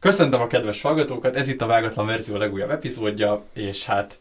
Köszöntöm 0.00 0.40
a 0.40 0.46
kedves 0.46 0.82
hallgatókat, 0.82 1.36
ez 1.36 1.48
itt 1.48 1.62
a 1.62 1.66
Vágatlan 1.66 2.06
Verzió 2.06 2.36
legújabb 2.36 2.70
epizódja, 2.70 3.44
és 3.52 3.84
hát 3.84 4.18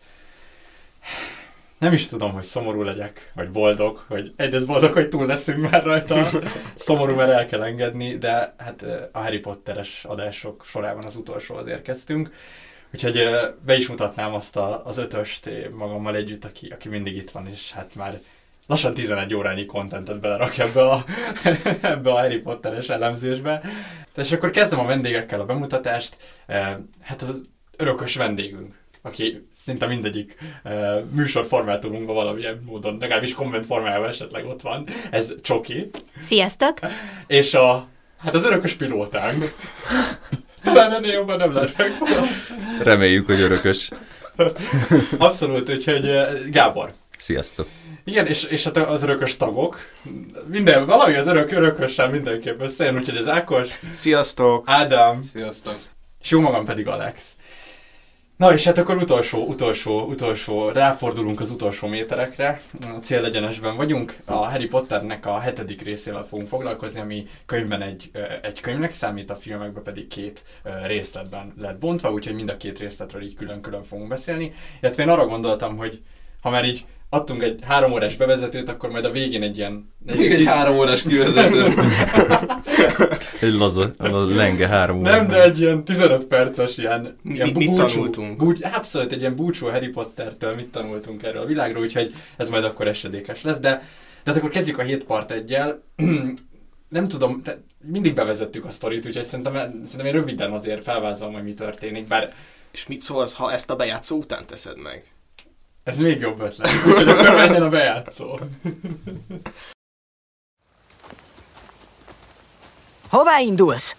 nem 1.77 1.93
is 1.93 2.07
tudom, 2.07 2.31
hogy 2.31 2.43
szomorú 2.43 2.81
legyek, 2.81 3.31
vagy 3.35 3.52
boldog, 3.52 4.04
hogy 4.08 4.34
egyrészt 4.36 4.68
boldog, 4.68 4.94
hogy 4.94 5.10
túl 5.10 5.26
leszünk 5.26 5.70
már 5.70 5.84
rajta, 5.84 6.29
szomorú, 6.76 7.16
mert 7.16 7.32
el 7.32 7.46
kell 7.46 7.63
engedni, 7.63 8.18
de 8.18 8.54
hát 8.58 8.86
a 9.12 9.20
Harry 9.20 9.40
Potteres 9.40 10.05
adások 10.05 10.66
sorában 10.66 11.04
az 11.04 11.16
utolsóhoz 11.16 11.68
érkeztünk. 11.68 12.32
Úgyhogy 12.94 13.30
be 13.66 13.75
is 13.75 13.88
mutatnám 13.88 14.34
azt 14.34 14.57
a, 14.57 14.86
az 14.86 14.98
ötöst 14.98 15.50
magammal 15.71 16.16
együtt, 16.16 16.46
aki, 16.46 16.68
aki 16.68 16.89
mindig 16.89 17.16
itt 17.16 17.32
van, 17.32 17.48
és 17.48 17.71
hát 17.71 17.96
már 17.96 18.20
lassan 18.68 18.94
11 18.94 19.36
órányi 19.36 19.66
kontentet 19.66 20.20
belerak 20.20 20.57
ebbe 20.57 20.82
a, 20.82 21.05
ebbe 21.82 22.12
a 22.12 22.18
Harry 22.18 22.38
Potteres 22.38 22.89
elemzésbe. 22.89 23.62
És 24.18 24.31
akkor 24.31 24.49
kezdem 24.49 24.79
a 24.79 24.86
vendégekkel 24.86 25.39
a 25.39 25.45
bemutatást. 25.45 26.18
Hát 27.02 27.21
az 27.21 27.41
örökös 27.78 28.15
vendégünk, 28.15 28.73
aki 29.01 29.47
szinte 29.54 29.87
mindegyik 29.87 30.37
uh, 30.64 31.04
műsorformátumunkban 31.11 32.16
valamilyen 32.16 32.61
módon, 32.66 32.97
legalábbis 33.00 33.33
komment 33.33 33.66
formájában 33.66 34.09
esetleg 34.09 34.45
ott 34.45 34.61
van. 34.61 34.88
Ez 35.11 35.33
Csoki. 35.42 35.89
Sziasztok! 36.22 36.80
És 37.28 37.53
a, 37.53 37.88
hát 38.17 38.36
az 38.36 38.44
örökös 38.44 38.73
pilótánk. 38.73 39.53
Talán 40.64 40.94
ennél 40.94 41.11
jobban 41.11 41.38
nem 41.38 41.53
lehet 41.53 41.78
megfogni. 41.78 42.28
Reméljük, 42.84 43.25
hogy 43.25 43.39
örökös. 43.39 43.89
Abszolút, 45.17 45.70
úgyhogy 45.70 46.11
Gábor. 46.50 46.94
Sziasztok! 47.17 47.67
Igen, 48.08 48.28
és, 48.28 48.44
és 48.44 48.64
hát 48.64 48.78
az 48.78 49.03
örökös 49.03 49.38
tagok. 49.38 49.80
Minden, 50.45 50.86
valami 50.86 51.16
az 51.16 51.28
örök, 51.28 51.52
örökösen 51.52 52.11
mindenképp 52.11 52.61
összejön, 52.61 52.95
úgyhogy 52.95 53.17
az 53.17 53.28
Ákos. 53.28 53.70
Sziasztok! 53.92 54.64
Ádám. 54.67 55.22
Sziasztok! 55.22 55.75
És 56.22 56.30
jó 56.30 56.39
magam 56.39 56.66
pedig 56.66 56.88
Alex. 56.88 57.36
Na 58.38 58.53
és 58.53 58.64
hát 58.64 58.78
akkor 58.78 58.98
utolsó, 58.98 59.45
utolsó, 59.45 60.06
utolsó, 60.06 60.70
ráfordulunk 60.70 61.40
az 61.40 61.50
utolsó 61.50 61.88
méterekre. 61.88 62.62
A 62.81 63.00
célegyenesben 63.02 63.76
vagyunk. 63.76 64.18
A 64.26 64.34
Harry 64.34 64.68
Potternek 64.68 65.26
a 65.26 65.40
hetedik 65.40 65.81
részével 65.81 66.24
fogunk 66.24 66.48
foglalkozni, 66.48 67.00
ami 67.00 67.28
könyvben 67.46 67.81
egy, 67.81 68.12
egy 68.42 68.59
könyvnek 68.59 68.92
számít, 68.92 69.30
a 69.30 69.36
filmekben 69.36 69.84
pedig 69.84 70.08
két 70.08 70.44
részletben 70.86 71.53
lett 71.58 71.78
bontva, 71.78 72.12
úgyhogy 72.12 72.36
mind 72.36 72.50
a 72.50 72.58
két 72.58 72.80
részletről 72.80 73.22
így 73.22 73.36
külön-külön 73.36 73.84
fogunk 73.84 74.09
beszélni. 74.09 74.53
Illetve 74.81 75.03
én 75.03 75.09
arra 75.09 75.26
gondoltam, 75.26 75.78
hogy 75.78 76.02
ha 76.42 76.50
már 76.50 76.66
így 76.66 76.86
adtunk 77.09 77.44
egy 77.44 77.59
három 77.63 77.91
órás 77.91 78.16
bevezetőt, 78.16 78.69
akkor 78.69 78.89
majd 78.89 79.05
a 79.05 79.11
végén 79.11 79.41
egy 79.41 79.58
ilyen... 79.58 79.94
Egy, 80.05 80.17
Még 80.17 80.31
egy 80.31 80.45
három 80.45 80.77
órás 80.77 81.02
kivezető. 81.02 81.66
egy 83.47 83.53
laza, 83.53 83.91
a 83.97 84.08
lenge 84.08 84.67
három 84.67 85.00
órás. 85.00 85.17
Nem, 85.17 85.28
de 85.28 85.44
egy 85.44 85.59
ilyen 85.59 85.83
15 85.83 86.25
perces 86.25 86.78
ilyen, 86.78 87.16
mi, 87.22 87.33
ilyen 87.33 87.50
mit 87.53 87.67
búcsú, 87.67 87.88
tanultunk? 87.88 88.38
Búcs, 88.38 88.59
abszolút 88.63 89.11
egy 89.11 89.19
ilyen 89.19 89.35
búcsú 89.35 89.67
Harry 89.67 89.88
Pottertől, 89.88 90.53
mit 90.53 90.67
tanultunk 90.72 91.23
erről 91.23 91.41
a 91.41 91.45
világról, 91.45 91.83
úgyhogy 91.83 92.13
ez 92.38 92.50
majd 92.50 92.63
akkor 92.63 92.88
esedékes 92.88 93.41
lesz, 93.41 93.59
de, 93.59 93.69
de 94.23 94.31
hát 94.31 94.38
akkor 94.38 94.50
kezdjük 94.50 94.78
a 94.78 94.83
7 94.83 95.03
part 95.03 95.31
egyel. 95.31 95.83
nem 96.89 97.08
tudom, 97.08 97.41
te, 97.44 97.59
mindig 97.91 98.13
bevezettük 98.13 98.66
a 98.66 98.69
sztorit, 98.69 99.05
úgyhogy 99.05 99.23
szerintem, 99.23 99.53
szerintem 99.53 100.05
én 100.05 100.11
röviden 100.11 100.52
azért 100.52 100.83
felvázolom, 100.83 101.33
hogy 101.33 101.44
mi 101.44 101.53
történik, 101.53 102.08
bár... 102.08 102.33
És 102.72 102.88
mit 102.88 103.02
szólsz, 103.02 103.33
ha 103.33 103.52
ezt 103.52 103.69
a 103.69 103.75
bejátszó 103.75 104.17
után 104.17 104.45
teszed 104.45 104.78
meg? 104.78 105.03
Ez 105.88 105.98
még 105.98 106.20
jobb 106.20 106.40
ötlet. 106.40 106.72
Úgyhogy 106.88 107.10
akkor 107.10 107.36
menjen 107.36 107.62
a 107.62 107.70
bejátszó. 107.70 108.40
Hová 113.10 113.40
indulsz? 113.40 113.96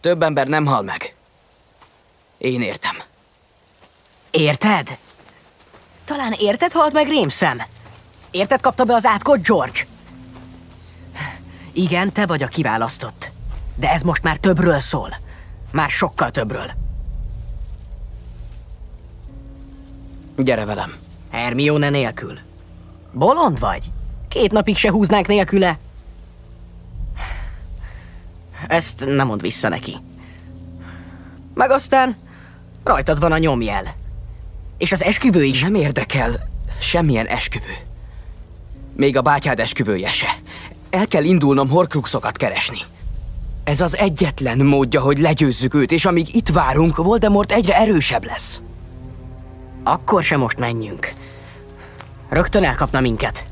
Több 0.00 0.22
ember 0.22 0.46
nem 0.46 0.66
hal 0.66 0.82
meg. 0.82 1.14
Én 2.38 2.62
értem. 2.62 2.96
Érted? 4.30 4.98
Talán 6.04 6.32
érted 6.38 6.72
halt 6.72 6.92
meg 6.92 7.08
rémszem? 7.08 7.62
Érted 8.30 8.60
kapta 8.60 8.84
be 8.84 8.94
az 8.94 9.04
átkot 9.04 9.46
George? 9.46 9.80
Igen, 11.72 12.12
te 12.12 12.26
vagy 12.26 12.42
a 12.42 12.48
kiválasztott. 12.48 13.30
De 13.74 13.90
ez 13.90 14.02
most 14.02 14.22
már 14.22 14.36
többről 14.36 14.80
szól. 14.80 15.16
Már 15.72 15.90
sokkal 15.90 16.30
többről. 16.30 16.84
Gyere 20.36 20.64
velem. 20.64 20.94
Hermione 21.30 21.90
nélkül. 21.90 22.38
Bolond 23.12 23.58
vagy? 23.58 23.90
Két 24.28 24.52
napig 24.52 24.76
se 24.76 24.90
húznánk 24.90 25.26
nélküle. 25.26 25.78
Ezt 28.68 29.04
nem 29.06 29.26
mond 29.26 29.40
vissza 29.40 29.68
neki. 29.68 29.96
Meg 31.54 31.70
aztán 31.70 32.16
rajtad 32.84 33.20
van 33.20 33.32
a 33.32 33.38
nyomjel. 33.38 33.94
És 34.78 34.92
az 34.92 35.02
esküvő 35.02 35.44
is. 35.44 35.62
Nem 35.62 35.74
érdekel 35.74 36.48
semmilyen 36.80 37.26
esküvő. 37.26 37.76
Még 38.96 39.16
a 39.16 39.22
bátyád 39.22 39.60
esküvője 39.60 40.10
se. 40.10 40.28
El 40.90 41.06
kell 41.06 41.24
indulnom 41.24 41.68
horcruxokat 41.68 42.36
keresni. 42.36 42.78
Ez 43.64 43.80
az 43.80 43.96
egyetlen 43.96 44.58
módja, 44.58 45.00
hogy 45.00 45.18
legyőzzük 45.18 45.74
őt, 45.74 45.92
és 45.92 46.04
amíg 46.04 46.34
itt 46.34 46.48
várunk, 46.48 46.96
Voldemort 46.96 47.52
egyre 47.52 47.76
erősebb 47.76 48.24
lesz. 48.24 48.62
Akkor 49.88 50.22
se 50.22 50.36
most 50.36 50.58
menjünk. 50.58 51.12
Rögtön 52.28 52.64
elkapna 52.64 53.00
minket. 53.00 53.46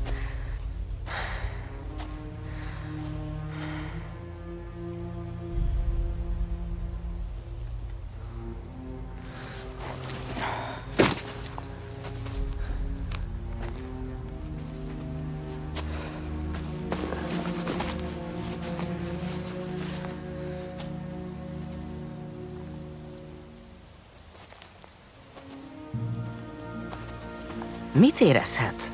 Mit 27.95 28.19
érezhet? 28.19 28.91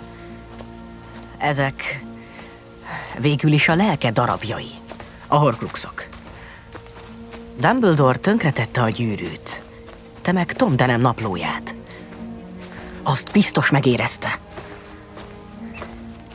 Ezek 1.37 2.03
végül 3.19 3.51
is 3.51 3.69
a 3.69 3.75
lelke 3.75 4.11
darabjai, 4.11 4.67
a 5.27 5.35
horcruxok. 5.35 6.07
Dumbledore 7.59 8.17
tönkretette 8.17 8.81
a 8.81 8.89
gyűrűt, 8.89 9.63
te 10.21 10.31
meg 10.31 10.53
Tom 10.53 10.75
Denem 10.75 11.01
naplóját. 11.01 11.75
Azt 13.03 13.31
biztos 13.31 13.69
megérezte. 13.69 14.39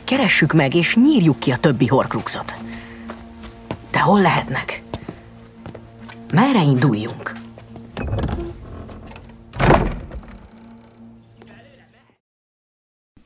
Keressük 0.03 0.53
meg 0.53 0.73
és 0.75 0.95
nyírjuk 0.95 1.39
ki 1.39 1.51
a 1.51 1.57
többi 1.57 1.87
horcruxot. 1.87 2.55
De 3.91 3.99
hol 3.99 4.21
lehetnek? 4.21 4.81
Merre 6.31 6.61
induljunk? 6.61 7.33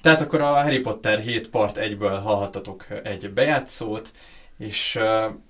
Tehát 0.01 0.21
akkor 0.21 0.41
a 0.41 0.61
Harry 0.61 0.79
Potter 0.79 1.19
7 1.19 1.49
part 1.49 1.77
1-ből 1.79 2.19
hallhattatok 2.23 2.85
egy 3.03 3.33
bejátszót, 3.33 4.11
és 4.57 4.99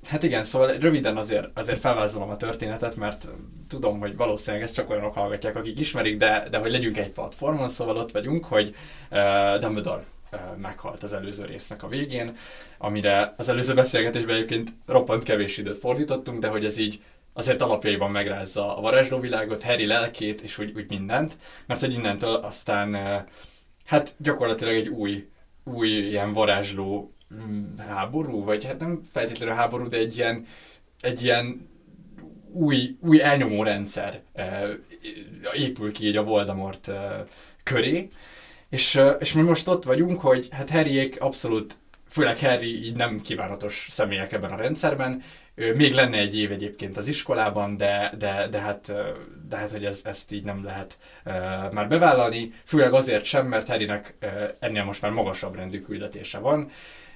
hát 0.07 0.23
igen, 0.23 0.43
szóval 0.43 0.77
röviden 0.77 1.17
azért, 1.17 1.47
azért 1.53 1.79
felvázolom 1.79 2.29
a 2.29 2.37
történetet, 2.37 2.95
mert 2.95 3.27
tudom, 3.67 3.99
hogy 3.99 4.15
valószínűleg 4.15 4.65
ezt 4.65 4.73
csak 4.73 4.89
olyanok 4.89 5.13
hallgatják, 5.13 5.55
akik 5.55 5.79
ismerik, 5.79 6.17
de, 6.17 6.47
de 6.49 6.57
hogy 6.57 6.71
legyünk 6.71 6.97
egy 6.97 7.09
platformon, 7.09 7.69
szóval 7.69 7.97
ott 7.97 8.11
vagyunk, 8.11 8.45
hogy 8.45 8.75
uh, 9.11 9.59
Dumbledore 9.59 10.03
uh, 10.31 10.39
meghalt 10.57 11.03
az 11.03 11.13
előző 11.13 11.45
résznek 11.45 11.83
a 11.83 11.87
végén, 11.87 12.35
amire 12.77 13.33
az 13.37 13.49
előző 13.49 13.73
beszélgetésben 13.73 14.35
egyébként 14.35 14.69
roppant 14.85 15.23
kevés 15.23 15.57
időt 15.57 15.77
fordítottunk, 15.77 16.39
de 16.39 16.47
hogy 16.47 16.65
ez 16.65 16.77
így 16.77 17.01
azért 17.33 17.61
alapjaiban 17.61 18.11
megrázza 18.11 18.77
a 18.77 18.81
varázslóvilágot, 18.81 19.63
Harry 19.63 19.85
lelkét, 19.85 20.41
és 20.41 20.57
úgy, 20.57 20.71
úgy 20.75 20.89
mindent, 20.89 21.37
mert 21.65 21.79
hogy 21.79 21.93
innentől 21.93 22.35
aztán 22.35 22.95
uh, 22.95 23.21
hát 23.91 24.15
gyakorlatilag 24.17 24.73
egy 24.73 24.87
új, 24.87 25.27
új 25.63 25.89
ilyen 25.89 26.33
varázsló 26.33 27.13
mm, 27.33 27.77
háború, 27.77 28.43
vagy 28.43 28.65
hát 28.65 28.79
nem 28.79 29.01
feltétlenül 29.11 29.55
háború, 29.55 29.87
de 29.87 29.97
egy 29.97 30.17
ilyen, 30.17 30.45
egy 31.01 31.23
ilyen 31.23 31.69
új, 32.51 32.97
új 33.01 33.21
elnyomó 33.21 33.63
rendszer 33.63 34.21
e, 34.33 34.67
épül 35.53 35.91
ki 35.91 36.07
így 36.07 36.17
a 36.17 36.23
Voldemort 36.23 36.87
e, 36.87 37.25
köré, 37.63 38.09
és, 38.69 38.95
e, 38.95 39.09
és 39.09 39.33
mi 39.33 39.41
most 39.41 39.67
ott 39.67 39.83
vagyunk, 39.83 40.21
hogy 40.21 40.47
hát 40.51 40.69
Harryék 40.69 41.21
abszolút, 41.21 41.75
főleg 42.09 42.39
Harry 42.39 42.85
így 42.85 42.95
nem 42.95 43.21
kívánatos 43.21 43.87
személyek 43.89 44.31
ebben 44.31 44.51
a 44.51 44.55
rendszerben, 44.55 45.23
még 45.75 45.93
lenne 45.93 46.17
egy 46.17 46.37
év 46.39 46.51
egyébként 46.51 46.97
az 46.97 47.07
iskolában, 47.07 47.77
de, 47.77 48.13
de, 48.17 48.47
de, 48.51 48.59
hát, 48.59 48.93
de 49.49 49.55
hát, 49.55 49.71
hogy 49.71 49.85
ez, 49.85 50.01
ezt 50.03 50.31
így 50.31 50.43
nem 50.43 50.63
lehet 50.63 50.97
uh, 51.25 51.33
már 51.71 51.87
bevállalni, 51.87 52.53
főleg 52.65 52.93
azért 52.93 53.23
sem, 53.23 53.47
mert 53.47 53.67
Harrynek 53.67 54.13
uh, 54.21 54.29
ennél 54.59 54.83
most 54.83 55.01
már 55.01 55.11
magasabb 55.11 55.55
rendű 55.55 55.79
küldetése 55.79 56.37
van. 56.37 56.69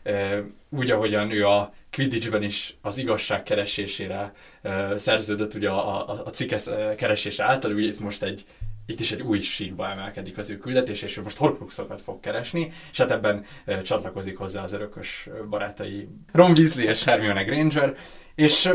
ö, 0.03 0.39
úgy, 0.69 0.91
ahogyan 0.91 1.31
ő 1.31 1.47
a 1.47 1.73
Quidditchben 1.91 2.43
is 2.43 2.75
az 2.81 2.97
igazság 2.97 3.43
keresésére 3.43 4.33
ö, 4.61 4.97
szerződött 4.97 5.53
ugye 5.53 5.69
a, 5.69 6.09
a, 6.09 6.21
a 6.25 6.29
cikkes 6.29 6.63
keresése 6.97 7.43
által, 7.43 7.73
úgy 7.73 7.83
itt 7.83 7.99
most 7.99 8.23
egy 8.23 8.45
itt 8.87 8.99
is 8.99 9.11
egy 9.11 9.21
új 9.21 9.39
síkba 9.39 9.89
emelkedik 9.89 10.37
az 10.37 10.49
ő 10.49 10.57
küldetés, 10.57 11.01
és 11.01 11.17
ő 11.17 11.21
most 11.21 11.37
horcruxokat 11.37 12.01
fog 12.01 12.19
keresni, 12.19 12.71
és 12.91 12.97
hát 12.97 13.11
ebben 13.11 13.45
ö, 13.65 13.81
csatlakozik 13.81 14.37
hozzá 14.37 14.63
az 14.63 14.73
örökös 14.73 15.29
barátai 15.49 16.07
Ron 16.31 16.51
Weasley 16.51 16.87
és 16.87 17.03
Hermione 17.03 17.43
Granger, 17.43 17.95
és 18.35 18.69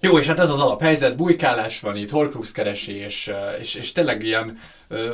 jó, 0.00 0.18
és 0.18 0.26
hát 0.26 0.38
ez 0.38 0.50
az 0.50 0.60
alaphelyzet, 0.60 1.16
bujkálás 1.16 1.80
van 1.80 1.96
itt, 1.96 2.10
horcrux 2.10 2.52
keresés, 2.52 3.30
és, 3.60 3.74
és 3.74 3.92
tényleg 3.92 4.22
ilyen 4.22 4.58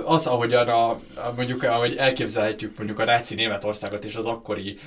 az, 0.04 0.26
ahogyan 0.26 0.68
a, 0.68 0.90
a, 0.90 1.00
mondjuk, 1.36 1.62
ahogy 1.62 1.96
elképzelhetjük 1.96 2.76
mondjuk 2.76 2.98
a 2.98 3.04
náci 3.04 3.34
Németországot 3.34 4.04
és 4.04 4.14
az 4.14 4.24
akkori 4.24 4.78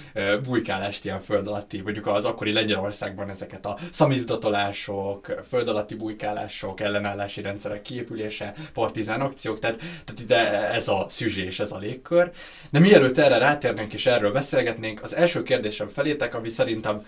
bujkálást 0.44 1.06
ilyen 1.06 1.19
föld 1.19 1.48
alatti, 1.48 1.81
mondjuk 1.81 2.07
az 2.07 2.25
akkori 2.25 2.54
Lengyelországban 2.54 3.30
ezeket 3.30 3.66
a 3.66 3.78
szamizdatolások, 3.92 5.44
föld 5.48 5.68
alatti 5.68 5.95
bujkálások, 5.95 6.80
ellenállási 6.80 7.42
rendszerek 7.42 7.81
kiépülése, 7.81 8.54
partizán 8.74 9.22
akciók, 9.22 9.60
tehát, 9.60 9.78
tehát 9.78 10.22
ide 10.22 10.72
ez 10.72 10.88
a 10.88 11.07
szüzsés, 11.10 11.60
ez 11.60 11.72
a 11.72 11.78
légkör. 11.78 12.31
De 12.69 12.80
mielőtt 12.80 13.18
erre 13.18 13.38
rátérnénk 13.38 13.94
és 13.94 14.06
erről 14.06 14.31
beszélgetnénk, 14.31 15.04
az 15.04 15.16
első 15.16 15.44
kérdésem 15.44 15.88
felétek, 15.88 16.36
ami 16.36 16.50
szerintem 16.50 17.06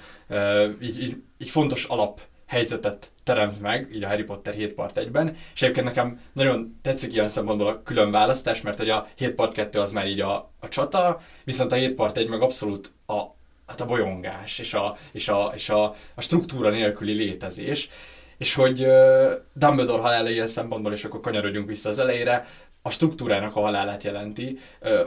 így, 0.82 1.02
így, 1.02 1.22
így 1.38 1.50
fontos 1.50 1.84
alap 1.84 2.22
helyzetet 2.50 3.12
teremt 3.24 3.62
meg, 3.62 3.90
így 3.94 4.04
a 4.04 4.08
Harry 4.08 4.24
Potter 4.24 4.54
7 4.54 4.74
part 4.74 5.00
1-ben, 5.00 5.38
és 5.54 5.62
egyébként 5.62 5.86
nekem 5.86 6.20
nagyon 6.34 6.80
tetszik 6.82 7.14
ilyen 7.14 7.28
szempontból 7.28 7.68
a 7.68 7.84
külön 7.84 8.12
választás, 8.12 8.62
mert 8.62 8.78
hogy 8.78 8.90
a 8.90 9.08
7 9.16 9.36
part 9.36 9.54
2 9.54 9.80
az 9.80 9.92
már 9.92 10.08
így 10.08 10.20
a, 10.20 10.52
a 10.60 10.68
csata, 10.68 11.22
viszont 11.44 11.72
a 11.72 11.76
7 11.76 11.96
part 11.96 12.18
1 12.18 12.28
meg 12.28 12.42
abszolút 12.42 12.92
a, 13.06 13.22
hát 13.68 13.82
a 13.82 13.86
bolyongás, 13.86 14.60
és 14.60 14.74
a, 14.74 14.98
és 15.12 15.28
a, 15.28 15.52
és 15.56 15.70
a, 15.70 15.96
a 16.16 16.22
struktúra 16.22 16.70
nélküli 16.70 17.14
létezés, 17.14 17.90
és 18.38 18.54
hogy 18.54 18.82
uh, 18.82 19.32
Dumbledore 19.54 20.02
halála 20.02 20.30
ilyen 20.30 20.48
szempontból, 20.48 20.94
és 20.94 21.04
akkor 21.04 21.20
kanyarodjunk 21.20 21.68
vissza 21.68 21.90
az 21.90 22.00
elejére, 22.00 22.46
a 22.82 22.90
struktúrának 22.90 23.56
a 23.56 23.62
halálát 23.62 24.04
jelenti. 24.04 24.60
Uh, 24.82 25.00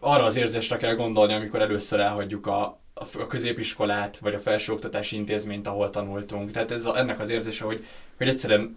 arra 0.00 0.24
az 0.24 0.36
érzésre 0.36 0.76
kell 0.76 0.94
gondolni, 0.94 1.32
amikor 1.32 1.60
először 1.60 2.00
elhagyjuk 2.00 2.46
a, 2.46 2.81
a 2.94 3.26
középiskolát, 3.26 4.18
vagy 4.18 4.34
a 4.34 4.38
felsőoktatási 4.40 5.16
intézményt, 5.16 5.66
ahol 5.66 5.90
tanultunk. 5.90 6.50
Tehát 6.50 6.70
ez 6.70 6.86
a, 6.86 6.98
ennek 6.98 7.20
az 7.20 7.30
érzése, 7.30 7.64
hogy, 7.64 7.84
hogy 8.16 8.28
egyszerűen, 8.28 8.76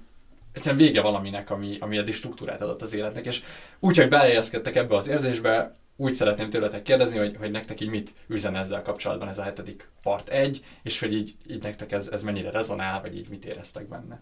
egyszerűen 0.52 0.82
vége 0.82 1.02
valaminek, 1.02 1.50
ami, 1.50 1.78
ami 1.80 1.98
eddig 1.98 2.14
struktúrát 2.14 2.62
adott 2.62 2.82
az 2.82 2.94
életnek. 2.94 3.26
És 3.26 3.42
úgy, 3.80 3.98
hogy 3.98 4.10
belejeszkedtek 4.10 4.76
ebbe 4.76 4.96
az 4.96 5.08
érzésbe, 5.08 5.76
úgy 5.96 6.14
szeretném 6.14 6.50
tőletek 6.50 6.82
kérdezni, 6.82 7.18
hogy, 7.18 7.36
hogy 7.38 7.52
nektek 7.52 7.82
így 7.82 7.90
mit 7.90 8.14
üzen 8.28 8.56
ezzel 8.56 8.82
kapcsolatban 8.82 9.28
ez 9.28 9.38
a 9.38 9.44
hetedik 9.44 9.90
part 10.02 10.30
egy, 10.30 10.64
és 10.84 11.00
hogy 11.00 11.14
így, 11.14 11.36
így 11.50 11.64
nektek 11.64 11.92
ez, 11.92 12.08
ez 12.08 12.24
mennyire 12.24 12.50
rezonál, 12.50 13.02
vagy 13.02 13.18
így 13.18 13.30
mit 13.30 13.46
éreztek 13.46 13.88
benne. 13.88 14.22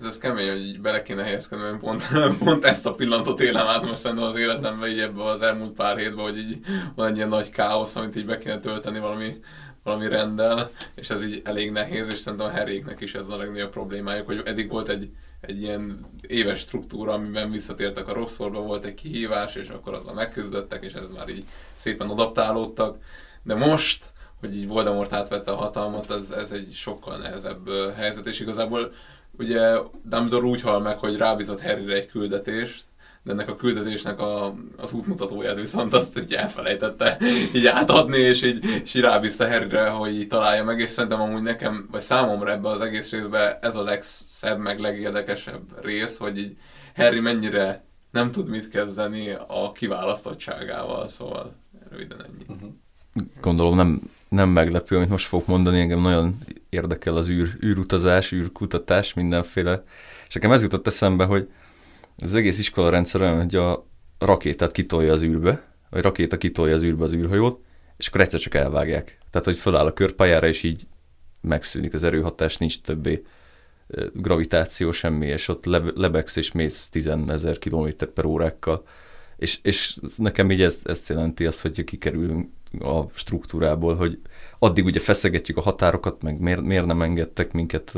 Ez, 0.00 0.06
ez 0.06 0.18
kemény, 0.18 0.48
hogy 0.48 0.66
így 0.66 0.80
bele 0.80 1.02
kéne 1.02 1.22
helyezkedni, 1.22 1.64
mert 1.64 1.78
pont, 1.78 2.08
pont 2.44 2.64
ezt 2.64 2.86
a 2.86 2.94
pillanatot 2.94 3.40
élem 3.40 3.66
át 3.66 3.84
most 3.84 4.00
szerintem 4.00 4.26
az 4.26 4.36
életemben, 4.36 4.88
így 4.88 5.00
ebben 5.00 5.26
az 5.26 5.40
elmúlt 5.40 5.74
pár 5.74 5.96
hétben, 5.98 6.24
hogy 6.24 6.38
így 6.38 6.58
van 6.94 7.08
egy 7.08 7.16
ilyen 7.16 7.28
nagy 7.28 7.50
káosz, 7.50 7.96
amit 7.96 8.16
így 8.16 8.26
be 8.26 8.38
kéne 8.38 8.60
tölteni 8.60 8.98
valami, 8.98 9.36
valami 9.82 10.08
rendel, 10.08 10.70
és 10.94 11.10
ez 11.10 11.24
így 11.24 11.40
elég 11.44 11.70
nehéz, 11.70 12.06
és 12.06 12.18
szerintem 12.18 12.48
a 12.48 12.50
heréknek 12.50 13.00
is 13.00 13.14
ez 13.14 13.28
a 13.28 13.36
legnagyobb 13.36 13.70
problémájuk, 13.70 14.26
hogy 14.26 14.42
eddig 14.44 14.70
volt 14.70 14.88
egy, 14.88 15.10
egy 15.40 15.62
ilyen 15.62 16.06
éves 16.26 16.58
struktúra, 16.58 17.12
amiben 17.12 17.50
visszatértek 17.50 18.08
a 18.08 18.12
rosszorba, 18.12 18.60
volt 18.60 18.84
egy 18.84 18.94
kihívás, 18.94 19.54
és 19.54 19.68
akkor 19.68 19.94
azzal 19.94 20.14
megküzdöttek, 20.14 20.84
és 20.84 20.92
ez 20.92 21.08
már 21.14 21.28
így 21.28 21.44
szépen 21.74 22.08
adaptálódtak. 22.08 22.96
De 23.42 23.54
most, 23.54 24.04
hogy 24.40 24.56
így 24.56 24.68
Voldemort 24.68 25.12
átvette 25.12 25.50
a 25.50 25.56
hatalmat, 25.56 26.10
ez, 26.10 26.30
ez 26.30 26.50
egy 26.50 26.72
sokkal 26.72 27.18
nehezebb 27.18 27.68
helyzet, 27.96 28.26
és 28.26 28.40
igazából 28.40 28.92
ugye 29.38 29.78
Dumbledore 30.04 30.46
úgy 30.46 30.60
hal 30.60 30.80
meg, 30.80 30.98
hogy 30.98 31.16
rábízott 31.16 31.62
Harryre 31.62 31.94
egy 31.94 32.06
küldetést, 32.06 32.84
de 33.22 33.32
ennek 33.32 33.48
a 33.48 33.56
küldetésnek 33.56 34.20
a, 34.20 34.54
az 34.76 34.92
útmutatóját 34.92 35.56
viszont 35.56 35.92
azt 35.92 36.18
így 36.18 36.32
elfelejtette 36.32 37.18
így 37.54 37.66
átadni, 37.66 38.18
és 38.18 38.42
így, 38.42 38.64
és 38.82 38.94
így 38.94 39.02
rábízta 39.02 39.48
Harryre, 39.48 39.88
hogy 39.88 40.14
így 40.14 40.28
találja 40.28 40.64
meg, 40.64 40.80
és 40.80 40.90
szerintem 40.90 41.20
amúgy 41.20 41.42
nekem, 41.42 41.88
vagy 41.90 42.02
számomra 42.02 42.50
ebbe 42.50 42.68
az 42.68 42.80
egész 42.80 43.10
részben 43.10 43.56
ez 43.60 43.76
a 43.76 43.82
legszebb, 43.82 44.58
meg 44.58 44.78
legérdekesebb 44.78 45.62
rész, 45.82 46.16
hogy 46.16 46.38
így 46.38 46.56
Harry 46.94 47.20
mennyire 47.20 47.84
nem 48.10 48.30
tud 48.30 48.48
mit 48.48 48.68
kezdeni 48.68 49.30
a 49.30 49.72
kiválasztottságával, 49.72 51.08
szóval 51.08 51.54
röviden 51.90 52.24
ennyi. 52.24 52.44
Uh-huh. 52.48 52.70
Gondolom 53.40 53.76
nem, 53.76 54.10
nem 54.34 54.48
meglepő, 54.48 54.96
amit 54.96 55.08
most 55.08 55.26
fogok 55.26 55.46
mondani, 55.46 55.80
engem 55.80 56.00
nagyon 56.00 56.38
érdekel 56.68 57.16
az 57.16 57.28
űr, 57.28 57.56
űrutazás, 57.64 58.32
űrkutatás, 58.32 59.14
mindenféle. 59.14 59.84
És 60.28 60.34
nekem 60.34 60.52
ez 60.52 60.62
jutott 60.62 60.86
eszembe, 60.86 61.24
hogy 61.24 61.48
az 62.16 62.34
egész 62.34 62.58
iskola 62.58 62.90
rendszer 62.90 63.20
olyan, 63.20 63.36
hogy 63.36 63.56
a 63.56 63.86
rakétát 64.18 64.72
kitolja 64.72 65.12
az 65.12 65.22
űrbe, 65.22 65.64
vagy 65.90 66.02
rakéta 66.02 66.36
kitolja 66.36 66.74
az 66.74 66.82
űrbe 66.82 67.04
az 67.04 67.14
űrhajót, 67.14 67.60
és 67.96 68.08
akkor 68.08 68.20
egyszer 68.20 68.40
csak 68.40 68.54
elvágják. 68.54 69.18
Tehát, 69.30 69.46
hogy 69.46 69.56
föláll 69.56 69.86
a 69.86 69.92
körpályára, 69.92 70.46
és 70.46 70.62
így 70.62 70.86
megszűnik 71.40 71.94
az 71.94 72.04
erőhatás, 72.04 72.56
nincs 72.56 72.80
többé 72.80 73.22
gravitáció, 74.12 74.90
semmi, 74.90 75.26
és 75.26 75.48
ott 75.48 75.64
lebegsz 75.94 76.36
és 76.36 76.52
mész 76.52 76.88
10 76.88 77.10
ezer 77.26 77.58
km 77.58 77.88
per 78.14 78.24
órákkal. 78.24 78.86
És, 79.36 79.58
és 79.62 79.96
nekem 80.16 80.50
így 80.50 80.62
ez, 80.62 80.80
ezt 80.84 81.08
jelenti 81.08 81.46
az, 81.46 81.60
hogy 81.60 81.84
kikerülünk 81.84 82.48
a 82.78 83.06
struktúrából, 83.14 83.94
hogy 83.96 84.18
addig 84.58 84.84
ugye 84.84 85.00
feszegetjük 85.00 85.56
a 85.56 85.60
határokat, 85.60 86.22
meg 86.22 86.40
miért, 86.40 86.60
miért 86.60 86.86
nem 86.86 87.02
engedtek 87.02 87.52
minket, 87.52 87.92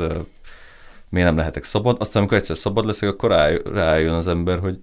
miért 1.09 1.27
nem 1.27 1.37
lehetek 1.37 1.63
szabad. 1.63 1.97
Aztán, 1.99 2.21
amikor 2.21 2.37
egyszer 2.37 2.57
szabad 2.57 2.85
leszek, 2.85 3.09
akkor 3.09 3.29
rájön 3.73 4.13
az 4.13 4.27
ember, 4.27 4.59
hogy 4.59 4.79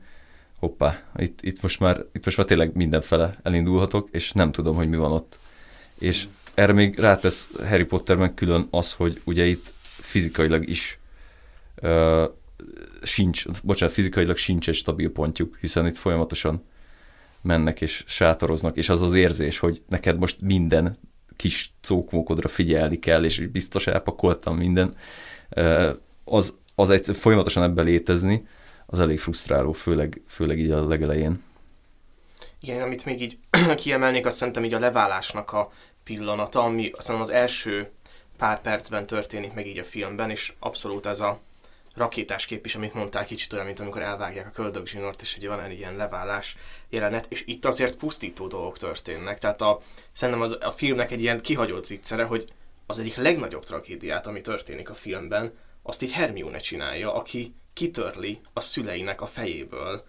hoppá, 0.59 1.03
itt, 1.17 1.39
itt, 1.43 1.63
most 1.63 1.81
már, 1.81 2.05
itt 2.13 2.25
most 2.25 2.37
már 2.37 2.47
tényleg 2.47 2.75
mindenfele 2.75 3.39
elindulhatok, 3.43 4.09
és 4.13 4.33
nem 4.33 4.53
tudom, 4.53 4.77
hogy 4.77 4.89
mi 4.89 4.97
van 4.97 5.13
ott. 5.13 5.39
És 5.99 6.27
erre 6.55 6.73
még 6.73 6.99
rátesz 6.99 7.49
Harry 7.69 7.85
Potterben 7.85 8.35
külön 8.35 8.67
az, 8.71 8.93
hogy 8.93 9.21
ugye 9.25 9.45
itt 9.45 9.73
fizikailag 9.83 10.69
is 10.69 10.99
uh, 11.83 12.25
sincs, 13.03 13.45
bocsánat, 13.63 13.95
fizikailag 13.95 14.37
sincs 14.37 14.69
egy 14.69 14.75
stabil 14.75 15.13
pontjuk, 15.13 15.57
hiszen 15.61 15.87
itt 15.87 15.97
folyamatosan 15.97 16.63
mennek 17.45 17.81
és 17.81 18.05
sátoroznak, 18.07 18.77
és 18.77 18.89
az 18.89 19.03
az 19.03 19.15
érzés, 19.15 19.59
hogy 19.59 19.83
neked 19.89 20.19
most 20.19 20.41
minden 20.41 20.97
kis 21.37 21.73
cókmókodra 21.81 22.49
figyelni 22.49 22.99
kell, 22.99 23.25
és 23.25 23.39
biztos 23.39 23.87
elpakoltam 23.87 24.57
minden, 24.57 24.95
az, 26.25 26.59
az 26.75 26.91
egy, 26.91 27.17
folyamatosan 27.17 27.63
ebben 27.63 27.85
létezni, 27.85 28.47
az 28.87 29.01
elég 29.01 29.19
frusztráló, 29.19 29.73
főleg, 29.73 30.23
főleg 30.27 30.59
így 30.59 30.71
a 30.71 30.89
legelején. 30.89 31.43
Igen, 32.61 32.81
amit 32.81 33.05
még 33.05 33.23
így 33.23 33.39
kiemelnék, 33.77 34.27
azt 34.27 34.37
szerintem 34.37 34.65
így 34.65 34.75
a 34.75 34.79
leválásnak 34.79 35.53
a 35.53 35.73
pillanata, 36.05 36.63
ami 36.63 36.91
azt 36.97 37.11
az 37.11 37.31
első 37.31 37.91
pár 38.37 38.61
percben 38.61 39.07
történik 39.07 39.55
meg 39.55 39.67
így 39.67 39.79
a 39.79 39.85
filmben, 39.85 40.31
és 40.31 40.53
abszolút 40.59 41.07
ez 41.07 41.21
a 41.21 41.41
rakétás 41.95 42.47
kép 42.47 42.67
is, 42.67 42.75
amit 42.75 42.95
mondtál, 42.95 43.25
kicsit 43.25 43.53
olyan, 43.53 43.65
mint 43.67 43.81
amikor 43.81 44.03
elvágják 44.03 44.47
a 44.47 44.51
köldögzsinort, 44.51 45.23
és 45.23 45.37
egy 45.37 45.47
van 45.47 45.61
egy 45.61 45.79
ilyen 45.79 45.97
leválás 45.97 46.57
jelenet, 46.89 47.27
és 47.29 47.43
itt 47.47 47.65
azért 47.65 47.97
pusztító 47.97 48.47
dolgok 48.47 48.79
történnek. 48.79 49.39
Tehát 49.39 49.61
a, 49.61 49.81
szerintem 50.13 50.43
az, 50.43 50.57
a 50.61 50.71
filmnek 50.71 51.11
egy 51.11 51.21
ilyen 51.21 51.41
kihagyott 51.41 51.85
zicsere, 51.85 52.25
hogy 52.25 52.53
az 52.87 52.99
egyik 52.99 53.17
legnagyobb 53.17 53.65
tragédiát, 53.65 54.27
ami 54.27 54.41
történik 54.41 54.91
a 54.91 54.95
filmben, 54.95 55.53
azt 55.83 56.03
így 56.03 56.13
Hermione 56.13 56.59
csinálja, 56.59 57.15
aki 57.15 57.55
kitörli 57.73 58.41
a 58.53 58.61
szüleinek 58.61 59.21
a 59.21 59.27
fejéből 59.27 60.05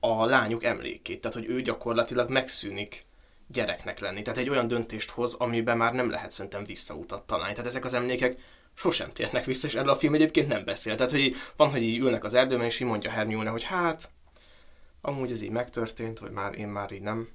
a 0.00 0.24
lányuk 0.24 0.64
emlékét. 0.64 1.20
Tehát, 1.20 1.36
hogy 1.36 1.48
ő 1.48 1.62
gyakorlatilag 1.62 2.30
megszűnik 2.30 3.06
gyereknek 3.46 3.98
lenni. 3.98 4.22
Tehát 4.22 4.38
egy 4.38 4.48
olyan 4.48 4.68
döntést 4.68 5.10
hoz, 5.10 5.34
amiben 5.34 5.76
már 5.76 5.92
nem 5.92 6.10
lehet 6.10 6.30
szerintem 6.30 6.64
visszautat 6.64 7.22
találni. 7.22 7.52
Tehát 7.52 7.70
ezek 7.70 7.84
az 7.84 7.94
emlékek 7.94 8.38
sosem 8.78 9.10
térnek 9.10 9.44
vissza, 9.44 9.66
és 9.66 9.74
erről 9.74 9.90
a 9.90 9.96
film 9.96 10.14
egyébként 10.14 10.48
nem 10.48 10.64
beszél. 10.64 10.94
Tehát, 10.94 11.12
hogy 11.12 11.34
van, 11.56 11.70
hogy 11.70 11.82
így 11.82 11.98
ülnek 11.98 12.24
az 12.24 12.34
erdőben, 12.34 12.64
és 12.64 12.80
így 12.80 12.86
mondja 12.86 13.10
Hermione, 13.10 13.50
hogy 13.50 13.62
hát, 13.62 14.10
amúgy 15.00 15.32
ez 15.32 15.42
így 15.42 15.50
megtörtént, 15.50 16.18
hogy 16.18 16.30
már 16.30 16.54
én 16.54 16.68
már 16.68 16.92
így 16.92 17.00
nem. 17.00 17.28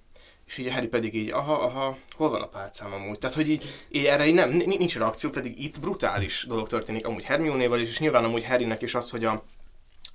És 0.46 0.58
így 0.58 0.68
a 0.68 0.72
Harry 0.72 0.88
pedig 0.88 1.16
így, 1.16 1.30
aha, 1.30 1.54
aha, 1.54 1.98
hol 2.16 2.30
van 2.30 2.42
a 2.42 2.48
pálcám 2.48 2.94
amúgy? 2.94 3.20
Tehát, 3.20 3.36
hogy 3.36 3.50
így, 3.50 3.64
így 3.90 4.06
erre 4.06 4.26
így 4.26 4.34
nem, 4.34 4.50
nincs 4.50 4.98
reakció, 4.98 5.30
pedig 5.30 5.64
itt 5.64 5.80
brutális 5.80 6.46
dolog 6.48 6.68
történik 6.68 7.06
amúgy 7.06 7.24
Hermione-val 7.24 7.80
is, 7.80 7.90
és 7.90 8.00
nyilván 8.00 8.24
amúgy 8.24 8.46
Harrynek 8.46 8.82
is 8.82 8.96
az, 8.96 9.10
hogy 9.10 9.26
a 9.26 9.44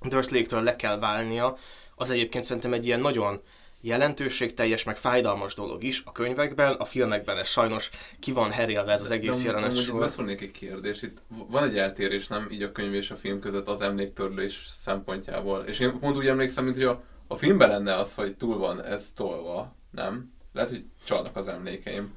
Dursley-től 0.00 0.62
le 0.62 0.76
kell 0.76 0.98
válnia, 0.98 1.56
az 1.94 2.10
egyébként 2.10 2.44
szerintem 2.44 2.72
egy 2.72 2.86
ilyen 2.86 3.00
nagyon 3.00 3.42
jelentőségteljes, 3.88 4.84
meg 4.84 4.96
fájdalmas 4.96 5.54
dolog 5.54 5.82
is 5.82 6.02
a 6.04 6.12
könyvekben, 6.12 6.74
a 6.74 6.84
filmekben 6.84 7.38
ez 7.38 7.48
sajnos 7.48 7.90
ki 8.20 8.32
van 8.32 8.50
herélve 8.50 8.92
ez 8.92 9.00
az 9.00 9.10
egész 9.10 9.44
jelenet 9.44 9.82
sor. 9.82 10.00
Beszólnék 10.00 10.40
egy 10.40 10.50
kérdés, 10.50 11.02
itt 11.02 11.22
van 11.28 11.64
egy 11.64 11.78
eltérés, 11.78 12.26
nem 12.26 12.48
így 12.50 12.62
a 12.62 12.72
könyv 12.72 12.94
és 12.94 13.10
a 13.10 13.16
film 13.16 13.40
között 13.40 13.68
az 13.68 13.80
emléktörlés 13.80 14.68
szempontjából. 14.76 15.64
És 15.66 15.80
én 15.80 15.98
pont 15.98 16.16
úgy 16.16 16.26
emlékszem, 16.26 16.64
mint 16.64 16.76
hogy 16.76 16.84
a, 16.84 17.02
a 17.26 17.36
filmben 17.36 17.68
lenne 17.68 17.94
az, 17.94 18.14
hogy 18.14 18.36
túl 18.36 18.58
van 18.58 18.84
ez 18.84 19.12
tolva, 19.14 19.74
nem? 19.90 20.32
Lehet, 20.52 20.70
hogy 20.70 20.84
csalnak 21.04 21.36
az 21.36 21.48
emlékeim. 21.48 22.12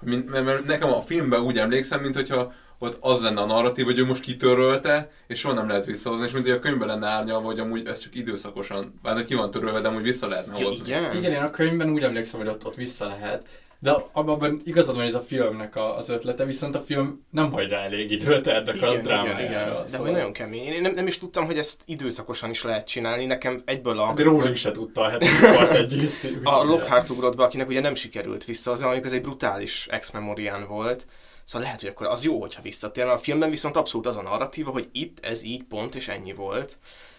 mint, 0.00 0.30
mert, 0.30 0.44
mert 0.44 0.64
nekem 0.64 0.92
a 0.92 1.00
filmben 1.00 1.40
úgy 1.40 1.58
emlékszem, 1.58 2.00
mint 2.00 2.14
hogyha 2.14 2.52
ott 2.78 2.96
az 3.00 3.20
lenne 3.20 3.40
a 3.40 3.46
narratív, 3.46 3.84
hogy 3.84 3.98
ő 3.98 4.04
most 4.04 4.22
kitörölte, 4.22 5.10
és 5.26 5.38
soha 5.38 5.54
nem 5.54 5.68
lehet 5.68 5.84
visszahozni, 5.84 6.26
és 6.26 6.32
mint 6.32 6.44
hogy 6.44 6.54
a 6.54 6.58
könyvben 6.58 6.88
lenne 6.88 7.06
árnyalva, 7.06 7.46
hogy 7.46 7.60
amúgy 7.60 7.86
ez 7.86 7.98
csak 7.98 8.14
időszakosan, 8.14 9.00
bár 9.02 9.24
ki 9.24 9.34
van 9.34 9.50
törölve, 9.50 9.80
de 9.80 9.88
amúgy 9.88 10.02
vissza 10.02 10.28
lehetne 10.28 10.62
hozni. 10.64 10.86
igen? 10.86 11.16
Igen, 11.16 11.32
én 11.32 11.42
a 11.42 11.50
könyvben 11.50 11.90
úgy 11.90 12.02
emlékszem, 12.02 12.40
hogy 12.40 12.48
ott, 12.48 12.66
ott 12.66 12.74
vissza 12.74 13.06
lehet. 13.06 13.46
De 13.78 13.96
abban 14.12 14.60
igazad 14.64 14.94
van, 14.94 15.04
hogy 15.04 15.12
ez 15.14 15.20
a 15.20 15.24
filmnek 15.24 15.76
a, 15.76 15.96
az 15.96 16.08
ötlete, 16.08 16.44
viszont 16.44 16.74
a 16.76 16.80
film 16.80 17.24
nem 17.30 17.52
hagy 17.52 17.68
rá 17.68 17.78
elég 17.84 18.10
időt 18.10 18.46
erre 18.46 18.70
a 18.70 18.74
Igen, 18.74 18.90
igen, 18.90 19.02
drámájára. 19.02 19.40
igen. 19.40 19.68
De 19.68 19.82
szóval- 19.86 20.06
hogy 20.06 20.16
nagyon 20.16 20.32
kemény. 20.32 20.64
Én 20.64 20.80
nem, 20.80 20.92
nem 20.94 21.06
is 21.06 21.18
tudtam, 21.18 21.44
hogy 21.46 21.58
ezt 21.58 21.82
időszakosan 21.84 22.50
is 22.50 22.62
lehet 22.62 22.86
csinálni. 22.86 23.24
Nekem 23.24 23.62
egyből 23.64 23.98
a... 23.98 24.12
De 24.14 24.22
Rowling 24.22 24.56
se 24.56 24.70
tudta 24.70 25.00
a 25.00 25.08
hetedik 25.08 25.40
part 25.56 25.74
egy 25.74 26.08
A 26.42 26.62
Lockhart 26.64 27.10
ugrott 27.10 27.36
be, 27.36 27.42
akinek 27.42 27.68
ugye 27.68 27.80
nem 27.80 27.94
sikerült 27.94 28.44
vissza, 28.44 28.70
az 28.70 28.80
mondjuk 28.80 29.04
ez 29.04 29.12
egy 29.12 29.20
brutális 29.20 29.86
ex 29.90 30.10
memorián 30.10 30.66
volt. 30.66 31.06
Szóval 31.46 31.62
lehet, 31.62 31.80
hogy 31.80 31.90
akkor 31.90 32.06
az 32.06 32.24
jó, 32.24 32.40
hogyha 32.40 32.62
visszatér, 32.62 33.04
mert 33.04 33.18
a 33.18 33.22
filmben 33.22 33.50
viszont 33.50 33.76
abszolút 33.76 34.06
az 34.06 34.16
a 34.16 34.22
narratíva, 34.22 34.70
hogy 34.70 34.88
itt 34.92 35.24
ez 35.24 35.42
így 35.42 35.62
pont 35.62 35.94
és 35.94 36.08
ennyi 36.08 36.32
volt. 36.32 36.78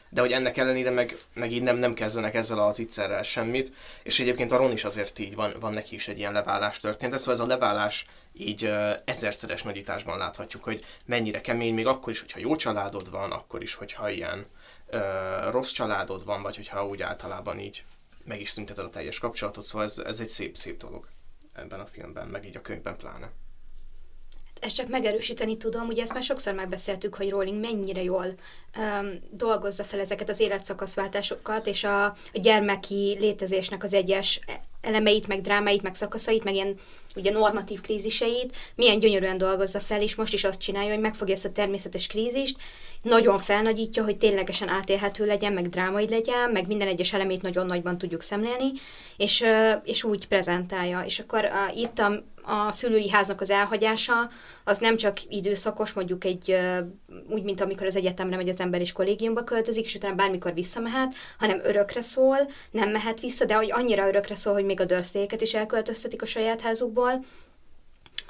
De 0.09 0.21
hogy 0.21 0.31
ennek 0.31 0.57
ellenére 0.57 0.89
meg, 0.89 1.15
meg 1.33 1.51
így 1.51 1.61
nem, 1.61 1.77
nem 1.77 1.93
kezdenek 1.93 2.33
ezzel 2.33 2.59
az 2.59 2.79
ittszerrel 2.79 3.23
semmit, 3.23 3.71
és 4.03 4.19
egyébként 4.19 4.51
a 4.51 4.57
Ron 4.57 4.71
is 4.71 4.83
azért 4.83 5.19
így 5.19 5.35
van, 5.35 5.53
van 5.59 5.73
neki 5.73 5.95
is 5.95 6.07
egy 6.07 6.17
ilyen 6.17 6.33
leválás 6.33 6.77
történt, 6.77 7.17
szóval 7.17 7.33
ez 7.33 7.39
a 7.39 7.45
leválás 7.45 8.05
így 8.33 8.65
uh, 8.65 8.91
ezerszeres 9.05 9.63
nagyításban 9.63 10.17
láthatjuk, 10.17 10.63
hogy 10.63 10.85
mennyire 11.05 11.41
kemény, 11.41 11.73
még 11.73 11.87
akkor 11.87 12.11
is, 12.11 12.19
hogyha 12.19 12.39
jó 12.39 12.55
családod 12.55 13.11
van, 13.11 13.31
akkor 13.31 13.61
is, 13.61 13.73
hogyha 13.73 14.09
ilyen 14.09 14.45
uh, 14.91 15.01
rossz 15.51 15.71
családod 15.71 16.25
van, 16.25 16.41
vagy 16.41 16.55
hogyha 16.55 16.87
úgy 16.87 17.01
általában 17.01 17.59
így 17.59 17.83
meg 18.23 18.41
is 18.41 18.49
szünteted 18.49 18.85
a 18.85 18.89
teljes 18.89 19.19
kapcsolatot, 19.19 19.63
szóval 19.63 19.85
ez, 19.85 19.97
ez 20.05 20.19
egy 20.19 20.29
szép-szép 20.29 20.77
dolog 20.77 21.07
ebben 21.53 21.79
a 21.79 21.85
filmben, 21.85 22.27
meg 22.27 22.45
így 22.45 22.55
a 22.55 22.61
könyvben 22.61 22.97
pláne. 22.97 23.31
Ezt 24.59 24.75
csak 24.75 24.87
megerősíteni 24.87 25.57
tudom, 25.57 25.87
ugye 25.87 26.01
ezt 26.01 26.13
már 26.13 26.23
sokszor 26.23 26.53
megbeszéltük, 26.53 27.13
hogy 27.13 27.29
Rowling 27.29 27.59
mennyire 27.59 28.03
jól 28.03 28.25
um, 28.77 29.19
dolgozza 29.31 29.83
fel 29.83 29.99
ezeket 29.99 30.29
az 30.29 30.39
életszakaszváltásokat, 30.39 31.67
és 31.67 31.83
a, 31.83 32.05
a 32.05 32.15
gyermeki 32.33 33.17
létezésnek 33.19 33.83
az 33.83 33.93
egyes 33.93 34.39
elemeit, 34.81 35.27
meg 35.27 35.41
drámáit, 35.41 35.81
meg 35.81 35.95
szakaszait, 35.95 36.43
meg 36.43 36.53
ilyen 36.53 36.75
ugye 37.15 37.31
normatív 37.31 37.81
kríziseit, 37.81 38.55
milyen 38.75 38.99
gyönyörűen 38.99 39.37
dolgozza 39.37 39.79
fel, 39.79 40.01
és 40.01 40.15
most 40.15 40.33
is 40.33 40.43
azt 40.43 40.59
csinálja, 40.59 40.89
hogy 40.89 40.99
megfogja 40.99 41.33
ezt 41.33 41.45
a 41.45 41.51
természetes 41.51 42.07
krízist, 42.07 42.57
nagyon 43.07 43.39
felnagyítja, 43.39 44.03
hogy 44.03 44.17
ténylegesen 44.17 44.69
átélhető 44.69 45.25
legyen, 45.25 45.53
meg 45.53 45.69
drámai 45.69 46.09
legyen, 46.09 46.51
meg 46.51 46.67
minden 46.67 46.87
egyes 46.87 47.13
elemét 47.13 47.41
nagyon 47.41 47.65
nagyban 47.65 47.97
tudjuk 47.97 48.21
szemlélni, 48.21 48.71
és, 49.17 49.45
és 49.83 50.03
úgy 50.03 50.27
prezentálja. 50.27 51.01
És 51.05 51.19
akkor 51.19 51.43
uh, 51.43 51.77
itt 51.77 51.99
a, 51.99 52.23
a 52.47 52.71
szülői 52.71 53.09
háznak 53.09 53.41
az 53.41 53.49
elhagyása, 53.49 54.29
az 54.63 54.77
nem 54.77 54.97
csak 54.97 55.17
időszakos, 55.27 55.93
mondjuk 55.93 56.23
egy, 56.23 56.57
úgy, 57.29 57.43
mint 57.43 57.61
amikor 57.61 57.85
az 57.85 57.95
egyetemre 57.95 58.35
megy 58.35 58.49
az 58.49 58.59
ember 58.59 58.81
és 58.81 58.91
kollégiumba 58.91 59.43
költözik, 59.43 59.85
és 59.85 59.95
utána 59.95 60.15
bármikor 60.15 60.53
visszamehet, 60.53 61.13
hanem 61.39 61.61
örökre 61.63 62.01
szól, 62.01 62.37
nem 62.71 62.89
mehet 62.89 63.19
vissza, 63.19 63.45
de 63.45 63.55
hogy 63.55 63.71
annyira 63.71 64.07
örökre 64.07 64.35
szól, 64.35 64.53
hogy 64.53 64.65
még 64.65 64.79
a 64.79 64.85
dörszéket 64.85 65.41
is 65.41 65.53
elköltöztetik 65.53 66.21
a 66.21 66.25
saját 66.25 66.61
házukból. 66.61 67.23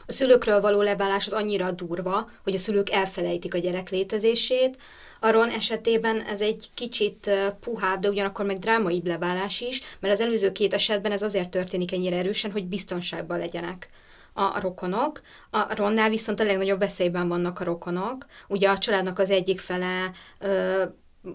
A 0.07 0.11
szülőkről 0.11 0.61
való 0.61 0.81
leválás 0.81 1.27
az 1.27 1.33
annyira 1.33 1.71
durva, 1.71 2.29
hogy 2.43 2.55
a 2.55 2.59
szülők 2.59 2.89
elfelejtik 2.89 3.53
a 3.53 3.57
gyerek 3.57 3.89
létezését. 3.89 4.77
A 5.19 5.31
Ron 5.31 5.49
esetében 5.49 6.21
ez 6.21 6.41
egy 6.41 6.69
kicsit 6.73 7.31
puhább, 7.59 8.01
de 8.01 8.09
ugyanakkor 8.09 8.45
meg 8.45 8.59
drámaibb 8.59 9.05
leválás 9.05 9.61
is, 9.61 9.81
mert 9.99 10.13
az 10.13 10.19
előző 10.19 10.51
két 10.51 10.73
esetben 10.73 11.11
ez 11.11 11.21
azért 11.21 11.49
történik 11.49 11.91
ennyire 11.91 12.17
erősen, 12.17 12.51
hogy 12.51 12.65
biztonságban 12.65 13.37
legyenek 13.37 13.89
a 14.33 14.59
rokonok. 14.59 15.21
A 15.49 15.75
Ronnál 15.75 16.09
viszont 16.09 16.39
a 16.39 16.43
legnagyobb 16.43 16.79
veszélyben 16.79 17.27
vannak 17.27 17.59
a 17.59 17.63
rokonok. 17.63 18.25
Ugye 18.47 18.69
a 18.69 18.77
családnak 18.77 19.19
az 19.19 19.29
egyik 19.29 19.59
fele 19.59 20.11
ö, 20.39 20.83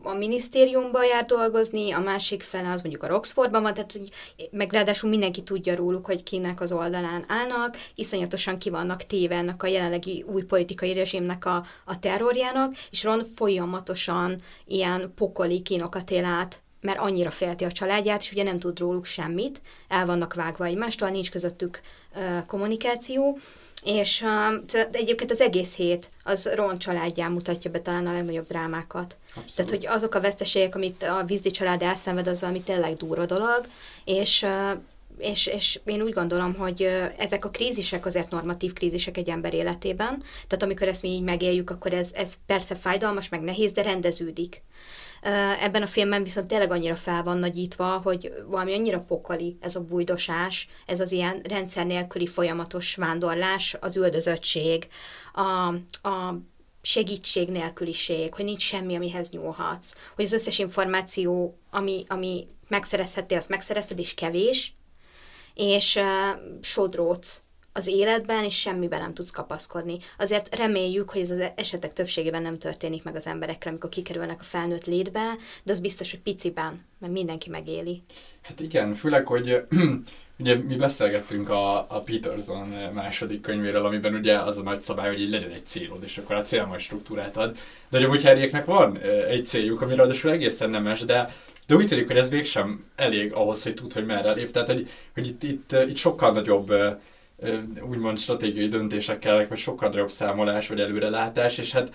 a 0.02 0.12
minisztériumban 0.12 1.04
jár 1.04 1.24
dolgozni, 1.24 1.92
a 1.92 1.98
másik 1.98 2.42
fele 2.42 2.70
az 2.70 2.80
mondjuk 2.80 3.02
a 3.02 3.06
Roxfordban 3.06 3.62
van, 3.62 3.74
tehát 3.74 3.92
hogy, 3.92 4.10
meg 4.50 4.72
ráadásul 4.72 5.10
mindenki 5.10 5.42
tudja 5.42 5.76
róluk, 5.76 6.06
hogy 6.06 6.22
kinek 6.22 6.60
az 6.60 6.72
oldalán 6.72 7.24
állnak, 7.28 7.76
iszonyatosan 7.94 8.58
ki 8.58 8.70
vannak 8.70 9.06
téve 9.06 9.34
ennek 9.34 9.62
a 9.62 9.66
jelenlegi 9.66 10.24
új 10.26 10.42
politikai 10.42 10.92
rezsimnek 10.92 11.44
a, 11.44 11.64
a 11.84 11.98
terrorjának, 11.98 12.74
és 12.90 13.04
Ron 13.04 13.24
folyamatosan 13.34 14.40
ilyen 14.66 15.12
pokoli 15.14 15.62
kínokat 15.62 16.10
él 16.10 16.24
át 16.24 16.62
mert 16.82 16.98
annyira 16.98 17.30
félti 17.30 17.64
a 17.64 17.72
családját, 17.72 18.22
és 18.22 18.32
ugye 18.32 18.42
nem 18.42 18.58
tud 18.58 18.78
róluk 18.78 19.04
semmit, 19.04 19.60
el 19.88 20.06
vannak 20.06 20.34
vágva 20.34 20.64
egymástól, 20.64 21.08
nincs 21.08 21.30
közöttük 21.30 21.80
uh, 22.14 22.46
kommunikáció, 22.46 23.38
és 23.84 24.22
uh, 24.22 24.86
egyébként 24.92 25.30
az 25.30 25.40
egész 25.40 25.74
hét 25.74 26.10
az 26.22 26.50
Ron 26.54 26.78
családján 26.78 27.32
mutatja 27.32 27.70
be 27.70 27.80
talán 27.80 28.06
a 28.06 28.12
legnagyobb 28.12 28.46
drámákat. 28.46 29.16
Abszolút. 29.34 29.54
Tehát, 29.54 29.70
hogy 29.70 29.86
azok 29.86 30.14
a 30.14 30.20
veszteségek, 30.20 30.74
amit 30.74 31.02
a 31.02 31.24
vízdi 31.26 31.50
család 31.50 31.82
elszenved, 31.82 32.28
az 32.28 32.42
ami 32.42 32.60
tényleg 32.60 32.94
durva 32.94 33.26
dolog, 33.26 33.66
és 34.04 34.46
és, 35.18 35.46
és 35.46 35.80
én 35.84 36.02
úgy 36.02 36.12
gondolom, 36.12 36.54
hogy 36.54 36.82
ezek 37.16 37.44
a 37.44 37.50
krízisek 37.50 38.06
azért 38.06 38.30
normatív 38.30 38.72
krízisek 38.72 39.16
egy 39.16 39.28
ember 39.28 39.54
életében, 39.54 40.22
tehát 40.46 40.62
amikor 40.62 40.88
ezt 40.88 41.02
mi 41.02 41.08
így 41.08 41.22
megéljük, 41.22 41.70
akkor 41.70 41.92
ez, 41.92 42.10
ez 42.12 42.34
persze 42.46 42.74
fájdalmas, 42.74 43.28
meg 43.28 43.40
nehéz, 43.40 43.72
de 43.72 43.82
rendeződik. 43.82 44.62
Ebben 45.60 45.82
a 45.82 45.86
filmben 45.86 46.22
viszont 46.22 46.46
tényleg 46.46 46.70
annyira 46.70 46.96
fel 46.96 47.22
van 47.22 47.38
nagyítva, 47.38 48.00
hogy 48.04 48.32
valami 48.46 48.74
annyira 48.74 48.98
pokoli 48.98 49.56
ez 49.60 49.76
a 49.76 49.80
bújdosás, 49.80 50.68
ez 50.86 51.00
az 51.00 51.12
ilyen 51.12 51.40
rendszer 51.42 51.86
nélküli 51.86 52.26
folyamatos 52.26 52.94
vándorlás, 52.94 53.76
az 53.80 53.96
üldözöttség, 53.96 54.88
a, 55.32 55.66
a 56.08 56.38
segítség 56.82 57.48
nélküliség, 57.48 58.34
hogy 58.34 58.44
nincs 58.44 58.62
semmi, 58.62 58.94
amihez 58.94 59.30
nyúlhatsz, 59.30 59.94
hogy 60.14 60.24
az 60.24 60.32
összes 60.32 60.58
információ, 60.58 61.58
ami, 61.70 62.04
ami 62.08 62.46
megszerezhettél, 62.68 63.38
azt 63.38 63.48
megszerezted, 63.48 63.98
és 63.98 64.14
kevés, 64.14 64.74
és 65.54 65.96
uh, 65.96 66.40
sodródsz 66.60 67.42
az 67.72 67.86
életben, 67.86 68.44
és 68.44 68.60
semmiben 68.60 69.00
nem 69.00 69.14
tudsz 69.14 69.30
kapaszkodni. 69.30 69.98
Azért 70.18 70.56
reméljük, 70.56 71.10
hogy 71.10 71.20
ez 71.20 71.30
az 71.30 71.50
esetek 71.54 71.92
többségében 71.92 72.42
nem 72.42 72.58
történik 72.58 73.02
meg 73.02 73.14
az 73.14 73.26
emberekre, 73.26 73.70
amikor 73.70 73.90
kikerülnek 73.90 74.40
a 74.40 74.44
felnőtt 74.44 74.84
létbe, 74.84 75.36
de 75.62 75.72
az 75.72 75.80
biztos, 75.80 76.10
hogy 76.10 76.20
piciben, 76.20 76.84
mert 76.98 77.12
mindenki 77.12 77.50
megéli. 77.50 78.02
Hát 78.42 78.60
igen, 78.60 78.94
főleg, 78.94 79.26
hogy 79.26 79.64
ugye 80.42 80.54
mi 80.54 80.76
beszélgettünk 80.76 81.50
a, 81.50 81.76
a 81.78 82.00
Peterson 82.00 82.68
második 82.92 83.40
könyvéről, 83.40 83.86
amiben 83.86 84.14
ugye 84.14 84.38
az 84.38 84.58
a 84.58 84.62
nagy 84.62 84.82
szabály, 84.82 85.08
hogy 85.08 85.20
így 85.20 85.30
legyen 85.30 85.50
egy 85.50 85.66
célod, 85.66 86.02
és 86.02 86.18
akkor 86.18 86.36
a 86.36 86.42
cél 86.42 86.66
majd 86.66 86.80
struktúrát 86.80 87.36
ad. 87.36 87.56
De 87.90 87.96
hogy 87.96 88.06
amúgy 88.06 88.24
Harryeknek 88.24 88.64
van 88.64 88.98
egy 89.28 89.46
céljuk, 89.46 89.80
ami 89.80 89.94
ráadásul 89.94 90.30
egészen 90.30 90.70
nemes, 90.70 91.00
de 91.00 91.34
de 91.66 91.74
úgy 91.74 91.86
tűnik, 91.86 92.06
hogy 92.06 92.16
ez 92.16 92.28
mégsem 92.28 92.84
elég 92.96 93.32
ahhoz, 93.32 93.62
hogy 93.62 93.74
tud, 93.74 93.92
hogy 93.92 94.06
merre 94.06 94.32
lép. 94.32 94.50
Tehát, 94.50 94.68
hogy, 94.68 94.88
hogy 95.14 95.26
itt, 95.26 95.42
itt, 95.42 95.76
itt 95.88 95.96
sokkal 95.96 96.32
nagyobb 96.32 96.72
úgymond 97.90 98.18
stratégiai 98.18 98.68
döntésekkel, 98.68 99.46
vagy 99.48 99.58
sokkal 99.58 99.88
nagyobb 99.88 100.10
számolás, 100.10 100.68
vagy 100.68 100.80
előrelátás, 100.80 101.58
és 101.58 101.72
hát 101.72 101.92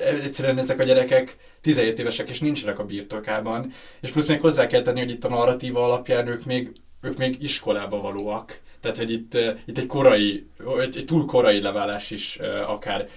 egyszerűen 0.00 0.58
ezek 0.58 0.78
a 0.78 0.82
gyerekek 0.82 1.36
17 1.60 1.98
évesek, 1.98 2.28
és 2.28 2.38
nincsenek 2.38 2.78
a 2.78 2.84
birtokában, 2.84 3.72
és 4.00 4.10
plusz 4.10 4.26
még 4.26 4.40
hozzá 4.40 4.66
kell 4.66 4.82
tenni, 4.82 4.98
hogy 4.98 5.10
itt 5.10 5.24
a 5.24 5.28
narratíva 5.28 5.84
alapján 5.84 6.28
ők 6.28 6.44
még, 6.44 6.72
ők 7.00 7.18
még 7.18 7.42
iskolába 7.42 8.00
valóak. 8.00 8.60
Tehát, 8.80 8.96
hogy 8.96 9.10
itt, 9.10 9.38
itt 9.64 9.78
egy 9.78 9.86
korai, 9.86 10.46
egy, 10.80 10.96
egy 10.96 11.04
túl 11.04 11.24
korai 11.24 11.60
leválás 11.60 12.10
is 12.10 12.38
akár 12.66 13.08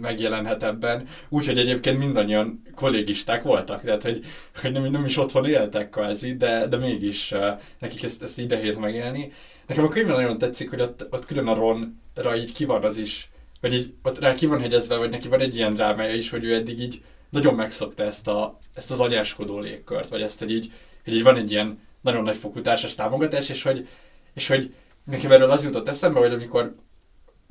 megjelenhet 0.00 0.62
ebben. 0.62 1.06
Úgyhogy 1.28 1.58
egyébként 1.58 1.98
mindannyian 1.98 2.62
kollégisták 2.74 3.42
voltak, 3.42 3.80
tehát 3.80 4.02
hogy, 4.02 4.24
hogy 4.60 4.72
nem, 4.72 4.90
nem 4.90 5.04
is 5.04 5.16
otthon 5.16 5.46
éltek 5.46 5.90
kvázi, 5.90 6.36
de, 6.36 6.66
de 6.66 6.76
mégis 6.76 7.34
nekik 7.78 8.02
ezt, 8.02 8.22
ezt 8.22 8.38
így 8.38 8.48
nehéz 8.48 8.78
megélni. 8.78 9.32
Nekem 9.66 9.84
a 9.84 9.88
könyvben 9.88 10.16
nagyon 10.16 10.38
tetszik, 10.38 10.70
hogy 10.70 10.80
ott, 10.80 11.06
ott 11.10 11.26
külön 11.26 11.46
a 11.46 11.54
Ronra 11.54 12.36
így 12.36 12.52
ki 12.52 12.64
van 12.64 12.84
az 12.84 12.98
is, 12.98 13.30
vagy 13.60 13.74
így 13.74 13.94
ott 14.02 14.18
rá 14.18 14.34
ki 14.34 14.46
van 14.46 14.60
hegyezve, 14.60 14.96
vagy 14.96 15.10
neki 15.10 15.28
van 15.28 15.40
egy 15.40 15.56
ilyen 15.56 15.74
drámája 15.74 16.14
is, 16.14 16.30
hogy 16.30 16.44
ő 16.44 16.54
eddig 16.54 16.80
így 16.80 17.02
nagyon 17.30 17.54
megszokta 17.54 18.02
ezt, 18.02 18.28
a, 18.28 18.58
ezt 18.74 18.90
az 18.90 19.00
anyáskodó 19.00 19.60
légkört, 19.60 20.08
vagy 20.08 20.22
ezt, 20.22 20.38
hogy 20.38 20.50
így, 20.52 20.72
hogy 21.04 21.14
így 21.14 21.22
van 21.22 21.36
egy 21.36 21.50
ilyen 21.50 21.78
nagyon 22.02 22.22
nagy 22.22 22.36
fokú 22.36 22.60
társas 22.60 22.94
támogatás, 22.94 23.48
és 23.48 23.62
hogy, 23.62 23.88
és 24.34 24.48
hogy 24.48 24.74
nekem 25.04 25.32
erről 25.32 25.50
az 25.50 25.64
jutott 25.64 25.88
eszembe, 25.88 26.18
hogy 26.18 26.32
amikor 26.32 26.74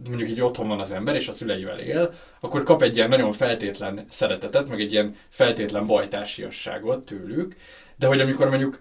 mondjuk 0.07 0.29
így 0.29 0.41
otthon 0.41 0.67
van 0.67 0.79
az 0.79 0.91
ember, 0.91 1.15
és 1.15 1.27
a 1.27 1.31
szüleivel 1.31 1.79
él, 1.79 2.13
akkor 2.39 2.63
kap 2.63 2.81
egy 2.81 2.95
ilyen 2.95 3.09
nagyon 3.09 3.31
feltétlen 3.31 4.05
szeretetet, 4.09 4.67
meg 4.67 4.79
egy 4.79 4.91
ilyen 4.91 5.15
feltétlen 5.29 5.85
bajtársiasságot 5.85 7.05
tőlük, 7.05 7.55
de 7.95 8.07
hogy 8.07 8.19
amikor 8.21 8.49
mondjuk, 8.49 8.79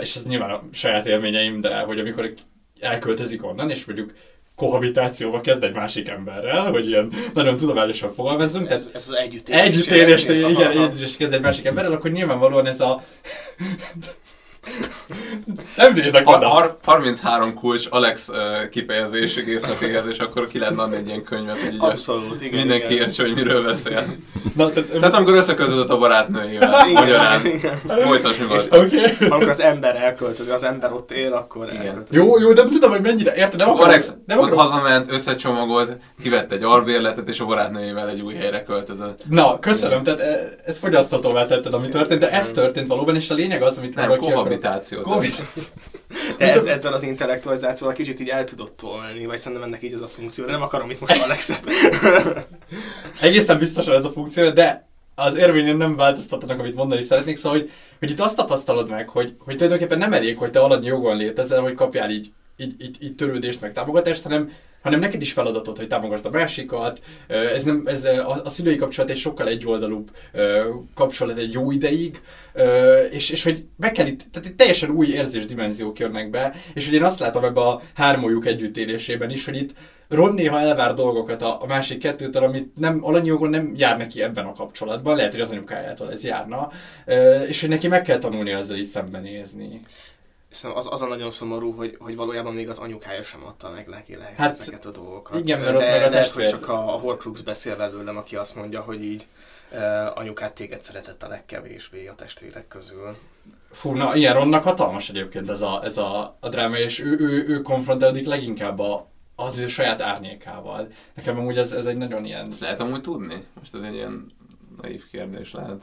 és 0.00 0.16
ez 0.16 0.24
nyilván 0.24 0.50
a 0.50 0.62
saját 0.72 1.06
élményeim, 1.06 1.60
de 1.60 1.78
hogy 1.78 1.98
amikor 1.98 2.32
elköltözik 2.80 3.44
onnan, 3.44 3.70
és 3.70 3.84
mondjuk 3.84 4.12
kohabitációba 4.54 5.40
kezd 5.40 5.62
egy 5.62 5.74
másik 5.74 6.08
emberrel, 6.08 6.70
hogy 6.70 6.86
ilyen 6.86 7.12
nagyon 7.34 7.56
tudományosan 7.56 8.12
fogalmazzunk. 8.12 8.70
Ez, 8.70 8.90
ez 8.92 9.08
az 9.08 9.14
együttélés. 9.14 9.60
Együttélés, 9.60 10.24
igen, 10.24 10.70
együttélés 10.70 11.16
kezd 11.16 11.32
egy 11.32 11.40
másik 11.40 11.64
emberrel, 11.64 11.92
akkor 11.92 12.10
nyilvánvalóan 12.10 12.66
ez 12.66 12.80
a 12.80 13.00
Nem 15.76 15.92
nézek 15.94 16.26
Ha, 16.26 16.36
oda. 16.36 16.48
har, 16.48 16.76
33 16.84 17.54
kulcs 17.54 17.86
Alex 17.90 18.28
uh, 18.28 18.68
kifejezés 18.70 19.44
részletéhez, 19.44 20.06
és 20.06 20.18
akkor 20.18 20.48
ki 20.48 20.58
lehetne 20.58 20.82
adni 20.82 20.96
egy 20.96 21.06
ilyen 21.06 21.22
könyvet, 21.22 21.60
hogy 21.60 21.72
így 21.72 21.78
Abszolút, 21.80 22.42
igen. 22.42 22.58
mindenki 22.58 22.92
igen. 22.94 23.06
értse, 23.06 23.22
hogy 23.22 23.34
miről 23.34 23.62
beszél. 23.64 24.04
Na, 24.56 24.68
tehát, 24.68 24.90
Tehát 24.90 25.14
amikor 25.14 25.34
összeköltözött 25.34 25.88
a 25.88 25.98
barátnőjével, 25.98 26.86
magyarán, 26.92 27.46
igen. 27.46 27.76
folytas 27.86 28.38
nyugodtan. 28.38 28.84
Oké. 28.84 28.98
Okay. 28.98 29.28
Amikor 29.28 29.48
az 29.48 29.60
ember 29.60 29.96
elköltözik, 29.96 30.52
az 30.52 30.64
ember 30.64 30.92
ott 30.92 31.10
él, 31.12 31.32
akkor 31.32 31.68
Igen. 31.72 31.86
elköltözik. 31.86 32.14
Jó, 32.24 32.38
jó, 32.38 32.52
nem 32.52 32.70
tudom, 32.70 32.90
hogy 32.90 33.00
mennyire, 33.00 33.34
érted? 33.34 33.58
Nem 33.58 33.68
akarom, 33.68 33.88
Alex 33.88 34.12
nem 34.26 34.38
ott 34.38 34.50
akarom. 34.50 34.70
hazament, 34.70 35.12
összecsomagolt, 35.12 35.96
kivett 36.22 36.52
egy 36.52 36.62
albérletet, 36.62 37.28
és 37.28 37.40
a 37.40 37.44
barátnőjével 37.44 38.08
egy 38.08 38.20
új 38.20 38.34
helyre 38.34 38.62
költözött. 38.62 39.22
Na, 39.28 39.58
köszönöm, 39.58 40.02
tehát 40.02 40.20
e, 40.20 40.48
ez 40.64 40.78
fogyasztatóvá 40.78 41.46
tetted, 41.46 41.74
ami 41.74 41.88
történt, 41.88 42.20
de 42.20 42.30
ez 42.30 42.50
történt 42.50 42.86
valóban, 42.86 43.14
és 43.16 43.30
a 43.30 43.34
lényeg 43.34 43.62
az, 43.62 43.78
amit 43.78 43.94
Nem, 43.94 44.18
ki 44.18 44.32
kohabitáció. 44.60 45.00
Kohabitáció. 45.00 45.62
De 46.38 46.52
ez, 46.52 46.64
ezzel 46.64 46.92
az 46.92 47.02
intellektualizációval 47.02 47.94
kicsit 47.94 48.20
így 48.20 48.28
el 48.28 48.44
tudott 48.44 48.76
tolni, 48.76 49.26
vagy 49.26 49.38
szerintem 49.38 49.66
ennek 49.66 49.82
így 49.82 49.94
az 49.94 50.02
a 50.02 50.08
funkció. 50.08 50.44
De 50.44 50.52
nem 50.52 50.62
akarom 50.62 50.90
itt 50.90 51.00
most 51.00 51.22
Alexet. 51.24 51.64
Egészen 53.20 53.58
biztosan 53.58 53.94
ez 53.94 54.04
a 54.04 54.10
funkció, 54.10 54.50
de 54.50 54.88
az 55.14 55.36
érvényen 55.36 55.76
nem 55.76 55.96
változtatnak, 55.96 56.58
amit 56.58 56.74
mondani 56.74 57.02
szeretnék, 57.02 57.36
szóval, 57.36 57.58
hogy, 57.58 57.70
hogy 57.98 58.10
itt 58.10 58.20
azt 58.20 58.36
tapasztalod 58.36 58.88
meg, 58.88 59.08
hogy, 59.08 59.34
hogy 59.38 59.54
tulajdonképpen 59.54 59.98
nem 59.98 60.12
elég, 60.12 60.38
hogy 60.38 60.50
te 60.50 60.60
alanyi 60.60 60.86
jogon 60.86 61.16
létezel, 61.16 61.60
hogy 61.60 61.74
kapjál 61.74 62.10
így, 62.10 62.32
így, 62.56 62.74
így, 62.78 62.96
így 63.00 63.14
törődést, 63.14 63.60
meg 63.60 63.72
támogatást, 63.72 64.22
hanem, 64.22 64.50
hanem 64.86 65.00
neked 65.00 65.22
is 65.22 65.32
feladatot, 65.32 65.76
hogy 65.76 65.86
támogasd 65.86 66.26
a 66.26 66.30
másikat. 66.30 67.00
Ez, 67.26 67.62
nem, 67.62 67.82
ez 67.86 68.04
a, 68.04 68.40
a 68.44 68.48
szülői 68.48 68.76
kapcsolat 68.76 69.10
egy 69.10 69.18
sokkal 69.18 69.48
egyoldalúbb 69.48 70.10
kapcsolat 70.94 71.38
egy 71.38 71.52
jó 71.52 71.70
ideig, 71.70 72.20
és, 73.10 73.30
és 73.30 73.42
hogy 73.42 73.64
meg 73.76 73.92
kell 73.92 74.06
itt, 74.06 74.22
tehát 74.32 74.48
itt 74.48 74.56
teljesen 74.56 74.90
új 74.90 75.06
érzésdimenziók 75.06 75.98
jönnek 75.98 76.30
be, 76.30 76.54
és 76.74 76.84
hogy 76.84 76.94
én 76.94 77.04
azt 77.04 77.18
látom 77.18 77.44
ebbe 77.44 77.60
a 77.60 77.80
hármójuk 77.94 78.46
együttélésében 78.46 79.30
is, 79.30 79.44
hogy 79.44 79.56
itt 79.56 79.70
Ron 80.08 80.34
néha 80.34 80.60
elvár 80.60 80.94
dolgokat 80.94 81.42
a, 81.42 81.62
a 81.62 81.66
másik 81.66 81.98
kettőtől, 81.98 82.44
amit 82.44 82.76
nem, 82.76 83.04
alanyi 83.04 83.26
jogon 83.26 83.50
nem 83.50 83.72
jár 83.76 83.98
neki 83.98 84.22
ebben 84.22 84.44
a 84.44 84.52
kapcsolatban, 84.52 85.16
lehet, 85.16 85.32
hogy 85.32 85.40
az 85.40 85.50
anyukájától 85.50 86.12
ez 86.12 86.24
járna, 86.24 86.68
és 87.48 87.60
hogy 87.60 87.68
neki 87.68 87.88
meg 87.88 88.02
kell 88.02 88.18
tanulni 88.18 88.50
ezzel 88.50 88.76
így 88.76 88.86
szembenézni. 88.86 89.80
Szerintem 90.56 90.86
az, 90.86 90.88
az 90.92 91.02
a 91.02 91.06
nagyon 91.06 91.30
szomorú, 91.30 91.72
hogy, 91.72 91.96
hogy 91.98 92.16
valójában 92.16 92.54
még 92.54 92.68
az 92.68 92.78
anyukája 92.78 93.22
sem 93.22 93.44
adta 93.44 93.70
meg 93.70 93.88
legileg 93.88 94.26
Hát, 94.26 94.36
hát, 94.36 94.48
ezeket 94.60 94.84
a 94.84 94.90
dolgokat. 94.90 95.38
igen, 95.38 95.60
mert 95.60 95.70
De 95.70 95.76
ott 95.76 95.90
meg 95.90 96.02
a 96.02 96.08
lehet, 96.10 96.30
hogy 96.30 96.44
csak 96.44 96.68
a, 96.68 96.94
a 96.94 96.98
Horcrux 96.98 97.40
beszél 97.40 97.76
belőlem, 97.76 98.16
aki 98.16 98.36
azt 98.36 98.54
mondja, 98.54 98.80
hogy 98.80 99.02
így 99.04 99.26
uh, 99.72 100.18
anyukát 100.18 100.52
téged 100.54 100.82
szeretett 100.82 101.22
a 101.22 101.28
legkevésbé 101.28 102.06
a 102.06 102.14
testvérek 102.14 102.68
közül. 102.68 103.16
Fú, 103.70 103.92
na 103.92 104.14
ilyen 104.14 104.34
Ronnak 104.34 104.62
hatalmas 104.62 105.08
egyébként 105.08 105.48
ez 105.48 105.60
a, 105.60 105.80
ez 105.84 105.98
a, 105.98 106.36
a 106.40 106.48
dráma, 106.48 106.78
és 106.78 107.00
ő, 107.00 107.16
ő, 107.20 107.44
ő 107.48 107.62
konfrontálódik 107.62 108.26
leginkább 108.26 108.78
a, 108.78 109.06
az 109.34 109.58
ő 109.58 109.68
saját 109.68 110.00
árnyékával. 110.02 110.88
Nekem 111.14 111.38
amúgy 111.38 111.58
ez, 111.58 111.72
ez 111.72 111.86
egy 111.86 111.96
nagyon 111.96 112.24
ilyen, 112.24 112.46
Ezt 112.48 112.60
lehet 112.60 112.80
amúgy 112.80 113.00
tudni? 113.00 113.44
Most 113.58 113.74
ez 113.74 113.80
egy 113.82 113.94
ilyen 113.94 114.32
naív 114.82 115.04
kérdés 115.10 115.52
lehet. 115.52 115.82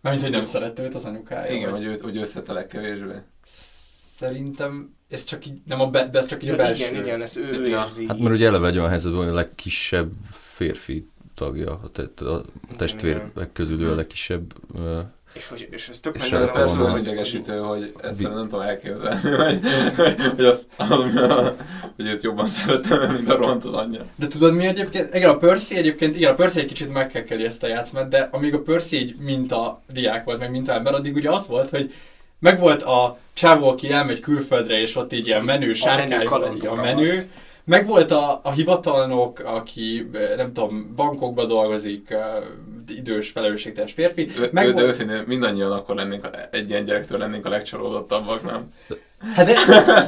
mármint, 0.00 0.24
hogy 0.24 0.32
nem 0.34 0.44
szerette 0.44 0.82
őt 0.82 0.94
az 0.94 1.04
anyukája. 1.04 1.52
Igen, 1.52 1.70
vagy- 1.70 1.80
hogy 1.84 1.92
őt, 1.92 2.00
hogy 2.00 2.16
összet 2.16 2.48
a 2.48 2.52
legkevésbé. 2.52 3.14
Szerintem 4.16 4.94
ez 5.08 5.24
csak 5.24 5.46
így, 5.46 5.60
nem 5.66 5.80
a, 5.80 5.86
be, 5.90 6.08
de 6.08 6.18
ez 6.18 6.26
csak 6.26 6.42
így 6.42 6.48
a 6.48 6.52
Ja, 6.52 6.58
belső. 6.58 6.84
igen, 6.90 7.02
igen, 7.02 7.22
ez 7.22 7.36
ő, 7.36 7.66
Ja. 7.66 7.80
érzi. 7.82 8.06
Hát 8.06 8.18
mert 8.18 8.34
ugye 8.34 8.46
eleve 8.46 8.68
egy 8.68 8.76
olyan 8.76 8.88
helyzetben, 8.88 9.20
hogy 9.20 9.30
a 9.30 9.34
legkisebb 9.34 10.10
férfi 10.30 11.08
tagja 11.34 11.80
a, 11.82 11.88
te- 11.90 12.26
a 12.26 12.44
testvérek 12.76 13.50
közül 13.52 13.80
ő 13.82 13.90
a 13.90 13.94
legkisebb. 13.94 14.52
ö, 14.74 14.98
És, 15.32 15.46
hogy, 15.48 15.68
és 15.70 15.88
ez 15.88 16.00
tök 16.00 16.18
mert 16.18 16.52
Persze 16.52 16.80
az 16.80 16.88
hogy- 16.88 17.00
idegesítő, 17.00 17.58
hogy 17.58 17.92
egyszerűen 18.02 18.36
nem 18.36 18.48
tudom 18.48 18.60
elképzelni, 18.60 19.30
hogy, 19.44 19.60
hogy, 20.36 20.44
azt, 20.44 20.66
hogy 21.96 22.06
őt 22.06 22.22
jobban 22.22 22.46
szeretem, 22.46 23.12
mint 23.14 23.28
a 23.30 23.36
Ront 23.36 23.64
az 23.64 23.72
anyja. 23.72 24.04
De 24.16 24.26
tudod 24.28 24.54
mi 24.54 24.64
egyébként? 24.66 25.14
Igen, 25.14 25.30
a 25.30 25.36
Percy 25.36 25.76
egyébként, 25.76 26.16
igen, 26.16 26.32
a 26.32 26.34
Percy 26.34 26.60
egy 26.60 26.66
kicsit 26.66 26.92
megkekkeli 26.92 27.44
ezt 27.44 27.62
a 27.62 27.66
játszmát, 27.66 28.08
de 28.08 28.28
amíg 28.32 28.54
a 28.54 28.62
Percy 28.62 28.96
így 28.96 29.16
minta 29.18 29.82
diák 29.92 30.24
volt, 30.24 30.38
meg 30.38 30.50
minta 30.50 30.72
ember, 30.72 30.94
addig 30.94 31.14
ugye 31.14 31.30
az 31.30 31.46
volt, 31.46 31.70
hogy 31.70 31.94
megvolt 32.44 32.82
a 32.82 33.18
csávó, 33.32 33.68
aki 33.68 33.92
elmegy 33.92 34.20
külföldre, 34.20 34.80
és 34.80 34.96
ott 34.96 35.12
így 35.12 35.26
ilyen 35.26 35.44
menő 35.44 35.58
menő 35.60 35.72
sárkány, 35.72 36.20
a 36.26 36.28
kalandor 36.28 36.76
menő. 36.80 37.10
arc. 37.10 37.26
Megvolt 37.64 38.10
a, 38.10 38.40
a 38.42 38.52
hivatalnok, 38.52 39.38
aki 39.44 40.10
nem 40.36 40.52
tudom, 40.52 40.92
bankokba 40.96 41.44
dolgozik, 41.44 42.14
idős, 42.88 43.30
felelősségteljes 43.30 43.92
férfi. 43.92 44.30
Meg 44.52 44.64
ő, 44.64 44.68
de 44.68 44.72
volt- 44.72 44.86
őszintén 44.86 45.22
mindannyian 45.26 45.72
akkor 45.72 45.94
lennénk, 45.94 46.24
a- 46.24 46.30
egy 46.50 46.68
ilyen 46.70 46.84
gyerektől 46.84 47.18
lennénk 47.18 47.46
a 47.46 47.48
legcsalódottabbak, 47.48 48.42
nem? 48.42 48.72
Hát 49.34 49.46
de, 49.46 49.54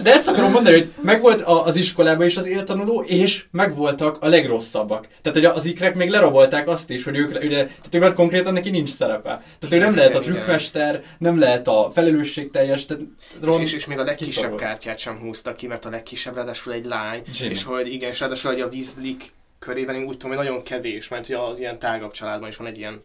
de 0.03 0.13
ezt 0.13 0.29
akarom 0.29 0.51
mondani, 0.51 0.77
hogy 0.77 0.93
megvolt 1.01 1.41
a, 1.41 1.65
az 1.65 1.77
iskolában 1.77 2.27
is 2.27 2.37
az 2.37 2.47
éltanuló, 2.47 3.03
és 3.03 3.45
megvoltak 3.51 4.17
a 4.21 4.29
legrosszabbak. 4.29 5.09
Tehát, 5.23 5.39
hogy 5.39 5.45
az 5.45 5.65
ikrek 5.65 5.95
még 5.95 6.11
lerabolták 6.11 6.69
azt 6.69 6.91
is, 6.91 7.05
hogy 7.05 7.17
ők, 7.17 7.29
ugye, 7.43 7.65
tehát 7.65 7.95
ő 7.95 7.99
már 7.99 8.13
konkrétan 8.13 8.53
neki 8.53 8.71
nincs 8.71 8.91
szerepe. 8.91 9.43
Tehát 9.59 9.75
ő 9.75 9.79
nem 9.79 9.97
lehet 9.97 10.15
a 10.15 10.19
Igen, 10.19 10.23
igen. 10.31 10.35
trükkmester, 10.43 11.03
nem 11.19 11.39
lehet 11.39 11.69
a 11.69 11.91
felelősségteljes, 11.95 12.87
tehát 12.87 13.03
Ron, 13.41 13.61
És, 13.61 13.69
és, 13.69 13.77
és 13.77 13.87
még 13.87 13.99
a 13.99 14.05
legkisebb 14.05 14.33
kiszorult. 14.35 14.61
kártyát 14.61 14.99
sem 14.99 15.19
húzta 15.19 15.55
ki, 15.55 15.67
mert 15.67 15.85
a 15.85 15.91
legkisebb 15.91 16.35
ráadásul 16.35 16.73
egy 16.73 16.85
lány, 16.85 17.23
Ginny. 17.39 17.51
és 17.51 17.65
hogy 17.65 17.93
igen, 17.93 18.11
és 18.11 18.21
ráadásul 18.21 18.53
hogy 18.53 18.61
a 18.61 18.67
Weasley 18.73 19.17
körében 19.59 19.95
én 19.95 20.03
úgy 20.05 20.17
tudom, 20.17 20.37
hogy 20.37 20.45
nagyon 20.45 20.63
kevés, 20.63 21.09
mert 21.09 21.27
hogy 21.27 21.37
az 21.51 21.61
ilyen 21.61 21.79
tágabb 21.79 22.11
családban 22.11 22.49
is 22.49 22.57
van 22.57 22.67
egy 22.67 22.79
ilyen 22.79 23.03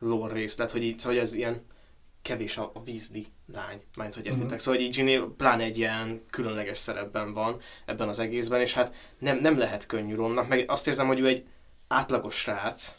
lore 0.00 0.32
részlet, 0.34 0.70
hogy, 0.70 0.82
így, 0.82 1.02
hogy 1.02 1.16
ez 1.18 1.34
ilyen 1.34 1.62
kevés 2.24 2.56
a, 2.56 2.70
a 2.74 2.78
Weasley 2.86 3.22
lány, 3.52 3.82
mert 3.96 4.14
hogy 4.14 4.26
értitek. 4.26 4.48
Mhm. 4.48 4.58
Szóval 4.58 4.80
így 4.80 4.94
Ginny 4.94 5.36
pláne 5.36 5.62
egy 5.62 5.78
ilyen 5.78 6.22
különleges 6.30 6.78
szerepben 6.78 7.32
van 7.32 7.60
ebben 7.84 8.08
az 8.08 8.18
egészben, 8.18 8.60
és 8.60 8.72
hát 8.72 8.94
nem, 9.18 9.38
nem 9.38 9.58
lehet 9.58 9.86
könnyű 9.86 10.14
Ronnak, 10.14 10.48
meg 10.48 10.64
azt 10.66 10.88
érzem, 10.88 11.06
hogy 11.06 11.20
ő 11.20 11.26
egy 11.26 11.44
átlagos 11.88 12.34
srác, 12.34 12.94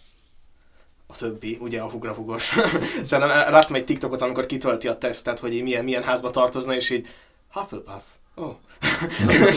a 1.07 1.15
többi, 1.15 1.57
ugye 1.61 1.81
a 1.81 1.89
hugrahugos. 1.89 2.43
Szerintem 3.01 3.51
láttam 3.51 3.75
egy 3.75 3.85
TikTokot, 3.85 4.21
amikor 4.21 4.45
kitölti 4.45 4.87
a 4.87 4.97
tesztet, 4.97 5.39
hogy 5.39 5.63
milyen, 5.63 5.83
milyen 5.83 6.03
házba 6.03 6.29
tartozna, 6.29 6.75
és 6.75 6.89
így 6.89 7.07
Hufflepuff. 7.51 8.03
Ó. 8.41 8.57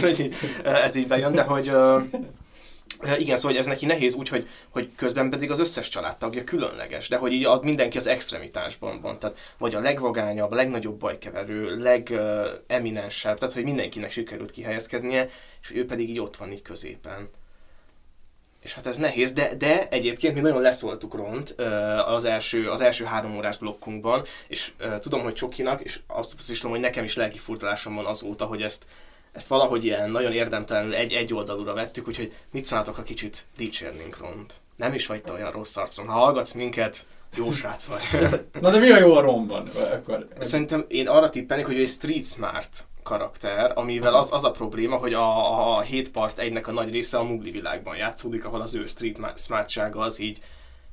Hogy 0.01 0.21
így, 0.21 0.35
ez 0.65 0.95
így 0.95 1.07
bejön, 1.07 1.33
de 1.33 1.43
hogy 1.43 1.73
igen, 3.19 3.37
szóval 3.37 3.51
hogy 3.51 3.61
ez 3.61 3.67
neki 3.67 3.87
nehéz 3.87 4.15
úgy, 4.15 4.29
hogy, 4.29 4.49
hogy 4.71 4.91
közben 4.97 5.31
pedig 5.31 5.51
az 5.51 5.59
összes 5.59 5.89
családtagja 5.89 6.45
különleges, 6.45 7.09
de 7.09 7.17
hogy 7.17 7.33
így 7.33 7.45
az, 7.45 7.61
mindenki 7.61 7.97
az 7.97 8.07
extremitásban 8.07 9.01
van, 9.01 9.19
tehát 9.19 9.39
vagy 9.59 9.75
a 9.75 9.81
legvagányabb, 9.81 10.51
a 10.51 10.55
legnagyobb 10.55 10.99
bajkeverő, 10.99 11.79
legeminensebb, 11.79 13.39
tehát 13.39 13.55
hogy 13.55 13.65
mindenkinek 13.65 14.11
sikerült 14.11 14.51
kihelyezkednie, 14.51 15.29
és 15.63 15.71
ő 15.71 15.87
pedig 15.87 16.09
így 16.09 16.21
ott 16.21 16.37
van 16.37 16.53
így 16.53 16.63
középen. 16.63 17.31
És 18.61 18.75
hát 18.75 18.87
ez 18.87 18.97
nehéz, 18.97 19.33
de, 19.33 19.55
de 19.55 19.89
egyébként 19.89 20.35
mi 20.35 20.41
nagyon 20.41 20.63
leszóltuk 20.63 21.15
Ront 21.15 21.55
ö, 21.57 21.65
az 21.97 22.25
első, 22.25 22.71
az 22.71 22.81
első 22.81 23.05
három 23.05 23.37
órás 23.37 23.59
blokkunkban, 23.59 24.25
és 24.49 24.73
ö, 24.79 24.99
tudom, 24.99 25.23
hogy 25.23 25.35
Csokinak, 25.35 25.81
és 25.81 26.01
azt 26.07 26.51
is 26.51 26.57
tudom, 26.57 26.71
hogy 26.71 26.81
nekem 26.81 27.05
is 27.05 27.17
lelki 27.17 27.39
furdalásom 27.39 27.95
van 27.95 28.07
azóta, 28.07 28.45
hogy 28.45 28.63
ezt, 28.63 28.85
ezt 29.33 29.49
valahogy 29.49 29.85
ilyen 29.85 30.11
nagyon 30.11 30.33
érdemtelenül 30.33 30.95
egy, 30.95 31.13
egy 31.13 31.35
oldalúra 31.35 31.75
vettük, 31.75 32.09
úgyhogy 32.09 32.33
mit 32.51 32.65
szólnátok, 32.65 32.95
ha 32.95 33.03
kicsit 33.03 33.45
dicsérnénk 33.57 34.19
Ront? 34.19 34.55
Nem 34.77 34.95
is 34.95 35.07
vagy 35.07 35.23
te 35.23 35.33
olyan 35.33 35.51
rossz 35.51 35.77
arcon. 35.77 36.07
Ha 36.07 36.19
hallgatsz 36.19 36.53
minket, 36.53 37.07
jó 37.37 37.53
srác 37.53 37.85
vagy. 37.85 38.31
Na 38.61 38.71
de 38.71 38.79
mi 38.79 38.91
a 38.91 38.99
jó 38.99 39.15
a 39.15 39.21
Ronban? 39.21 39.69
Akkor, 39.93 40.29
Szerintem 40.41 40.85
én 40.89 41.09
arra 41.09 41.31
tippelnék, 41.31 41.67
hogy 41.67 41.77
ő 41.77 41.81
egy 41.81 41.89
street 41.89 42.25
smart 42.25 42.85
karakter, 43.03 43.73
amivel 43.75 44.15
az, 44.15 44.33
az 44.33 44.45
a 44.45 44.51
probléma, 44.51 44.97
hogy 44.97 45.13
a, 45.13 45.77
a 45.77 45.81
7 45.81 46.11
part 46.11 46.39
egynek 46.39 46.67
a 46.67 46.73
nagy 46.73 46.91
része 46.91 47.19
a 47.19 47.23
mugli 47.23 47.51
világban 47.51 47.97
játszódik, 47.97 48.45
ahol 48.45 48.61
az 48.61 48.75
ő 48.75 48.87
street 48.87 49.19
ma- 49.19 49.37
smartsága 49.37 50.01
az 50.01 50.19
így 50.19 50.41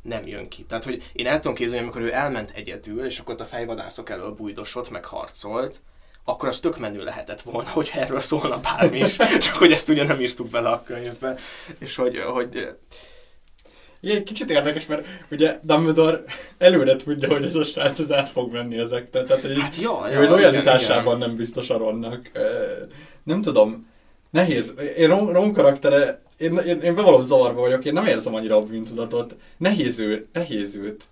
nem 0.01 0.27
jön 0.27 0.47
ki. 0.47 0.63
Tehát, 0.63 0.83
hogy 0.83 1.09
én 1.13 1.27
el 1.27 1.39
tudom 1.39 1.55
képzelni, 1.55 1.83
amikor 1.83 2.01
ő 2.01 2.13
elment 2.13 2.51
egyedül, 2.55 3.05
és 3.05 3.19
akkor 3.19 3.33
ott 3.33 3.39
a 3.39 3.45
fejvadászok 3.45 4.09
elől 4.09 4.31
bújdosott, 4.31 4.89
meg 4.89 5.05
harcolt, 5.05 5.81
akkor 6.25 6.49
az 6.49 6.59
tök 6.59 6.77
menő 6.77 7.03
lehetett 7.03 7.41
volna, 7.41 7.69
hogy 7.69 7.91
erről 7.93 8.19
szólna 8.19 8.59
bármi 8.59 8.97
is, 8.97 9.15
csak 9.45 9.55
hogy 9.55 9.71
ezt 9.71 9.89
ugye 9.89 10.03
nem 10.03 10.21
írtuk 10.21 10.49
bele 10.49 10.69
a 10.69 10.83
könyvbe, 10.85 11.35
és 11.79 11.95
hogy, 11.95 12.19
hogy 12.19 12.75
Igen, 13.99 14.23
kicsit 14.23 14.49
érdekes, 14.49 14.85
mert 14.85 15.05
ugye 15.31 15.59
Dumbledore 15.61 16.23
előre 16.57 16.95
tudja, 16.95 17.29
hogy 17.29 17.43
ez 17.43 17.55
a 17.55 17.63
srác 17.63 17.99
az 17.99 18.11
át 18.11 18.29
fog 18.29 18.51
menni 18.51 18.77
ezektől. 18.77 19.25
Tehát, 19.25 19.43
hát 19.43 19.51
ő 19.51 19.81
ja, 19.81 19.89
hogy 19.89 20.11
igen, 20.11 20.29
lojalitásában 20.29 21.17
nem 21.17 21.35
biztos 21.35 21.69
a 21.69 21.77
Ronnak. 21.77 22.31
Nem 23.23 23.41
tudom. 23.41 23.93
Nehéz. 24.29 24.73
Én 24.97 25.07
Ron, 25.07 25.31
Ron 25.31 25.53
karaktere, 25.53 26.21
én, 26.37 26.57
én, 26.57 26.81
én 26.81 26.95
bevallom 26.95 27.21
zavarba 27.21 27.59
vagyok, 27.59 27.85
én 27.85 27.93
nem 27.93 28.05
érzem 28.05 28.35
annyira 28.35 28.57
a 28.57 28.59
bűntudatot. 28.59 29.35
Nehéz 29.57 29.99
ő, 29.99 30.27
nehéz 30.33 30.75
őt. 30.75 31.03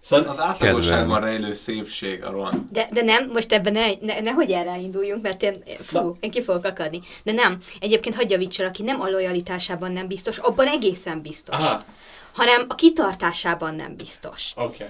Szóval, 0.00 0.28
Az 0.28 0.40
átlagosságban 0.40 1.20
rejlő 1.20 1.52
szépség 1.52 2.24
a 2.24 2.30
Ron. 2.30 2.68
De, 2.72 2.88
de 2.92 3.02
nem, 3.02 3.30
most 3.32 3.52
ebben 3.52 3.72
ne, 3.72 3.86
ne, 4.00 4.20
nehogy 4.20 4.50
erre 4.50 4.78
induljunk, 4.78 5.22
mert 5.22 5.42
én, 5.42 5.62
fú, 5.82 6.16
én 6.20 6.30
ki 6.30 6.42
fogok 6.42 6.64
akadni. 6.64 7.00
De 7.22 7.32
nem, 7.32 7.58
egyébként 7.80 8.14
hagyja 8.14 8.36
Witcher, 8.38 8.66
aki 8.66 8.82
nem 8.82 9.00
a 9.00 9.08
lojalitásában 9.10 9.92
nem 9.92 10.06
biztos, 10.06 10.38
abban 10.38 10.66
egészen 10.66 11.22
biztos. 11.22 11.56
aha, 11.56 11.84
Hanem 12.32 12.64
a 12.68 12.74
kitartásában 12.74 13.74
nem 13.74 13.96
biztos. 13.96 14.52
oké. 14.56 14.64
Okay. 14.66 14.86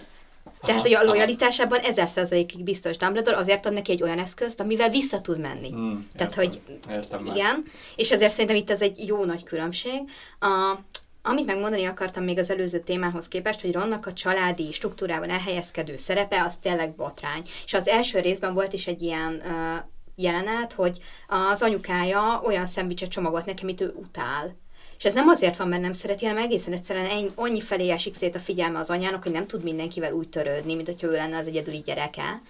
Tehát, 0.62 0.82
hogy 0.82 0.94
a 0.94 1.02
lojalitásában 1.04 1.78
ezer 1.78 2.08
százalékig 2.08 2.64
biztos 2.64 2.96
Dumbledore 2.96 3.36
azért 3.36 3.66
ad 3.66 3.72
neki 3.72 3.92
egy 3.92 4.02
olyan 4.02 4.18
eszközt, 4.18 4.60
amivel 4.60 4.88
vissza 4.90 5.20
tud 5.20 5.38
menni. 5.40 5.70
Hmm, 5.70 6.08
Tehát, 6.16 6.36
értem. 6.36 6.44
hogy 6.44 6.60
Értem 6.94 7.22
már. 7.22 7.36
igen, 7.36 7.64
és 7.96 8.10
ezért 8.10 8.30
szerintem 8.32 8.56
itt 8.56 8.70
ez 8.70 8.80
egy 8.80 9.06
jó 9.06 9.24
nagy 9.24 9.42
különbség. 9.44 10.00
A, 10.40 10.74
amit 11.22 11.46
megmondani 11.46 11.84
akartam 11.84 12.24
még 12.24 12.38
az 12.38 12.50
előző 12.50 12.78
témához 12.78 13.28
képest, 13.28 13.60
hogy 13.60 13.72
Ronnak 13.72 14.06
a 14.06 14.12
családi 14.12 14.72
struktúrában 14.72 15.30
elhelyezkedő 15.30 15.96
szerepe, 15.96 16.42
az 16.42 16.56
tényleg 16.56 16.94
botrány. 16.94 17.42
És 17.64 17.74
az 17.74 17.88
első 17.88 18.20
részben 18.20 18.54
volt 18.54 18.72
is 18.72 18.86
egy 18.86 19.02
ilyen 19.02 19.42
uh, 19.44 19.84
jelenet, 20.14 20.72
hogy 20.72 20.98
az 21.28 21.62
anyukája 21.62 22.40
olyan 22.44 22.66
szendvicset 22.66 23.10
csomagolt 23.10 23.46
neki, 23.46 23.62
amit 23.62 23.80
ő 23.80 23.94
utál. 23.96 24.56
És 24.98 25.04
ez 25.04 25.14
nem 25.14 25.28
azért 25.28 25.56
van, 25.56 25.68
mert 25.68 25.82
nem 25.82 25.92
szereti, 25.92 26.26
hanem 26.26 26.42
egészen 26.42 26.72
egyszerűen 26.72 27.06
ennyi, 27.06 27.30
annyi 27.34 27.60
felé 27.60 27.90
esik 27.90 28.14
szét 28.14 28.34
a 28.34 28.38
figyelme 28.38 28.78
az 28.78 28.90
anyának, 28.90 29.22
hogy 29.22 29.32
nem 29.32 29.46
tud 29.46 29.62
mindenkivel 29.62 30.12
úgy 30.12 30.28
törődni, 30.28 30.74
mint 30.74 30.86
hogyha 30.86 31.06
ő 31.06 31.10
lenne 31.10 31.36
az 31.36 31.46
egyedüli 31.46 31.78
gyereke. 31.78 32.42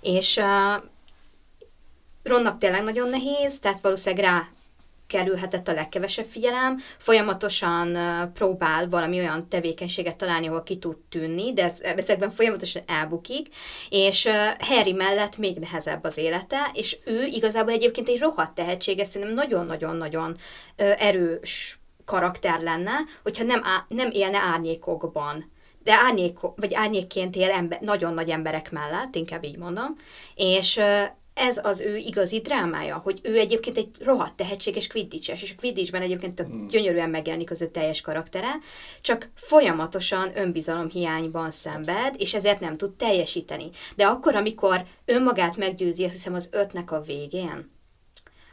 És 0.00 0.36
uh, 0.36 0.82
Ronnak 2.22 2.58
tényleg 2.58 2.82
nagyon 2.82 3.08
nehéz, 3.08 3.58
tehát 3.58 3.80
valószínűleg 3.80 4.24
rá 4.24 4.48
kerülhetett 5.08 5.68
a 5.68 5.72
legkevesebb 5.72 6.24
figyelem, 6.24 6.78
folyamatosan 6.98 7.98
próbál 8.32 8.88
valami 8.88 9.18
olyan 9.18 9.48
tevékenységet 9.48 10.16
találni, 10.16 10.46
ahol 10.46 10.62
ki 10.62 10.78
tud 10.78 10.96
tűnni, 11.08 11.52
de 11.52 11.64
ez, 11.64 11.80
ezekben 11.80 12.30
folyamatosan 12.30 12.82
elbukik, 12.86 13.48
és 13.88 14.28
Harry 14.58 14.92
mellett 14.92 15.36
még 15.36 15.58
nehezebb 15.58 16.04
az 16.04 16.18
élete, 16.18 16.70
és 16.72 16.98
ő 17.04 17.24
igazából 17.24 17.72
egyébként 17.72 18.08
egy 18.08 18.20
rohadt 18.20 18.54
tehetséges, 18.54 19.08
szerintem 19.08 19.36
nagyon-nagyon-nagyon 19.36 20.36
erős 20.76 21.78
karakter 22.04 22.60
lenne, 22.60 22.92
hogyha 23.22 23.44
nem, 23.44 23.60
á, 23.64 23.84
nem 23.88 24.10
élne 24.10 24.38
árnyékokban. 24.38 25.50
De 25.82 25.94
árnyék, 25.94 26.38
vagy 26.56 26.74
árnyékként 26.74 27.36
él 27.36 27.50
ember, 27.50 27.80
nagyon 27.80 28.14
nagy 28.14 28.30
emberek 28.30 28.70
mellett, 28.70 29.14
inkább 29.14 29.44
így 29.44 29.56
mondom, 29.56 29.96
és 30.34 30.80
ez 31.38 31.60
az 31.62 31.80
ő 31.80 31.96
igazi 31.96 32.40
drámája, 32.40 32.96
hogy 32.96 33.20
ő 33.22 33.38
egyébként 33.38 33.76
egy 33.76 33.88
rohadt 34.00 34.36
tehetséges 34.36 34.86
quidditches, 34.86 35.42
és 35.42 35.50
a 35.50 35.60
quidditchben 35.60 36.02
egyébként 36.02 36.34
tök 36.34 36.46
Hmm. 36.46 36.68
gyönyörűen 36.68 37.10
megjelenik 37.10 37.50
az 37.50 37.62
ő 37.62 37.66
teljes 37.66 38.00
karaktere, 38.00 38.48
csak 39.00 39.30
folyamatosan 39.34 40.30
önbizalom 40.34 40.88
hiányban 40.88 41.50
szenved, 41.50 42.14
és 42.18 42.34
ezért 42.34 42.60
nem 42.60 42.76
tud 42.76 42.92
teljesíteni. 42.92 43.70
De 43.96 44.06
akkor, 44.06 44.34
amikor 44.34 44.84
önmagát 45.04 45.56
meggyőzi, 45.56 46.04
azt 46.04 46.12
hiszem 46.12 46.34
az 46.34 46.48
ötnek 46.52 46.92
a 46.92 47.00
végén, 47.00 47.70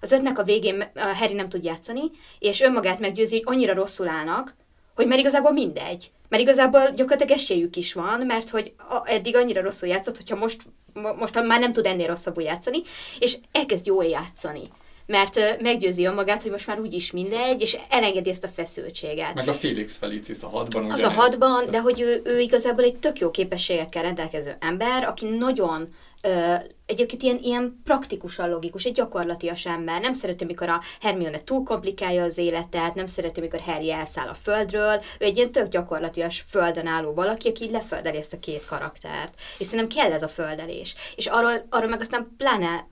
az 0.02 0.12
ötnek 0.12 0.40
a 0.40 0.44
végén 0.44 0.84
Harry 0.96 1.34
nem 1.34 1.50
tud 1.50 1.64
játszani, 1.64 2.02
és 2.40 2.62
önmagát 2.62 3.00
meggyőzi, 3.00 3.42
hogy 3.42 3.56
annyira 3.56 3.74
rosszul 3.74 4.08
állnak, 4.08 4.56
hogy 4.96 5.08
mert 5.08 5.20
igazából 5.20 5.52
mindegy. 5.52 6.12
Mert 6.30 6.44
igazából 6.44 6.82
gyakorlatilag 6.82 7.32
esélyük 7.32 7.76
is 7.76 7.94
van, 7.94 8.26
mert 8.26 8.50
hogy 8.50 8.74
eddig 9.04 9.36
annyira 9.36 9.62
rosszul 9.62 9.90
játszott, 9.90 10.18
hogyha 10.18 10.36
most, 10.36 10.62
mo- 10.66 10.74
most 11.18 11.46
már 11.46 11.60
nem 11.60 11.74
tud 11.74 11.86
ennél 11.86 12.08
rosszabbul 12.08 12.44
játszani, 12.44 12.82
és 13.20 13.38
elkezd 13.52 13.86
jól 13.86 14.06
játszani. 14.06 14.70
Mert 15.08 15.62
meggyőzi 15.62 16.06
önmagát, 16.06 16.42
hogy 16.42 16.52
most 16.52 16.68
már 16.68 16.80
úgyis 16.80 17.12
mindegy, 17.12 17.62
és 17.62 17.78
elengedi 17.90 18.30
ezt 18.30 18.44
a 18.44 18.48
feszültséget. 18.48 19.34
Meg 19.34 19.48
a 19.48 19.54
Felix 19.54 19.98
Felicis 19.98 20.42
a 20.42 20.48
hadban 20.48 20.92
Az 20.92 21.02
a 21.02 21.10
hadban, 21.10 21.70
de 21.72 21.80
hogy 21.80 22.02
ő, 22.02 22.22
ő 22.24 22.40
igazából 22.40 22.84
egy 22.84 22.98
tök 22.98 23.20
jó 23.20 23.32
képességekkel 23.32 24.04
rendelkező 24.04 24.56
ember, 24.60 25.04
aki 25.04 25.26
nagyon 25.30 25.88
ö, 26.24 26.54
egyébként 26.86 27.22
ilyen, 27.22 27.40
ilyen 27.42 27.82
praktikusan 27.84 28.50
logikus, 28.50 28.84
egy 28.84 28.94
gyakorlatias 28.94 29.66
ember. 29.66 30.02
Nem 30.02 30.14
szereti, 30.14 30.44
amikor 30.44 30.70
a 30.70 30.82
Hermione 31.02 31.40
túl 31.40 31.64
komplikálja 31.64 32.24
az 32.24 32.38
életet, 32.38 32.96
nem 32.96 33.06
szereti, 33.06 33.40
amikor 33.40 33.60
Harry 33.60 33.92
elszáll 33.92 34.28
a 34.28 34.38
földről. 34.44 35.02
Ő 35.20 35.26
egy 35.26 35.38
ilyen 35.38 35.52
tök 35.52 35.68
gyakorlatias 35.68 36.46
földön 36.50 36.88
álló 36.88 37.14
valaki, 37.14 37.50
aki 37.50 37.64
így 37.64 37.72
leföldeli 37.72 38.18
ezt 38.18 38.34
a 38.34 38.40
két 38.40 38.66
karaktert. 38.66 39.34
És 39.58 39.66
szerintem 39.68 39.98
kell 39.98 40.12
ez 40.12 40.24
a 40.24 40.28
földelés. 40.28 40.96
És 41.16 41.26
arról, 41.26 41.66
arról 41.70 41.90
meg 41.90 42.02
aztán 42.02 42.34
pláne 42.38 42.88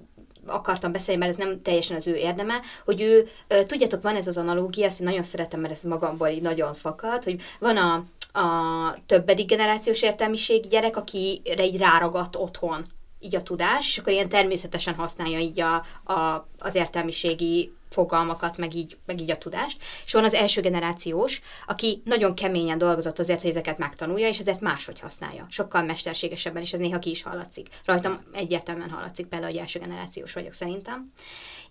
akartam 0.46 0.92
beszélni, 0.92 1.20
mert 1.20 1.32
ez 1.32 1.46
nem 1.46 1.62
teljesen 1.62 1.96
az 1.96 2.08
ő 2.08 2.16
érdeme, 2.16 2.54
hogy 2.86 3.02
ő, 3.02 3.28
tudjátok, 3.66 4.02
van 4.02 4.16
ez 4.16 4.28
az 4.28 4.38
analógia, 4.38 4.86
ezt 4.86 5.00
én 5.00 5.08
nagyon 5.08 5.24
szeretem, 5.24 5.60
mert 5.60 5.74
ez 5.74 5.84
magamból 5.84 6.28
így 6.28 6.42
nagyon 6.42 6.74
fakad, 6.74 7.24
hogy 7.24 7.42
van 7.60 7.78
a, 7.78 7.94
a 8.40 8.98
többedik 9.06 9.48
generációs 9.48 10.02
értelmiségi 10.02 10.68
gyerek, 10.68 10.98
akire 10.98 11.66
így 11.66 11.78
ráragadt 11.78 12.36
otthon 12.36 12.86
így 13.24 13.36
a 13.36 13.44
tudás, 13.44 13.88
és 13.88 13.98
akkor 13.98 14.14
ilyen 14.14 14.30
természetesen 14.30 14.94
használja 14.94 15.40
így 15.40 15.60
a, 15.60 15.76
a, 16.14 16.48
az 16.58 16.76
értelmiségi 16.76 17.74
fogalmakat, 17.90 18.58
meg 18.58 18.76
így, 18.76 18.98
meg 19.06 19.22
így 19.22 19.32
a 19.32 19.38
tudást. 19.38 19.78
És 20.06 20.14
van 20.14 20.24
az 20.24 20.34
első 20.34 20.62
generációs, 20.62 21.42
aki 21.68 22.02
nagyon 22.06 22.36
keményen 22.36 22.78
dolgozott 22.78 23.20
azért, 23.20 23.42
hogy 23.42 23.50
ezeket 23.50 23.78
megtanulja, 23.78 24.28
és 24.28 24.40
ezért 24.40 24.60
máshogy 24.60 25.00
használja. 25.00 25.46
Sokkal 25.50 25.84
mesterségesebben, 25.84 26.62
és 26.62 26.74
ez 26.74 26.80
néha 26.80 27.00
ki 27.00 27.10
is 27.10 27.24
hallatszik. 27.24 27.68
Rajtam 27.86 28.20
egyértelműen 28.34 28.90
hallatszik 28.90 29.26
például, 29.26 29.52
hogy 29.52 29.62
első 29.62 29.80
generációs 29.80 30.34
vagyok 30.34 30.54
szerintem. 30.54 31.12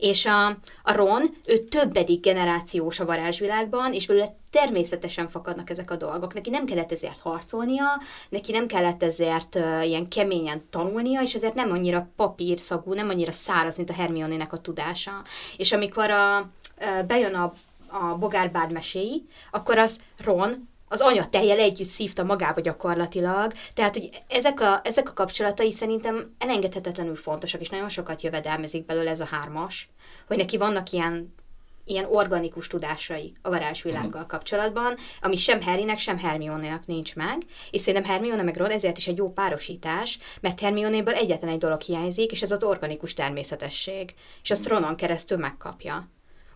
És 0.03 0.27
a, 0.27 0.47
a 0.83 0.93
Ron, 0.93 1.31
ő 1.47 1.59
többedik 1.59 2.21
generációs 2.21 3.01
a 3.01 3.05
varázsvilágban, 3.05 3.93
és 3.93 4.07
belőle 4.07 4.37
természetesen 4.51 5.29
fakadnak 5.29 5.71
ezek 5.71 5.91
a 5.91 5.97
dolgok. 5.97 6.35
Neki 6.35 6.51
nem 6.51 6.65
kellett 6.65 6.93
ezért 6.93 7.19
harcolnia, 7.19 7.85
neki 8.29 8.53
nem 8.53 8.67
kellett 8.67 9.03
ezért 9.03 9.55
uh, 9.55 9.87
ilyen 9.87 10.09
keményen 10.09 10.63
tanulnia, 10.71 11.21
és 11.21 11.35
ezért 11.35 11.55
nem 11.55 11.71
annyira 11.71 12.09
papírszagú, 12.17 12.95
nem 12.95 13.09
annyira 13.09 13.33
száraz, 13.33 13.77
mint 13.77 13.91
a 13.91 13.95
Hermione-nek 13.95 14.53
a 14.53 14.61
tudása. 14.61 15.23
És 15.57 15.73
amikor 15.73 16.11
a, 16.11 16.39
uh, 16.81 17.07
bejön 17.07 17.35
a, 17.35 17.53
a 17.89 18.17
Bogárbárd 18.19 18.73
meséi, 18.73 19.27
akkor 19.51 19.79
az 19.79 20.01
Ron 20.25 20.69
az 20.93 21.01
anya 21.01 21.27
tejjel 21.27 21.59
együtt 21.59 21.89
szívta 21.89 22.25
magába 22.25 22.61
gyakorlatilag. 22.61 23.53
Tehát, 23.75 23.97
hogy 23.97 24.09
ezek 24.29 24.61
a, 24.61 24.81
ezek 24.85 25.09
a 25.09 25.13
kapcsolatai 25.13 25.73
szerintem 25.73 26.35
elengedhetetlenül 26.39 27.17
fontosak, 27.17 27.61
és 27.61 27.69
nagyon 27.69 27.89
sokat 27.89 28.23
jövedelmezik 28.23 28.85
belőle 28.85 29.11
ez 29.11 29.21
a 29.21 29.29
hármas, 29.31 29.89
hogy 30.27 30.37
neki 30.37 30.57
vannak 30.57 30.91
ilyen 30.91 31.35
ilyen 31.85 32.07
organikus 32.11 32.67
tudásai 32.67 33.33
a 33.43 33.49
varázsvilággal 33.49 34.27
kapcsolatban, 34.27 34.97
ami 35.21 35.37
sem 35.37 35.63
Harrynek, 35.63 35.99
sem 35.99 36.19
Hermione-nek 36.19 36.87
nincs 36.87 37.17
meg, 37.17 37.43
és 37.71 37.81
szerintem 37.81 38.11
Hermione 38.11 38.43
meg 38.43 38.57
Ron 38.57 38.71
ezért 38.71 38.99
is 38.99 39.09
egy 39.09 39.17
jó 39.17 39.33
párosítás, 39.33 40.19
mert 40.41 40.61
Hermione-ből 40.61 41.15
egyetlen 41.15 41.51
egy 41.51 41.59
dolog 41.59 41.81
hiányzik, 41.81 42.33
és 42.33 42.43
ez 42.43 42.51
az 42.51 42.65
organikus 42.65 43.15
természetesség, 43.15 44.15
és 44.43 44.51
azt 44.51 44.69
Ronon 44.69 44.97
keresztül 44.97 45.39
megkapja. 45.39 46.09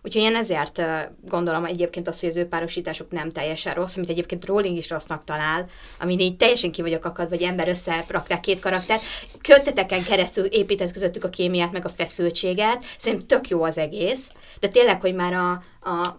Úgyhogy 0.07 0.21
én 0.21 0.35
ezért 0.35 0.81
gondolom 1.21 1.65
egyébként 1.65 2.07
azt, 2.07 2.19
hogy 2.19 2.29
az 2.29 2.37
ő 2.37 2.47
párosításuk 2.47 3.11
nem 3.11 3.31
teljesen 3.31 3.73
rossz, 3.73 3.97
amit 3.97 4.09
egyébként 4.09 4.45
Rowling 4.45 4.77
is 4.77 4.89
rossznak 4.89 5.23
talál, 5.23 5.69
amin 5.99 6.19
így 6.19 6.37
teljesen 6.37 6.71
ki 6.71 6.81
vagyok 6.81 7.05
akad, 7.05 7.29
vagy 7.29 7.41
ember 7.41 7.67
összerakták 7.67 8.39
két 8.39 8.59
karaktert. 8.59 9.01
Köteteken 9.41 10.03
keresztül 10.03 10.45
épített 10.45 10.91
közöttük 10.91 11.23
a 11.23 11.29
kémiát, 11.29 11.71
meg 11.71 11.85
a 11.85 11.89
feszültséget. 11.89 12.83
Szerintem 12.97 13.27
tök 13.27 13.49
jó 13.49 13.63
az 13.63 13.77
egész. 13.77 14.29
De 14.59 14.67
tényleg, 14.67 15.01
hogy 15.01 15.15
már 15.15 15.33
a, 15.33 15.51
a 15.89 16.17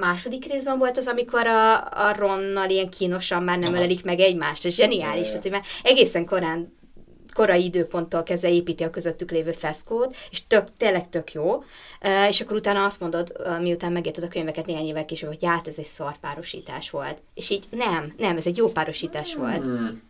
második 0.00 0.44
részben 0.44 0.78
volt 0.78 0.96
az, 0.96 1.06
amikor 1.06 1.46
a, 1.46 1.76
a 1.80 2.14
Ronnal 2.16 2.70
ilyen 2.70 2.90
kínosan 2.90 3.42
már 3.42 3.58
nem 3.58 3.68
Aha. 3.68 3.76
ölelik 3.76 4.04
meg 4.04 4.20
egymást. 4.20 4.64
Ez 4.64 4.74
zseniális. 4.74 5.26
Tehát, 5.26 5.42
hogy 5.42 5.50
már 5.50 5.64
egészen 5.82 6.26
korán 6.26 6.78
korai 7.40 7.64
időponttól 7.64 8.22
kezdve 8.22 8.50
építi 8.50 8.84
a 8.84 8.90
közöttük 8.90 9.30
lévő 9.30 9.52
feszkót, 9.52 10.16
és 10.30 10.42
tök, 10.46 10.68
tényleg 10.76 11.08
tök 11.08 11.32
jó. 11.32 11.64
És 12.28 12.40
akkor 12.40 12.56
utána 12.56 12.84
azt 12.84 13.00
mondod, 13.00 13.32
miután 13.60 13.92
megérted 13.92 14.24
a 14.24 14.28
könyveket 14.28 14.66
néhány 14.66 14.86
évvel 14.86 15.04
később, 15.04 15.28
hogy 15.28 15.44
hát 15.44 15.66
ez 15.66 15.78
egy 15.78 15.86
szar 15.86 16.16
párosítás 16.18 16.90
volt. 16.90 17.18
És 17.34 17.50
így 17.50 17.64
nem, 17.70 18.14
nem, 18.18 18.36
ez 18.36 18.46
egy 18.46 18.56
jó 18.56 18.68
párosítás 18.68 19.34
volt. 19.34 19.62
Hmm. 19.62 20.02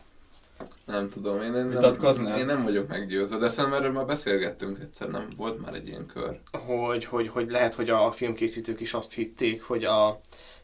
Nem 0.85 1.09
tudom, 1.09 1.41
én, 1.41 1.55
én, 1.55 1.67
nem, 1.67 2.37
én 2.37 2.47
nem 2.47 2.63
vagyok 2.63 2.89
meggyőzve, 2.89 3.37
de 3.37 3.49
szerintem 3.49 3.81
erről 3.81 3.93
már 3.93 4.07
beszélgettünk 4.07 4.79
egyszer, 4.79 5.09
nem 5.09 5.29
volt 5.37 5.61
már 5.65 5.75
egy 5.75 5.89
ilyen 5.89 6.07
kör. 6.07 6.41
hogy, 6.67 7.05
hogy, 7.05 7.29
hogy 7.29 7.51
lehet, 7.51 7.75
hogy 7.75 7.89
a 7.89 8.13
filmkészítők 8.13 8.81
is 8.81 8.95
azt 8.95 9.13
hitték, 9.13 9.63
hogy 9.63 9.85
a 9.85 10.21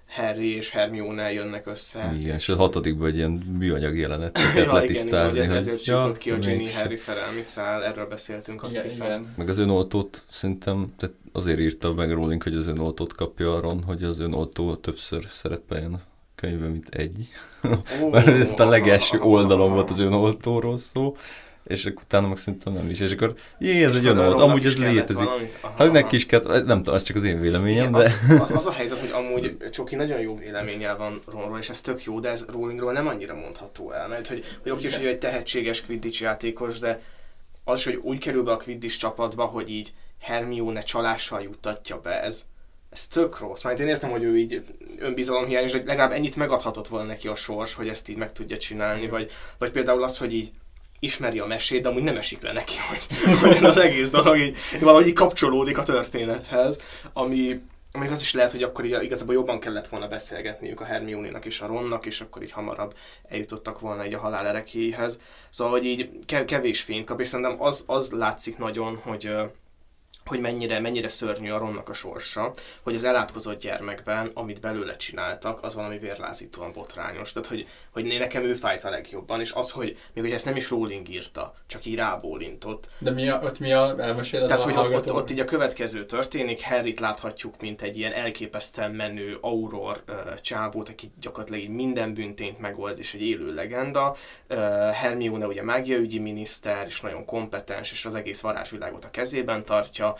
Harry 0.08 0.56
és 0.56 0.70
Hermione 0.70 1.32
jönnek 1.32 1.66
össze. 1.66 2.14
Igen, 2.20 2.34
és 2.34 2.48
a 2.48 2.56
hatodikban 2.56 3.08
egy 3.08 3.16
ilyen 3.16 3.30
műanyag 3.30 3.96
jelenet 3.98 4.38
Ja, 4.56 4.72
letisztázni. 4.72 5.38
igen, 5.38 5.48
hogy 5.48 5.56
ez, 5.56 5.66
ezért 5.66 6.18
ki 6.18 6.30
a 6.30 6.38
Ginny. 6.38 6.68
Harry 6.74 6.96
szerelmi 6.96 7.42
szál, 7.42 7.84
erről 7.84 8.06
beszéltünk 8.06 8.62
azt 8.62 8.72
Igen, 8.72 8.84
hiszem. 8.84 9.06
igen. 9.06 9.32
Meg 9.36 9.48
az 9.48 9.58
önoltót 9.58 10.24
szerintem, 10.28 10.94
tehát 10.98 11.14
azért 11.32 11.58
írta 11.58 11.92
meg 11.94 12.12
Rowling, 12.12 12.42
hogy 12.42 12.54
az 12.54 12.66
önoltót 12.66 13.12
kapja 13.14 13.54
a 13.56 13.60
Ron, 13.60 13.82
hogy 13.82 14.02
az 14.04 14.18
önoltó 14.18 14.74
többször 14.76 15.26
szerepeljen 15.30 15.92
a 15.94 16.00
könyvben, 16.34 16.70
mint 16.70 16.88
egy. 16.88 17.28
Ó, 18.02 18.08
Mert 18.10 18.60
a 18.60 18.68
legelső 18.68 19.18
oldalon 19.20 19.72
volt 19.72 19.90
az 19.90 19.98
önoltóról 19.98 20.76
szó, 20.76 21.16
és 21.66 21.86
akkor 21.86 22.02
utána 22.02 22.28
meg 22.28 22.36
szerintem 22.36 22.72
nem 22.72 22.90
is. 22.90 23.00
És 23.00 23.12
akkor, 23.12 23.34
jé, 23.58 23.84
ez 23.84 23.92
És 23.92 23.98
egy 23.98 24.06
önoltó, 24.06 24.30
Ronnak 24.30 24.48
amúgy 24.48 24.64
ez 24.64 24.78
létezik. 24.78 25.28
Hát 25.62 25.72
aha. 25.80 25.90
neki 25.90 26.16
is 26.16 26.26
kellett, 26.26 26.66
nem 26.66 26.76
tudom, 26.76 26.94
ez 26.94 27.02
csak 27.02 27.16
az 27.16 27.24
én 27.24 27.40
véleményem, 27.40 27.88
Igen, 27.88 27.92
de... 27.92 27.98
az, 28.28 28.40
az, 28.40 28.50
az, 28.50 28.66
a 28.66 28.72
helyzet, 28.72 28.98
hogy 28.98 29.10
amúgy 29.10 29.56
Csoki 29.70 29.94
nagyon 29.94 30.20
jó 30.20 30.36
véleménnyel 30.36 30.96
van 30.96 31.20
Ronról, 31.26 31.58
és 31.58 31.68
ez 31.68 31.80
tök 31.80 32.04
jó, 32.04 32.20
de 32.20 32.28
ez 32.28 32.46
Rowlingról 32.52 32.92
nem 32.92 33.06
annyira 33.06 33.34
mondható 33.34 33.92
el, 33.92 34.08
mert 34.08 34.26
hogy, 34.26 34.44
hogy 34.62 34.72
oké, 34.72 34.90
hogy 34.90 35.06
egy 35.06 35.18
tehetséges 35.18 35.82
Quidditch 35.82 36.22
játékos, 36.22 36.78
de 36.78 37.00
az, 37.64 37.84
hogy 37.84 37.94
úgy 38.02 38.18
kerül 38.18 38.42
be 38.42 38.52
a 38.52 38.56
Quidditch 38.56 38.98
csapatba, 38.98 39.44
hogy 39.44 39.70
így 39.70 39.92
Hermione 40.20 40.80
csalással 40.80 41.42
juttatja 41.42 42.00
be, 42.00 42.22
ez, 42.22 42.46
ez 42.90 43.06
tök 43.06 43.38
rossz. 43.38 43.62
Mert 43.62 43.80
én 43.80 43.88
értem, 43.88 44.10
hogy 44.10 44.22
ő 44.22 44.38
így 44.38 44.62
önbizalomhiányos, 44.98 45.72
hogy 45.72 45.84
legalább 45.84 46.12
ennyit 46.12 46.36
megadhatott 46.36 46.88
volna 46.88 47.06
neki 47.06 47.28
a 47.28 47.34
sors, 47.34 47.74
hogy 47.74 47.88
ezt 47.88 48.08
így 48.08 48.16
meg 48.16 48.32
tudja 48.32 48.56
csinálni, 48.56 49.08
vagy, 49.08 49.30
vagy 49.58 49.70
például 49.70 50.02
az, 50.02 50.18
hogy 50.18 50.34
így 50.34 50.50
ismeri 51.06 51.38
a 51.38 51.46
mesét, 51.46 51.82
de 51.82 51.88
amúgy 51.88 52.02
nem 52.02 52.16
esik 52.16 52.42
le 52.42 52.52
neki, 52.52 52.74
hogy, 52.88 53.06
hogy 53.40 53.64
az 53.64 53.76
egész 53.76 54.10
dolog 54.10 54.38
így, 54.38 54.56
valahogy 54.80 55.06
így 55.06 55.12
kapcsolódik 55.12 55.78
a 55.78 55.82
történethez, 55.82 56.80
ami, 57.12 57.60
még 57.92 58.10
az 58.10 58.20
is 58.20 58.32
lehet, 58.34 58.50
hogy 58.50 58.62
akkor 58.62 58.84
így 58.84 59.02
igazából 59.02 59.34
jobban 59.34 59.60
kellett 59.60 59.88
volna 59.88 60.06
beszélgetniük 60.06 60.80
a 60.80 60.84
Hermione-nak 60.84 61.44
és 61.44 61.60
a 61.60 61.66
Ronnak, 61.66 62.06
és 62.06 62.20
akkor 62.20 62.42
így 62.42 62.52
hamarabb 62.52 62.94
eljutottak 63.28 63.80
volna 63.80 64.06
így 64.06 64.14
a 64.14 64.18
halál 64.18 64.46
erekéhez. 64.46 65.20
Szóval, 65.50 65.72
hogy 65.72 65.84
így 65.84 66.10
kevés 66.46 66.80
fényt 66.80 67.06
kap, 67.06 67.20
és 67.20 67.28
szerintem 67.28 67.62
az, 67.62 67.84
az 67.86 68.10
látszik 68.10 68.58
nagyon, 68.58 69.00
hogy 69.02 69.30
hogy 70.26 70.40
mennyire, 70.40 70.80
mennyire 70.80 71.08
szörnyű 71.08 71.50
a 71.50 71.58
Ronnak 71.58 71.88
a 71.88 71.92
sorsa, 71.92 72.52
hogy 72.82 72.94
az 72.94 73.04
elátkozott 73.04 73.60
gyermekben, 73.60 74.30
amit 74.34 74.60
belőle 74.60 74.96
csináltak, 74.96 75.64
az 75.64 75.74
valami 75.74 75.98
vérlázítóan 75.98 76.72
botrányos. 76.72 77.32
Tehát, 77.32 77.48
hogy, 77.48 77.66
hogy 77.90 78.04
nekem 78.04 78.42
ő 78.42 78.52
fájt 78.52 78.84
a 78.84 78.90
legjobban, 78.90 79.40
és 79.40 79.52
az, 79.52 79.70
hogy 79.70 79.98
még 80.12 80.24
hogy 80.24 80.32
ezt 80.32 80.44
nem 80.44 80.56
is 80.56 80.70
Rowling 80.70 81.08
írta, 81.08 81.54
csak 81.66 81.86
így 81.86 81.96
rábólintott. 81.96 82.88
De 82.98 83.10
mi 83.10 83.28
a, 83.28 83.40
ott 83.44 83.58
mi 83.58 83.72
a 83.72 83.94
elmeséled 83.98 84.46
Tehát, 84.46 84.62
a 84.62 84.64
hogy 84.64 84.76
ott, 84.76 84.94
ott, 84.94 85.12
ott, 85.12 85.30
így 85.30 85.40
a 85.40 85.44
következő 85.44 86.04
történik, 86.04 86.64
Harryt 86.64 87.00
láthatjuk, 87.00 87.60
mint 87.60 87.82
egy 87.82 87.96
ilyen 87.96 88.12
elképesztően 88.12 88.90
menő 88.90 89.38
auror 89.40 90.02
uh, 90.08 90.34
csávót, 90.34 90.88
aki 90.88 91.10
gyakorlatilag 91.20 91.60
így 91.62 91.68
minden 91.68 92.14
büntényt 92.14 92.58
megold, 92.58 92.98
és 92.98 93.14
egy 93.14 93.22
élő 93.22 93.54
legenda. 93.54 94.16
Uh, 94.50 94.56
Hermione 94.90 95.46
ugye 95.46 95.62
mágiaügyi 95.62 96.18
miniszter, 96.18 96.86
és 96.86 97.00
nagyon 97.00 97.24
kompetens, 97.24 97.92
és 97.92 98.04
az 98.04 98.14
egész 98.14 98.40
varázsvilágot 98.40 99.04
a 99.04 99.10
kezében 99.10 99.64
tartja 99.64 100.15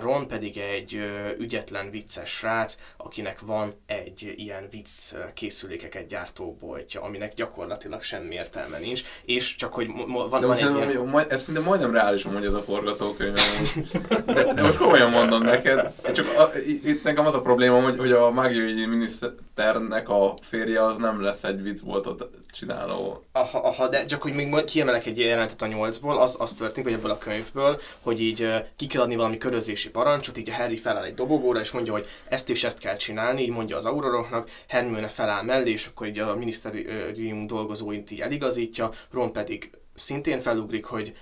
Ron 0.00 0.26
pedig 0.26 0.56
egy 0.56 1.00
ügyetlen, 1.38 1.90
vicces 1.90 2.30
srác, 2.30 2.76
akinek 2.96 3.40
van 3.40 3.74
egy 3.86 4.34
ilyen 4.36 4.68
vicc 4.70 5.14
készülékeket 5.34 6.06
gyártó 6.06 6.56
boltja, 6.60 7.02
aminek 7.02 7.34
gyakorlatilag 7.34 8.02
semmi 8.02 8.34
értelme 8.34 8.78
nincs, 8.78 9.02
és 9.24 9.54
csak 9.54 9.74
hogy 9.74 9.88
van, 10.06 10.40
de 10.40 10.46
van 10.46 10.56
egy 10.56 10.90
ilyen... 10.90 11.06
Majd, 11.06 11.26
ez 11.30 11.42
szinte 11.42 11.60
majdnem 11.60 11.92
reális, 11.92 12.22
hogy 12.22 12.44
ez 12.44 12.54
a 12.54 12.62
forgatókönyv. 12.62 13.34
De, 14.26 14.52
de 14.52 14.62
most 14.62 14.78
komolyan 14.78 15.10
mondom 15.10 15.42
neked, 15.42 15.92
csak 16.12 16.26
a, 16.26 16.50
itt 16.84 17.02
nekem 17.02 17.26
az 17.26 17.34
a 17.34 17.40
probléma, 17.40 17.80
hogy, 17.80 17.98
hogy 17.98 18.12
a 18.12 18.30
mágiai 18.30 18.86
miniszternek 18.86 20.08
a 20.08 20.34
férje 20.42 20.84
az 20.84 20.96
nem 20.96 21.22
lesz 21.22 21.44
egy 21.44 21.62
viccboltot 21.62 22.28
csináló. 22.52 23.24
Aha, 23.32 23.58
aha, 23.58 23.88
de 23.88 24.04
csak 24.04 24.22
hogy 24.22 24.34
még 24.34 24.64
kiemelek 24.64 25.06
egy 25.06 25.18
jelentet 25.18 25.62
a 25.62 25.66
nyolcból, 25.66 26.18
az, 26.18 26.36
az 26.38 26.52
történik, 26.52 26.88
hogy 26.88 26.98
ebből 26.98 27.10
a 27.10 27.18
könyvből, 27.18 27.80
hogy 28.00 28.20
így 28.20 28.48
ki 28.76 28.86
kell 28.86 29.02
adni 29.02 29.16
valami 29.20 29.38
körözési 29.38 29.90
parancsot, 29.90 30.38
így 30.38 30.50
a 30.50 30.54
Harry 30.54 30.76
feláll 30.76 31.04
egy 31.04 31.14
dobogóra, 31.14 31.60
és 31.60 31.70
mondja, 31.70 31.92
hogy 31.92 32.06
ezt 32.28 32.50
és 32.50 32.64
ezt 32.64 32.78
kell 32.78 32.96
csinálni, 32.96 33.42
így 33.42 33.50
mondja 33.50 33.76
az 33.76 33.84
auroroknak, 33.84 34.50
Hermione 34.68 35.08
feláll 35.08 35.42
mellé, 35.42 35.70
és 35.70 35.86
akkor 35.86 36.06
így 36.06 36.18
a 36.18 36.36
minisztérium 36.36 37.46
dolgozóint 37.46 38.10
így 38.10 38.20
eligazítja, 38.20 38.90
Ron 39.10 39.32
pedig 39.32 39.70
szintén 39.94 40.40
felugrik, 40.40 40.84
hogy 40.84 41.12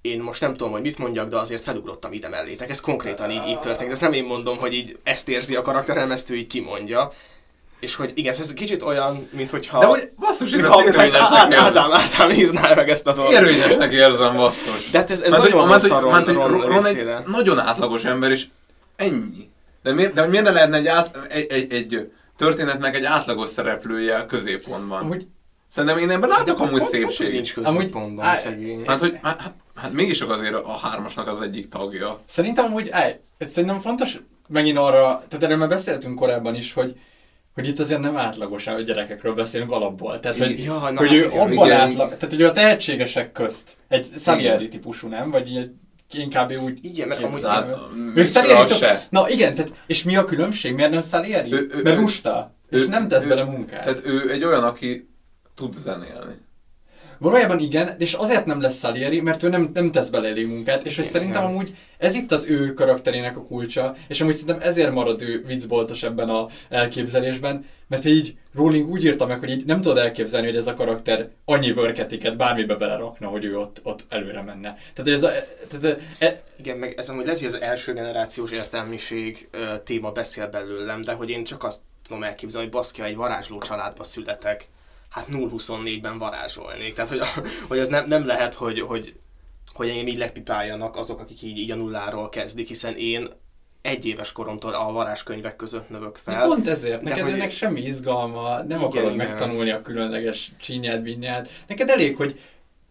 én 0.00 0.20
most 0.20 0.40
nem 0.40 0.50
tudom, 0.50 0.72
hogy 0.72 0.80
mit 0.80 0.98
mondjak, 0.98 1.28
de 1.28 1.36
azért 1.36 1.62
felugrottam 1.62 2.12
ide 2.12 2.28
mellétek. 2.28 2.70
Ez 2.70 2.80
konkrétan 2.80 3.30
így, 3.30 3.46
így 3.46 3.58
történik. 3.58 3.92
Ez 3.92 4.00
nem 4.00 4.12
én 4.12 4.24
mondom, 4.24 4.58
hogy 4.58 4.72
így 4.72 4.98
ezt 5.02 5.28
érzi 5.28 5.56
a 5.56 5.62
karakterem, 5.62 6.10
ezt 6.10 6.30
ő 6.30 6.36
így 6.36 6.46
kimondja. 6.46 7.12
És 7.80 7.94
hogy 7.94 8.12
igen, 8.14 8.34
ez 8.38 8.52
kicsit 8.52 8.82
olyan, 8.82 9.28
mint 9.30 9.50
hogyha... 9.50 9.78
De 9.78 9.86
hogy 9.86 10.00
basszus, 10.18 10.52
én 10.52 10.64
ezt 10.64 10.78
érvényesnek 10.78 11.20
Ádám, 11.30 11.92
Ádám 11.92 12.30
írná 12.30 12.74
meg 12.74 12.88
ezt 12.88 13.06
a 13.06 13.12
dolgot. 13.12 13.32
Érvényesnek 13.32 13.92
érzem, 13.92 14.36
basszus. 14.36 14.90
De 14.90 14.98
hát 14.98 15.10
ez, 15.10 15.20
ez 15.20 15.30
mert, 15.30 15.42
nagyon 15.42 15.68
rossz 15.68 15.90
a 15.90 16.00
Ron, 16.00 16.24
Ron, 16.24 16.60
Ron 16.60 16.86
egy 16.86 17.06
nagyon 17.24 17.58
átlagos 17.58 18.04
ember, 18.04 18.30
és 18.30 18.46
ennyi. 18.96 19.50
De 19.82 19.92
miért, 19.92 20.12
de 20.12 20.26
miért 20.26 20.44
ne 20.44 20.50
lehetne 20.50 20.76
egy, 20.76 20.86
át, 20.86 21.26
egy, 21.28 21.46
egy, 21.50 21.72
egy 21.72 22.10
történetnek 22.36 22.94
egy 22.94 23.04
átlagos 23.04 23.48
szereplője 23.48 24.16
a 24.16 24.26
középpontban? 24.26 25.00
Amúgy, 25.00 25.26
Szerintem 25.68 25.98
én 25.98 26.10
ebben 26.10 26.28
látok 26.28 26.60
amúgy 26.60 26.82
szépség. 26.82 27.32
Nincs 27.32 27.54
középpontban, 27.54 28.24
amúgy, 28.26 28.38
szegény. 28.38 28.84
Hát, 28.86 28.98
hogy, 28.98 29.18
hát, 29.22 29.40
hát, 29.40 29.54
hát 29.74 29.92
mégis 29.92 30.20
azért 30.20 30.54
a 30.54 30.78
hármasnak 30.78 31.28
az 31.28 31.40
egyik 31.40 31.68
tagja. 31.68 32.20
Szerintem 32.26 32.64
amúgy, 32.64 32.88
áj, 32.90 33.20
szerintem 33.38 33.78
fontos 33.78 34.20
megint 34.48 34.78
arra, 34.78 35.22
tehát 35.28 35.44
erről 35.44 35.56
már 35.56 35.68
beszéltünk 35.68 36.18
korábban 36.18 36.54
is, 36.54 36.72
hogy 36.72 36.96
hogy 37.56 37.68
itt 37.68 37.78
azért 37.78 38.00
nem 38.00 38.16
átlagos 38.16 38.66
a 38.66 38.80
gyerekekről 38.80 39.34
beszélünk 39.34 39.72
alapból. 39.72 40.20
Tehát, 40.20 40.38
hogy, 40.38 40.64
ja, 40.64 40.74
na, 40.74 40.98
hogy 40.98 41.08
hát 41.08 41.16
ő 41.16 41.24
igen, 41.24 41.40
abban 41.40 41.66
igen. 41.66 41.80
átlag, 41.80 42.06
tehát 42.06 42.30
hogy 42.30 42.40
ő 42.40 42.46
a 42.46 42.52
tehetségesek 42.52 43.32
közt 43.32 43.76
egy 43.88 44.06
Salieri 44.18 44.68
típusú, 44.68 45.08
nem? 45.08 45.30
Vagy 45.30 45.48
így 45.48 45.70
inkább 46.12 46.52
úgy 46.64 46.78
Igen, 46.82 47.08
mert 47.08 47.22
amúgy 47.22 47.44
ők 48.14 48.26
Salieri 48.26 48.74
se. 48.74 49.02
Na 49.10 49.28
igen, 49.28 49.54
tehát, 49.54 49.72
és 49.86 50.02
mi 50.02 50.16
a 50.16 50.24
különbség? 50.24 50.74
Miért 50.74 50.90
nem 50.90 51.02
Salieri? 51.02 51.52
Ő, 51.52 51.68
ő, 51.70 51.82
mert 51.82 51.98
lusta, 51.98 52.54
ő, 52.68 52.78
és 52.78 52.86
nem 52.86 53.08
tesz 53.08 53.24
ő, 53.24 53.28
bele 53.28 53.44
munkát. 53.44 53.82
Tehát 53.82 54.00
ő 54.04 54.30
egy 54.30 54.44
olyan, 54.44 54.64
aki 54.64 55.08
tud 55.54 55.74
zenélni. 55.74 56.34
Valójában 57.18 57.58
igen, 57.58 57.94
és 57.98 58.12
azért 58.12 58.46
nem 58.46 58.60
lesz 58.60 58.78
Salieri, 58.78 59.20
mert 59.20 59.42
ő 59.42 59.48
nem, 59.48 59.70
nem 59.74 59.92
tesz 59.92 60.08
bele 60.08 60.28
elég 60.28 60.46
munkát, 60.46 60.86
és 60.86 60.96
hogy 60.96 61.04
szerintem 61.04 61.44
amúgy 61.44 61.74
ez 61.98 62.14
itt 62.14 62.32
az 62.32 62.46
ő 62.46 62.74
karakterének 62.74 63.36
a 63.36 63.42
kulcsa, 63.42 63.94
és 64.08 64.20
amúgy 64.20 64.34
szerintem 64.34 64.68
ezért 64.68 64.92
marad 64.92 65.22
ő 65.22 65.44
viccboltos 65.46 66.02
ebben 66.02 66.28
a 66.28 66.46
elképzelésben, 66.68 67.64
mert 67.88 68.02
hogy 68.02 68.12
így 68.12 68.36
Rowling 68.54 68.88
úgy 68.90 69.04
írta 69.04 69.26
meg, 69.26 69.38
hogy 69.38 69.50
így 69.50 69.64
nem 69.64 69.80
tudod 69.80 69.98
elképzelni, 69.98 70.46
hogy 70.46 70.56
ez 70.56 70.66
a 70.66 70.74
karakter 70.74 71.28
annyi 71.44 71.72
vörketiket 71.72 72.36
bármibe 72.36 72.74
belerakna, 72.74 73.28
hogy 73.28 73.44
ő 73.44 73.58
ott, 73.58 73.80
ott 73.82 74.04
előre 74.08 74.42
menne. 74.42 74.76
Tehát 74.94 75.10
ez 75.10 75.22
a... 75.22 75.30
Tehát, 75.68 76.00
e, 76.18 76.42
Igen, 76.58 76.76
meg 76.76 76.94
ez 76.96 77.08
amúgy 77.08 77.24
lehet, 77.24 77.38
hogy 77.38 77.48
az 77.48 77.60
első 77.60 77.92
generációs 77.92 78.50
értelmiség 78.50 79.48
téma 79.84 80.10
beszél 80.10 80.48
belőlem, 80.48 81.02
de 81.02 81.12
hogy 81.12 81.30
én 81.30 81.44
csak 81.44 81.64
azt 81.64 81.80
tudom 82.06 82.22
elképzelni, 82.22 82.66
hogy 82.66 82.76
baszki, 82.76 83.02
egy 83.02 83.16
varázsló 83.16 83.58
családba 83.58 84.04
születek, 84.04 84.68
hát 85.16 85.28
0-24-ben 85.30 86.18
varázsolnék. 86.18 86.94
Tehát, 86.94 87.10
hogy, 87.10 87.20
hogy 87.68 87.78
ez 87.78 87.88
nem, 87.88 88.08
nem 88.08 88.26
lehet, 88.26 88.54
hogy, 88.54 88.80
hogy, 88.80 89.14
hogy 89.74 89.88
engem 89.88 90.06
így 90.06 90.18
lepipáljanak 90.18 90.96
azok, 90.96 91.20
akik 91.20 91.42
így, 91.42 91.58
így 91.58 91.70
a 91.70 91.74
nulláról 91.74 92.28
kezdik, 92.28 92.68
hiszen 92.68 92.96
én 92.96 93.28
egy 93.82 94.06
éves 94.06 94.32
koromtól 94.32 94.74
a 94.74 94.92
varázskönyvek 94.92 95.56
között 95.56 95.88
növök 95.88 96.16
fel. 96.16 96.40
De 96.40 96.46
pont 96.46 96.68
ezért, 96.68 97.02
neked 97.02 97.22
hogy... 97.22 97.32
ennek 97.32 97.50
semmi 97.50 97.80
izgalma, 97.80 98.56
nem 98.56 98.66
igen, 98.66 98.80
akarod 98.80 99.14
igen. 99.14 99.26
megtanulni 99.26 99.70
a 99.70 99.82
különleges 99.82 100.52
csínyát, 100.58 101.02
binyát. 101.02 101.48
Neked 101.66 101.88
elég, 101.88 102.16
hogy 102.16 102.40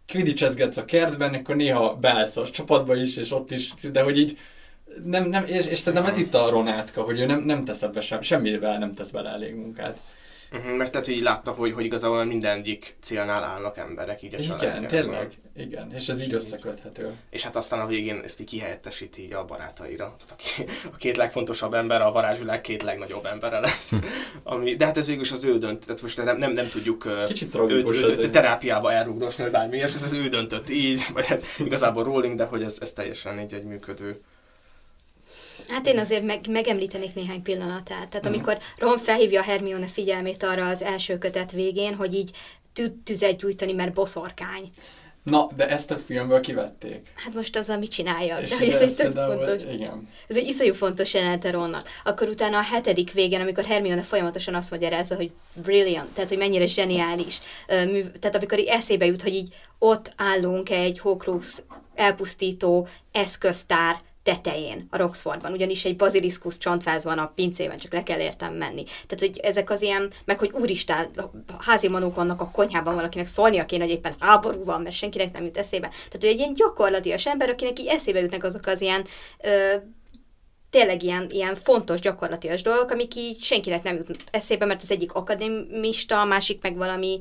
kvidicsezgetsz 0.07 0.77
a 0.77 0.85
kertben, 0.85 1.33
akkor 1.33 1.55
néha 1.55 1.95
beállsz 1.95 2.37
a 2.37 2.49
csapatba 2.49 2.95
is, 2.95 3.17
és 3.17 3.31
ott 3.31 3.51
is, 3.51 3.73
de 3.91 4.01
hogy 4.01 4.17
így 4.17 4.37
nem, 5.03 5.29
nem, 5.29 5.45
és, 5.45 5.67
és 5.67 5.77
szerintem 5.77 6.09
ez 6.09 6.17
itt 6.17 6.33
a 6.33 6.49
Ronátka, 6.49 7.01
hogy 7.01 7.19
ő 7.19 7.25
nem, 7.25 7.39
nem 7.39 7.63
tesz 7.63 7.81
ebbe 7.81 8.01
sem, 8.01 8.21
semmivel 8.21 8.77
nem 8.77 8.93
tesz 8.93 9.11
bele 9.11 9.29
elég 9.29 9.55
munkát. 9.55 9.97
Uh-huh, 10.51 10.77
mert 10.77 10.95
hogy 10.95 11.09
így 11.09 11.21
látta, 11.21 11.51
hogy, 11.51 11.73
hogy 11.73 11.85
igazából 11.85 12.23
mindegyik 12.23 12.95
célnál 13.01 13.43
állnak 13.43 13.77
emberek 13.77 14.21
így 14.21 14.35
a 14.35 14.37
Igen, 14.37 14.87
tényleg. 14.87 15.31
Igen, 15.57 15.93
és 15.93 16.07
ez 16.07 16.21
így 16.21 16.33
összeköthető. 16.33 17.13
És 17.29 17.43
hát 17.43 17.55
aztán 17.55 17.79
a 17.79 17.85
végén 17.85 18.21
ezt 18.23 18.39
így 18.39 18.47
kihelyettesíti 18.47 19.21
így 19.21 19.33
a 19.33 19.45
barátaira. 19.45 20.15
Tehát 20.25 20.43
a, 20.57 20.89
a 20.93 20.95
két 20.95 21.17
legfontosabb 21.17 21.73
ember 21.73 22.01
a 22.01 22.11
varázsvilág 22.11 22.61
két 22.61 22.83
legnagyobb 22.83 23.25
embere 23.25 23.59
lesz. 23.59 23.93
Ami, 24.43 24.75
de 24.75 24.85
hát 24.85 24.97
ez 24.97 25.07
végül 25.07 25.21
is 25.21 25.31
az 25.31 25.45
ő 25.45 25.57
dönt. 25.57 25.85
Tehát 25.85 26.01
most 26.01 26.23
nem, 26.23 26.37
nem, 26.37 26.51
nem 26.51 26.69
tudjuk 26.69 27.25
Kicsit 27.27 27.55
őt, 27.55 27.89
őt, 27.89 28.23
őt 28.23 28.31
terápiába 28.31 28.91
elrugdosni, 28.91 29.43
vagy 29.43 29.51
bármi 29.51 29.77
és 29.77 29.93
ez 29.93 30.03
az 30.03 30.13
ő 30.13 30.27
döntött 30.27 30.69
így, 30.69 31.05
vagy 31.13 31.27
hát 31.27 31.43
igazából 31.57 32.03
Rowling, 32.03 32.37
de 32.37 32.43
hogy 32.43 32.63
ez, 32.63 32.77
ez 32.81 32.93
teljesen 32.93 33.39
így 33.39 33.53
egy 33.53 33.63
működő 33.63 34.21
Hát 35.67 35.87
én 35.87 35.99
azért 35.99 36.23
meg, 36.23 36.47
megemlítenék 36.49 37.13
néhány 37.13 37.41
pillanatát. 37.41 38.09
Tehát 38.09 38.25
amikor 38.25 38.57
Ron 38.77 38.97
felhívja 38.97 39.39
a 39.39 39.43
Hermione 39.43 39.87
figyelmét 39.87 40.43
arra 40.43 40.67
az 40.67 40.81
első 40.81 41.17
kötet 41.17 41.51
végén, 41.51 41.95
hogy 41.95 42.13
így 42.13 42.31
tüzet 43.03 43.37
gyújtani, 43.37 43.73
mert 43.73 43.93
boszorkány. 43.93 44.71
Na, 45.25 45.49
de 45.55 45.69
ezt 45.69 45.91
a 45.91 45.97
filmből 45.97 46.39
kivették. 46.39 47.07
Hát 47.15 47.33
most 47.33 47.55
az, 47.55 47.69
amit 47.69 47.91
csinálja. 47.91 48.39
de 48.59 48.65
ez 48.65 48.81
egy 48.81 48.95
tök 48.95 49.15
fontos. 49.15 49.61
Igen. 49.73 50.09
Ez 50.27 50.35
egy 50.35 50.47
iszonyú 50.47 50.73
fontos 50.73 51.13
jelenete 51.13 51.51
Ronnak. 51.51 51.87
Akkor 52.03 52.27
utána 52.27 52.57
a 52.57 52.61
hetedik 52.61 53.11
végén, 53.11 53.41
amikor 53.41 53.63
Hermione 53.63 54.01
folyamatosan 54.01 54.55
azt 54.55 54.71
magyarázza, 54.71 55.15
hogy 55.15 55.31
brilliant, 55.53 56.13
tehát 56.13 56.29
hogy 56.29 56.37
mennyire 56.39 56.65
zseniális. 56.65 57.39
Tehát 58.19 58.35
amikor 58.35 58.59
eszébe 58.67 59.05
jut, 59.05 59.21
hogy 59.21 59.33
így 59.33 59.55
ott 59.79 60.13
állunk 60.15 60.69
egy 60.69 60.99
Horcrux 60.99 61.63
elpusztító 61.95 62.87
eszköztár 63.11 63.99
tetején, 64.25 64.87
a 64.89 64.97
Roxfordban, 64.97 65.51
ugyanis 65.51 65.85
egy 65.85 65.95
baziliszkusz 65.95 66.57
csontváz 66.57 67.03
van 67.03 67.17
a 67.17 67.31
pincében, 67.35 67.77
csak 67.77 67.93
le 67.93 68.03
kell 68.03 68.19
értem 68.19 68.53
menni. 68.53 68.83
Tehát, 68.83 69.19
hogy 69.19 69.37
ezek 69.37 69.69
az 69.69 69.81
ilyen, 69.81 70.11
meg 70.25 70.39
hogy 70.39 70.51
úristen, 70.53 71.09
házi 71.59 71.87
manók 71.87 72.15
vannak 72.15 72.41
a 72.41 72.49
konyhában, 72.51 72.95
valakinek 72.95 73.27
szólnia 73.27 73.65
kéne, 73.65 73.83
hogy 73.83 73.93
éppen 73.93 74.15
háború 74.19 74.63
van, 74.63 74.81
mert 74.81 74.95
senkinek 74.95 75.33
nem 75.33 75.45
jut 75.45 75.57
eszébe. 75.57 75.87
Tehát, 75.87 76.11
hogy 76.19 76.25
egy 76.25 76.37
ilyen 76.37 76.53
gyakorlatias 76.53 77.25
ember, 77.25 77.49
akinek 77.49 77.79
így 77.79 77.87
eszébe 77.87 78.19
jutnak 78.19 78.43
azok 78.43 78.65
az 78.65 78.81
ilyen 78.81 79.05
ö, 79.43 79.75
tényleg 80.69 81.03
ilyen, 81.03 81.27
ilyen 81.29 81.55
fontos 81.55 81.99
gyakorlatias 81.99 82.61
dolgok, 82.61 82.91
amik 82.91 83.15
így 83.15 83.41
senkinek 83.41 83.83
nem 83.83 83.95
jut 83.95 84.23
eszébe, 84.31 84.65
mert 84.65 84.81
az 84.81 84.91
egyik 84.91 85.13
akadémista, 85.13 86.21
a 86.21 86.25
másik 86.25 86.61
meg 86.61 86.75
valami 86.75 87.19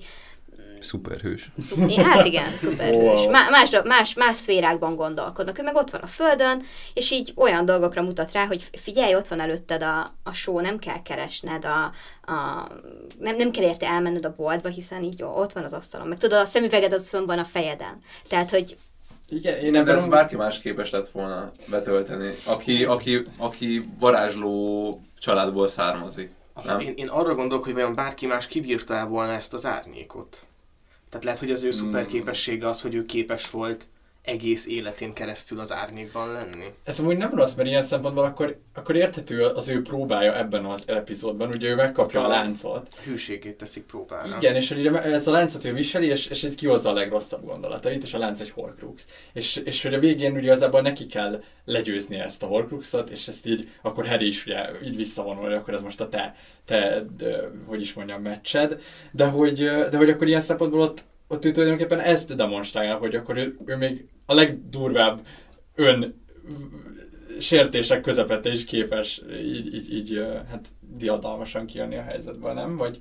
Szuperhős. 0.85 1.51
Én, 1.88 2.05
hát 2.05 2.27
igen, 2.27 2.57
szuperhős. 2.57 3.20
Wow. 3.20 3.31
Má, 3.31 3.49
más, 3.51 3.70
más, 3.85 4.14
más 4.14 4.37
szférákban 4.37 4.97
gondolkodnak. 4.97 5.59
Ő 5.59 5.62
meg 5.62 5.75
ott 5.75 5.90
van 5.90 6.01
a 6.01 6.07
földön, 6.07 6.62
és 6.94 7.11
így 7.11 7.33
olyan 7.37 7.64
dolgokra 7.64 8.03
mutat 8.03 8.33
rá, 8.33 8.47
hogy 8.47 8.68
figyelj, 8.73 9.14
ott 9.14 9.29
van 9.29 9.40
előtted 9.40 9.83
a, 9.83 10.07
a 10.23 10.33
só, 10.33 10.61
nem 10.61 10.79
kell 10.79 11.03
keresned, 11.03 11.64
a, 11.64 11.92
a, 12.33 12.68
nem, 13.18 13.37
nem 13.37 13.51
kell 13.51 13.64
érte 13.64 13.87
elmenned 13.87 14.25
a 14.25 14.35
boltba, 14.37 14.68
hiszen 14.68 15.03
így 15.03 15.18
jó, 15.18 15.29
ott 15.29 15.53
van 15.53 15.64
az 15.64 15.73
asztalon. 15.73 16.09
Meg 16.09 16.18
tudod, 16.18 16.38
a 16.38 16.44
szemüveged 16.44 16.92
az 16.92 17.09
fönn 17.09 17.27
van 17.27 17.38
a 17.38 17.44
fejeden. 17.44 18.03
Tehát, 18.29 18.51
hogy 18.51 18.77
Igen, 19.29 19.59
én 19.59 19.73
De 19.73 19.79
ebben 19.79 19.97
ezt 19.97 20.09
bárki 20.09 20.37
más 20.37 20.59
képes 20.59 20.90
lett 20.90 21.09
volna 21.09 21.53
betölteni, 21.70 22.35
aki, 22.44 22.85
aki, 22.85 23.23
aki 23.38 23.85
varázsló 23.99 25.01
családból 25.18 25.68
származik. 25.68 26.31
Nem? 26.62 26.81
Én, 26.81 26.92
én 26.97 27.09
arra 27.09 27.35
gondolok, 27.35 27.64
hogy 27.64 27.73
vajon 27.73 27.94
bárki 27.94 28.27
más 28.27 28.47
kibírta 28.47 29.07
volna 29.07 29.33
ezt 29.33 29.55
az 29.55 29.66
árnyékot. 29.66 30.47
Tehát 31.14 31.29
lehet, 31.29 31.40
hogy 31.40 31.50
az 31.50 31.64
ő 31.64 31.70
szuper 31.70 32.07
képessége 32.07 32.68
az, 32.68 32.81
hogy 32.81 32.94
ő 32.94 33.05
képes 33.05 33.50
volt 33.50 33.87
egész 34.24 34.66
életén 34.66 35.12
keresztül 35.12 35.60
az 35.60 35.72
árnyékban 35.72 36.32
lenni. 36.32 36.66
Ez 36.84 37.00
amúgy 37.00 37.16
nem 37.16 37.34
rossz, 37.34 37.54
mert 37.54 37.68
ilyen 37.68 37.82
szempontból 37.82 38.24
akkor, 38.24 38.58
akkor 38.74 38.96
érthető 38.96 39.44
az 39.44 39.68
ő 39.68 39.82
próbája 39.82 40.37
ebben 40.37 40.64
az 40.64 40.82
epizódban, 40.87 41.48
ugye 41.48 41.68
ő 41.68 41.74
megkapja 41.74 42.24
a 42.24 42.28
láncot. 42.28 42.94
Hűségét 43.04 43.56
teszik 43.56 43.84
próbára. 43.84 44.37
Igen, 44.37 44.54
és 44.54 44.68
hogy 44.68 44.87
ez 44.87 45.26
a 45.26 45.30
láncot 45.30 45.64
ő 45.64 45.72
viseli, 45.72 46.06
és, 46.06 46.26
és 46.26 46.42
ez 46.42 46.54
kihozza 46.54 46.90
a 46.90 46.92
legrosszabb 46.92 47.44
gondolatait, 47.44 48.02
és 48.02 48.14
a 48.14 48.18
lánc 48.18 48.40
egy 48.40 48.50
horcrux. 48.50 49.06
És, 49.32 49.56
és 49.56 49.82
hogy 49.82 49.94
a 49.94 49.98
végén 49.98 50.32
ugye 50.32 50.42
igazából 50.42 50.80
neki 50.80 51.06
kell 51.06 51.42
legyőzni 51.64 52.16
ezt 52.16 52.42
a 52.42 52.46
horcruxot, 52.46 53.10
és 53.10 53.28
ezt 53.28 53.46
így, 53.46 53.70
akkor 53.82 54.06
Harry 54.06 54.26
is 54.26 54.46
ugye 54.46 54.66
így 54.84 54.96
visszavonul, 54.96 55.42
hogy 55.42 55.52
akkor 55.52 55.74
ez 55.74 55.82
most 55.82 56.00
a 56.00 56.08
te, 56.08 56.37
te 56.64 57.04
de, 57.16 57.50
hogy 57.66 57.80
is 57.80 57.92
mondjam, 57.92 58.22
meccsed, 58.22 58.80
de 59.12 59.24
hogy, 59.24 59.54
de 59.90 59.96
hogy 59.96 60.10
akkor 60.10 60.26
ilyen 60.26 60.40
szempontból 60.40 60.80
ott, 60.80 61.04
ott 61.35 61.44
ő 61.44 61.51
tulajdonképpen 61.51 62.01
ezt 62.01 62.35
demonstrálja, 62.35 62.97
hogy 62.97 63.14
akkor 63.14 63.37
ő, 63.37 63.57
ő 63.64 63.77
még 63.77 64.07
a 64.27 64.35
legdurvább 64.35 65.27
ön 65.75 66.23
sértések 67.40 68.01
közepette 68.01 68.53
is 68.53 68.64
képes 68.64 69.23
így, 69.33 69.75
így, 69.75 69.94
így 69.94 70.27
hát 70.51 70.68
diadalmasan 70.81 71.66
kijönni 71.66 71.97
a 71.97 72.03
helyzetből, 72.03 72.53
nem? 72.53 72.77
Vagy 72.77 73.01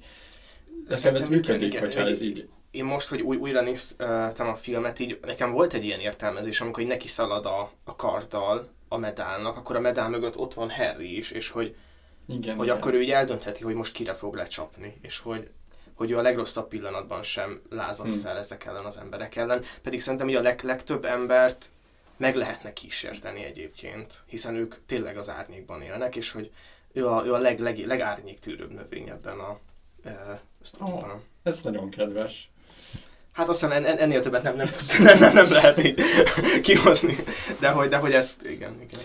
nekem 0.87 1.15
ez 1.15 1.29
működik, 1.29 1.67
igen, 1.67 1.81
hogyha 1.81 2.01
hogy 2.01 2.11
ez 2.11 2.21
így... 2.21 2.47
Én 2.71 2.85
most, 2.85 3.07
hogy 3.07 3.21
új, 3.21 3.37
újra 3.37 3.61
néztem 3.61 4.47
a 4.47 4.55
filmet, 4.55 4.99
így 4.99 5.19
nekem 5.21 5.51
volt 5.51 5.73
egy 5.73 5.85
ilyen 5.85 5.99
értelmezés, 5.99 6.61
amikor 6.61 6.83
így 6.83 6.89
neki 6.89 7.07
szalad 7.07 7.45
a, 7.45 7.71
a 7.83 7.95
karddal 7.95 8.69
a 8.87 8.97
medálnak, 8.97 9.57
akkor 9.57 9.75
a 9.75 9.79
medál 9.79 10.09
mögött 10.09 10.37
ott 10.37 10.53
van 10.53 10.69
Harry 10.69 11.17
is, 11.17 11.31
és 11.31 11.49
hogy, 11.49 11.75
Igen, 12.27 12.55
hogy 12.55 12.65
igen. 12.65 12.77
akkor 12.77 12.93
ő 12.93 13.01
így 13.01 13.11
eldöntheti, 13.11 13.63
hogy 13.63 13.75
most 13.75 13.93
kire 13.93 14.13
fog 14.13 14.35
lecsapni, 14.35 14.97
és 15.01 15.19
hogy, 15.19 15.49
hogy 15.95 16.11
ő 16.11 16.17
a 16.17 16.21
legrosszabb 16.21 16.67
pillanatban 16.67 17.23
sem 17.23 17.61
lázadt 17.69 18.11
Hmm. 18.11 18.21
fel 18.21 18.37
ezek 18.37 18.65
ellen 18.65 18.85
az 18.85 18.97
emberek 18.97 19.35
ellen. 19.35 19.63
Pedig 19.81 20.01
szerintem 20.01 20.27
hogy 20.27 20.35
a 20.35 20.41
leg, 20.41 20.63
legtöbb 20.63 21.05
embert 21.05 21.69
meg 22.17 22.35
lehetne 22.35 22.73
kísérteni 22.73 23.43
egyébként, 23.43 24.23
hiszen 24.25 24.55
ők 24.55 24.75
tényleg 24.85 25.17
az 25.17 25.29
árnyékban 25.29 25.81
élnek, 25.81 26.15
és 26.15 26.31
hogy 26.31 26.51
ő 26.93 27.07
a, 27.07 27.25
ő 27.25 27.33
a 27.33 27.37
leg, 27.37 27.59
leg, 27.59 27.85
legárnyéktűrőbb 27.85 28.73
növény 28.73 29.09
ebben 29.09 29.39
a 29.39 29.57
e, 30.03 30.41
sztoriban. 30.61 31.11
Ó. 31.11 31.21
Ez 31.43 31.59
nagyon 31.61 31.89
kedves. 31.89 32.49
Hát 33.31 33.47
aztán 33.47 33.71
en, 33.71 33.85
en, 33.85 33.97
ennél 33.97 34.21
többet 34.21 34.43
nem, 34.43 34.55
nem, 34.55 34.69
nem, 34.99 35.19
nem, 35.19 35.33
nem 35.33 35.51
lehet 35.51 35.83
így 35.83 36.01
kihozni, 36.61 37.15
de 37.59 37.69
hogy, 37.69 37.89
de 37.89 37.97
hogy 37.97 38.13
ezt, 38.13 38.43
igen, 38.43 38.81
igen. 38.81 39.01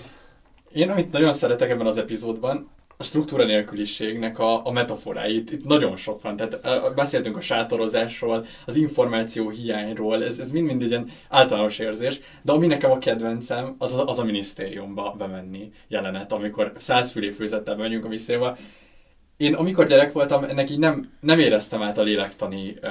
Én, 0.73 0.91
amit 0.91 1.13
nagyon 1.13 1.33
szeretek 1.33 1.71
ebben 1.71 1.87
az 1.87 1.97
epizódban, 1.97 2.71
a 3.01 3.05
struktúra 3.05 3.45
nélküliségnek 3.45 4.39
a, 4.39 4.67
a 4.67 4.71
metaforáit. 4.71 5.51
Itt 5.51 5.65
nagyon 5.65 5.97
sok 5.97 6.23
van. 6.23 6.37
Tehát 6.37 6.95
beszéltünk 6.95 7.37
a 7.37 7.41
sátorozásról, 7.41 8.47
az 8.67 8.77
információ 8.77 9.49
hiányról, 9.49 10.25
ez, 10.25 10.39
ez 10.39 10.51
mind-mind 10.51 10.83
egy 10.83 10.89
ilyen 10.89 11.11
általános 11.29 11.79
érzés, 11.79 12.21
de 12.43 12.53
ami 12.53 12.67
nekem 12.67 12.91
a 12.91 12.99
kedvencem, 12.99 13.75
az 13.79 14.03
az 14.07 14.19
a 14.19 14.25
minisztériumba 14.25 15.15
bemenni 15.19 15.73
jelenet, 15.89 16.33
amikor 16.33 16.73
százfülé 16.77 17.31
főzettel 17.31 17.77
megyünk 17.77 18.05
a 18.05 18.09
minisztériumba. 18.09 18.57
Én 19.37 19.55
amikor 19.55 19.87
gyerek 19.87 20.13
voltam, 20.13 20.45
ennek 20.45 20.71
így 20.71 20.79
nem, 20.79 21.13
nem 21.21 21.39
éreztem 21.39 21.83
át 21.83 21.99
a 21.99 22.03
lélektani 22.03 22.77
uh, 22.83 22.91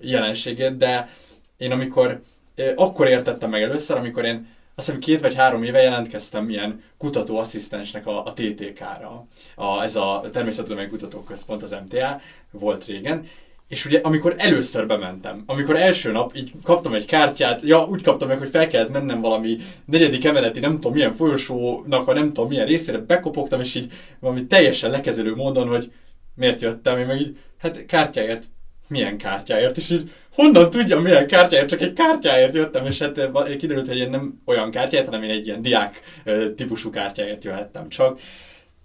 jelenségét, 0.00 0.76
de 0.76 1.08
én 1.56 1.72
amikor, 1.72 2.20
uh, 2.56 2.72
akkor 2.76 3.08
értettem 3.08 3.50
meg 3.50 3.62
először, 3.62 3.96
amikor 3.96 4.24
én 4.24 4.46
azt 4.78 4.86
hiszem 4.86 5.00
két 5.00 5.20
vagy 5.20 5.34
három 5.34 5.62
éve 5.62 5.80
jelentkeztem 5.80 6.50
ilyen 6.50 6.82
kutatóasszisztensnek 6.98 8.06
a, 8.06 8.26
a 8.26 8.32
TTK-ra. 8.32 9.26
A, 9.54 9.82
ez 9.82 9.96
a 9.96 10.24
Természettudományi 10.32 10.88
Kutatóközpont, 10.88 11.62
az 11.62 11.76
MTA, 11.86 12.20
volt 12.50 12.84
régen. 12.84 13.24
És 13.68 13.84
ugye 13.84 14.00
amikor 14.02 14.34
először 14.36 14.86
bementem, 14.86 15.42
amikor 15.46 15.76
első 15.76 16.12
nap 16.12 16.36
így 16.36 16.52
kaptam 16.62 16.94
egy 16.94 17.04
kártyát, 17.04 17.60
ja 17.62 17.84
úgy 17.84 18.02
kaptam 18.02 18.28
meg, 18.28 18.38
hogy 18.38 18.48
fel 18.48 18.68
kellett 18.68 18.92
mennem 18.92 19.20
valami 19.20 19.56
negyedik 19.84 20.24
emeleti, 20.24 20.60
nem 20.60 20.74
tudom 20.74 20.92
milyen 20.92 21.14
folyosónak 21.14 22.08
a 22.08 22.12
nem 22.12 22.28
tudom 22.32 22.48
milyen 22.48 22.66
részére, 22.66 22.98
bekopogtam, 22.98 23.60
és 23.60 23.74
így 23.74 23.92
valami 24.18 24.46
teljesen 24.46 24.90
lekezelő 24.90 25.34
módon, 25.34 25.68
hogy 25.68 25.92
miért 26.34 26.60
jöttem, 26.60 26.98
én 26.98 27.06
meg 27.06 27.20
így, 27.20 27.38
hát 27.58 27.86
kártyáért, 27.86 28.44
milyen 28.88 29.18
kártyáért, 29.18 29.76
és 29.76 29.90
így 29.90 30.10
honnan 30.42 30.70
tudjam 30.70 31.02
milyen 31.02 31.26
kártyáért, 31.26 31.68
csak 31.68 31.80
egy 31.80 31.92
kártyáért 31.92 32.54
jöttem, 32.54 32.86
és 32.86 32.98
hát 32.98 33.18
eh, 33.18 33.56
kiderült, 33.58 33.86
hogy 33.86 33.98
én 33.98 34.10
nem 34.10 34.42
olyan 34.44 34.70
kártyáért, 34.70 35.06
hanem 35.06 35.22
én 35.22 35.30
egy 35.30 35.46
ilyen 35.46 35.62
diák 35.62 36.00
eh, 36.24 36.48
típusú 36.56 36.90
kártyáért 36.90 37.44
jöhettem 37.44 37.88
csak. 37.88 38.20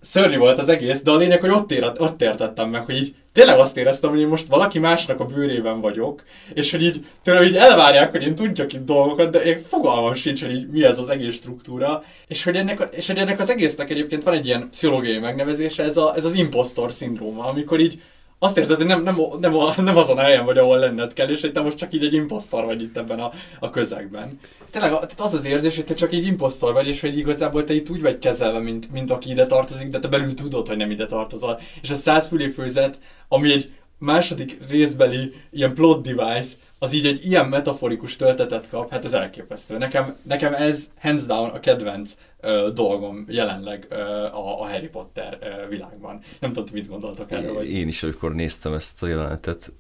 Szörnyű 0.02 0.38
volt 0.38 0.60
az 0.60 0.70
egész, 0.70 1.02
de 1.02 1.12
a 1.12 1.16
lényeg, 1.16 1.42
hogy 1.42 1.50
ott, 1.50 1.72
ér, 1.72 1.92
ott 1.98 2.22
értettem 2.22 2.70
meg, 2.70 2.86
hogy 2.86 2.96
így 2.96 3.16
tényleg 3.34 3.60
azt 3.60 3.78
éreztem, 3.78 4.10
hogy 4.10 4.20
én 4.20 4.28
most 4.28 4.48
valaki 4.48 4.80
másnak 4.80 5.20
a 5.20 5.26
bőrében 5.26 5.82
vagyok, 5.82 6.24
és 6.54 6.72
hogy 6.72 6.84
így 6.84 7.06
tőlem 7.24 7.44
így 7.44 7.56
elvárják, 7.56 8.12
hogy 8.12 8.24
én 8.24 8.36
tudjak 8.36 8.74
itt 8.74 8.86
dolgokat, 8.86 9.32
de 9.32 9.44
én 9.44 9.60
fogalmam 9.68 10.14
sincs, 10.14 10.42
hogy 10.42 10.54
így 10.54 10.68
mi 10.68 10.84
ez 10.84 11.00
az 11.00 11.10
egész 11.10 11.36
struktúra, 11.36 12.04
és 12.28 12.44
hogy 12.44 12.56
ennek, 12.56 12.88
és 12.92 13.08
hogy 13.08 13.18
ennek 13.18 13.40
az 13.40 13.50
egésznek 13.50 13.90
egyébként 13.90 14.24
van 14.24 14.34
egy 14.34 14.46
ilyen 14.46 14.70
pszichológiai 14.70 15.20
megnevezése, 15.20 15.84
ez, 15.84 15.98
a, 15.98 16.14
ez 16.16 16.26
az 16.26 16.34
impostor 16.34 16.92
szindróma, 16.92 17.46
amikor 17.46 17.80
így 17.80 18.02
azt 18.44 18.58
érzed, 18.58 18.78
hogy 18.78 18.86
nem, 18.86 19.04
nem, 19.04 19.18
nem, 19.40 19.54
nem 19.78 19.98
azon 19.98 20.18
a 20.18 20.22
helyen 20.22 20.46
vagy, 20.46 20.58
ahol 20.58 20.78
lenned 20.78 21.14
kell, 21.14 21.30
és 21.30 21.42
hogy 21.42 21.52
te 21.52 21.62
most 21.62 21.78
csak 21.78 21.94
így 21.94 22.04
egy 22.04 22.14
impostor 22.14 22.66
vagy 22.66 22.82
itt 22.82 22.98
ebben 22.98 23.20
a, 23.20 23.32
a 23.60 23.70
közegben. 23.70 24.40
Tényleg 24.72 24.94
az 25.18 25.34
az 25.34 25.46
érzés, 25.46 25.76
hogy 25.76 25.86
te 25.86 25.94
csak 25.94 26.14
egy 26.14 26.26
impostor 26.26 26.74
vagy, 26.74 26.88
és 26.88 27.02
hogy 27.02 27.18
igazából 27.18 27.64
te 27.64 27.74
itt 27.74 27.90
úgy 27.90 28.02
vagy 28.02 28.20
kezelve, 28.20 28.60
mint, 28.60 28.92
mint 28.92 29.12
aki 29.12 29.30
ide 29.30 29.46
tartozik, 29.46 29.88
de 29.88 30.00
te 30.00 30.08
belül 30.08 30.34
tudod, 30.34 30.68
hogy 30.68 30.78
nem 30.78 30.92
ide 30.92 31.06
tartozol. 31.06 31.60
És 31.82 31.90
a 31.90 31.96
százfülé 31.96 32.48
főzet, 32.48 32.98
ami 33.28 33.52
egy 33.52 33.72
második 33.98 34.58
részbeli 34.70 35.34
ilyen 35.52 35.74
plot 35.74 36.02
device, 36.02 36.56
az 36.84 36.94
így 36.94 37.06
egy 37.06 37.26
ilyen 37.26 37.50
metaforikus 37.50 38.16
töltetet 38.16 38.70
kap, 38.70 38.90
hát 38.90 39.06
ez 39.06 39.14
elképesztő. 39.14 39.78
Nekem, 39.78 40.16
nekem 40.22 40.54
ez 40.54 40.90
hands 41.00 41.26
down 41.26 41.50
a 41.50 41.60
kedvenc 41.60 42.16
ö, 42.40 42.70
dolgom 42.74 43.26
jelenleg 43.28 43.86
ö, 43.90 43.96
a, 44.24 44.62
a 44.62 44.68
Harry 44.68 44.88
Potter 44.88 45.38
ö, 45.42 45.68
világban. 45.68 46.22
Nem 46.40 46.54
tudom, 46.54 46.70
mit 46.74 46.88
gondoltok 46.88 47.32
erről, 47.32 47.54
vagy... 47.54 47.72
Én 47.72 47.88
is, 47.88 48.04
amikor 48.04 48.34
néztem 48.34 48.74
ezt 48.74 49.04
a 49.04 49.08
jelenetet, 49.08 49.72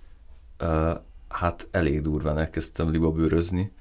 uh, 0.61 0.91
hát 1.29 1.67
elég 1.71 2.01
durván 2.01 2.37
elkezdtem 2.37 2.91
libabőrözni, 2.91 3.71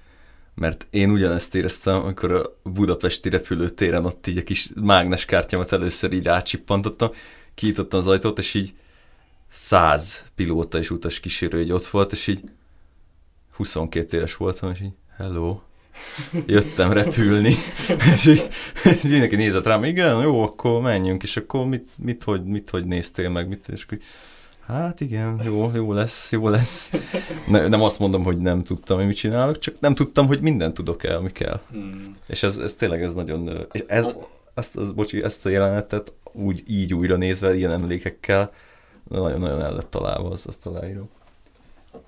mert 0.55 0.87
én 0.91 1.11
ugyanezt 1.11 1.55
éreztem, 1.55 1.95
amikor 1.95 2.33
a 2.33 2.71
budapesti 2.71 3.29
repülőtéren 3.29 4.05
ott 4.05 4.27
így 4.27 4.39
a 4.39 4.43
kis 4.43 4.71
mágnes 4.75 5.25
kártyámat 5.25 5.73
először 5.73 6.13
így 6.13 6.25
rácsippantottam, 6.25 7.11
kinyitottam 7.55 7.99
az 7.99 8.07
ajtót, 8.07 8.39
és 8.39 8.55
így 8.55 8.75
száz 9.49 10.25
pilóta 10.35 10.79
és 10.79 10.91
utas 10.91 11.21
kísérő 11.21 11.61
így 11.61 11.73
ott 11.73 11.87
volt, 11.87 12.13
és 12.13 12.27
így 12.27 12.41
22 13.53 14.17
éves 14.17 14.37
voltam, 14.37 14.71
és 14.71 14.81
így 14.81 14.93
hello, 15.17 15.61
jöttem 16.47 16.93
repülni, 16.93 17.55
és 18.15 18.27
így, 18.27 18.49
és 18.85 19.03
mindenki 19.03 19.37
nézett 19.37 19.67
rám, 19.67 19.85
igen, 19.85 20.23
jó, 20.23 20.43
akkor 20.43 20.81
menjünk, 20.81 21.23
és 21.23 21.37
akkor 21.37 21.67
mit, 21.67 21.89
mit, 21.97 22.23
hogy, 22.23 22.45
mit 22.45 22.71
hogy 22.71 22.85
néztél 22.85 23.29
meg, 23.29 23.49
mit, 23.49 23.69
és 23.69 23.83
akkor 23.83 23.99
így, 23.99 24.05
hát 24.67 25.01
igen, 25.01 25.41
jó, 25.45 25.71
jó 25.75 25.93
lesz, 25.93 26.33
jó 26.33 26.49
lesz. 26.49 26.91
Ne, 27.49 27.69
nem 27.69 27.83
azt 27.83 27.99
mondom, 27.99 28.25
hogy 28.25 28.39
nem 28.39 28.63
tudtam, 28.65 28.97
hogy 28.97 29.07
mit 29.07 29.17
csinálok, 29.17 29.59
csak 29.59 29.81
nem 29.81 29.95
tudtam, 29.95 30.27
hogy 30.27 30.41
mindent 30.41 30.75
tudok 30.75 31.05
el, 31.05 31.17
ami 31.17 31.33
kell. 31.33 31.61
Hmm. 31.71 32.17
És 32.29 32.43
ez, 32.43 32.57
ez 32.57 32.75
tényleg 32.75 33.03
ez 33.03 33.15
nagyon, 33.15 33.67
és 33.73 33.85
ez, 33.87 34.09
azt, 34.55 34.77
az, 34.77 34.91
bocsi, 34.91 35.23
ezt 35.23 35.47
a 35.47 35.49
jelenetet 35.49 36.13
úgy, 36.33 36.63
így 36.67 36.95
újra 36.95 37.17
nézve, 37.17 37.57
ilyen 37.57 37.71
emlékekkel, 37.71 38.53
nagyon-nagyon 39.09 39.63
el 39.63 39.75
lett 39.75 39.91
találva 39.91 40.31
az, 40.31 40.47
azt 40.47 40.67
aláírom. 40.67 41.09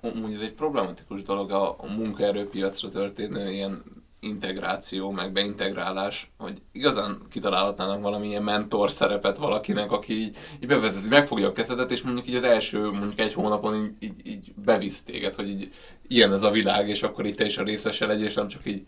Amúgy 0.00 0.34
ez 0.34 0.40
egy 0.40 0.52
problematikus 0.52 1.22
dolog 1.22 1.50
a, 1.50 1.70
a 1.70 1.86
munkaerőpiacra 1.96 2.88
történő 2.88 3.52
ilyen 3.52 3.82
integráció, 4.20 5.10
meg 5.10 5.32
beintegrálás, 5.32 6.32
hogy 6.38 6.62
igazán 6.72 7.22
kitalálhatnának 7.30 8.00
valamilyen 8.02 8.42
mentor 8.42 8.90
szerepet 8.90 9.36
valakinek, 9.36 9.92
aki 9.92 10.12
így, 10.12 10.36
így 10.60 10.68
bevezeti, 10.68 11.08
megfogja 11.08 11.48
a 11.48 11.52
kezedet, 11.52 11.90
és 11.90 12.02
mondjuk 12.02 12.28
így 12.28 12.34
az 12.34 12.42
első 12.42 12.90
mondjuk 12.90 13.18
egy 13.18 13.32
hónapon 13.32 13.74
így, 13.74 13.92
így, 13.98 14.26
így 14.26 14.52
bevisz 14.64 15.02
téged, 15.02 15.34
hogy 15.34 15.48
így 15.48 15.72
ilyen 16.08 16.32
ez 16.32 16.42
a 16.42 16.50
világ, 16.50 16.88
és 16.88 17.02
akkor 17.02 17.26
itt 17.26 17.36
te 17.36 17.44
is 17.44 17.58
a 17.58 17.62
részese 17.62 18.06
legyél, 18.06 18.24
és 18.24 18.34
nem 18.34 18.48
csak 18.48 18.66
így 18.66 18.86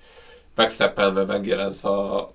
megszeppelve 0.55 1.25
megjelensz 1.25 1.85
a 1.85 2.31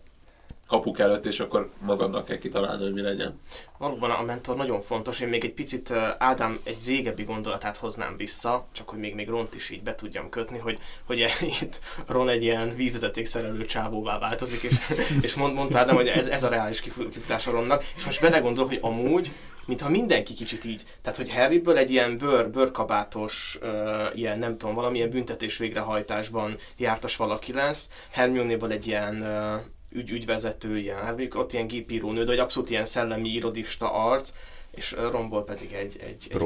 kapuk 0.71 0.99
előtt, 0.99 1.25
és 1.25 1.39
akkor 1.39 1.69
magadnak 1.79 2.25
kell 2.25 2.37
kitalálni, 2.37 2.83
hogy 2.83 2.93
mi 2.93 3.01
legyen. 3.01 3.39
Valóban 3.77 4.11
a 4.11 4.21
mentor 4.21 4.55
nagyon 4.55 4.81
fontos. 4.81 5.19
Én 5.19 5.27
még 5.27 5.43
egy 5.43 5.53
picit 5.53 5.91
Ádám 6.17 6.59
egy 6.63 6.77
régebbi 6.85 7.23
gondolatát 7.23 7.77
hoznám 7.77 8.17
vissza, 8.17 8.67
csak 8.71 8.89
hogy 8.89 8.99
még, 8.99 9.15
még 9.15 9.29
Ront 9.29 9.55
is 9.55 9.69
így 9.69 9.83
be 9.83 9.95
tudjam 9.95 10.29
kötni, 10.29 10.57
hogy, 10.57 10.79
hogy 11.05 11.25
itt 11.61 11.79
Ron 12.07 12.29
egy 12.29 12.43
ilyen 12.43 12.75
vízvezetékszerelő 12.75 13.65
csávóvá 13.65 14.19
változik, 14.19 14.61
és, 14.61 14.75
és 15.27 15.35
mond, 15.35 15.53
mondta 15.53 15.79
Ádám, 15.79 15.95
hogy 15.95 16.07
ez, 16.07 16.27
ez 16.27 16.43
a 16.43 16.49
reális 16.49 16.81
kifu- 16.81 17.09
kifutás 17.09 17.47
a 17.47 17.51
Ronnak, 17.51 17.83
és 17.95 18.05
most 18.05 18.21
belegondol, 18.21 18.67
hogy 18.67 18.79
amúgy 18.81 19.31
mintha 19.65 19.89
mindenki 19.89 20.33
kicsit 20.33 20.65
így, 20.65 20.83
tehát 21.01 21.17
hogy 21.17 21.31
Harryből 21.31 21.77
egy 21.77 21.91
ilyen 21.91 22.17
bőr, 22.17 22.49
bőrkabátos, 22.49 23.57
uh, 23.61 23.69
ilyen 24.13 24.39
nem 24.39 24.57
tudom, 24.57 24.75
valamilyen 24.75 25.09
büntetés 25.09 25.57
végrehajtásban 25.57 26.55
jártas 26.77 27.15
valaki 27.15 27.53
lesz, 27.53 27.89
Hermione-ból 28.11 28.71
egy 28.71 28.87
ilyen 28.87 29.15
uh, 29.21 29.61
ügy, 29.91 30.09
ügyvezető, 30.09 30.77
ilyen, 30.77 30.97
hát 30.97 31.07
mondjuk 31.07 31.35
ott 31.35 31.53
ilyen 31.53 31.67
gépíró 31.67 32.11
nő, 32.11 32.23
de 32.23 32.29
hogy 32.29 32.39
abszolút 32.39 32.69
ilyen 32.69 32.85
szellemi 32.85 33.29
irodista 33.29 33.93
arc, 33.93 34.31
és 34.71 34.95
Romból 35.11 35.43
pedig 35.43 35.71
egy, 35.73 35.95
egy, 36.07 36.27
egy 36.29 36.37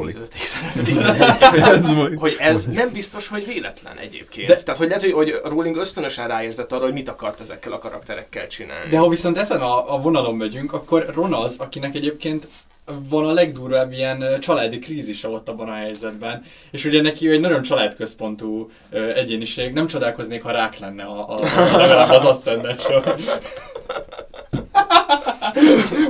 hogy 2.20 2.36
ez 2.40 2.66
nem 2.66 2.92
biztos, 2.92 3.28
hogy 3.28 3.46
véletlen 3.46 3.98
egyébként. 3.98 4.48
De... 4.48 4.54
Tehát, 4.54 4.80
hogy 4.80 4.88
lehet, 4.88 5.04
hogy, 5.04 5.12
hogy 5.12 5.40
Rowling 5.44 5.76
ösztönösen 5.76 6.28
ráérzett 6.28 6.72
arra, 6.72 6.84
hogy 6.84 6.94
mit 6.94 7.10
akart 7.10 7.40
ezekkel 7.40 7.72
a 7.72 7.78
karakterekkel 7.78 8.48
csinálni. 8.48 8.90
De 8.90 8.98
ha 8.98 9.10
viszont 9.10 9.38
ezen 9.38 9.62
a, 9.62 9.94
a 9.94 10.02
vonalon 10.02 10.36
megyünk, 10.36 10.74
akkor 10.74 11.12
Ron 11.14 11.34
az, 11.34 11.56
akinek 11.58 11.96
egyébként 11.96 12.48
van 12.86 13.26
a 13.26 13.32
legdurvább 13.32 13.92
ilyen 13.92 14.40
családi 14.40 14.80
krízise 14.80 15.28
ott 15.28 15.50
abban 15.50 15.70
a 15.70 15.74
helyzetben, 15.74 16.44
és 16.72 16.86
ugye 16.86 17.02
neki 17.02 17.30
egy 17.30 17.40
nagyon 17.40 17.62
családközpontú 17.62 18.70
ö, 18.90 19.14
egyéniség, 19.14 19.74
nem 19.74 19.88
csodálkoznék, 19.88 20.44
ha 20.44 20.52
rák 20.52 20.80
lenne 20.80 21.04
a, 21.04 21.30
a, 21.30 21.40
a 21.74 21.78
legalább 21.78 22.10
az 22.10 22.24
aszcendensor. 22.24 23.16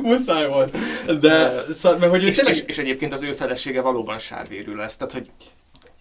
Muszáj 0.03 0.47
volt. 0.47 0.77
De, 1.19 1.49
szóval, 1.73 1.97
mert 1.97 2.11
hogy 2.11 2.23
és, 2.23 2.35
tényleg... 2.35 2.55
és, 2.55 2.63
és, 2.65 2.77
egyébként 2.77 3.13
az 3.13 3.23
ő 3.23 3.33
felesége 3.33 3.81
valóban 3.81 4.19
sárvérű 4.19 4.75
lesz, 4.75 4.97
tehát 4.97 5.13
hogy 5.13 5.29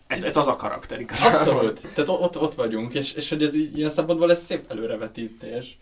ez, 0.06 0.22
ez 0.22 0.36
az 0.36 0.48
a 0.48 0.56
karakter 0.56 1.00
igazából. 1.00 1.38
Abszolút. 1.38 1.80
Tehát 1.94 2.10
ott, 2.10 2.40
ott 2.40 2.54
vagyunk, 2.54 2.94
és, 2.94 3.12
és 3.12 3.28
hogy 3.28 3.42
ez 3.42 3.54
így, 3.54 3.78
ilyen 3.78 3.90
szempontból 3.90 4.30
ez 4.30 4.44
szép 4.46 4.70
előrevetítés. 4.70 5.78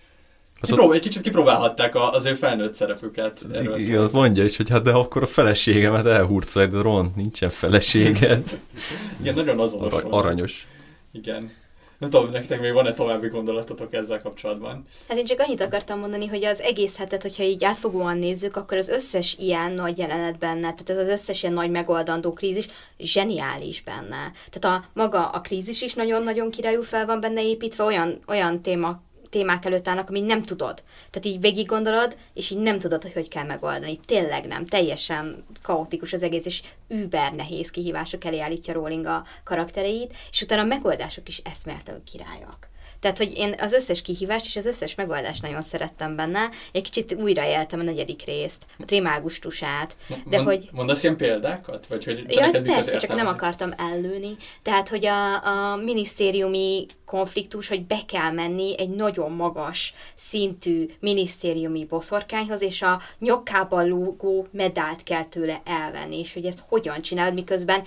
Hát 0.62 0.70
Kiprób- 0.70 0.94
egy 0.94 1.00
kicsit 1.00 1.22
kipróbálhatták 1.22 1.94
a, 1.94 2.12
az 2.12 2.24
ő 2.24 2.34
felnőtt 2.34 2.74
szerepüket. 2.74 3.40
Erről 3.52 3.76
Igen, 3.76 4.00
ott 4.02 4.12
mondja 4.12 4.44
is, 4.44 4.56
hogy 4.56 4.68
hát 4.68 4.82
de 4.82 4.90
akkor 4.90 5.22
a 5.22 5.26
feleségemet 5.26 6.06
elhurcolj, 6.06 6.66
de 6.66 6.80
Ron, 6.80 7.12
nincsen 7.16 7.50
feleséged. 7.50 8.58
Igen, 9.20 9.34
nagyon 9.34 9.60
azonos. 9.60 9.90
Volt. 9.90 10.06
aranyos. 10.10 10.66
Igen. 11.12 11.50
Nem 11.98 12.10
tudom, 12.10 12.30
nektek 12.30 12.60
még 12.60 12.72
van-e 12.72 12.94
további 12.94 13.28
gondolatotok 13.28 13.94
ezzel 13.94 14.20
kapcsolatban? 14.20 14.86
Hát 15.08 15.18
én 15.18 15.24
csak 15.24 15.40
annyit 15.40 15.60
akartam 15.60 15.98
mondani, 15.98 16.26
hogy 16.26 16.44
az 16.44 16.60
egész 16.60 16.96
hetet, 16.96 17.22
hogyha 17.22 17.42
így 17.42 17.64
átfogóan 17.64 18.18
nézzük, 18.18 18.56
akkor 18.56 18.76
az 18.76 18.88
összes 18.88 19.36
ilyen 19.38 19.72
nagy 19.72 19.98
jelenet 19.98 20.38
benne, 20.38 20.60
tehát 20.60 20.90
ez 20.90 20.96
az 20.96 21.08
összes 21.08 21.42
ilyen 21.42 21.54
nagy 21.54 21.70
megoldandó 21.70 22.32
krízis 22.32 22.68
zseniális 22.98 23.82
benne. 23.82 24.32
Tehát 24.50 24.80
a 24.80 24.84
maga 24.92 25.28
a 25.28 25.40
krízis 25.40 25.82
is 25.82 25.94
nagyon-nagyon 25.94 26.50
királyú 26.50 26.82
fel 26.82 27.06
van 27.06 27.20
benne 27.20 27.42
építve, 27.42 27.84
olyan, 27.84 28.18
olyan 28.26 28.60
téma, 28.62 29.00
témák 29.32 29.64
előtt 29.64 29.88
állnak, 29.88 30.08
amit 30.08 30.26
nem 30.26 30.42
tudod. 30.42 30.82
Tehát 31.10 31.24
így 31.28 31.40
végig 31.40 31.66
gondolod, 31.66 32.16
és 32.34 32.50
így 32.50 32.58
nem 32.58 32.78
tudod, 32.78 33.02
hogy 33.02 33.12
hogy 33.12 33.28
kell 33.28 33.44
megoldani. 33.44 33.96
Tényleg 33.96 34.46
nem. 34.46 34.64
Teljesen 34.64 35.44
kaotikus 35.62 36.12
az 36.12 36.22
egész, 36.22 36.44
és 36.44 36.62
über 36.88 37.32
nehéz 37.32 37.70
kihívások 37.70 38.24
elé 38.24 38.40
állítja 38.40 38.74
Rowling 38.74 39.06
a 39.06 39.24
karaktereit, 39.44 40.16
és 40.30 40.42
utána 40.42 40.62
a 40.62 40.64
megoldások 40.64 41.28
is 41.28 41.38
eszméletlenül 41.38 42.02
királyak. 42.04 42.70
Tehát, 43.02 43.18
hogy 43.18 43.32
én 43.36 43.54
az 43.58 43.72
összes 43.72 44.02
kihívást 44.02 44.46
és 44.46 44.56
az 44.56 44.66
összes 44.66 44.94
megoldást 44.94 45.42
nagyon 45.42 45.62
szerettem 45.62 46.16
benne. 46.16 46.50
Egy 46.72 46.82
kicsit 46.82 47.14
újra 47.14 47.44
éltem 47.44 47.80
a 47.80 47.82
negyedik 47.82 48.24
részt, 48.24 48.66
a 48.78 48.84
trémágustusát, 48.84 49.96
de 50.08 50.36
Mond, 50.36 50.48
hogy... 50.48 50.68
Mondasz 50.72 51.02
ilyen 51.02 51.16
példákat? 51.16 51.86
Vagy 51.86 52.04
hogy 52.04 52.24
Ja, 52.28 52.50
persze, 52.62 52.96
csak 52.96 53.14
nem 53.14 53.26
akartam 53.26 53.74
ellőni. 53.76 54.36
Tehát, 54.62 54.88
hogy 54.88 55.06
a, 55.06 55.46
a 55.46 55.76
minisztériumi 55.76 56.86
konfliktus, 57.04 57.68
hogy 57.68 57.84
be 57.86 57.98
kell 58.06 58.30
menni 58.30 58.78
egy 58.78 58.90
nagyon 58.90 59.32
magas 59.32 59.94
szintű 60.14 60.88
minisztériumi 61.00 61.84
boszorkányhoz, 61.84 62.62
és 62.62 62.82
a 62.82 63.00
nyokkában 63.18 63.88
lógó 63.88 64.46
medált 64.50 65.02
kell 65.02 65.24
tőle 65.24 65.62
elvenni, 65.64 66.18
és 66.18 66.32
hogy 66.32 66.44
ezt 66.44 66.64
hogyan 66.68 67.02
csinálod, 67.02 67.34
miközben 67.34 67.82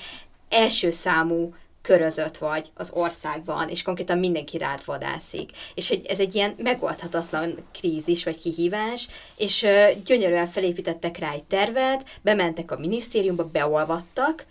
első 0.50 0.92
számú 0.92 1.54
körözött 1.86 2.38
vagy 2.38 2.72
az 2.74 2.92
országban, 2.94 3.70
és 3.70 3.82
konkrétan 3.82 4.18
mindenki 4.18 4.58
rád 4.58 4.86
vadászik. 4.86 5.50
És 5.76 5.90
hogy 5.90 6.06
ez 6.06 6.20
egy 6.20 6.36
ilyen 6.36 6.56
megoldhatatlan 6.58 7.56
krízis 7.80 8.24
vagy 8.24 8.38
kihívás, 8.38 9.08
és 9.38 9.68
gyönyörűen 10.06 10.48
felépítettek 10.48 11.18
rá 11.18 11.32
egy 11.32 11.44
tervet, 11.44 12.06
bementek 12.22 12.72
a 12.72 12.78
minisztériumba, 12.78 13.50
beolvadtak, 13.50 14.46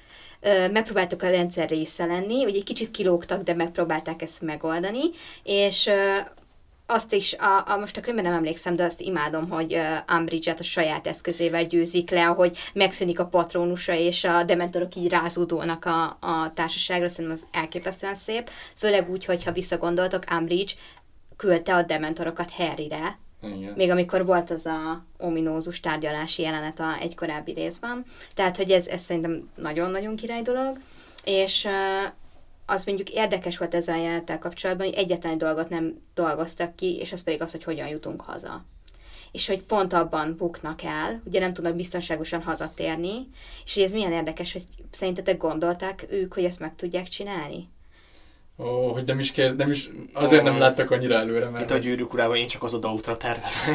megpróbáltak 0.72 1.22
a 1.22 1.28
rendszer 1.28 1.68
része 1.68 2.04
lenni, 2.04 2.44
ugye 2.44 2.56
egy 2.56 2.64
kicsit 2.64 2.90
kilógtak, 2.90 3.42
de 3.42 3.54
megpróbálták 3.54 4.22
ezt 4.22 4.40
megoldani, 4.40 5.02
és 5.42 5.90
azt 6.86 7.12
is, 7.12 7.34
a, 7.34 7.72
a, 7.72 7.76
most 7.76 7.96
a 7.96 8.00
könyvben 8.00 8.24
nem 8.24 8.34
emlékszem, 8.34 8.76
de 8.76 8.84
azt 8.84 9.00
imádom, 9.00 9.48
hogy 9.48 9.74
uh, 9.74 10.16
Umbridge-et 10.16 10.60
a 10.60 10.62
saját 10.62 11.06
eszközével 11.06 11.64
győzik 11.64 12.10
le, 12.10 12.26
ahogy 12.26 12.58
megszűnik 12.72 13.20
a 13.20 13.26
patronusa, 13.26 13.94
és 13.94 14.24
a 14.24 14.42
dementorok 14.42 14.94
így 14.94 15.08
rázódulnak 15.08 15.84
a, 15.84 16.04
a 16.20 16.52
társaságra, 16.54 17.08
szerintem 17.08 17.34
az 17.34 17.46
elképesztően 17.60 18.14
szép, 18.14 18.50
főleg 18.74 19.10
úgy, 19.10 19.24
hogyha 19.24 19.52
visszagondoltok, 19.52 20.24
Umbridge 20.30 20.72
küldte 21.36 21.74
a 21.74 21.82
dementorokat 21.82 22.50
Harryre, 22.50 23.18
Igen. 23.42 23.72
még 23.76 23.90
amikor 23.90 24.24
volt 24.24 24.50
az 24.50 24.66
a 24.66 25.04
ominózus 25.18 25.80
tárgyalási 25.80 26.42
jelenet 26.42 26.80
a 26.80 26.96
egy 27.00 27.14
korábbi 27.14 27.52
részben. 27.52 28.04
Tehát, 28.34 28.56
hogy 28.56 28.70
ez, 28.70 28.86
ez 28.86 29.02
szerintem 29.02 29.50
nagyon-nagyon 29.54 30.16
király 30.16 30.42
dolog, 30.42 30.78
és 31.24 31.64
uh, 31.64 32.12
az 32.66 32.84
mondjuk 32.84 33.10
érdekes 33.10 33.58
volt 33.58 33.74
ezzel 33.74 33.94
a 33.94 34.02
jelenettel 34.02 34.38
kapcsolatban, 34.38 34.86
hogy 34.86 34.96
egyetlen 34.96 35.32
egy 35.32 35.38
dolgot 35.38 35.68
nem 35.68 36.00
dolgoztak 36.14 36.76
ki, 36.76 36.96
és 36.96 37.12
az 37.12 37.22
pedig 37.22 37.42
az, 37.42 37.50
hogy 37.50 37.64
hogyan 37.64 37.88
jutunk 37.88 38.20
haza. 38.20 38.64
És 39.32 39.46
hogy 39.46 39.62
pont 39.62 39.92
abban 39.92 40.36
buknak 40.36 40.82
el, 40.82 41.20
ugye 41.24 41.40
nem 41.40 41.52
tudnak 41.52 41.76
biztonságosan 41.76 42.42
hazatérni, 42.42 43.28
és 43.64 43.74
hogy 43.74 43.82
ez 43.82 43.92
milyen 43.92 44.12
érdekes, 44.12 44.52
hogy 44.52 44.62
szerintetek 44.90 45.36
gondolták 45.36 46.06
ők, 46.10 46.34
hogy 46.34 46.44
ezt 46.44 46.60
meg 46.60 46.76
tudják 46.76 47.08
csinálni? 47.08 47.68
Ó, 48.58 48.92
hogy 48.92 49.04
nem 49.04 49.18
is 49.18 49.30
kér, 49.30 49.56
nem 49.56 49.70
is, 49.70 49.90
azért 50.12 50.42
nem 50.42 50.58
láttak 50.58 50.90
annyira 50.90 51.14
előre, 51.14 51.48
mert 51.48 51.56
Mint 51.56 51.70
a 51.70 51.84
gyűrűk 51.84 52.12
urában 52.12 52.36
én 52.36 52.46
csak 52.46 52.62
az 52.62 52.74
odaútra 52.74 53.16
tervezem. 53.16 53.74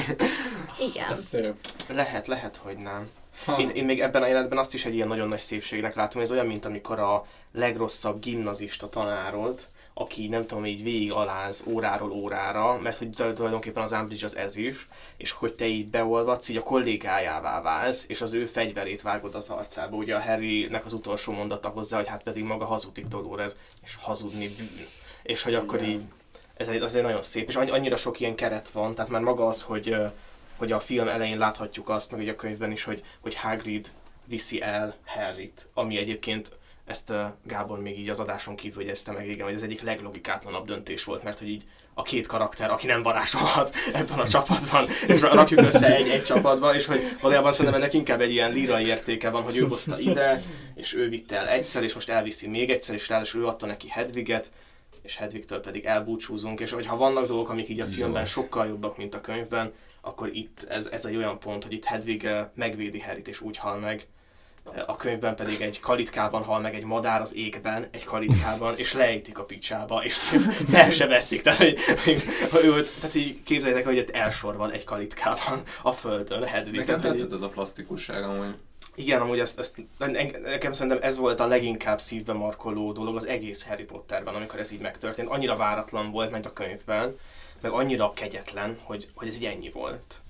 Igen. 0.90 1.12
ez 1.12 1.26
szép. 1.26 1.54
lehet, 1.88 2.28
lehet, 2.28 2.56
hogy 2.56 2.78
nem. 2.78 3.10
Én, 3.60 3.70
én 3.70 3.86
még 3.86 4.02
ebben 4.02 4.22
a 4.24 4.28
életben 4.28 4.58
azt 4.58 4.74
is 4.74 4.86
egy 4.86 4.94
ilyen 4.94 5.08
nagyon 5.08 5.28
nagy 5.28 5.40
szépségnek 5.40 5.96
látom, 5.96 6.22
ez 6.22 6.32
olyan, 6.32 6.46
mint 6.46 6.66
amikor 6.66 7.00
a 7.00 7.26
legrosszabb 7.54 8.20
gimnazista 8.22 8.90
tanárod, 8.90 9.68
aki 9.94 10.28
nem 10.28 10.46
tudom, 10.46 10.66
így 10.66 10.84
végig 10.84 11.12
aláz 11.12 11.64
óráról 11.68 12.12
órára, 12.12 12.80
mert 12.80 12.98
hogy 12.98 13.10
tulajdonképpen 13.10 13.84
az 13.84 13.92
Umbridge 13.92 14.26
az 14.26 14.36
ez 14.38 14.56
is, 14.56 14.88
és 15.18 15.32
hogy 15.32 15.54
te 15.54 15.66
így 15.66 15.88
beolvadsz, 15.88 16.50
így 16.50 16.58
a 16.58 16.64
kollégájává 16.64 17.62
válsz, 17.62 18.06
és 18.08 18.22
az 18.22 18.34
ő 18.34 18.46
fegyverét 18.46 19.02
vágod 19.02 19.36
az 19.36 19.50
arcába. 19.50 19.96
Ugye 19.96 20.16
a 20.16 20.22
Harrynek 20.22 20.86
az 20.86 20.94
utolsó 20.94 21.32
mondata 21.34 21.70
hozzá, 21.70 21.98
hogy 21.98 22.08
hát 22.08 22.24
pedig 22.24 22.44
maga 22.44 22.66
hazudik 22.66 23.06
Dolores, 23.06 23.52
és 23.84 23.98
hazudni 24.02 24.48
bűn. 24.58 24.86
És 25.24 25.42
hogy 25.44 25.54
akkor 25.54 25.84
így, 25.84 26.02
ez 26.58 26.68
azért 26.68 27.06
nagyon 27.06 27.22
szép, 27.22 27.48
és 27.48 27.56
annyi- 27.56 27.72
annyira 27.72 27.96
sok 27.96 28.20
ilyen 28.20 28.36
keret 28.36 28.70
van, 28.70 28.96
tehát 28.96 29.12
már 29.12 29.22
maga 29.22 29.48
az, 29.48 29.62
hogy, 29.62 29.96
hogy 30.60 30.72
a 30.72 30.80
film 30.80 31.08
elején 31.08 31.38
láthatjuk 31.38 31.90
azt, 31.90 32.12
meg 32.12 32.22
ugye 32.22 32.32
a 32.32 32.36
könyvben 32.36 32.72
is, 32.72 32.84
hogy, 32.84 33.04
hogy 33.20 33.36
Hagrid 33.36 33.92
viszi 34.26 34.62
el 34.62 34.96
Harryt, 35.06 35.70
ami 35.74 35.98
egyébként 35.98 36.52
ezt 36.86 37.14
Gábor 37.44 37.80
még 37.80 38.00
így 38.00 38.10
az 38.10 38.20
adáson 38.20 38.56
kívül 38.56 38.82
jegyezte 38.82 39.12
meg, 39.12 39.28
igen, 39.28 39.46
hogy 39.46 39.56
ez 39.56 39.62
egyik 39.62 39.82
leglogikátlanabb 39.82 40.66
döntés 40.66 41.04
volt, 41.04 41.24
mert 41.24 41.40
hogy 41.40 41.50
így 41.50 41.64
a 41.94 42.02
két 42.02 42.28
karakter, 42.28 42.72
aki 42.72 42.88
nem 42.88 43.02
varázsolhat 43.02 43.76
ebben 43.94 44.20
a 44.20 44.28
csapatban, 44.28 44.88
és 45.08 45.22
rakjuk 45.22 45.60
össze 45.60 45.96
egy-egy 45.96 46.24
csapatba, 46.24 46.76
és 46.76 46.86
hogy 46.86 47.02
valójában 47.22 47.52
szerintem 47.52 47.82
ennek 47.82 47.94
inkább 47.94 48.22
egy 48.22 48.32
ilyen 48.32 48.52
lírai 48.52 48.86
értéke 48.86 49.30
van, 49.30 49.44
hogy 49.44 49.58
ő 49.58 49.68
hozta 49.68 50.00
ide, 50.00 50.44
és 50.76 50.96
ő 50.96 51.10
vitte 51.10 51.38
el 51.38 51.48
egyszer, 51.48 51.84
és 51.84 51.94
most 51.94 52.10
elviszi 52.10 52.48
még 52.48 52.70
egyszer, 52.70 52.96
és 52.96 53.10
ráadásul 53.10 53.42
ő 53.42 53.48
adta 53.48 53.66
neki 53.66 53.88
Hedviget, 53.90 54.52
és 55.02 55.18
Hedvigtől 55.18 55.60
pedig 55.60 55.86
elbúcsúzunk, 55.86 56.60
és 56.60 56.72
hogyha 56.72 56.98
vannak 56.98 57.28
dolgok, 57.28 57.50
amik 57.50 57.70
így 57.70 57.80
a 57.80 57.86
filmben 57.86 58.26
sokkal 58.26 58.68
jobbak, 58.68 58.98
mint 58.98 59.16
a 59.16 59.22
könyvben, 59.22 59.74
akkor 60.02 60.36
itt 60.36 60.64
ez, 60.70 60.88
ez 60.88 61.06
egy 61.06 61.16
olyan 61.16 61.40
pont, 61.40 61.64
hogy 61.64 61.74
itt 61.74 61.86
Hedvig 61.86 62.26
eh, 62.26 62.46
megvédi 62.54 63.00
Harryt, 63.00 63.28
és 63.28 63.42
úgy 63.42 63.58
hal 63.58 63.78
meg, 63.78 64.08
a 64.86 64.96
könyvben 64.96 65.36
pedig 65.36 65.62
egy 65.62 65.80
kalitkában 65.80 66.44
hal 66.44 66.60
meg 66.60 66.76
egy 66.76 66.84
madár 66.84 67.22
az 67.22 67.36
égben, 67.36 67.88
egy 67.92 68.04
kalitkában, 68.04 68.78
és 68.78 68.94
lejtik 68.94 69.38
a 69.40 69.44
picsába, 69.44 70.04
és 70.04 70.14
fel 70.72 70.90
se 70.90 71.08
veszik. 71.08 71.42
Tehát, 71.42 71.60
hogy, 71.60 71.80
hogy 72.52 72.66
őt, 72.66 72.94
tehát 73.00 73.16
így 73.16 73.44
képzeljétek, 73.44 73.86
hogy 73.86 73.98
itt 73.98 74.10
elsorvad 74.10 74.74
egy 74.74 74.84
kalitkában 74.84 75.62
a 75.82 75.92
földön, 75.92 76.44
Hedvig. 76.44 76.80
Nekem 76.80 77.00
Tehát, 77.00 77.18
tetszett 77.18 77.34
ez 77.34 77.42
a 77.42 77.50
plastikusság 77.50 78.24
amúgy. 78.24 78.56
igen, 78.96 79.22
amúgy 79.22 79.40
ezt, 79.40 79.60
ezt 79.60 79.78
nekem 80.44 80.72
szerintem 80.72 81.02
ez 81.02 81.18
volt 81.18 81.40
a 81.40 81.48
leginkább 81.48 82.00
szívbe 82.00 82.34
markoló 82.34 82.92
dolog 82.92 83.16
az 83.16 83.28
egész 83.28 83.66
Harry 83.66 83.84
Potterben, 83.84 84.36
amikor 84.36 84.60
ez 84.60 84.72
így 84.72 84.80
megtörtént. 84.80 85.30
Annyira 85.30 85.56
váratlan 85.56 86.12
volt, 86.12 86.32
mint 86.32 86.46
a 86.46 86.54
könyvben, 86.54 87.16
meg 87.62 87.72
annyira 87.72 88.14
kegyetlen, 88.14 88.78
hogy, 88.84 89.08
hogy 89.16 89.28
ez 89.28 89.36
így 89.36 89.46
ennyi 89.46 89.70
volt. 89.70 90.22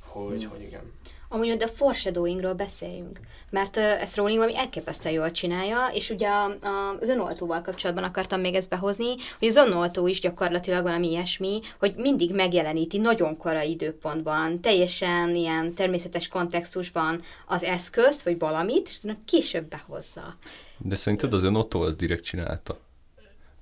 Hogy, 0.00 0.44
hogy 0.44 0.62
igen. 0.62 0.92
Amúgy 1.28 1.62
a 1.62 1.68
foreshadowingról 1.68 2.52
beszéljünk, 2.52 3.20
mert 3.50 3.76
uh, 3.76 4.02
ezt 4.02 4.16
Rowling 4.16 4.38
valami 4.38 4.58
elképesztően 4.58 5.14
jól 5.14 5.30
csinálja, 5.30 5.86
és 5.92 6.10
ugye 6.10 6.28
a, 6.28 6.44
a, 6.44 6.96
az 7.00 7.08
önoltóval 7.08 7.62
kapcsolatban 7.62 8.04
akartam 8.04 8.40
még 8.40 8.54
ezt 8.54 8.68
behozni, 8.68 9.14
hogy 9.38 9.48
az 9.48 9.56
önoltó 9.56 10.06
is 10.06 10.20
gyakorlatilag 10.20 10.82
valami 10.82 11.10
ilyesmi, 11.10 11.60
hogy 11.78 11.94
mindig 11.96 12.34
megjeleníti 12.34 12.98
nagyon 12.98 13.36
korai 13.36 13.70
időpontban, 13.70 14.60
teljesen 14.60 15.34
ilyen 15.34 15.74
természetes 15.74 16.28
kontextusban 16.28 17.22
az 17.46 17.62
eszközt, 17.62 18.22
vagy 18.22 18.38
valamit, 18.38 18.88
és 18.88 19.12
később 19.24 19.64
behozza. 19.64 20.36
De 20.78 20.96
szerinted 20.96 21.32
az 21.32 21.42
ön 21.42 21.54
Otto 21.54 21.80
az 21.80 21.96
direkt 21.96 22.24
csinálta? 22.24 22.78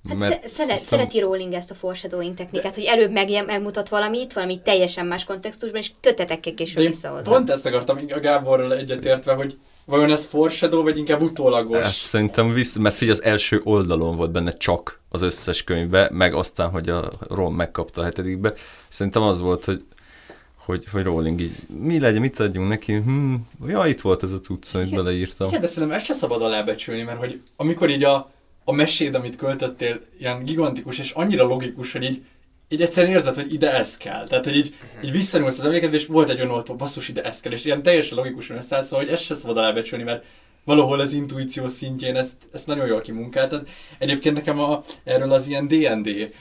Hát 0.08 0.18
Mert 0.18 0.32
szeret, 0.32 0.48
szerintem... 0.48 0.82
szereti 0.82 1.18
Rowling 1.18 1.52
ezt 1.52 1.70
a 1.70 1.74
foreshadowing 1.74 2.34
technikát, 2.34 2.74
de... 2.74 2.80
hogy 2.80 2.98
előbb 2.98 3.10
meg, 3.10 3.44
megmutat 3.46 3.88
valamit, 3.88 4.32
valami 4.32 4.60
teljesen 4.62 5.06
más 5.06 5.24
kontextusban, 5.24 5.80
és 5.80 5.90
kötetekkel 6.00 6.54
később 6.54 6.86
visszahozza. 6.86 7.30
Pont 7.30 7.50
ezt 7.50 7.66
akartam 7.66 7.98
a 8.10 8.18
Gáborral 8.18 8.74
egyetértve, 8.76 9.34
hogy 9.34 9.58
vajon 9.84 10.10
ez 10.10 10.26
foreshadow, 10.26 10.82
vagy 10.82 10.98
inkább 10.98 11.20
utólagos? 11.20 11.82
Hát 11.82 11.92
szerintem 11.92 12.52
visz, 12.52 12.76
mert 12.76 12.94
figyelj, 12.94 13.18
az 13.18 13.24
első 13.24 13.60
oldalon 13.64 14.16
volt 14.16 14.30
benne 14.30 14.52
csak 14.52 15.00
az 15.08 15.22
összes 15.22 15.64
könyvbe, 15.64 16.08
meg 16.12 16.34
aztán, 16.34 16.70
hogy 16.70 16.88
a 16.88 17.10
Ron 17.28 17.52
megkapta 17.52 18.00
a 18.00 18.04
hetedikbe. 18.04 18.54
Szerintem 18.88 19.22
az 19.22 19.40
volt, 19.40 19.64
hogy 19.64 19.84
hogy, 20.64 20.84
hogy 20.92 21.02
Rowling 21.02 21.40
így, 21.40 21.56
mi 21.80 22.00
legyen, 22.00 22.20
mit 22.20 22.40
adjunk 22.40 22.68
neki, 22.68 22.92
hm, 22.92 23.34
ja, 23.66 23.86
itt 23.86 24.00
volt 24.00 24.22
ez 24.22 24.32
a 24.32 24.40
cucc, 24.40 24.74
amit 24.74 24.94
beleírtam. 24.94 25.48
Igen, 25.48 25.60
de 25.60 25.66
szerintem 25.66 25.96
ezt 25.96 26.04
se 26.04 26.12
szabad 26.12 26.42
alábecsülni, 26.42 27.02
mert 27.02 27.18
hogy 27.18 27.40
amikor 27.56 27.90
így 27.90 28.04
a 28.04 28.30
a 28.64 28.72
meséd, 28.72 29.14
amit 29.14 29.36
költöttél, 29.36 30.00
ilyen 30.18 30.44
gigantikus 30.44 30.98
és 30.98 31.10
annyira 31.10 31.44
logikus, 31.44 31.92
hogy 31.92 32.04
így, 32.04 32.22
így 32.68 32.82
egyszerűen 32.82 33.12
érzed, 33.12 33.34
hogy 33.34 33.52
ide 33.52 33.72
ez 33.72 33.96
kell. 33.96 34.26
Tehát, 34.26 34.44
hogy 34.44 34.56
így, 34.56 34.74
uh-huh. 34.82 35.04
így 35.04 35.12
visszanyúlsz 35.12 35.58
az 35.58 35.64
emlékedbe, 35.64 35.96
és 35.96 36.06
volt 36.06 36.28
egy 36.28 36.40
önoltó, 36.40 36.74
basszus, 36.74 37.08
ide 37.08 37.22
ez 37.22 37.40
kell, 37.40 37.52
és 37.52 37.64
ilyen 37.64 37.82
teljesen 37.82 38.18
logikusan 38.18 38.56
összeáll, 38.56 38.82
szóval, 38.82 39.04
hogy 39.04 39.14
ezt 39.14 39.24
se 39.24 39.34
szabad 39.34 39.56
alábecsülni, 39.56 40.04
mert 40.04 40.24
valahol 40.64 41.00
az 41.00 41.12
intuíció 41.12 41.68
szintjén 41.68 42.16
ezt, 42.16 42.36
ezt 42.52 42.66
nagyon 42.66 42.86
jól 42.86 43.00
kimunkáltad. 43.00 43.68
Egyébként 43.98 44.34
nekem 44.34 44.60
a, 44.60 44.82
erről 45.04 45.32
az 45.32 45.46
ilyen 45.46 45.68
D&D 45.68 46.34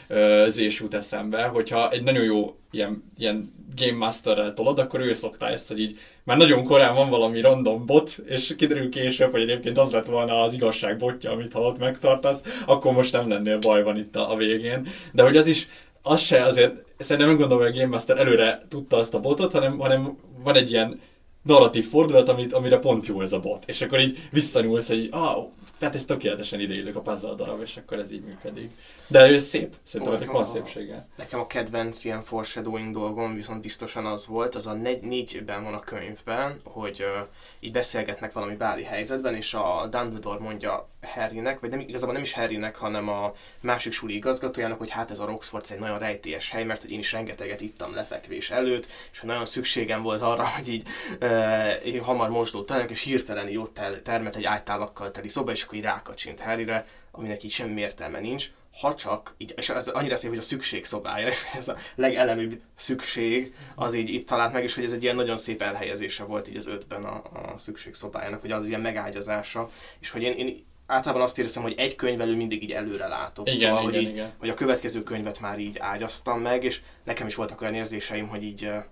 zés 0.48 0.80
jut 0.80 0.94
eszembe, 0.94 1.44
hogyha 1.44 1.92
egy 1.92 2.04
nagyon 2.04 2.24
jó 2.24 2.56
ilyen, 2.72 3.04
ilyen 3.18 3.52
Game 3.76 3.98
Masterrel 3.98 4.54
tolod, 4.54 4.80
akkor 4.80 5.00
ő 5.00 5.14
szokta 5.14 5.48
ezt, 5.48 5.68
hogy 5.68 5.80
így 5.80 6.00
már 6.24 6.38
nagyon 6.38 6.64
korán 6.64 6.96
van 6.96 7.10
valami 7.10 7.42
random 7.42 7.86
bot, 7.86 8.20
és 8.26 8.56
kiderül 8.58 8.90
később, 8.90 9.32
hogy 9.32 9.42
egyébként 9.42 9.78
az 9.78 9.92
lett 9.92 10.06
volna 10.06 10.42
az 10.42 10.54
igazság 10.54 10.98
botja, 10.98 11.32
amit 11.32 11.54
ha 11.54 11.60
ott 11.60 11.80
megtartasz, 11.80 12.42
akkor 12.66 12.94
most 12.94 13.12
nem 13.12 13.30
lennél 13.30 13.58
baj 13.58 13.84
van 13.84 13.98
itt 13.98 14.16
a 14.16 14.36
végén. 14.38 14.88
De 15.12 15.24
hogy 15.24 15.38
az 15.38 15.48
is, 15.48 15.68
az 16.02 16.20
se 16.22 16.44
azért, 16.44 16.74
szerintem 16.98 17.28
nem 17.28 17.38
gondolom, 17.40 17.64
hogy 17.64 17.76
a 17.76 17.80
Game 17.80 17.92
Master 17.92 18.20
előre 18.20 18.66
tudta 18.70 18.98
azt 18.98 19.14
a 19.14 19.20
botot, 19.20 19.52
hanem, 19.52 19.80
hanem 19.80 20.18
van 20.44 20.56
egy 20.56 20.72
ilyen 20.72 21.00
narratív 21.44 21.90
fordulat, 21.90 22.30
amit, 22.30 22.54
amire 22.54 22.78
pont 22.78 23.06
jó 23.06 23.22
ez 23.22 23.34
a 23.34 23.40
bot. 23.40 23.64
És 23.68 23.82
akkor 23.82 24.00
így 24.00 24.28
visszanyúlsz, 24.32 24.88
hogy 24.88 25.08
ah, 25.12 25.48
tehát 25.82 25.96
ez 25.96 26.06
tökéletesen 26.06 26.60
ideillük 26.60 26.96
a 26.96 27.02
puzzle 27.02 27.34
darab, 27.34 27.62
és 27.62 27.78
akkor 27.78 28.00
ez 28.00 28.12
így 28.12 28.22
működik. 28.22 28.72
De 29.08 29.20
ez 29.20 29.44
szép, 29.44 29.76
szerintem 29.84 30.16
ennek 30.16 30.32
van 30.32 30.46
szépsége. 30.46 31.08
Nekem 31.18 31.40
a 31.40 31.48
kedvenc 31.48 32.04
ilyen 32.06 32.24
foreshadowing 32.24 32.94
dolgom 32.94 33.36
viszont 33.36 33.62
biztosan 33.62 34.06
az 34.06 34.26
volt, 34.28 34.56
az 34.56 34.68
a 34.68 34.74
negy, 34.74 35.02
négyben 35.02 35.64
van 35.64 35.74
a 35.74 35.80
könyvben, 35.80 36.60
hogy 36.64 37.00
uh, 37.00 37.28
így 37.60 37.72
beszélgetnek 37.72 38.34
valami 38.34 38.56
báli 38.56 38.84
helyzetben, 38.84 39.36
és 39.36 39.54
a 39.54 39.88
Dumbledore 39.90 40.40
mondja 40.40 40.90
Harrynek, 41.02 41.60
vagy 41.60 41.70
nem, 41.70 41.80
igazából 41.80 42.14
nem 42.14 42.24
is 42.24 42.34
Harrynek, 42.34 42.76
hanem 42.76 43.10
a 43.10 43.34
másik 43.62 43.92
suli 43.92 44.16
igazgatójának, 44.16 44.78
hogy 44.78 44.90
hát 44.90 45.12
ez 45.12 45.20
a 45.20 45.26
Roxford 45.26 45.66
egy 45.70 45.80
nagyon 45.80 46.00
rejtélyes 46.00 46.50
hely, 46.50 46.64
mert 46.64 46.82
hogy 46.82 46.92
én 46.92 47.00
is 47.00 47.12
rengeteget 47.12 47.62
ittam 47.62 47.94
lefekvés 47.94 48.52
előtt, 48.52 48.88
és 49.12 49.20
hogy 49.20 49.30
nagyon 49.30 49.46
szükségem 49.46 50.02
volt 50.02 50.22
arra, 50.22 50.48
hogy 50.48 50.68
így 50.68 50.88
uh, 51.22 51.98
hamar 51.98 52.30
mosdultanak, 52.30 52.90
és 52.90 53.02
hirtelen 53.02 53.48
így 53.48 53.58
ott 53.58 53.80
termet 54.04 54.36
egy 54.36 54.44
ájtálakkal 54.46 55.12
teli 55.12 55.28
szoba, 55.28 55.52
és 55.52 55.66
akkor 55.72 55.84
így 55.84 55.90
rákacsint 55.90 56.40
Harryre, 56.40 56.86
aminek 57.12 57.44
így 57.44 57.52
semmi 57.52 57.82
értelme 57.82 58.20
nincs 58.20 58.52
ha 58.80 58.96
csak, 58.96 59.36
így, 59.38 59.54
és 59.56 59.70
ez 59.70 59.88
annyira 59.88 60.16
szép, 60.16 60.30
hogy 60.30 60.38
a 60.38 60.42
szükség 60.42 60.86
szobája, 60.86 61.32
ez 61.58 61.68
a 61.68 61.78
legelemibb 61.96 62.62
szükség, 62.76 63.56
az 63.76 63.94
így 63.94 64.10
itt 64.10 64.28
talált 64.28 64.54
meg, 64.54 64.64
és 64.64 64.76
hogy 64.76 64.84
ez 64.84 64.92
egy 64.92 65.04
ilyen 65.04 65.16
nagyon 65.16 65.38
szép 65.38 65.62
elhelyezése 65.62 66.24
volt 66.24 66.48
így 66.48 66.56
az 66.56 66.68
ötben 66.68 67.04
a, 67.04 67.16
a 67.16 67.58
szükség 67.58 67.94
szobájának, 67.94 68.42
hogy 68.42 68.52
az 68.52 68.68
ilyen 68.68 68.82
megágyazása, 68.82 69.70
és 70.00 70.12
hogy 70.12 70.22
én, 70.22 70.34
én 70.34 70.66
általában 70.86 71.24
azt 71.24 71.40
érzem, 71.40 71.64
hogy 71.64 71.74
egy 71.78 71.96
könyvelő 71.96 72.36
mindig 72.36 72.64
így 72.64 72.72
előre 72.72 73.08
látok. 73.08 73.48
Igen, 73.48 73.60
szóval, 73.60 73.82
igen, 73.82 73.94
hogy, 73.94 74.02
így, 74.02 74.10
igen. 74.10 74.34
hogy 74.38 74.50
a 74.50 74.54
következő 74.54 75.04
könyvet 75.04 75.40
már 75.40 75.60
így 75.60 75.78
ágyaztam 75.80 76.40
meg, 76.40 76.64
és 76.64 76.82
nekem 77.04 77.28
is 77.28 77.36
voltak 77.36 77.62
olyan 77.62 77.74
érzéseim, 77.74 78.28
hogy 78.28 78.44
így 78.44 78.66
uh, 78.66 78.84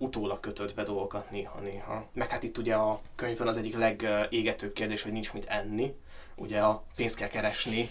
utólag 0.00 0.40
kötött 0.40 0.74
be 0.74 0.82
dolgokat 0.82 1.30
néha-néha. 1.30 2.08
Meg 2.12 2.30
hát 2.30 2.42
itt 2.42 2.58
ugye 2.58 2.74
a 2.74 3.00
könyvben 3.14 3.48
az 3.48 3.56
egyik 3.56 3.76
legégetőbb 3.76 4.72
kérdés, 4.72 5.02
hogy 5.02 5.12
nincs 5.12 5.32
mit 5.32 5.44
enni, 5.44 5.94
ugye 6.40 6.58
a 6.58 6.84
pénzt 6.96 7.16
kell 7.16 7.28
keresni 7.28 7.88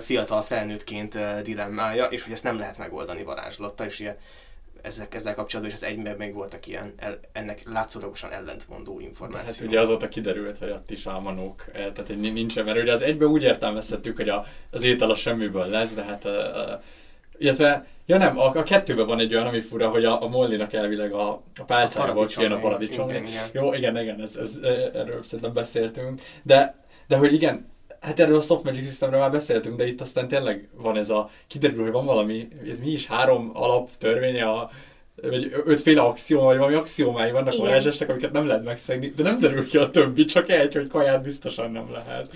fiatal 0.00 0.42
felnőttként 0.42 1.42
dilemmája, 1.42 2.04
és 2.04 2.22
hogy 2.22 2.32
ezt 2.32 2.44
nem 2.44 2.58
lehet 2.58 2.78
megoldani 2.78 3.22
varázslattal, 3.22 3.86
és 3.86 4.00
ugye 4.00 4.16
ezek, 4.82 5.14
ezzel 5.14 5.34
kapcsolatban 5.34 5.74
is 5.76 5.82
az 5.82 5.88
egyben 5.88 6.16
még 6.16 6.34
voltak 6.34 6.66
ilyen 6.66 6.94
el, 6.96 7.18
ennek 7.32 7.62
látszólagosan 7.64 8.32
ellentmondó 8.32 9.00
információk. 9.00 9.58
Hát 9.58 9.68
ugye 9.68 9.80
azóta 9.80 10.08
kiderült, 10.08 10.58
hogy 10.58 10.74
álmanók, 11.04 11.64
eh, 11.66 11.72
tehát 11.72 12.06
hogy 12.06 12.20
nincsen, 12.20 12.64
mert 12.64 12.78
ugye 12.78 12.92
az 12.92 13.02
egyben 13.02 13.28
úgy 13.28 13.42
értelmezhettük, 13.42 14.16
hogy 14.16 14.28
a, 14.28 14.46
az 14.70 14.84
étel 14.84 15.10
a 15.10 15.14
semmiből 15.14 15.66
lesz, 15.66 15.94
de 15.94 16.02
hát 16.02 16.24
a, 16.24 16.70
a, 16.72 16.80
illetve, 17.38 17.86
ja 18.06 18.16
nem, 18.16 18.38
a, 18.38 18.54
a 18.54 18.62
kettőben 18.62 19.06
van 19.06 19.20
egy 19.20 19.34
olyan, 19.34 19.46
ami 19.46 19.60
fura, 19.60 19.88
hogy 19.88 20.04
a, 20.04 20.22
a 20.22 20.28
Mollinak 20.28 20.72
elvileg 20.72 21.12
a, 21.12 21.30
a 21.30 21.64
pálcájából 21.66 22.26
jön 22.36 22.52
a 22.52 22.58
paradicsom. 22.58 23.08
Igen, 23.08 23.26
igen. 23.26 23.44
Jó, 23.52 23.74
igen, 23.74 23.98
igen, 23.98 24.20
ez, 24.20 24.36
ez, 24.36 24.58
erről 24.94 25.22
szerintem 25.22 25.52
beszéltünk, 25.52 26.20
de 26.42 26.74
de 27.10 27.16
hogy 27.16 27.32
igen, 27.32 27.66
hát 28.00 28.20
erről 28.20 28.36
a 28.36 28.40
Soft 28.40 28.64
Magic 28.64 28.86
Systemről 28.86 29.20
már 29.20 29.30
beszéltünk, 29.30 29.76
de 29.76 29.86
itt 29.86 30.00
aztán 30.00 30.28
tényleg 30.28 30.68
van 30.72 30.96
ez 30.96 31.10
a, 31.10 31.30
kiderül, 31.46 31.82
hogy 31.82 31.92
van 31.92 32.04
valami, 32.04 32.48
mi 32.80 32.90
is 32.90 33.06
három 33.06 33.50
alap 33.54 33.88
törvénye 33.98 34.44
a 34.44 34.70
vagy 35.22 35.62
ötféle 35.64 36.00
axióm, 36.00 36.44
vagy 36.44 36.56
valami 36.56 36.74
axiómái 36.74 37.30
vannak 37.30 37.52
a 37.52 37.56
varázsesnek, 37.56 38.08
amiket 38.08 38.32
nem 38.32 38.46
lehet 38.46 38.64
megszegni, 38.64 39.12
de 39.16 39.22
nem 39.22 39.40
derül 39.40 39.68
ki 39.68 39.76
a 39.76 39.90
többi, 39.90 40.24
csak 40.24 40.50
egy, 40.50 40.74
hogy 40.74 40.88
kaját 40.88 41.22
biztosan 41.22 41.70
nem 41.70 41.92
lehet. 41.92 42.30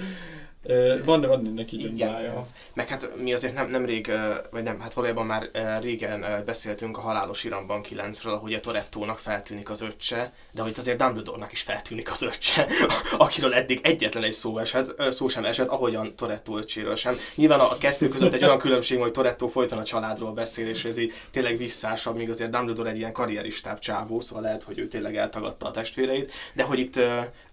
Van, 1.04 1.20
de 1.20 1.26
van 1.26 1.46
ennek 1.46 1.72
így 1.72 1.84
Igen. 1.84 2.12
Mája. 2.12 2.46
Meg 2.74 2.88
hát 2.88 3.08
mi 3.16 3.32
azért 3.32 3.54
nem, 3.54 3.70
nem 3.70 3.84
rég, 3.84 4.12
vagy 4.50 4.62
nem, 4.62 4.80
hát 4.80 4.92
valójában 4.92 5.26
már 5.26 5.50
régen 5.80 6.42
beszéltünk 6.44 6.98
a 6.98 7.00
Halálos 7.00 7.44
Iramban 7.44 7.84
9-ről, 7.90 8.38
hogy 8.40 8.54
a 8.54 8.60
Torettónak 8.60 9.18
feltűnik 9.18 9.70
az 9.70 9.80
öccse, 9.80 10.32
de 10.52 10.62
hogy 10.62 10.74
azért 10.76 10.98
Dumbledore-nak 10.98 11.52
is 11.52 11.62
feltűnik 11.62 12.10
az 12.10 12.22
öccse, 12.22 12.66
akiről 13.16 13.54
eddig 13.54 13.80
egyetlen 13.82 14.22
egy 14.22 14.32
szó, 14.32 14.58
esett, 14.58 15.12
szó 15.12 15.28
sem 15.28 15.44
esett, 15.44 15.68
ahogyan 15.68 16.16
Toretto 16.16 16.58
öccséről 16.58 16.96
sem. 16.96 17.14
Nyilván 17.34 17.60
a 17.60 17.78
kettő 17.78 18.08
között 18.08 18.32
egy 18.32 18.44
olyan 18.44 18.58
különbség, 18.58 18.98
hogy 18.98 19.12
Toretto 19.12 19.48
folyton 19.48 19.78
a 19.78 19.82
családról 19.84 20.32
beszél, 20.32 20.68
és 20.68 20.84
ez 20.84 20.98
így 20.98 21.12
tényleg 21.30 21.56
visszásabb, 21.56 22.16
míg 22.16 22.30
azért 22.30 22.50
Dumbledore 22.50 22.90
egy 22.90 22.98
ilyen 22.98 23.12
karrieristább 23.12 23.78
csávó, 23.78 24.20
szóval 24.20 24.42
lehet, 24.42 24.62
hogy 24.62 24.78
ő 24.78 24.86
tényleg 24.86 25.16
eltagadta 25.16 25.66
a 25.66 25.70
testvéreit, 25.70 26.32
de 26.52 26.62
hogy 26.62 26.78
itt 26.78 26.96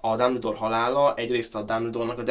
a 0.02 0.16
Dumbledore 0.16 0.58
halála 0.58 1.16
egyrészt 1.16 1.56
a 1.56 1.62
Dumbledore-nak 1.62 2.20
a 2.20 2.24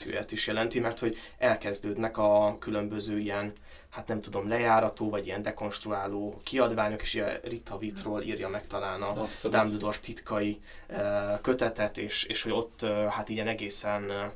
deszakralizációját 0.00 0.32
is 0.32 0.46
jelenti, 0.46 0.80
mert 0.80 0.98
hogy 0.98 1.16
elkezdődnek 1.38 2.18
a 2.18 2.56
különböző 2.58 3.18
ilyen 3.18 3.52
hát 3.90 4.08
nem 4.08 4.20
tudom, 4.20 4.48
lejárató, 4.48 5.10
vagy 5.10 5.26
ilyen 5.26 5.42
dekonstruáló 5.42 6.40
kiadványok, 6.44 7.02
és 7.02 7.14
ilyen 7.14 7.38
Rita 7.42 7.78
Vitról 7.78 8.22
írja 8.22 8.48
meg 8.48 8.66
talán 8.66 9.02
a 9.02 9.20
Abszolút. 9.22 9.56
Dumbledore 9.56 9.96
titkai 9.98 10.60
kötetet, 11.42 11.98
és, 11.98 12.24
és 12.24 12.42
hogy 12.42 12.52
ott 12.52 12.86
hát 13.08 13.28
ilyen 13.28 13.46
egészen 13.46 14.32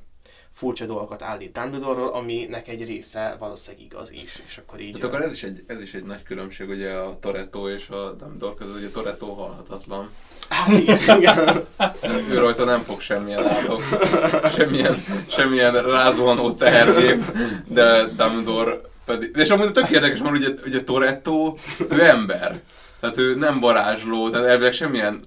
furcsa 0.50 0.84
dolgokat 0.84 1.22
állít 1.22 1.52
Dumbledore-ról, 1.52 2.08
aminek 2.08 2.68
egy 2.68 2.84
része 2.84 3.36
valószínűleg 3.38 3.86
igaz 3.86 4.10
is, 4.12 4.42
és 4.46 4.58
akkor 4.58 4.80
így... 4.80 4.94
Hát 4.94 5.02
akkor 5.02 5.22
ez 5.22 5.32
is, 5.32 5.42
egy, 5.42 5.64
ez 5.66 5.80
is 5.80 5.94
egy 5.94 6.04
nagy 6.04 6.22
különbség 6.22 6.68
ugye 6.68 6.92
a 6.92 7.18
Toretto 7.18 7.70
és 7.70 7.88
a 7.88 8.12
Dumbledore 8.12 8.54
között, 8.54 8.76
ugye 8.76 8.90
Toretto 8.90 9.32
halhatatlan. 9.34 10.10
Hát 10.48 10.68
igen, 10.68 10.98
igen. 11.18 11.64
ő 12.30 12.38
rajta 12.38 12.64
nem 12.64 12.80
fog 12.80 13.00
semmilyen 13.00 13.46
átok, 13.46 13.82
semmilyen, 14.56 15.04
semmilyen 15.28 15.82
rázóanó 15.82 16.52
tehergép, 16.52 17.38
de 17.68 18.04
Dumbledore 18.04 18.80
pedig... 19.04 19.30
És 19.36 19.50
amúgy 19.50 19.72
tök 19.72 19.90
érdekes, 19.90 20.18
mert 20.18 20.36
ugye, 20.36 20.48
ugye 20.66 20.84
Toretto, 20.84 21.54
ő 21.90 22.04
ember. 22.04 22.60
Tehát 23.00 23.18
ő 23.18 23.34
nem 23.34 23.60
varázsló, 23.60 24.30
tehát 24.30 24.46
elvileg 24.46 24.72
semmilyen 24.72 25.22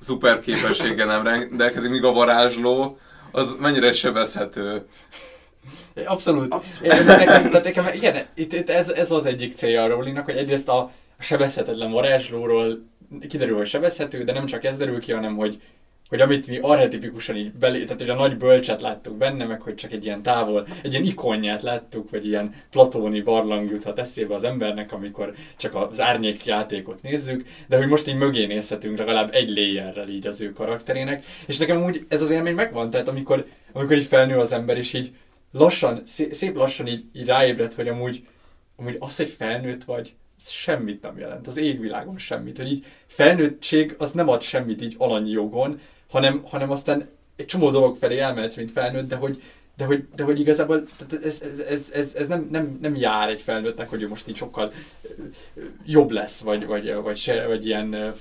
szuper 0.00 0.40
képességgel 0.40 1.06
nem 1.06 1.22
rendelkezik, 1.22 1.90
míg 1.90 2.04
a 2.04 2.12
varázsló 2.12 2.98
az 3.32 3.56
mennyire 3.60 3.92
sebezhető. 3.92 4.86
Abszolút. 6.04 6.52
Abszolút. 6.52 6.98
Én, 6.98 7.04
nekem, 7.04 7.50
tehát 7.50 7.64
nekem, 7.64 7.86
igen, 7.94 8.26
itt, 8.34 8.52
itt 8.52 8.70
ez, 8.70 8.88
ez, 8.88 9.10
az 9.10 9.26
egyik 9.26 9.54
célja 9.54 9.82
a 9.82 9.86
Rowlingnak, 9.86 10.24
hogy 10.24 10.36
egyrészt 10.36 10.68
a, 10.68 10.78
a 11.18 11.22
sebezhetetlen 11.22 11.90
varázslóról 11.90 12.89
kiderül, 13.28 13.56
hogy 13.56 13.66
sebezhető, 13.66 14.24
de 14.24 14.32
nem 14.32 14.46
csak 14.46 14.64
ez 14.64 14.76
derül 14.76 15.00
ki, 15.00 15.12
hanem 15.12 15.36
hogy 15.36 15.60
hogy 16.10 16.20
amit 16.20 16.46
mi 16.46 16.58
arhetipikusan 16.58 17.36
így 17.36 17.52
belé, 17.52 17.84
tehát 17.84 18.00
hogy 18.00 18.10
a 18.10 18.14
nagy 18.14 18.36
bölcset 18.36 18.80
láttuk 18.80 19.16
benne, 19.16 19.44
meg 19.44 19.60
hogy 19.60 19.74
csak 19.74 19.92
egy 19.92 20.04
ilyen 20.04 20.22
távol, 20.22 20.66
egy 20.82 20.92
ilyen 20.92 21.04
ikonját 21.04 21.62
láttuk, 21.62 22.10
vagy 22.10 22.26
ilyen 22.26 22.54
platóni 22.70 23.20
barlang 23.20 23.70
juthat 23.70 23.98
eszébe 23.98 24.34
az 24.34 24.44
embernek, 24.44 24.92
amikor 24.92 25.34
csak 25.56 25.74
az 25.74 26.00
árnyék 26.00 26.44
játékot 26.44 27.02
nézzük, 27.02 27.44
de 27.68 27.76
hogy 27.76 27.88
most 27.88 28.08
így 28.08 28.14
mögé 28.14 28.46
nézhetünk 28.46 28.98
legalább 28.98 29.34
egy 29.34 29.48
layerrel 29.48 30.08
így 30.08 30.26
az 30.26 30.40
ő 30.40 30.52
karakterének, 30.52 31.24
és 31.46 31.56
nekem 31.58 31.84
úgy 31.84 32.06
ez 32.08 32.22
az 32.22 32.30
élmény 32.30 32.54
megvan, 32.54 32.90
tehát 32.90 33.08
amikor, 33.08 33.46
amikor 33.72 33.96
így 33.96 34.04
felnő 34.04 34.38
az 34.38 34.52
ember, 34.52 34.76
és 34.76 34.92
így 34.92 35.12
lassan, 35.52 36.02
szép 36.30 36.56
lassan 36.56 36.86
így, 36.86 37.04
így 37.12 37.26
ráébred, 37.26 37.72
hogy 37.72 37.88
amúgy, 37.88 38.26
amúgy 38.76 38.96
az, 38.98 39.16
hogy 39.16 39.30
felnőtt 39.30 39.84
vagy, 39.84 40.14
semmit 40.48 41.02
nem 41.02 41.18
jelent, 41.18 41.46
az 41.46 41.56
égvilágon 41.56 42.18
semmit, 42.18 42.56
hogy 42.56 42.70
így 42.70 42.84
felnőttség 43.06 43.94
az 43.98 44.10
nem 44.10 44.28
ad 44.28 44.42
semmit 44.42 44.82
így 44.82 44.94
alanyi 44.98 45.30
jogon, 45.30 45.80
hanem, 46.10 46.42
hanem 46.44 46.70
aztán 46.70 47.08
egy 47.36 47.46
csomó 47.46 47.70
dolog 47.70 47.96
felé 47.96 48.18
elmehetsz, 48.18 48.56
mint 48.56 48.70
felnőtt, 48.70 49.08
de 49.08 49.16
hogy, 49.16 49.42
de 49.76 49.84
hogy, 49.84 50.04
de 50.16 50.22
hogy 50.22 50.40
igazából 50.40 50.82
tehát 50.98 51.24
ez, 51.24 51.40
ez, 51.68 51.90
ez, 51.92 52.14
ez, 52.14 52.26
nem, 52.26 52.48
nem, 52.50 52.78
nem, 52.82 52.96
jár 52.96 53.28
egy 53.28 53.42
felnőttnek, 53.42 53.88
hogy 53.88 54.02
ő 54.02 54.08
most 54.08 54.28
így 54.28 54.36
sokkal 54.36 54.72
jobb 55.86 56.10
lesz, 56.10 56.40
vagy, 56.40 56.66
vagy, 56.66 56.94
vagy, 56.94 57.16
se, 57.16 57.46
vagy 57.46 57.66
ilyen 57.66 58.14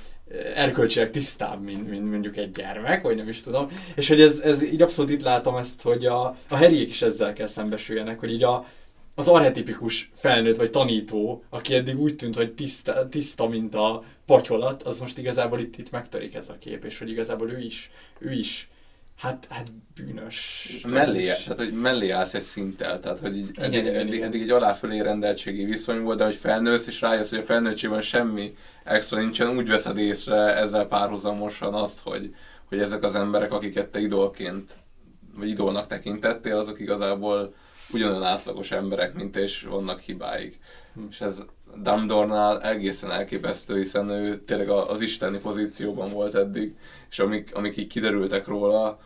erkölcsileg 0.55 1.11
tisztább, 1.11 1.63
mint, 1.63 1.89
mint 1.89 2.09
mondjuk 2.09 2.37
egy 2.37 2.51
gyermek, 2.51 3.01
vagy 3.01 3.15
nem 3.15 3.29
is 3.29 3.41
tudom. 3.41 3.67
És 3.95 4.07
hogy 4.07 4.21
ez, 4.21 4.39
ez 4.39 4.63
így 4.63 4.81
abszolút 4.81 5.11
itt 5.11 5.21
látom 5.21 5.55
ezt, 5.55 5.81
hogy 5.81 6.05
a, 6.05 6.35
a 6.47 6.55
heriek 6.55 6.87
is 6.87 7.01
ezzel 7.01 7.33
kell 7.33 7.47
szembesüljenek, 7.47 8.19
hogy 8.19 8.31
így 8.31 8.43
a, 8.43 8.65
az 9.19 9.27
arhetipikus 9.27 10.11
felnőtt 10.15 10.55
vagy 10.55 10.69
tanító, 10.69 11.43
aki 11.49 11.75
eddig 11.75 11.99
úgy 11.99 12.15
tűnt, 12.15 12.35
hogy 12.35 12.53
tiszta, 12.53 13.09
tiszta 13.09 13.47
mint 13.47 13.75
a 13.75 14.03
patyolat, 14.25 14.83
az 14.83 14.99
most 14.99 15.17
igazából 15.17 15.59
itt, 15.59 15.77
itt 15.77 15.91
megtörik 15.91 16.35
ez 16.35 16.49
a 16.49 16.57
kép, 16.59 16.85
és 16.85 16.99
hogy 16.99 17.09
igazából 17.09 17.51
ő 17.51 17.59
is, 17.59 17.91
ő 18.19 18.31
is 18.31 18.69
Hát, 19.17 19.47
hát 19.49 19.71
bűnös. 19.95 20.67
Mellé, 20.87 21.25
tehát, 21.25 21.57
hogy 21.57 21.73
mellé 21.73 22.09
állsz 22.09 22.33
egy 22.33 22.41
szinttel, 22.41 22.99
tehát, 22.99 23.19
hogy 23.19 23.37
így, 23.37 23.49
igen, 23.49 23.63
eddig, 23.63 23.79
igen, 23.79 23.95
eddig, 23.95 24.13
igen. 24.13 24.27
eddig, 24.27 24.41
egy 24.41 24.49
aláfölé 24.49 24.99
rendeltségi 24.99 25.65
viszony 25.65 26.01
volt, 26.01 26.17
de 26.17 26.23
hogy 26.23 26.35
felnősz, 26.35 26.87
és 26.87 27.01
rájössz, 27.01 27.29
hogy 27.29 27.39
a 27.39 27.41
felnőttségben 27.43 28.01
semmi 28.01 28.55
extra 28.83 29.19
nincsen, 29.19 29.57
úgy 29.57 29.67
veszed 29.67 29.97
észre 29.97 30.55
ezzel 30.55 30.85
párhuzamosan 30.85 31.73
azt, 31.73 31.99
hogy, 31.99 32.35
hogy 32.65 32.79
ezek 32.79 33.03
az 33.03 33.15
emberek, 33.15 33.51
akiket 33.53 33.87
te 33.87 33.99
idolként, 33.99 34.71
vagy 35.35 35.49
idolnak 35.49 35.87
tekintettél, 35.87 36.57
azok 36.57 36.79
igazából 36.79 37.53
ugyanolyan 37.91 38.23
átlagos 38.23 38.71
emberek, 38.71 39.13
mint 39.13 39.35
és 39.35 39.67
vannak 39.69 39.99
hibáik. 39.99 40.59
Hm. 40.93 41.01
És 41.09 41.21
ez 41.21 41.43
Dumbledore-nál 41.75 42.61
egészen 42.61 43.11
elképesztő, 43.11 43.77
hiszen 43.77 44.09
ő 44.09 44.37
tényleg 44.37 44.69
az 44.69 45.01
isteni 45.01 45.37
pozícióban 45.37 46.09
volt 46.09 46.35
eddig, 46.35 46.75
és 47.09 47.19
amik, 47.19 47.55
amik 47.55 47.77
így 47.77 47.87
kiderültek 47.87 48.47
róla, 48.47 48.99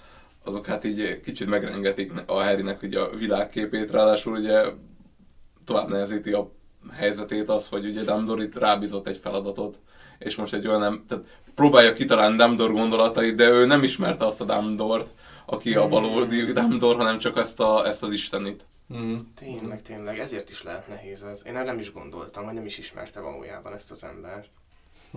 azok 0.44 0.66
hát 0.66 0.84
így 0.84 1.20
kicsit 1.20 1.48
megrengetik 1.48 2.12
a 2.26 2.34
Harrynek 2.34 2.82
ugye 2.82 3.00
a 3.00 3.16
világképét, 3.16 3.92
ráadásul 3.92 4.38
ugye 4.38 4.64
tovább 5.66 5.90
nehezíti 5.90 6.32
a 6.32 6.52
helyzetét 6.92 7.50
az, 7.50 7.70
hogy 7.70 7.86
ugye 7.86 8.04
Dumbledore 8.04 8.44
itt 8.44 8.58
rábízott 8.58 9.08
egy 9.08 9.18
feladatot, 9.18 9.80
és 10.20 10.36
most 10.36 10.54
egy 10.54 10.68
olyan 10.68 10.80
nem, 10.80 11.04
tehát 11.08 11.24
próbálja 11.56 11.94
kitalálni 11.94 12.38
Dumbledore 12.38 12.80
gondolatait, 12.80 13.36
de 13.36 13.50
ő 13.50 13.66
nem 13.66 13.84
ismerte 13.84 14.26
azt 14.26 14.42
a 14.42 14.46
Dumbledore-t, 14.46 15.12
aki 15.46 15.76
a 15.76 15.88
valódi 15.88 16.44
Dumbledore, 16.44 16.98
hanem 16.98 17.20
csak 17.20 17.38
ezt, 17.38 17.60
a, 17.60 17.88
ezt 17.88 18.04
az 18.04 18.12
istenit. 18.12 18.66
Mm. 18.96 19.18
Tényleg, 19.36 19.82
tényleg, 19.82 20.20
ezért 20.20 20.50
is 20.50 20.64
lehet 20.64 20.88
nehéz 20.88 21.24
ez. 21.24 21.42
Én 21.46 21.56
erre 21.56 21.66
nem 21.66 21.80
is 21.80 21.94
gondoltam, 21.94 22.46
hogy 22.46 22.54
nem 22.54 22.66
is 22.66 22.78
ismerte 22.78 23.20
valójában 23.20 23.74
ezt 23.74 23.92
az 23.92 24.04
embert. 24.04 24.50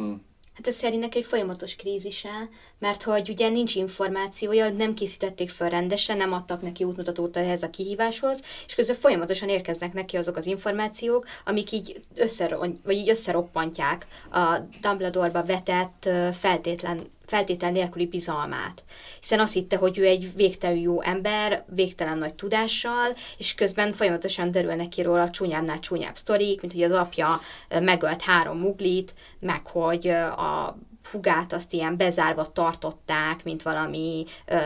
Mm. 0.00 0.14
Hát 0.56 0.66
ez 0.66 0.74
szerintem 0.74 1.10
egy 1.12 1.24
folyamatos 1.24 1.76
krízise, 1.76 2.48
mert 2.78 3.02
hogy 3.02 3.30
ugye 3.30 3.48
nincs 3.48 3.74
információja, 3.74 4.70
nem 4.70 4.94
készítették 4.94 5.50
fel 5.50 5.70
rendesen, 5.70 6.16
nem 6.16 6.32
adtak 6.32 6.62
neki 6.62 6.84
útmutatót 6.84 7.36
ehhez 7.36 7.62
a 7.62 7.70
kihíváshoz, 7.70 8.42
és 8.66 8.74
közben 8.74 8.96
folyamatosan 8.96 9.48
érkeznek 9.48 9.92
neki 9.92 10.16
azok 10.16 10.36
az 10.36 10.46
információk, 10.46 11.26
amik 11.44 11.72
így, 11.72 12.00
összeron, 12.14 12.80
vagy 12.84 12.96
így 12.96 13.08
összeroppantják 13.08 14.06
a 14.32 14.58
Dumbledore-ba 14.80 15.44
vetett 15.44 16.08
feltétlen 16.38 17.10
feltétel 17.26 17.70
nélküli 17.70 18.06
bizalmát. 18.06 18.84
Hiszen 19.20 19.40
azt 19.40 19.52
hitte, 19.52 19.76
hogy 19.76 19.98
ő 19.98 20.04
egy 20.04 20.34
végtelenül 20.34 20.82
jó 20.82 21.02
ember, 21.02 21.64
végtelen 21.68 22.18
nagy 22.18 22.34
tudással, 22.34 23.16
és 23.38 23.54
közben 23.54 23.92
folyamatosan 23.92 24.50
derül 24.50 24.74
neki 24.74 25.02
róla 25.02 25.30
csúnyábbnál 25.30 25.78
csúnyább 25.78 26.16
sztorik, 26.16 26.60
mint 26.60 26.72
hogy 26.72 26.82
az 26.82 26.92
apja 26.92 27.40
megölt 27.80 28.22
három 28.22 28.58
muglit, 28.58 29.14
meg 29.40 29.66
hogy 29.66 30.08
a 30.08 30.78
hugát 31.10 31.52
azt 31.52 31.72
ilyen 31.72 31.96
bezárva 31.96 32.52
tartották, 32.52 33.44
mint 33.44 33.62
valami 33.62 34.24
ö, 34.46 34.56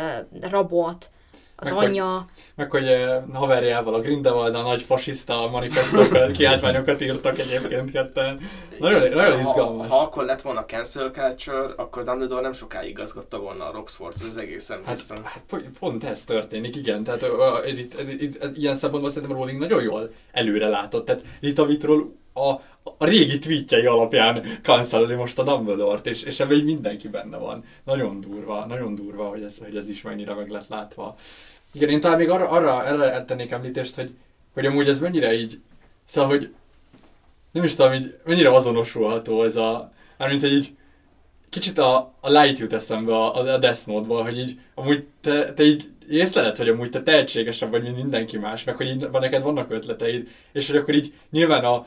rabot, 0.41 1.11
az 1.61 1.71
meg 1.71 1.79
anyja. 1.79 2.15
Hogy, 2.15 2.25
meg 2.55 2.71
hogy 2.71 2.89
uh, 2.89 3.35
haverjával 3.35 3.95
a 3.95 4.01
Grindelwald 4.01 4.55
a 4.55 4.63
nagy 4.63 4.83
fasiszta 4.83 5.49
manifestókat, 5.51 6.31
kiáltványokat 6.31 7.01
írtak 7.01 7.39
egyébként 7.39 7.91
ketten. 7.91 8.41
Nagyon, 8.79 9.11
nagyon 9.11 9.39
izgalmas. 9.39 9.89
Ha, 9.89 9.95
ha, 9.95 10.03
akkor 10.03 10.25
lett 10.25 10.43
volna 10.43 10.65
cancel 10.65 11.11
culture, 11.11 11.73
akkor 11.77 12.03
Dumbledore 12.03 12.41
nem 12.41 12.53
sokáig 12.53 12.91
igazgatta 12.91 13.39
volna 13.39 13.69
a 13.69 13.73
Roxford, 13.73 14.17
az 14.31 14.37
egészen 14.37 14.81
hát, 14.85 14.99
hát, 15.25 15.63
pont 15.79 16.05
ez 16.05 16.25
történik, 16.25 16.77
igen. 16.77 17.05
Tehát 17.05 17.23
uh, 17.23 17.69
itt, 17.69 18.01
itt, 18.01 18.21
itt, 18.21 18.57
ilyen 18.57 18.75
szempontból 18.75 19.11
szerintem 19.11 19.37
Rowling 19.37 19.59
nagyon 19.59 19.83
jól 19.83 20.11
előre 20.33 20.69
látott. 20.69 21.05
Tehát 21.05 21.23
Rita 21.41 21.65
Vitról 21.65 22.19
a, 22.49 22.61
a 22.99 23.05
régi 23.05 23.39
tweetjei 23.39 23.87
alapján 23.87 24.45
cancelli 24.63 25.15
most 25.15 25.39
a 25.39 25.43
Dumbledore-t, 25.43 26.07
és, 26.07 26.23
és 26.23 26.41
ebben 26.41 26.59
mindenki 26.59 27.09
benne 27.09 27.37
van. 27.37 27.65
Nagyon 27.85 28.21
durva, 28.21 28.67
nagyon 28.67 28.95
durva, 28.95 29.25
hogy 29.25 29.43
ez, 29.43 29.59
hogy 29.59 29.77
ez 29.77 29.89
is 29.89 30.03
mennyire 30.03 30.35
meg 30.35 30.51
lett 30.51 30.69
látva. 30.69 31.17
Igen, 31.73 31.89
én 31.89 32.01
talán 32.01 32.19
még 32.19 32.31
arra, 32.31 32.49
arra 32.49 32.87
erre 32.87 33.25
tennék 33.25 33.51
említést, 33.51 33.95
hogy, 33.95 34.15
hogy 34.55 34.67
amúgy 34.67 34.89
ez 34.89 35.01
mennyire 35.01 35.35
így, 35.35 35.61
szóval, 36.05 36.31
hogy 36.31 36.53
nem 37.53 37.65
is 37.65 37.75
tudom, 37.75 37.93
hogy 37.93 38.19
mennyire 38.25 38.55
azonosulható 38.55 39.43
ez 39.43 39.57
a, 39.57 39.93
mármint, 40.17 40.41
hogy 40.41 40.53
így 40.53 40.75
kicsit 41.51 41.79
a, 41.79 42.13
a 42.21 42.31
light 42.31 42.59
jut 42.59 42.73
eszembe 42.73 43.17
a, 43.17 43.35
a 43.55 43.59
Death 43.59 43.87
Note-ból, 43.87 44.23
hogy 44.23 44.39
így 44.39 44.61
amúgy 44.75 45.05
te, 45.21 45.53
te 45.53 45.63
így 45.63 45.91
észleled, 46.09 46.57
hogy 46.57 46.69
amúgy 46.69 46.91
te 46.91 47.03
tehetségesebb 47.03 47.71
vagy, 47.71 47.83
mint 47.83 47.97
mindenki 47.97 48.39
más, 48.39 48.65
meg 48.65 48.77
hogy 48.77 48.89
így 48.89 49.11
van, 49.11 49.21
neked 49.21 49.43
vannak 49.43 49.71
ötleteid, 49.71 50.29
és 50.53 50.67
hogy 50.67 50.77
akkor 50.77 50.95
így 50.95 51.15
nyilván 51.31 51.65
a, 51.65 51.87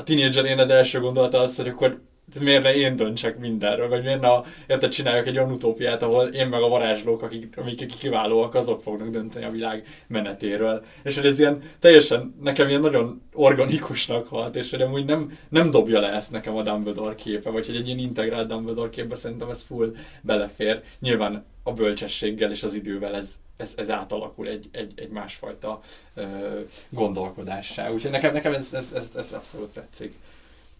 a 0.00 0.02
tínédzser 0.02 0.44
éned 0.44 0.70
első 0.70 1.00
gondolata 1.00 1.40
az, 1.40 1.56
hogy 1.56 1.68
akkor 1.68 2.00
miért 2.40 2.62
ne 2.62 2.74
én 2.74 2.96
döntsek 2.96 3.38
mindenről, 3.38 3.88
vagy 3.88 4.02
miért 4.02 4.20
ne 4.20 4.28
érted 4.66 4.90
csináljak 4.90 5.26
egy 5.26 5.38
olyan 5.38 5.52
utópiát, 5.52 6.02
ahol 6.02 6.26
én 6.26 6.46
meg 6.46 6.62
a 6.62 6.68
varázslók, 6.68 7.22
akik, 7.22 7.56
akik 7.56 7.96
kiválóak, 7.98 8.54
azok 8.54 8.82
fognak 8.82 9.08
dönteni 9.08 9.44
a 9.44 9.50
világ 9.50 10.04
menetéről. 10.06 10.84
És 11.02 11.14
hogy 11.16 11.26
ez 11.26 11.38
ilyen 11.38 11.62
teljesen, 11.78 12.34
nekem 12.42 12.68
ilyen 12.68 12.80
nagyon 12.80 13.22
organikusnak 13.32 14.28
halt, 14.28 14.56
és 14.56 14.70
hogy 14.70 14.82
amúgy 14.82 15.04
nem, 15.04 15.38
nem 15.48 15.70
dobja 15.70 16.00
le 16.00 16.12
ezt 16.12 16.30
nekem 16.30 16.56
a 16.56 16.62
Dumbledore 16.62 17.14
képe, 17.14 17.50
vagy 17.50 17.66
hogy 17.66 17.76
egy 17.76 17.86
ilyen 17.86 17.98
integrált 17.98 18.48
Dumbledore 18.48 18.90
képbe 18.90 19.14
szerintem 19.14 19.50
ez 19.50 19.62
full 19.62 19.92
belefér. 20.22 20.82
Nyilván 21.00 21.44
a 21.62 21.72
bölcsességgel 21.72 22.50
és 22.50 22.62
az 22.62 22.74
idővel 22.74 23.14
ez, 23.14 23.34
ez, 23.60 23.72
ez 23.76 23.90
átalakul 23.90 24.48
egy, 24.48 24.68
egy, 24.72 24.92
egy 24.96 25.08
másfajta 25.08 25.82
ö, 26.14 26.60
gondolkodássá. 26.88 27.90
Úgyhogy 27.90 28.10
nekem, 28.10 28.32
nekem 28.32 28.52
ez, 28.52 28.72
ez, 28.72 28.88
ez, 28.94 29.08
ez 29.16 29.32
abszolút 29.32 29.72
tetszik. 29.72 30.14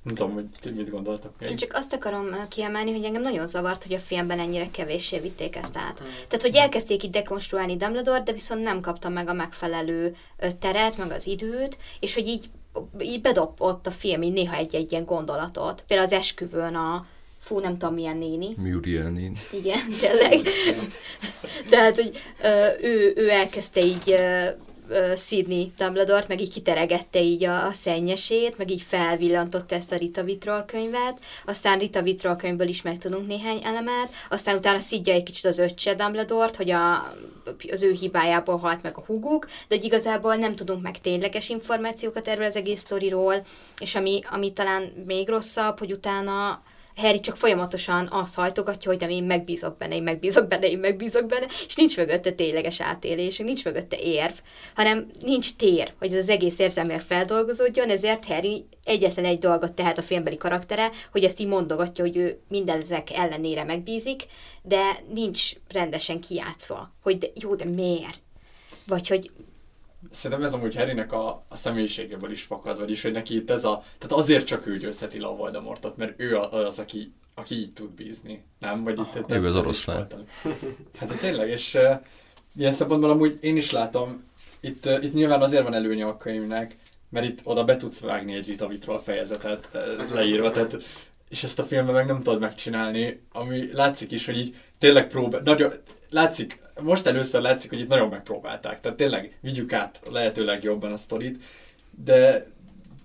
Nem 0.03 0.14
tudom, 0.14 0.33
hogy 0.62 0.74
mit 0.74 0.91
gondoltak 0.91 1.33
még. 1.39 1.51
Én 1.51 1.57
csak 1.57 1.74
azt 1.74 1.93
akarom 1.93 2.49
kiemelni, 2.49 2.93
hogy 2.93 3.05
engem 3.05 3.22
nagyon 3.22 3.47
zavart, 3.47 3.83
hogy 3.83 3.95
a 3.95 3.99
filmben 3.99 4.39
ennyire 4.39 4.70
kevéssé 4.70 5.18
vitték 5.18 5.57
ezt 5.57 5.76
át. 5.76 5.99
Hmm. 5.99 6.09
Tehát, 6.09 6.43
hogy 6.43 6.55
elkezdték 6.55 7.03
itt 7.03 7.12
dekonstruálni 7.12 7.76
Dumbledore, 7.76 8.22
de 8.22 8.33
viszont 8.33 8.64
nem 8.64 8.81
kaptam 8.81 9.12
meg 9.12 9.28
a 9.28 9.33
megfelelő 9.33 10.16
teret, 10.59 10.97
meg 10.97 11.11
az 11.11 11.26
időt, 11.26 11.78
és 12.01 12.14
hogy 12.14 12.26
így, 12.26 12.51
így 13.01 13.20
bedobott 13.20 13.87
a 13.87 13.91
film 13.91 14.22
így 14.22 14.33
néha 14.33 14.57
egy-egy 14.57 14.93
ilyen 14.93 15.05
gondolatot. 15.05 15.85
Például 15.87 16.09
az 16.09 16.18
esküvőn 16.18 16.74
a, 16.74 17.07
fú, 17.41 17.59
nem 17.59 17.78
tudom 17.78 17.95
milyen 17.95 18.16
néni. 18.16 18.55
Muriel 18.57 19.11
néni. 19.11 19.36
Igen, 19.53 19.80
tényleg. 20.01 20.41
Tehát, 21.68 21.95
hogy 21.95 22.11
ő, 22.80 23.12
ő 23.16 23.30
elkezdte 23.30 23.80
így 23.80 24.14
Sidney 25.16 25.72
Dumbledore-t, 25.78 26.28
meg 26.28 26.41
így 26.41 26.53
kiteregette 26.53 27.22
így 27.22 27.45
a, 27.45 27.66
a 27.66 27.72
szennyesét, 27.72 28.59
meg 28.59 28.70
így 28.70 28.82
felvillantotta 28.82 29.74
ezt 29.74 29.93
a 29.93 29.97
Rita 29.97 30.22
Vitrol 30.22 30.64
könyvet, 30.64 31.18
aztán 31.45 31.78
Rita 31.78 32.03
Vitrol 32.03 32.36
könyvből 32.36 32.68
is 32.68 32.82
megtudunk 32.82 33.26
néhány 33.26 33.61
elemet, 33.64 34.11
aztán 34.28 34.57
utána 34.57 34.78
szidja 34.78 35.14
egy 35.14 35.22
kicsit 35.22 35.45
az 35.45 35.59
öccse 35.59 35.95
Dumbledore-t, 35.95 36.57
hogy 36.57 36.70
a, 36.70 37.14
az 37.70 37.82
ő 37.82 37.93
hibájából 37.93 38.57
halt 38.57 38.82
meg 38.82 38.93
a 38.97 39.05
húguk, 39.07 39.47
de 39.68 39.76
hogy 39.76 39.84
igazából 39.84 40.34
nem 40.34 40.55
tudunk 40.55 40.82
meg 40.82 41.01
tényleges 41.01 41.49
információkat 41.49 42.28
erről 42.28 42.45
az 42.45 42.57
egész 42.57 42.80
sztoriról, 42.80 43.45
és 43.78 43.95
ami, 43.95 44.20
ami 44.30 44.53
talán 44.53 44.82
még 45.07 45.28
rosszabb, 45.28 45.78
hogy 45.78 45.93
utána 45.93 46.62
Harry 47.01 47.20
csak 47.20 47.36
folyamatosan 47.36 48.09
azt 48.11 48.34
hajtogatja, 48.34 48.90
hogy 48.90 49.01
nem 49.01 49.11
én 49.11 49.24
megbízok 49.24 49.76
benne, 49.76 49.94
én 49.94 50.03
megbízok 50.03 50.48
benne, 50.48 50.68
én 50.68 50.78
megbízok 50.78 51.26
benne, 51.26 51.46
és 51.66 51.74
nincs 51.74 51.96
mögötte 51.96 52.32
tényleges 52.32 52.80
átélés, 52.80 53.36
nincs 53.36 53.64
mögötte 53.64 53.96
érv, 53.96 54.32
hanem 54.74 55.11
nincs 55.22 55.55
tér, 55.55 55.92
hogy 55.98 56.12
ez 56.12 56.22
az 56.22 56.28
egész 56.28 56.59
érzelmileg 56.59 57.01
feldolgozódjon, 57.01 57.90
ezért 57.90 58.24
Harry 58.24 58.66
egyetlen 58.84 59.24
egy 59.24 59.38
dolgot 59.38 59.72
tehet 59.72 59.98
a 59.98 60.03
filmbeli 60.03 60.36
karaktere, 60.36 60.90
hogy 61.12 61.24
ezt 61.24 61.40
így 61.40 61.46
mondogatja, 61.46 62.05
hogy 62.05 62.16
ő 62.16 62.40
minden 62.48 62.80
ezek 62.80 63.11
ellenére 63.11 63.64
megbízik, 63.64 64.22
de 64.62 65.03
nincs 65.12 65.53
rendesen 65.68 66.20
kijátszva, 66.20 66.92
hogy 67.03 67.18
de, 67.18 67.26
jó, 67.34 67.55
de 67.55 67.64
miért? 67.64 68.20
Vagy 68.86 69.09
hogy 69.09 69.30
Szerintem 70.11 70.46
ez 70.46 70.54
amúgy 70.54 70.74
Harrynek 70.74 71.12
a, 71.12 71.44
a 71.48 71.56
személyiségéből 71.56 72.30
is 72.30 72.42
fakad, 72.42 72.78
vagyis 72.78 73.02
hogy 73.02 73.12
neki 73.12 73.34
itt 73.34 73.50
ez 73.50 73.64
a... 73.64 73.84
Tehát 73.98 74.24
azért 74.24 74.46
csak 74.46 74.66
ő 74.66 74.78
győzheti 74.78 75.20
le 75.20 75.26
a 75.26 75.36
Voldemortot, 75.36 75.96
mert 75.96 76.20
ő 76.20 76.38
az, 76.38 76.78
aki, 76.78 77.12
aki 77.34 77.54
így 77.54 77.72
tud 77.72 77.90
bízni. 77.90 78.44
Nem? 78.58 78.84
Vagy 78.84 78.98
itt, 78.98 79.30
Ő 79.30 79.46
az 79.46 79.56
oroszlán. 79.56 80.06
Hát 80.98 81.08
de 81.08 81.14
tényleg, 81.14 81.48
és 81.48 81.74
uh, 81.74 82.00
ilyen 82.56 82.72
szempontból 82.72 83.11
amúgy 83.11 83.38
én 83.40 83.56
is 83.56 83.70
látom, 83.70 84.24
itt, 84.61 84.86
uh, 84.86 85.04
itt 85.04 85.14
nyilván 85.14 85.42
azért 85.42 85.62
van 85.62 85.74
előnye 85.74 86.06
a 86.06 86.16
könyvnek, 86.16 86.76
mert 87.08 87.26
itt 87.26 87.40
oda 87.44 87.64
be 87.64 87.76
tudsz 87.76 88.00
vágni 88.00 88.34
egy 88.34 88.46
Vitavitról 88.46 88.98
fejezetet 88.98 89.68
uh, 89.74 90.12
leírva, 90.14 90.50
tehát, 90.50 90.76
és 91.28 91.42
ezt 91.42 91.58
a 91.58 91.64
filmben 91.64 91.94
meg 91.94 92.06
nem 92.06 92.22
tudod 92.22 92.40
megcsinálni, 92.40 93.22
ami 93.32 93.72
látszik 93.72 94.11
is, 94.11 94.26
hogy 94.26 94.36
így 94.38 94.56
tényleg 94.78 95.06
próbál, 95.06 95.40
nagyon, 95.44 95.72
látszik, 96.11 96.61
most 96.83 97.07
először 97.07 97.41
látszik, 97.41 97.70
hogy 97.70 97.81
itt 97.81 97.89
nagyon 97.89 98.09
megpróbálták. 98.09 98.81
Tehát 98.81 98.97
tényleg 98.97 99.37
vigyük 99.41 99.72
át 99.72 100.01
lehetőleg 100.11 100.62
jobban 100.62 100.93
a 100.93 100.97
sztorit, 100.97 101.43
de 102.05 102.47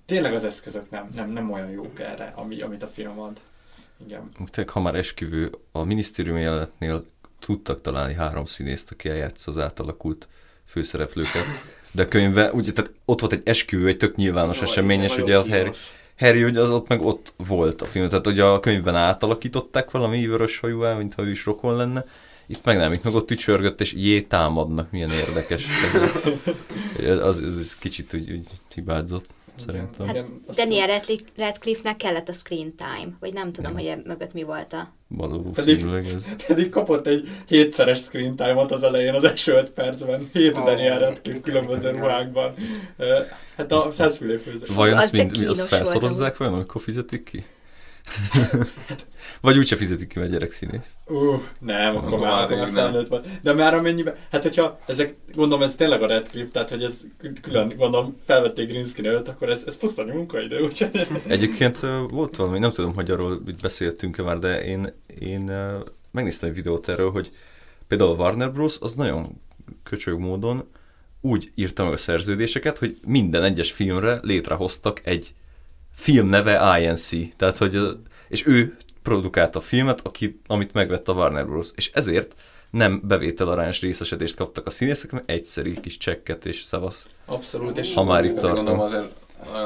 tényleg 0.06 0.34
az 0.34 0.44
eszközök 0.44 0.90
nem, 0.90 1.10
nem, 1.16 1.30
nem 1.30 1.52
olyan 1.52 1.70
jók 1.70 2.00
erre, 2.00 2.34
ami, 2.36 2.62
amit 2.62 2.84
a 2.84 2.88
film 2.88 3.20
ad. 3.20 3.40
Igen. 4.06 4.30
Tényleg, 4.52 4.74
ha 4.74 4.80
már 4.80 4.96
esküvő, 4.96 5.52
a 5.72 5.84
minisztérium 5.84 6.38
jelenetnél 6.38 7.06
tudtak 7.40 7.82
találni 7.82 8.14
három 8.14 8.46
színészt, 8.46 8.92
aki 8.92 9.10
eljátsza 9.10 9.52
az 9.52 9.60
átalakult 9.60 10.28
főszereplőket. 10.66 11.46
De 11.92 12.02
a 12.02 12.08
könyvben, 12.08 12.54
ugye, 12.54 12.72
tehát 12.72 12.92
ott 13.06 13.20
volt 13.20 13.34
egy 13.34 13.42
esküvő, 13.44 13.88
egy 13.88 13.98
tök 13.98 14.16
nyilvános 14.16 14.62
esemény, 14.62 15.02
és 15.02 15.18
ugye 15.18 15.38
az 15.38 15.50
Harry, 15.50 15.72
Harry 16.18 16.44
ugye 16.44 16.62
az 16.62 16.72
ott 16.72 16.88
meg 16.88 17.02
ott 17.02 17.34
volt 17.38 17.82
a 17.82 17.86
film, 17.86 18.10
tehát 18.10 18.28
ugye 18.28 18.44
a 18.44 18.60
könyvben 18.60 18.96
átalakították 18.96 19.92
valami 19.92 20.28
vörös 20.28 20.60
hajúvá, 20.60 20.94
mintha 20.94 21.24
ő 21.24 21.30
is 21.30 21.46
rokon 21.46 21.76
lenne, 21.76 22.06
itt 22.48 22.66
meg 22.66 22.78
nem, 22.78 22.93
itt 22.93 23.04
meg 23.04 23.14
ott 23.14 23.32
ücsörgött, 23.32 23.82
és 23.82 23.93
jé, 23.93 24.22
támadnak, 24.22 24.91
milyen 24.91 25.12
érdekes. 25.12 25.66
az, 27.00 27.38
az, 27.38 27.58
az 27.58 27.76
kicsit 27.80 28.14
úgy, 28.14 28.32
úgy 28.32 28.48
hibázott, 28.74 29.26
szerintem. 29.56 30.08
Hát 30.08 30.26
Daniel 30.56 31.02
Radcliffe-nek 31.38 31.98
kellett 31.98 32.30
a 32.30 32.34
screen 32.34 32.76
time, 32.76 33.12
vagy 33.20 33.34
nem 33.34 33.52
tudom, 33.52 33.74
nem. 33.74 33.82
hogy 33.82 33.89
e 33.89 34.02
mögött 34.06 34.34
mi 34.34 34.43
volt 34.43 34.74
a... 34.74 34.93
Valószínűleg 35.08 36.06
ez. 36.06 36.36
Pedig 36.48 36.70
kapott 36.70 37.08
egy 37.08 37.28
hétszeres 37.48 38.00
screen 38.00 38.36
time-ot 38.36 38.72
az 38.72 38.84
elején, 38.84 39.14
az 39.14 39.24
első 39.24 39.54
öt 39.54 39.70
percben. 39.70 40.30
Hét 40.34 40.58
oh. 40.58 40.64
Daniel 40.64 41.00
Radcliffe 41.00 41.41
különböző 41.41 41.91
ruhákban. 41.91 42.54
Hát 43.56 43.72
a 43.72 43.91
százfülé 43.91 44.36
főző. 44.36 44.66
Vajon 44.74 44.98
azt, 44.98 45.12
mind, 45.12 45.46
azt 45.48 45.68
felszorozzák 45.68 46.38
vajon, 46.38 46.54
amikor 46.54 46.82
fizetik 46.82 47.24
ki? 47.24 47.46
Vagy 49.41 49.58
úgyse 49.58 49.76
fizetik 49.76 50.08
ki, 50.08 50.20
mert 50.20 50.32
gyerekszínész. 50.32 50.95
Uh, 51.08 51.41
nem, 51.60 51.95
akkor, 51.95 52.14
akkor 52.14 52.20
már, 52.20 52.49
már 52.49 52.70
felnőtt 52.74 53.08
van. 53.08 53.22
De 53.41 53.53
már 53.53 53.74
amennyiben, 53.74 54.16
hát 54.32 54.43
hogyha 54.43 54.80
ezek, 54.86 55.16
gondolom 55.34 55.64
ez 55.64 55.76
tényleg 55.76 56.01
a 56.01 56.08
Red 56.08 56.30
Cliff, 56.30 56.49
tehát 56.51 56.70
hogy 56.70 56.84
ez 56.84 56.93
külön, 57.41 57.74
gondolom 57.78 58.18
felvették 58.26 58.70
Grinskin 58.70 59.06
előtt, 59.06 59.28
akkor 59.28 59.49
ez, 59.49 59.64
ez 59.66 59.97
a 59.97 60.03
munkaidő, 60.03 60.60
úgyhogy... 60.60 61.08
Egyébként 61.28 61.80
volt 62.10 62.36
valami, 62.36 62.60
nem 62.60 62.72
tudom, 62.72 62.93
hogy 62.93 63.12
arról 63.12 63.41
itt 63.47 63.62
beszéltünk-e 63.62 64.24
már, 64.24 64.39
de 64.39 64.64
én, 64.64 64.93
én 65.20 65.51
megnéztem 66.12 66.49
egy 66.49 66.56
videót 66.56 66.89
erről, 66.89 67.12
hogy 67.12 67.32
például 67.88 68.12
a 68.12 68.16
Warner 68.16 68.51
Bros. 68.51 68.78
az 68.80 68.93
nagyon 68.93 69.41
köcsög 69.84 70.20
módon 70.20 70.68
úgy 71.22 71.51
írta 71.56 71.84
meg 71.84 71.93
a 71.93 71.97
szerződéseket, 71.97 72.78
hogy 72.78 72.97
minden 73.08 73.43
egyes 73.43 73.72
filmre 73.72 74.20
létrehoztak 74.22 75.01
egy 75.03 75.34
film 75.96 76.28
neve 76.28 76.80
INC, 76.80 77.36
tehát 77.36 77.58
hogy, 77.58 77.80
és 78.28 78.46
ő 78.46 78.78
produkálta 79.04 79.60
a 79.60 79.62
filmet, 79.62 80.00
aki, 80.04 80.39
amit 80.48 80.74
megvett 80.74 81.08
a 81.08 81.14
Warner 81.14 81.46
Bros. 81.46 81.70
És 81.76 81.91
ezért 81.93 82.36
nem 82.70 83.02
bevételarányos 83.04 83.82
részesedést 83.82 84.36
kaptak 84.36 84.66
a 84.66 84.70
színészek, 84.70 85.10
hanem 85.10 85.26
egyszerű 85.28 85.74
kis 85.74 85.98
csekket 85.98 86.46
és 86.46 86.62
szavasz. 86.62 87.08
Abszolút, 87.26 87.78
és 87.78 87.93
ha 87.93 88.04
már 88.04 88.26
itt 88.26 88.36
tartom. 88.39 88.80
azért 88.80 89.14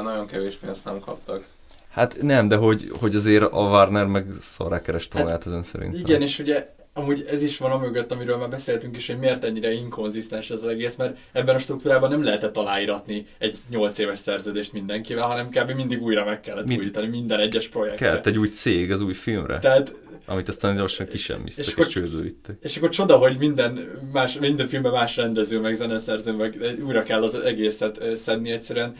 nagyon 0.02 0.26
kevés 0.26 0.54
pénzt 0.54 0.84
nem 0.84 1.00
kaptak. 1.00 1.44
Hát 1.90 2.22
nem, 2.22 2.46
de 2.46 2.56
hogy, 2.56 2.92
hogy 2.98 3.14
azért 3.14 3.42
a 3.42 3.68
Warner 3.68 4.06
meg 4.06 4.26
szarrá 4.40 4.80
kereste 4.80 5.16
hát, 5.16 5.26
magát 5.26 5.46
ezen 5.46 5.62
szerintem. 5.62 6.00
Igen, 6.00 6.22
és 6.22 6.38
ugye 6.38 6.74
amúgy 6.92 7.24
ez 7.30 7.42
is 7.42 7.58
van 7.58 7.70
amögött, 7.70 8.12
amiről 8.12 8.36
már 8.36 8.48
beszéltünk 8.48 8.96
is, 8.96 9.06
hogy 9.06 9.18
miért 9.18 9.44
ennyire 9.44 9.72
inkonzisztens 9.72 10.50
ez 10.50 10.62
az 10.62 10.68
egész, 10.68 10.96
mert 10.96 11.16
ebben 11.32 11.54
a 11.54 11.58
struktúrában 11.58 12.10
nem 12.10 12.24
lehetett 12.24 12.56
aláíratni 12.56 13.26
egy 13.38 13.58
8 13.68 13.98
éves 13.98 14.18
szerződést 14.18 14.72
mindenkivel, 14.72 15.26
hanem 15.26 15.48
kb. 15.48 15.70
mindig 15.70 16.02
újra 16.02 16.24
meg 16.24 16.40
kellett 16.40 16.66
Mind... 16.66 16.80
újítani 16.80 17.06
minden 17.06 17.40
egyes 17.40 17.68
projektre. 17.68 18.06
Kellett 18.06 18.26
egy 18.26 18.38
új 18.38 18.48
cég 18.48 18.92
az 18.92 19.00
új 19.00 19.14
filmre. 19.14 19.58
Tehát, 19.58 19.94
amit 20.26 20.48
aztán 20.48 20.76
gyorsan 20.76 21.06
kisemmiztek 21.06 21.66
és, 21.66 21.74
és 21.76 21.86
csődbe 21.86 22.22
vittek. 22.22 22.56
És 22.62 22.76
akkor 22.76 22.88
csoda, 22.88 23.16
hogy 23.16 23.38
minden, 23.38 23.88
más, 24.12 24.38
minden 24.38 24.66
filmben 24.66 24.92
más 24.92 25.16
rendező, 25.16 25.60
meg 25.60 25.74
zeneszerző, 25.74 26.32
meg 26.32 26.76
újra 26.84 27.02
kell 27.02 27.22
az 27.22 27.34
egészet 27.34 28.16
szedni 28.16 28.50
egyszerűen. 28.50 28.94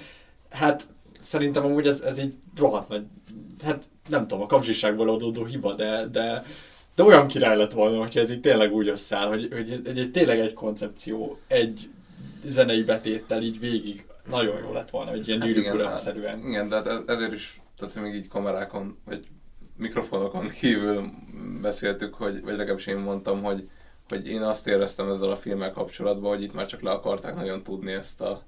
Hát 0.50 0.86
szerintem 1.22 1.64
amúgy 1.64 1.86
ez, 1.86 2.00
ez 2.00 2.18
így 2.18 2.34
rohadt 2.56 2.88
nagy, 2.88 3.02
hát 3.64 3.84
nem 4.08 4.26
tudom, 4.26 4.44
a 4.44 4.46
kapzsiságból 4.46 5.08
adódó 5.08 5.44
hiba, 5.44 5.74
de, 5.74 6.06
de 6.12 6.44
de 7.00 7.06
olyan 7.06 7.26
király 7.26 7.56
lett 7.56 7.72
volna, 7.72 7.98
hogyha 7.98 8.20
ez 8.20 8.30
így 8.30 8.40
tényleg 8.40 8.72
úgy 8.72 8.88
összeáll, 8.88 9.28
hogy, 9.28 9.48
hogy 9.52 9.70
egy, 9.70 9.98
egy, 9.98 10.10
tényleg 10.10 10.38
egy 10.38 10.52
koncepció, 10.52 11.38
egy 11.46 11.88
zenei 12.44 12.82
betéttel 12.82 13.42
így 13.42 13.60
végig 13.60 14.04
nagyon 14.30 14.58
jó 14.62 14.72
lett 14.72 14.90
volna, 14.90 15.10
hogy 15.10 15.28
ilyen 15.28 15.40
hát 15.40 15.48
igen, 15.50 16.38
igen, 16.38 16.68
de 16.68 16.76
hát 16.76 17.10
ezért 17.10 17.32
is, 17.32 17.60
tehát 17.76 17.94
még 17.94 18.14
így 18.14 18.28
kamerákon, 18.28 18.98
vagy 19.04 19.26
mikrofonokon 19.76 20.48
kívül 20.60 21.10
beszéltük, 21.60 22.14
hogy, 22.14 22.42
vagy 22.42 22.56
legalábbis 22.56 22.86
én 22.86 22.96
mondtam, 22.96 23.42
hogy, 23.42 23.68
hogy 24.08 24.28
én 24.28 24.42
azt 24.42 24.66
éreztem 24.66 25.10
ezzel 25.10 25.30
a 25.30 25.36
filmmel 25.36 25.72
kapcsolatban, 25.72 26.34
hogy 26.34 26.42
itt 26.42 26.54
már 26.54 26.66
csak 26.66 26.82
le 26.82 26.90
akarták 26.90 27.34
nagyon 27.34 27.62
tudni 27.62 27.92
ezt 27.92 28.20
a, 28.20 28.42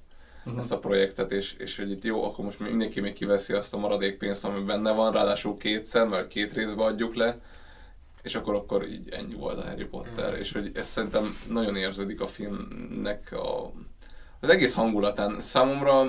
uh-huh. 0.45 0.61
ezt 0.61 0.73
a 0.73 0.79
projektet, 0.79 1.33
és, 1.33 1.55
és 1.59 1.77
hogy 1.77 1.91
itt 1.91 2.05
jó, 2.05 2.25
akkor 2.25 2.45
most 2.45 2.61
mindenki 2.61 3.01
még 3.01 3.13
kiveszi 3.13 3.53
azt 3.53 3.75
a 3.75 3.79
maradék 3.79 4.17
pénzt, 4.17 4.45
ami 4.45 4.65
benne 4.65 4.93
van, 4.93 5.13
ráadásul 5.13 5.57
kétszer, 5.57 6.07
mert 6.07 6.29
két 6.29 6.53
részbe 6.53 6.83
adjuk 6.83 7.15
le, 7.15 7.39
és 8.23 8.35
akkor, 8.35 8.55
akkor 8.55 8.89
így 8.89 9.09
ennyi 9.09 9.35
volt 9.35 9.59
a 9.59 9.63
Harry 9.63 9.85
Potter, 9.85 10.33
mm. 10.33 10.39
és 10.39 10.53
hogy 10.53 10.71
ez 10.75 10.87
szerintem 10.87 11.37
nagyon 11.49 11.77
érződik 11.77 12.21
a 12.21 12.27
filmnek 12.27 13.33
a, 13.33 13.71
az 14.41 14.49
egész 14.49 14.75
hangulatán. 14.75 15.41
Számomra 15.41 16.07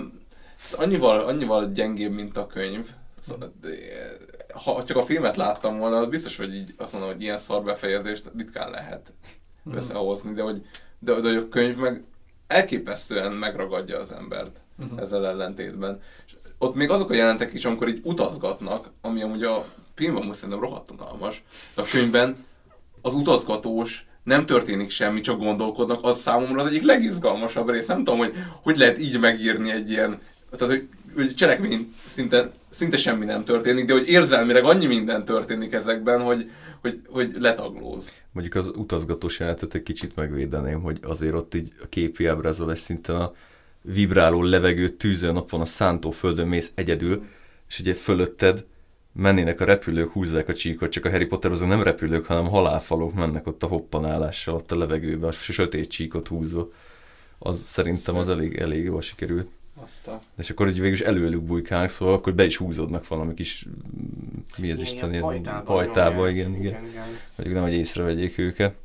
annyival, 0.76 1.20
annyival 1.20 1.72
gyengébb, 1.72 2.12
mint 2.12 2.38
a 2.38 2.48
könyv. 2.48 2.90
Szóval, 3.20 3.54
ha 4.54 4.84
csak 4.84 4.98
a 4.98 5.04
filmet 5.04 5.36
láttam 5.36 5.78
volna, 5.78 5.98
az 5.98 6.08
biztos, 6.08 6.38
hogy 6.38 6.56
így 6.56 6.74
azt 6.78 6.92
mondom, 6.92 7.12
hogy 7.12 7.22
ilyen 7.22 7.38
szar 7.38 7.64
befejezést 7.64 8.32
ritkán 8.38 8.72
lehet 8.72 9.14
mm. 9.70 9.74
összehozni, 9.74 10.34
de 10.34 10.42
hogy, 10.42 10.62
de, 11.00 11.14
de 11.14 11.28
hogy 11.28 11.38
a 11.38 11.50
könyv 11.50 11.78
meg 11.78 12.04
elképesztően 12.48 13.32
megragadja 13.32 14.00
az 14.00 14.12
embert 14.12 14.62
uh-huh. 14.80 15.00
ezzel 15.00 15.28
ellentétben. 15.28 16.02
És 16.26 16.36
ott 16.58 16.76
még 16.76 16.90
azok 16.90 17.10
a 17.10 17.14
jelentek 17.14 17.54
is, 17.54 17.66
amikor 17.66 17.88
így 17.88 18.02
utazgatnak, 18.04 18.92
ami 19.02 19.22
amúgy 19.22 19.44
a 19.44 19.66
filmben 19.96 20.26
most 20.26 20.40
szerintem 20.40 20.64
rohadt 20.64 20.92
unalmas, 20.92 21.44
de 21.76 21.82
a 21.82 21.86
könyvben 21.86 22.46
az 23.02 23.14
utazgatós, 23.14 24.06
nem 24.24 24.46
történik 24.46 24.90
semmi, 24.90 25.20
csak 25.20 25.40
gondolkodnak, 25.40 26.00
az 26.04 26.20
számomra 26.20 26.62
az 26.62 26.68
egyik 26.68 26.84
legizgalmasabb 26.84 27.70
rész. 27.70 27.86
Nem 27.86 27.98
tudom, 27.98 28.18
hogy 28.18 28.34
hogy 28.62 28.78
lehet 28.78 29.00
így 29.00 29.20
megírni 29.20 29.72
egy 29.72 29.90
ilyen, 29.90 30.20
tehát 30.50 30.76
hogy, 30.76 30.88
hogy 31.16 31.34
cselekmény 31.34 31.94
szinte, 32.06 32.52
szinte 32.70 32.98
semmi 32.98 33.26
nem 33.26 33.44
történik, 33.44 33.86
de 33.86 33.94
hogy 33.94 34.08
érzelmileg 34.08 34.64
annyi 34.64 34.86
minden 34.86 35.26
történik 35.26 35.74
ezekben, 35.74 36.22
hogy, 36.22 36.52
hogy, 36.82 37.02
hogy 37.10 37.36
letaglóz. 37.40 38.14
Mondjuk 38.32 38.56
az 38.56 38.68
utazgatós 38.68 39.40
jelenetet 39.40 39.74
egy 39.74 39.84
kicsit 39.84 40.16
megvédeném, 40.16 40.82
hogy 40.82 41.00
azért 41.02 41.34
ott 41.34 41.54
így 41.54 41.74
a 41.82 41.88
képi 41.90 42.26
ábrázolás 42.26 42.80
szinten 42.80 43.16
a 43.16 43.34
vibráló 43.82 44.44
levegő 44.44 44.90
tűző 44.90 45.32
napon 45.32 45.62
a 45.62 45.66
szántóföldön 45.66 46.48
mész 46.48 46.72
egyedül, 46.76 47.24
és 47.70 47.80
ugye 47.80 47.94
fölötted 47.94 48.66
mennének 49.14 49.62
a 49.62 49.66
repülők, 49.66 50.12
húzzák 50.12 50.48
a 50.48 50.54
csíkot, 50.54 50.92
csak 50.92 51.06
a 51.06 51.10
Harry 51.10 51.26
Potter 51.26 51.52
azok 51.52 51.68
nem 51.68 51.84
repülők, 51.84 52.26
hanem 52.26 52.48
halálfalok 52.48 53.14
mennek 53.14 53.48
ott 53.48 53.64
a 53.64 53.68
hoppanálással, 53.68 54.56
ott 54.56 54.72
a 54.72 54.78
levegőben, 54.78 55.30
a 55.30 55.32
sötét 55.32 55.90
csíkot 55.90 56.28
húzva. 56.28 56.72
Az 57.40 57.62
szerintem 57.62 58.16
az 58.16 58.30
elég, 58.30 58.56
elég 58.58 58.84
jól 58.84 59.02
sikerült. 59.02 59.48
Aztán. 59.84 60.20
És 60.38 60.50
akkor 60.50 60.66
hogy 60.66 60.76
végül 60.76 60.94
is 60.94 61.02
előlük 61.02 61.42
bujkálnak, 61.42 61.90
szóval 61.90 62.14
akkor 62.14 62.34
be 62.34 62.46
is 62.46 62.58
húzódnak 62.58 63.08
valami 63.08 63.34
kis, 63.34 63.66
mi 64.58 64.72
az 64.72 64.82
Isten, 64.82 65.20
pajtába, 65.20 65.74
pajtába 65.74 66.30
igen, 66.30 66.50
igen, 66.50 66.62
igen. 66.62 66.86
igen. 66.86 67.04
Vagy 67.36 67.52
nem, 67.52 67.62
hogy 67.62 67.74
észrevegyék 67.74 68.38
őket. 68.38 68.76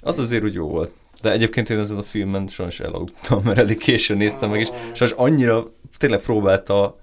Az 0.00 0.18
azért 0.18 0.44
úgy 0.44 0.54
jó 0.54 0.68
volt. 0.68 0.92
De 1.22 1.32
egyébként 1.32 1.70
én 1.70 1.78
ezen 1.78 1.96
a 1.96 2.02
filmen 2.02 2.46
sajnos 2.46 2.80
elaludtam, 2.80 3.42
mert 3.44 3.58
elég 3.58 3.78
későn 3.78 4.16
néztem 4.16 4.50
meg, 4.50 4.60
és 4.60 4.68
sajnos 4.92 5.16
annyira 5.16 5.72
tényleg 5.98 6.20
próbálta 6.20 6.98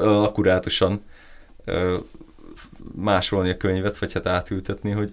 akurátusan 0.00 1.02
másolni 2.94 3.50
a 3.50 3.56
könyvet, 3.56 3.98
vagy 3.98 4.12
hát 4.12 4.26
átültetni, 4.26 4.90
hogy, 4.90 5.12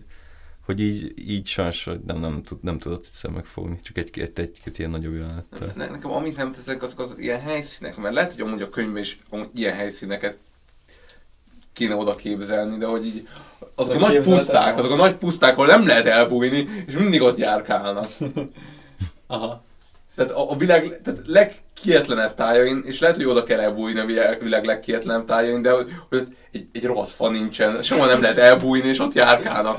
hogy 0.66 0.80
így, 0.80 1.14
így 1.30 1.48
sajnos 1.48 1.90
nem, 2.06 2.20
nem, 2.20 2.44
tud, 2.44 2.64
nem 2.64 2.80
tudott 2.80 3.06
egyszer 3.06 3.32
megfogni, 3.32 3.80
csak 3.84 3.98
egy, 3.98 4.20
egy, 4.20 4.32
egy, 4.36 4.58
egy 4.64 4.80
ilyen 4.80 4.92
nagyobb 4.92 5.14
jelenettel. 5.14 5.72
Ne, 5.76 5.90
nekem 5.90 6.12
amit 6.12 6.38
nem 6.38 6.52
teszek, 6.52 6.84
azok 6.84 7.00
az 7.00 7.16
ilyen 7.18 7.42
helyszínek, 7.42 7.98
mert 7.98 8.14
lehet, 8.14 8.32
hogy 8.32 8.42
amúgy 8.42 8.62
a 8.62 8.70
könyvben 8.70 9.02
is 9.02 9.20
ilyen 9.54 9.74
helyszíneket 9.74 10.38
kéne 11.74 11.96
oda 11.96 12.16
képzelni, 12.16 12.78
de 12.78 12.86
hogy 12.86 13.06
így 13.06 13.28
azok 13.76 13.96
a 13.96 14.00
Nem 14.00 14.12
nagy 14.12 14.24
puszták, 14.24 14.78
azok 14.78 14.92
a 14.92 14.96
nagy 14.96 15.16
puszták, 15.16 15.54
ahol 15.54 15.66
nem 15.66 15.86
lehet 15.86 16.06
elbújni, 16.06 16.68
és 16.86 16.94
mindig 16.94 17.22
ott 17.22 17.38
járkálnak. 17.38 18.10
Aha. 19.28 19.65
Tehát 20.16 20.32
a, 20.32 20.52
a 20.52 20.56
világ 20.56 21.02
tehát 21.04 21.20
legkietlenebb 21.26 22.34
tájain, 22.34 22.82
és 22.86 23.00
lehet, 23.00 23.16
hogy 23.16 23.26
oda 23.26 23.44
kell 23.44 23.60
elbújni 23.60 24.00
a 24.00 24.06
világ, 24.40 24.66
legkietlenebb 24.66 25.26
tájain, 25.26 25.62
de 25.62 25.72
hogy, 25.72 25.92
hogy 26.10 26.28
egy, 26.52 26.68
egy 26.72 26.84
rohadt 26.84 27.10
fa 27.10 27.30
nincsen, 27.30 27.82
sehol 27.82 28.08
nem 28.08 28.22
lehet 28.22 28.38
elbújni, 28.38 28.88
és 28.88 29.00
ott 29.00 29.14
járkálnak. 29.14 29.78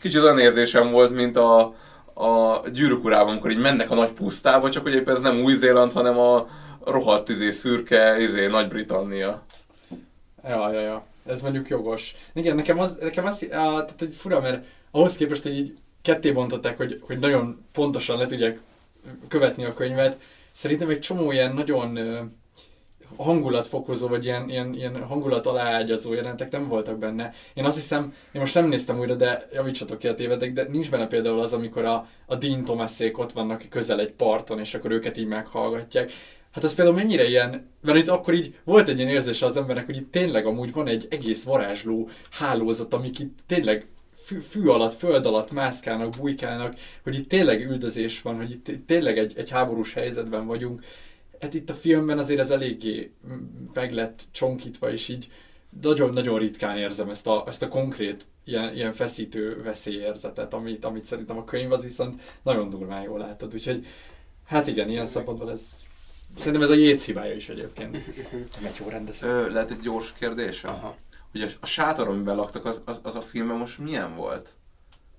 Kicsit 0.00 0.22
olyan 0.22 0.38
érzésem 0.38 0.90
volt, 0.90 1.10
mint 1.10 1.36
a, 1.36 1.74
a 2.14 2.60
gyűrűk 2.72 3.04
amikor 3.04 3.50
így 3.50 3.58
mennek 3.58 3.90
a 3.90 3.94
nagy 3.94 4.12
pusztába, 4.12 4.70
csak 4.70 4.82
hogy 4.82 4.94
éppen 4.94 5.14
ez 5.14 5.20
nem 5.20 5.40
Új-Zéland, 5.40 5.92
hanem 5.92 6.18
a 6.18 6.46
rohadt 6.84 7.28
izé, 7.28 7.50
szürke 7.50 8.20
izé, 8.20 8.46
Nagy-Britannia. 8.46 9.42
Ja, 10.48 10.72
ja, 10.72 10.80
ja. 10.80 11.06
Ez 11.24 11.42
mondjuk 11.42 11.68
jogos. 11.68 12.14
Igen, 12.34 12.56
nekem 12.56 12.78
az, 12.78 12.96
nekem 13.00 13.26
az, 13.26 13.46
á, 13.50 13.64
tehát 13.64 14.02
egy 14.02 14.14
fura, 14.18 14.40
mert 14.40 14.64
ahhoz 14.90 15.16
képest, 15.16 15.42
hogy 15.42 15.56
így 15.56 15.74
ketté 16.02 16.30
bontották, 16.30 16.76
hogy, 16.76 17.00
hogy 17.06 17.18
nagyon 17.18 17.64
pontosan 17.72 18.18
le 18.18 18.26
tudják 18.26 18.58
követni 19.28 19.64
a 19.64 19.72
könyvet, 19.72 20.18
szerintem 20.52 20.88
egy 20.88 21.00
csomó 21.00 21.32
ilyen 21.32 21.54
nagyon 21.54 21.98
hangulatfokozó, 23.16 24.08
vagy 24.08 24.24
ilyen, 24.24 24.48
ilyen, 24.48 24.74
ilyen 24.74 25.02
hangulat 25.02 25.46
aláágyazó 25.46 26.12
jelentek 26.12 26.50
nem 26.50 26.68
voltak 26.68 26.98
benne. 26.98 27.32
Én 27.54 27.64
azt 27.64 27.76
hiszem, 27.76 28.14
én 28.32 28.40
most 28.40 28.54
nem 28.54 28.68
néztem 28.68 28.98
újra, 28.98 29.14
de 29.14 29.48
javítsatok 29.52 29.98
ki 29.98 30.08
a 30.08 30.14
tévedek, 30.14 30.52
de 30.52 30.66
nincs 30.70 30.90
benne 30.90 31.06
például 31.06 31.40
az, 31.40 31.52
amikor 31.52 31.84
a, 31.84 32.08
a 32.26 32.34
Dean 32.34 32.64
Thomasék 32.64 33.18
ott 33.18 33.32
vannak 33.32 33.66
közel 33.70 34.00
egy 34.00 34.12
parton, 34.12 34.58
és 34.58 34.74
akkor 34.74 34.90
őket 34.90 35.16
így 35.16 35.26
meghallgatják. 35.26 36.12
Hát 36.52 36.64
ez 36.64 36.74
például 36.74 36.96
mennyire 36.96 37.28
ilyen, 37.28 37.70
mert 37.80 37.98
itt 37.98 38.08
akkor 38.08 38.34
így 38.34 38.58
volt 38.64 38.88
egy 38.88 38.98
ilyen 38.98 39.10
érzése 39.10 39.46
az 39.46 39.56
embernek, 39.56 39.86
hogy 39.86 39.96
itt 39.96 40.12
tényleg 40.12 40.46
amúgy 40.46 40.72
van 40.72 40.86
egy 40.86 41.06
egész 41.10 41.44
varázsló 41.44 42.08
hálózat, 42.30 42.94
amik 42.94 43.18
itt 43.18 43.38
tényleg 43.46 43.86
fű, 44.28 44.38
fű 44.38 44.66
alatt, 44.66 44.94
föld 44.94 45.26
alatt 45.26 45.50
mászkálnak, 45.50 46.16
bujkálnak, 46.18 46.74
hogy 47.02 47.16
itt 47.16 47.28
tényleg 47.28 47.60
üldözés 47.60 48.22
van, 48.22 48.36
hogy 48.36 48.50
itt 48.50 48.86
tényleg 48.86 49.18
egy, 49.18 49.32
egy 49.36 49.50
háborús 49.50 49.92
helyzetben 49.92 50.46
vagyunk. 50.46 50.84
Hát 51.40 51.54
itt 51.54 51.70
a 51.70 51.74
filmben 51.74 52.18
azért 52.18 52.40
ez 52.40 52.50
eléggé 52.50 53.12
meg 53.72 53.92
lett 53.92 54.24
csonkítva, 54.30 54.92
és 54.92 55.08
így 55.08 55.30
nagyon-nagyon 55.80 56.38
ritkán 56.38 56.76
érzem 56.76 57.08
ezt 57.08 57.26
a, 57.26 57.44
ezt 57.46 57.62
a 57.62 57.68
konkrét 57.68 58.26
ilyen, 58.44 58.74
ilyen 58.74 58.92
feszítő 58.92 59.62
veszélyérzetet, 59.62 60.54
amit, 60.54 60.84
amit 60.84 61.04
szerintem 61.04 61.38
a 61.38 61.44
könyv 61.44 61.72
az 61.72 61.82
viszont 61.82 62.20
nagyon 62.42 62.70
durván 62.70 63.02
jól 63.02 63.18
látod. 63.18 63.54
Úgyhogy 63.54 63.86
hát 64.44 64.66
igen, 64.66 64.88
ilyen 64.88 65.06
szempontból 65.06 65.50
ez 65.50 65.60
Szerintem 66.36 66.62
ez 66.62 66.70
a 66.70 66.74
Jéz 66.74 67.04
hibája 67.04 67.34
is 67.34 67.48
egyébként. 67.48 67.92
Nem 68.32 68.64
egy 68.72 68.80
jó 68.80 68.88
rendező. 68.88 69.26
Ö, 69.26 69.52
lehet 69.52 69.70
egy 69.70 69.80
gyors 69.80 70.12
kérdésem? 70.12 70.70
Aha. 70.70 70.96
Hogy 71.32 71.42
a, 71.42 71.46
a 71.60 71.66
sátor, 71.66 72.08
amiben 72.08 72.36
laktak, 72.36 72.64
az, 72.64 72.80
az, 72.84 73.00
az 73.02 73.14
a 73.14 73.20
filmben 73.20 73.56
most 73.56 73.78
milyen 73.78 74.16
volt? 74.16 74.48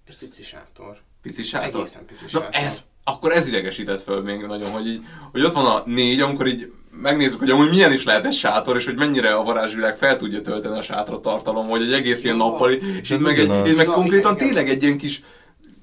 És 0.07 0.15
pici 0.15 0.43
sátor. 0.43 0.97
Pici 1.21 1.43
sátor? 1.43 1.79
Egészen 1.79 2.05
pici 2.05 2.23
Na 2.23 2.29
sátor. 2.29 2.49
ez, 2.51 2.83
akkor 3.03 3.31
ez 3.31 3.47
idegesített 3.47 4.01
föl 4.01 4.21
még 4.21 4.41
nagyon, 4.41 4.71
hogy, 4.71 4.87
így, 4.87 5.01
hogy 5.31 5.43
ott 5.43 5.53
van 5.53 5.65
a 5.65 5.83
négy, 5.85 6.21
amikor 6.21 6.47
így 6.47 6.71
megnézzük, 6.91 7.39
hogy 7.39 7.49
amúgy 7.49 7.69
milyen 7.69 7.91
is 7.93 8.03
lehet 8.03 8.25
egy 8.25 8.33
sátor, 8.33 8.75
és 8.75 8.85
hogy 8.85 8.95
mennyire 8.97 9.33
a 9.33 9.43
varázsvilág 9.43 9.95
fel 9.97 10.15
tudja 10.17 10.41
tölteni 10.41 10.77
a 10.77 10.81
sátra 10.81 11.19
tartalom, 11.19 11.67
hogy 11.67 11.81
egy 11.81 11.93
egész 11.93 12.23
ilyen 12.23 12.35
nappali, 12.35 12.79
és 13.01 13.11
Ez 13.11 13.21
meg, 13.21 13.39
egy, 13.39 13.45
ugyanaz. 13.45 13.69
így 13.69 13.75
meg 13.75 13.85
konkrétan 13.85 14.35
igen, 14.35 14.47
igen. 14.47 14.47
tényleg 14.47 14.69
egy 14.75 14.83
ilyen 14.83 14.97
kis 14.97 15.21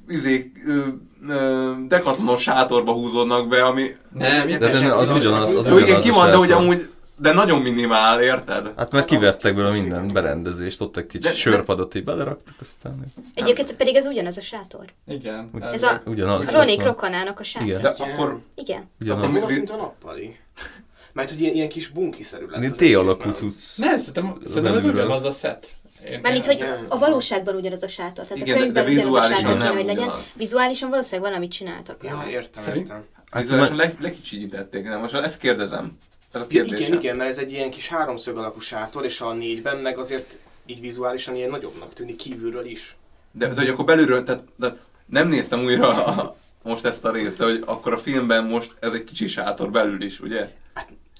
izé, 0.08 0.52
dekatlanos 1.88 2.42
sátorba 2.42 2.92
húzódnak 2.92 3.48
be, 3.48 3.62
ami... 3.64 3.90
Nem, 4.12 4.48
De, 4.48 4.58
de 4.58 4.92
az 4.94 5.10
ugyanaz, 5.10 5.52
az 5.54 5.66
Jó, 5.66 5.72
igen, 5.72 5.84
ugyanaz 5.84 6.04
ki 6.04 6.10
van, 6.10 6.30
de 6.30 6.36
hogy 6.36 6.50
amúgy, 6.50 6.90
de 7.18 7.32
nagyon 7.32 7.60
minimál, 7.62 8.20
érted? 8.22 8.72
Hát 8.76 8.90
mert 8.92 9.06
kivettek 9.06 9.54
belőle 9.54 9.72
minden 9.74 10.12
berendezést, 10.12 10.80
ott 10.80 10.96
egy 10.96 11.06
De- 11.06 11.18
kicsi 11.30 11.34
sörpadot 11.40 11.94
így 11.94 12.04
beleraktak, 12.04 12.54
aztán 12.60 13.04
Egyébként 13.34 13.72
pedig 13.76 13.94
ez 13.96 14.06
ugyanaz 14.06 14.36
a 14.36 14.40
sátor. 14.40 14.84
Igen. 15.08 15.50
Úgy- 15.54 15.62
Ez 15.62 15.82
a 15.82 16.02
ugyanaz. 16.06 16.50
Ronék 16.50 16.76
azt 16.78 16.86
rokonának 16.86 17.40
a 17.40 17.42
sátor. 17.42 17.68
Igen. 17.68 17.80
De 17.80 17.94
Igen. 17.98 18.10
akkor, 18.10 18.40
Igen. 18.54 18.90
Ugyanaz. 19.00 19.22
Akkor 19.22 19.34
Mi 19.34 19.40
az, 19.40 19.48
mi- 19.50 19.56
mint 19.56 19.70
a 19.70 19.76
nappali? 19.76 20.36
Mert 21.12 21.30
hogy 21.30 21.40
ilyen, 21.40 21.54
ilyen 21.54 21.68
kis 21.68 21.88
bunkiszerű 21.88 22.46
lett 22.46 22.64
egész, 22.80 23.16
nem? 23.18 23.32
cucc. 23.32 23.76
Nem, 23.76 23.96
szerintem, 23.96 24.36
szerintem 24.44 24.74
ez 24.76 24.84
ugyanaz 24.84 25.24
a 25.24 25.30
set. 25.30 25.68
Mármint, 26.22 26.46
hogy 26.46 26.54
Igen. 26.54 26.86
a 26.88 26.98
valóságban 26.98 27.54
ugyanaz 27.54 27.82
a 27.82 27.88
sátor. 27.88 28.24
Tehát 28.26 28.42
Igen, 28.42 28.54
a 28.54 28.58
de- 28.58 28.62
könyvben 28.64 28.84
de 28.84 28.90
ugyanaz 28.90 29.14
a 29.14 29.20
sátor 29.34 29.52
kéne, 29.52 29.64
nem 29.64 29.74
hogy 29.76 29.84
legyen. 29.84 30.08
Vizuálisan 30.34 30.90
valószínűleg 30.90 31.28
valamit 31.30 31.50
csináltak. 31.52 31.96
Ja, 32.02 32.24
értem, 32.30 32.74
értem. 32.74 33.04
Hát 33.30 33.50
mert- 33.50 33.76
le, 33.76 33.92
lekicsinyítették, 34.00 34.84
nem? 34.84 35.00
Most 35.00 35.14
ezt 35.14 35.38
kérdezem. 35.38 35.98
Ez 36.36 36.42
a 36.42 36.46
Igen, 36.48 36.64
kérdésem. 36.64 36.92
igen, 36.92 37.02
igen, 37.02 37.16
mert 37.16 37.30
ez 37.30 37.38
egy 37.38 37.52
ilyen 37.52 37.70
kis 37.70 37.88
háromszög 37.88 38.36
alakú 38.36 38.60
sátor, 38.60 39.04
és 39.04 39.20
a 39.20 39.32
négyben 39.32 39.76
meg 39.76 39.98
azért 39.98 40.38
így 40.66 40.80
vizuálisan 40.80 41.36
ilyen 41.36 41.50
nagyobbnak 41.50 41.94
tűnik 41.94 42.16
kívülről 42.16 42.64
is. 42.64 42.96
De, 43.32 43.46
de 43.48 43.54
hogy 43.54 43.68
akkor 43.68 43.84
belülről, 43.84 44.22
tehát, 44.22 44.44
de 44.56 44.76
nem 45.06 45.28
néztem 45.28 45.64
újra 45.64 46.04
a, 46.04 46.36
most 46.62 46.84
ezt 46.84 47.04
a 47.04 47.10
részt, 47.10 47.38
de 47.38 47.44
hogy 47.44 47.62
akkor 47.66 47.92
a 47.92 47.98
filmben 47.98 48.44
most 48.44 48.74
ez 48.80 48.92
egy 48.92 49.04
kicsi 49.04 49.26
sátor 49.26 49.70
belül 49.70 50.02
is, 50.02 50.20
ugye? 50.20 50.50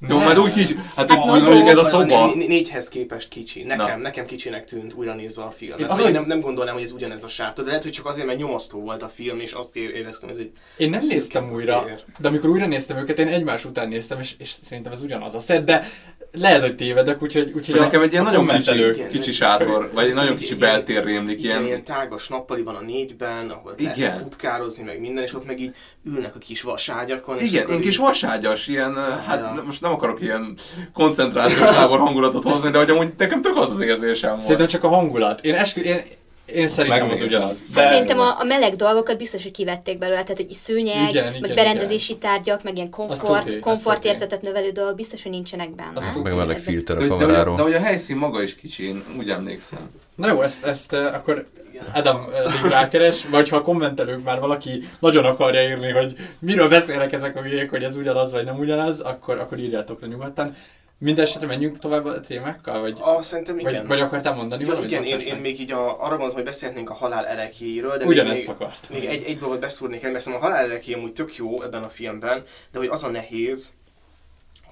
Jó, 0.08 0.18
majd 0.18 0.38
úgy 0.38 0.52
kicsi, 0.52 0.74
hát, 0.74 0.84
Hát 0.96 1.10
hát 1.10 1.24
nagy 1.24 1.42
mondjuk 1.42 1.68
ez 1.68 1.78
a 1.78 1.84
szoba. 1.84 2.04
né- 2.26 2.34
né- 2.34 2.48
Négyhez 2.48 2.88
képest 2.88 3.28
kicsi. 3.28 3.62
Nekem, 3.62 3.86
Na. 3.86 3.96
nekem 3.96 4.26
kicsinek 4.26 4.64
tűnt 4.64 4.92
újra 4.94 5.14
nézve 5.14 5.42
a 5.42 5.50
filmet. 5.50 5.78
Én 5.80 5.84
Én, 5.86 5.90
azon- 5.92 6.10
nem, 6.12 6.24
nem 6.26 6.40
gondolnám, 6.40 6.74
hogy 6.74 6.82
ez 6.82 6.92
ugyanez 6.92 7.24
a 7.24 7.28
sátor, 7.28 7.64
de 7.64 7.70
lehet, 7.70 7.82
hogy 7.84 7.92
csak 7.92 8.06
azért, 8.06 8.26
mert 8.26 8.38
nyomasztó 8.38 8.80
volt 8.80 9.02
a 9.02 9.08
film, 9.08 9.40
és 9.40 9.52
azt 9.52 9.76
éreztem, 9.76 10.28
ez 10.28 10.36
egy 10.36 10.50
Én 10.76 10.90
nem 10.90 11.00
néztem 11.08 11.52
újra, 11.52 11.84
tér. 11.84 12.00
de 12.18 12.28
amikor 12.28 12.50
újra 12.50 12.66
néztem 12.66 12.96
őket, 12.96 13.18
én 13.18 13.28
egymás 13.28 13.64
után 13.64 13.88
néztem, 13.88 14.20
és, 14.20 14.34
és 14.38 14.50
szerintem 14.68 14.92
ez 14.92 15.02
ugyanaz 15.02 15.34
a 15.34 15.40
set, 15.40 15.64
de 15.64 15.88
lehet, 16.32 16.60
hogy 16.60 16.76
tévedek, 16.76 17.22
úgyhogy, 17.22 17.52
úgyhogy 17.54 17.74
De 17.74 17.80
nekem 17.80 18.02
egy 18.02 18.12
ilyen 18.12 18.24
nagyon 18.24 18.46
kicsi, 18.46 19.06
kicsi 19.10 19.32
sátor, 19.32 19.90
vagy 19.94 20.06
egy 20.06 20.14
nagyon 20.14 20.36
kicsi 20.36 20.46
ilyen- 20.56 20.58
beltér 20.58 21.04
rémlik, 21.04 21.38
Igen, 21.38 21.50
ilyen 21.50 21.64
ilyen, 21.64 21.84
tágas 21.84 22.28
nappali 22.28 22.62
van 22.62 22.74
a 22.74 22.80
négyben, 22.80 23.50
ahol 23.50 23.74
Igen. 23.78 23.92
lehet 23.98 24.18
futkározni, 24.18 24.82
meg 24.84 25.00
minden, 25.00 25.24
és 25.24 25.34
ott 25.34 25.46
meg 25.46 25.60
így 25.60 25.74
ülnek 26.04 26.34
a 26.34 26.38
kis 26.38 26.62
vaságyakon. 26.62 27.40
igen, 27.40 27.68
ilyen 27.68 27.80
kis 27.80 27.96
vaságyas, 27.96 28.66
ilyen, 28.68 28.94
hát 29.26 29.64
most 29.64 29.80
nem 29.80 29.92
akarok 29.96 30.20
ilyen 30.20 30.56
koncentrációs 30.92 31.70
tábor 31.70 31.98
hangulatot 31.98 32.42
hozni, 32.42 32.70
de 32.70 32.78
hogy 32.78 32.90
amúgy 32.90 33.12
nekem 33.16 33.42
tök 33.42 33.56
az 33.56 33.72
az 33.72 33.80
érzésem 33.80 34.30
volt. 34.30 34.42
Szerintem 34.42 34.66
csak 34.66 34.84
a 34.84 34.88
hangulat. 34.88 35.44
Én, 35.44 35.54
eskü, 35.54 35.80
én, 35.80 36.00
én 36.46 36.66
szerintem 36.66 37.10
az 37.10 37.20
ugyanaz. 37.20 37.56
Hát 37.74 37.88
szerintem 37.88 38.20
a, 38.20 38.40
a 38.40 38.44
meleg 38.44 38.74
dolgokat 38.74 39.18
biztos, 39.18 39.42
hogy 39.42 39.52
kivették 39.52 39.98
belőle, 39.98 40.22
tehát 40.22 40.36
hogy 40.36 40.52
szőnyeg, 40.52 41.08
Igen, 41.08 41.24
meg 41.24 41.36
igen, 41.36 41.54
berendezési 41.54 42.16
tárgyak, 42.16 42.62
meg 42.62 42.76
ilyen 42.76 42.90
komfort, 42.90 43.44
tuti, 43.44 43.58
komfortérzetet 43.58 44.42
növelő 44.42 44.70
dolgok 44.70 44.94
biztos, 44.94 45.22
hogy 45.22 45.32
nincsenek 45.32 45.74
benne. 45.74 45.92
Azt. 45.94 46.22
Meg 46.22 46.32
a 46.32 46.36
meleg 46.36 46.58
filter 46.58 46.96
de, 46.96 47.04
a 47.04 47.06
de, 47.06 47.14
de, 47.14 47.18
de, 47.18 47.24
kameráról. 47.24 47.56
hogy 47.56 47.74
a 47.74 47.80
helyszín 47.80 48.16
maga 48.16 48.42
is 48.42 48.54
kicsi, 48.54 48.86
én 48.86 49.04
úgy 49.18 49.30
emlékszem. 49.30 49.90
Na 50.14 50.28
jó, 50.28 50.42
ezt, 50.42 50.64
ezt 50.64 50.92
uh, 50.92 51.14
akkor 51.14 51.46
Adam 51.92 52.24
uh, 52.24 52.70
rákeres, 52.70 53.26
vagy 53.28 53.48
ha 53.48 53.56
a 53.56 53.60
kommentelők 53.60 54.22
már 54.24 54.40
valaki 54.40 54.88
nagyon 54.98 55.24
akarja 55.24 55.68
írni, 55.68 55.90
hogy 55.90 56.16
miről 56.38 56.68
beszélnek 56.68 57.12
ezek 57.12 57.36
a 57.36 57.42
hülyék, 57.42 57.70
hogy 57.70 57.84
ez 57.84 57.96
ugyanaz 57.96 58.32
vagy 58.32 58.44
nem 58.44 58.58
ugyanaz, 58.58 59.00
akkor, 59.00 59.38
akkor 59.38 59.58
írjátok 59.58 60.00
le 60.00 60.06
nyugodtan. 60.06 60.54
Mindenesetre 60.98 61.46
menjünk 61.46 61.78
tovább 61.78 62.04
a 62.04 62.20
témákkal, 62.20 62.80
vagy, 62.80 62.96
Ah, 63.00 63.22
szerintem 63.22 63.58
igen. 63.58 63.72
vagy, 63.72 63.86
vagy 63.86 64.00
akartál 64.00 64.34
mondani 64.34 64.62
Ja, 64.62 64.68
valamit? 64.68 64.90
igen, 64.90 65.04
én, 65.04 65.18
én 65.18 65.36
még 65.36 65.60
így 65.60 65.72
a, 65.72 66.02
arra 66.02 66.16
mondtam, 66.16 66.34
hogy 66.34 66.44
beszélhetnénk 66.44 66.90
a 66.90 66.94
halál 66.94 67.26
erekéiről, 67.26 67.96
de 67.96 68.04
Ugyanezt 68.04 68.40
még, 68.40 68.48
akart. 68.50 68.88
még 68.90 69.04
egy, 69.04 69.22
egy 69.22 69.36
dolgot 69.36 69.60
beszúrnék 69.60 70.02
el, 70.02 70.10
mert 70.10 70.22
szerintem 70.24 70.48
a 70.48 70.50
halál 70.52 70.64
ereké 70.70 70.92
amúgy 70.92 71.12
tök 71.12 71.36
jó 71.36 71.62
ebben 71.62 71.82
a 71.82 71.88
filmben, 71.88 72.42
de 72.72 72.78
hogy 72.78 72.88
az 72.88 73.04
a 73.04 73.08
nehéz, 73.08 73.72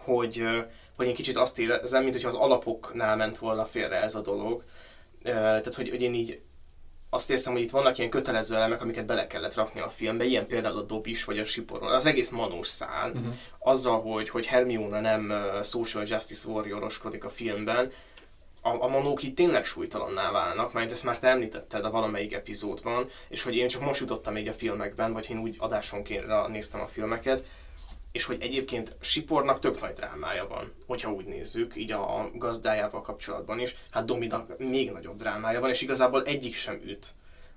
hogy, 0.04 0.40
ö, 0.40 0.58
hogy 0.96 1.06
én 1.06 1.14
kicsit 1.14 1.36
azt 1.36 1.58
érezem, 1.58 2.02
mint 2.02 2.14
hogyha 2.14 2.28
az 2.28 2.34
alapoknál 2.34 3.16
ment 3.16 3.38
volna 3.38 3.64
félre 3.64 4.02
ez 4.02 4.14
a 4.14 4.20
dolog. 4.20 4.62
Ö, 5.22 5.30
Tehát, 5.30 5.74
hogy, 5.74 5.90
hogy 5.90 6.02
én 6.02 6.14
így 6.14 6.40
azt 7.14 7.30
érzem, 7.30 7.52
hogy 7.52 7.62
itt 7.62 7.70
vannak 7.70 7.98
ilyen 7.98 8.10
kötelező 8.10 8.54
elemek, 8.54 8.82
amiket 8.82 9.06
bele 9.06 9.26
kellett 9.26 9.54
rakni 9.54 9.80
a 9.80 9.88
filmbe, 9.88 10.24
ilyen 10.24 10.46
például 10.46 10.78
a 10.78 10.82
dobis 10.82 11.24
vagy 11.24 11.38
a 11.38 11.44
siporról, 11.44 11.88
az 11.88 12.06
egész 12.06 12.30
manós 12.30 12.66
szál, 12.66 13.08
Mhm. 13.10 13.26
azzal, 13.58 14.00
hogy, 14.00 14.28
hogy 14.28 14.46
Hermione 14.46 15.00
nem 15.00 15.32
social 15.62 16.04
justice 16.06 16.48
warrioroskodik 16.48 17.24
a 17.24 17.30
filmben, 17.30 17.92
a, 18.62 18.82
a 18.82 18.88
manók 18.88 19.22
így 19.22 19.34
tényleg 19.34 19.64
súlytalanná 19.64 20.30
válnak, 20.30 20.72
mert 20.72 20.92
ezt 20.92 21.04
már 21.04 21.18
te 21.18 21.28
említetted 21.28 21.84
a 21.84 21.90
valamelyik 21.90 22.32
epizódban, 22.32 23.08
és 23.28 23.42
hogy 23.42 23.56
én 23.56 23.68
csak 23.68 23.80
most 23.82 24.00
jutottam 24.00 24.36
így 24.36 24.48
a 24.48 24.52
filmekben, 24.52 25.12
vagy 25.12 25.26
én 25.30 25.38
úgy 25.38 25.56
adásonként 25.58 26.48
néztem 26.48 26.80
a 26.80 26.86
filmeket, 26.86 27.44
és 28.14 28.24
hogy 28.24 28.36
egyébként 28.40 28.96
Sipornak 29.00 29.58
tök 29.58 29.80
nagy 29.80 29.92
drámája 29.92 30.46
van, 30.46 30.72
hogyha 30.86 31.12
úgy 31.12 31.26
nézzük, 31.26 31.76
így 31.76 31.92
a, 31.92 32.18
a 32.18 32.30
gazdájával 32.34 33.00
kapcsolatban 33.00 33.58
is, 33.58 33.74
hát 33.90 34.04
Dominak 34.04 34.58
még 34.58 34.90
nagyobb 34.90 35.16
drámája 35.16 35.60
van, 35.60 35.70
és 35.70 35.80
igazából 35.80 36.24
egyik 36.24 36.54
sem 36.54 36.80
üt 36.84 37.14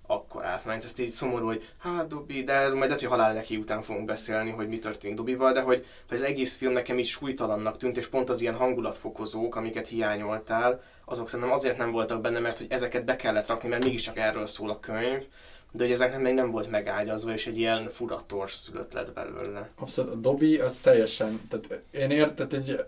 akkor 0.07 0.45
átment. 0.45 0.83
Ezt 0.83 0.99
így 0.99 1.09
szomorú, 1.09 1.45
hogy 1.45 1.69
hát 1.79 2.07
Dobby, 2.07 2.43
de 2.43 2.59
majd 2.67 2.79
lehet, 2.79 2.99
hogy 2.99 3.09
halál 3.09 3.33
neki 3.33 3.55
után 3.55 3.81
fogunk 3.81 4.05
beszélni, 4.05 4.51
hogy 4.51 4.67
mi 4.67 4.79
történik 4.79 5.15
Dobbyval, 5.15 5.51
de 5.51 5.61
hogy, 5.61 5.85
hogy 6.07 6.17
az 6.17 6.23
egész 6.23 6.57
film 6.57 6.73
nekem 6.73 6.99
így 6.99 7.07
súlytalannak 7.07 7.77
tűnt, 7.77 7.97
és 7.97 8.07
pont 8.07 8.29
az 8.29 8.41
ilyen 8.41 8.55
hangulatfokozók, 8.55 9.55
amiket 9.55 9.87
hiányoltál, 9.87 10.81
azok 11.05 11.29
szerintem 11.29 11.53
azért 11.53 11.77
nem 11.77 11.91
voltak 11.91 12.21
benne, 12.21 12.39
mert 12.39 12.57
hogy 12.57 12.67
ezeket 12.69 13.05
be 13.05 13.15
kellett 13.15 13.47
rakni, 13.47 13.69
mert 13.69 13.83
mégiscsak 13.83 14.17
erről 14.17 14.45
szól 14.45 14.69
a 14.69 14.79
könyv, 14.79 15.25
de 15.71 15.83
hogy 15.83 15.91
ezeknek 15.91 16.21
még 16.21 16.33
nem 16.33 16.51
volt 16.51 16.71
megágyazva, 16.71 17.31
és 17.31 17.47
egy 17.47 17.57
ilyen 17.57 17.89
furators 17.89 18.53
szülött 18.53 18.93
lett 18.93 19.13
belőle. 19.13 19.69
Abszolút, 19.75 20.13
a 20.13 20.15
Dobby 20.15 20.57
az 20.57 20.77
teljesen, 20.81 21.41
tehát 21.49 21.81
én 21.91 22.09
érted, 22.09 22.53
egy 22.53 22.83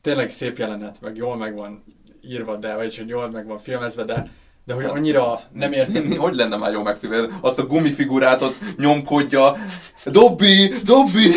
tényleg 0.00 0.30
szép 0.30 0.58
jelenet, 0.58 1.00
meg 1.00 1.16
jól 1.16 1.36
meg 1.36 1.56
van 1.56 1.84
írva, 2.22 2.56
de, 2.56 2.74
vagy 2.74 2.96
hogy 2.96 3.08
jól 3.08 3.30
meg 3.30 3.46
van 3.46 3.58
filmezve, 3.58 4.04
de 4.04 4.30
de 4.66 4.74
hogy 4.74 4.84
annyira 4.84 5.40
nem 5.52 5.72
értem. 5.72 6.10
Hogy 6.16 6.34
lenne 6.34 6.56
már 6.56 6.72
jó 6.72 6.82
megfigyelni? 6.82 7.32
Azt 7.40 7.58
a 7.58 7.66
gumifigurát 7.66 8.42
ott 8.42 8.56
nyomkodja. 8.76 9.56
Dobbi! 10.04 10.72
Dobbi! 10.84 11.30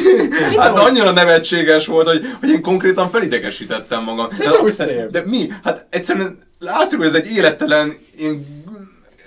Hát 0.57 0.73
de 0.73 0.79
annyira 0.79 1.11
nevetséges 1.11 1.85
volt, 1.85 2.07
hogy, 2.07 2.25
hogy 2.39 2.49
én 2.49 2.61
konkrétan 2.61 3.09
felidegesítettem 3.09 4.03
magam. 4.03 4.27
De, 4.37 4.69
szép. 4.71 5.09
de 5.09 5.21
mi? 5.25 5.47
Hát 5.63 5.85
egyszerűen 5.89 6.37
látszik, 6.59 6.97
hogy 6.97 7.07
ez 7.07 7.13
egy 7.13 7.31
élettelen 7.31 7.93
ilyen 8.17 8.65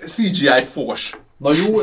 CGI 0.07 0.63
fos. 0.71 1.11
Na 1.41 1.51
jó, 1.53 1.79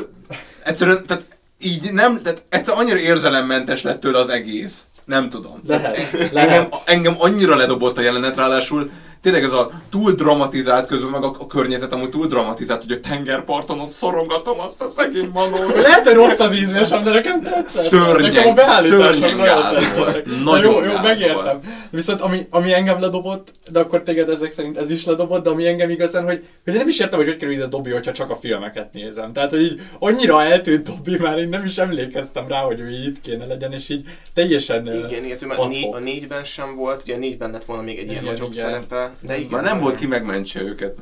Egyszerűen, 0.64 1.06
tehát 1.06 1.24
így 1.60 1.92
nem, 1.92 2.22
tehát 2.22 2.42
egyszerűen 2.48 2.82
annyira 2.82 2.98
érzelemmentes 2.98 3.82
lett 3.82 4.00
tőle 4.00 4.18
az 4.18 4.28
egész. 4.28 4.82
Nem 5.04 5.30
tudom. 5.30 5.60
Lehet, 5.66 5.96
Engem, 5.96 6.28
lehet. 6.32 6.74
engem 6.84 7.14
annyira 7.18 7.56
ledobott 7.56 7.98
a 7.98 8.00
jelenet, 8.00 8.36
ráadásul 8.36 8.90
tényleg 9.22 9.42
ez 9.44 9.52
a 9.52 9.70
túl 9.90 10.12
dramatizált 10.12 10.86
közben, 10.86 11.10
meg 11.10 11.22
a, 11.22 11.34
a 11.38 11.46
környezet 11.46 11.92
amúgy 11.92 12.10
túl 12.10 12.26
dramatizált, 12.26 12.82
hogy 12.82 12.92
a 12.92 13.00
tengerparton 13.00 13.80
ott 13.80 13.90
szorongatom 13.90 14.60
azt 14.60 14.82
a 14.82 14.88
szegény 14.88 15.30
manót. 15.32 15.74
Lehet, 15.74 16.04
hogy 16.06 16.14
rossz 16.14 16.38
az 16.38 16.54
ízlésem, 16.54 17.04
de 17.04 17.10
nekem 17.12 17.42
tetszett. 17.42 17.84
Szörnyen- 17.84 18.32
nekem 18.32 18.50
a 18.50 18.52
beállítások 18.52 19.02
szörnyen 19.04 19.36
nagyon 19.36 19.72
gáz 19.72 19.96
volt. 19.96 20.24
Na 20.26 20.50
Nagyon 20.50 20.72
jó, 20.72 20.84
jó, 20.84 20.92
gáz 20.92 21.02
megértem. 21.02 21.60
Viszont 21.90 22.20
ami, 22.20 22.46
ami 22.50 22.72
engem 22.72 23.00
ledobott, 23.00 23.52
de 23.72 23.80
akkor 23.80 24.02
téged 24.02 24.28
ezek 24.28 24.52
szerint 24.52 24.78
ez 24.78 24.90
is 24.90 25.04
ledobott, 25.04 25.44
de 25.44 25.50
ami 25.50 25.66
engem 25.66 25.90
igazán, 25.90 26.24
hogy, 26.24 26.44
hogy 26.64 26.72
én 26.72 26.78
nem 26.78 26.88
is 26.88 26.98
értem, 26.98 27.18
hogy 27.18 27.28
hogy 27.28 27.36
kerül 27.36 27.54
ide 27.54 27.66
Dobby, 27.66 27.90
hogyha 27.90 28.12
csak 28.12 28.30
a 28.30 28.36
filmeket 28.36 28.92
nézem. 28.92 29.32
Tehát, 29.32 29.50
hogy 29.50 29.62
így 29.62 29.80
annyira 29.98 30.42
eltűnt 30.42 30.86
Dobby, 30.88 31.16
már 31.18 31.38
én 31.38 31.48
nem 31.48 31.64
is 31.64 31.78
emlékeztem 31.78 32.48
rá, 32.48 32.60
hogy 32.60 32.80
ő 32.80 32.90
itt 32.90 33.20
kéne 33.20 33.46
legyen, 33.46 33.72
és 33.72 33.88
így 33.88 34.04
teljesen... 34.34 34.86
Igen, 34.86 35.24
igen, 35.24 35.36
mert 35.48 35.60
a, 35.60 35.62
adhok. 35.62 35.68
né- 35.70 35.94
a 35.94 35.98
négyben 35.98 36.44
sem 36.44 36.76
volt, 36.76 37.02
ugye 37.02 37.14
a 37.14 37.18
négyben 37.18 37.50
lett 37.50 37.64
volna 37.64 37.82
még 37.82 37.98
egy 37.98 38.10
ilyen 38.10 38.22
Igen, 38.22 38.32
nagyobb 38.32 38.52
igen. 38.52 38.64
szerepe, 38.64 39.07
de 39.20 39.38
igen. 39.38 39.50
Már 39.50 39.62
nem 39.62 39.80
volt 39.80 39.96
ki 39.96 40.06
megmentse 40.06 40.62
őket. 40.62 40.98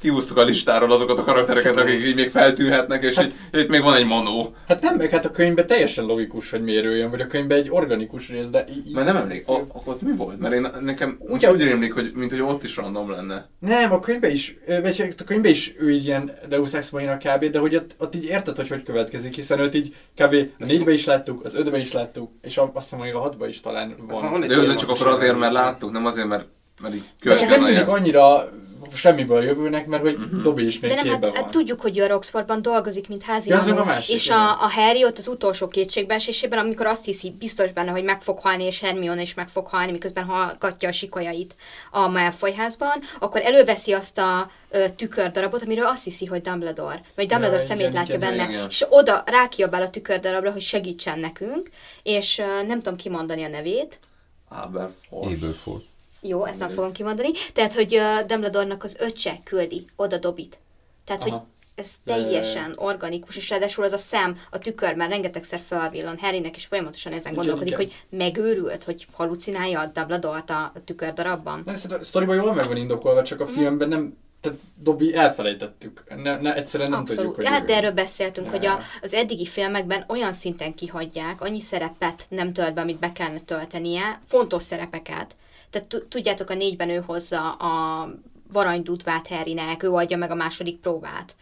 Kihúztuk 0.00 0.36
a 0.36 0.42
listáról 0.42 0.92
azokat 0.92 1.18
a 1.18 1.22
karaktereket, 1.22 1.76
akik 1.76 2.06
így 2.06 2.14
még 2.14 2.30
feltűnhetnek, 2.30 3.02
és 3.02 3.16
itt, 3.16 3.32
itt 3.52 3.68
még 3.68 3.82
van 3.82 3.94
egy 3.94 4.06
manó. 4.06 4.54
Hát 4.68 4.82
nem, 4.82 4.96
meg 4.96 5.10
hát 5.10 5.24
a 5.24 5.30
könyvben 5.30 5.66
teljesen 5.66 6.04
logikus, 6.04 6.50
hogy 6.50 6.62
miért 6.62 6.84
ő 6.84 6.96
jön, 6.96 7.10
vagy 7.10 7.20
a 7.20 7.26
könyvben 7.26 7.58
egy 7.58 7.70
organikus 7.70 8.28
rész, 8.28 8.48
de 8.48 8.64
így... 8.70 8.94
Mert 8.94 9.06
nem 9.06 9.16
emlék, 9.16 9.48
a, 9.48 9.66
ott 9.84 10.02
mi 10.02 10.16
volt? 10.16 10.38
Mert 10.38 10.54
én 10.54 10.66
nekem 10.80 11.16
úgy, 11.20 11.30
Ugye- 11.30 11.52
úgy 11.52 11.62
rémlik, 11.62 11.94
hogy, 11.94 12.10
mint 12.14 12.30
hogy 12.30 12.40
ott 12.40 12.62
is 12.62 12.76
random 12.76 13.10
lenne. 13.10 13.48
Nem, 13.58 13.92
a 13.92 14.00
könyvben 14.00 14.30
is, 14.30 14.56
vagy 14.82 15.14
a 15.18 15.24
könyvben 15.24 15.50
is 15.50 15.74
ő 15.78 15.90
így 15.90 16.04
ilyen 16.04 16.30
Deus 16.48 16.74
Ex 16.74 16.90
Machina 16.90 17.16
kb, 17.16 17.44
de 17.44 17.58
hogy 17.58 17.76
ott, 17.76 17.94
ott 17.98 18.14
így 18.14 18.24
érted, 18.24 18.56
hogy 18.56 18.68
hogy 18.68 18.82
következik, 18.82 19.34
hiszen 19.34 19.58
őt 19.58 19.74
így 19.74 19.94
kb. 20.16 20.34
a 20.58 20.64
négybe 20.64 20.92
is 20.92 21.04
láttuk, 21.04 21.44
az 21.44 21.54
ötbe 21.54 21.78
is 21.78 21.92
láttuk, 21.92 22.30
és 22.42 22.56
azt 22.56 22.70
hiszem, 22.74 22.98
hogy 22.98 23.10
a 23.10 23.20
hatba 23.20 23.48
is 23.48 23.60
talán 23.60 23.94
van. 24.08 24.30
van 24.30 24.42
egy 24.42 24.48
De, 24.48 24.66
de 24.66 24.74
csak 24.74 24.88
akkor 24.88 25.06
azért, 25.06 25.38
mert 25.38 25.52
láttuk, 25.52 25.90
nem 25.90 26.06
azért, 26.06 26.26
mert, 26.26 26.46
mert 26.82 26.94
így 26.94 27.04
De 27.22 27.34
csak 27.34 27.48
nem 27.48 27.64
tűnik 27.64 27.88
annyira 27.88 28.50
semmiből 28.94 29.42
jövőnek, 29.42 29.86
mert 29.86 30.02
hogy 30.02 30.14
uh-huh. 30.14 30.42
Dobby 30.42 30.66
is 30.66 30.80
még 30.80 30.90
De 30.90 31.02
nem, 31.02 31.12
hát, 31.12 31.20
van. 31.20 31.34
hát 31.34 31.50
tudjuk, 31.50 31.80
hogy 31.80 31.98
ő 31.98 32.02
a 32.02 32.08
Roxportban 32.08 32.62
dolgozik, 32.62 33.08
mint 33.08 33.22
házi 33.22 33.50
Ja, 33.50 33.84
másik, 33.84 34.14
és 34.14 34.30
a, 34.30 34.50
a 34.50 34.70
Harry 34.70 35.04
ott 35.04 35.18
az 35.18 35.28
utolsó 35.28 35.68
kétségbeesésében, 35.68 36.58
amikor 36.58 36.86
azt 36.86 37.04
hiszi 37.04 37.34
biztos 37.38 37.72
benne, 37.72 37.90
hogy 37.90 38.04
meg 38.04 38.22
fog 38.22 38.38
halni, 38.38 38.64
és 38.64 38.80
Hermione 38.80 39.20
is 39.20 39.34
meg 39.34 39.48
fog 39.48 39.66
halni, 39.66 39.92
miközben 39.92 40.24
hallgatja 40.24 40.88
a 40.88 40.92
sikolyait 40.92 41.56
a 41.90 42.08
Malfoy 42.08 42.54
házban, 42.54 43.02
akkor 43.20 43.40
előveszi 43.44 43.92
azt 43.92 44.18
a 44.18 44.50
ö, 44.70 44.84
tükördarabot, 44.96 45.62
amiről 45.62 45.86
azt 45.86 46.04
hiszi, 46.04 46.26
hogy 46.26 46.40
Dumbledore, 46.40 47.02
vagy 47.14 47.26
Dumbledore 47.26 47.60
Ja, 47.60 47.66
szemét 47.66 47.88
igen, 47.88 47.94
látja 47.94 48.14
igen, 48.14 48.28
benne, 48.28 48.50
igen. 48.50 48.66
és 48.68 48.86
oda 48.88 49.22
rákiabál 49.26 49.82
a 49.82 49.90
tükördarabra, 49.90 50.52
hogy 50.52 50.62
segítsen 50.62 51.18
nekünk, 51.18 51.70
és 52.02 52.38
ö, 52.38 52.62
nem 52.66 52.76
tudom 52.82 52.96
kimondani 52.96 53.44
a 53.44 53.48
nevét, 53.48 54.00
Aberforth. 54.48 55.32
Aberforth. 55.32 55.84
Jó, 56.22 56.44
ezt 56.44 56.60
nem 56.60 56.68
fogom 56.68 56.92
kimondani. 56.92 57.28
Tehát, 57.52 57.74
hogy 57.74 57.96
uh, 57.96 58.26
Dumbledore-nak 58.26 58.84
az 58.84 58.96
öccse 59.00 59.40
küldi 59.44 59.84
oda 59.96 60.18
Dobit. 60.18 60.58
Tehát, 61.04 61.22
hogy 61.22 61.32
Aha. 61.32 61.46
ez 61.74 61.94
ja, 62.04 62.16
ja. 62.16 62.22
teljesen 62.22 62.72
organikus, 62.76 63.36
és 63.36 63.48
ráadásul 63.50 63.84
az 63.84 63.92
a 63.92 63.98
szem, 63.98 64.38
a 64.50 64.58
tükör 64.58 64.94
már 64.94 65.08
rengetegszer 65.08 65.60
felvillan. 65.66 66.18
Harrynek 66.18 66.56
is 66.56 66.64
folyamatosan 66.66 67.12
ezen 67.12 67.34
gondolkodik, 67.34 67.76
hogy 67.76 68.04
megőrült, 68.10 68.84
hogy 68.84 69.06
halucinálja 69.12 69.80
a 69.80 69.86
Dumbledore-t 69.86 70.50
a 70.50 70.72
tükör 70.84 71.12
darabban. 71.12 71.62
Na, 71.64 71.72
a 71.72 72.02
sztoriban 72.02 72.36
jól 72.36 72.54
meg 72.54 72.66
van 72.66 72.76
indokolva, 72.76 73.22
csak 73.22 73.40
a 73.40 73.44
Mhm. 73.44 73.52
filmben 73.52 73.88
nem, 73.88 74.16
tehát 74.40 74.58
Dobby 74.80 75.14
elfelejtettük. 75.14 76.02
Ne, 76.22 76.40
ne, 76.40 76.54
egyszerűen 76.54 76.90
nem 76.90 76.98
Abszolút. 77.00 77.24
tudjuk, 77.24 77.48
hogy 77.48 77.58
hát 77.58 77.66
de 77.66 77.76
erről 77.76 77.92
beszéltünk, 77.92 78.46
Ja, 78.46 78.52
hogy 78.52 78.66
a, 78.66 78.78
az 79.02 79.14
eddigi 79.14 79.46
filmekben 79.46 80.04
olyan 80.08 80.32
szinten 80.32 80.74
kihagyják, 80.74 81.40
annyi 81.40 81.60
szerepet 81.60 82.26
nem 82.28 82.52
tölt 82.52 82.74
be, 82.74 82.80
amit 82.80 82.98
be 82.98 83.12
kellene 83.12 83.40
töltenie, 83.40 84.20
fontos 84.28 84.62
szerepeket. 84.62 85.34
Tehát 85.72 85.88
tu- 85.88 86.06
tudjátok, 86.06 86.50
a 86.50 86.54
négyben 86.54 86.88
ő 86.88 87.02
hozza 87.06 87.52
a 87.52 88.08
varanydutvát 88.52 89.26
Harrynek, 89.26 89.82
ő 89.82 89.90
adja 89.92 90.16
meg 90.16 90.30
a 90.30 90.34
második 90.34 90.78
próbát. 90.80 91.34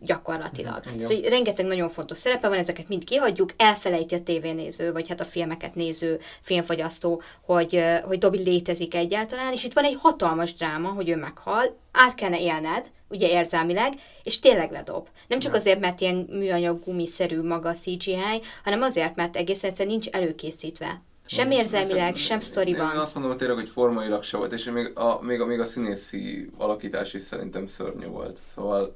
Gyakorlatilag. 0.00 0.84
Mhm, 0.84 0.94
Tehát, 0.94 1.10
hogy 1.10 1.24
rengeteg 1.28 1.66
nagyon 1.66 1.90
fontos 1.90 2.18
szerepe 2.18 2.48
van, 2.48 2.58
ezeket 2.58 2.88
mind 2.88 3.04
kihagyjuk, 3.04 3.50
elfelejti 3.56 4.14
a 4.14 4.22
tévénéző, 4.22 4.92
vagy 4.92 5.08
hát 5.08 5.20
a 5.20 5.24
filmeket 5.24 5.74
néző 5.74 6.20
filmfogyasztó, 6.40 7.22
hogy, 7.40 7.82
hogy 8.04 8.18
Dobby 8.18 8.38
létezik 8.38 8.94
egyáltalán, 8.94 9.52
és 9.52 9.64
itt 9.64 9.72
van 9.72 9.84
egy 9.84 9.96
hatalmas 10.00 10.54
dráma, 10.54 10.88
hogy 10.88 11.08
ő 11.08 11.16
meghal, 11.16 11.76
át 11.92 12.14
kellene 12.14 12.40
élned, 12.40 12.90
ugye 13.08 13.28
érzelmileg, 13.28 13.92
és 14.22 14.38
tényleg 14.38 14.70
ledob. 14.72 15.08
Nem 15.28 15.38
csak 15.38 15.54
azért, 15.54 15.80
mert 15.80 16.00
ilyen 16.00 16.26
műanyag 16.30 16.84
gumiszerű 16.84 17.42
maga 17.42 17.68
a 17.68 17.72
CGI, 17.72 18.40
hanem 18.64 18.82
azért, 18.82 19.16
mert 19.16 19.36
egész 19.36 19.64
egyszerűen 19.64 19.94
nincs 19.94 20.08
előkészítve. 20.08 21.02
Sem 21.26 21.50
érzelmileg, 21.50 22.16
sem 22.16 22.36
Én 22.36 22.42
sztoriban. 22.42 22.96
azt 22.96 23.14
mondom, 23.14 23.30
hogy 23.32 23.40
tényleg, 23.40 23.56
hogy 23.58 23.68
formailag 23.68 24.22
se 24.22 24.36
volt, 24.36 24.52
és 24.52 24.64
még 24.64 24.90
a, 24.94 25.18
még 25.22 25.40
a, 25.40 25.46
még 25.46 25.60
a 25.60 25.64
színészi 25.64 26.50
alakítás 26.58 27.14
is 27.14 27.22
szerintem 27.22 27.66
szörnyű 27.66 28.06
volt. 28.06 28.38
Szóval, 28.54 28.92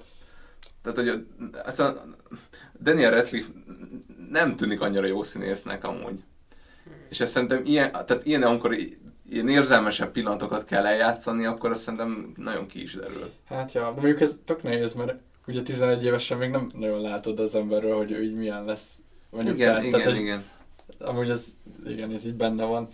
tehát, 0.83 0.99
hogy 0.99 1.09
a, 1.09 1.15
egyszerűen 1.67 1.97
Daniel 2.83 3.11
Radcliffe 3.11 3.53
nem 4.31 4.57
tűnik 4.57 4.81
annyira 4.81 5.07
jó 5.07 5.23
színésznek 5.23 5.85
amúgy. 5.85 6.23
És 7.09 7.21
ezt 7.21 7.33
szerintem 7.33 7.63
ilyen, 7.65 7.91
tehát 7.93 8.21
ilyen, 8.27 8.43
amikor 8.43 8.77
ilyen 9.31 9.49
érzelmesebb 9.49 10.11
pillanatokat 10.11 10.65
kell 10.65 10.87
eljátszani, 10.87 11.45
akkor 11.45 11.71
azt 11.71 11.83
szerintem 11.83 12.33
nagyon 12.37 12.67
ki 12.67 12.83
is 12.83 12.95
derül. 12.95 13.31
Hát 13.49 13.73
ja, 13.73 13.83
de 13.83 14.01
mondjuk 14.01 14.21
ez 14.21 14.35
tök 14.45 14.63
nehéz, 14.63 14.95
mert 14.95 15.15
ugye 15.47 15.63
11 15.63 16.05
évesen 16.05 16.39
még 16.39 16.51
nem 16.51 16.69
nagyon 16.79 17.01
látod 17.01 17.39
az 17.39 17.55
emberről, 17.55 17.97
hogy 17.97 18.11
ő 18.11 18.23
így 18.23 18.35
milyen 18.35 18.65
lesz. 18.65 18.89
Mondjuk 19.31 19.57
Igen, 19.57 19.75
fel. 19.75 19.85
igen, 19.85 20.01
Tehát, 20.01 20.07
hogy 20.07 20.21
igen. 20.21 20.45
Amúgy 20.99 21.31
ez, 21.31 21.45
igen, 21.87 22.13
ez 22.13 22.27
így 22.27 22.35
benne 22.35 22.65
van. 22.65 22.89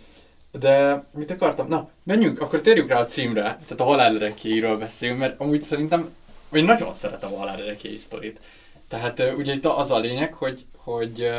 De 0.51 1.05
mit 1.13 1.31
akartam? 1.31 1.67
Na, 1.67 1.89
menjünk, 2.03 2.41
akkor 2.41 2.61
térjünk 2.61 2.89
rá 2.89 2.99
a 2.99 3.05
címre, 3.05 3.41
tehát 3.41 3.79
a 3.79 3.83
halálerekéiről 3.83 4.77
beszélünk, 4.77 5.19
mert 5.19 5.39
amúgy 5.39 5.61
szerintem, 5.61 6.09
vagy 6.49 6.63
nagyon 6.63 6.93
szeretem 6.93 7.33
a 7.33 7.37
halálerekéi 7.37 7.97
sztorit. 7.97 8.39
Tehát 8.87 9.33
ugye 9.37 9.53
itt 9.53 9.65
az 9.65 9.91
a 9.91 9.99
lényeg, 9.99 10.33
hogy, 10.33 10.65
hogy, 10.75 11.29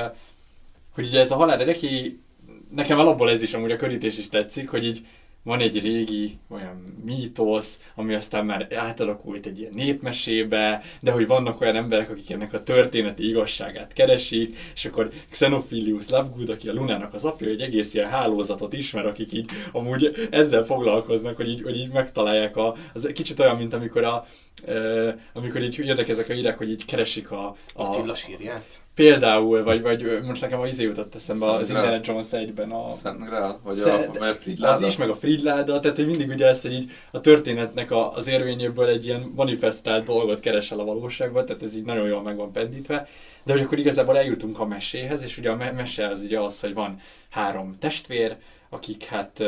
hogy 0.95 1.07
ugye 1.07 1.21
ez 1.21 1.31
a 1.31 1.37
halálerekéi, 1.37 2.21
nekem 2.75 2.99
alapból 2.99 3.31
ez 3.31 3.43
is 3.43 3.55
amúgy 3.55 3.71
a 3.71 3.77
körítés 3.77 4.19
is 4.19 4.29
tetszik, 4.29 4.71
hogy 4.71 4.85
így 4.85 5.07
van 5.47 5.61
egy 5.61 5.80
régi 5.80 6.38
olyan 6.49 7.01
mítosz, 7.05 7.78
ami 7.94 8.14
aztán 8.14 8.47
már 8.47 8.66
átalakult 8.74 9.47
egy 9.47 9.59
ilyen 9.59 9.72
népmesébe, 9.74 10.82
de 11.01 11.11
hogy 11.11 11.26
vannak 11.26 11.61
olyan 11.61 11.76
emberek, 11.76 12.11
akik 12.11 12.30
ennek 12.30 12.53
a 12.53 12.62
történeti 12.62 13.28
igazságát 13.28 13.92
keresik, 13.92 14.57
és 14.74 14.84
akkor 14.84 15.11
Xenophilius 15.30 16.09
Lovegood, 16.09 16.49
aki 16.49 16.68
a 16.68 16.72
Lunának 16.72 17.14
az 17.14 17.24
apja, 17.24 17.49
egy 17.49 17.61
egész 17.61 17.94
ilyen 17.94 18.09
hálózatot 18.09 18.72
ismer, 18.72 19.07
akik 19.07 19.32
így 19.32 19.51
amúgy 19.72 20.28
ezzel 20.30 20.64
foglalkoznak, 20.64 21.36
hogy 21.36 21.49
így, 21.49 21.62
hogy 21.62 21.76
így 21.76 21.92
megtalálják 21.92 22.57
a, 22.57 22.74
az 22.94 23.11
kicsit 23.14 23.40
olyan, 23.40 23.57
mint 23.57 23.74
amikor 23.74 24.05
a, 24.05 24.26
amikor 25.34 25.62
így 25.62 25.76
jönnek 25.76 26.09
ezek 26.09 26.28
a 26.28 26.32
hírek, 26.32 26.59
hogy 26.59 26.70
így 26.70 26.84
keresik 26.84 27.30
a, 27.30 27.47
a 27.47 27.57
Attila 27.82 28.14
sírját. 28.14 28.86
Például, 28.97 29.62
vagy, 29.62 29.82
vagy 29.82 30.22
most 30.22 30.40
nekem 30.40 30.61
az 30.61 30.68
izé 30.68 30.82
jutott 30.82 31.14
eszembe 31.14 31.51
az. 31.51 31.68
Indiana 31.70 32.01
Jones 32.03 32.32
egyben 32.32 32.70
a, 32.70 32.90
Szent 32.90 33.24
Grál, 33.24 33.61
vagy 33.64 33.78
a, 33.78 33.94
a 33.94 34.24
az 34.24 34.36
Fridláda. 34.36 34.86
is, 34.86 34.97
meg 34.97 35.09
a 35.11 35.14
Fridláda, 35.14 35.80
tehát 35.80 35.97
hogy 35.97 36.07
mindig 36.07 36.28
ugye 36.28 36.47
ezt, 36.47 36.62
hogy 36.62 36.72
így 36.72 36.90
a 37.12 37.20
történetnek 37.20 37.90
a, 37.90 38.12
az 38.12 38.26
érvényéből 38.28 38.88
egy 38.88 39.07
ilyen 39.07 39.32
manifestált 39.34 40.05
dolgot 40.05 40.40
keresel 40.40 40.78
a 40.78 40.84
valóságban, 40.84 41.47
tehát 41.47 41.62
ez 41.62 41.76
így 41.76 41.84
nagyon 41.84 42.07
jól 42.07 42.22
meg 42.22 42.36
van 42.36 42.53
pendítve. 42.53 43.07
De 43.44 43.53
hogy 43.53 43.62
akkor 43.62 43.78
igazából 43.78 44.16
eljutunk 44.18 44.59
a 44.59 44.66
meséhez, 44.66 45.22
és 45.22 45.38
ugye 45.38 45.51
a 45.51 45.57
me- 45.57 45.74
mese 45.76 46.09
az 46.09 46.22
ugye 46.22 46.40
az, 46.40 46.61
hogy 46.61 46.74
van 46.74 47.01
három 47.30 47.76
testvér, 47.78 48.36
akik 48.70 49.05
hát 49.05 49.42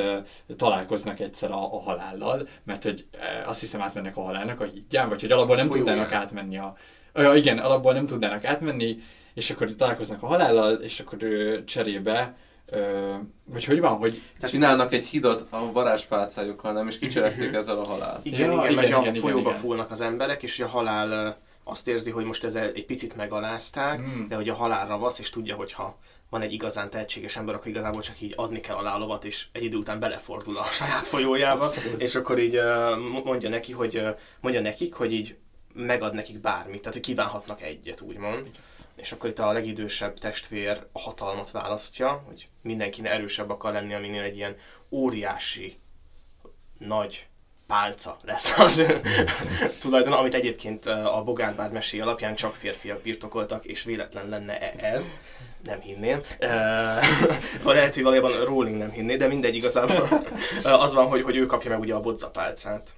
találkoznak 0.56 1.20
egyszer 1.20 1.50
a, 1.50 1.74
a 1.74 1.80
halállal, 1.80 2.48
mert 2.64 2.82
hogy 2.82 3.06
azt 3.46 3.60
hiszem 3.60 3.80
átmennek 3.80 4.16
a 4.16 4.22
halálnak 4.22 4.60
a 4.60 4.64
hídján, 4.64 5.08
vagy 5.08 5.20
hogy 5.20 5.32
alapból 5.32 5.56
nem 5.56 5.68
Folyóján. 5.68 5.86
tudnának 5.94 6.12
átmenni 6.12 6.58
a, 6.58 6.76
Ja, 7.14 7.34
igen, 7.34 7.58
alapból 7.58 7.92
nem 7.92 8.06
tudnának 8.06 8.44
átmenni, 8.44 8.98
és 9.38 9.50
akkor 9.50 9.74
találkoznak 9.74 10.22
a 10.22 10.26
halállal, 10.26 10.74
és 10.74 11.00
akkor 11.00 11.22
ő 11.22 11.64
cserébe, 11.64 12.36
ö, 12.66 13.14
vagy 13.44 13.64
hogy 13.64 13.80
van, 13.80 13.96
hogy 13.96 14.20
Csinálnak 14.42 14.92
egy 14.92 15.04
hidat 15.04 15.46
a 15.50 15.72
varázspálcájukkal, 15.72 16.72
nem? 16.72 16.86
És 16.88 16.98
kicserezték 16.98 17.52
ezzel 17.52 17.78
a 17.78 17.84
halált. 17.84 18.26
Igen, 18.26 18.40
Ja, 18.40 18.46
igen, 18.52 18.62
igen, 18.64 18.74
mert 18.74 18.86
igen, 18.88 18.98
a 18.98 19.02
igen, 19.02 19.14
folyóba 19.14 19.48
igen. 19.48 19.60
fúlnak 19.60 19.90
az 19.90 20.00
emberek, 20.00 20.42
és 20.42 20.60
a 20.60 20.66
halál 20.66 21.38
azt 21.64 21.88
érzi, 21.88 22.10
hogy 22.10 22.24
most 22.24 22.44
ezzel 22.44 22.72
egy 22.74 22.84
picit 22.84 23.16
megalázták, 23.16 24.00
Mm. 24.00 24.28
de 24.28 24.34
hogy 24.34 24.48
a 24.48 24.54
halál 24.54 24.86
ravasz, 24.86 25.18
és 25.18 25.30
tudja, 25.30 25.54
hogy 25.56 25.72
ha 25.72 25.98
van 26.30 26.40
egy 26.42 26.52
igazán 26.52 26.90
tehetséges 26.90 27.36
ember, 27.36 27.54
akkor 27.54 27.68
igazából 27.68 28.00
csak 28.02 28.20
így 28.20 28.32
adni 28.36 28.60
kell 28.60 28.76
alá 28.76 28.94
a 28.94 28.98
lovat, 28.98 29.24
és 29.24 29.46
egy 29.52 29.62
idő 29.62 29.76
után 29.76 29.98
belefordul 30.00 30.56
a 30.56 30.64
saját 30.80 31.06
folyójába, 31.06 31.64
Abszolút. 31.64 32.00
és 32.00 32.14
akkor 32.14 32.38
így 32.38 32.60
mondja 33.24 33.48
neki, 33.48 33.72
hogy 33.72 34.02
mondja 34.40 34.60
nekik, 34.60 34.94
hogy 34.94 35.12
így 35.12 35.36
megad 35.74 36.14
nekik 36.14 36.40
bármit, 36.40 36.78
tehát 36.78 36.92
hogy 36.92 37.02
kívánhatnak 37.02 37.62
egyet, 37.62 38.00
úgymond. 38.00 38.46
És 38.98 39.12
akkor 39.12 39.30
itt 39.30 39.38
a 39.38 39.52
legidősebb 39.52 40.18
testvér 40.18 40.86
a 40.92 41.00
hatalmat 41.00 41.50
választja, 41.50 42.22
hogy 42.26 42.48
mindenkinek 42.62 43.12
erősebb 43.12 43.50
akar 43.50 43.72
lenni, 43.72 43.94
aminél 43.94 44.22
egy 44.22 44.36
ilyen 44.36 44.56
óriási, 44.90 45.78
nagy 46.78 47.28
pálca 47.66 48.16
lesz 48.24 48.58
az 48.58 48.78
ő 48.78 49.00
tulajdon, 49.80 50.12
amit 50.12 50.34
egyébként 50.34 50.86
uh, 50.86 51.16
a 51.16 51.22
Bogárbár 51.22 51.70
mesé 51.70 52.00
alapján 52.00 52.34
csak 52.34 52.54
férfiak 52.54 53.02
birtokoltak, 53.02 53.64
és 53.64 53.82
véletlen 53.82 54.28
lenne 54.28 54.58
-e 54.58 54.94
ez. 54.94 55.10
Nem 55.64 55.80
hinném. 55.80 56.20
Uh, 57.64 57.74
lehet, 57.74 57.94
hogy 57.94 58.02
valójában 58.02 58.44
Rowling 58.44 58.78
nem 58.78 58.90
hinné, 58.90 59.16
de 59.16 59.26
mindegy 59.26 59.54
igazából. 59.54 60.08
Uh, 60.64 60.82
az 60.82 60.94
van, 60.94 61.06
hogy, 61.06 61.22
hogy 61.22 61.36
ő 61.36 61.46
kapja 61.46 61.70
meg 61.70 61.80
ugye 61.80 61.94
a 61.94 62.00
bodzapálcát 62.00 62.90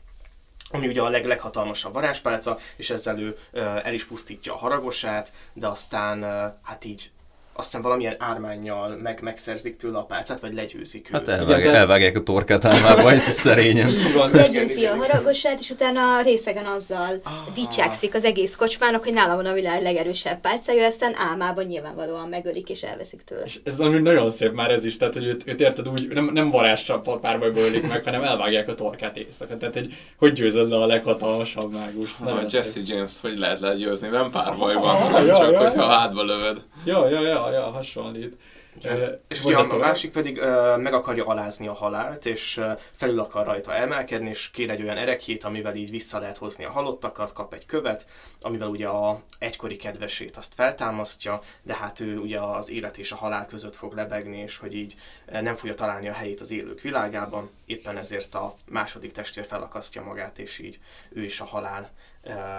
ami 0.70 0.86
ugye 0.86 1.02
a 1.02 1.08
leg, 1.08 1.24
leghatalmasabb 1.24 1.92
varázspálca, 1.92 2.58
és 2.76 2.90
ezzel 2.90 3.18
ő 3.18 3.36
el 3.82 3.94
is 3.94 4.04
pusztítja 4.04 4.54
a 4.54 4.58
haragosát, 4.58 5.32
de 5.52 5.66
aztán 5.66 6.22
hát 6.62 6.84
így 6.84 7.10
aztán 7.52 7.82
valamilyen 7.82 8.14
ármányjal 8.18 8.96
meg, 9.02 9.20
megszerzik 9.22 9.76
tőle 9.76 9.98
a 9.98 10.04
pálcát, 10.04 10.40
vagy 10.40 10.54
legyőzik 10.54 11.06
őt. 11.06 11.12
Hát 11.12 11.22
Igen, 11.22 11.38
elvág, 11.38 11.60
tehát- 11.62 11.76
elvágják 11.76 12.16
a 12.16 12.22
torkát 12.22 12.64
álmába, 12.64 13.10
ez 13.12 13.22
szerényen. 13.22 13.92
Legyőzi 14.32 14.84
a 14.84 14.96
haragosát, 14.96 15.60
és 15.60 15.70
utána 15.70 16.00
a 16.16 16.22
részegen 16.22 16.66
azzal 16.66 17.20
Ah. 17.22 17.32
dicsekszik 17.54 18.14
az 18.14 18.24
egész 18.24 18.56
kocsmának, 18.56 19.04
hogy 19.04 19.12
nála 19.12 19.36
van 19.36 19.46
a 19.46 19.52
világ 19.52 19.82
legerősebb 19.82 20.40
pálcája, 20.40 20.86
aztán 20.86 21.14
álmában 21.30 21.64
nyilvánvalóan 21.64 22.28
megölik 22.28 22.68
és 22.70 22.82
elveszik 22.82 23.22
tőle. 23.22 23.42
És 23.44 23.60
ez 23.64 23.76
nagyon, 23.76 24.02
nagyon 24.02 24.30
szép 24.30 24.52
már 24.52 24.70
ez 24.70 24.84
is, 24.84 24.96
tehát 24.96 25.14
hogy 25.14 25.24
őt, 25.26 25.42
őt 25.46 25.60
érted 25.60 25.88
úgy, 25.88 26.08
nem, 26.08 26.30
nem 26.32 26.50
varázscsapat 26.50 27.20
párbajba 27.20 27.60
ölik 27.60 27.88
meg, 27.88 28.04
hanem 28.04 28.22
elvágják 28.22 28.68
a 28.68 28.74
torkát 28.74 29.16
éjszaka. 29.16 29.56
Tehát, 29.56 29.74
hogy 29.74 29.94
hogy 30.16 30.32
győzöd 30.32 30.68
le 30.68 30.76
a 30.76 30.86
leghatalmasabb 30.86 31.72
mágus. 31.72 32.16
Na, 32.16 32.40
Jesse 32.50 32.80
James-t 32.84 33.20
hogy 33.20 33.38
lehet 33.38 33.60
legyőzni? 33.60 34.08
Nem 34.08 34.30
párbajban, 34.30 34.88
Ah, 34.94 35.00
hanem 35.02 35.26
ja, 35.26 35.36
csak, 35.36 35.50
ja, 35.52 35.58
hogyha 35.58 35.82
ja. 35.82 35.88
hátba 35.88 36.22
lövöd. 36.24 36.60
Ja, 36.84 37.08
ja, 37.08 37.20
ja, 37.20 37.50
ja, 37.50 37.70
hasonlít. 37.70 38.36
Ö, 38.84 39.06
És 39.28 39.44
ugye 39.44 39.56
a 39.56 39.76
másik 39.76 40.12
pedig 40.12 40.38
ö, 40.38 40.76
meg 40.76 40.92
akarja 40.92 41.26
alázni 41.26 41.66
a 41.66 41.72
halált, 41.72 42.26
és 42.26 42.56
ö, 42.56 42.72
felül 42.94 43.20
akar 43.20 43.46
rajta 43.46 43.74
emelkedni, 43.74 44.28
és 44.28 44.50
kér 44.50 44.70
egy 44.70 44.82
olyan 44.82 44.96
erekjét, 44.96 45.44
amivel 45.44 45.74
így 45.74 45.90
vissza 45.90 46.18
lehet 46.18 46.36
hozni 46.36 46.64
a 46.64 46.70
halottakat, 46.70 47.32
kap 47.32 47.54
egy 47.54 47.66
követ, 47.66 48.06
amivel 48.40 48.68
ugye 48.68 48.88
a 48.88 49.22
egykori 49.38 49.76
kedvesét 49.76 50.36
azt 50.36 50.54
feltámasztja, 50.54 51.40
de 51.62 51.74
hát 51.74 52.00
ő 52.00 52.18
ugye 52.18 52.40
az 52.40 52.70
élet 52.70 52.98
és 52.98 53.12
a 53.12 53.16
halál 53.16 53.46
között 53.46 53.76
fog 53.76 53.94
lebegni, 53.94 54.38
és 54.38 54.56
hogy 54.56 54.74
így 54.74 54.94
nem 55.30 55.56
fogja 55.56 55.74
találni 55.74 56.08
a 56.08 56.12
helyét 56.12 56.40
az 56.40 56.50
élők 56.50 56.80
világában, 56.80 57.50
éppen 57.66 57.96
ezért 57.96 58.34
a 58.34 58.54
második 58.68 59.12
testvér 59.12 59.46
felakasztja 59.46 60.02
magát, 60.02 60.38
és 60.38 60.58
így 60.58 60.78
ő 61.08 61.22
is 61.24 61.40
a 61.40 61.44
halál 61.44 61.90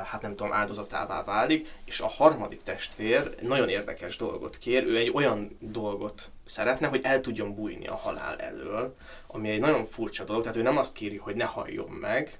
hát 0.04 0.22
nem 0.22 0.36
tudom, 0.36 0.54
áldozatává 0.54 1.24
válik, 1.24 1.68
és 1.86 2.00
a 2.00 2.08
harmadik 2.08 2.64
testvér 2.64 3.36
nagyon 3.42 3.70
érdekes 3.70 4.16
dolgot 4.16 4.58
kér, 4.58 4.84
ő 4.84 4.98
egy 4.98 5.12
olyan 5.14 5.58
dolgot 5.60 6.32
szeretne, 6.46 6.88
hogy 6.88 7.00
el 7.04 7.22
tudjon 7.22 7.56
bújni 7.56 7.88
a 7.88 7.96
halál 7.96 8.38
elől, 8.38 8.96
ami 9.28 9.50
egy 9.50 9.60
nagyon 9.60 9.86
furcsa 9.86 10.24
dolog, 10.24 10.42
tehát 10.42 10.58
ő 10.58 10.62
nem 10.62 10.78
azt 10.78 10.94
kéri, 10.94 11.18
hogy 11.18 11.36
ne 11.36 11.46
halljon 11.46 11.90
meg, 11.90 12.40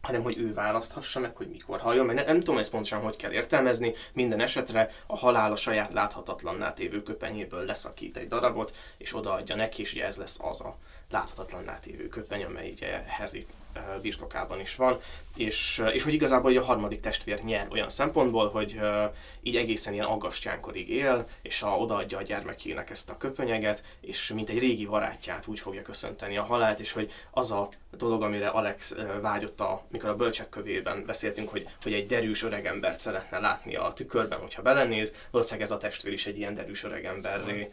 hanem 0.00 0.22
hogy 0.22 0.38
ő 0.38 0.54
választhassa 0.54 1.20
meg, 1.20 1.36
hogy 1.36 1.48
mikor 1.48 1.80
halljon 1.80 2.06
meg. 2.06 2.14
Nem, 2.14 2.24
nem 2.24 2.38
tudom 2.38 2.58
ezt 2.58 2.70
pontosan 2.70 3.00
hogy 3.00 3.16
kell 3.16 3.32
értelmezni, 3.32 3.94
minden 4.12 4.40
esetre 4.40 4.90
a 5.06 5.16
halál 5.16 5.52
a 5.52 5.56
saját 5.56 5.92
láthatatlanná 5.92 6.72
tévő 6.72 7.02
köpenyéből 7.02 7.64
leszakít 7.64 8.16
egy 8.16 8.26
darabot, 8.26 8.76
és 8.98 9.14
odaadja 9.14 9.56
neki, 9.56 9.82
és 9.82 9.92
ugye 9.92 10.04
ez 10.04 10.16
lesz 10.16 10.38
az 10.42 10.60
a 10.60 10.76
láthatatlanná 11.10 11.78
tévő 11.78 12.08
köpeny, 12.08 12.44
amely 12.44 12.70
ugye 12.70 13.04
Harry 13.08 13.46
birtokában 14.02 14.60
is 14.60 14.76
van, 14.76 14.98
és, 15.36 15.82
és 15.92 16.02
hogy 16.02 16.12
igazából 16.12 16.50
ugye 16.50 16.60
a 16.60 16.64
harmadik 16.64 17.00
testvér 17.00 17.42
nyer 17.42 17.66
olyan 17.70 17.88
szempontból, 17.88 18.48
hogy 18.48 18.80
így 19.42 19.56
egészen 19.56 19.92
ilyen 19.92 20.06
aggastyánkorig 20.06 20.90
él, 20.90 21.26
és 21.42 21.62
a, 21.62 21.68
odaadja 21.68 22.18
a 22.18 22.22
gyermekének 22.22 22.90
ezt 22.90 23.10
a 23.10 23.16
köpönyeget, 23.16 23.82
és 24.00 24.32
mint 24.34 24.48
egy 24.48 24.58
régi 24.58 24.86
barátját 24.86 25.46
úgy 25.46 25.60
fogja 25.60 25.82
köszönteni 25.82 26.36
a 26.36 26.42
halált, 26.42 26.80
és 26.80 26.92
hogy 26.92 27.12
az 27.30 27.50
a 27.52 27.68
dolog, 27.96 28.22
amire 28.22 28.48
Alex 28.48 28.94
vágyott, 29.20 29.60
a, 29.60 29.84
mikor 29.88 30.08
a 30.08 30.16
bölcsek 30.16 30.48
kövében 30.48 31.04
beszéltünk, 31.06 31.48
hogy, 31.48 31.68
hogy 31.82 31.92
egy 31.92 32.06
derűs 32.06 32.42
öregembert 32.42 32.98
szeretne 32.98 33.38
látni 33.38 33.74
a 33.74 33.92
tükörben, 33.92 34.38
hogyha 34.38 34.62
belenéz, 34.62 35.14
valószínűleg 35.30 35.66
ez 35.66 35.74
a 35.74 35.78
testvér 35.78 36.12
is 36.12 36.26
egy 36.26 36.38
ilyen 36.38 36.54
derűs 36.54 36.84
öregemberré 36.84 37.70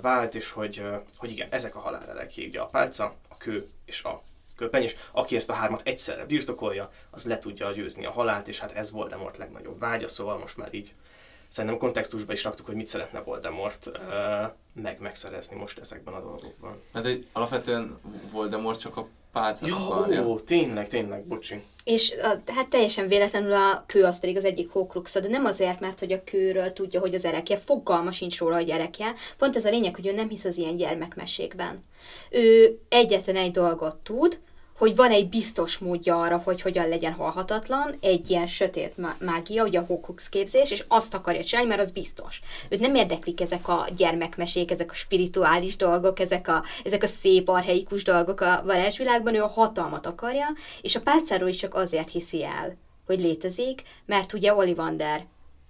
vált, 0.00 0.34
és 0.34 0.50
hogy, 0.50 0.82
hogy 1.16 1.30
igen, 1.30 1.48
ezek 1.50 1.76
a 1.76 1.80
halálelekjé, 1.80 2.46
ugye 2.46 2.60
a 2.60 2.66
pálca, 2.66 3.14
a 3.28 3.36
kő 3.36 3.68
és 3.84 4.02
a 4.02 4.22
köpeny, 4.56 4.82
és 4.82 4.96
aki 5.12 5.36
ezt 5.36 5.50
a 5.50 5.54
hármat 5.54 5.80
egyszerre 5.84 6.26
birtokolja, 6.26 6.90
az 7.10 7.24
le 7.24 7.38
tudja 7.38 7.70
győzni 7.70 8.06
a 8.06 8.10
halált, 8.10 8.48
és 8.48 8.58
hát 8.58 8.72
ez 8.72 8.92
Voldemort 8.92 9.36
legnagyobb 9.36 9.78
vágya, 9.78 10.08
szóval 10.08 10.38
most 10.38 10.56
már 10.56 10.74
így 10.74 10.94
szerintem 11.48 11.78
kontextusba 11.78 12.32
is 12.32 12.44
raktuk, 12.44 12.66
hogy 12.66 12.74
mit 12.74 12.86
szeretne 12.86 13.20
Voldemort 13.20 13.86
ö, 13.86 14.42
meg 14.72 15.00
megszerezni 15.00 15.56
most 15.56 15.78
ezekben 15.78 16.14
a 16.14 16.20
dolgokban. 16.20 16.82
Hát 16.92 17.06
egy, 17.06 17.26
alapvetően 17.32 17.98
Voldemort 18.30 18.80
csak 18.80 18.96
a 18.96 19.08
pálcát 19.34 19.68
Ja, 19.68 19.76
akarja. 19.76 20.26
ó, 20.26 20.38
tényleg, 20.38 20.88
tényleg, 20.88 21.24
bocsi. 21.24 21.62
És 21.84 22.14
a, 22.22 22.52
hát 22.52 22.68
teljesen 22.68 23.08
véletlenül 23.08 23.52
a 23.52 23.84
kő 23.86 24.02
az 24.04 24.20
pedig 24.20 24.36
az 24.36 24.44
egyik 24.44 24.70
hókruxa, 24.70 25.20
de 25.20 25.28
nem 25.28 25.44
azért, 25.44 25.80
mert 25.80 25.98
hogy 25.98 26.12
a 26.12 26.24
kőről 26.24 26.72
tudja, 26.72 27.00
hogy 27.00 27.14
az 27.14 27.24
erekje, 27.24 27.56
fogalma 27.56 28.12
sincs 28.12 28.38
róla, 28.38 28.54
hogy 28.54 28.70
erekje. 28.70 29.14
Pont 29.38 29.56
ez 29.56 29.64
a 29.64 29.70
lényeg, 29.70 29.94
hogy 29.94 30.06
ő 30.06 30.12
nem 30.12 30.28
hisz 30.28 30.44
az 30.44 30.56
ilyen 30.56 30.76
gyermekmesékben. 30.76 31.84
Ő 32.30 32.78
egyetlen 32.88 33.36
egy 33.36 33.50
dolgot 33.50 33.96
tud, 33.96 34.38
hogy 34.84 34.96
van 34.96 35.10
egy 35.10 35.28
biztos 35.28 35.78
módja 35.78 36.20
arra, 36.20 36.40
hogy 36.44 36.60
hogyan 36.60 36.88
legyen 36.88 37.12
halhatatlan, 37.12 37.96
egy 38.00 38.30
ilyen 38.30 38.46
sötét 38.46 38.96
má- 38.96 39.20
mágia, 39.20 39.64
ugye 39.64 39.78
a 39.78 39.84
Horcrux 39.86 40.28
képzés, 40.28 40.70
és 40.70 40.84
azt 40.88 41.14
akarja 41.14 41.44
csinálni, 41.44 41.68
mert 41.68 41.80
az 41.80 41.90
biztos. 41.90 42.40
Őt 42.68 42.80
nem 42.80 42.94
érdeklik 42.94 43.40
ezek 43.40 43.68
a 43.68 43.88
gyermekmesék, 43.96 44.70
ezek 44.70 44.90
a 44.90 44.94
spirituális 44.94 45.76
dolgok, 45.76 46.20
ezek 46.20 46.48
a, 46.48 46.64
ezek 46.84 47.02
a 47.02 47.06
szép 47.06 47.48
arheikus 47.48 48.02
dolgok 48.02 48.40
a 48.40 48.62
varázsvilágban, 48.64 49.34
ő 49.34 49.42
a 49.42 49.46
hatalmat 49.46 50.06
akarja, 50.06 50.46
és 50.82 50.96
a 50.96 51.00
pálcáról 51.00 51.48
is 51.48 51.56
csak 51.56 51.74
azért 51.74 52.10
hiszi 52.10 52.44
el, 52.44 52.76
hogy 53.06 53.20
létezik, 53.20 53.82
mert 54.06 54.32
ugye 54.32 54.54
Ollivander 54.54 55.26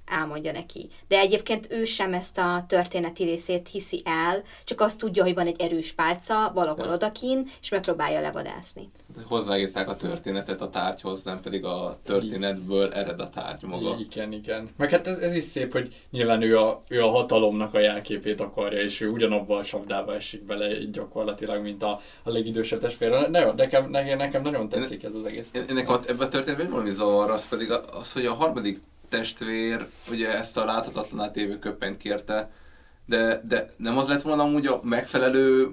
elmondja 0.07 0.53
neki. 0.53 0.89
De 1.09 1.19
egyébként 1.19 1.67
ő 1.71 1.85
sem 1.85 2.13
ezt 2.13 2.39
a 2.39 2.65
történeti 2.69 3.25
részét 3.25 3.69
hiszi 3.69 4.03
el, 4.05 4.43
csak 4.65 4.81
azt 4.81 4.99
tudja, 4.99 5.23
hogy 5.23 5.35
van 5.35 5.47
egy 5.47 5.61
erős 5.61 5.93
pálca 5.93 6.51
valahol 6.55 6.87
Ja. 6.87 6.93
odakin, 6.93 7.51
és 7.61 7.69
megpróbálja 7.69 8.21
levadászni. 8.21 8.91
Hozzáírták 9.27 9.89
a 9.89 9.97
történetet 9.97 10.61
a 10.61 10.71
tárgyhoz, 10.71 11.23
nem 11.23 11.41
pedig 11.41 11.65
a 11.65 11.99
történetből 12.05 12.93
ered 12.93 13.21
a 13.21 13.31
tárgy 13.31 13.63
maga. 13.63 13.97
Igen, 13.99 14.33
igen. 14.33 14.71
Meg 14.77 14.91
hát 14.91 15.07
ez, 15.07 15.19
ez 15.19 15.35
is 15.35 15.45
szép, 15.45 15.73
hogy 15.73 15.95
nyilván 16.11 16.43
ő 16.43 16.59
a, 16.59 16.81
ő 16.89 17.03
a 17.03 17.09
hatalomnak 17.11 17.75
a 17.75 17.79
jelképét 17.79 18.41
akarja, 18.41 18.83
és 18.83 19.01
ő 19.01 19.09
ugyanabban 19.09 19.59
a 19.59 19.65
csapdába 19.65 20.15
esik 20.15 20.43
bele 20.43 20.81
így 20.81 20.91
gyakorlatilag, 20.91 21.63
mint 21.63 21.83
a, 21.83 22.01
a 22.23 22.31
legidősebb 22.31 22.81
testvére. 22.81 23.29
Ne, 23.29 23.53
nekem, 23.53 23.91
nekem, 23.91 24.19
nekem 24.19 24.43
nagyon 24.43 24.69
tetszik 24.69 25.03
ez 25.05 25.15
az 25.15 25.25
egész. 25.25 25.51
Ennek 25.69 25.89
a, 25.89 26.01
ebben 26.07 26.27
a 26.27 26.29
történetben 26.29 26.71
valami 26.71 26.91
zavar, 26.91 27.31
az 27.31 27.49
pedig 27.49 27.71
az, 27.71 28.13
hogy 28.13 28.27
a 28.27 28.35
harmadik 28.35 28.81
testvér 29.15 29.87
ugye 30.11 30.39
ezt 30.39 30.57
a 30.57 30.65
láthatatlaná 30.65 31.31
tévő 31.31 31.59
köpenyt 31.59 31.97
kérte, 31.97 32.51
de, 33.07 33.43
de 33.49 33.71
nem 33.77 33.99
az 33.99 34.09
lett 34.09 34.23
volna 34.23 34.43
amúgy 34.43 34.67
a 34.67 34.81
megfelelő 34.83 35.71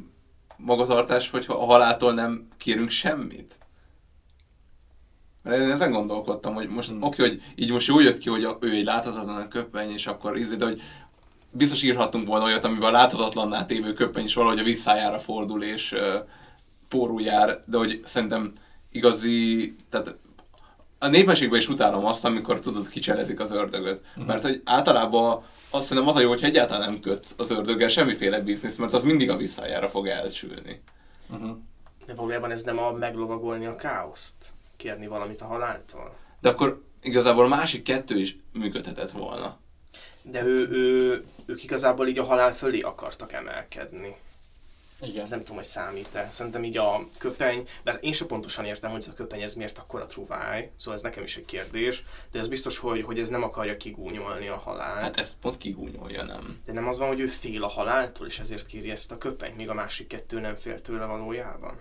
magatartás, 0.58 1.30
hogyha 1.30 1.54
a 1.54 1.66
haláltól 1.66 2.14
nem 2.14 2.48
kérünk 2.58 2.90
semmit? 2.90 3.58
Mert 5.44 5.62
én 5.62 5.72
ezen 5.72 5.92
gondolkodtam, 5.92 6.54
hogy 6.54 6.68
most 6.68 6.90
Hmm. 6.90 7.02
oké, 7.02 7.22
hogy 7.22 7.42
így 7.56 7.72
most 7.72 7.88
jól 7.88 8.04
jött 8.04 8.18
ki, 8.18 8.30
hogy 8.30 8.44
a, 8.44 8.58
ő 8.60 8.72
egy 8.72 8.84
láthatatlan 8.84 9.50
köpeny, 9.50 9.92
és 9.92 10.08
akkor 10.08 10.38
ízé, 10.38 10.56
de 10.56 10.66
hogy 10.66 10.82
biztos 11.52 11.84
írhattunk 11.84 12.26
volna 12.26 12.46
olyat, 12.46 12.64
amiben 12.64 12.90
a 12.90 12.92
láthatatlanná 12.92 13.66
tévő 13.66 13.94
köpeny 13.94 14.24
is 14.24 14.34
valahogy 14.34 14.60
a 14.60 14.64
visszájára 14.64 15.20
fordul, 15.20 15.64
és 15.64 15.92
uh, 15.92 16.00
pórul 16.88 17.22
jár, 17.22 17.60
de 17.66 17.78
hogy 17.78 18.02
szerintem 18.06 18.54
igazi, 18.92 19.76
tehát 19.90 20.18
a 21.04 21.08
népmeségben 21.08 21.60
is 21.60 21.70
utálom 21.70 22.06
azt, 22.06 22.26
amikor 22.26 22.60
tudod, 22.60 22.90
kicselezik 22.90 23.40
az 23.40 23.52
ördögöt. 23.52 24.02
Uh-huh. 24.10 24.26
Mert 24.26 24.44
hogy 24.44 24.62
általában 24.66 25.44
azt 25.70 25.88
szerintem 25.88 26.14
az 26.14 26.16
a 26.16 26.20
jó, 26.22 26.30
hogy 26.30 26.44
egyáltalán 26.44 26.90
nem 26.90 27.00
kötsz 27.00 27.34
az 27.38 27.52
ördöggel 27.52 27.88
semmiféle 27.88 28.40
biznisz, 28.40 28.76
mert 28.76 28.94
az 28.94 29.04
mindig 29.04 29.30
a 29.30 29.38
visszájára 29.38 29.88
fog 29.88 30.08
elsülni. 30.08 30.82
Uh-huh. 31.30 31.58
De 32.06 32.14
valójában 32.14 32.52
ez 32.52 32.64
nem 32.64 32.80
a 32.80 32.92
meglovagolni 32.92 33.66
a 33.66 33.76
káoszt? 33.76 34.36
Kérni 34.78 35.08
valamit 35.08 35.42
a 35.42 35.46
haláltól? 35.46 36.16
De 36.40 36.50
akkor 36.50 36.84
igazából 37.02 37.46
a 37.46 37.48
másik 37.48 37.84
kettő 37.84 38.18
is 38.18 38.36
működhetett 38.54 39.12
volna. 39.12 39.58
De 40.22 40.44
ő, 40.44 40.70
ő, 40.70 41.24
ők 41.46 41.64
igazából 41.64 42.08
így 42.08 42.20
a 42.20 42.24
halál 42.24 42.54
fölé 42.54 42.80
akartak 42.80 43.34
emelkedni. 43.34 44.16
Igen. 45.02 45.22
Ez 45.22 45.30
nem 45.30 45.40
tudom, 45.40 45.56
hogy 45.56 45.66
számít-e. 45.66 46.28
Szerintem 46.30 46.64
így 46.64 46.78
a 46.78 47.08
köpeny, 47.18 47.68
mert 47.84 48.04
én 48.04 48.14
sem 48.14 48.28
pontosan 48.28 48.66
értem, 48.66 48.92
hogy 48.92 49.00
ez 49.00 49.08
a 49.08 49.14
köpeny 49.14 49.42
ez 49.42 49.56
miért 49.56 49.78
akkora 49.78 50.06
truváj, 50.06 50.72
szóval 50.76 50.94
ez 50.94 51.02
nekem 51.02 51.24
is 51.24 51.38
egy 51.38 51.46
kérdés, 51.46 52.04
de 52.32 52.40
ez 52.40 52.48
biztos, 52.48 52.78
hogy, 52.78 53.04
hogy 53.04 53.20
ez 53.20 53.30
nem 53.30 53.44
akarja 53.44 53.78
kigúnyolni 53.78 54.48
a 54.48 54.58
halált. 54.58 55.02
Hát 55.02 55.18
ezt 55.18 55.34
pont 55.42 55.58
kigúnyolja, 55.58 56.24
nem? 56.24 56.60
De 56.66 56.74
nem 56.74 56.88
az 56.88 57.00
van, 57.00 57.08
hogy 57.08 57.20
ő 57.20 57.28
fél 57.28 57.64
a 57.64 57.68
haláltól, 57.68 58.28
és 58.28 58.40
ezért 58.40 58.66
kéri 58.66 58.92
ezt 58.92 59.12
a 59.12 59.18
köpenyt, 59.18 59.58
míg 59.58 59.70
a 59.70 59.74
másik 59.74 60.08
kettő 60.08 60.40
nem 60.40 60.56
fél 60.56 60.82
tőle 60.82 61.06
valójában. 61.06 61.80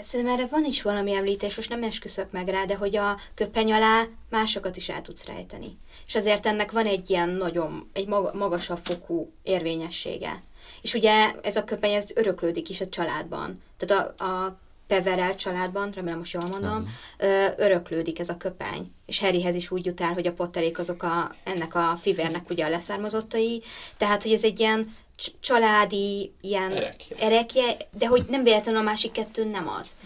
Szerintem 0.00 0.34
erre 0.34 0.46
van 0.46 0.64
is 0.64 0.82
valami 0.82 1.14
említés, 1.14 1.56
most 1.56 1.68
nem 1.68 1.82
esküszök 1.82 2.30
meg 2.30 2.48
rá, 2.48 2.64
de 2.64 2.76
hogy 2.76 2.96
a 2.96 3.18
köpeny 3.34 3.72
alá 3.72 4.06
másokat 4.30 4.76
is 4.76 4.88
el 4.88 5.02
tudsz 5.02 5.24
rejteni. 5.26 5.78
És 6.06 6.14
azért 6.14 6.46
ennek 6.46 6.70
van 6.72 6.86
egy 6.86 7.10
ilyen 7.10 7.28
nagyon, 7.28 7.90
egy 7.92 8.06
maga- 8.06 8.34
magasabb 8.34 8.78
fokú 8.78 9.32
érvényessége. 9.42 10.42
És 10.82 10.94
ugye 10.94 11.32
ez 11.42 11.56
a 11.56 11.64
köpeny, 11.64 11.92
ez 11.92 12.10
öröklődik 12.14 12.68
is 12.68 12.80
a 12.80 12.88
családban. 12.88 13.62
Tehát 13.76 14.14
a, 14.20 14.24
a 14.24 14.58
Peverel 14.86 15.36
családban, 15.36 15.90
remélem 15.94 16.18
most 16.18 16.32
jól 16.32 16.46
mondom, 16.46 16.88
ö, 17.18 17.46
öröklődik 17.56 18.18
ez 18.18 18.28
a 18.28 18.36
köpeny. 18.36 18.92
És 19.06 19.20
Harryhez 19.20 19.54
is 19.54 19.70
úgy 19.70 19.86
jut 19.86 20.00
el, 20.00 20.12
hogy 20.12 20.26
a 20.26 20.32
Potterék 20.32 20.78
azok 20.78 21.02
a, 21.02 21.34
ennek 21.44 21.74
a 21.74 21.96
fivérnek 22.00 22.50
ugye 22.50 22.64
a 22.64 22.68
leszármazottai. 22.68 23.62
Tehát, 23.96 24.22
hogy 24.22 24.32
ez 24.32 24.44
egy 24.44 24.60
ilyen 24.60 24.94
családi, 25.40 26.32
ilyen 26.40 26.70
Erekje. 26.72 27.16
erekje, 27.20 27.76
de 27.98 28.06
hogy 28.06 28.24
nem 28.28 28.42
véletlenül 28.42 28.80
a 28.80 28.84
másik 28.84 29.12
kettő 29.12 29.44
nem 29.44 29.68
az. 29.80 29.96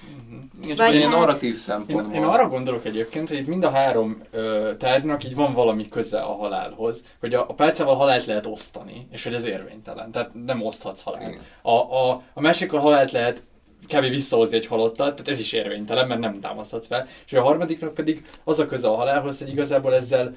Igen, 0.62 0.76
Vagy 0.76 0.94
egy 0.96 1.02
hát- 1.02 1.10
narratív 1.10 1.50
Én, 1.50 1.56
szempontból. 1.56 2.14
én 2.14 2.22
arra 2.24 2.48
gondolok 2.48 2.84
egyébként, 2.84 3.28
hogy 3.28 3.38
itt 3.38 3.46
mind 3.46 3.64
a 3.64 3.70
három 3.70 4.22
ö, 4.30 4.70
tárgynak 4.78 5.24
így 5.24 5.34
van 5.34 5.52
valami 5.54 5.88
köze 5.88 6.20
a 6.20 6.34
halálhoz, 6.36 7.04
hogy 7.20 7.34
a, 7.34 7.40
a 7.48 7.52
pálcával 7.54 7.94
halált 7.94 8.24
lehet 8.24 8.46
osztani, 8.46 9.06
és 9.10 9.24
hogy 9.24 9.34
ez 9.34 9.44
érvénytelen, 9.44 10.10
tehát 10.10 10.30
nem 10.46 10.62
oszthatsz 10.62 11.02
halált. 11.02 11.40
A, 11.62 11.70
a, 11.70 12.22
a 12.34 12.40
másikkal 12.40 12.80
halált 12.80 13.12
lehet 13.12 13.42
kb. 13.88 14.00
visszahozni 14.08 14.56
egy 14.56 14.66
halottat, 14.66 14.96
tehát 15.16 15.28
ez 15.28 15.40
is 15.40 15.52
érvénytelen, 15.52 16.06
mert 16.08 16.20
nem 16.20 16.40
támaszthatsz 16.40 16.86
fel. 16.86 17.08
És 17.26 17.32
a 17.32 17.42
harmadiknak 17.42 17.94
pedig 17.94 18.22
az 18.44 18.58
a 18.58 18.66
köze 18.66 18.88
a 18.88 18.94
halálhoz, 18.96 19.38
hogy 19.38 19.48
igazából 19.50 19.94
ezzel 19.94 20.34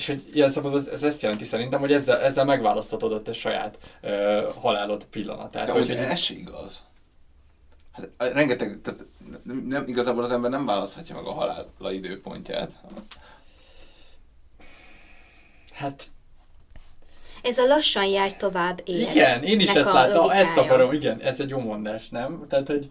és 0.00 0.06
hogy 0.06 0.24
ilyen 0.32 0.48
szempontból 0.48 0.82
ez, 0.82 0.88
ez 0.88 1.02
ezt 1.02 1.22
jelenti 1.22 1.44
szerintem, 1.44 1.80
hogy 1.80 1.92
ezzel, 1.92 2.20
ezzel 2.20 2.44
megválaszthatod 2.44 3.12
a 3.12 3.22
te 3.22 3.32
saját 3.32 3.78
ö, 4.00 4.48
halálod 4.60 5.04
pillanatát. 5.04 5.66
De 5.66 5.72
Vagy 5.72 5.86
hogy 5.86 5.96
ez 5.96 6.18
se 6.18 6.34
igaz. 6.34 6.84
Hát 7.92 8.32
rengeteg, 8.32 8.80
tehát 8.82 9.06
nem, 9.42 9.64
nem, 9.68 9.84
igazából 9.86 10.24
az 10.24 10.32
ember 10.32 10.50
nem 10.50 10.66
választhatja 10.66 11.14
meg 11.14 11.24
a 11.24 11.32
halála 11.32 11.92
időpontját. 11.92 12.70
Hát 15.72 16.10
Ez 17.42 17.58
a 17.58 17.66
lassan 17.66 18.04
jár 18.04 18.36
tovább 18.36 18.80
élsz. 18.84 19.14
Igen, 19.14 19.42
én 19.42 19.60
is 19.60 19.68
ezt 19.68 19.88
a 19.88 19.92
láttam, 19.92 20.16
logikája. 20.16 20.40
ezt 20.40 20.56
akarom, 20.56 20.92
igen, 20.92 21.20
ez 21.20 21.40
egy 21.40 21.48
jó 21.48 21.58
mondás, 21.58 22.08
nem? 22.08 22.46
Tehát, 22.48 22.66
hogy, 22.66 22.90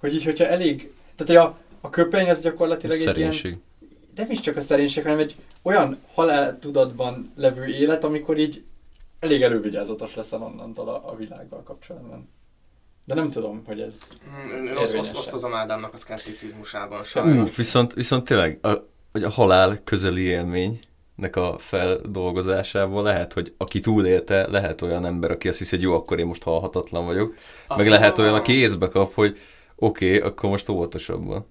hogy 0.00 0.14
így, 0.14 0.24
hogyha 0.24 0.46
elég, 0.46 0.92
tehát, 1.16 1.26
hogy 1.26 1.36
a, 1.36 1.58
a 1.80 1.90
köpeny 1.90 2.30
az 2.30 2.42
gyakorlatilag 2.42 2.96
egy 2.96 3.02
ilyen, 3.02 3.14
Szerénység. 3.14 3.58
Nem 4.20 4.30
is 4.30 4.40
csak 4.40 4.56
a 4.56 4.60
szerénység, 4.60 5.02
hanem 5.02 5.18
egy 5.18 5.36
olyan 5.62 5.98
haláltudatban 6.14 7.32
levő 7.36 7.66
élet, 7.66 8.04
amikor 8.04 8.38
így 8.38 8.64
elég 9.20 9.42
elővigyázatos 9.42 10.14
leszel 10.14 10.42
onnantól 10.42 10.88
a, 10.88 11.10
a 11.10 11.16
világgal 11.16 11.62
kapcsolatban. 11.62 12.28
De 13.04 13.14
nem 13.14 13.30
tudom, 13.30 13.62
hogy 13.66 13.80
ez... 13.80 13.94
Mm, 14.30 14.54
Én 14.54 14.62
oszt, 14.62 14.80
oszt, 14.80 14.86
Érvényesen. 14.86 15.16
osztozom 15.16 15.54
Ádámnak 15.54 15.92
a 15.92 15.96
szkepticizmusában. 15.96 16.98
Ú, 16.98 17.02
sajnos. 17.02 17.56
viszont, 17.56 17.92
viszont 17.92 18.24
tényleg 18.24 18.58
a, 18.62 18.68
hogy 19.12 19.22
a 19.22 19.30
halál 19.30 19.80
közeli 19.84 20.22
élménynek 20.22 21.36
a 21.36 21.56
feldolgozásából 21.58 23.02
lehet, 23.02 23.32
hogy 23.32 23.54
aki 23.56 23.80
túlélte, 23.80 24.46
lehet 24.50 24.82
olyan 24.82 25.06
ember, 25.06 25.30
aki 25.30 25.48
azt 25.48 25.58
hiszi, 25.58 25.76
hogy 25.76 25.84
jó, 25.84 25.94
akkor 25.94 26.18
én 26.18 26.26
most 26.26 26.42
halhatatlan 26.42 27.04
vagyok, 27.04 27.34
meg 27.68 27.86
Aha. 27.86 27.90
lehet 27.90 28.18
olyan, 28.18 28.34
aki 28.34 28.52
észbe 28.52 28.88
kap, 28.88 29.14
hogy 29.14 29.38
oké, 29.76 30.16
okay, 30.16 30.28
akkor 30.28 30.50
most 30.50 30.68
óvatosabban. 30.68 31.46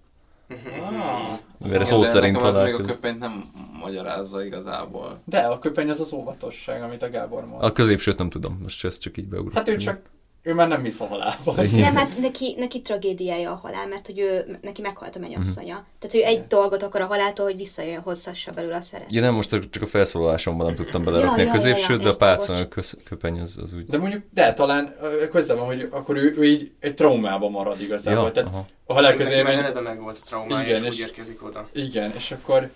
Ah, 0.50 1.38
Igen, 1.66 1.86
szó 1.86 2.02
de 2.02 2.08
szerint 2.08 2.36
nekem 2.36 2.56
az 2.56 2.64
még 2.64 2.74
a 2.74 2.82
köpenyt 2.82 3.20
nem 3.20 3.44
magyarázza 3.80 4.44
igazából. 4.44 5.20
de 5.26 5.40
a 5.40 5.60
köpeny 5.60 5.90
az 5.90 6.00
az 6.00 6.14
óvatosság, 6.14 6.82
amit 6.82 7.02
a 7.04 7.10
Gábor 7.10 7.46
mond. 7.46 7.64
A 7.64 7.72
középsőt 7.72 8.18
nem 8.18 8.30
tudom, 8.30 8.60
most 8.62 8.86
ezt 8.86 9.02
csak 9.02 9.18
így 9.18 9.28
beugrott. 9.28 9.54
Hát 9.54 9.68
ő 9.68 9.76
csak, 9.78 10.00
ő 10.42 10.54
már 10.54 10.68
nem 10.68 10.84
hisz 10.84 11.00
a 11.02 11.06
halálba. 11.08 11.54
Nem, 11.72 11.96
hát 11.96 12.20
neki, 12.20 12.56
neki 12.58 12.82
tragédiája 12.82 13.52
a 13.52 13.56
halál, 13.56 13.88
mert 13.88 14.06
hogy 14.06 14.20
ő, 14.20 14.58
neki 14.62 14.82
meghalt 14.82 15.16
a 15.16 15.20
mennyasszonya. 15.20 15.74
Mhm. 15.74 15.84
Tehát 16.00 16.16
ő 16.16 16.24
egy 16.32 16.48
dolgot 16.48 16.84
akar 16.84 17.02
a 17.02 17.06
haláltól, 17.06 17.46
hogy 17.46 17.56
visszajöjjön, 17.56 18.02
hozhassa 18.02 18.52
belőle 18.52 18.76
a 18.76 18.82
szeret. 18.82 19.12
Ja 19.12 19.22
nem, 19.22 19.34
most 19.34 19.50
csak 19.70 19.84
a 19.84 19.86
felszólalásomban 19.86 20.66
nem 20.66 20.76
tudtam 20.76 21.04
belerakni 21.04 21.28
Ja, 21.30 21.34
a 21.34 21.38
ja, 21.38 21.44
ja, 21.44 21.48
ja, 21.48 21.54
középsőt, 21.74 22.02
de 22.02 22.26
a 22.26 22.36
bocs. 22.36 22.50
a 22.50 22.68
köpeny 23.04 23.40
az, 23.40 23.58
az 23.64 23.74
úgy. 23.74 23.86
De 23.86 23.98
mondjuk, 23.98 24.24
de 24.34 24.54
talán 24.54 24.96
ö, 25.02 25.28
köze 25.28 25.54
van, 25.54 25.66
hogy 25.66 25.88
akkor 25.92 26.16
ő, 26.18 26.34
ő 26.38 26.46
így 26.46 26.72
egy 26.80 26.94
traumában 26.94 27.52
marad 27.52 27.82
igazából. 27.82 28.24
Ja, 28.26 28.32
Tehát 28.32 28.50
aha. 28.50 28.66
a 28.86 28.94
halál 28.94 29.12
Neki 29.12 29.24
közé 29.24 29.42
meg 29.42 29.54
eleve 29.58 29.80
meg 29.80 30.02
volt 30.02 30.18
a 30.22 30.26
traumája, 30.26 30.68
Igen, 30.68 30.76
és 30.84 30.90
úgy 30.92 30.94
és- 30.94 31.00
érkezik 31.06 31.44
oda. 31.46 31.70
Igen, 31.74 32.12
és 32.16 32.32
akkor... 32.32 32.70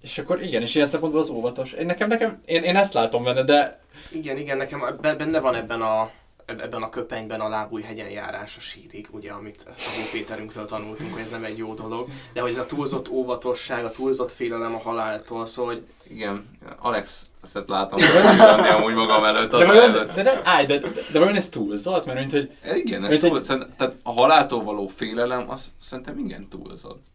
És 0.00 0.18
akkor 0.18 0.42
igen, 0.42 0.62
és 0.62 0.74
ilyen 0.74 0.86
szempontból 0.88 1.20
az 1.20 1.30
óvatos. 1.30 1.72
Én 1.72 1.86
nekem, 1.86 2.08
nekem, 2.08 2.42
én, 2.44 2.62
én 2.62 2.76
ezt 2.76 2.92
látom 2.92 3.24
benne, 3.24 3.42
de 3.42 3.80
Igen, 4.12 4.36
igen, 4.36 4.56
nekem 4.56 4.98
be- 5.00 5.14
benne 5.14 5.40
van 5.40 5.54
ebben 5.54 5.80
a 5.82 6.10
ebben 6.48 6.82
a 6.82 6.88
köpenyben 6.90 7.40
a 7.40 7.48
lábúj 7.48 7.82
hegyen 7.82 8.08
járás 8.08 8.56
a 8.56 8.60
sírig, 8.60 9.08
ugye, 9.10 9.32
amit 9.32 9.64
Szabó 9.76 10.06
Péterünktől 10.12 10.66
tanultunk, 10.66 11.12
hogy 11.12 11.22
ez 11.22 11.30
nem 11.30 11.44
egy 11.44 11.56
jó 11.58 11.74
dolog, 11.74 12.08
de 12.32 12.40
hogy 12.40 12.50
ez 12.50 12.58
a 12.58 12.66
túlzott 12.66 13.08
óvatosság, 13.08 13.84
a 13.84 13.90
túlzott 13.90 14.32
félelem 14.32 14.74
a 14.74 14.78
haláltól, 14.78 15.46
szóval 15.46 15.74
hogy 15.74 15.86
Igen, 16.10 16.48
Alex, 16.78 17.26
ezt 17.42 17.68
látom, 17.68 17.98
hogy 18.00 18.68
amúgy 18.68 18.94
magam 18.94 19.24
előtt. 19.24 19.52
Az 19.52 19.60
de, 19.60 19.66
vajon, 19.66 19.82
előtt. 19.82 20.14
de, 20.14 20.22
de, 20.22 20.40
állj, 20.44 20.66
de, 20.66 20.78
de, 20.78 20.88
de 21.12 21.18
vajon 21.18 21.34
ez 21.36 21.48
túlzott? 21.48 22.06
Mert 22.06 22.18
mint, 22.18 22.32
hogy 22.32 22.50
Igen, 22.76 23.02
ez 23.04 23.08
Mint 23.08 23.20
túl, 23.20 23.38
egy- 23.38 23.44
tehát 23.76 23.94
a 24.02 24.12
haláltól 24.12 24.62
való 24.62 24.86
félelem, 24.86 25.50
az 25.50 25.72
szerintem 25.80 26.18
igen 26.18 26.48
túlzott 26.48 27.06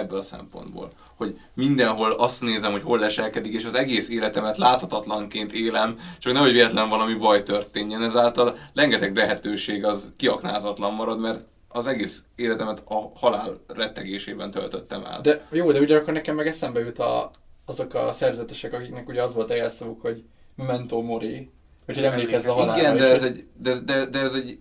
ebből 0.00 0.18
a 0.18 0.22
szempontból. 0.22 0.92
Hogy 1.16 1.38
mindenhol 1.54 2.12
azt 2.12 2.40
nézem, 2.40 2.72
hogy 2.72 2.82
hol 2.82 2.98
leselkedik, 2.98 3.52
és 3.52 3.64
az 3.64 3.74
egész 3.74 4.08
életemet 4.08 4.56
láthatatlanként 4.56 5.52
élem, 5.52 5.98
csak 6.18 6.32
nehogy 6.32 6.52
véletlen 6.52 6.88
valami 6.88 7.14
baj 7.14 7.42
történjen. 7.42 8.02
Ezáltal 8.02 8.56
rengeteg 8.74 9.16
lehetőség 9.16 9.84
az 9.84 10.12
kiaknázatlan 10.16 10.94
marad, 10.94 11.20
mert 11.20 11.44
az 11.68 11.86
egész 11.86 12.22
életemet 12.36 12.82
a 12.88 13.10
halál 13.14 13.60
rettegésében 13.74 14.50
töltöttem 14.50 15.04
el. 15.04 15.20
De 15.20 15.46
jó, 15.50 15.72
de 15.72 15.80
ugyanakkor 15.80 16.12
nekem 16.12 16.34
meg 16.34 16.46
eszembe 16.46 16.80
jut 16.80 16.98
a, 16.98 17.30
azok 17.66 17.94
a 17.94 18.12
szerzetesek, 18.12 18.72
akiknek 18.72 19.08
ugye 19.08 19.22
az 19.22 19.34
volt 19.34 19.50
a 19.50 19.54
jelszavuk, 19.54 20.00
hogy 20.00 20.24
memento 20.56 21.00
mori, 21.00 21.50
hogy 21.86 21.98
emlékezz 21.98 22.46
a 22.46 22.52
halálra. 22.52 22.80
Igen, 22.80 22.96
de 22.96 23.12
ez 23.12 23.22
egy, 23.22 23.46
de, 23.56 23.74
de, 23.78 24.06
de 24.06 24.18
ez 24.18 24.34
egy, 24.34 24.58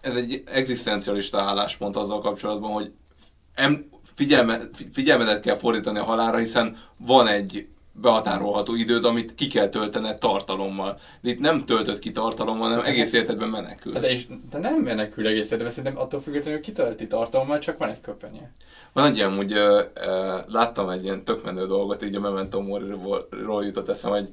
ez 0.00 0.16
egy 0.16 0.42
egzisztencialista 0.46 1.40
álláspont 1.40 1.96
azzal 1.96 2.20
kapcsolatban, 2.20 2.72
hogy 2.72 2.92
em, 3.56 3.88
figyelme, 4.14 4.58
fi- 4.72 4.88
figyelmedet 4.92 5.40
kell 5.40 5.56
fordítani 5.56 5.98
a 5.98 6.04
halálra, 6.04 6.36
hiszen 6.36 6.76
van 6.96 7.26
egy 7.26 7.66
behatárolható 8.00 8.74
időd, 8.74 9.04
amit 9.04 9.34
ki 9.34 9.46
kell 9.46 9.68
töltened 9.68 10.18
tartalommal. 10.18 10.98
De 11.20 11.30
itt 11.30 11.38
nem 11.40 11.64
töltött 11.64 11.98
ki 11.98 12.12
tartalommal, 12.12 12.68
hanem 12.68 12.84
egész 12.84 13.12
életedben 13.12 13.48
menekülsz. 13.48 13.94
Hát 13.94 14.04
De, 14.04 14.12
is, 14.12 14.26
de 14.50 14.58
nem 14.58 14.74
menekül 14.74 15.26
egész 15.26 15.48
de 15.48 15.68
szerintem 15.68 15.98
attól 15.98 16.20
függetlenül 16.20 16.60
kitölti 16.60 17.06
tartalommal, 17.06 17.58
csak 17.58 17.78
van 17.78 17.88
egy 17.88 18.00
köpenye. 18.00 18.50
Van 18.92 19.04
egy 19.04 19.16
ilyen, 19.16 19.38
úgy 19.38 19.52
ö, 19.52 19.82
ö, 19.94 20.36
láttam 20.46 20.88
egy 20.88 21.04
ilyen 21.04 21.24
tök 21.24 21.44
menő 21.44 21.66
dolgot, 21.66 22.04
így 22.04 22.14
a 22.14 22.20
Memento 22.20 22.60
Mori-ról 22.60 23.64
jutott 23.64 23.88
eszem, 23.88 24.10
hogy 24.10 24.28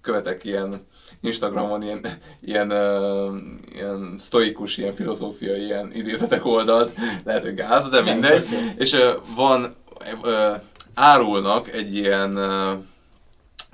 követek 0.00 0.44
ilyen 0.44 0.86
Instagramon 1.20 1.82
ilyen, 1.82 2.06
ilyen, 2.40 2.70
ö, 2.70 3.28
ilyen 3.72 4.14
sztoikus, 4.18 4.76
ilyen 4.76 4.94
filozófiai 4.94 5.64
ilyen 5.64 5.90
idézetek 5.94 6.44
oldalt, 6.44 6.92
lehet, 7.24 7.42
hogy 7.42 7.54
gáz, 7.54 7.88
de 7.88 8.00
mindegy. 8.00 8.46
És 8.76 8.92
ö, 8.92 9.12
van, 9.34 9.74
ö, 10.22 10.52
árulnak 10.94 11.72
egy 11.72 11.94
ilyen 11.94 12.36
ö, 12.36 12.72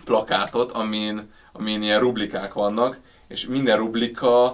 plakátot, 0.04 0.72
amin, 0.72 1.30
amin 1.52 1.82
ilyen 1.82 2.00
rublikák 2.00 2.52
vannak, 2.52 3.00
és 3.28 3.46
minden 3.46 3.76
rublika 3.76 4.52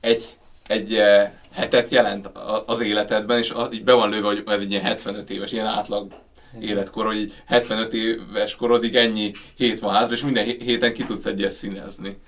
egy, 0.00 0.36
egy 0.66 0.94
eh, 0.94 1.30
hetet 1.52 1.90
jelent 1.90 2.30
az 2.66 2.80
életedben, 2.80 3.38
és 3.38 3.50
az, 3.50 3.72
így 3.72 3.84
be 3.84 3.92
van 3.92 4.10
lőve, 4.10 4.26
hogy 4.26 4.42
ez 4.46 4.60
egy 4.60 4.70
ilyen 4.70 4.82
75 4.82 5.30
éves, 5.30 5.52
ilyen 5.52 5.66
átlag 5.66 6.12
életkor, 6.60 7.06
hogy 7.06 7.16
így 7.16 7.42
75 7.46 7.92
éves 7.92 8.56
korodig 8.56 8.94
ennyi 8.94 9.32
hét 9.56 9.80
van 9.80 9.94
hátra, 9.94 10.14
és 10.14 10.22
minden 10.22 10.44
hé- 10.44 10.62
héten 10.62 10.92
ki 10.92 11.04
tudsz 11.04 11.26
egyet 11.26 11.50
színezni. 11.50 12.18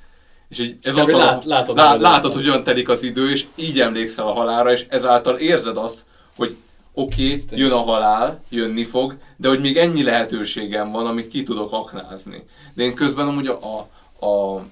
És 0.48 0.58
így 0.58 0.76
ez 0.82 0.94
kb. 0.94 0.98
az 0.98 1.10
lát- 1.10 1.44
látod, 1.44 1.76
lát, 1.76 1.90
hogy- 1.90 2.00
látod, 2.00 2.32
hogy 2.32 2.48
olyan 2.48 2.64
telik 2.64 2.88
az 2.88 3.02
idő, 3.02 3.30
és 3.30 3.46
így 3.54 3.80
emlékszel 3.80 4.26
a 4.26 4.32
halálra, 4.32 4.72
és 4.72 4.86
ezáltal 4.88 5.36
érzed 5.36 5.76
azt, 5.76 6.04
hogy 6.36 6.56
oké, 6.94 7.24
okay, 7.32 7.58
jön 7.58 7.70
a 7.70 7.82
halál, 7.82 8.42
jönni 8.48 8.84
fog, 8.84 9.16
de 9.36 9.48
hogy 9.48 9.60
még 9.60 9.76
ennyi 9.76 10.02
lehetőségem 10.02 10.90
van, 10.90 11.06
amit 11.06 11.28
ki 11.28 11.42
tudok 11.42 11.72
aknázni. 11.72 12.44
De 12.74 12.82
én 12.82 12.94
közben 12.94 13.26
amúgy 13.26 13.46
a, 13.46 13.88
a, 14.20 14.64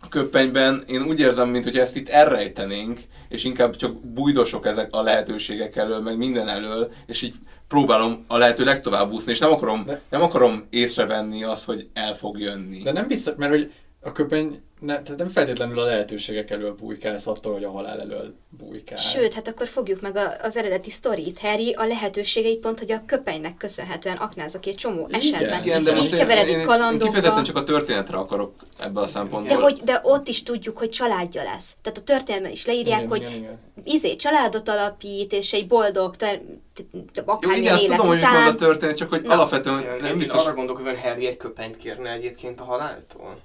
a 0.00 0.08
köppenyben 0.08 0.84
én 0.86 1.02
úgy 1.02 1.20
érzem, 1.20 1.48
mintha 1.48 1.80
ezt 1.80 1.96
itt 1.96 2.08
elrejtenénk, 2.08 3.00
és 3.28 3.44
inkább 3.44 3.76
csak 3.76 4.00
bújdosok 4.06 4.66
ezek 4.66 4.88
a 4.90 5.02
lehetőségek 5.02 5.76
elől, 5.76 6.00
meg 6.00 6.16
minden 6.16 6.48
elől, 6.48 6.90
és 7.06 7.22
így 7.22 7.34
próbálom 7.68 8.24
a 8.26 8.36
lehető 8.36 8.64
legtovább 8.64 9.12
úszni, 9.12 9.32
és 9.32 9.38
nem 9.38 9.52
akarom, 9.52 9.84
De- 9.86 10.00
nem 10.08 10.22
akarom 10.22 10.66
észrevenni 10.70 11.42
azt, 11.44 11.64
hogy 11.64 11.88
el 11.92 12.14
fog 12.14 12.38
jönni. 12.40 12.82
De 12.82 12.92
nem 12.92 13.06
biztos, 13.06 13.34
mert 13.36 13.52
hogy 13.52 13.72
a 14.00 14.12
köpeny 14.12 14.62
ne, 14.80 15.02
tehát 15.02 15.18
nem 15.18 15.28
feltétlenül 15.28 15.78
a 15.78 15.84
lehetőségek 15.84 16.50
elől 16.50 16.74
bújkálsz 16.74 17.26
attól, 17.26 17.52
hogy 17.52 17.64
a 17.64 17.70
halál 17.70 18.00
elől 18.00 18.34
bújkálsz. 18.48 19.10
Sőt, 19.10 19.32
hát 19.32 19.48
akkor 19.48 19.66
fogjuk 19.66 20.00
meg 20.00 20.16
a, 20.16 20.32
az 20.42 20.56
eredeti 20.56 20.90
sztorit. 20.90 21.38
Harry 21.38 21.72
a 21.72 21.84
lehetőségeit 21.84 22.58
pont, 22.60 22.78
hogy 22.78 22.92
a 22.92 23.02
köpenynek 23.06 23.56
köszönhetően 23.56 24.16
aknázza 24.16 24.58
ki 24.60 24.68
egy 24.68 24.76
csomó 24.76 25.08
esetben. 25.10 25.62
Igen, 25.62 25.84
de 25.84 25.94
most 25.94 26.12
én, 26.12 26.18
keveredik 26.18 26.52
én, 26.52 26.58
én 26.58 26.66
kalandokba. 26.66 27.04
kifejezetten 27.04 27.42
csak 27.44 27.56
a 27.56 27.64
történetre 27.64 28.16
akarok 28.16 28.54
ebbe 28.78 29.00
a 29.00 29.06
szempontból. 29.06 29.56
De, 29.56 29.62
hogy, 29.62 29.80
de 29.84 30.00
ott 30.02 30.28
is 30.28 30.42
tudjuk, 30.42 30.78
hogy 30.78 30.90
családja 30.90 31.42
lesz. 31.42 31.76
Tehát 31.82 31.98
a 31.98 32.02
történetben 32.02 32.50
is 32.50 32.66
leírják, 32.66 32.98
Igen, 32.98 33.08
hogy 33.08 33.20
igen, 33.20 33.32
igen. 33.32 33.58
izé 33.84 34.16
családot 34.16 34.68
alapít, 34.68 35.32
és 35.32 35.52
egy 35.52 35.66
boldog, 35.66 36.16
te, 36.16 36.26
te, 36.74 36.82
te, 36.82 36.82
Jó, 36.82 37.02
igen, 37.12 37.24
akármilyen 37.26 37.74
azt 37.74 37.82
élet 37.82 37.96
tudom, 37.96 38.10
hogy 38.10 38.22
után. 38.22 38.46
a 38.46 38.54
történet, 38.54 38.96
csak 38.96 39.08
hogy 39.08 39.22
Na, 39.22 39.32
alapvetően 39.34 39.78
Igen, 39.78 39.96
nem 40.00 40.10
én 40.12 40.18
biztos... 40.18 40.44
arra 40.44 40.54
gondolok, 40.54 40.86
hogy 40.86 41.00
Harry 41.00 41.26
egy 41.26 41.36
köpenyt 41.36 41.76
kérne 41.76 42.12
egyébként 42.12 42.60
a 42.60 42.64
haláltól. 42.64 43.38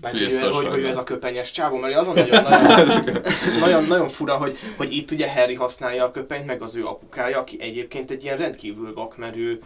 Mert 0.00 0.14
hogy, 0.14 0.24
Biztos, 0.24 0.54
hogy, 0.54 0.64
hogy 0.64 0.74
hogy, 0.74 0.84
ez 0.84 0.96
a 0.96 1.04
köpenyes 1.04 1.50
csávó, 1.50 1.76
mert 1.76 1.96
azon 1.96 2.14
nagyon, 2.14 2.42
nagyon, 2.42 2.88
nagyon, 3.60 3.84
nagyon 3.84 4.08
fura, 4.08 4.36
hogy, 4.36 4.56
hogy 4.76 4.92
itt 4.92 5.10
ugye 5.10 5.32
Harry 5.32 5.54
használja 5.54 6.04
a 6.04 6.10
köpenyt, 6.10 6.46
meg 6.46 6.62
az 6.62 6.76
ő 6.76 6.86
apukája, 6.86 7.38
aki 7.38 7.60
egyébként 7.60 8.10
egy 8.10 8.24
ilyen 8.24 8.36
rendkívül 8.36 8.94
vakmerő 8.94 9.62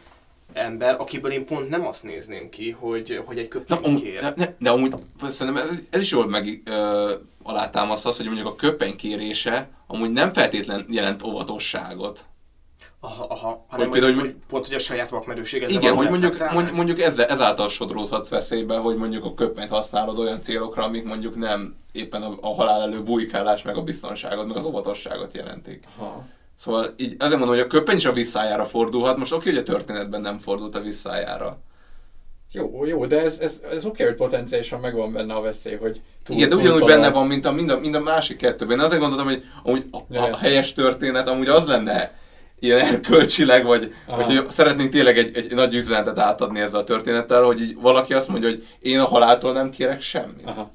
ember, 0.53 0.95
akiből 1.01 1.31
én 1.31 1.47
pont 1.47 1.69
nem 1.69 1.87
azt 1.87 2.03
nézném 2.03 2.49
ki, 2.49 2.71
hogy, 2.71 3.23
hogy 3.25 3.39
egy 3.39 3.45
Na, 3.45 3.49
köpenyt 3.49 3.87
amúgy, 3.87 4.03
kér. 4.03 4.23
ne, 4.23 4.33
ne, 4.37 4.47
de 4.59 4.71
amúgy 4.71 4.95
szerintem 5.29 5.69
ez, 5.69 5.79
ez 5.91 6.01
is 6.03 6.11
jól 6.11 6.29
meg 6.29 6.63
ö, 6.65 7.13
alátámaszt 7.43 8.07
az, 8.07 8.17
hogy 8.17 8.27
mondjuk 8.27 8.47
a 8.47 8.57
köpeny 8.57 8.97
kérése 8.97 9.69
amúgy 9.87 10.11
nem 10.11 10.33
feltétlen 10.33 10.87
jelent 10.91 11.23
óvatosságot. 11.23 12.25
Aha, 13.07 13.24
aha. 13.28 13.65
Hanem, 13.69 13.89
hogy, 13.89 13.99
például, 14.01 14.20
hogy, 14.20 14.23
hogy- 14.23 14.37
pont, 14.49 14.66
hogy 14.66 14.74
a 14.74 14.78
saját 14.78 15.09
vakmerőségedre 15.09 15.74
Igen, 15.74 15.95
való 15.95 16.09
hogy 16.09 16.20
mondjuk, 16.20 16.53
mondjuk, 16.53 16.77
mondjuk 16.77 17.01
ezzel, 17.01 17.27
ezáltal 17.27 17.69
sodródhatsz 17.69 18.28
veszélybe, 18.28 18.77
hogy 18.77 18.97
mondjuk 18.97 19.24
a 19.24 19.35
köpenyt 19.35 19.70
használod 19.70 20.19
olyan 20.19 20.41
célokra, 20.41 20.83
amik 20.83 21.05
mondjuk 21.05 21.37
nem 21.37 21.74
éppen 21.93 22.23
a, 22.23 22.37
a 22.41 22.55
halál 22.55 22.81
elő 22.81 23.03
bujkálás, 23.03 23.62
meg 23.62 23.77
a 23.77 23.83
biztonságot, 23.83 24.47
meg 24.47 24.57
az 24.57 24.65
óvatosságot 24.65 25.35
jelentik. 25.35 25.85
Ha. 25.99 26.24
Szóval 26.55 26.89
így 26.97 27.16
azért 27.19 27.39
mondom, 27.39 27.57
hogy 27.57 27.65
a 27.65 27.66
köpeny 27.66 27.97
is 27.97 28.05
a 28.05 28.12
visszájára 28.12 28.65
fordulhat. 28.65 29.16
Most 29.16 29.33
oké, 29.33 29.51
hogy 29.51 29.59
a 29.59 29.62
történetben 29.62 30.20
nem 30.20 30.39
fordult 30.39 30.74
a 30.74 30.81
visszájára. 30.81 31.59
Jó, 32.53 32.85
jó, 32.85 33.07
de 33.07 33.23
ez, 33.23 33.39
ez, 33.39 33.62
ez 33.70 33.85
oké, 33.85 34.05
hogy 34.05 34.15
potenciálisan 34.15 34.81
megvan 34.81 35.12
benne 35.12 35.35
a 35.35 35.41
veszély, 35.41 35.77
hogy 35.77 36.01
túl, 36.24 36.37
Igen, 36.37 36.49
de 36.49 36.55
ugyanúgy 36.55 36.81
talál. 36.81 36.97
benne 36.99 37.11
van, 37.12 37.27
mint 37.27 37.45
a, 37.45 37.53
mind, 37.53 37.70
a, 37.70 37.78
mind 37.78 37.95
a 37.95 38.01
másik 38.01 38.37
kettőben. 38.37 38.78
Én 38.78 38.85
azért 38.85 39.01
gondoltam, 39.01 39.27
hogy 39.27 39.45
amúgy 39.62 39.87
a, 39.91 39.97
a 39.97 40.05
ja. 40.11 40.37
helyes 40.37 40.73
történet 40.73 41.28
amúgy 41.28 41.49
az 41.49 41.66
lenne 41.66 42.24
ilyen 42.67 42.87
erkölcsileg, 42.87 43.65
vagy, 43.65 43.95
Aha. 44.07 44.17
vagy 44.17 44.37
hogy 44.37 44.51
szeretnénk 44.51 44.91
tényleg 44.91 45.19
egy, 45.19 45.37
egy 45.37 45.55
nagy 45.55 45.75
üzenetet 45.75 46.19
átadni 46.19 46.61
ezzel 46.61 46.81
a 46.81 46.85
történettel, 46.85 47.43
hogy 47.43 47.61
így 47.61 47.81
valaki 47.81 48.15
azt 48.15 48.29
mondja, 48.29 48.49
hogy 48.49 48.67
én 48.79 49.01
a 49.01 49.07
haláltól 49.07 49.53
nem 49.53 49.71
kérek 49.71 50.01
semmit. 50.01 50.47
Aha. 50.47 50.71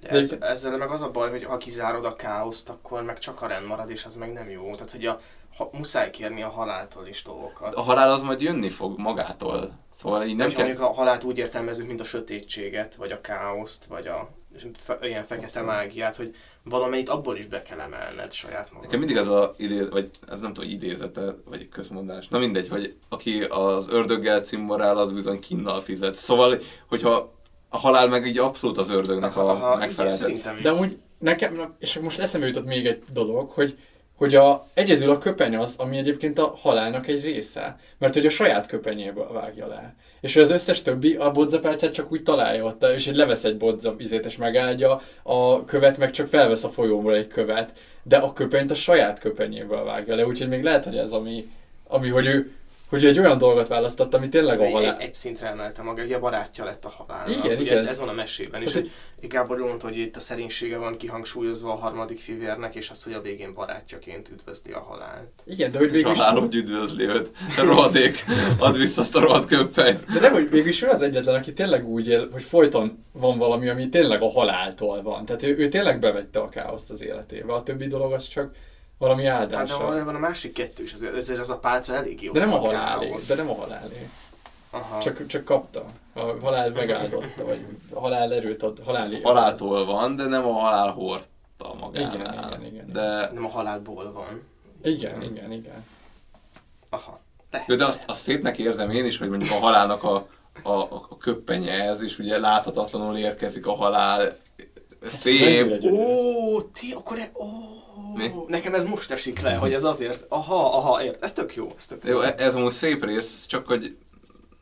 De 0.00 0.08
ez, 0.08 0.34
ezzel 0.40 0.76
meg 0.76 0.90
az 0.90 1.02
a 1.02 1.10
baj, 1.10 1.30
hogy 1.30 1.44
ha 1.44 1.56
kizárod 1.56 2.04
a 2.04 2.16
káoszt, 2.16 2.68
akkor 2.68 3.02
meg 3.02 3.18
csak 3.18 3.42
a 3.42 3.46
rend 3.46 3.66
marad, 3.66 3.90
és 3.90 4.04
az 4.04 4.16
meg 4.16 4.32
nem 4.32 4.50
jó. 4.50 4.70
Tehát, 4.70 4.90
hogy 4.90 5.06
a, 5.06 5.20
ha, 5.56 5.70
muszáj 5.72 6.10
kérni 6.10 6.42
a 6.42 6.48
haláltól 6.48 7.06
is 7.06 7.22
dolgokat. 7.22 7.74
A 7.74 7.80
halál 7.80 8.10
az 8.10 8.22
majd 8.22 8.40
jönni 8.40 8.68
fog 8.68 8.98
magától. 8.98 9.70
Szóval 9.98 10.22
így 10.22 10.36
nem 10.36 10.46
Nem 10.46 10.56
kell... 10.56 10.64
mondjuk 10.64 10.88
a 10.88 10.92
halált 10.92 11.24
úgy 11.24 11.38
értelmezzük, 11.38 11.86
mint 11.86 12.00
a 12.00 12.04
sötétséget, 12.04 12.94
vagy 12.94 13.10
a 13.10 13.20
káoszt, 13.20 13.84
vagy 13.84 14.06
a 14.06 14.30
fe, 14.72 14.98
ilyen 15.02 15.24
fekete 15.24 15.60
mágiát, 15.60 16.16
hogy 16.16 16.34
valamennyit 16.62 17.08
abból 17.08 17.36
is 17.36 17.46
be 17.46 17.62
kell 17.62 17.80
emelned 17.80 18.32
saját 18.32 18.70
magad. 18.72 18.84
Nekem 18.84 18.98
mindig 18.98 19.16
az 19.16 19.28
a 19.28 19.54
idéz, 19.56 19.90
vagy 19.90 20.10
ez 20.28 20.40
nem 20.40 20.52
tudom, 20.52 20.70
idézete, 20.70 21.34
vagy 21.44 21.68
közmondás. 21.68 22.28
Na 22.28 22.38
mindegy, 22.38 22.68
hogy 22.68 22.94
aki 23.08 23.42
az 23.42 23.86
ördöggel 23.88 24.40
cimborál, 24.40 24.98
az 24.98 25.12
bizony 25.12 25.38
kinnal 25.40 25.80
fizet. 25.80 26.14
Szóval, 26.14 26.58
hogyha 26.88 27.34
a 27.68 27.78
halál 27.78 28.08
meg 28.08 28.26
így 28.26 28.38
abszolút 28.38 28.78
az 28.78 28.90
ördögnek 28.90 29.36
a 29.36 29.50
Aha, 29.50 29.66
igen, 29.66 29.78
megfeleltet. 29.78 30.62
De 30.62 30.70
amúgy 30.70 30.98
nekem, 31.18 31.74
és 31.78 31.98
most 31.98 32.18
eszembe 32.18 32.46
jutott 32.46 32.64
még 32.64 32.86
egy 32.86 33.02
dolog, 33.12 33.50
hogy, 33.50 33.78
hogy 34.16 34.34
a, 34.34 34.68
egyedül 34.74 35.10
a 35.10 35.18
köpeny 35.18 35.56
az, 35.56 35.74
ami 35.78 35.96
egyébként 35.96 36.38
a 36.38 36.54
halálnak 36.56 37.06
egy 37.06 37.22
része. 37.22 37.78
Mert 37.98 38.14
hogy 38.14 38.26
a 38.26 38.30
saját 38.30 38.66
köpenyéből 38.66 39.32
vágja 39.32 39.66
le. 39.66 39.96
És 40.26 40.36
az 40.36 40.50
összes 40.50 40.82
többi 40.82 41.14
a 41.14 41.30
bodzapálcát 41.30 41.92
csak 41.92 42.12
úgy 42.12 42.22
találja 42.22 42.64
ott, 42.64 42.84
és 42.84 43.06
így 43.06 43.16
levesz 43.16 43.44
egy 43.44 43.56
bodza 43.56 43.94
izét 43.98 44.24
és 44.24 44.36
megáldja, 44.36 45.00
a 45.22 45.64
követ 45.64 45.98
meg 45.98 46.10
csak 46.10 46.26
felvesz 46.26 46.64
a 46.64 46.68
folyóból 46.68 47.14
egy 47.14 47.26
követ, 47.26 47.72
de 48.02 48.16
a 48.16 48.32
köpenyt 48.32 48.70
a 48.70 48.74
saját 48.74 49.18
köpenyéből 49.18 49.84
vágja 49.84 50.14
le, 50.14 50.26
úgyhogy 50.26 50.48
még 50.48 50.62
lehet, 50.62 50.84
hogy 50.84 50.96
ez 50.96 51.12
ami, 51.12 51.50
ami 51.88 52.08
hogy 52.08 52.26
ő 52.26 52.52
hogy 52.88 53.04
egy 53.04 53.18
olyan 53.18 53.38
dolgot 53.38 53.68
választott, 53.68 54.14
ami 54.14 54.28
tényleg 54.28 54.60
a 54.60 54.62
egy, 54.62 54.72
halál. 54.72 54.96
egy, 54.96 55.02
egy 55.06 55.14
szintre 55.14 55.46
emelte 55.46 55.82
maga, 55.82 56.02
ugye 56.02 56.16
a 56.16 56.18
barátja 56.18 56.64
lett 56.64 56.84
a 56.84 56.88
halálnak. 56.88 57.44
Igen, 57.44 57.56
ugye 57.56 57.60
igen. 57.60 57.76
Ez, 57.76 57.84
ez 57.84 58.00
van 58.00 58.08
a 58.08 58.12
mesében 58.12 58.62
is. 58.62 58.72
Hát, 58.72 58.82
hogy 59.20 59.28
Gábor 59.28 59.58
mondta, 59.58 59.86
hogy 59.86 59.98
itt 59.98 60.16
a 60.16 60.20
szerénysége 60.20 60.76
van 60.76 60.96
kihangsúlyozva 60.96 61.72
a 61.72 61.76
harmadik 61.76 62.18
fivérnek, 62.18 62.74
és 62.74 62.90
az, 62.90 63.02
hogy 63.04 63.12
a 63.12 63.20
végén 63.20 63.54
barátjaként 63.54 64.28
üdvözli 64.28 64.72
a 64.72 64.80
halált. 64.80 65.42
Igen, 65.44 65.70
de 65.70 65.78
hogy 65.78 65.86
És 65.86 65.92
végül 65.92 66.14
halál, 66.14 66.40
hogy 66.40 66.54
üdvözli 66.54 67.04
őt. 67.04 67.30
Rohadék, 67.58 68.24
add 68.58 68.76
vissza 68.76 69.00
azt 69.00 69.16
a 69.16 69.20
rohadt 69.20 69.46
köppenyt. 69.46 70.12
De 70.12 70.20
nem, 70.20 70.32
hogy 70.32 70.50
végülis 70.50 70.82
ő 70.82 70.88
az 70.88 71.02
egyetlen, 71.02 71.34
aki 71.34 71.52
tényleg 71.52 71.88
úgy 71.88 72.08
él, 72.08 72.28
hogy 72.32 72.42
folyton 72.42 73.04
van 73.12 73.38
valami, 73.38 73.68
ami 73.68 73.88
tényleg 73.88 74.22
a 74.22 74.30
haláltól 74.30 75.02
van. 75.02 75.24
Tehát 75.24 75.42
ő, 75.42 75.56
ő 75.58 75.68
tényleg 75.68 75.98
bevette 75.98 76.38
a 76.38 76.48
káoszt 76.48 76.90
az 76.90 77.02
életébe. 77.02 77.52
A 77.52 77.62
többi 77.62 77.86
dolog 77.86 78.12
az 78.12 78.28
csak 78.28 78.54
valami 78.98 79.24
Hát 79.24 79.48
de 79.48 79.56
áldása. 79.56 79.78
valójában 79.82 80.14
a 80.14 80.18
másik 80.18 80.52
kettő 80.52 80.82
is, 80.82 80.92
azért, 80.92 81.14
ezért 81.16 81.38
ez 81.38 81.50
a 81.50 81.58
pálca 81.58 81.94
elég 81.94 82.22
jó. 82.22 82.32
De 82.32 82.40
nem 82.40 82.52
a 82.52 82.58
halálé, 82.58 83.14
de 83.28 83.34
nem 83.34 83.50
a 83.50 83.54
halálé. 83.54 84.08
Aha. 84.70 85.00
Csak, 85.00 85.26
csak 85.26 85.44
kapta. 85.44 85.86
A 86.12 86.20
halál 86.20 86.70
megáldotta, 86.70 87.44
vagy 87.44 87.66
a 87.92 88.00
halál 88.00 88.32
erőt 88.32 88.62
ad, 88.62 88.78
halálé. 88.84 89.20
Haláltól 89.20 89.84
van, 89.84 90.16
de 90.16 90.24
nem 90.24 90.46
a 90.46 90.52
halál 90.52 90.90
hordta 90.90 91.74
magánál. 91.80 92.14
Igen, 92.14 92.32
igen, 92.32 92.64
igen. 92.64 92.92
De, 92.92 93.30
Nem 93.32 93.44
a 93.44 93.48
halálból 93.48 94.12
van. 94.12 94.42
Igen, 94.82 95.22
igen, 95.22 95.52
igen. 95.52 95.84
Aha. 96.88 97.20
De. 97.50 97.64
jó, 97.66 97.74
de 97.76 97.84
azt, 97.84 98.04
azt 98.08 98.20
szépnek 98.22 98.58
érzem 98.58 98.90
én 98.90 99.04
is, 99.04 99.18
hogy 99.18 99.28
mondjuk 99.28 99.50
a 99.50 99.58
halálnak 99.58 100.02
a, 100.02 100.28
a, 100.62 100.70
a, 100.70 101.06
a 101.08 101.16
köppenye 101.16 101.82
ez, 101.84 102.00
és 102.02 102.18
ugye 102.18 102.38
láthatatlanul 102.38 103.16
érkezik 103.16 103.66
a 103.66 103.74
halál. 103.74 104.36
Szép. 105.08 105.82
Ó, 105.84 106.60
ti, 106.62 106.92
akkor 106.94 107.18
e, 107.18 107.30
ó, 107.34 107.44
Mi? 108.16 108.30
nekem 108.46 108.74
ez 108.74 108.84
most 108.84 109.10
esik 109.10 109.40
le, 109.40 109.54
hogy 109.54 109.72
ez 109.72 109.84
azért, 109.84 110.26
aha, 110.28 110.76
aha, 110.76 111.04
ért, 111.04 111.24
ez 111.24 111.32
tök 111.32 111.54
jó, 111.54 111.68
ez 111.76 111.86
tök 111.86 112.04
jó. 112.04 112.12
Jó, 112.12 112.20
e- 112.20 112.34
ez 112.38 112.54
amúgy 112.54 112.72
szép 112.72 113.04
rész, 113.04 113.46
csak 113.46 113.66
hogy 113.66 113.96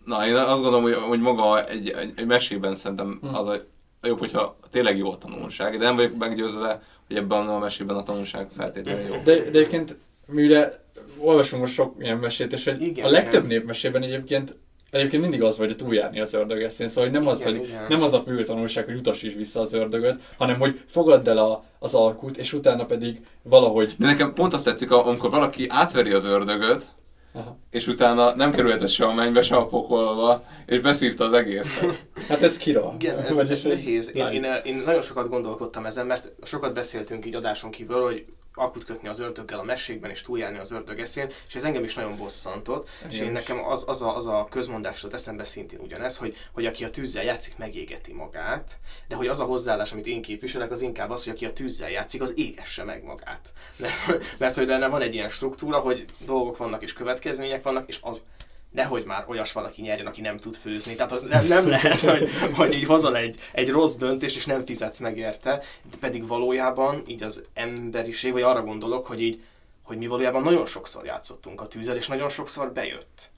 Na, 0.04 0.26
én 0.26 0.34
azt 0.34 0.62
gondolom, 0.62 0.82
hogy, 0.82 0.94
hogy 0.94 1.20
maga 1.20 1.64
egy, 1.64 1.88
egy, 1.88 2.12
egy 2.16 2.26
mesében 2.26 2.74
szerintem 2.74 3.18
Hm. 3.22 3.34
az 3.34 3.46
a, 3.46 3.56
jobb, 4.02 4.18
hogyha 4.18 4.56
tényleg 4.70 4.96
jó 4.98 5.10
a 5.10 5.18
tanulság, 5.18 5.78
de 5.78 5.84
nem 5.84 5.96
vagyok 5.96 6.16
meggyőzve, 6.16 6.82
hogy 7.06 7.16
ebben 7.16 7.48
a 7.48 7.58
mesében 7.58 7.96
a 7.96 8.02
tanulság 8.02 8.48
feltétlenül 8.56 9.06
jó. 9.06 9.14
De, 9.14 9.34
de 9.34 9.40
egyébként, 9.40 9.96
mivel 10.26 10.82
olvasunk 11.18 11.62
most 11.62 11.74
sok 11.74 11.94
ilyen 11.98 12.18
mesét, 12.18 12.52
és 12.52 12.64
hogy 12.64 12.82
Igen, 12.82 13.04
a 13.04 13.10
legtöbb 13.10 13.44
igen. 13.44 13.46
népmesében 13.46 14.02
egyébként 14.02 14.56
Egyébként 14.94 15.22
mindig 15.22 15.42
az 15.42 15.58
vagy, 15.58 15.66
hogy 15.66 15.76
túljárni 15.76 16.20
az 16.20 16.34
ördög 16.34 16.62
eszén, 16.62 16.88
szóval 16.88 17.10
nem 17.10 17.26
az, 17.26 17.40
Igen, 17.40 17.56
hogy 17.56 17.68
igen. 17.68 17.84
nem 17.88 18.02
az 18.02 18.12
a 18.12 18.20
fő 18.20 18.44
tanulság, 18.44 18.84
hogy 18.84 18.94
utasíts 18.94 19.34
vissza 19.34 19.60
az 19.60 19.72
ördögöt, 19.72 20.22
hanem 20.38 20.58
hogy 20.58 20.80
fogadd 20.86 21.28
el 21.28 21.38
a, 21.38 21.64
az 21.78 21.94
alkut, 21.94 22.36
és 22.36 22.52
utána 22.52 22.84
pedig 22.84 23.20
valahogy... 23.42 23.94
De 23.98 24.06
nekem 24.06 24.34
pont 24.34 24.54
azt 24.54 24.64
tetszik, 24.64 24.90
amikor 24.90 25.30
valaki 25.30 25.66
átveri 25.68 26.12
az 26.12 26.24
ördögöt, 26.24 26.86
Aha. 27.32 27.58
és 27.70 27.86
utána 27.86 28.34
nem 28.34 28.50
kerülhetett 28.50 28.88
se 28.88 29.06
a 29.06 29.14
mennybe, 29.14 29.42
se 29.42 29.56
a 29.56 29.64
pokolba, 29.64 30.44
és 30.66 30.80
beszívta 30.80 31.24
az 31.24 31.32
egészet. 31.32 32.04
Hát 32.28 32.42
ez 32.42 32.56
kira. 32.56 32.94
Igen, 32.98 33.18
ez, 33.18 33.38
ez 33.38 33.62
nehéz. 33.62 34.10
Én, 34.14 34.26
én, 34.26 34.46
én, 34.64 34.82
nagyon 34.84 35.02
sokat 35.02 35.28
gondolkodtam 35.28 35.86
ezen, 35.86 36.06
mert 36.06 36.30
sokat 36.42 36.74
beszéltünk 36.74 37.26
így 37.26 37.34
adáson 37.34 37.70
kívül, 37.70 38.02
hogy 38.02 38.24
akut 38.54 38.84
kötni 38.84 39.08
az 39.08 39.18
ördöggel 39.20 39.58
a 39.58 39.62
mességben, 39.62 40.10
és 40.10 40.22
túljárni 40.22 40.58
az 40.58 40.72
ördög 40.72 41.00
eszén, 41.00 41.30
és 41.48 41.54
ez 41.54 41.64
engem 41.64 41.82
is 41.82 41.94
nagyon 41.94 42.16
bosszantott, 42.16 42.88
és 43.08 43.20
én 43.20 43.32
nekem 43.32 43.64
az, 43.64 43.84
az, 43.86 44.02
a, 44.02 44.16
az 44.16 44.26
a 44.26 44.46
közmondás 44.50 45.02
jutott 45.02 45.18
eszembe 45.18 45.44
szintén 45.44 45.80
ugyanez, 45.80 46.16
hogy, 46.16 46.36
hogy 46.52 46.66
aki 46.66 46.84
a 46.84 46.90
tűzzel 46.90 47.24
játszik, 47.24 47.56
megégeti 47.56 48.12
magát, 48.12 48.78
de 49.08 49.16
hogy 49.16 49.26
az 49.26 49.40
a 49.40 49.44
hozzáállás, 49.44 49.92
amit 49.92 50.06
én 50.06 50.22
képviselek, 50.22 50.70
az 50.70 50.80
inkább 50.80 51.10
az, 51.10 51.24
hogy 51.24 51.32
aki 51.32 51.46
a 51.46 51.52
tűzzel 51.52 51.90
játszik, 51.90 52.22
az 52.22 52.32
égesse 52.36 52.84
meg 52.84 53.02
magát. 53.02 53.52
Mert, 53.76 54.38
mert 54.38 54.54
hogy 54.54 54.66
benne 54.66 54.86
van 54.86 55.02
egy 55.02 55.14
ilyen 55.14 55.28
struktúra, 55.28 55.78
hogy 55.78 56.04
dolgok 56.26 56.56
vannak 56.56 56.82
és 56.82 56.92
következmények 56.92 57.62
vannak, 57.62 57.88
és 57.88 57.98
az 58.02 58.22
nehogy 58.74 59.04
már 59.04 59.24
olyas 59.28 59.52
valaki 59.52 59.82
nyerjen, 59.82 60.06
aki 60.06 60.20
nem 60.20 60.38
tud 60.38 60.54
főzni. 60.54 60.94
Tehát 60.94 61.12
az 61.12 61.22
nem, 61.22 61.46
nem 61.46 61.68
lehet, 61.68 62.00
hogy, 62.00 62.30
hogy 62.54 62.74
így 62.74 62.84
hozol 62.84 63.16
egy, 63.16 63.36
egy 63.52 63.70
rossz 63.70 63.94
döntés, 63.94 64.36
és 64.36 64.46
nem 64.46 64.64
fizetsz 64.64 64.98
meg 64.98 65.18
érte. 65.18 65.62
De 65.90 65.96
pedig 66.00 66.26
valójában 66.26 67.02
így 67.06 67.22
az 67.22 67.44
emberiség, 67.54 68.32
vagy 68.32 68.42
arra 68.42 68.62
gondolok, 68.62 69.06
hogy 69.06 69.22
így, 69.22 69.42
hogy 69.82 69.98
mi 69.98 70.06
valójában 70.06 70.42
nagyon 70.42 70.66
sokszor 70.66 71.04
játszottunk 71.04 71.60
a 71.60 71.66
tűzzel, 71.66 71.96
és 71.96 72.06
nagyon 72.06 72.28
sokszor 72.28 72.72
bejött. 72.72 73.30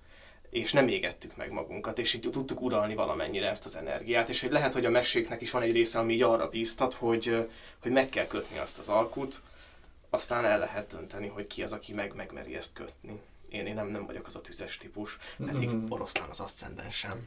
és 0.51 0.73
nem 0.73 0.89
égettük 0.89 1.37
meg 1.37 1.53
magunkat, 1.53 1.99
és 1.99 2.15
így 2.15 2.29
tudtuk 2.31 2.61
uralni 2.61 2.95
valamennyire 2.95 3.51
ezt 3.51 3.65
az 3.65 3.77
energiát, 3.77 4.29
és 4.29 4.41
hogy 4.41 4.51
lehet, 4.51 4.73
hogy 4.73 4.85
a 4.85 4.91
meséknek 4.91 5.41
is 5.41 5.51
van 5.51 5.63
egy 5.63 5.73
része, 5.73 5.99
ami 5.99 6.13
így 6.13 6.23
arra 6.23 6.49
bíztat, 6.49 6.95
hogy, 6.95 7.49
hogy 7.83 7.91
meg 7.91 8.09
kell 8.09 8.27
kötni 8.27 8.59
azt 8.59 8.79
az 8.79 8.89
alkut, 8.89 9.41
aztán 10.11 10.45
el 10.45 10.59
lehet 10.59 10.87
dönteni, 10.87 11.27
hogy 11.27 11.47
ki 11.47 11.63
az, 11.63 11.73
aki 11.73 11.93
meg 11.93 12.13
megmeri 12.15 12.57
ezt 12.57 12.73
kötni. 12.73 13.21
Én, 13.49 13.67
én 13.67 13.75
nem, 13.75 13.87
nem 13.87 14.07
vagyok 14.07 14.27
az 14.27 14.37
a 14.37 14.41
tüzes 14.41 14.77
típus, 14.77 15.19
pedig 15.47 15.69
Mhm. 15.69 15.93
oroszlán 15.93 16.29
az 16.31 16.41
aszcendensem. 16.41 17.27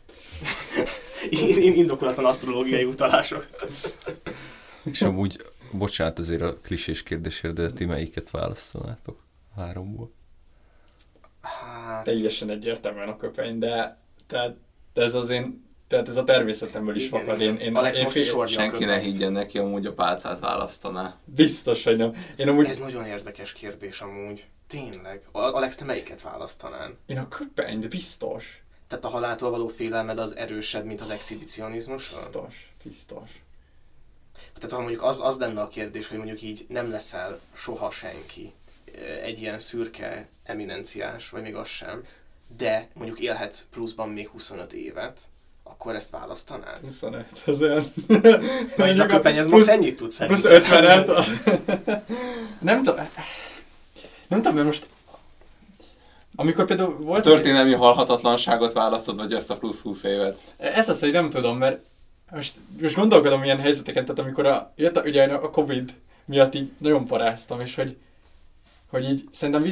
én, 1.29 1.57
én 1.57 1.73
indokolatlan 1.73 2.25
asztrológiai 2.25 2.83
utalások. 2.83 3.47
És 4.83 5.01
amúgy, 5.01 5.45
bocsánat 5.71 6.19
ezért 6.19 6.41
a 6.41 6.57
klisés 6.57 7.03
kérdésért, 7.03 7.53
de 7.53 7.71
ti 7.71 7.85
melyiket 7.85 8.29
választanátok 8.29 9.23
háromból? 9.55 10.11
Hát, 11.41 12.03
Teljesen 12.03 12.49
egyértelműen 12.49 13.09
a 13.09 13.17
köpeny, 13.17 13.57
de 13.59 13.97
tehát 14.27 14.55
de 14.93 15.01
ez 15.03 15.13
az 15.13 15.29
én, 15.29 15.63
tehát 15.89 16.07
ez 16.07 16.17
a 16.17 16.23
természetemből 16.23 16.95
is 16.95 17.05
Igen, 17.05 17.19
fakad. 17.19 17.41
Én, 17.41 17.55
én, 17.55 17.75
Alex 17.75 17.97
én 17.97 18.03
most 18.03 18.15
is 18.15 18.29
hordja. 18.29 18.59
Senki 18.59 18.85
ne 18.85 18.95
köpenyt. 18.95 19.11
higgyen 19.11 19.31
neki, 19.31 19.57
amúgy 19.57 19.85
a 19.85 19.93
pálcát 19.93 20.39
választaná. 20.39 21.17
Biztos, 21.25 21.83
hogy 21.83 21.97
nem. 21.97 22.13
Én 22.35 22.47
amúgy, 22.47 22.65
Ez 22.65 22.77
nagyon 22.77 23.05
érdekes 23.05 23.53
kérdés 23.53 24.01
amúgy. 24.01 24.47
Tényleg. 24.67 25.21
Alex, 25.31 25.75
te 25.75 25.85
melyiket 25.85 26.21
választanál? 26.21 26.97
én 27.05 27.17
a 27.17 27.27
köpeny, 27.27 27.79
de 27.79 27.87
biztos. 27.87 28.61
Tehát 28.87 29.05
a 29.05 29.07
haláltól 29.07 29.49
való 29.49 29.67
félelmed 29.67 30.17
az 30.17 30.35
erősebb, 30.35 30.85
mint 30.85 31.01
az 31.01 31.09
exhibicionizmus? 31.09 32.09
Biztos, 32.09 32.73
biztos. 32.83 33.29
Tehát 34.53 34.71
ha 34.71 34.79
mondjuk 34.79 35.03
az, 35.03 35.21
az 35.21 35.37
lenne 35.37 35.61
a 35.61 35.67
kérdés, 35.67 36.07
hogy 36.07 36.17
mondjuk 36.17 36.41
így 36.41 36.65
nem 36.67 36.89
leszel 36.89 37.39
soha 37.53 37.91
senki, 37.91 38.53
egy 39.23 39.39
ilyen 39.41 39.59
szürke 39.59 40.27
eminenciás, 40.43 41.29
vagy 41.29 41.41
még 41.41 41.55
az 41.55 41.67
sem, 41.67 42.03
de 42.57 42.87
mondjuk 42.93 43.19
élhetsz 43.19 43.65
pluszban 43.71 44.09
még 44.09 44.27
25 44.27 44.73
évet, 44.73 45.19
akkor 45.71 45.95
ezt 45.95 46.09
választanád? 46.09 46.79
25, 46.83 47.25
az 47.45 47.61
olyan... 47.61 47.83
Na, 48.77 48.87
ez 48.87 48.99
a 48.99 49.05
köpeny, 49.05 49.37
ez 49.37 49.47
plusz, 49.47 49.65
most 49.65 49.77
ennyit 49.77 49.95
tud 49.95 50.25
plusz 50.25 50.39
szerintem. 50.39 50.81
50 51.07 51.25
Nem 52.59 52.83
tudom, 52.83 53.07
nem 54.27 54.41
tudom, 54.41 54.53
mert 54.53 54.65
most 54.65 54.87
amikor 56.35 56.65
például 56.65 56.93
A 56.93 56.97
volt... 56.97 57.23
történelmi 57.23 57.73
halhatatlanságot 57.73 58.73
választod, 58.73 59.15
vagy 59.15 59.33
azt 59.33 59.49
a 59.49 59.57
plusz 59.57 59.81
20 59.81 60.03
évet? 60.03 60.39
Ez 60.57 60.89
az, 60.89 60.99
hogy 60.99 61.11
nem 61.11 61.29
tudom, 61.29 61.57
mert 61.57 61.81
most, 62.31 62.55
most 62.81 62.95
gondolkodom 62.95 63.43
ilyen 63.43 63.59
helyzeteken, 63.59 64.05
tehát 64.05 64.19
amikor 64.19 64.45
a, 64.45 64.73
jött 64.75 64.97
a, 64.97 65.01
ugye 65.01 65.23
a 65.23 65.49
Covid 65.49 65.93
miatt 66.25 66.55
így 66.55 66.71
nagyon 66.77 67.05
paráztam, 67.05 67.61
és 67.61 67.75
hogy, 67.75 67.97
hogy 68.89 69.09
így 69.09 69.23
szerintem 69.31 69.63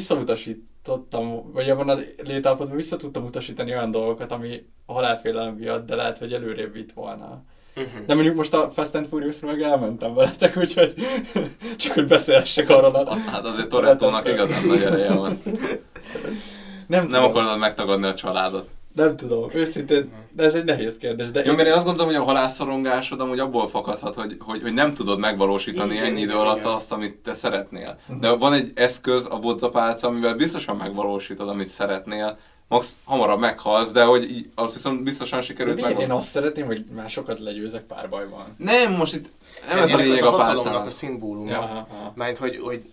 visszautasítottam, 0.88 1.52
vagy 1.54 1.70
abban 1.70 1.90
a 1.90 1.98
létállapotban 2.24 2.76
vissza 2.76 2.96
tudtam 2.96 3.24
utasítani 3.24 3.72
olyan 3.72 3.92
dolgokat, 3.92 4.32
ami 4.32 4.66
a 4.86 4.94
halálfélelem 4.94 5.54
miatt, 5.54 5.88
de 5.88 5.96
lehet, 5.96 6.18
hogy 6.18 6.34
előrébb 6.34 6.74
vitt 6.74 6.92
volna. 6.92 7.44
Mhm. 7.76 8.06
De 8.06 8.14
mondjuk 8.14 8.36
most 8.36 8.54
a 8.54 8.70
Fast 8.70 8.96
and 8.96 9.08
furious 9.08 9.40
meg 9.40 9.62
elmentem 9.62 10.14
veletek, 10.14 10.58
úgyhogy 10.58 10.94
csak 11.78 11.94
hogy 11.94 12.08
beszélhessek 12.08 12.70
arról 12.70 12.96
a... 12.96 13.16
Hát 13.16 13.46
azért 13.46 13.70
Torettónak 13.70 14.28
igazán 14.28 14.68
nagy 14.68 14.82
ereje 14.82 15.14
van. 15.14 15.42
Nem, 16.88 17.08
Nem 17.08 17.24
akarod 17.24 17.60
megtagadni 17.60 18.08
a 18.08 18.14
családot. 18.14 18.70
Nem 18.98 19.16
tudom, 19.16 19.50
őszintén, 19.54 20.12
de 20.32 20.44
ez 20.44 20.54
egy 20.54 20.64
nehéz 20.64 20.98
kérdés, 20.98 21.32
de 21.32 21.46
Jó, 21.46 21.54
mert 21.54 21.68
én 21.68 21.74
azt 21.74 21.86
gondolom, 21.86 22.08
hogy 22.08 22.22
a 22.22 22.24
halászorongásod 22.24 23.22
amúgy 23.22 23.40
abból 23.40 23.68
fakadhat, 23.68 24.16
hogy, 24.16 24.38
hogy, 24.40 24.62
hogy 24.62 24.74
nem 24.74 24.94
tudod 24.94 25.20
megvalósítani 25.20 25.94
Igen, 25.94 26.06
ennyi 26.06 26.20
idő 26.20 26.30
igen, 26.30 26.42
alatt 26.42 26.58
igen. 26.58 26.72
azt, 26.72 26.92
amit 26.92 27.16
te 27.16 27.34
szeretnél. 27.34 28.00
De 28.20 28.32
van 28.32 28.54
egy 28.54 28.72
eszköz, 28.76 29.28
a 29.30 29.40
bodzapálca, 29.40 30.08
amivel 30.08 30.36
biztosan 30.36 30.76
megvalósítod, 30.76 31.50
amit 31.50 31.68
szeretnél. 31.68 32.38
Max 32.68 32.98
hamarabb 33.04 33.40
meghalsz, 33.40 33.92
de 33.92 34.04
hogy 34.04 34.32
így, 34.32 34.50
azt 34.56 34.74
viszont 34.74 35.04
biztosan 35.04 35.42
sikerült 35.42 35.76
miért? 35.76 36.02
én 36.02 36.12
azt 36.12 36.30
szeretném, 36.30 36.66
hogy 36.66 36.86
másokat 36.96 37.40
legyőzek 37.40 37.84
párbajban. 37.84 38.56
Nem, 38.58 38.94
most 38.94 39.16
itt 39.16 39.30
nem 39.70 39.78
ez 39.78 39.94
a 39.94 39.98
lényeg 39.98 40.24
a 40.24 40.36
pálcának. 40.36 40.86
a 40.86 40.92
szimbóluma. 40.92 41.50
Ja. 41.50 41.88
Mert 42.16 42.38
hogy, 42.38 42.58
hogy 42.58 42.84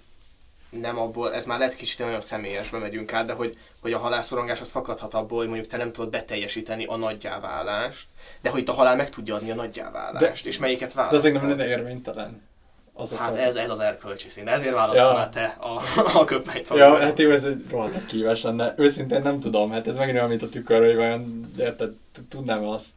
nem 0.80 0.98
abból, 0.98 1.34
ez 1.34 1.46
már 1.46 1.58
lehet 1.58 1.74
kicsit 1.74 1.98
nagyon 1.98 2.20
személyesbe 2.20 2.78
megyünk 2.78 3.12
át, 3.12 3.26
de 3.26 3.32
hogy, 3.32 3.56
hogy 3.80 3.92
a 3.92 3.98
halálszorongás 3.98 4.60
az 4.60 4.70
fakadhat 4.70 5.14
abból, 5.14 5.38
hogy 5.38 5.46
mondjuk 5.48 5.68
te 5.68 5.76
nem 5.76 5.92
tudod 5.92 6.10
beteljesíteni 6.10 6.84
a 6.84 6.96
nagyjáválást, 6.96 8.06
de 8.40 8.50
hogy 8.50 8.60
itt 8.60 8.68
a 8.68 8.72
halál 8.72 8.96
meg 8.96 9.10
tudja 9.10 9.34
adni 9.34 9.50
a 9.50 9.54
nagyjáválást, 9.54 10.46
és 10.46 10.58
melyiket 10.58 10.88
De 10.88 10.94
választod. 10.94 11.18
azért 11.18 11.34
nem 11.34 11.48
lenne 11.48 11.66
érvénytelen. 11.66 12.42
Azok 12.96 13.18
Hát 13.18 13.36
ez, 13.36 13.56
ez 13.56 13.70
az 13.70 13.78
erkölcsi 13.78 14.28
szín, 14.28 14.48
ezért 14.48 14.74
választanád 14.74 15.34
Ja. 15.34 15.40
te 15.40 15.56
a, 15.60 15.82
a 16.20 16.24
köpenyt. 16.24 16.68
Ja, 16.68 16.96
hát 16.96 17.18
jó, 17.18 17.30
ez 17.30 17.44
egy 17.44 17.64
rohadt 17.70 18.06
kívás 18.06 18.42
lenne. 18.42 18.74
Őszintén 18.76 19.22
nem 19.22 19.40
tudom, 19.40 19.70
hát 19.70 19.86
ez 19.86 19.96
megint 19.96 20.16
olyan, 20.16 20.28
mint 20.28 20.42
a 20.42 20.48
tükör, 20.48 20.86
hogy 20.86 20.96
vajon, 20.96 21.50
érted, 21.58 21.92
tudnám 22.28 22.64
azt, 22.64 22.90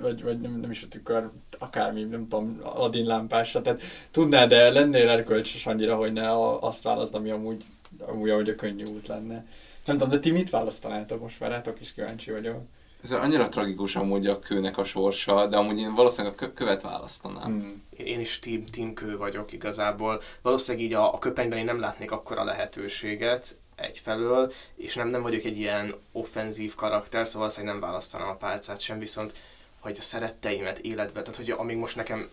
vagy, 0.00 0.22
vagy 0.22 0.40
nem, 0.40 0.60
nem 0.60 0.70
is 0.70 0.82
a 0.82 0.88
tükör, 0.88 1.28
akármi, 1.58 2.02
nem 2.02 2.28
tudom, 2.28 2.60
Aladdin 2.62 3.06
lámpásra, 3.06 3.62
tehát 3.62 3.80
tudná, 4.10 4.46
de 4.46 4.70
lennél 4.70 5.08
erkölcsös 5.08 5.66
annyira, 5.66 5.96
hogy 5.96 6.12
ne 6.12 6.56
azt 6.58 6.82
válaszd, 6.82 7.14
ami 7.14 7.30
amúgy, 7.30 7.64
amúgy 7.98 8.30
ahogy 8.30 8.48
a 8.48 8.54
könnyű 8.54 8.84
út 8.84 9.06
lenne. 9.06 9.44
Nem 9.84 9.96
tudom, 9.96 10.08
de 10.08 10.18
ti 10.18 10.30
mit 10.30 10.50
választanátok 10.50 11.20
most 11.20 11.40
már? 11.40 11.50
Rátok 11.50 11.80
is 11.80 11.92
kíváncsi 11.92 12.30
vagyok. 12.30 12.60
Ez 13.02 13.12
annyira 13.12 13.48
tragikus 13.48 13.96
amúgy 13.96 14.26
a 14.26 14.38
kőnek 14.38 14.78
a 14.78 14.84
sorsa, 14.84 15.46
de 15.46 15.56
amúgy 15.56 15.78
én 15.78 15.94
valószínűleg 15.94 16.32
a 16.32 16.36
kö- 16.36 16.54
követ 16.54 16.82
választanám. 16.82 17.44
Hmm. 17.44 17.82
Én 17.96 18.20
is 18.20 18.38
team, 18.38 18.64
team 18.66 18.94
kő 18.94 19.16
vagyok 19.16 19.52
igazából. 19.52 20.22
Valószínűleg 20.42 20.86
így 20.86 20.92
a, 20.94 21.14
a 21.14 21.18
köpenyben 21.18 21.58
én 21.58 21.64
nem 21.64 21.80
látnék 21.80 22.10
akkora 22.10 22.44
lehetőséget 22.44 23.56
egyfelől, 23.76 24.52
és 24.74 24.94
nem, 24.94 25.08
nem 25.08 25.22
vagyok 25.22 25.44
egy 25.44 25.58
ilyen 25.58 25.94
offenzív 26.12 26.74
karakter, 26.74 27.26
szóval 27.26 27.40
valószínűleg 27.40 27.74
nem 27.74 27.88
választanám 27.88 28.28
a 28.28 28.36
pálcát 28.36 28.80
sem, 28.80 28.98
viszont 28.98 29.32
hogy 29.78 29.96
a 29.98 30.02
szeretteimet 30.02 30.78
életbe, 30.78 31.22
tehát 31.22 31.36
hogy 31.36 31.50
amíg 31.50 31.76
most 31.76 31.96
nekem 31.96 32.28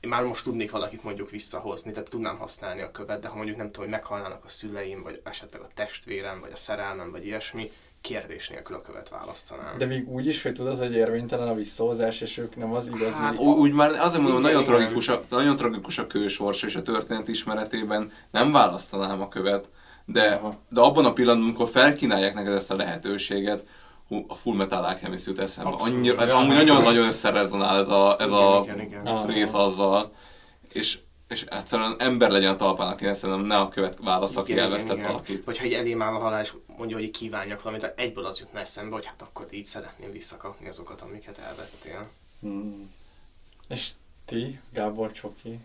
én 0.00 0.10
már 0.10 0.22
most 0.22 0.44
tudnék 0.44 0.70
valakit 0.70 1.02
mondjuk 1.02 1.30
visszahozni, 1.30 1.92
tehát 1.92 2.08
tudnám 2.08 2.38
használni 2.38 2.80
a 2.80 2.90
követ, 2.90 3.20
de 3.20 3.28
ha 3.28 3.36
mondjuk 3.36 3.56
nem 3.56 3.66
tudom, 3.66 3.82
hogy 3.82 3.98
meghalnának 3.98 4.44
a 4.44 4.48
szüleim, 4.48 5.02
vagy 5.02 5.20
esetleg 5.24 5.60
a 5.60 5.68
testvérem, 5.74 6.40
vagy 6.40 6.52
a 6.52 6.56
szerelmem, 6.56 7.10
vagy 7.10 7.26
ilyesmi, 7.26 7.70
kérdés 8.00 8.48
nélkül 8.48 8.76
a 8.76 8.82
követ 8.82 9.08
választanám. 9.08 9.78
De 9.78 9.86
még 9.86 10.08
úgy 10.08 10.26
is, 10.26 10.42
hogy 10.42 10.54
tudod, 10.54 10.78
hogy 10.78 10.92
érvénytelen 10.94 11.48
a 11.48 11.54
visszahozás, 11.54 12.20
és 12.20 12.38
ők 12.38 12.56
nem 12.56 12.72
az 12.72 12.86
igazi... 12.86 13.12
Hát 13.12 13.38
úgy, 13.38 13.58
úgy 13.58 13.72
már 13.72 13.90
azért 13.90 14.22
mondom, 14.22 14.40
Igen, 14.40 14.42
nagyon 14.52 14.62
igen. 14.62 14.74
tragikus, 14.74 15.08
a, 15.08 15.22
nagyon 15.28 15.56
tragikus 15.56 15.98
a 15.98 16.06
kősors, 16.06 16.62
és 16.62 16.76
a 16.76 16.82
történet 16.82 17.28
ismeretében 17.28 18.10
nem 18.30 18.52
választanám 18.52 19.20
a 19.20 19.28
követ, 19.28 19.70
de, 20.04 20.28
Aha. 20.28 20.56
de 20.68 20.80
abban 20.80 21.04
a 21.04 21.12
pillanatban, 21.12 21.48
amikor 21.48 21.68
felkínálják 21.68 22.34
neked 22.34 22.52
ezt 22.52 22.70
a 22.70 22.76
lehetőséget, 22.76 23.66
hú, 24.08 24.24
a 24.28 24.34
Full 24.34 24.54
Metal 24.56 24.84
Alchemist 24.84 25.26
jut 25.26 25.38
eszembe. 25.38 25.70
Annyira, 25.78 26.22
ez 26.22 26.28
Ja. 26.28 26.36
amúgy 26.36 26.54
nagyon-nagyon 26.54 27.06
összerezonál 27.06 27.78
ez 27.78 27.88
a, 27.88 28.16
ez 28.18 28.30
a 28.30 28.60
igen, 28.64 28.80
igen, 28.80 29.00
igen. 29.00 29.16
Ah. 29.16 29.26
rész 29.26 29.52
azzal, 29.54 30.12
és, 30.72 30.98
és 31.30 31.42
egyszerűen 31.42 31.94
ember 31.98 32.30
legyen 32.30 32.52
a 32.52 32.56
talpán, 32.56 32.92
aki 32.92 33.06
ezt 33.06 33.22
nem, 33.22 33.40
ne 33.40 33.58
a 33.58 33.68
követ 33.68 33.98
válasz, 34.02 34.36
aki 34.36 34.52
Igen, 34.52 34.64
elvesztett 34.64 34.96
igen, 34.96 35.08
valakit. 35.08 35.44
Vagy 35.44 35.58
ha 35.58 35.64
egy 35.64 35.72
elém 35.72 36.02
áll 36.02 36.14
a 36.14 36.18
halál, 36.18 36.42
és 36.42 36.52
mondja, 36.76 36.96
hogy 36.96 37.10
kívánjak 37.10 37.62
valamit, 37.62 37.92
egyből 37.96 38.26
az 38.26 38.38
jutna 38.38 38.60
eszembe, 38.60 38.94
hogy 38.94 39.06
hát 39.06 39.22
akkor 39.22 39.46
így 39.50 39.64
szeretném 39.64 40.12
visszakapni 40.12 40.68
azokat, 40.68 41.00
amiket 41.00 41.38
elvettél. 41.38 42.08
Hmm. 42.40 42.92
És 43.68 43.90
ti, 44.24 44.60
Gábor 44.72 45.12
Csoki? 45.12 45.58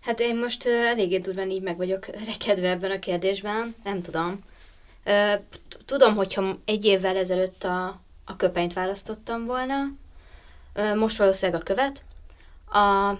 Hát 0.00 0.20
én 0.20 0.36
most 0.36 0.66
uh, 0.66 0.72
eléggé 0.72 1.18
durván 1.18 1.50
így 1.50 1.62
meg 1.62 1.76
vagyok 1.76 2.06
rekedve 2.06 2.68
ebben 2.70 2.90
a 2.90 2.98
kérdésben, 2.98 3.74
nem 3.84 4.02
tudom. 4.02 4.44
T- 5.48 5.78
tudom, 5.84 6.14
hogyha 6.14 6.58
egy 6.64 6.84
évvel 6.84 7.16
ezelőtt 7.16 7.64
a, 7.64 8.00
a 8.24 8.36
köpenyt 8.36 8.72
választottam 8.72 9.44
volna, 9.44 9.92
ö, 10.72 10.94
most 10.94 11.16
valószínűleg 11.16 11.60
a 11.60 11.64
követ. 11.64 12.04
A, 12.70 13.18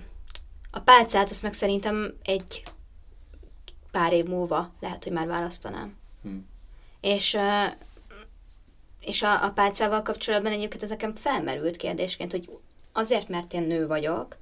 a 0.70 0.81
pálcát 0.81 1.31
azt 1.31 1.43
meg 1.43 1.53
szerintem 1.53 2.15
egy 2.23 2.62
pár 3.90 4.12
év 4.12 4.24
múlva 4.24 4.73
lehet, 4.81 5.05
hogy 5.05 5.12
már 5.12 5.27
választanám. 5.27 5.97
Hm. 6.23 6.28
És, 7.01 7.39
és 9.01 9.23
a, 9.23 9.45
a 9.45 9.51
pálcával 9.51 10.03
kapcsolatban 10.03 10.53
egyébként 10.53 10.82
ez 10.82 10.89
nekem 10.89 11.15
felmerült 11.15 11.77
kérdésként, 11.77 12.31
hogy 12.31 12.49
azért, 12.93 13.28
mert 13.28 13.53
én 13.53 13.62
nő 13.62 13.86
vagyok, 13.86 14.36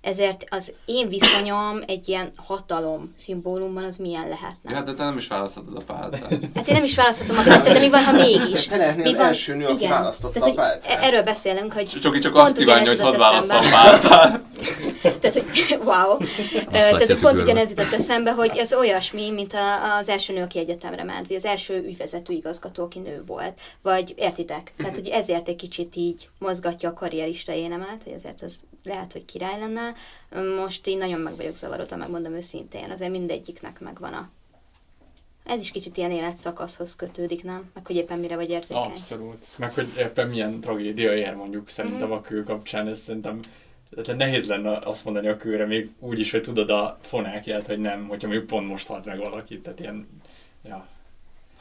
ezért 0.00 0.44
az 0.50 0.72
én 0.84 1.08
viszonyom 1.08 1.80
egy 1.86 2.08
ilyen 2.08 2.30
hatalom 2.36 3.14
szimbólumban 3.18 3.84
az 3.84 3.96
milyen 3.96 4.28
lehetne. 4.28 4.70
Ja, 4.70 4.74
hát 4.76 4.84
de 4.84 4.94
te 4.94 5.04
nem 5.04 5.16
is 5.16 5.26
választhatod 5.26 5.76
a 5.76 5.80
pálcát. 5.80 6.38
Hát 6.54 6.68
én 6.68 6.74
nem 6.74 6.84
is 6.84 6.94
választhatom 6.94 7.38
a 7.38 7.42
pálcát, 7.42 7.72
de 7.72 7.78
mi 7.80 7.88
van, 7.88 8.04
ha 8.04 8.12
mégis? 8.12 8.66
Te 8.66 8.76
lehetnél 8.76 9.04
Mi 9.04 9.10
az 9.10 9.16
van? 9.16 9.26
első 9.26 9.54
nő, 9.54 9.66
aki 9.66 9.88
választotta 9.88 10.38
Tehát, 10.40 10.54
a 10.54 10.60
pálcát. 10.60 10.98
e- 11.02 11.06
Erről 11.06 11.22
beszélünk, 11.22 11.72
hogy 11.72 11.86
Csoki 12.02 12.18
csak 12.18 12.32
Pont 12.32 12.46
azt 12.46 12.56
kívánja, 12.56 12.90
hogy 12.90 13.00
hadd 13.00 13.18
válasszam 13.18 13.56
a 13.56 13.70
pálcát. 13.70 14.40
Tehát, 15.02 15.32
hogy 15.32 15.44
wow. 15.84 16.16
Tehát, 16.70 16.90
hogy 16.90 17.06
pont 17.06 17.08
tükörben. 17.18 17.42
ugyanez 17.44 17.70
jutott 17.70 17.92
eszembe, 17.92 18.32
hogy 18.32 18.56
ez 18.56 18.74
olyasmi, 18.74 19.30
mint 19.30 19.52
a, 19.52 19.96
az 19.96 20.08
első 20.08 20.32
nő, 20.32 20.42
aki 20.42 20.58
egyetemre 20.58 21.04
ment, 21.04 21.26
vagy 21.26 21.36
az 21.36 21.44
első 21.44 21.82
ügyvezető 21.86 22.32
igazgató, 22.32 22.82
aki 22.84 22.98
nő 22.98 23.22
volt. 23.26 23.60
Vagy 23.82 24.14
értitek? 24.16 24.72
Tehát, 24.76 24.94
hogy 24.94 25.08
ezért 25.08 25.48
egy 25.48 25.56
kicsit 25.56 25.96
így 25.96 26.28
mozgatja 26.38 26.88
a 26.88 26.92
karrierista 26.92 27.52
énemet, 27.52 28.02
hogy 28.04 28.12
ezért 28.12 28.42
ez 28.42 28.60
lehet, 28.84 29.12
hogy 29.12 29.24
király 29.24 29.58
lenne. 29.58 29.94
Most 30.62 30.86
én 30.86 30.98
nagyon 30.98 31.20
meg 31.20 31.36
vagyok 31.36 31.56
zavarodva, 31.56 31.96
megmondom 31.96 32.34
őszintén. 32.34 32.90
Azért 32.90 33.10
mindegyiknek 33.10 33.80
megvan 33.80 34.12
a 34.12 34.30
Ez 35.46 35.60
is 35.60 35.70
kicsit 35.70 35.96
ilyen 35.96 36.10
életszakaszhoz 36.10 36.96
kötődik, 36.96 37.44
nem? 37.44 37.70
Meg 37.74 37.86
hogy 37.86 37.96
éppen 37.96 38.18
mire 38.18 38.36
vagy 38.36 38.50
érzékeny. 38.50 38.82
Abszolút. 38.82 39.46
Meg 39.58 39.72
hogy 39.74 39.88
éppen 39.98 40.28
milyen 40.28 40.60
tragédia 40.60 41.14
ér 41.16 41.34
mondjuk 41.34 41.68
szerintem 41.68 42.08
Mhm. 42.08 42.16
a 42.16 42.20
kő 42.20 42.42
kapcsán, 42.42 42.88
ez 42.88 42.98
szerintem 42.98 43.40
tehát 43.94 44.16
nehéz 44.16 44.46
lenne 44.48 44.78
azt 44.78 45.04
mondani 45.04 45.28
a 45.28 45.36
kőre, 45.36 45.66
még 45.66 45.90
úgy 45.98 46.20
is, 46.20 46.30
hogy 46.30 46.42
tudod 46.42 46.70
a 46.70 46.98
fonákját, 47.02 47.66
hogy 47.66 47.78
nem, 47.78 48.06
hogyha 48.08 48.28
mondjuk 48.28 48.48
pont 48.48 48.68
most 48.68 48.86
halt 48.86 49.04
meg 49.04 49.18
valakit, 49.18 49.62
tehát 49.62 49.80
ilyen, 49.80 50.08
ja, 50.64 50.86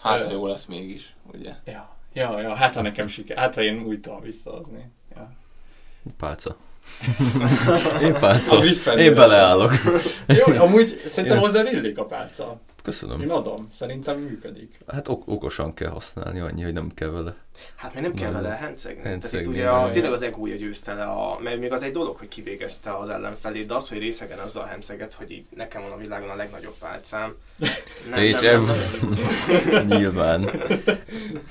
Hát, 0.01 0.23
ha 0.23 0.31
jó 0.31 0.47
lesz 0.47 0.65
mégis, 0.65 1.15
ugye? 1.33 1.53
ja, 1.65 1.95
ja, 2.13 2.39
ja 2.39 2.53
hát 2.53 2.75
ha 2.75 2.81
nekem 2.81 3.07
siker, 3.07 3.37
hát 3.37 3.55
ha 3.55 3.61
én 3.61 3.83
úgy 3.83 3.99
tudom 3.99 4.21
visszahozni. 4.21 4.91
Ja. 5.15 5.31
Pálca. 6.17 6.55
Én 8.01 8.13
pálca. 8.13 8.65
Én 8.97 9.13
beleállok. 9.13 9.73
Jó, 10.27 10.53
amúgy 10.61 11.01
szerintem 11.05 11.39
hozzá 11.39 11.71
illik 11.71 11.97
a 11.97 12.05
pálca. 12.05 12.59
Köszönöm. 12.81 13.21
Én 13.21 13.29
adom, 13.29 13.67
szerintem 13.71 14.19
működik. 14.19 14.79
Hát 14.87 15.07
ok- 15.07 15.27
okosan 15.27 15.73
kell 15.73 15.89
használni, 15.89 16.39
annyi, 16.39 16.61
hogy 16.63 16.73
nem 16.73 16.91
kell 16.93 17.09
vele. 17.09 17.35
Hát 17.75 17.93
még 17.93 18.03
nem 18.03 18.13
kell 18.13 18.31
vele 18.31 18.49
hencegni. 18.49 19.01
Tehát 19.01 19.33
itt 19.33 19.47
ugye 19.47 19.69
a, 19.69 19.89
tényleg 19.89 20.11
az 20.11 20.21
egója 20.21 20.55
győzte 20.55 20.93
le, 20.93 21.03
a, 21.03 21.39
mert 21.39 21.59
még 21.59 21.71
az 21.71 21.83
egy 21.83 21.91
dolog, 21.91 22.17
hogy 22.17 22.27
kivégezte 22.27 22.97
az 22.97 23.09
ellenfelét, 23.09 23.67
de 23.67 23.73
az, 23.73 23.89
hogy 23.89 23.97
részegen 23.97 24.39
azzal 24.39 24.65
henceget, 24.65 25.13
hogy 25.13 25.31
így 25.31 25.45
nekem 25.55 25.81
van 25.81 25.91
a 25.91 25.97
világon 25.97 26.29
a 26.29 26.35
legnagyobb 26.35 26.75
pálcám. 26.79 27.35
Te 28.11 28.23
is 28.23 28.37
Nyilván. 29.87 30.49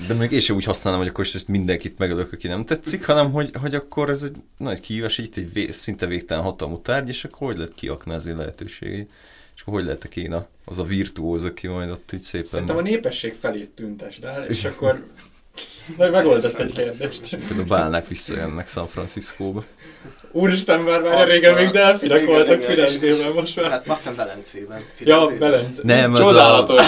De 0.08 0.14
még 0.14 0.30
én 0.30 0.40
sem 0.40 0.56
úgy 0.56 0.64
használom, 0.64 1.00
hogy 1.00 1.08
akkor 1.08 1.26
most 1.32 1.48
mindenkit 1.48 1.98
megölök, 1.98 2.32
aki 2.32 2.48
nem 2.48 2.64
tetszik, 2.64 3.06
hanem 3.06 3.32
hogy, 3.32 3.50
hogy 3.60 3.74
akkor 3.74 4.10
ez 4.10 4.22
egy 4.22 4.36
nagy 4.56 4.80
kihívás, 4.80 5.18
itt 5.18 5.36
egy 5.36 5.52
vé, 5.52 5.70
szinte 5.70 6.06
végtelen 6.06 6.42
hatalmú 6.42 6.80
tárgy, 6.80 7.08
és 7.08 7.24
akkor 7.24 7.46
hogy 7.46 7.56
lehet 7.56 7.74
kiaknázni 7.74 8.32
lehetőségét. 8.32 9.10
És 9.60 9.66
akkor 9.66 9.78
hogy 9.78 9.88
lehetek 9.88 10.16
én 10.16 10.32
a, 10.32 10.46
az 10.64 10.78
a 10.78 10.82
virtuóz, 10.82 11.44
aki 11.44 11.66
majd 11.66 11.90
ott 11.90 12.12
így 12.12 12.20
szépen... 12.20 12.48
Szerintem 12.48 12.76
a 12.76 12.80
népesség 12.80 13.34
felét 13.40 13.70
tüntesd 13.70 14.24
el, 14.24 14.44
és 14.44 14.64
akkor 14.64 15.04
Na, 15.96 16.10
megold 16.10 16.44
ezt 16.44 16.58
egy 16.58 16.72
kérdést. 16.72 17.36
Például 17.36 17.64
bálnák 17.68 18.08
visszajönnek 18.08 18.68
San 18.68 18.86
Franciscóba. 18.88 19.64
Úristen, 20.32 20.80
már 20.80 21.02
már 21.02 21.26
régen 21.28 21.52
a- 21.52 21.56
még 21.56 21.70
delfinek 21.70 22.24
voltak 22.24 22.60
Firenzében 22.60 23.32
most 23.32 23.56
már. 23.60 23.70
Hát 23.70 23.88
aztán 23.88 24.14
Velencében. 24.14 24.80
Ja. 24.98 25.36
Belence. 25.38 25.80
Nem, 25.84 26.14
ez 26.14 26.20
a, 26.20 26.22
Csodálatos. 26.22 26.80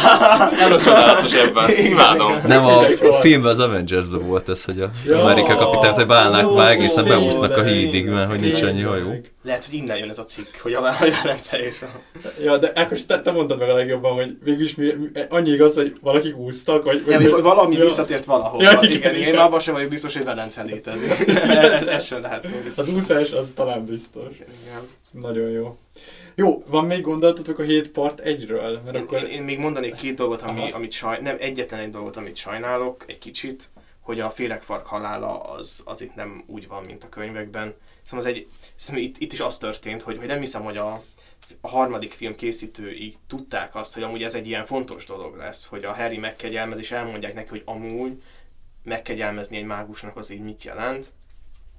Ez 0.61 0.70
a 0.70 0.81
csodálatos 0.81 1.32
ebben. 1.32 1.70
Imádom. 1.77 2.40
nem 2.47 2.65
a, 2.65 2.78
a 3.09 3.12
filmben 3.20 3.51
az 3.51 3.59
Avengers-ben 3.59 4.27
volt 4.27 4.49
ez, 4.49 4.65
hogy 4.65 4.81
a 4.81 4.90
Ja, 5.07 5.23
Amerika 5.23 5.57
kapitány, 5.57 5.93
hogy 5.94 6.07
bálnák 6.07 6.51
már 6.55 6.70
egészen 6.70 7.05
beúsznak 7.05 7.57
a 7.57 7.62
hídig, 7.62 8.07
mert 8.07 8.28
hogy 8.31 8.40
nincs 8.40 8.62
annyi 8.62 8.82
tényleg. 8.82 9.32
Lehet, 9.43 9.64
hogy 9.64 9.74
innen 9.74 9.97
jön 9.97 10.09
ez 10.09 10.19
a 10.19 10.24
cikk, 10.24 10.56
hogy 10.56 10.74
a 10.74 10.81
Velence 10.81 11.64
és 11.64 11.82
a... 11.82 12.19
Ja, 12.43 12.59
de 12.59 12.73
Ákos, 12.74 13.06
te, 13.06 13.20
te 13.20 13.32
mondtad 13.32 13.59
meg 13.59 13.69
a 13.69 13.74
legjobban, 13.74 14.12
hogy 14.12 14.36
végülis 14.43 14.74
mi, 14.74 14.93
mi, 14.93 15.09
annyi 15.28 15.51
igaz, 15.51 15.74
hogy 15.74 15.97
valakik 16.01 16.36
úsztak, 16.36 16.85
vagy... 16.85 17.05
Nem, 17.06 17.31
hogy 17.31 17.43
valami 17.43 17.77
ja, 17.77 17.82
visszatért 17.85 18.24
valahol. 18.24 18.62
Ja, 18.62 18.73
Ja, 18.73 18.78
igen, 18.82 18.97
igen, 18.97 19.14
igen, 19.14 19.28
én 19.28 19.36
abban 19.36 19.60
sem 19.60 19.74
vagyok 19.74 19.89
biztos, 19.89 20.14
hogy 20.14 20.24
Velence 20.24 20.62
létezik. 20.62 21.10
ez, 21.28 21.86
ez 21.86 22.05
sem 22.05 22.20
lehet. 22.20 22.48
Az 22.77 22.89
úszás 22.89 23.31
az 23.31 23.52
talán 23.55 23.85
biztos. 23.85 24.35
Igen. 24.35 24.89
Nagyon 25.10 25.51
jó. 25.51 25.77
Jó, 26.35 26.62
van 26.66 26.85
még 26.85 27.01
gondolatotok 27.01 27.59
a 27.59 27.62
7 27.62 27.90
part 27.90 28.23
1-ről? 28.24 28.82
Mert 28.85 28.97
Én, 28.97 29.02
akkor... 29.02 29.19
én, 29.19 29.27
én, 29.27 29.43
még 29.43 29.59
mondanék 29.59 29.94
két 29.94 30.14
dolgot, 30.14 30.43
ami, 30.43 30.60
Aha. 30.60 30.77
amit 30.77 30.93
saj, 30.93 31.19
nem 31.20 31.36
egyetlen 31.39 31.81
egy 31.81 31.90
dolgot, 31.90 32.16
amit 32.16 32.36
sajnálok, 32.36 33.05
egy 33.06 33.19
kicsit, 33.19 33.70
hogy 34.01 34.20
a 34.20 34.31
féregfark 34.31 34.86
halála 34.86 35.40
az, 35.40 35.82
az 35.85 36.02
itt 36.02 36.14
nem 36.14 36.44
úgy 36.47 36.69
van, 36.69 36.82
mint 36.85 37.05
a 37.05 37.09
könyvekben. 37.09 37.74
Szóval 38.13 38.27
az 38.27 38.37
egy, 38.37 38.47
szóval 38.77 39.03
itt, 39.03 39.19
itt 39.19 39.33
is 39.33 39.41
az 39.41 39.59
történt, 39.59 40.03
hogy, 40.03 40.17
hogy 40.19 40.27
nem 40.27 40.39
hiszem, 40.39 40.63
hogy 40.63 40.77
a, 40.77 41.03
a 41.61 41.69
harmadik 41.69 42.13
film 42.13 42.35
készítői 42.35 43.17
tudták 43.27 43.75
azt, 43.75 43.95
hogy 43.95 44.03
amúgy 44.03 44.23
ez 44.23 44.35
egy 44.35 44.47
ilyen 44.47 44.67
fontos 44.67 45.05
dolog 45.05 45.37
lesz, 45.37 45.67
hogy 45.67 45.85
a 45.85 45.93
Harry 45.93 46.17
megkegyelmez, 46.19 46.79
és 46.79 46.91
elmondják 46.91 47.35
neki, 47.35 47.49
hogy 47.49 47.63
amúgy 47.65 48.23
megkegyelmezni 48.85 49.57
egy 49.57 49.65
mágusnak 49.65 50.17
az 50.17 50.31
így 50.31 50.41
mit 50.41 50.63
jelent. 50.63 51.13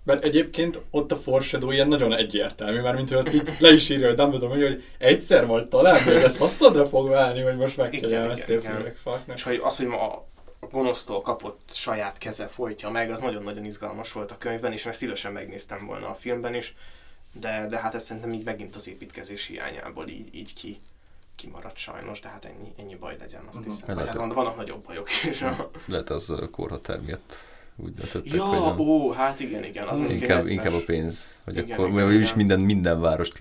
Mert 0.04 0.24
egyébként 0.24 0.82
ott 0.90 1.12
a 1.12 1.16
foreshadow 1.16 1.72
ilyen 1.72 1.88
nagyon 1.88 2.14
egyértelmű, 2.14 2.82
már 2.82 2.96
mint 2.96 3.10
hogy 3.10 3.34
így 3.34 3.52
le 3.60 3.74
is 3.74 3.90
írja, 3.90 4.08
hogy 4.08 4.16
Dumbledore 4.16 4.66
hogy 4.66 4.84
egyszer 4.98 5.46
vagy 5.46 5.68
talán, 5.68 6.04
hogy 6.04 6.14
ezt 6.14 6.38
használdra 6.38 6.86
fog 6.86 7.10
válni, 7.10 7.42
hogy 7.42 7.56
most 7.56 7.78
megkegyelmeztél 7.78 8.60
igen. 8.60 8.76
Féregfarknak. 8.76 9.38
És 9.38 9.44
hogy 9.44 9.60
az, 9.64 9.78
hogy 9.78 9.88
ma 9.88 10.12
a 10.12 10.28
gonosztól 10.72 11.22
kapott 11.22 11.60
saját 11.72 12.18
keze 12.18 12.48
folytja 12.48 12.90
meg, 12.90 13.11
az 13.11 13.19
nagyon-nagyon 13.22 13.65
izgalmas 13.65 14.11
volt 14.11 14.31
a 14.31 14.38
könyvben, 14.38 14.72
és 14.72 14.85
ezt 14.85 14.98
szívesen 14.99 15.31
megnéztem 15.31 15.85
volna 15.85 16.10
a 16.10 16.14
filmben 16.14 16.53
is, 16.56 16.76
de, 17.40 17.65
de 17.69 17.77
hát 17.80 17.94
ez 17.95 18.03
szerintem 18.03 18.34
így 18.34 18.44
megint 18.44 18.76
az 18.76 18.88
építkezés 18.88 19.45
hiányából 19.45 20.07
így, 20.07 20.35
így 20.35 20.53
ki, 20.53 20.80
kimaradt 21.35 21.77
sajnos, 21.77 22.19
de 22.19 22.30
hát 22.30 22.45
ennyi, 22.45 22.73
ennyi 22.80 22.95
baj 22.95 23.15
legyen, 23.19 23.41
azt 23.49 23.60
Mhm. 23.60 23.69
hiszem. 23.69 23.95
Vagy 23.95 24.06
hát 24.06 24.15
van, 24.15 24.30
vannak 24.30 24.56
nagyobb 24.56 24.85
bajok 24.85 25.10
is. 25.10 25.44
Lehet 25.85 26.10
az 26.10 26.30
a 26.30 26.49
korhatár 26.49 27.02
miatt 27.02 27.34
úgy 27.76 27.94
döntöttek, 27.94 28.34
ja, 28.34 28.44
hogy 28.44 28.60
nem. 28.77 28.80
ó, 28.80 29.11
hát 29.11 29.40
igen, 29.40 29.64
igen, 29.64 29.88
az 29.88 29.98
mondjuk 29.99 30.22
Inkább, 30.22 30.48
inkább 30.48 30.73
a 30.73 30.84
pénz. 30.85 31.40
Hogy 31.44 31.57
Igen, 31.57 31.72
akkor, 31.77 31.90
igen, 31.90 32.06
mert 32.06 32.18
is 32.19 32.23
igen. 32.26 32.38
minden, 32.38 32.60
minden 32.60 32.99
várost 33.02 33.38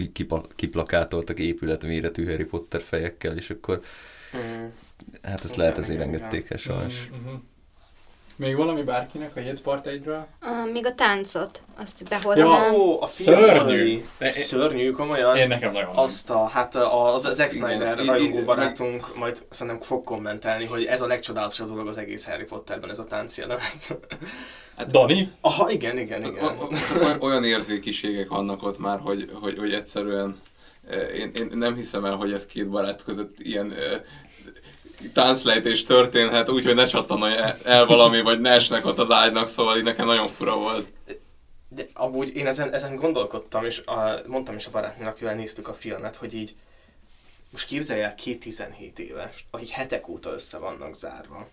kiplakátoltak 0.57 1.39
épületméretű 1.39 2.27
Harry 2.27 2.45
Potter 2.45 2.81
fejekkel, 2.83 3.37
és 3.37 3.51
akkor 3.51 3.83
Mm. 4.37 4.67
Hát 5.23 5.35
ezt 5.35 5.45
Igen, 5.45 5.59
lehet 5.59 5.79
azért 5.79 5.99
igen, 5.99 6.07
engedték 6.07 6.51
el 6.51 6.57
sajnos. 6.57 7.09
Mhm. 7.11 7.35
Még 8.37 8.57
valami 8.57 8.83
bárkinek 8.83 9.37
a 9.37 9.41
7 9.41 9.61
part 9.61 9.89
1-ről? 9.89 10.25
Uh, 10.43 10.73
még 10.73 10.87
a 10.87 10.95
táncot, 10.95 11.63
azt 11.77 12.01
Ja, 12.01 12.07
behoznám. 12.19 12.75
Ó, 12.75 13.03
a 13.03 13.07
film 13.07 13.39
Szörnyű. 13.39 14.05
De 14.19 14.33
Szörnyű, 14.33 14.91
komolyan. 14.91 15.37
Én 15.37 15.49
nekem 15.49 15.73
nagyon 15.73 15.91
Azt 15.95 16.31
a, 16.31 16.47
hát 16.47 16.75
az, 16.75 17.25
az 17.25 17.35
Zack 17.35 17.53
Snyder 17.53 17.99
rajongó 17.99 18.43
barátunk 18.45 19.17
majd 19.17 19.43
szerintem 19.51 19.83
fog 19.83 20.05
kommentálni, 20.05 20.65
hogy 20.65 20.85
ez 20.85 21.03
a 21.03 21.07
legcsodálatosabb 21.07 21.69
dolog 21.69 21.89
az 21.89 21.99
egész 21.99 22.25
Harry 22.25 22.45
Potterben, 22.45 22.91
ez 22.91 22.99
a 22.99 23.05
tánc 23.05 23.39
jelenet. 23.39 23.99
Dani? 24.89 25.33
Aha, 25.41 25.71
igen, 25.71 25.99
igen, 25.99 26.25
igen. 26.25 26.57
Olyan 27.21 27.45
érzékiségek 27.45 28.29
vannak 28.29 28.63
ott 28.63 28.79
már, 28.79 28.99
hogy, 28.99 29.31
hogy, 29.41 29.59
hogy 29.59 29.73
egyszerűen 29.73 30.41
eh, 30.89 31.19
én, 31.19 31.31
én 31.35 31.51
nem 31.55 31.75
hiszem 31.75 32.05
el, 32.05 32.15
hogy 32.15 32.33
ez 32.33 32.47
két 32.47 32.69
barát 32.69 33.05
között 33.05 33.39
ilyen 33.39 33.73
eh, 33.73 34.01
tánclejtés 35.13 35.85
történhet, 35.85 36.49
úgyhogy 36.49 36.75
ne 36.75 36.85
csattanolj 36.85 37.35
el, 37.65 37.87
valami, 37.87 38.21
vagy 38.21 38.41
ne 38.41 38.51
esnek 38.51 38.87
ott 38.87 38.99
az 38.99 39.11
ágynak, 39.11 39.49
szóval 39.49 39.77
így 39.79 39.85
nekem 39.85 40.07
nagyon 40.07 40.29
fura 40.29 40.57
volt. 40.57 40.87
De 41.69 41.87
amúgy 41.95 42.37
én 42.37 42.47
ezen, 42.47 42.73
ezen 42.75 42.97
gondolkodtam, 42.97 43.65
és 43.65 43.79
a, 43.79 44.21
mondtam 44.27 44.57
is 44.57 44.67
a 44.67 44.71
barátnőnek, 44.71 45.13
akivel 45.13 45.35
néztük 45.35 45.69
a 45.69 45.75
filmet, 45.75 46.17
hogy 46.17 46.35
így 46.35 46.55
most 47.51 47.67
képzelj 47.67 48.03
el 48.03 48.15
két 48.15 48.41
17 48.41 48.99
éves, 48.99 49.45
akik 49.51 49.69
hetek 49.69 50.09
óta 50.09 50.33
össze 50.33 50.59
vannak 50.59 50.95
zárva. 50.95 51.49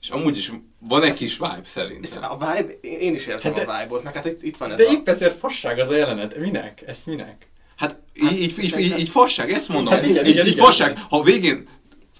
És 0.00 0.08
amúgy 0.08 0.36
is 0.36 0.52
van 0.78 1.02
egy 1.02 1.12
kis 1.14 1.38
vibe 1.38 1.60
szerintem. 1.64 2.22
a 2.22 2.36
vibe, 2.36 2.72
én 2.80 3.14
is 3.14 3.26
érzem 3.26 3.52
Hát 3.52 3.58
hát 3.58 3.66
de- 3.66 3.72
a 3.72 3.80
vibe-ot, 3.82 4.02
meg 4.02 4.14
hát 4.14 4.24
itt, 4.24 4.42
itt 4.42 4.56
van 4.56 4.70
ez 4.72 4.76
De 4.78 4.88
a... 4.88 4.92
épp 4.92 5.08
ezért 5.08 5.38
fasság 5.38 5.78
az 5.78 5.88
a 5.88 5.96
jelenet. 5.96 6.36
Minek? 6.36 6.82
Ezt 6.86 7.06
minek? 7.06 7.48
Hát 7.76 7.96
így, 8.14 8.32
így, 8.32 8.40
így, 8.40 8.58
így, 8.58 8.70
szerintem- 8.70 8.98
így 8.98 9.08
fasság, 9.08 9.52
ezt 9.52 9.68
mondom. 9.68 9.92
Hát 9.92 10.02
igen, 10.06 10.24
így, 10.24 10.30
igen, 10.30 10.46
így 10.46 10.52
igen. 10.52 10.64
fasság. 10.64 10.98
Ha 10.98 11.18
a 11.18 11.22
végén 11.22 11.68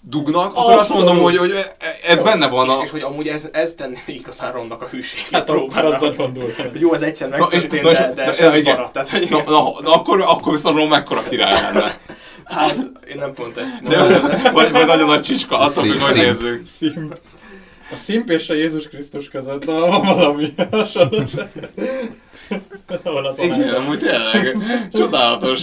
dugnak, 0.09 0.57
akkor 0.57 0.73
azt 0.73 0.79
Abszolút. 0.91 1.05
mondom, 1.05 1.25
hogy, 1.25 1.37
hogy 1.37 1.55
ez 2.07 2.19
benne 2.19 2.49
van 2.49 2.67
és, 2.69 2.75
a... 2.75 2.81
és 2.83 2.91
hogy 2.91 3.01
amúgy 3.03 3.29
ez, 3.29 3.49
ez 3.53 3.75
tenni 3.75 3.97
igazán 4.07 4.53
rondak 4.53 4.83
a 4.83 4.87
hűségét. 4.87 5.29
Hát 5.31 5.53
már 5.75 5.85
az 5.85 5.97
nagyon 6.01 6.33
durva. 6.33 6.63
Jó, 6.73 6.95
ez 6.95 7.01
egyszer 7.01 7.29
és- 7.29 7.39
megtörtént, 7.39 7.83
na, 7.83 7.91
és- 7.91 7.99
de, 7.99 8.13
de 8.15 8.25
na, 8.25 8.33
sem 8.33 8.55
igen. 8.55 8.75
maradt. 8.77 8.93
Tehát, 8.93 9.09
hogy, 9.09 9.27
Na, 9.31 9.43
na, 9.47 9.63
na, 9.83 9.93
akkor, 9.95 10.21
akkor 10.21 10.53
viszont 10.53 10.77
Ron 10.77 10.89
mekkora 10.89 11.23
király 11.29 11.53
lenne. 11.53 11.99
hát 12.45 12.77
én 13.09 13.17
nem 13.19 13.33
pont 13.33 13.57
ezt 13.57 13.83
De, 13.83 14.19
vagy, 14.51 14.71
vagy 14.71 14.87
nagyon 14.87 15.07
nagy 15.09 15.23
csicska, 15.23 15.69
Szép, 15.69 15.85
függ, 15.85 16.01
hogy 16.01 16.15
nézzük. 16.15 16.67
Szimp. 16.67 17.19
A 17.93 17.97
szimp 17.97 18.31
és 18.31 18.49
a 18.49 18.55
Jézus 18.55 18.89
Krisztus 18.89 19.29
között 19.29 19.65
na, 19.65 19.73
van 19.87 20.01
valami 20.03 20.55
hasonlóság. 20.71 21.51
Ahol 23.05 23.27
az 23.27 23.39
Igen, 23.39 23.75
amúgy 23.75 23.99
tényleg. 23.99 24.57
Csodálatos. 24.93 25.63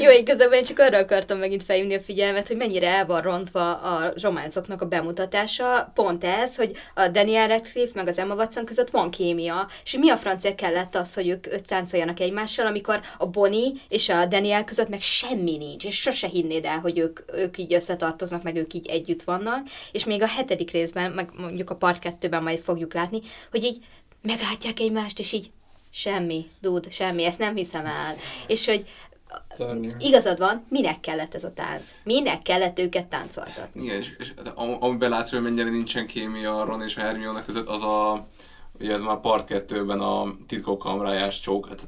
Jó, 0.00 0.10
igazából 0.10 0.54
én 0.54 0.64
csak 0.64 0.78
arra 0.78 0.98
akartam 0.98 1.38
megint 1.38 1.62
felhívni 1.62 1.94
a 1.94 2.00
figyelmet, 2.00 2.46
hogy 2.46 2.56
mennyire 2.56 2.88
el 2.88 3.06
van 3.06 3.22
rontva 3.22 3.74
a 3.74 4.12
románcoknak 4.22 4.82
a 4.82 4.86
bemutatása. 4.86 5.90
Pont 5.94 6.24
ez, 6.24 6.56
hogy 6.56 6.76
a 6.94 7.08
Daniel 7.08 7.48
Radcliffe 7.48 7.92
meg 7.94 8.08
az 8.08 8.18
Emma 8.18 8.34
Watson 8.34 8.64
között 8.64 8.90
van 8.90 9.10
kémia, 9.10 9.68
és 9.84 9.96
mi 9.96 10.10
a 10.10 10.16
francia 10.16 10.54
kellett 10.54 10.94
az, 10.94 11.14
hogy 11.14 11.28
ők, 11.28 11.46
táncoljanak 11.60 12.20
egymással, 12.20 12.66
amikor 12.66 13.00
a 13.18 13.26
Bonnie 13.26 13.72
és 13.88 14.08
a 14.08 14.26
Daniel 14.26 14.64
között 14.64 14.88
meg 14.88 15.00
semmi 15.00 15.56
nincs, 15.56 15.84
és 15.84 16.00
sose 16.00 16.26
hinnéd 16.26 16.64
el, 16.64 16.78
hogy 16.78 16.98
ők, 16.98 17.20
ők 17.32 17.58
így 17.58 17.74
összetartoznak, 17.74 18.42
meg 18.42 18.56
ők 18.56 18.74
így 18.74 18.86
együtt 18.86 19.22
vannak, 19.22 19.66
és 19.92 20.04
még 20.04 20.22
a 20.22 20.26
hetedik 20.26 20.70
részben, 20.70 21.10
meg 21.10 21.28
mondjuk 21.36 21.70
a 21.70 21.76
part 21.76 21.98
kettőben 21.98 22.42
majd 22.42 22.58
fogjuk 22.58 22.94
látni, 22.94 23.20
hogy 23.50 23.64
így 23.64 23.78
meglátják 24.22 24.80
egymást, 24.80 25.18
és 25.18 25.32
így 25.32 25.50
semmi, 25.90 26.46
dud, 26.60 26.92
semmi, 26.92 27.24
ezt 27.24 27.38
nem 27.38 27.54
hiszem 27.54 27.86
el. 27.86 28.16
És 28.46 28.66
hogy 28.66 28.84
Szörnyű. 29.50 29.88
Igazad 29.98 30.38
van, 30.38 30.64
minek 30.68 31.00
kellett 31.00 31.34
ez 31.34 31.44
a 31.44 31.52
tánc? 31.52 31.82
Minek 32.02 32.42
kellett 32.42 32.78
őket 32.78 33.06
táncoltatni? 33.06 33.82
Igen, 33.82 33.96
és, 33.96 34.14
és 34.18 34.34
de 34.34 34.50
am- 34.54 34.82
amiben 34.82 35.10
látsz, 35.10 35.30
hogy 35.30 35.42
mennyire 35.42 35.70
nincsen 35.70 36.06
kémia 36.06 36.60
a 36.60 36.64
Ron 36.64 36.82
és 36.82 36.96
a 36.96 37.00
Hermione 37.00 37.42
között, 37.44 37.68
az 37.68 37.82
a, 37.82 38.26
ugye 38.78 38.92
ez 38.92 39.00
már 39.00 39.20
part 39.20 39.48
2-ben 39.50 40.00
a 40.00 40.34
titkok 40.46 40.78
kamrájás 40.78 41.40
csók, 41.40 41.68
hát 41.68 41.86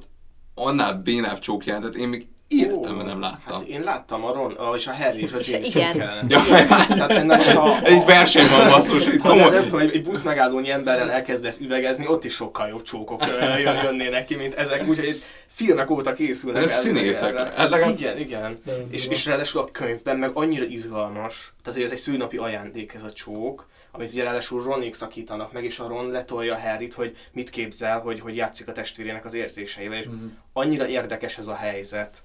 annál 0.54 0.94
bénább 0.94 1.38
csók 1.38 1.64
jelentett, 1.64 1.94
én 1.94 2.08
még 2.08 2.28
Életemben 2.52 3.06
nem 3.06 3.20
láttam. 3.20 3.58
Hát 3.58 3.66
én 3.66 3.80
láttam 3.80 4.24
a 4.24 4.32
Ron, 4.32 4.52
a, 4.52 4.74
és 4.74 4.86
a 4.86 4.92
Harry 4.92 5.22
és 5.22 5.32
a 5.32 5.38
Ginny 5.38 5.64
igen. 5.64 5.96
Ja. 6.28 6.42
Tehát 6.88 7.12
szerintem, 7.12 7.40
ha, 7.56 7.80
Egy 7.82 8.04
verseny 8.04 8.48
van 8.48 8.68
basszus, 8.70 9.06
itt 9.06 9.20
ha 9.20 9.34
nem, 9.34 9.62
tudom, 9.62 9.78
egy, 9.80 9.94
egy 9.94 10.02
busz 10.02 10.22
megállónyi 10.22 10.70
emberrel 10.70 11.10
elkezdesz 11.10 11.58
üvegezni, 11.58 12.06
ott 12.06 12.24
is 12.24 12.34
sokkal 12.34 12.68
jobb 12.68 12.82
csókok 12.82 13.22
jön- 13.58 13.82
jönnének 13.84 14.24
ki, 14.24 14.34
mint 14.34 14.54
ezek, 14.54 14.88
úgyhogy 14.88 15.22
filmek 15.46 15.90
óta 15.90 16.12
készülnek. 16.12 16.62
Ezek 16.62 16.74
színészek. 16.76 17.36
Ez 17.58 17.70
legalább- 17.70 17.98
Igen, 17.98 18.18
igen. 18.18 18.58
És, 18.90 19.06
és 19.06 19.26
ráadásul 19.26 19.60
a 19.60 19.68
könyvben 19.72 20.16
meg 20.16 20.30
annyira 20.34 20.64
izgalmas, 20.64 21.52
tehát 21.62 21.78
hogy 21.78 21.86
ez 21.88 21.92
egy 21.94 21.98
szülinapi 21.98 22.36
ajándék 22.36 22.94
ez 22.94 23.02
a 23.02 23.12
csók, 23.12 23.68
amit 23.92 24.10
ugye 24.12 24.22
ráadásul 24.22 24.62
Ronik 24.62 24.94
szakítanak 24.94 25.52
meg, 25.52 25.64
és 25.64 25.78
a 25.78 25.88
Ron 25.88 26.10
letolja 26.10 26.58
Harryt, 26.58 26.94
hogy 26.94 27.16
mit 27.32 27.50
képzel, 27.50 27.98
hogy, 28.00 28.20
hogy 28.20 28.36
játszik 28.36 28.68
a 28.68 28.72
testvérének 28.72 29.24
az 29.24 29.34
érzéseivel, 29.34 29.98
és 29.98 30.06
Mhm. 30.06 30.14
annyira 30.52 30.86
érdekes 30.88 31.38
ez 31.38 31.46
a 31.48 31.54
helyzet, 31.54 32.18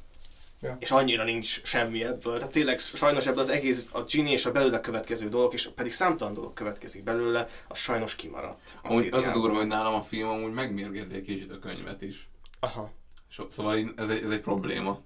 Ja. 0.65 0.77
és 0.79 0.91
annyira 0.91 1.23
nincs 1.23 1.61
semmi 1.63 2.03
ebből. 2.03 2.37
Tehát 2.37 2.51
tényleg 2.51 2.79
sajnos 2.79 3.27
ebből 3.27 3.39
az 3.39 3.49
egész, 3.49 3.89
a 3.93 4.03
Ginny 4.03 4.27
és 4.27 4.45
a 4.45 4.51
belőle 4.51 4.79
következő 4.79 5.29
dolgok, 5.29 5.53
és 5.53 5.69
pedig 5.75 5.91
számtalan 5.91 6.33
dolog 6.33 6.53
következik 6.53 7.03
belőle, 7.03 7.47
az 7.67 7.77
sajnos 7.77 8.15
kimaradt. 8.15 8.77
A 8.83 8.91
Amúgy 8.91 9.09
az 9.11 9.25
a 9.25 9.31
durva, 9.31 9.57
hogy 9.57 9.67
nálam 9.67 9.93
a 9.93 10.01
film 10.01 10.29
amúgy 10.29 10.53
megmérgezi 10.53 11.15
egy 11.15 11.21
kicsit 11.21 11.51
a 11.51 11.59
könyvet 11.59 12.01
is. 12.01 12.29
Aha. 12.59 12.91
So, 13.29 13.49
szóval 13.49 13.93
ez 13.95 14.09
egy, 14.09 14.23
ez 14.23 14.29
egy 14.29 14.41
probléma. 14.41 15.01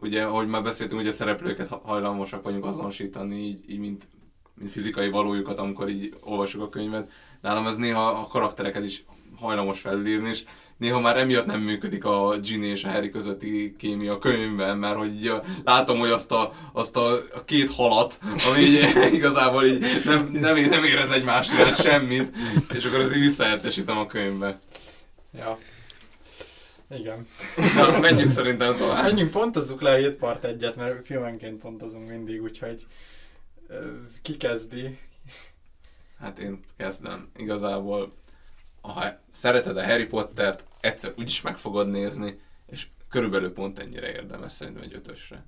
Ugye, 0.00 0.22
ahogy 0.24 0.46
már 0.46 0.62
beszéltünk, 0.62 1.00
hogy 1.00 1.10
a 1.10 1.12
szereplőket 1.12 1.68
ha- 1.68 1.82
hajlamosak 1.84 2.42
vagyunk 2.42 2.64
azonosítani, 2.64 3.36
így, 3.36 3.70
így 3.70 3.78
mint, 3.78 4.08
mint 4.54 4.70
fizikai 4.70 5.10
valójukat, 5.10 5.58
amikor 5.58 5.88
így 5.88 6.16
olvasjuk 6.20 6.62
a 6.62 6.68
könyvet. 6.68 7.10
Nálam 7.40 7.66
ez 7.66 7.76
néha 7.76 8.08
a 8.08 8.26
karaktereket 8.26 8.84
is 8.84 9.04
hajlamos 9.36 9.80
felülírni, 9.80 10.28
és 10.28 10.44
néha 10.76 11.00
már 11.00 11.16
emiatt 11.16 11.46
nem 11.46 11.60
működik 11.60 12.04
a 12.04 12.38
Ginny 12.38 12.64
és 12.64 12.84
a 12.84 12.90
Harry 12.90 13.10
közötti 13.10 13.74
kémia 13.78 14.12
a 14.12 14.18
könyvben, 14.18 14.78
mert 14.78 14.96
hogy 14.96 15.14
így, 15.14 15.26
a- 15.26 15.42
látom, 15.64 15.98
hogy 15.98 16.10
azt 16.10 16.32
a, 16.32 16.52
azt 16.72 16.96
a, 16.96 17.22
két 17.44 17.70
halat, 17.70 18.18
ami 18.22 18.62
így, 18.62 18.84
igazából 19.18 19.64
így 19.66 19.84
nem, 20.04 20.28
nem, 20.32 20.56
nem 20.68 20.84
érez 20.84 21.10
egymás 21.10 21.48
iránt 21.52 21.80
semmit, 21.80 22.36
és 22.74 22.84
akkor 22.84 23.00
ez 23.00 23.12
így 23.16 23.20
visszahelyettesítem 23.22 23.98
a 23.98 24.06
könyvbe. 24.06 24.58
Ja. 25.38 25.58
Igen. 26.90 27.26
Na, 27.76 27.98
menjünk 27.98 28.30
szerintem 28.30 28.76
tovább. 28.76 29.02
Menjünk, 29.02 29.30
pontozzuk 29.30 29.80
le 29.80 29.90
a 29.90 29.96
7 29.96 30.10
part 30.10 30.44
egyet, 30.44 30.76
mert 30.76 31.06
filmenként 31.06 31.60
pontozunk 31.60 32.08
mindig, 32.08 32.42
úgyhogy 32.42 32.86
ki 34.22 34.36
kezdi? 34.36 34.98
Hát 36.20 36.38
én 36.38 36.60
kezdem. 36.76 37.28
Igazából, 37.36 38.12
ha 38.92 39.18
szereted 39.32 39.76
a 39.76 39.84
Harry 39.84 40.06
Pottert, 40.06 40.64
egyszer 40.80 41.12
úgyis 41.16 41.40
meg 41.40 41.58
fogod 41.58 41.90
nézni, 41.90 42.40
és 42.66 42.86
körülbelül 43.10 43.52
pont 43.52 43.78
ennyire 43.78 44.12
érdemes 44.12 44.52
szerintem 44.52 44.82
egy 44.82 44.94
ötösre. 44.94 45.44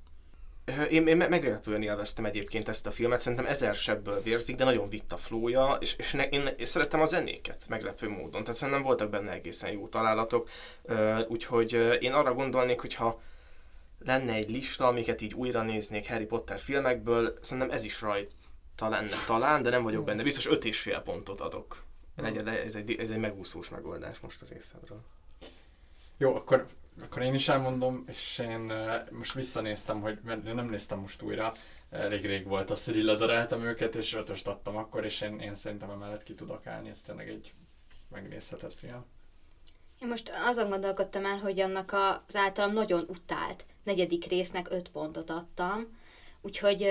Én, 0.90 1.06
én 1.06 1.16
me- 1.16 1.28
meglepően 1.28 1.82
élveztem 1.82 2.24
egyébként 2.24 2.69
ezt 2.69 2.86
a 2.86 2.90
filmet, 2.90 3.20
szerintem 3.20 3.47
ezer 3.47 3.74
sebből 3.74 4.23
vérzik, 4.23 4.56
de 4.56 4.65
nagyon 4.65 4.89
vitt 4.89 5.12
a 5.12 5.16
flója, 5.16 5.77
és, 5.81 5.94
és 5.98 6.12
ne, 6.12 6.28
én, 6.28 6.48
én 6.56 6.66
szerettem 6.66 7.01
a 7.01 7.05
zenéket 7.05 7.69
meglepő 7.69 8.09
módon, 8.09 8.43
tehát 8.43 8.56
szerintem 8.56 8.82
voltak 8.82 9.10
benne 9.10 9.32
egészen 9.32 9.73
jó 9.73 9.89
találatok, 9.89 10.48
úgyhogy 11.28 11.98
én 12.01 12.12
arra 12.12 12.35
gondolnék, 12.35 12.81
hogyha 12.81 13.20
lenne 13.98 14.32
egy 14.32 14.51
lista, 14.51 14.86
amiket 14.86 15.20
így 15.20 15.35
újra 15.35 15.62
néznék 15.62 16.09
Harry 16.09 16.24
Potter 16.24 16.59
filmekből, 16.59 17.39
szerintem 17.40 17.70
ez 17.70 17.85
is 17.85 18.01
rajta 18.01 18.89
lenne 18.89 19.16
talán, 19.27 19.62
de 19.62 19.70
nem 19.70 19.82
vagyok 19.82 20.05
benne, 20.05 20.23
biztos 20.23 20.47
öt 20.47 20.65
és 20.65 20.81
fél 20.81 21.01
pontot 21.01 21.40
adok. 21.40 21.86
Legyen, 22.22 22.44
le- 22.44 22.62
ez 22.62 22.74
egy, 22.74 22.90
ez 22.90 23.10
egy 23.10 23.18
megúszós 23.18 23.68
megoldás 23.68 24.20
most 24.20 24.42
a 24.42 24.46
részemről. 24.50 25.00
Jó, 26.16 26.34
akkor, 26.34 26.66
akkor 27.02 27.22
én 27.22 27.34
is 27.34 27.48
elmondom, 27.48 28.04
és 28.08 28.38
én 28.38 28.72
most 29.10 29.32
visszanéztem, 29.32 30.00
hogy 30.00 30.18
mert 30.24 30.46
én 30.46 30.54
nem 30.54 30.66
néztem 30.68 30.98
most 30.98 31.22
újra, 31.22 31.52
elég 31.90 32.24
rég 32.26 32.46
volt 32.46 32.70
az, 32.70 32.84
hogy 32.84 33.02
ledaráltam 33.02 33.62
őket, 33.62 33.94
és 33.94 34.14
ötöst 34.14 34.46
adtam 34.46 34.76
akkor, 34.76 35.04
és 35.04 35.20
én, 35.20 35.40
én 35.40 35.54
szerintem 35.54 35.90
emellett 35.90 36.22
ki 36.22 36.34
tudok 36.34 36.66
állni, 36.66 36.88
ez 36.88 37.00
tényleg 37.00 37.28
egy 37.28 37.52
megnézhetett 38.08 38.74
film. 38.78 39.04
Én 40.00 40.08
most 40.08 40.32
azon 40.34 40.68
gondolkodtam 40.68 41.24
el, 41.24 41.38
hogy 41.38 41.60
annak 41.60 41.92
a- 41.92 42.24
az 42.26 42.36
általam 42.36 42.72
nagyon 42.72 43.04
utált 43.08 43.64
negyedik 43.82 44.24
résznek 44.24 44.70
öt 44.70 44.88
pontot 44.88 45.30
adtam, 45.30 45.98
úgyhogy 46.40 46.88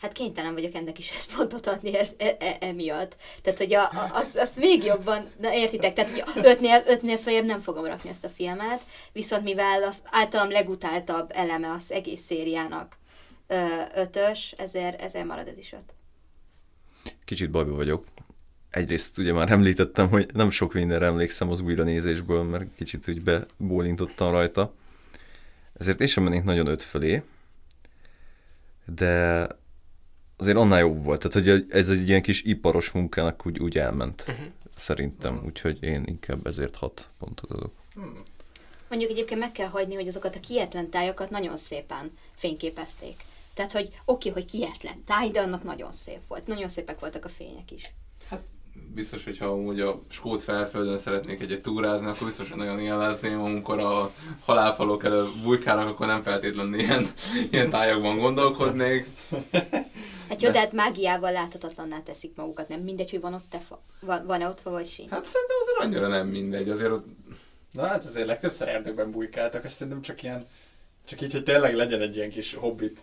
hát 0.00 0.12
kénytelen 0.12 0.54
vagyok 0.54 0.74
ennek 0.74 0.98
is 0.98 1.12
öt 1.12 1.26
pontot 1.36 1.66
adni 1.66 1.96
ez, 1.96 2.10
e, 2.16 2.36
e, 2.38 2.56
emiatt. 2.60 3.16
Tehát, 3.42 3.58
hogy 3.58 3.74
a, 3.74 3.82
a, 3.82 4.10
az, 4.12 4.36
azt 4.36 4.56
még 4.56 4.84
jobban, 4.84 5.26
na 5.40 5.54
értitek, 5.54 5.92
tehát, 5.92 6.10
hogy 6.10 6.44
ötnél, 6.44 6.82
ötnél 6.86 7.16
feljebb 7.16 7.44
nem 7.44 7.60
fogom 7.60 7.84
rakni 7.84 8.10
ezt 8.10 8.24
a 8.24 8.28
filmet, 8.28 8.80
viszont 9.12 9.42
mivel 9.42 9.82
az 9.82 10.02
általam 10.10 10.50
legutáltabb 10.50 11.30
eleme 11.34 11.70
az 11.70 11.92
egész 11.92 12.22
szériának 12.22 12.98
ötös, 13.94 14.54
ezért, 14.56 15.00
ezért 15.00 15.26
marad 15.26 15.48
ez 15.48 15.58
is 15.58 15.72
öt. 15.72 15.94
Kicsit 17.24 17.50
bajba 17.50 17.74
vagyok. 17.74 18.04
Egyrészt 18.70 19.18
ugye 19.18 19.32
már 19.32 19.50
említettem, 19.50 20.08
hogy 20.08 20.30
nem 20.32 20.50
sok 20.50 20.72
mindenre 20.72 21.06
emlékszem 21.06 21.50
az 21.50 21.60
újranézésből, 21.60 22.42
mert 22.42 22.64
kicsit 22.76 23.08
úgy 23.08 23.22
bebólintottam 23.24 24.30
rajta. 24.30 24.74
Ezért 25.78 26.00
én 26.00 26.06
sem 26.06 26.22
mennék 26.22 26.44
nagyon 26.44 26.66
öt 26.66 26.82
fölé, 26.82 27.22
de 28.84 29.46
azért 30.40 30.56
annál 30.56 30.78
jobb 30.78 31.04
volt. 31.04 31.28
Tehát, 31.28 31.48
hogy 31.48 31.66
ez 31.70 31.90
egy 31.90 32.08
ilyen 32.08 32.22
kis 32.22 32.42
iparos 32.42 32.90
munkának 32.90 33.46
úgy, 33.46 33.58
úgy 33.58 33.78
elment, 33.78 34.24
Uh-huh. 34.28 34.46
szerintem. 34.76 35.42
Úgyhogy 35.46 35.82
én 35.82 36.02
inkább 36.06 36.46
ezért 36.46 36.76
hat 36.76 37.08
pontot 37.18 37.50
adok. 37.50 37.72
Hmm. 37.94 38.22
Mondjuk 38.88 39.10
egyébként 39.10 39.40
meg 39.40 39.52
kell 39.52 39.68
hagyni, 39.68 39.94
hogy 39.94 40.08
azokat 40.08 40.34
a 40.34 40.40
kietlen 40.40 40.90
tájakat 40.90 41.30
nagyon 41.30 41.56
szépen 41.56 42.10
fényképezték. 42.34 43.24
Tehát, 43.54 43.72
hogy 43.72 43.88
oké, 44.04 44.28
hogy 44.28 44.44
kietlen 44.44 45.04
táj, 45.04 45.30
de 45.30 45.40
annak 45.40 45.62
nagyon 45.62 45.92
szép 45.92 46.18
volt. 46.28 46.46
Nagyon 46.46 46.68
szépek 46.68 47.00
voltak 47.00 47.24
a 47.24 47.28
fények 47.28 47.70
is. 47.70 47.82
Biztos, 48.94 49.24
hogyha 49.24 49.46
amúgy 49.46 49.80
a 49.80 50.02
skót 50.08 50.42
felföldön 50.42 50.98
szeretnék 50.98 51.40
egyet 51.40 51.62
túrázni, 51.62 52.06
akkor 52.06 52.26
biztos, 52.26 52.48
hogy 52.48 52.58
nagyon 52.58 52.80
élvezném, 52.80 53.40
amikor 53.40 53.78
a 53.78 54.12
halálfalok 54.44 55.04
elő 55.04 55.24
bujkálnak, 55.42 55.88
akkor 55.88 56.06
nem 56.06 56.22
feltétlenül 56.22 56.78
ilyen, 56.78 57.06
ilyen 57.50 57.70
tájakban 57.70 58.18
gondolkodnék. 58.18 59.06
Egy 60.30 60.38
csodát 60.38 60.72
mágiával 60.72 61.32
láthatatlanná 61.32 62.02
teszik 62.02 62.32
magukat, 62.36 62.68
nem 62.68 62.80
mindegy, 62.80 63.10
hogy 63.10 63.20
van 63.20 63.34
ott 63.34 63.56
fa, 63.68 63.82
van, 64.00 64.26
van-e 64.26 64.48
ott 64.48 64.60
fa, 64.60 64.70
vagy 64.70 64.86
sincs. 64.86 65.10
Hát 65.10 65.24
szerintem 65.24 65.56
azért 65.62 65.78
annyira 65.78 66.08
nem 66.08 66.28
mindegy, 66.28 66.68
azért 66.68 66.90
ott 66.90 67.06
Na 67.72 67.86
hát 67.86 68.04
azért 68.04 68.26
legtöbbször 68.26 68.68
erdőkben 68.68 69.10
bujkáltak, 69.10 69.64
azt 69.64 69.74
szerintem 69.74 70.02
csak 70.02 70.22
ilyen, 70.22 70.46
csak 71.04 71.20
így, 71.20 71.32
hogy 71.32 71.42
tényleg 71.42 71.74
legyen 71.74 72.00
egy 72.00 72.16
ilyen 72.16 72.30
kis 72.30 72.54
hobbit 72.54 73.00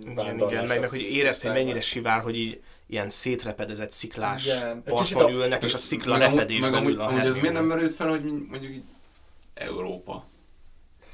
Igen, 0.00 0.36
igen, 0.36 0.66
meg, 0.66 0.76
a 0.76 0.80
meg 0.80 0.88
hogy 0.90 1.00
érezd, 1.00 1.42
hogy 1.42 1.52
mennyire 1.52 1.80
sivár, 1.80 2.20
hogy 2.20 2.36
így 2.36 2.62
ilyen 2.86 3.10
szétrepedezett 3.10 3.90
sziklás 3.90 4.46
Igen. 4.46 4.82
Parton 4.82 5.24
a- 5.24 5.30
ülnek, 5.30 5.62
és 5.62 5.74
a 5.74 5.78
szikla 5.78 6.16
repedésben 6.16 6.86
ül 6.86 7.00
a 7.00 7.06
amúgy 7.06 7.26
ez 7.26 7.34
miért 7.34 7.52
nem 7.52 7.64
merült 7.64 7.94
fel, 7.94 8.08
hogy 8.08 8.22
mondjuk 8.22 8.72
így 8.72 8.84
Európa? 9.54 10.26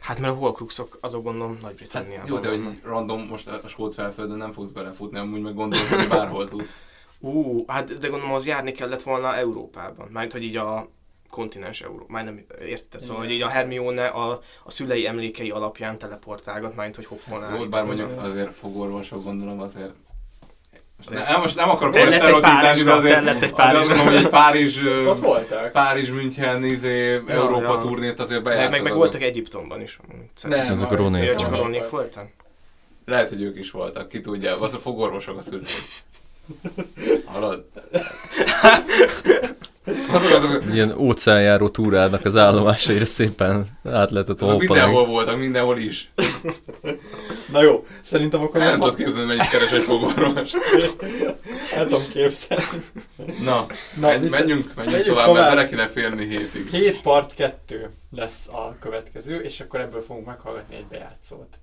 Hát 0.09 0.19
mert 0.19 0.33
a 0.33 0.37
Horcruxok, 0.37 0.99
azok 1.01 1.23
gondolom 1.23 1.53
Hát 1.53 1.63
Nagy-Britanniában 1.63 2.29
jó, 2.29 2.39
de 2.39 2.49
hogy 2.49 2.81
random 2.85 3.27
most 3.27 3.49
a 3.49 3.69
skót 3.69 3.95
felföldön 3.95 4.37
nem 4.37 4.53
fogsz 4.53 4.71
belefutni, 4.71 5.19
amúgy 5.19 5.41
meg 5.41 5.55
gondolod, 5.55 5.87
hogy 5.87 6.09
bárhol 6.09 6.49
tudsz. 6.49 6.83
Ú, 7.21 7.65
hát 7.67 7.99
de 7.99 8.09
gondolom 8.09 8.35
az 8.35 8.47
járni 8.47 8.73
kellett 8.73 9.03
volna 9.03 9.37
Európában. 9.37 10.09
Mármint, 10.11 10.33
hogy 10.33 10.43
így 10.43 10.57
a 10.57 10.89
kontinens 11.31 11.81
Európa. 11.81 12.13
Már 12.13 12.25
nem 12.25 12.45
érted, 12.61 13.01
szóval, 13.01 13.23
hogy 13.23 13.31
így 13.31 13.43
a 13.43 13.49
Hermione 13.49 14.07
a, 14.07 14.41
a 14.65 14.71
szülei 14.71 15.07
emlékei 15.07 15.51
alapján 15.51 15.99
teleportálgat, 15.99 16.75
mármint, 16.75 16.97
hogy 16.97 17.07
hoppon 17.07 17.41
Jó, 17.41 17.47
áll. 17.47 17.67
bár 17.67 17.85
mondjuk 17.85 18.21
azért 18.21 18.55
fogorvosok 18.55 19.25
gondolom 19.25 19.61
azért 19.61 19.95
most, 20.99 21.11
ne, 21.11 21.31
nem, 21.31 21.41
most 21.41 21.57
nem 21.57 21.71
akarok 21.71 21.95
olyan 21.95 22.13
sztereotípálni, 22.13 22.83
de 22.83 22.93
azért, 22.93 23.25
lett 23.25 23.43
egy 23.43 23.53
azért 23.57 23.77
azt 23.77 23.89
gondolom, 23.89 24.13
hogy 24.13 24.25
egy 24.25 24.29
Párizs, 24.29 24.81
Ott 25.07 25.19
voltak. 25.21 25.73
Párizs, 25.73 26.11
München, 26.11 26.65
izé, 26.65 27.23
Európa 27.27 27.73
ja. 27.73 27.79
turnét 27.79 28.21
azért 28.21 28.43
meg, 28.43 28.53
bejártak. 28.53 28.71
meg, 28.71 28.83
meg 28.83 28.95
voltak 28.95 29.23
Egyiptomban 29.23 29.81
is. 29.81 29.99
szerintem. 30.35 30.65
Nem, 30.65 30.75
Azok 30.75 30.91
a 30.91 30.97
Ronék. 30.97 31.25
Ja, 31.25 31.35
csak 31.35 31.53
a 31.53 31.57
Ronék 31.57 31.65
Ronék 31.65 31.81
volt. 31.81 31.91
voltam? 31.91 32.31
Lehet, 33.05 33.29
hogy 33.29 33.43
ők 33.43 33.59
is 33.59 33.71
voltak, 33.71 34.09
ki 34.09 34.21
tudja. 34.21 34.61
Az 34.61 34.75
a 34.75 34.79
fogorvosok 34.79 35.39
a 35.39 35.43
szülők. 35.43 35.69
Hallod? 37.33 37.65
azok, 40.13 40.31
azok, 40.33 40.63
ilyen 40.73 40.95
óceánjáró 40.99 41.69
túrának 41.69 42.25
az 42.25 42.37
állomásaira 42.37 43.05
szépen 43.05 43.79
át 43.85 44.11
lehetett 44.11 44.41
azok 44.41 44.59
mindenhol 44.59 44.95
hoppani. 44.95 45.13
voltak, 45.15 45.39
mindenhol 45.39 45.79
is. 45.79 46.11
Na 47.53 47.63
jó, 47.63 47.87
szerintem 48.03 48.41
akkor 48.41 48.61
Nem 48.61 48.69
ezt 48.69 48.79
tudod 48.79 48.95
képzelni, 48.95 49.27
mennyit 49.27 49.51
keres 49.51 49.71
egy 49.73 49.83
fogorvos. 49.83 50.53
el 51.75 51.87
tudom 51.87 52.03
képzelni. 52.13 52.65
Na, 53.17 53.27
Na, 53.45 53.67
menj, 54.01 54.29
menjünk, 54.29 54.31
menjünk 54.31 54.75
menjünk 54.75 55.05
tovább, 55.07 55.27
tovább. 55.27 55.45
mert 55.45 55.55
bele 55.57 55.69
kéne 55.69 55.89
férni 55.89 56.27
hétig. 56.29 56.69
7 56.71 57.01
part 57.01 57.35
2 57.35 57.91
lesz 58.17 58.49
a 58.49 58.77
következő, 58.81 59.41
és 59.41 59.61
akkor 59.61 59.81
ebből 59.81 60.03
fogunk 60.03 60.27
meghallgatni 60.27 60.75
egy 60.77 60.87
bejátszót. 60.91 61.59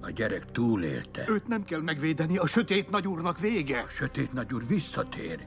A 0.00 0.10
gyerek 0.10 0.50
túlélte. 0.50 1.24
Őt 1.28 1.46
nem 1.46 1.64
kell 1.64 1.80
megvédeni, 1.80 2.38
a 2.38 2.46
sötét 2.46 2.90
nagyúrnak 2.90 3.38
vége. 3.38 3.80
A 3.80 3.88
sötét 3.88 4.32
nagyúr 4.32 4.66
visszatér, 4.66 5.46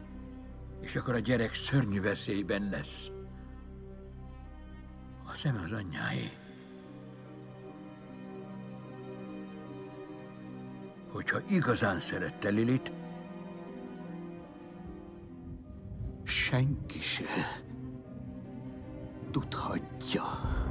és 0.81 0.95
akkor 0.95 1.13
a 1.13 1.19
gyerek 1.19 1.53
szörnyű 1.53 2.01
veszélyben 2.01 2.69
lesz. 2.69 3.11
A 5.25 5.35
szeme 5.35 5.61
az 5.65 5.71
anyjáé. 5.71 6.29
Hogyha 11.11 11.39
igazán 11.49 11.99
szerette 11.99 12.49
Lilit, 12.49 12.91
Senki 16.23 16.99
se 16.99 17.62
tudhatja. 19.33 20.23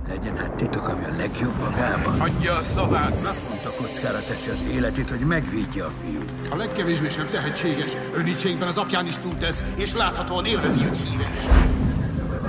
legyen 0.09 0.37
hát 0.37 0.55
titok, 0.55 0.89
ami 0.89 1.05
a 1.05 1.17
legjobb 1.17 1.59
magában. 1.59 2.21
Adja 2.21 2.57
a 2.57 2.63
szavát! 2.63 3.23
Naponta 3.23 3.71
kockára 3.77 4.25
teszi 4.25 4.51
az 4.51 4.65
életét, 4.71 5.11
hogy 5.11 5.19
megvédje 5.19 5.85
a 5.85 5.91
fiút. 6.05 6.33
A 6.51 6.57
legkevésbé 6.57 7.09
sem 7.09 7.29
tehetséges. 7.29 7.93
Önítségben 8.13 8.69
az 8.69 8.77
apján 8.77 9.07
is 9.07 9.17
túltesz, 9.17 9.63
és 9.77 9.95
láthatóan 9.95 10.45
élvezi, 10.45 10.83
hogy 10.83 10.99
híres. 10.99 11.37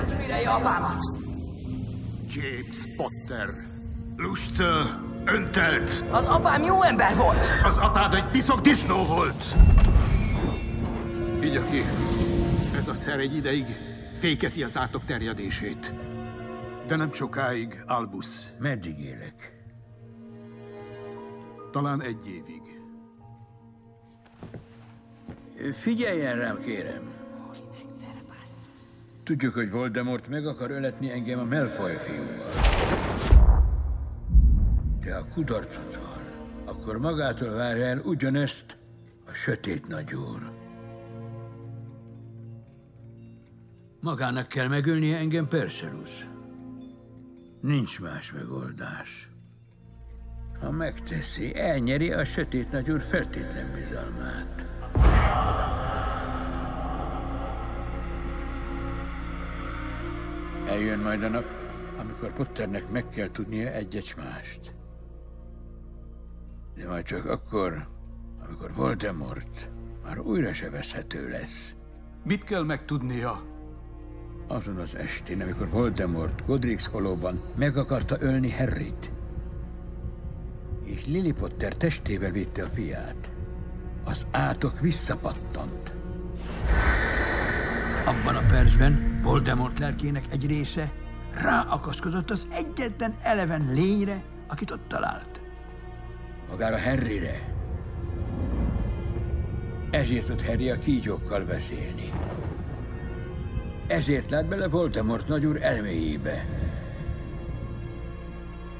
Spirelje 0.08 0.48
apámat! 0.48 0.98
James 2.28 2.96
Potter. 2.96 3.48
Lust, 4.16 4.62
öntelt. 5.24 6.04
Az 6.10 6.26
apám 6.26 6.62
jó 6.62 6.82
ember 6.82 7.16
volt! 7.16 7.52
Az 7.62 7.76
apád 7.76 8.14
egy 8.14 8.30
piszok 8.30 8.60
disznó 8.60 9.04
volt. 9.04 9.44
Így 11.44 11.64
ki. 11.70 11.84
Ez 12.76 12.88
a 12.88 12.94
szer 12.94 13.18
egy 13.18 13.36
ideig 13.36 13.64
fékezi 14.24 14.62
az 14.62 14.76
átok 14.76 15.04
terjedését. 15.04 15.94
De 16.86 16.96
nem 16.96 17.12
sokáig, 17.12 17.82
Albus. 17.86 18.26
Meddig 18.58 18.98
élek? 18.98 19.62
Talán 21.72 22.02
egy 22.02 22.28
évig. 22.28 22.62
Figyeljen 25.72 26.36
rám, 26.36 26.60
kérem. 26.60 27.02
Tudjuk, 29.24 29.54
hogy 29.54 29.70
Voldemort 29.70 30.28
meg 30.28 30.46
akar 30.46 30.70
öletni 30.70 31.10
engem 31.10 31.38
a 31.38 31.44
Malfoy 31.44 31.96
fiúval. 31.96 32.52
De 35.00 35.14
ha 35.14 35.28
kudarcot 35.34 35.96
van, 35.96 36.22
akkor 36.64 36.98
magától 36.98 37.50
várja 37.50 37.84
el 37.84 37.98
ugyanezt 37.98 38.76
a 39.26 39.32
sötét 39.32 39.88
nagyúr. 39.88 40.63
Magának 44.04 44.48
kell 44.48 44.68
megölnie 44.68 45.16
engem, 45.16 45.48
Perseus. 45.48 46.26
Nincs 47.60 48.00
más 48.00 48.32
megoldás. 48.32 49.30
Ha 50.60 50.70
megteszi, 50.70 51.56
elnyeri 51.56 52.12
a 52.12 52.24
sötét 52.24 52.70
nagyúr 52.70 53.02
feltétlen 53.02 53.72
bizalmát. 53.74 54.66
Eljön 60.66 60.98
majd 60.98 61.22
a 61.22 61.28
nap, 61.28 61.44
amikor 61.98 62.32
Potternek 62.32 62.90
meg 62.90 63.08
kell 63.08 63.30
tudnia 63.30 63.68
egy 63.68 64.14
mást. 64.16 64.74
De 66.74 66.88
majd 66.88 67.04
csak 67.04 67.24
akkor, 67.24 67.88
amikor 68.46 68.74
Voldemort 68.74 69.70
már 70.02 70.18
újra 70.18 70.52
sebezhető 70.52 71.28
lesz. 71.28 71.76
Mit 72.24 72.44
kell 72.44 72.64
megtudnia? 72.64 73.52
Azon 74.46 74.76
az 74.76 74.96
estén, 74.96 75.42
amikor 75.42 75.68
Voldemort 75.68 76.42
Godric's 76.46 76.86
holóban 76.90 77.40
meg 77.54 77.76
akarta 77.76 78.16
ölni 78.20 78.50
Harryt, 78.50 79.10
és 80.84 81.06
Lily 81.06 81.32
Potter 81.32 81.76
testével 81.76 82.30
vitte 82.30 82.64
a 82.64 82.68
fiát, 82.68 83.32
az 84.04 84.26
átok 84.30 84.80
visszapattant. 84.80 85.92
Abban 88.04 88.36
a 88.36 88.46
percben 88.46 89.20
Voldemort 89.22 89.78
lelkének 89.78 90.24
egy 90.30 90.46
része 90.46 90.92
ráakaszkodott 91.34 92.30
az 92.30 92.46
egyetlen 92.52 93.14
eleven 93.22 93.64
lényre, 93.68 94.22
akit 94.48 94.70
ott 94.70 94.88
talált. 94.88 95.40
Magára 96.48 96.80
Harryre. 96.80 97.52
Ezért 99.90 100.26
tud 100.26 100.46
Harry 100.46 100.70
a 100.70 100.78
kígyókkal 100.78 101.44
beszélni. 101.44 102.10
Ezért 103.86 104.30
lát 104.30 104.46
bele 104.46 104.68
Voldemort 104.68 105.28
nagyúr 105.28 105.62
elméjébe. 105.62 106.46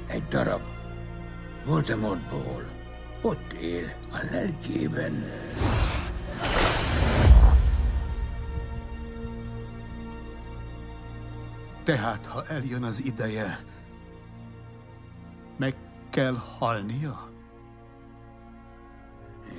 Egy 0.06 0.28
darab 0.28 0.62
Voldemortból 1.64 2.64
ott 3.22 3.52
él 3.52 3.93
a 4.12 4.18
lelkében. 4.31 5.12
Tehát, 11.85 12.26
ha 12.26 12.44
eljön 12.47 12.82
az 12.82 13.05
ideje, 13.05 13.59
meg 15.56 15.74
kell 16.10 16.35
halnia? 16.59 17.31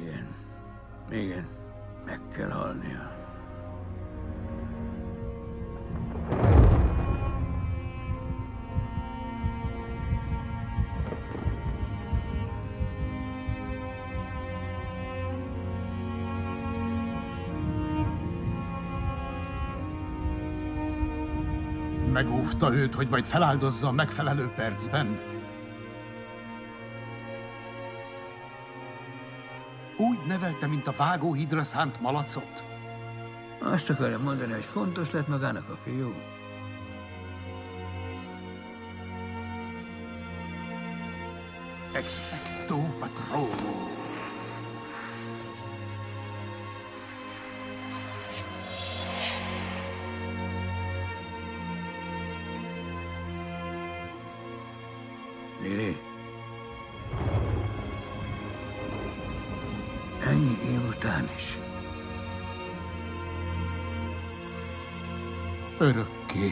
Igen, 0.01 0.27
igen, 1.09 1.47
meg 2.05 2.19
kell 2.35 2.49
halnia. 2.49 3.14
Megóvta 22.11 22.73
őt, 22.73 22.93
hogy 22.95 23.07
majd 23.09 23.25
feláldozza 23.25 23.87
a 23.87 23.91
megfelelő 23.91 24.47
percben. 24.47 25.19
Úgy 29.97 30.17
nevelte, 30.27 30.67
mint 30.67 30.87
a 30.87 30.93
vágóhidra 30.97 31.63
szánt 31.63 32.01
malacot. 32.01 32.74
Azt 33.59 33.89
akarja 33.89 34.19
mondani, 34.19 34.51
hogy 34.51 34.63
fontos 34.63 35.11
lett 35.11 35.27
magának 35.27 35.69
a 35.69 35.77
fiú. 35.83 36.13
Expecto 41.93 42.77
Patrono. 42.99 43.93
Lili. 55.61 55.97
Ennyi 60.23 60.57
év 60.71 60.87
után 60.87 61.29
is. 61.37 61.64
Örökké. 65.79 66.51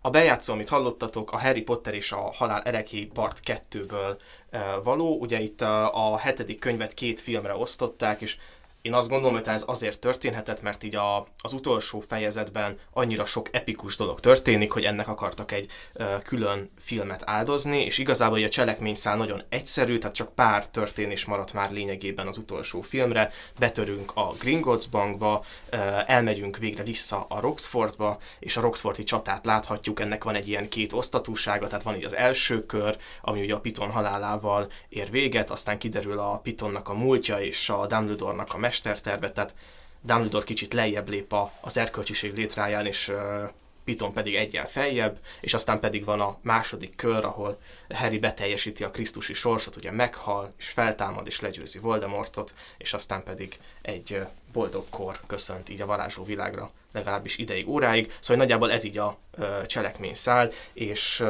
A 0.00 0.10
bejátszó, 0.10 0.52
amit 0.52 0.68
hallottatok, 0.68 1.32
a 1.32 1.38
Harry 1.38 1.62
Potter 1.62 1.94
és 1.94 2.12
a 2.12 2.16
Halál 2.16 2.62
Ereké 2.62 3.04
part 3.04 3.40
2-ből 3.44 4.18
e, 4.50 4.76
való. 4.76 5.20
Ugye 5.20 5.40
itt 5.40 5.60
a, 5.60 6.12
a 6.12 6.18
hetedik 6.18 6.58
könyvet 6.58 6.94
két 6.94 7.20
filmre 7.20 7.54
osztották, 7.56 8.20
és 8.20 8.36
én 8.84 8.94
azt 8.94 9.08
gondolom, 9.08 9.34
hogy 9.34 9.48
ez 9.48 9.64
azért 9.66 9.98
történhetett, 9.98 10.62
mert 10.62 10.82
így 10.82 10.94
a, 10.94 11.26
az 11.38 11.52
utolsó 11.52 12.00
fejezetben 12.08 12.78
annyira 12.92 13.24
sok 13.24 13.48
epikus 13.52 13.96
dolog 13.96 14.20
történik, 14.20 14.72
hogy 14.72 14.84
ennek 14.84 15.08
akartak 15.08 15.52
egy 15.52 15.70
ö, 15.92 16.04
külön 16.24 16.70
filmet 16.80 17.22
áldozni, 17.26 17.84
és 17.84 17.98
igazából 17.98 18.42
a 18.42 18.48
cselekményszál 18.48 19.16
nagyon 19.16 19.42
egyszerű, 19.48 19.98
tehát 19.98 20.16
csak 20.16 20.34
pár 20.34 20.68
történés 20.68 21.24
maradt 21.24 21.52
már 21.52 21.72
lényegében 21.72 22.26
az 22.26 22.36
utolsó 22.36 22.80
filmre. 22.80 23.30
Betörünk 23.58 24.12
a 24.14 24.34
Gringotts 24.40 24.88
bankba, 24.90 25.44
ö, 25.70 25.76
elmegyünk 26.06 26.56
végre 26.56 26.82
vissza 26.82 27.26
a 27.28 27.40
Roxfordba, 27.40 28.18
és 28.38 28.56
a 28.56 28.60
Roxfordi 28.60 29.02
csatát 29.02 29.46
láthatjuk, 29.46 30.00
ennek 30.00 30.24
van 30.24 30.34
egy 30.34 30.48
ilyen 30.48 30.68
két 30.68 30.92
osztatúsága, 30.92 31.66
tehát 31.66 31.84
van 31.84 31.96
így 31.96 32.04
az 32.04 32.16
első 32.16 32.66
kör, 32.66 32.96
ami 33.20 33.40
ugye 33.40 33.54
a 33.54 33.60
Piton 33.60 33.90
halálával 33.90 34.70
ér 34.88 35.10
véget, 35.10 35.50
aztán 35.50 35.78
kiderül 35.78 36.18
a 36.18 36.36
Pitonnak 36.36 36.88
a 36.88 36.94
múltja 36.94 37.40
és 37.40 37.68
a 37.68 37.86
Dumbledore-nak 37.86 38.54
a 38.54 38.58
mesterterve, 38.74 39.32
tehát 39.32 39.54
Dumbledore 40.00 40.44
kicsit 40.44 40.72
lejjebb 40.72 41.08
lép 41.08 41.32
a, 41.32 41.52
az 41.60 41.76
erkölcsiség 41.76 42.36
létráján, 42.36 42.86
és 42.86 43.08
uh, 43.08 43.50
Piton 43.84 44.12
pedig 44.12 44.34
egyen 44.34 44.66
feljebb, 44.66 45.18
és 45.40 45.54
aztán 45.54 45.80
pedig 45.80 46.04
van 46.04 46.20
a 46.20 46.38
második 46.40 46.96
kör, 46.96 47.24
ahol 47.24 47.58
Harry 47.90 48.18
beteljesíti 48.18 48.84
a 48.84 48.90
Krisztusi 48.90 49.32
sorsot, 49.32 49.76
ugye 49.76 49.90
meghal, 49.90 50.52
és 50.58 50.68
feltámad, 50.68 51.26
és 51.26 51.40
legyőzi 51.40 51.78
Voldemortot, 51.78 52.54
és 52.78 52.94
aztán 52.94 53.22
pedig 53.24 53.58
egy 53.82 54.20
boldog 54.52 54.84
kor 54.90 55.20
köszönt 55.26 55.68
így 55.68 55.80
a 55.80 55.86
varázsló 55.86 56.24
világra, 56.24 56.70
legalábbis 56.92 57.38
ideig, 57.38 57.68
óráig. 57.68 58.12
Szóval 58.20 58.36
nagyjából 58.36 58.72
ez 58.72 58.84
így 58.84 58.98
a 58.98 59.16
uh, 59.38 59.66
cselekményszál, 59.66 60.50
és 60.72 61.24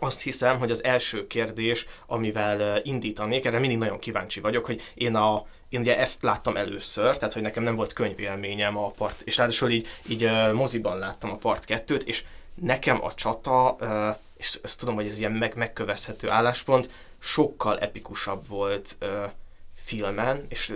azt 0.00 0.22
hiszem, 0.22 0.58
hogy 0.58 0.70
az 0.70 0.84
első 0.84 1.26
kérdés, 1.26 1.86
amivel 2.06 2.80
indítanék, 2.82 3.44
erre 3.44 3.58
mindig 3.58 3.78
nagyon 3.78 3.98
kíváncsi 3.98 4.40
vagyok, 4.40 4.66
hogy 4.66 4.82
én 4.94 5.14
a 5.14 5.46
én 5.68 5.80
ugye 5.80 5.98
ezt 5.98 6.22
láttam 6.22 6.56
először, 6.56 7.16
tehát 7.16 7.32
hogy 7.32 7.42
nekem 7.42 7.62
nem 7.62 7.76
volt 7.76 7.92
könyvélményem 7.92 8.76
a 8.76 8.90
part, 8.90 9.22
és 9.22 9.36
ráadásul 9.36 9.70
így, 9.70 9.88
így 10.06 10.30
moziban 10.52 10.98
láttam 10.98 11.30
a 11.30 11.36
part 11.36 11.64
kettőt, 11.64 12.02
és 12.02 12.24
nekem 12.54 13.04
a 13.04 13.14
csata, 13.14 13.76
és 14.36 14.58
ezt 14.62 14.78
tudom, 14.78 14.94
hogy 14.94 15.06
ez 15.06 15.18
ilyen 15.18 15.32
meg, 15.32 15.56
megkövezhető 15.56 16.30
álláspont, 16.30 16.90
sokkal 17.18 17.78
epikusabb 17.78 18.48
volt 18.48 18.96
filmen, 19.74 20.46
és 20.48 20.74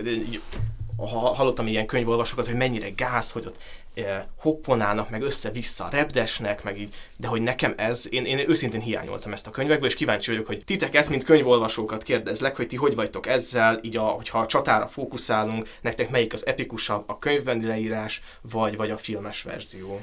hallottam 0.97 1.67
ilyen 1.67 1.85
könyvolvasókat, 1.85 2.45
hogy 2.45 2.55
mennyire 2.55 2.89
gáz, 2.89 3.31
hogy 3.31 3.45
ott 3.45 3.59
hopponálnak, 4.37 5.09
meg 5.09 5.21
össze-vissza 5.21 5.87
repdesnek, 5.91 6.63
meg 6.63 6.79
így, 6.79 6.95
de 7.17 7.27
hogy 7.27 7.41
nekem 7.41 7.73
ez, 7.77 8.07
én, 8.09 8.25
én 8.25 8.49
őszintén 8.49 8.81
hiányoltam 8.81 9.31
ezt 9.31 9.47
a 9.47 9.51
könyvekből, 9.51 9.87
és 9.87 9.95
kíváncsi 9.95 10.31
vagyok, 10.31 10.45
hogy 10.45 10.63
titeket, 10.65 11.09
mint 11.09 11.23
könyvolvasókat 11.23 12.03
kérdezlek, 12.03 12.55
hogy 12.55 12.67
ti 12.67 12.75
hogy 12.75 12.95
vagytok 12.95 13.27
ezzel, 13.27 13.79
így 13.81 13.97
a, 13.97 14.03
hogyha 14.03 14.39
a 14.39 14.45
csatára 14.45 14.87
fókuszálunk, 14.87 15.69
nektek 15.81 16.09
melyik 16.09 16.33
az 16.33 16.45
epikusabb, 16.45 17.03
a 17.09 17.19
könyvben 17.19 17.59
leírás, 17.59 18.21
vagy, 18.41 18.75
vagy 18.75 18.89
a 18.89 18.97
filmes 18.97 19.41
verzió? 19.41 20.01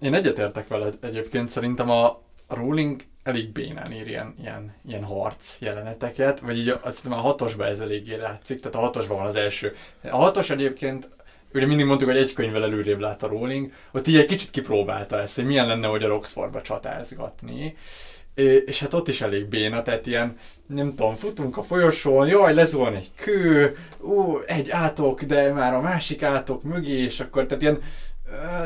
Én 0.00 0.14
egyetértek 0.14 0.68
veled 0.68 0.98
egyébként, 1.00 1.48
szerintem 1.48 1.90
a 1.90 2.20
Rowling 2.48 3.00
elég 3.26 3.52
bénán 3.52 3.92
ír 3.92 4.06
ilyen, 4.06 4.34
ilyen, 4.40 4.74
ilyen 4.88 5.04
harc 5.04 5.56
jeleneteket, 5.60 6.40
vagy 6.40 6.58
így 6.58 6.68
azt 6.68 6.96
hiszem 6.96 7.12
a 7.12 7.20
hatosban 7.20 7.66
ez 7.66 7.80
eléggé 7.80 8.14
látszik, 8.14 8.60
tehát 8.60 8.76
a 8.76 8.80
hatosban 8.80 9.16
van 9.16 9.26
az 9.26 9.36
első. 9.36 9.74
A 10.02 10.16
hatos 10.16 10.50
egyébként 10.50 11.08
ugye 11.54 11.66
mindig 11.66 11.86
mondtuk, 11.86 12.08
hogy 12.08 12.18
egy 12.18 12.32
könyvvel 12.32 12.62
előrébb 12.62 13.00
lát 13.00 13.22
a 13.22 13.26
Rowling, 13.26 13.72
ott 13.92 14.06
így 14.06 14.16
egy 14.16 14.26
kicsit 14.26 14.50
kipróbálta 14.50 15.20
ezt, 15.20 15.34
hogy 15.34 15.46
milyen 15.46 15.66
lenne, 15.66 15.86
hogy 15.86 16.02
a 16.02 16.08
Roxfordba 16.08 16.62
csatázgatni. 16.62 17.76
És 18.64 18.80
hát 18.80 18.94
ott 18.94 19.08
is 19.08 19.20
elég 19.20 19.46
béna, 19.46 19.82
tehát 19.82 20.06
ilyen, 20.06 20.38
nem 20.66 20.94
tudom, 20.94 21.14
futunk 21.14 21.56
a 21.56 21.62
folyosón, 21.62 22.26
jaj, 22.26 22.54
lezuhan 22.54 22.94
egy 22.94 23.10
kő, 23.14 23.76
ú, 24.00 24.38
egy 24.46 24.70
átok, 24.70 25.22
de 25.22 25.52
már 25.52 25.74
a 25.74 25.80
másik 25.80 26.22
átok 26.22 26.62
mögé, 26.62 27.02
és 27.02 27.20
akkor, 27.20 27.46
tehát 27.46 27.62
ilyen, 27.62 27.82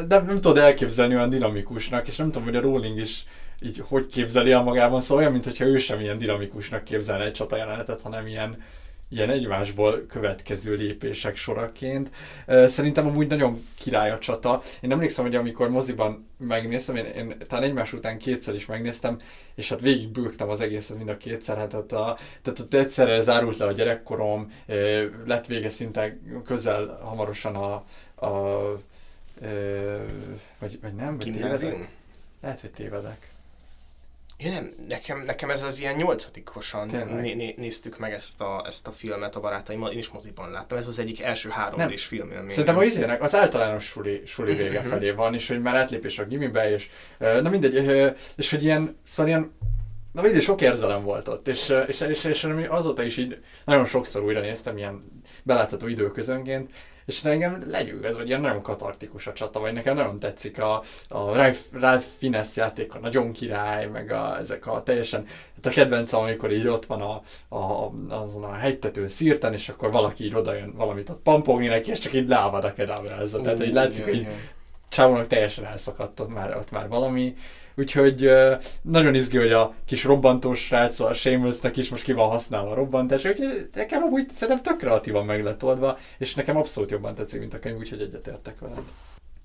de 0.07 0.21
nem 0.21 0.35
tudod 0.35 0.59
elképzelni 0.59 1.15
olyan 1.15 1.31
dinamikusnak, 1.31 2.09
és 2.09 2.17
nem 2.17 2.27
tudom, 2.27 2.45
hogy 2.45 2.57
a 2.57 2.61
Rowling 2.61 2.99
is 2.99 3.25
így 3.61 3.83
hogy 3.89 4.07
képzeli 4.07 4.53
el 4.53 4.63
magában, 4.63 5.01
szóval 5.01 5.19
olyan, 5.19 5.33
mintha 5.33 5.65
ő 5.65 5.79
sem 5.79 6.01
ilyen 6.01 6.19
dinamikusnak 6.19 6.85
képzelne 6.85 7.25
egy 7.25 7.33
csatajelenetet, 7.33 8.01
hanem 8.01 8.27
ilyen, 8.27 8.63
ilyen 9.09 9.31
egymásból 9.31 10.07
következő 10.07 10.75
lépések 10.75 11.37
soraként. 11.37 12.11
Szerintem 12.47 13.07
amúgy 13.07 13.27
nagyon 13.27 13.67
király 13.79 14.11
a 14.11 14.19
csata. 14.19 14.63
Én 14.81 14.93
emlékszem, 14.93 15.25
hogy 15.25 15.35
amikor 15.35 15.69
moziban 15.69 16.29
megnéztem, 16.39 16.97
én, 16.97 17.05
én 17.05 17.37
talán 17.47 17.65
egymás 17.65 17.93
után 17.93 18.19
kétszer 18.19 18.55
is 18.55 18.67
megnéztem, 18.67 19.19
és 19.55 19.69
hát 19.69 19.81
végig 19.81 20.09
bőgtem 20.09 20.49
az 20.49 20.61
egészet 20.61 20.97
mind 20.97 21.09
a 21.09 21.17
kétszer, 21.17 21.57
hát 21.57 21.75
a, 21.75 21.87
tehát 22.43 22.59
ott 22.61 22.75
egyszerre 22.75 23.21
zárult 23.21 23.57
le 23.57 23.65
a 23.65 23.73
gyerekkorom, 23.73 24.53
lett 25.27 25.47
vége 25.47 25.69
szinte 25.69 26.19
közel 26.45 27.01
hamarosan 27.03 27.55
a, 27.55 27.85
a, 28.15 28.27
a 28.27 28.63
vagy, 30.59 30.79
vagy 30.83 30.95
nem, 30.95 31.17
vagy 31.17 31.33
tévedek? 31.33 31.89
Lehet, 32.41 32.61
hogy 32.61 32.71
tévedek. 32.71 33.31
Ja, 34.43 34.51
nem, 34.51 34.75
nekem, 34.89 35.23
nekem 35.23 35.51
ez 35.51 35.63
az 35.63 35.81
ilyen 35.81 35.95
nyolcadikosan 35.95 36.89
né, 37.21 37.35
né, 37.35 37.55
néztük 37.57 37.99
meg 37.99 38.13
ezt 38.13 38.41
a, 38.41 38.65
ezt 38.67 38.87
a 38.87 38.91
filmet 38.91 39.37
a 39.37 39.41
barátaimmal, 39.41 39.91
én 39.91 39.99
is 39.99 40.09
moziban 40.09 40.51
láttam, 40.51 40.79
ez 40.79 40.87
az 40.87 40.99
egyik 40.99 41.23
első 41.23 41.49
3 41.49 41.87
d 41.87 41.99
film. 41.99 42.31
Szerintem 42.49 42.79
az 42.79 42.85
izének, 42.85 43.23
az 43.23 43.35
általános 43.35 43.85
suli, 43.85 44.23
suli 44.27 44.55
vége 44.55 44.81
mhm. 44.81 44.89
felé 44.89 45.11
van, 45.11 45.35
és 45.35 45.49
hogy 45.49 45.63
már 45.63 45.77
átlépés 45.77 46.19
a 46.19 46.25
gimibe, 46.25 46.73
és 46.73 46.89
na 47.19 47.49
mindegy, 47.49 47.75
és 48.37 48.51
hogy 48.51 48.63
ilyen, 48.65 48.97
szóval 49.05 49.27
ilyen 49.27 49.53
Na 50.13 50.23
mindig 50.23 50.43
sok 50.43 50.61
érzelem 50.61 51.03
volt 51.03 51.29
ott, 51.29 51.49
és, 51.49 51.75
és, 51.87 52.01
és, 52.01 52.25
és, 52.25 52.45
és 52.45 52.49
azóta 52.69 53.03
is 53.03 53.17
így 53.17 53.39
nagyon 53.65 53.85
sokszor 53.85 54.23
újra 54.23 54.41
néztem 54.41 54.77
ilyen 54.77 55.23
belátható 55.43 55.87
időközönként, 55.87 56.71
és 57.11 57.25
engem 57.25 57.63
legyőz, 57.67 58.17
vagy 58.17 58.29
ilyen 58.29 58.41
nagyon 58.41 58.63
katartikus 58.63 59.27
a 59.27 59.33
csata, 59.33 59.61
vagy 59.61 59.73
nekem 59.73 59.95
nagyon 59.95 60.19
tetszik 60.19 60.61
a, 60.61 60.83
a 61.09 61.35
Ralph, 61.35 61.59
Ralph 61.73 62.05
Fiennes 62.19 62.57
játék, 62.57 62.95
a 62.95 62.99
nagyon 62.99 63.33
király, 63.33 63.87
meg 63.87 64.13
a, 64.13 64.39
ezek 64.39 64.67
a 64.67 64.83
teljesen, 64.83 65.27
hát 65.55 65.67
a 65.67 65.71
kedvencem, 65.71 66.21
amikor 66.21 66.53
így 66.53 66.67
ott 66.67 66.87
van 66.87 67.01
a, 67.01 67.23
a, 67.57 67.93
azon 68.09 68.45
a 68.45 68.53
hegytető 68.53 69.07
szírten, 69.07 69.53
és 69.53 69.69
akkor 69.69 69.91
valaki 69.91 70.25
így 70.25 70.35
odajön 70.35 70.73
valamit 70.77 71.11
ott 71.11 71.23
pampogni 71.23 71.67
neki, 71.67 71.91
és 71.91 71.99
csak 71.99 72.15
így 72.15 72.29
leávad 72.29 72.65
a 72.65 72.73
kedábrázza. 72.73 73.41
Tehát 73.41 73.65
így 73.65 73.73
látszik, 73.73 74.05
hogy 74.05 74.27
csávónak 74.89 75.27
teljesen 75.27 75.65
elszakadt 75.65 76.21
ott 76.21 76.35
már, 76.35 76.57
ott 76.57 76.71
már 76.71 76.89
valami, 76.89 77.35
Úgyhogy 77.81 78.31
nagyon 78.83 79.15
izgi, 79.15 79.39
hogy 79.39 79.53
a 79.53 79.75
kis 79.85 80.05
robbantós 80.05 80.61
srác, 80.61 81.01
a 81.01 81.15
Shamelessnek 81.15 81.77
is 81.77 81.89
most 81.89 82.03
ki 82.03 82.13
van 82.13 82.29
használva 82.29 82.71
a 82.71 82.75
robbantás, 82.75 83.25
úgyhogy 83.25 83.69
nekem 83.75 84.03
amúgy 84.03 84.31
szerintem 84.31 84.63
tök 84.63 84.79
kreatívan 84.79 85.25
meg 85.25 85.45
lett 85.45 85.65
oldva, 85.65 85.99
és 86.19 86.35
nekem 86.35 86.57
abszolút 86.57 86.91
jobban 86.91 87.15
tetszik, 87.15 87.41
mint 87.41 87.55
a 87.55 87.59
könyv, 87.59 87.77
úgyhogy 87.77 88.01
egyetértek 88.01 88.59
veled. 88.59 88.83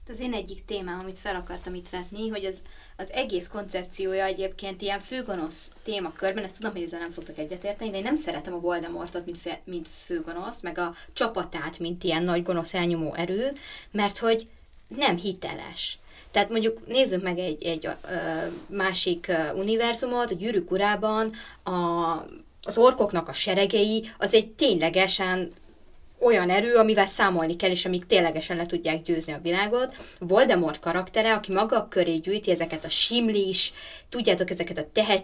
Az 0.09 0.19
én 0.19 0.33
egyik 0.33 0.65
témám, 0.65 0.99
amit 0.99 1.19
fel 1.19 1.35
akartam 1.35 1.73
itt 1.73 1.89
vetni, 1.89 2.29
hogy 2.29 2.45
az, 2.45 2.61
az 2.97 3.11
egész 3.11 3.47
koncepciója 3.47 4.25
egyébként 4.25 4.81
ilyen 4.81 4.99
főgonosz 4.99 5.71
témakörben, 5.83 6.43
ezt 6.43 6.55
tudom, 6.55 6.71
hogy 6.71 6.83
ezzel 6.83 6.99
nem 6.99 7.11
fogtok 7.11 7.37
egyetérteni, 7.37 7.91
de 7.91 7.97
én 7.97 8.03
nem 8.03 8.15
szeretem 8.15 8.53
a 8.53 8.59
Voldemortot, 8.59 9.25
mint, 9.25 9.39
fő, 9.39 9.51
mint 9.63 9.87
főgonosz, 9.87 10.61
meg 10.61 10.77
a 10.77 10.93
csapatát, 11.13 11.79
mint 11.79 12.03
ilyen 12.03 12.23
nagy 12.23 12.43
gonosz 12.43 12.73
elnyomó 12.73 13.13
erő, 13.13 13.51
mert 13.91 14.17
hogy 14.17 14.47
nem 14.87 15.17
hiteles. 15.17 15.99
Tehát 16.35 16.49
mondjuk 16.49 16.87
nézzük 16.87 17.23
meg 17.23 17.37
egy, 17.37 17.63
egy 17.63 17.89
másik 18.67 19.31
univerzumot, 19.55 20.31
a 20.31 20.35
gyűrűk 20.35 20.71
urában 20.71 21.31
a, 21.63 21.71
az 22.63 22.77
orkoknak 22.77 23.29
a 23.29 23.33
seregei, 23.33 24.09
az 24.17 24.33
egy 24.33 24.47
ténylegesen 24.47 25.51
olyan 26.19 26.49
erő, 26.49 26.75
amivel 26.75 27.05
számolni 27.05 27.55
kell, 27.55 27.69
és 27.69 27.85
amik 27.85 28.05
ténylegesen 28.05 28.57
le 28.57 28.65
tudják 28.65 29.01
győzni 29.01 29.33
a 29.33 29.39
világot. 29.43 29.95
Voldemort 30.19 30.79
karaktere, 30.79 31.33
aki 31.33 31.51
maga 31.51 31.87
köré 31.87 32.13
gyűjti 32.13 32.51
ezeket 32.51 32.85
a 32.85 32.89
simlis, 32.89 33.73
tudjátok, 34.09 34.49
ezeket 34.49 34.77
a 34.77 34.89
tehet, 34.93 35.23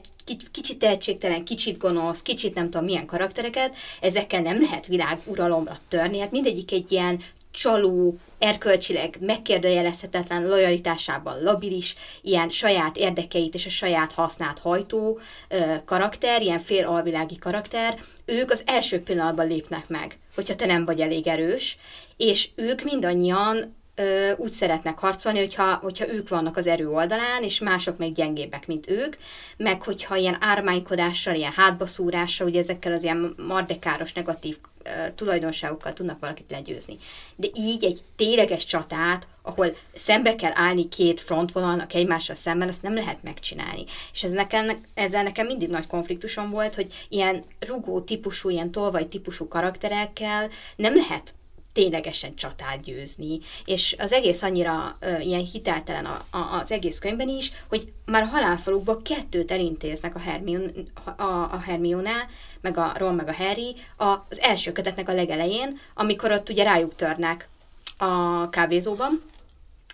kicsit 0.52 0.80
tehetségtelen, 0.80 1.44
kicsit 1.44 1.78
gonosz, 1.78 2.22
kicsit 2.22 2.54
nem 2.54 2.70
tudom 2.70 2.86
milyen 2.86 3.06
karaktereket, 3.06 3.76
ezekkel 4.02 4.42
nem 4.42 4.62
lehet 4.62 4.88
világuralomra 4.88 5.78
törni, 5.88 6.20
hát 6.20 6.32
mindegyik 6.32 6.72
egy 6.72 6.92
ilyen 6.92 7.20
csaló, 7.52 8.18
erkölcsileg 8.40 9.18
megkérdőjelezhetetlen 9.20 10.48
lojalitásában 10.48 11.44
labilis, 11.44 11.96
ilyen 12.22 12.50
saját 12.50 12.98
érdekeit 12.98 13.54
és 13.54 13.66
a 13.66 13.70
saját 13.70 14.12
hasznát 14.12 14.60
hajtó 14.60 15.20
ö, 15.50 15.76
karakter, 15.86 16.42
ilyen 16.42 16.60
fél 16.60 16.86
alvilági 16.86 17.38
karakter, 17.38 18.00
ők 18.26 18.52
az 18.52 18.64
első 18.66 19.02
pillanatban 19.04 19.48
lépnek 19.48 19.88
meg, 19.88 20.20
hogyha 20.36 20.56
te 20.56 20.66
nem 20.66 20.86
vagy 20.86 21.00
elég 21.00 21.28
erős, 21.28 21.78
és 22.18 22.50
ők 22.56 22.84
mindannyian 22.84 23.76
ö, 23.96 24.32
úgy 24.38 24.52
szeretnek 24.52 25.00
harcolni, 25.00 25.40
hogyha, 25.40 25.74
hogyha 25.74 26.14
ők 26.14 26.30
vannak 26.30 26.58
az 26.58 26.68
erő 26.68 26.90
oldalán, 26.90 27.44
és 27.44 27.60
mások 27.60 27.98
még 27.98 28.14
gyengébbek, 28.14 28.68
mint 28.68 28.90
ők, 28.90 29.16
meg 29.58 29.82
hogyha 29.82 30.16
ilyen 30.16 30.38
ármánykodással, 30.40 31.36
ilyen 31.36 31.52
hátbaszúrással, 31.56 32.48
ugye 32.48 32.60
ezekkel 32.60 32.92
az 32.92 33.04
ilyen 33.04 33.36
mardekáros 33.48 34.14
negatív 34.14 34.58
ö, 34.84 34.90
tulajdonságokkal 35.16 35.94
tudnak 35.94 36.20
valakit 36.20 36.52
legyőzni. 36.52 36.98
De 37.36 37.48
így 37.54 37.84
egy 37.84 38.02
tényleges 38.16 38.66
csatát, 38.66 39.28
ahol 39.42 39.76
szembe 39.96 40.36
kell 40.36 40.52
állni 40.54 40.90
két 40.90 41.20
frontvonalnak 41.20 41.94
egymással 41.94 42.36
szemben, 42.36 42.68
azt 42.68 42.82
nem 42.82 42.94
lehet 42.94 43.24
megcsinálni. 43.24 43.84
És 44.14 44.24
ez 44.24 44.32
nekem, 44.32 44.84
ezzel 44.94 45.24
nekem 45.24 45.46
mindig 45.46 45.70
nagy 45.70 45.88
konfliktusom 45.88 46.50
volt, 46.50 46.76
hogy 46.76 47.06
ilyen 47.10 47.44
rugó 47.60 48.02
típusú, 48.02 48.50
ilyen 48.50 48.72
tolvaj 48.72 49.08
típusú 49.08 49.48
karakterekkel 49.48 50.50
nem 50.76 50.96
lehet 50.96 51.34
ténylegesen 51.74 52.36
csatát 52.36 52.82
győzni. 52.82 53.40
És 53.66 53.96
az 54.00 54.12
egész 54.12 54.42
annyira 54.42 54.98
ö, 55.00 55.20
ilyen 55.20 55.46
hiteltelen 55.46 56.06
a, 56.06 56.26
a, 56.30 56.58
az 56.60 56.72
egész 56.72 57.00
könyvben 57.00 57.30
is, 57.30 57.52
hogy 57.70 57.94
már 58.06 58.24
a 58.24 58.26
halálfalukban 58.26 59.04
kettőt 59.04 59.52
elintéznek 59.52 60.16
a, 60.16 60.20
Hermione, 60.20 60.72
a, 61.16 61.24
a 61.24 61.60
Hermione, 61.66 62.30
meg 62.62 62.78
a 62.78 62.94
Ron, 62.98 63.16
meg 63.16 63.28
a 63.28 63.34
Harry 63.34 63.76
az 63.98 64.40
első 64.40 64.72
kötetnek 64.72 65.10
a 65.10 65.14
legelején, 65.14 65.80
amikor 65.94 66.32
ott 66.32 66.50
ugye 66.50 66.64
rájuk 66.64 66.96
törnek 66.96 67.50
a 67.98 68.50
kávézóban, 68.50 69.24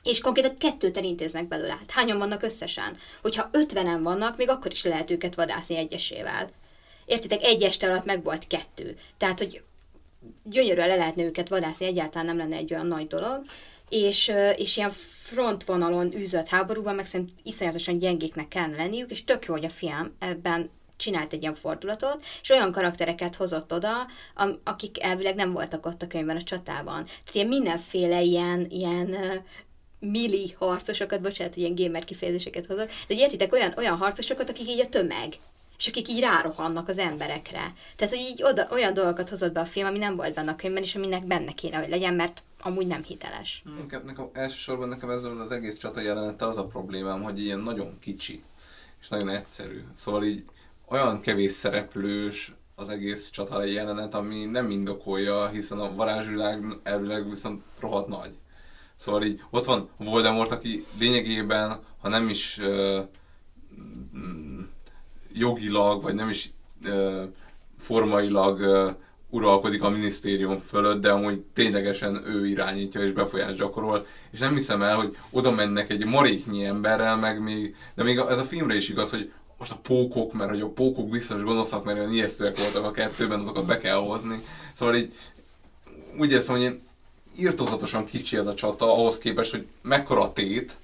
és 0.04 0.20
konkrétan 0.20 0.58
kettőt 0.58 0.98
elintéznek 0.98 1.48
belőle. 1.48 1.70
Hát 1.80 1.92
hányan 1.92 2.18
vannak 2.18 2.44
összesen? 2.44 2.98
Hogyha 3.22 3.50
ötvenen 3.52 4.04
vannak, 4.04 4.38
még 4.38 4.50
akkor 4.50 4.72
is 4.72 4.84
lehet 4.84 5.12
őket 5.12 5.36
vadászni 5.36 5.78
egyesével. 5.78 6.50
Értitek, 7.06 7.44
egy 7.44 7.64
este 7.64 7.90
alatt 7.90 8.06
meg 8.06 8.24
volt 8.24 8.48
kettő. 8.48 8.98
Tehát, 9.18 9.38
hogy 9.38 9.62
gyönyörűen 10.44 10.88
le 10.88 10.96
lehetne 10.96 11.24
őket 11.24 11.50
vadászni, 11.50 11.86
egyáltalán 11.86 12.26
nem 12.26 12.38
lenne 12.38 12.56
egy 12.56 12.74
olyan 12.74 12.88
nagy 12.88 13.08
dolog, 13.08 13.42
és, 13.90 14.34
és 14.56 14.78
ilyen 14.78 14.92
frontvonalon 15.24 16.16
űzött 16.16 16.48
háborúban 16.48 16.96
meg 16.96 17.06
szerintem 17.06 17.38
iszonyatosan 17.44 17.98
gyengéknek 17.98 18.48
kellene 18.48 18.76
lenniük, 18.76 19.12
és 19.12 19.24
tök 19.24 19.46
jó, 19.46 19.54
hogy 19.54 19.66
a 19.66 19.70
film 19.70 20.16
ebben 20.20 20.70
csinált 20.98 21.34
egy 21.34 21.42
ilyen 21.42 21.56
fordulatot, 21.56 22.24
és 22.42 22.50
olyan 22.50 22.72
karaktereket 22.72 23.36
hozott 23.36 23.74
oda, 23.74 24.08
akik 24.64 25.04
elvileg 25.04 25.36
nem 25.36 25.54
voltak 25.54 25.86
ott 25.86 26.02
a 26.02 26.08
könyvben 26.08 26.36
a 26.36 26.44
csatában. 26.44 27.06
Tehát 27.06 27.32
ilyen 27.32 27.48
mindenféle 27.48 28.22
ilyen, 28.22 28.66
ilyen 28.70 29.18
milli 30.00 30.56
harcosokat, 30.58 31.22
bocsánat, 31.22 31.56
ilyen 31.56 31.76
gamer 31.76 32.04
kifejezéseket 32.04 32.66
hozok, 32.66 32.90
de 33.08 33.16
értitek 33.16 33.54
olyan, 33.54 33.74
olyan 33.78 33.98
harcosokat, 33.98 34.50
akik 34.50 34.70
így 34.70 34.80
a 34.80 34.90
tömeg 34.90 35.34
és 35.78 35.88
akik 35.88 36.08
így 36.10 36.20
rárohannak 36.20 36.88
az 36.88 36.98
emberekre. 36.98 37.74
Tehát, 37.96 38.14
hogy 38.14 38.24
így 38.24 38.44
oda, 38.44 38.68
olyan 38.72 38.94
dolgokat 38.94 39.30
hozott 39.30 39.54
be 39.54 39.60
a 39.60 39.66
film, 39.66 39.88
ami 39.88 39.98
nem 39.98 40.16
volt 40.16 40.34
benne 40.34 40.52
a 40.52 40.56
könyvben, 40.56 40.84
és 40.84 40.96
aminek 40.96 41.26
benne 41.26 41.52
kéne, 41.52 41.78
hogy 41.78 41.90
legyen, 41.90 42.14
mert 42.14 42.44
amúgy 42.62 42.88
nem 42.88 43.04
hiteles. 43.04 43.64
Inkább 43.80 44.04
nekem, 44.04 44.30
elsősorban 44.34 44.90
nekem 44.90 45.10
ezzel 45.10 45.40
az 45.40 45.52
egész 45.52 45.78
csata 45.78 46.02
jelenettel 46.02 46.50
az 46.50 46.58
a 46.58 46.66
problémám, 46.66 47.24
hogy 47.24 47.44
ilyen 47.44 47.60
nagyon 47.60 48.00
kicsi, 48.00 48.44
és 49.02 49.08
nagyon 49.08 49.30
egyszerű. 49.30 49.84
Szóval 49.96 50.24
így 50.24 50.44
olyan 50.88 51.22
kevés 51.22 51.52
szereplős 51.52 52.54
az 52.76 52.90
egész 52.90 53.30
csata 53.30 53.64
jelenet, 53.64 54.14
ami 54.14 54.46
nem 54.46 54.70
indokolja, 54.70 55.48
hiszen 55.48 55.80
a 55.80 55.96
varázsvilág 55.96 56.64
elvileg 56.84 57.30
viszont 57.30 57.64
rohadt 57.80 58.08
nagy. 58.08 58.32
Szóval 58.96 59.24
így 59.24 59.42
ott 59.50 59.66
van 59.66 59.90
Voldemort, 59.98 60.52
aki 60.52 60.86
lényegében, 61.00 61.80
ha 62.02 62.10
nem 62.10 62.30
is 62.30 62.58
uh, 62.58 63.06
jogilag, 65.38 66.02
vagy 66.02 66.14
nem 66.14 66.30
is 66.30 66.52
uh, 66.86 67.24
formailag 67.80 68.60
uralkodik 69.30 69.84
a 69.84 69.90
minisztérium 69.90 70.58
fölött, 70.58 71.02
de 71.02 71.12
amúgy 71.12 71.40
ténylegesen 71.54 72.22
ő 72.26 72.48
irányítja 72.48 73.02
és 73.02 73.12
befolyást 73.12 73.58
gyakorol, 73.58 74.06
és 74.32 74.40
nem 74.40 74.56
hiszem 74.56 74.82
el, 74.82 74.96
hogy 74.96 75.18
oda 75.32 75.52
mennek 75.52 75.90
egy 75.90 76.06
maréknyi 76.06 76.66
emberrel, 76.66 77.16
meg 77.16 77.42
még, 77.42 77.76
de 77.96 78.04
még 78.04 78.18
ez 78.18 78.38
a 78.38 78.44
filmre 78.44 78.76
is 78.76 78.90
igaz, 78.90 79.10
hogy 79.10 79.32
most 79.58 79.72
a 79.72 79.80
pókok, 79.82 80.34
mert 80.34 80.50
hogy 80.50 80.62
a 80.62 80.70
pókok 80.70 81.10
biztos 81.10 81.44
gonoszak, 81.44 81.84
mert 81.84 81.98
olyan 81.98 82.14
ijesztőek 82.14 82.58
voltak 82.58 82.86
a 82.86 82.92
kettőben, 82.92 83.40
azokat 83.40 83.66
be 83.66 83.78
kell 83.78 83.96
hozni. 83.96 84.42
Szóval 84.74 84.96
így 84.96 85.14
úgy 86.18 86.32
éreztem, 86.32 86.56
hogy 86.56 86.64
én 86.64 86.82
írtozatosan 87.40 88.06
kicsi 88.06 88.38
ez 88.38 88.48
a 88.48 88.54
csata 88.54 88.94
ahhoz 88.94 89.18
képest, 89.18 89.52
hogy 89.52 89.66
mekkora 89.82 90.22
a 90.22 90.34
tét, 90.34 90.78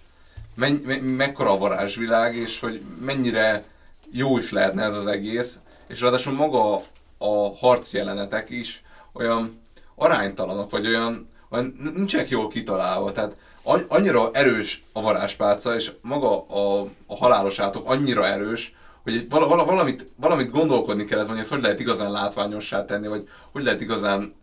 menny, 0.55 0.75
me, 0.85 0.97
mekkora 0.97 1.51
a 1.51 1.57
varázsvilág, 1.57 2.35
és 2.35 2.59
hogy 2.59 2.81
mennyire 3.01 3.65
jó 4.13 4.37
is 4.37 4.51
lehetne 4.51 4.83
ez 4.83 4.97
az 4.97 5.07
egész, 5.07 5.59
és 5.87 6.01
ráadásul 6.01 6.33
maga 6.33 6.81
a 7.17 7.55
harc 7.59 7.93
jelenetek 7.93 8.49
is 8.49 8.83
olyan 9.13 9.61
aránytalanok, 9.95 10.69
vagy 10.69 10.87
olyan, 10.87 11.29
olyan 11.49 11.73
nincsenek 11.95 12.29
jól 12.29 12.47
kitalálva, 12.47 13.11
tehát 13.11 13.37
annyira 13.87 14.29
erős 14.31 14.83
a 14.91 15.01
varázspálca, 15.01 15.75
és 15.75 15.91
maga 16.01 16.41
a, 16.41 16.87
a 17.07 17.15
halálos 17.15 17.59
átok 17.59 17.89
annyira 17.89 18.27
erős, 18.27 18.75
hogy 19.03 19.29
vala, 19.29 19.47
vala, 19.47 19.65
valamit, 19.65 20.09
valamit 20.15 20.51
gondolkodni 20.51 21.05
kellett, 21.05 21.27
hogy 21.27 21.37
ezt 21.37 21.49
hogy 21.49 21.61
lehet 21.61 21.79
igazán 21.79 22.11
látványossá 22.11 22.85
tenni, 22.85 23.07
vagy 23.07 23.27
hogy 23.51 23.63
lehet 23.63 23.81
igazán 23.81 24.33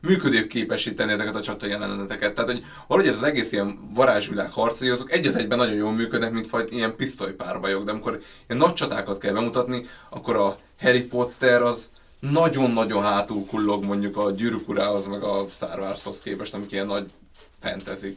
működőképesíteni 0.00 1.12
ezeket 1.12 1.34
a 1.34 1.40
csata 1.40 1.66
jeleneteket. 1.66 2.34
Tehát, 2.34 2.50
hogy 2.50 2.64
valahogy 2.86 3.10
ez 3.10 3.16
az 3.16 3.22
egész 3.22 3.52
ilyen 3.52 3.78
varázsvilág 3.94 4.52
harcai, 4.52 4.88
azok 4.88 5.12
egy 5.12 5.26
egyben 5.26 5.58
nagyon 5.58 5.74
jól 5.74 5.92
működnek, 5.92 6.32
mint 6.32 6.46
fajt 6.46 6.72
ilyen 6.72 6.96
pisztolypárbajok, 6.96 7.84
de 7.84 7.90
amikor 7.90 8.20
ilyen 8.48 8.60
nagy 8.60 8.72
csatákat 8.72 9.18
kell 9.18 9.32
bemutatni, 9.32 9.86
akkor 10.10 10.36
a 10.36 10.58
Harry 10.80 11.06
Potter 11.06 11.62
az 11.62 11.90
nagyon-nagyon 12.20 13.02
hátul 13.02 13.46
kullog 13.46 13.84
mondjuk 13.84 14.16
a 14.16 14.30
Gyűrűk 14.30 14.68
Urához, 14.68 15.06
meg 15.06 15.22
a 15.22 15.46
Star 15.50 15.78
Warshoz 15.78 16.20
képest, 16.20 16.54
amik 16.54 16.72
ilyen 16.72 16.86
nagy 16.86 17.10
fantasy. 17.60 18.14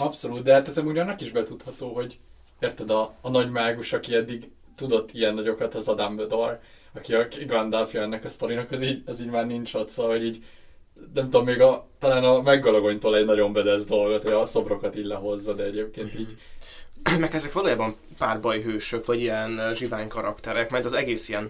Abszolút, 0.00 0.42
de 0.42 0.52
hát 0.52 0.68
ez 0.68 0.78
amúgy 0.78 0.98
annak 0.98 1.20
is 1.20 1.30
betudható, 1.30 1.94
hogy 1.94 2.18
érted, 2.58 2.90
a, 2.90 3.14
a 3.20 3.30
nagy 3.30 3.50
mágus, 3.50 3.92
aki 3.92 4.14
eddig 4.14 4.50
tudott 4.76 5.12
ilyen 5.12 5.34
nagyokat, 5.34 5.74
az 5.74 5.88
a 5.88 5.94
Dumbledore, 5.94 6.60
aki 6.96 7.14
a 7.14 7.26
Gandalf 7.46 7.94
ennek 7.94 8.24
a 8.24 8.28
sztorinak, 8.28 8.70
az 8.70 8.82
így, 8.82 9.02
az 9.06 9.20
így 9.20 9.30
már 9.30 9.46
nincs 9.46 9.74
ott, 9.74 9.90
szóval 9.90 10.12
hogy 10.12 10.24
így 10.24 10.44
nem 11.14 11.24
tudom, 11.24 11.44
még 11.44 11.60
a, 11.60 11.86
talán 11.98 12.24
a 12.24 12.42
meggalagonytól 12.42 13.16
egy 13.16 13.24
nagyon 13.24 13.52
bedez 13.52 13.84
dolgot, 13.84 14.22
hogy 14.22 14.32
a 14.32 14.46
szobrokat 14.46 14.96
így 14.96 15.04
lehozza, 15.04 15.52
de 15.52 15.62
egyébként 15.62 16.14
így. 16.18 16.36
Meg 17.20 17.34
ezek 17.34 17.52
valójában 17.52 17.94
párbajhősök, 18.18 19.06
vagy 19.06 19.20
ilyen 19.20 19.74
zsivány 19.74 20.08
karakterek, 20.08 20.70
mert 20.70 20.84
az 20.84 20.92
egész 20.92 21.28
ilyen 21.28 21.48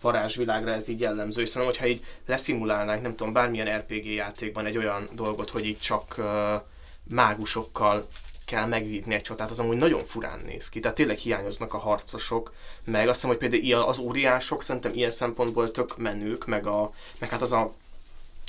varázsvilágra 0.00 0.72
ez 0.72 0.88
így 0.88 1.00
jellemző, 1.00 1.44
szerintem, 1.44 1.78
hogyha 1.78 1.86
így 1.86 2.04
leszimulálnánk, 2.26 3.02
nem 3.02 3.16
tudom, 3.16 3.32
bármilyen 3.32 3.78
RPG 3.78 4.06
játékban 4.06 4.66
egy 4.66 4.76
olyan 4.76 5.08
dolgot, 5.14 5.50
hogy 5.50 5.66
így 5.66 5.78
csak 5.78 6.14
uh, 6.18 6.24
mágusokkal 7.10 8.04
kell 8.48 8.66
megvívni 8.66 9.14
egy 9.14 9.22
csatát, 9.22 9.50
az 9.50 9.58
amúgy 9.58 9.76
nagyon 9.76 10.04
furán 10.04 10.40
néz 10.46 10.68
ki. 10.68 10.80
Tehát 10.80 10.96
tényleg 10.96 11.16
hiányoznak 11.16 11.74
a 11.74 11.78
harcosok, 11.78 12.52
meg 12.84 13.08
azt 13.08 13.20
hiszem, 13.20 13.36
hogy 13.36 13.48
például 13.48 13.82
az 13.82 13.98
óriások 13.98 14.62
szerintem 14.62 14.92
ilyen 14.94 15.10
szempontból 15.10 15.70
tök 15.70 15.96
menők, 15.96 16.46
meg, 16.46 16.66
a, 16.66 16.92
meg 17.18 17.30
hát 17.30 17.42
az 17.42 17.52
a 17.52 17.72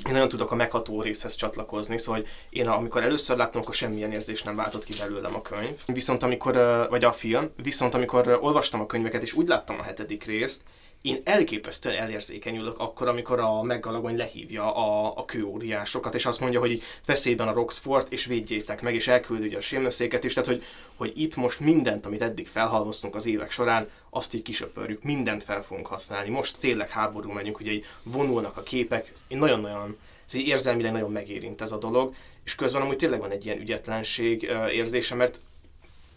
én 0.07 0.13
nagyon 0.13 0.30
tudok 0.30 0.51
a 0.51 0.55
megható 0.55 1.01
részhez 1.01 1.35
csatlakozni, 1.35 1.97
szóval 1.97 2.21
hogy 2.21 2.30
én 2.49 2.67
amikor 2.67 3.03
először 3.03 3.38
láttam, 3.38 3.61
akkor 3.61 3.73
semmilyen 3.73 4.11
érzés 4.11 4.43
nem 4.43 4.55
váltott 4.55 4.84
ki 4.84 4.93
belőlem 4.99 5.35
a 5.35 5.41
könyv. 5.41 5.77
Viszont 5.85 6.23
amikor, 6.23 6.53
vagy 6.89 7.03
a 7.03 7.11
film, 7.11 7.49
viszont 7.55 7.93
amikor 7.93 8.38
olvastam 8.41 8.81
a 8.81 8.85
könyveket, 8.85 9.21
és 9.21 9.34
úgy 9.34 9.47
láttam 9.47 9.80
a 9.80 9.84
hetedik 9.84 10.23
részt, 10.23 10.61
én 11.01 11.21
elképesztően 11.23 11.95
elérzékenyülök 11.95 12.80
akkor, 12.80 13.07
amikor 13.07 13.39
a 13.39 13.61
meggalagony 13.61 14.17
lehívja 14.17 14.76
a, 14.76 15.17
a 15.17 15.26
kőóriásokat, 15.26 16.15
és 16.15 16.26
azt 16.26 16.39
mondja, 16.39 16.59
hogy 16.59 16.81
veszélyben 17.05 17.47
a 17.47 17.53
Roxford, 17.53 18.07
és 18.09 18.26
védjétek 18.26 18.81
meg, 18.81 18.95
és 18.95 19.07
elküldi 19.07 19.47
ugye 19.47 19.57
a 19.57 19.61
sémnőszéket 19.61 20.23
is, 20.23 20.34
tehát 20.34 20.49
hogy, 20.49 20.63
hogy 20.95 21.11
itt 21.15 21.35
most 21.35 21.59
mindent, 21.59 22.05
amit 22.05 22.21
eddig 22.21 22.47
felhalmoztunk 22.47 23.15
az 23.15 23.26
évek 23.26 23.51
során, 23.51 23.89
azt 24.09 24.34
így 24.34 24.41
kisöpörjük, 24.41 25.03
mindent 25.03 25.43
fel 25.43 25.63
fogunk 25.63 25.88
használni. 25.88 26.30
Most 26.30 26.59
tényleg 26.59 26.89
háború 26.89 27.31
megyünk, 27.31 27.55
hogy 27.55 27.67
így 27.67 27.85
vonulnak 28.03 28.57
a 28.57 28.63
képek, 28.63 29.13
én 29.27 29.38
nagyon-nagyon 29.38 29.97
ez 30.27 30.35
így 30.35 30.47
érzelmileg 30.47 30.91
nagyon 30.91 31.11
megérint 31.11 31.61
ez 31.61 31.71
a 31.71 31.77
dolog, 31.77 32.13
és 32.43 32.55
közben 32.55 32.81
amúgy 32.81 32.97
tényleg 32.97 33.19
van 33.19 33.31
egy 33.31 33.45
ilyen 33.45 33.59
ügyetlenség 33.59 34.51
érzése, 34.71 35.15
mert 35.15 35.39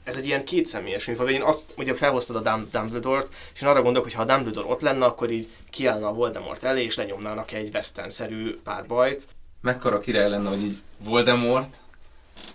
ez 0.04 0.16
egy 0.16 0.26
ilyen 0.26 0.44
kétszemélyes 0.44 1.04
műfaj. 1.04 1.32
Én 1.32 1.42
azt, 1.42 1.72
ugye 1.76 1.94
felhoztad 1.94 2.46
a 2.46 2.66
Dumbledore-t, 2.70 3.28
és 3.54 3.62
én 3.62 3.68
arra 3.68 3.82
gondolok, 3.82 4.04
hogy 4.04 4.12
ha 4.12 4.22
a 4.22 4.24
Dumbledore 4.24 4.68
ott 4.68 4.80
lenne, 4.80 5.04
akkor 5.04 5.30
így 5.30 5.48
kiállna 5.70 6.08
a 6.08 6.12
Voldemort 6.12 6.64
elé, 6.64 6.84
és 6.84 6.96
lenyomnának 6.96 7.52
egy 7.52 7.70
western-szerű 7.74 8.56
párbajt. 8.64 9.28
Mekkora 9.60 10.00
király 10.00 10.28
lenne, 10.28 10.48
hogy 10.48 10.62
így 10.62 10.76
Voldemort 10.98 11.76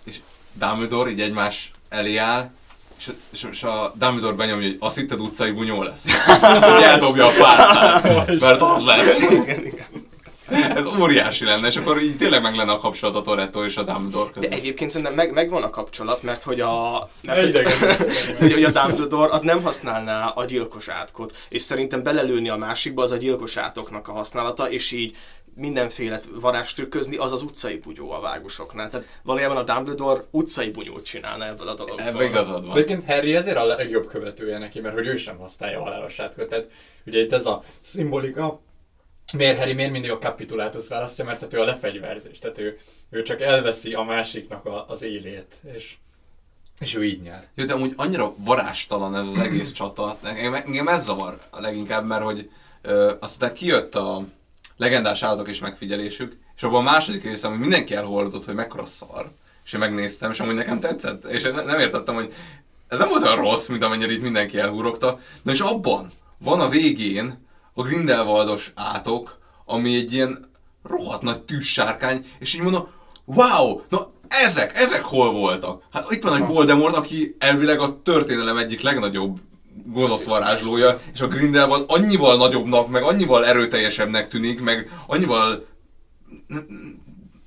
és 0.04 0.20
Dumbledore 0.52 1.10
így 1.10 1.20
egymás 1.20 1.72
elé 1.88 2.16
áll, 2.16 2.50
és, 2.98 3.10
és, 3.30 3.46
és 3.50 3.62
a 3.62 3.92
Dumbledore 3.94 4.36
benyomja, 4.36 4.66
hogy 4.66 4.76
azt 4.80 4.96
hitted 4.96 5.20
utcai 5.20 5.50
bunyó 5.50 5.82
lesz. 5.82 6.02
hogy 6.72 6.82
eldobja 6.82 7.26
a 7.26 7.32
pártát, 7.38 8.40
mert 8.40 8.60
az 8.60 8.84
lesz. 8.84 9.18
igen, 9.18 9.66
igen. 9.66 10.06
Ez 10.50 10.86
óriási 11.00 11.44
lenne, 11.44 11.66
és 11.66 11.76
akkor 11.76 12.02
így 12.02 12.16
tényleg 12.16 12.42
meg 12.42 12.54
lenne 12.54 12.72
a 12.72 12.78
kapcsolat 12.78 13.16
a 13.16 13.22
Toretto 13.22 13.64
és 13.64 13.76
a 13.76 13.82
Dumbledore 13.82 14.30
között. 14.30 14.50
De 14.50 14.56
egyébként 14.56 14.90
szerintem 14.90 15.14
meg, 15.14 15.32
megvan 15.32 15.62
a 15.62 15.70
kapcsolat, 15.70 16.22
mert 16.22 16.42
hogy 16.42 16.60
a, 16.60 17.08
mert, 17.22 17.40
hogy, 17.40 17.72
hogy, 18.38 18.52
hogy 18.52 18.64
a 18.64 18.70
Dumbledore 18.70 19.32
az 19.32 19.42
nem 19.42 19.62
használná 19.62 20.28
a 20.28 20.44
gyilkos 20.44 20.88
átkot, 20.88 21.36
és 21.48 21.62
szerintem 21.62 22.02
belelőni 22.02 22.48
a 22.48 22.56
másikba 22.56 23.02
az 23.02 23.10
a 23.10 23.16
gyilkos 23.16 23.56
átoknak 23.56 24.08
a 24.08 24.12
használata, 24.12 24.70
és 24.70 24.92
így 24.92 25.16
mindenféle 25.54 26.20
varázstrükközni, 26.40 27.16
az 27.16 27.32
az 27.32 27.42
utcai 27.42 27.76
bugyó 27.76 28.10
a 28.10 28.20
vágusoknál. 28.20 28.90
Tehát 28.90 29.06
valójában 29.22 29.56
a 29.56 29.62
Dumbledore 29.62 30.20
utcai 30.30 30.70
bugyót 30.70 31.04
csinálna 31.04 31.46
ebből 31.46 31.68
a 31.68 31.74
dologból. 31.74 32.06
Ebben 32.06 32.26
igazad 32.26 32.66
van. 32.66 32.76
Egyébként 32.76 33.04
Harry 33.06 33.34
ezért 33.34 33.56
a 33.56 33.64
legjobb 33.64 34.06
követője 34.06 34.58
neki, 34.58 34.80
mert 34.80 34.94
hogy 34.94 35.06
ő 35.06 35.16
sem 35.16 35.38
használja 35.38 35.80
a 35.80 35.82
halálos 35.82 36.18
átköt. 36.18 36.48
Tehát 36.48 36.66
ugye 37.06 37.20
itt 37.20 37.32
ez 37.32 37.46
a 37.46 37.62
szimbolika, 37.80 38.60
miért 39.36 39.58
Harry 39.58 39.72
miért 39.72 39.90
mindig 39.90 40.10
a 40.10 40.18
kapitulátus 40.18 40.88
választja, 40.88 41.24
mert 41.24 41.40
hát 41.40 41.54
ő 41.54 41.60
a 41.60 41.64
lefegyverzés, 41.64 42.38
tehát 42.38 42.58
ő, 42.58 42.78
ő 43.10 43.22
csak 43.22 43.40
elveszi 43.40 43.92
a 43.92 44.02
másiknak 44.02 44.64
a, 44.64 44.84
az 44.88 45.02
élét, 45.02 45.54
és, 45.74 45.96
és 46.78 46.94
ő 46.94 47.04
így 47.04 47.20
nyer. 47.20 47.46
Jó, 47.54 47.64
de 47.64 47.72
amúgy 47.72 47.92
annyira 47.96 48.34
varástalan 48.36 49.16
ez 49.16 49.26
az 49.26 49.38
egész 49.38 49.72
csata, 49.72 50.18
engem, 50.22 50.54
engem 50.54 50.88
ez 50.88 51.04
zavar 51.04 51.38
leginkább, 51.50 52.06
mert 52.06 52.22
hogy 52.22 52.50
ö, 52.82 53.12
aztán 53.20 53.54
kijött 53.54 53.94
a 53.94 54.24
legendás 54.76 55.22
állatok 55.22 55.48
és 55.48 55.58
megfigyelésük, 55.58 56.36
és 56.56 56.62
abban 56.62 56.80
a 56.80 56.90
második 56.90 57.22
része, 57.22 57.48
hogy 57.48 57.58
mindenki 57.58 57.94
elhordott, 57.94 58.44
hogy 58.44 58.54
mekkora 58.54 58.86
szar, 58.86 59.30
és 59.64 59.72
én 59.72 59.80
megnéztem, 59.80 60.30
és 60.30 60.40
amúgy 60.40 60.54
nekem 60.54 60.80
tetszett, 60.80 61.24
és 61.24 61.42
nem 61.42 61.78
értettem, 61.78 62.14
hogy 62.14 62.32
ez 62.88 62.98
nem 62.98 63.08
volt 63.08 63.22
olyan 63.22 63.36
rossz, 63.36 63.66
mint 63.66 63.82
amennyire 63.82 64.12
itt 64.12 64.22
mindenki 64.22 64.58
elhúrogta, 64.58 65.20
na 65.42 65.52
és 65.52 65.60
abban 65.60 66.10
van 66.38 66.60
a 66.60 66.68
végén 66.68 67.46
a 67.78 67.82
Grindelwaldos 67.82 68.72
átok, 68.74 69.38
ami 69.64 69.96
egy 69.96 70.12
ilyen 70.12 70.38
rohadt 70.82 71.22
nagy 71.22 71.42
tűzsárkány, 71.42 72.26
és 72.38 72.54
így 72.54 72.60
mondom, 72.60 72.88
wow, 73.24 73.80
na 73.88 74.10
ezek, 74.28 74.74
ezek 74.74 75.02
hol 75.02 75.32
voltak? 75.32 75.82
Hát 75.92 76.10
itt 76.10 76.22
van 76.22 76.42
egy 76.42 76.48
Voldemort, 76.48 76.96
aki 76.96 77.36
elvileg 77.38 77.80
a 77.80 78.02
történelem 78.02 78.56
egyik 78.56 78.80
legnagyobb 78.80 79.38
gonosz 79.84 80.24
varázslója, 80.24 81.00
és 81.12 81.20
a 81.20 81.26
Grindelwald 81.26 81.84
annyival 81.88 82.36
nagyobbnak, 82.36 82.88
meg 82.88 83.02
annyival 83.02 83.46
erőteljesebbnek 83.46 84.28
tűnik, 84.28 84.60
meg 84.60 85.00
annyival 85.06 85.66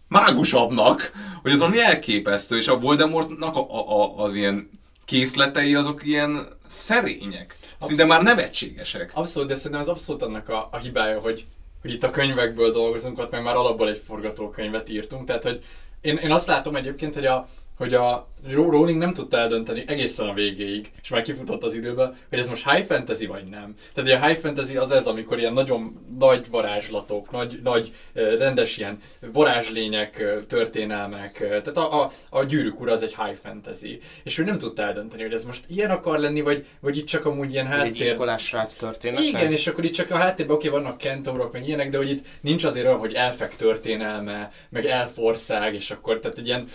mágusabbnak, 0.07 1.11
hogy 1.41 1.51
az 1.51 1.59
valami 1.59 1.81
elképesztő, 1.81 2.57
és 2.57 2.67
a 2.67 2.79
Voldemortnak 2.79 3.55
a, 3.55 3.59
a, 3.59 4.01
a, 4.01 4.23
az 4.23 4.35
ilyen 4.35 4.69
készletei 5.05 5.75
azok 5.75 6.05
ilyen 6.05 6.39
szerények. 6.67 7.55
Szinte 7.81 8.05
már 8.05 8.23
nevetségesek. 8.23 9.11
Abszolút, 9.13 9.49
de 9.49 9.55
szerintem 9.55 9.81
ez 9.81 9.87
abszolút 9.87 10.21
annak 10.21 10.49
a, 10.49 10.69
a 10.71 10.77
hibája, 10.77 11.19
hogy, 11.19 11.45
hogy 11.81 11.91
itt 11.91 12.03
a 12.03 12.09
könyvekből 12.09 12.71
dolgozunk, 12.71 13.19
ott 13.19 13.31
meg 13.31 13.43
már 13.43 13.55
alapból 13.55 13.89
egy 13.89 14.01
forgatókönyvet 14.07 14.89
írtunk, 14.89 15.25
tehát 15.25 15.43
hogy 15.43 15.63
én, 16.01 16.17
én 16.17 16.31
azt 16.31 16.47
látom 16.47 16.75
egyébként, 16.75 17.13
hogy 17.13 17.25
a, 17.25 17.47
hogy 17.81 17.93
a 17.93 18.27
Rowling 18.49 18.97
nem 18.97 19.13
tudta 19.13 19.37
eldönteni 19.37 19.83
egészen 19.87 20.27
a 20.27 20.33
végéig, 20.33 20.91
és 21.01 21.09
már 21.09 21.21
kifutott 21.21 21.63
az 21.63 21.73
időbe, 21.73 22.13
hogy 22.29 22.39
ez 22.39 22.47
most 22.47 22.69
high 22.69 22.85
fantasy 22.85 23.25
vagy 23.25 23.43
nem. 23.43 23.75
Tehát 23.93 24.09
ugye 24.09 24.17
a 24.17 24.25
high 24.27 24.39
fantasy 24.39 24.77
az 24.77 24.91
ez, 24.91 25.07
amikor 25.07 25.39
ilyen 25.39 25.53
nagyon 25.53 26.05
nagy 26.19 26.49
varázslatok, 26.49 27.31
nagy, 27.31 27.59
nagy 27.63 27.93
rendes 28.13 28.77
ilyen 28.77 28.99
varázslények, 29.33 30.23
történelmek, 30.47 31.37
tehát 31.37 31.77
a, 31.77 32.01
a, 32.01 32.11
a 32.29 32.43
gyűrűk 32.43 32.81
ura 32.81 32.91
az 32.91 33.03
egy 33.03 33.15
high 33.15 33.37
fantasy. 33.43 33.99
És 34.23 34.37
ő 34.37 34.43
nem 34.43 34.57
tudta 34.57 34.81
eldönteni, 34.81 35.21
hogy 35.21 35.33
ez 35.33 35.45
most 35.45 35.63
ilyen 35.67 35.89
akar 35.89 36.19
lenni, 36.19 36.41
vagy, 36.41 36.65
vagy 36.79 36.97
itt 36.97 37.07
csak 37.07 37.25
amúgy 37.25 37.51
ilyen 37.51 37.65
háttér... 37.65 37.91
Egy 37.91 38.01
iskolás 38.01 38.45
srác 38.45 38.75
történet. 38.75 39.21
Igen, 39.21 39.51
és 39.51 39.67
akkor 39.67 39.83
itt 39.83 39.93
csak 39.93 40.11
a 40.11 40.15
háttérben 40.15 40.55
oké, 40.55 40.67
vannak 40.67 40.97
kentaurok, 40.97 41.51
meg 41.51 41.67
ilyenek, 41.67 41.89
de 41.89 41.97
hogy 41.97 42.09
itt 42.09 42.25
nincs 42.41 42.63
azért 42.63 42.85
olyan, 42.85 42.99
hogy 42.99 43.13
elfek 43.13 43.55
történelme, 43.55 44.51
meg 44.69 44.85
elfország, 44.85 45.73
és 45.73 45.91
akkor 45.91 46.19
tehát 46.19 46.37
egy 46.37 46.47
ilyen 46.47 46.67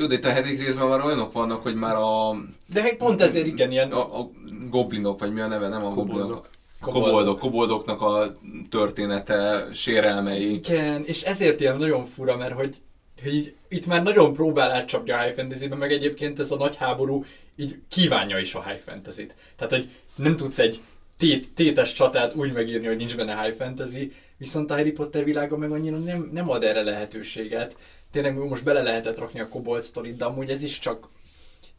jó, 0.00 0.06
de 0.06 0.14
itt 0.14 0.24
a 0.24 0.30
hetedik 0.30 0.64
részben 0.64 0.88
már 0.88 1.04
olyanok 1.04 1.32
vannak, 1.32 1.62
hogy 1.62 1.74
már 1.74 1.96
a... 1.96 2.36
De 2.66 2.82
hát 2.82 2.96
pont 2.96 3.20
ezért 3.20 3.46
igen, 3.46 3.70
ilyen... 3.70 3.92
A, 3.92 4.20
a 4.20 4.30
goblinok, 4.70 5.20
vagy 5.20 5.32
mi 5.32 5.40
a 5.40 5.46
neve, 5.46 5.68
nem 5.68 5.84
a 5.84 5.88
Koboldok. 5.88 6.16
goblinok. 6.16 6.50
Koboldok, 6.80 7.38
koboldoknak 7.38 8.02
a 8.02 8.38
története, 8.70 9.68
sérelmei. 9.72 10.54
Igen, 10.54 11.04
és 11.04 11.22
ezért 11.22 11.60
ilyen 11.60 11.76
nagyon 11.76 12.04
fura, 12.04 12.36
mert 12.36 12.52
hogy, 12.52 12.76
hogy 13.22 13.34
így, 13.34 13.54
itt 13.68 13.86
már 13.86 14.02
nagyon 14.02 14.32
próbál 14.32 14.70
átcsapni 14.70 15.10
a 15.10 15.20
high 15.20 15.34
fantasy 15.34 15.68
meg 15.68 15.92
egyébként 15.92 16.38
ez 16.38 16.50
a 16.50 16.56
nagy 16.56 16.76
háború 16.76 17.24
így 17.56 17.78
kívánja 17.88 18.38
is 18.38 18.54
a 18.54 18.62
high 18.62 18.80
fantasy-t. 18.80 19.34
Tehát, 19.56 19.72
hogy 19.72 19.88
nem 20.14 20.36
tudsz 20.36 20.58
egy 20.58 20.80
tét, 21.18 21.50
tétes 21.54 21.92
csatát 21.92 22.34
úgy 22.34 22.52
megírni, 22.52 22.86
hogy 22.86 22.96
nincs 22.96 23.16
benne 23.16 23.42
high 23.42 23.56
fantasy, 23.56 24.12
viszont 24.36 24.70
a 24.70 24.74
Harry 24.74 24.92
Potter 24.92 25.24
világa 25.24 25.56
meg 25.56 25.70
annyira 25.70 25.96
nem, 25.96 26.30
nem 26.32 26.50
ad 26.50 26.64
erre 26.64 26.82
lehetőséget. 26.82 27.76
Tényleg 28.10 28.34
most 28.34 28.64
bele 28.64 28.82
lehetett 28.82 29.18
rakni 29.18 29.40
a 29.40 29.48
kobold 29.48 29.82
sztorit, 29.82 30.16
de 30.16 30.24
amúgy 30.24 30.50
ez 30.50 30.62
is 30.62 30.78
csak 30.78 31.08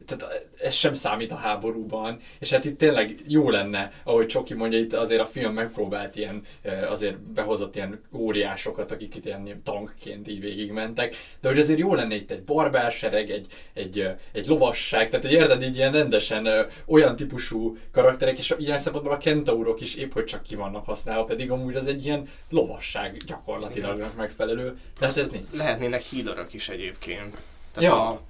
tehát 0.05 0.49
ez 0.61 0.73
sem 0.73 0.93
számít 0.93 1.31
a 1.31 1.35
háborúban, 1.35 2.19
és 2.39 2.49
hát 2.51 2.65
itt 2.65 2.77
tényleg 2.77 3.15
jó 3.27 3.49
lenne, 3.49 3.91
ahogy 4.03 4.27
Csoki 4.27 4.53
mondja, 4.53 4.79
itt 4.79 4.93
azért 4.93 5.21
a 5.21 5.25
film 5.25 5.53
megpróbált 5.53 6.15
ilyen, 6.15 6.41
eh, 6.61 6.91
azért 6.91 7.19
behozott 7.19 7.75
ilyen 7.75 8.01
óriásokat, 8.13 8.91
akik 8.91 9.15
itt 9.15 9.25
ilyen 9.25 9.61
tankként 9.63 10.27
így 10.27 10.39
végigmentek, 10.39 11.15
de 11.41 11.47
hogy 11.47 11.59
azért 11.59 11.79
jó 11.79 11.93
lenne 11.93 12.15
itt 12.15 12.31
egy 12.31 12.43
barbársereg, 12.43 13.29
egy, 13.29 13.45
egy, 13.73 13.99
eh, 13.99 14.15
egy 14.31 14.47
lovasság, 14.47 15.09
tehát 15.09 15.25
egy 15.25 15.31
érted 15.31 15.63
így 15.63 15.75
ilyen 15.75 15.91
rendesen 15.91 16.47
olyan 16.85 17.15
típusú 17.15 17.77
karakterek, 17.91 18.37
és 18.37 18.55
ilyen 18.57 18.77
szempontból 18.77 19.13
a 19.13 19.17
kentaurok 19.17 19.81
is 19.81 19.95
épp 19.95 20.13
hogy 20.13 20.25
csak 20.25 20.43
ki 20.43 20.55
vannak 20.55 20.85
használva, 20.85 21.23
pedig 21.23 21.51
amúgy 21.51 21.75
az 21.75 21.87
egy 21.87 22.05
ilyen 22.05 22.27
lovasság 22.49 23.17
gyakorlatilag 23.25 24.11
megfelelő, 24.17 24.77
de 24.99 25.05
hát 25.05 25.17
ez 25.17 25.29
nincs. 25.29 25.47
Lehetnének 25.53 26.03
healerök 26.11 26.53
is 26.53 26.69
egyébként. 26.69 27.43
Tehát 27.73 27.89
Ja. 27.89 28.09
a 28.09 28.21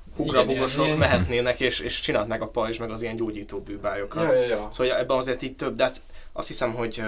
igen. 0.84 0.98
mehetnének, 0.98 1.60
és, 1.60 1.80
és 1.80 2.00
csinálhatnák 2.00 2.42
a 2.42 2.48
pajzs, 2.48 2.78
meg 2.78 2.92
az 2.92 3.02
ilyen 3.02 3.16
gyógyító 3.16 3.60
bűbájokat. 3.60 4.24
Ja, 4.24 4.34
ja, 4.34 4.46
ja. 4.46 4.68
Szóval 4.72 4.98
ebben 4.98 5.18
azért 5.18 5.42
így 5.42 5.56
több, 5.56 5.76
de 5.76 5.84
hát 5.84 6.02
azt 6.34 6.48
hiszem, 6.48 6.74
hogy, 6.74 7.04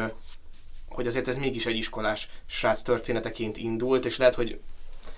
hogy 0.90 1.08
azért 1.08 1.28
ez 1.28 1.38
mégis 1.38 1.66
egy 1.66 1.78
iskolás 1.78 2.28
srác 2.46 2.82
történeteként 2.82 3.58
indult, 3.58 4.06
és 4.06 4.18
lehet, 4.18 4.36
hogy 4.36 4.60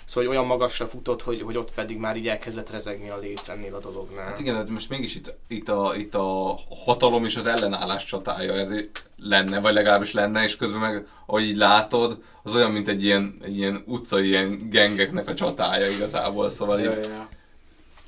Szóval 0.05 0.29
hogy 0.29 0.37
olyan 0.37 0.47
magasra 0.47 0.87
futott, 0.87 1.21
hogy, 1.21 1.41
hogy 1.41 1.57
ott 1.57 1.71
pedig 1.71 1.97
már 1.97 2.17
így 2.17 2.27
elkezdett 2.27 2.69
rezegni 2.69 3.09
a 3.09 3.17
léc 3.17 3.47
ennél 3.47 3.75
a 3.75 3.79
dolognál. 3.79 4.25
Hát 4.25 4.39
igen, 4.39 4.55
hát 4.55 4.69
most 4.69 4.89
mégis 4.89 5.15
itt, 5.15 5.33
itt, 5.47 5.69
a, 5.69 5.93
itt 5.97 6.15
a 6.15 6.59
hatalom 6.85 7.25
és 7.25 7.35
az 7.35 7.45
ellenállás 7.45 8.05
csatája 8.05 8.53
ezért 8.53 9.03
lenne, 9.17 9.59
vagy 9.59 9.73
legalábbis 9.73 10.13
lenne, 10.13 10.43
és 10.43 10.55
közben 10.55 10.79
meg, 10.79 11.07
ahogy 11.25 11.43
így 11.43 11.57
látod, 11.57 12.21
az 12.43 12.55
olyan, 12.55 12.71
mint 12.71 12.87
egy 12.87 13.03
ilyen, 13.03 13.37
egy 13.41 13.57
ilyen 13.57 13.83
utcai 13.85 14.27
ilyen 14.27 14.69
gengeknek 14.69 15.29
a 15.29 15.33
csatája 15.33 15.89
igazából, 15.89 16.49
szóval 16.49 16.81
Ja, 16.81 16.91
így 16.91 17.03
ja. 17.03 17.29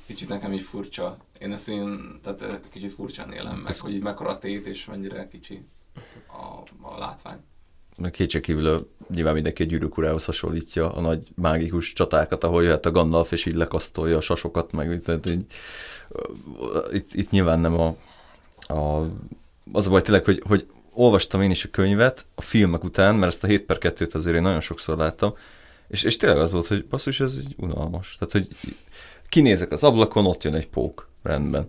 Kicsit 0.08 0.28
nekem 0.28 0.52
így 0.52 0.62
furcsa. 0.62 1.16
Én 1.38 1.52
ezt 1.52 1.68
én, 1.68 2.18
tehát 2.22 2.42
eh, 2.42 2.58
kicsit 2.70 2.92
furcsán 2.92 3.32
élem 3.32 3.56
meg, 3.56 3.76
hogy 3.76 3.94
így 3.94 4.02
mekkora 4.02 4.38
tét, 4.38 4.66
és 4.66 4.84
mennyire 4.84 5.28
kicsi 5.28 5.64
a, 6.26 6.62
a 6.88 6.98
látvány. 6.98 7.38
Kétségkívül 8.10 8.90
nyilván 9.08 9.34
mindenki 9.34 9.62
a 9.62 9.66
gyűrűk 9.66 9.96
urához 9.96 10.24
hasonlítja 10.24 10.92
a 10.92 11.00
nagy 11.00 11.28
mágikus 11.34 11.92
csatákat, 11.92 12.44
ahol 12.44 12.62
jöhet 12.62 12.86
a 12.86 12.90
Gandalf 12.90 13.32
és 13.32 13.46
így 13.46 13.54
lekasztolja 13.54 14.16
a 14.16 14.20
sasokat, 14.20 14.72
meg 14.72 15.00
tehát 15.00 15.26
így, 15.26 15.44
itt, 16.92 17.14
itt 17.14 17.30
nyilván 17.30 17.60
nem 17.60 17.80
a, 17.80 17.96
a, 18.74 19.10
az 19.72 19.86
a 19.86 19.90
baj 19.90 20.02
tényleg, 20.02 20.24
hogy, 20.24 20.42
hogy 20.46 20.66
olvastam 20.92 21.42
én 21.42 21.50
is 21.50 21.64
a 21.64 21.70
könyvet 21.70 22.26
a 22.34 22.40
filmek 22.40 22.84
után, 22.84 23.14
mert 23.14 23.32
ezt 23.32 23.44
a 23.44 23.46
7 23.46 23.64
per 23.64 23.78
2-t 23.80 24.14
azért 24.14 24.36
én 24.36 24.42
nagyon 24.42 24.60
sokszor 24.60 24.96
láttam, 24.96 25.34
és, 25.88 26.02
és 26.02 26.16
tényleg 26.16 26.38
az 26.38 26.52
volt, 26.52 26.66
hogy 26.66 26.86
basszus, 26.86 27.20
ez 27.20 27.38
így 27.38 27.54
unalmas. 27.56 28.16
Tehát, 28.18 28.32
hogy 28.32 28.48
kinézek 29.28 29.70
az 29.72 29.84
ablakon, 29.84 30.26
ott 30.26 30.42
jön 30.42 30.54
egy 30.54 30.68
pók, 30.68 31.08
rendben. 31.22 31.66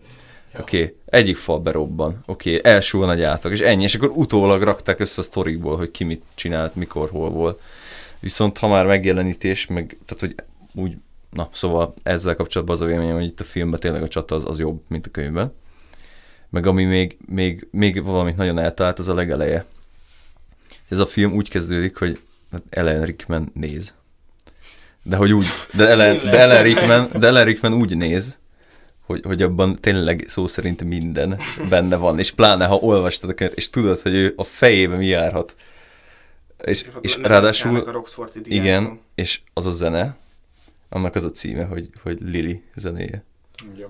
Ja. 0.54 0.60
Oké, 0.60 0.82
okay, 0.82 0.96
egyik 1.06 1.38
fal 1.38 1.60
berobban, 1.60 2.24
oké, 2.26 2.58
okay, 2.58 2.72
első 2.72 2.98
nagy 2.98 3.22
átlag, 3.22 3.54
és 3.54 3.60
ennyi, 3.60 3.84
és 3.84 3.96
akkor 3.96 4.10
utólag 4.10 4.62
rakták 4.62 5.00
össze 5.00 5.22
a 5.22 5.24
sztorikból, 5.24 5.78
hogy 5.78 5.92
ki 5.92 6.04
mit 6.04 6.24
csinált, 6.34 6.76
mikor, 6.76 7.10
hol 7.10 7.30
volt. 7.30 7.62
Viszont 8.20 8.58
ha 8.58 8.68
már 8.68 8.86
megjelenítés, 8.86 9.68
meg, 9.68 9.98
tehát 10.06 10.20
hogy 10.20 10.36
úgy, 10.84 10.98
na, 11.30 11.50
szóval 11.52 11.94
ezzel 12.04 12.36
kapcsolatban 12.36 12.76
az 12.76 12.82
a 12.82 12.86
véleményem, 12.86 13.16
hogy 13.16 13.26
itt 13.26 13.40
a 13.40 13.44
filmben 13.44 13.80
tényleg 13.80 14.04
a 14.04 14.08
csata 14.08 14.36
az, 14.36 14.46
az 14.46 14.60
jobb, 14.60 14.82
mint 14.88 15.06
a 15.06 15.10
könyvben. 15.12 15.54
Meg 16.50 16.66
ami 16.66 16.84
még, 16.84 17.18
még, 17.26 17.68
még 17.72 18.04
valamit 18.04 18.38
nagyon 18.38 18.60
eltalált, 18.60 19.00
az 19.00 19.08
a 19.08 19.14
legeleje. 19.14 19.66
Ez 20.88 21.00
a 21.00 21.06
film 21.06 21.34
úgy 21.34 21.50
kezdődik, 21.50 21.98
hogy 21.98 22.20
Ellen 22.70 23.06
Rickman 23.06 23.52
néz. 23.54 23.94
De 25.10 25.16
hogy 25.16 25.34
úgy, 25.34 25.46
de 25.74 25.88
Ellen, 25.88 26.18
de 26.18 26.40
Ellen, 26.40 26.64
Rickman, 26.64 27.10
de 27.20 27.28
Ellen 27.28 27.46
Rickman 27.46 27.74
úgy 27.74 27.98
néz, 27.98 28.40
hogy, 29.06 29.22
hogy 29.26 29.42
abban 29.42 29.76
tényleg 29.80 30.26
szó 30.28 30.48
szerint 30.48 30.84
minden 30.84 31.40
benne 31.70 31.96
van, 31.96 32.20
és 32.20 32.32
pláne 32.32 32.66
ha 32.66 32.76
olvastad 32.76 33.30
a 33.30 33.34
könyvet, 33.34 33.58
és 33.58 33.70
tudod, 33.70 34.00
hogy 34.00 34.14
ő 34.14 34.34
a 34.36 34.44
fejébe 34.44 34.96
mi 34.96 35.06
járhat. 35.06 35.56
És, 36.64 36.86
és 37.02 37.16
nem 37.16 37.26
ráadásul, 37.26 37.76
a 37.76 38.28
igen, 38.44 39.00
és 39.16 39.42
az 39.54 39.66
a 39.66 39.72
zene, 39.72 40.18
annak 40.90 41.16
az 41.16 41.24
a 41.24 41.32
címe, 41.32 41.64
hogy, 41.64 41.90
hogy 42.04 42.18
Lili 42.22 42.64
zenéje. 42.76 43.24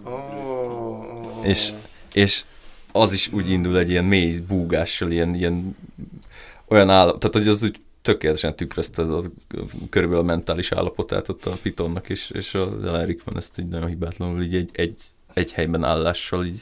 Ó. 0.06 1.20
És, 1.44 1.70
és 2.14 2.44
az 2.92 3.14
is 3.14 3.32
úgy 3.34 3.50
indul 3.50 3.78
egy 3.78 3.90
ilyen 3.90 4.06
mély 4.06 4.40
búgással, 4.48 5.12
ilyen, 5.12 5.36
ilyen 5.36 5.78
olyan 6.68 6.90
állapot, 6.90 7.20
tehát 7.20 7.36
hogy 7.36 7.48
az 7.48 7.64
úgy 7.64 7.80
tökéletesen 8.02 8.56
tükrözte 8.56 9.02
az, 9.02 9.10
az, 9.10 9.30
körülbelül 9.90 10.24
a 10.24 10.28
mentális 10.28 10.72
állapotát 10.72 11.30
ott 11.30 11.46
a 11.46 11.58
Pitonnak, 11.62 12.10
és, 12.10 12.30
és 12.30 12.54
az 12.54 12.84
Ellen 12.84 13.06
Rickman 13.06 13.38
ezt 13.38 13.60
így 13.60 13.68
nagyon 13.68 13.88
hibátlanul 13.88 14.42
így 14.42 14.56
egy, 14.56 14.70
egy, 14.74 15.02
egy 15.34 15.52
helyben 15.52 15.84
állással 15.84 16.46
így 16.46 16.62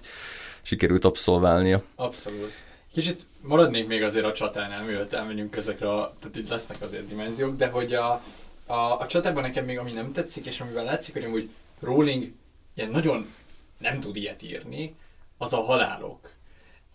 sikerült 0.62 1.06
abszolválnia. 1.06 1.84
Abszolút. 1.96 2.52
Kicsit 2.94 3.26
maradnék 3.42 3.88
még 3.88 4.04
azért 4.04 4.26
a 4.26 4.34
csatánál, 4.34 4.86
mielőtt 4.86 5.14
elmenjünk 5.14 5.56
ezekre, 5.56 5.90
a, 5.90 6.14
tehát 6.20 6.36
itt 6.36 6.50
lesznek 6.50 6.82
azért 6.82 7.08
dimenziók, 7.08 7.56
de 7.56 7.68
hogy 7.68 7.94
a, 7.94 8.22
a, 8.66 9.00
a 9.00 9.06
csatában 9.08 9.42
nekem 9.42 9.66
még 9.66 9.78
ami 9.78 9.92
nem 9.92 10.12
tetszik, 10.12 10.46
és 10.46 10.60
amivel 10.60 10.84
látszik, 10.84 11.14
hogy 11.14 11.24
amúgy 11.24 11.50
Rowling 11.80 12.32
ilyen 12.74 12.90
nagyon 12.90 13.26
nem 13.78 14.00
tud 14.00 14.16
ilyet 14.16 14.44
írni, 14.44 14.96
az 15.38 15.54
a 15.54 15.62
halálok. 15.62 16.32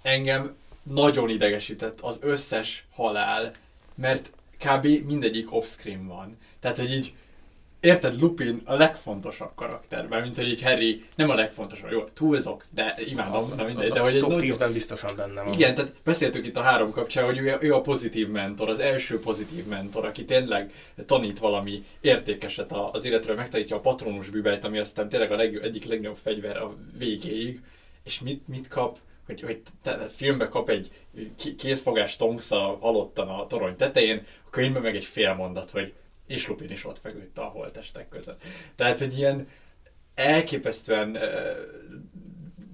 Engem 0.03 0.57
nagyon 0.83 1.29
idegesített 1.29 2.01
az 2.01 2.19
összes 2.23 2.87
halál, 2.95 3.53
mert 3.95 4.33
kb. 4.59 4.87
mindegyik 5.07 5.55
off-screen 5.55 6.07
van. 6.07 6.37
Tehát, 6.61 6.79
hogy 6.79 6.93
így 6.93 7.15
Érted, 7.83 8.21
Lupin 8.21 8.61
a 8.65 8.75
legfontosabb 8.75 9.51
karakter, 9.55 10.07
mert 10.07 10.23
mint 10.23 10.37
hogy 10.37 10.49
így 10.49 10.63
Harry 10.63 11.05
nem 11.15 11.31
a 11.31 11.35
legfontosabb, 11.35 11.91
jó, 11.91 12.05
túlzok, 12.05 12.65
de 12.71 12.95
imádom, 13.07 13.57
de 13.57 13.63
mindegy, 13.65 13.91
de 13.91 14.01
hogy 14.01 14.19
top 14.19 14.31
nagyon- 14.31 14.51
10-ben 14.51 14.73
biztosan 14.73 15.11
benne 15.17 15.43
van. 15.43 15.53
igen, 15.53 15.75
tehát 15.75 15.93
beszéltük 16.05 16.47
itt 16.47 16.57
a 16.57 16.61
három 16.61 16.91
kapcsán, 16.91 17.25
hogy 17.25 17.39
ő, 17.39 17.57
ő 17.61 17.75
a 17.75 17.81
pozitív 17.81 18.29
mentor, 18.29 18.69
az 18.69 18.79
első 18.79 19.21
pozitív 19.21 19.65
mentor, 19.67 20.05
aki 20.05 20.25
tényleg 20.25 20.73
tanít 21.07 21.39
valami 21.39 21.85
értékeset 22.01 22.73
az 22.93 23.05
életről, 23.05 23.37
megtanítja 23.37 23.77
a 23.77 23.81
patronus 23.81 24.29
bűbelt, 24.29 24.65
ami 24.65 24.79
aztán 24.79 25.09
tényleg 25.09 25.33
a 25.33 25.37
leg, 25.37 25.57
egyik 25.63 25.85
legnagyobb 25.85 26.19
fegyver 26.23 26.57
a 26.57 26.77
végéig, 26.99 27.61
és 28.05 28.21
mit, 28.21 28.49
mit 28.49 28.69
kap, 28.69 28.99
hogy, 29.33 29.41
hogy 29.43 29.63
te, 29.83 29.97
te 29.97 30.09
filmbe 30.09 30.49
kap 30.49 30.69
egy 30.71 30.91
ki- 31.37 31.55
kézfogás 31.55 32.17
Tonks 32.17 32.51
a 32.51 32.79
halottan 32.81 33.29
a 33.29 33.47
torony 33.47 33.77
tetején, 33.77 34.27
a 34.47 34.51
könyvben 34.51 34.83
meg 34.83 34.97
egy 34.97 35.05
fél 35.05 35.35
mondat, 35.35 35.71
hogy 35.71 35.93
és 36.27 36.49
Lupin 36.49 36.71
is 36.71 36.85
ott 36.85 36.99
feküdt 36.99 37.39
a 37.39 37.43
holtestek 37.45 38.09
között. 38.09 38.43
Tehát, 38.77 38.99
hogy 38.99 39.19
ilyen 39.19 39.49
elképesztően 40.15 41.19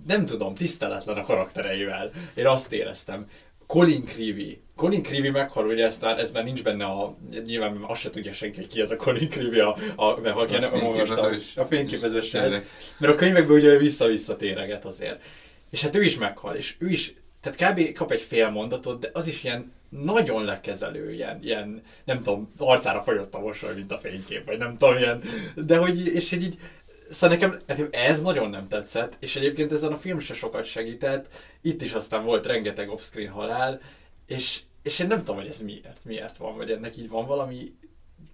nem 0.06 0.26
tudom, 0.26 0.54
tiszteletlen 0.54 1.16
a 1.16 1.24
karaktereivel. 1.24 2.10
Én 2.34 2.46
azt 2.46 2.72
éreztem. 2.72 3.26
Colin 3.66 4.04
Creevy. 4.04 4.60
Colin 4.76 5.02
Creevy 5.02 5.30
meghal, 5.30 5.66
ugye 5.66 5.84
ez 5.86 5.98
már, 6.00 6.18
ez 6.18 6.30
már 6.30 6.44
nincs 6.44 6.62
benne 6.62 6.84
a, 6.84 7.16
nyilván 7.44 7.84
azt 7.86 8.00
se 8.00 8.10
tudja 8.10 8.32
senki, 8.32 8.66
ki 8.66 8.80
ez 8.80 8.90
a 8.90 8.96
Colin 8.96 9.28
Creevy, 9.28 9.58
a, 9.58 9.76
a, 9.96 10.20
mert 10.20 10.34
ha 10.34 10.40
A 11.56 11.62
a 11.62 11.64
fényképező 11.66 12.18
is 12.18 12.28
se. 12.28 12.40
tényleg. 12.40 12.66
Mert 12.98 13.12
a 13.12 13.16
könyvekben 13.16 13.56
ugye 13.56 13.76
vissza-vissza 13.76 14.36
téreget 14.36 14.84
azért. 14.84 15.22
És 15.70 15.82
hát 15.82 15.96
ő 15.96 16.02
is 16.02 16.18
meghal, 16.18 16.54
és 16.54 16.76
ő 16.78 16.88
is, 16.88 17.14
tehát 17.40 17.74
kb. 17.74 17.92
kap 17.92 18.12
egy 18.12 18.20
fél 18.20 18.50
mondatot, 18.50 19.00
de 19.00 19.10
az 19.12 19.26
is 19.26 19.44
ilyen 19.44 19.72
nagyon 19.88 20.44
lekezelő, 20.44 21.12
ilyen, 21.12 21.42
ilyen 21.42 21.82
nem 22.04 22.16
tudom, 22.16 22.52
arcára 22.56 23.02
fagyott 23.02 23.34
a 23.34 23.40
mosoly, 23.40 23.74
mint 23.74 23.92
a 23.92 23.98
fénykép, 23.98 24.46
vagy 24.46 24.58
nem 24.58 24.76
tudom, 24.76 24.96
ilyen, 24.96 25.22
de 25.54 25.76
hogy, 25.76 26.06
és 26.06 26.32
így 26.32 26.58
szóval 27.10 27.36
nekem, 27.36 27.60
nekem 27.66 27.88
ez 27.90 28.22
nagyon 28.22 28.50
nem 28.50 28.68
tetszett, 28.68 29.16
és 29.20 29.36
egyébként 29.36 29.72
ezen 29.72 29.92
a 29.92 29.96
film 29.96 30.18
se 30.18 30.34
sokat 30.34 30.64
segített. 30.64 31.28
Itt 31.60 31.82
is 31.82 31.92
aztán 31.92 32.24
volt 32.24 32.46
rengeteg 32.46 32.88
off-screen 32.88 33.32
halál, 33.32 33.80
és, 34.26 34.60
és 34.82 34.98
én 34.98 35.06
nem 35.06 35.18
tudom, 35.18 35.36
hogy 35.36 35.46
ez 35.46 35.62
miért, 35.62 36.04
miért 36.04 36.36
van, 36.36 36.56
vagy 36.56 36.70
ennek 36.70 36.96
így 36.96 37.08
van 37.08 37.26
valami 37.26 37.74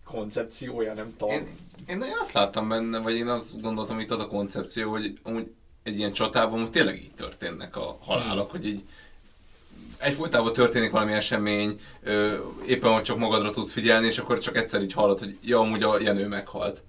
koncepciója, 0.05 0.95
nem 0.95 1.15
tudom. 1.17 1.35
Én, 1.35 1.47
én 1.89 2.03
azt 2.21 2.33
láttam 2.33 2.69
benne, 2.69 2.99
vagy 2.99 3.15
én 3.15 3.27
azt 3.27 3.61
gondoltam, 3.61 4.01
itt 4.01 4.11
az 4.11 4.21
a 4.21 4.29
koncepció, 4.29 4.91
hogy 4.91 5.19
amúgy 5.23 5.53
egy 5.85 5.99
ilyen 5.99 6.13
csatában 6.13 6.61
hogy 6.61 6.71
tényleg 6.71 6.97
így 6.97 7.15
történnek 7.17 7.77
a 7.77 7.99
halálok, 8.01 8.51
hmm. 8.51 8.61
hogy 8.61 8.69
így 8.69 8.83
egyfolytában 9.99 10.53
történik 10.53 10.91
valami 10.91 11.13
esemény, 11.13 11.81
ö, 12.03 12.35
éppen 12.67 12.93
hogy 12.93 13.03
csak 13.03 13.19
magadra 13.19 13.51
tudsz 13.51 13.73
figyelni, 13.73 14.07
és 14.07 14.19
akkor 14.19 14.39
csak 14.39 14.57
egyszer 14.57 14.83
így 14.83 14.93
hallod, 14.93 15.19
hogy 15.19 15.39
ja, 15.43 15.59
amúgy 15.59 15.83
a 15.83 16.01
Jenő 16.01 16.29
meghalt. 16.29 16.83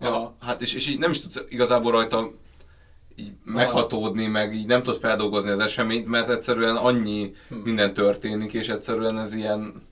Ja, 0.00 0.34
hát 0.40 0.62
és, 0.62 0.74
és 0.74 0.88
így 0.88 0.98
nem 0.98 1.10
is 1.10 1.20
tudsz 1.20 1.44
igazából 1.48 1.92
rajta 1.92 2.32
így 3.16 3.32
meghatódni, 3.44 4.26
meg 4.26 4.54
így 4.54 4.66
nem 4.66 4.82
tudsz 4.82 4.98
feldolgozni 4.98 5.50
az 5.50 5.58
eseményt, 5.58 6.06
mert 6.06 6.28
egyszerűen 6.28 6.76
annyi 6.76 7.34
hmm. 7.48 7.58
minden 7.58 7.92
történik, 7.92 8.52
és 8.52 8.68
egyszerűen 8.68 9.18
ez 9.18 9.34
ilyen 9.34 9.86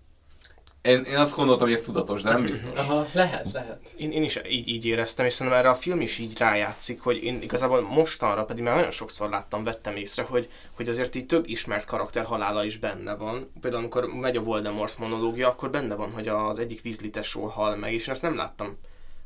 én, 0.83 1.03
én 1.03 1.17
azt 1.17 1.37
gondoltam, 1.37 1.67
hogy 1.67 1.77
ez 1.77 1.83
tudatos, 1.83 2.23
de 2.23 2.31
nem 2.31 2.45
biztos. 2.45 2.79
Aha, 2.79 3.07
lehet, 3.13 3.53
lehet. 3.53 3.81
Én, 3.97 4.13
én 4.13 4.23
is 4.23 4.41
így, 4.49 4.69
így 4.69 4.85
éreztem, 4.85 5.27
és 5.27 5.33
szerintem 5.33 5.61
erre 5.61 5.71
a 5.71 5.75
film 5.75 6.01
is 6.01 6.19
így 6.19 6.39
rájátszik, 6.39 7.01
hogy 7.01 7.25
én 7.25 7.43
igazából 7.43 7.81
mostanra, 7.81 8.45
pedig 8.45 8.65
már 8.65 8.75
nagyon 8.75 8.91
sokszor 8.91 9.31
láttam, 9.31 9.65
vettem 9.65 9.97
észre, 9.97 10.23
hogy, 10.23 10.49
hogy 10.73 10.89
azért 10.89 11.15
így 11.15 11.27
több 11.27 11.49
ismert 11.49 11.85
karakter 11.85 12.25
halála 12.25 12.65
is 12.65 12.77
benne 12.79 13.15
van. 13.15 13.53
Például 13.61 13.83
amikor 13.83 14.07
megy 14.07 14.37
a 14.37 14.43
Voldemort 14.43 14.99
monológia, 14.99 15.49
akkor 15.49 15.71
benne 15.71 15.95
van, 15.95 16.13
hogy 16.13 16.29
az 16.29 16.59
egyik 16.59 16.81
Weasley 16.85 17.11
tesó 17.11 17.45
hal 17.45 17.77
meg, 17.77 17.93
és 17.93 18.07
én 18.07 18.13
ezt 18.13 18.23
nem 18.23 18.37
láttam 18.37 18.79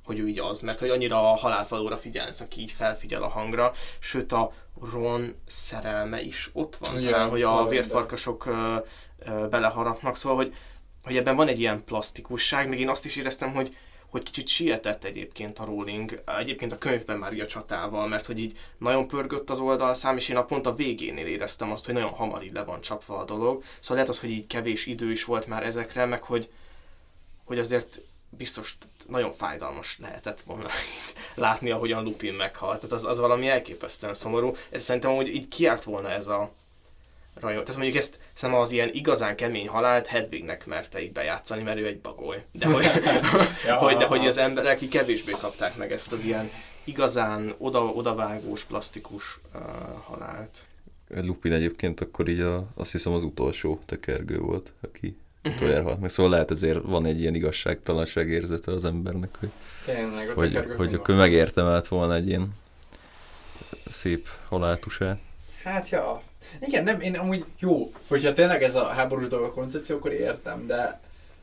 hogy 0.04 0.18
ő 0.18 0.28
így 0.28 0.38
az, 0.38 0.60
mert 0.60 0.78
hogy 0.78 0.88
annyira 0.88 1.30
a 1.30 1.36
halálfalóra 1.36 1.96
figyelsz, 1.96 2.40
aki 2.40 2.60
így 2.60 2.70
felfigyel 2.70 3.22
a 3.22 3.28
hangra, 3.28 3.72
sőt 3.98 4.32
a 4.32 4.52
Ron 4.92 5.34
szerelme 5.46 6.20
is 6.20 6.50
ott 6.52 6.76
van, 6.76 6.98
Igen, 6.98 7.12
talán, 7.12 7.28
hogy 7.28 7.42
a 7.42 7.66
vérfarkasok 7.68 8.46
ö, 8.46 8.76
ö, 9.18 9.48
beleharapnak, 9.48 10.16
szóval, 10.16 10.36
hogy 10.36 10.54
hogy 11.06 11.16
ebben 11.16 11.36
van 11.36 11.48
egy 11.48 11.60
ilyen 11.60 11.84
plastikusság, 11.84 12.68
meg 12.68 12.80
én 12.80 12.88
azt 12.88 13.04
is 13.04 13.16
éreztem, 13.16 13.54
hogy, 13.54 13.76
hogy 14.06 14.22
kicsit 14.22 14.48
sietett 14.48 15.04
egyébként 15.04 15.58
a 15.58 15.64
Rowling, 15.64 16.22
egyébként 16.38 16.72
a 16.72 16.78
könyvben 16.78 17.18
már 17.18 17.32
így 17.32 17.40
a 17.40 17.46
csatával, 17.46 18.08
mert 18.08 18.26
hogy 18.26 18.38
így 18.38 18.58
nagyon 18.78 19.08
pörgött 19.08 19.50
az 19.50 19.58
oldalszám, 19.58 20.16
és 20.16 20.28
én 20.28 20.36
a 20.36 20.44
pont 20.44 20.66
a 20.66 20.74
végénél 20.74 21.26
éreztem 21.26 21.70
azt, 21.70 21.84
hogy 21.84 21.94
nagyon 21.94 22.10
hamar 22.10 22.42
így 22.42 22.52
le 22.52 22.64
van 22.64 22.80
csapva 22.80 23.18
a 23.18 23.24
dolog. 23.24 23.62
Szóval 23.80 23.96
lehet 23.96 24.08
az, 24.08 24.20
hogy 24.20 24.30
így 24.30 24.46
kevés 24.46 24.86
idő 24.86 25.10
is 25.10 25.24
volt 25.24 25.46
már 25.46 25.62
ezekre, 25.62 26.04
meg 26.04 26.22
hogy, 26.22 26.50
hogy 27.44 27.58
azért 27.58 28.00
biztos 28.28 28.76
nagyon 29.08 29.32
fájdalmas 29.32 29.98
lehetett 30.00 30.40
volna 30.40 30.68
látni, 31.34 31.70
ahogyan 31.70 32.02
Lupin 32.02 32.34
meghalt. 32.34 32.80
Tehát 32.80 32.92
az, 32.92 33.04
az 33.04 33.18
valami 33.18 33.48
elképesztően 33.48 34.14
szomorú. 34.14 34.54
Ez 34.70 34.84
szerintem 34.84 35.14
hogy 35.14 35.28
így 35.28 35.48
kiárt 35.48 35.84
volna 35.84 36.10
ez 36.10 36.28
a, 36.28 36.52
rajong. 37.40 37.62
Tehát 37.62 37.80
mondjuk 37.80 38.02
ezt 38.02 38.18
szerintem 38.32 38.64
az 38.64 38.72
ilyen 38.72 38.90
igazán 38.92 39.36
kemény 39.36 39.68
halált 39.68 40.06
Hedwignek 40.06 40.66
merte 40.66 41.02
így 41.02 41.12
bejátszani, 41.12 41.62
mert 41.62 41.78
ő 41.78 41.86
egy 41.86 41.98
bagoly. 41.98 42.44
De 42.52 42.66
hogy, 42.72 42.84
ja, 43.66 43.74
hogy, 43.74 43.96
de 43.96 44.04
hogy 44.04 44.26
az 44.26 44.38
emberek 44.38 44.76
aki 44.76 44.88
kevésbé 44.88 45.32
kapták 45.40 45.76
meg 45.76 45.92
ezt 45.92 46.12
az 46.12 46.24
ilyen 46.24 46.50
igazán 46.84 47.54
oda, 47.58 47.84
odavágós, 47.84 48.64
plastikus 48.64 49.40
uh, 49.54 49.60
halált. 50.04 50.66
Lupin 51.08 51.52
egyébként 51.52 52.00
akkor 52.00 52.28
így 52.28 52.40
a, 52.40 52.66
azt 52.74 52.92
hiszem 52.92 53.12
az 53.12 53.22
utolsó 53.22 53.80
tekergő 53.86 54.38
volt, 54.38 54.72
aki 54.80 55.16
uh-huh. 55.36 55.54
utoljára 55.54 55.82
halt 55.82 56.00
meg. 56.00 56.10
Szóval 56.10 56.32
lehet 56.32 56.50
ezért 56.50 56.82
van 56.82 57.06
egy 57.06 57.20
ilyen 57.20 57.34
igazságtalanság 57.34 58.28
érzete 58.28 58.72
az 58.72 58.84
embernek, 58.84 59.36
hogy, 59.38 59.50
Tényleg, 59.84 60.28
hogy, 60.28 60.64
hogy 60.76 60.94
akkor 60.94 61.14
megértemelt 61.14 61.88
volna 61.88 62.14
egy 62.14 62.28
ilyen 62.28 62.54
szép 63.90 64.28
haláltusát. 64.48 65.18
Hát 65.62 65.88
ja, 65.88 66.22
igen, 66.60 66.84
nem, 66.84 67.00
én 67.00 67.14
amúgy 67.14 67.44
jó, 67.58 67.92
hogyha 68.08 68.32
tényleg 68.32 68.62
ez 68.62 68.74
a 68.74 68.84
háborús 68.84 69.28
dolog 69.28 69.46
a 69.46 69.52
koncepció, 69.52 69.96
akkor 69.96 70.12
értem, 70.12 70.66
de, 70.66 71.00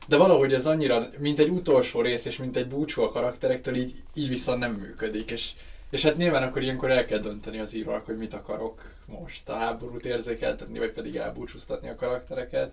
de 0.08 0.16
valahogy 0.16 0.52
ez 0.52 0.66
annyira, 0.66 1.08
mint 1.18 1.38
egy 1.38 1.48
utolsó 1.48 2.00
rész, 2.00 2.24
és 2.24 2.36
mint 2.36 2.56
egy 2.56 2.68
búcsú 2.68 3.02
a 3.02 3.10
karakterektől, 3.10 3.74
így, 3.74 4.02
így 4.14 4.28
viszont 4.28 4.58
nem 4.58 4.72
működik, 4.72 5.30
és, 5.30 5.50
és 5.90 6.02
hát 6.02 6.16
nyilván 6.16 6.42
akkor 6.42 6.62
ilyenkor 6.62 6.90
el 6.90 7.04
kell 7.04 7.18
dönteni 7.18 7.58
az 7.58 7.74
írónak, 7.74 8.06
hogy 8.06 8.16
mit 8.16 8.34
akarok 8.34 8.82
most, 9.06 9.48
a 9.48 9.54
háborút 9.54 10.04
érzékeltetni, 10.04 10.78
vagy 10.78 10.92
pedig 10.92 11.16
elbúcsúztatni 11.16 11.88
a 11.88 11.94
karaktereket. 11.94 12.72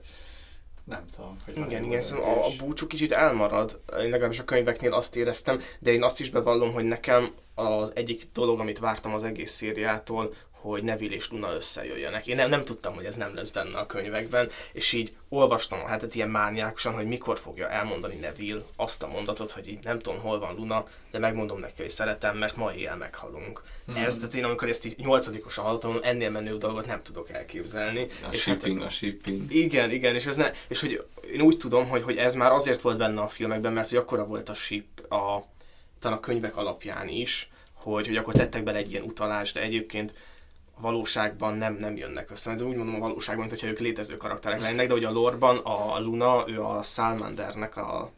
Nem 0.84 1.06
tudom. 1.16 1.38
Hogy 1.45 1.58
igen, 1.58 1.84
igen, 1.84 2.02
szóval 2.02 2.24
a, 2.24 2.45
a 2.45 2.49
búcsú 2.58 2.88
kicsit 2.88 3.12
elmarad, 3.12 3.80
én 3.99 4.10
legalábbis 4.10 4.40
a 4.40 4.44
könyveknél 4.44 4.94
azt 4.94 5.16
éreztem, 5.16 5.60
de 5.80 5.91
én 5.91 6.03
azt 6.03 6.20
is 6.20 6.30
bevallom, 6.30 6.74
hogy 6.74 6.84
nekem 6.84 7.34
az 7.56 7.91
egyik 7.95 8.24
dolog, 8.34 8.60
amit 8.60 8.80
vártam 8.80 9.14
az 9.14 9.24
egész 9.24 9.52
szériától, 9.52 10.34
hogy 10.62 10.84
Neville 10.84 11.16
és 11.16 11.30
Luna 11.30 11.54
összejöjjenek. 11.54 12.28
Én 12.28 12.36
nem, 12.36 12.50
nem 12.50 12.64
tudtam, 12.64 12.94
hogy 12.94 13.06
ez 13.06 13.16
nem 13.16 13.36
lesz 13.36 13.50
benne 13.50 13.78
a 13.78 13.86
könyvekben, 13.86 14.50
és 14.72 14.94
így 14.94 15.14
olvastam 15.30 15.86
hát 15.86 16.16
ilyen 16.16 16.30
mániákusan, 16.30 16.94
hogy 16.94 17.06
mikor 17.06 17.40
fogja 17.40 17.70
elmondani 17.70 18.16
Neville 18.16 18.62
azt 18.76 19.04
a 19.04 19.08
mondatot, 19.08 19.50
hogy 19.50 19.68
így 19.68 19.84
nem 19.84 20.00
tudom, 20.00 20.20
hol 20.20 20.40
van 20.40 20.56
Luna, 20.56 20.88
de 21.12 21.20
megmondom 21.20 21.60
neki, 21.60 21.82
hogy 21.82 21.90
szeretem, 21.90 22.38
mert 22.38 22.56
ma 22.56 22.74
éjjel 22.74 22.98
meghalunk. 22.98 23.62
Hmm. 23.86 23.96
Ez, 23.96 24.18
tehát 24.18 24.36
én 24.36 24.44
amikor 24.44 24.70
ezt 24.70 24.86
így 24.86 24.98
nyolcadikosan 24.98 25.64
hallottam, 25.64 25.98
ennél 26.02 26.30
menő 26.30 26.58
dolgot 26.58 26.86
nem 26.86 27.04
tudok 27.04 27.30
elképzelni. 27.30 28.02
A 28.02 28.06
és 28.32 28.46
hát 28.46 28.56
shipping, 28.56 28.78
hát, 28.78 28.88
a 28.88 28.90
shipping. 28.90 29.52
Igen, 29.54 29.92
igen, 29.92 30.16
és, 30.16 30.26
ez 30.26 30.36
ne, 30.36 30.52
és 30.68 30.80
hogy 30.80 31.06
én 31.34 31.42
úgy 31.42 31.58
tudom, 31.58 31.88
hogy, 31.88 32.04
hogy 32.04 32.18
ez 32.18 32.36
már 32.36 32.52
azért 32.52 32.82
volt 32.82 32.98
benne 32.98 33.22
a 33.22 33.28
filmekben, 33.28 33.74
mert 33.74 33.90
hogy 33.90 33.98
akkora 33.98 34.26
volt 34.26 34.50
a 34.50 34.54
ship 34.54 35.12
a, 35.12 35.46
talán 36.00 36.18
a 36.18 36.22
könyvek 36.22 36.58
alapján 36.58 37.08
is, 37.08 37.50
hogy, 37.74 38.08
hogy 38.08 38.18
akkor 38.18 38.34
tettek 38.34 38.64
bele 38.64 38.78
egy 38.78 38.92
ilyen 38.92 39.04
utalást, 39.04 39.54
de 39.54 39.62
egyébként 39.62 40.14
valóságban 40.82 41.58
nem, 41.58 41.74
nem 41.74 41.95
jönnek 41.95 42.32
össze. 42.32 42.52
Ez 42.52 42.62
úgy 42.62 42.76
mondom 42.76 42.95
a 42.95 42.99
valóságban, 42.99 43.45
mint 43.45 43.60
hogyha 43.60 43.72
ők 43.74 43.80
létező 43.80 44.18
karakterek 44.18 44.62
lennének, 44.62 44.88
de 44.88 44.94
hogy 44.94 45.06
a 45.06 45.12
lorban 45.12 45.58
a 45.58 45.99
Luna, 45.99 46.44
ő 46.48 46.64
a 46.64 46.84
Salmandernek 46.84 47.78
a, 47.78 48.12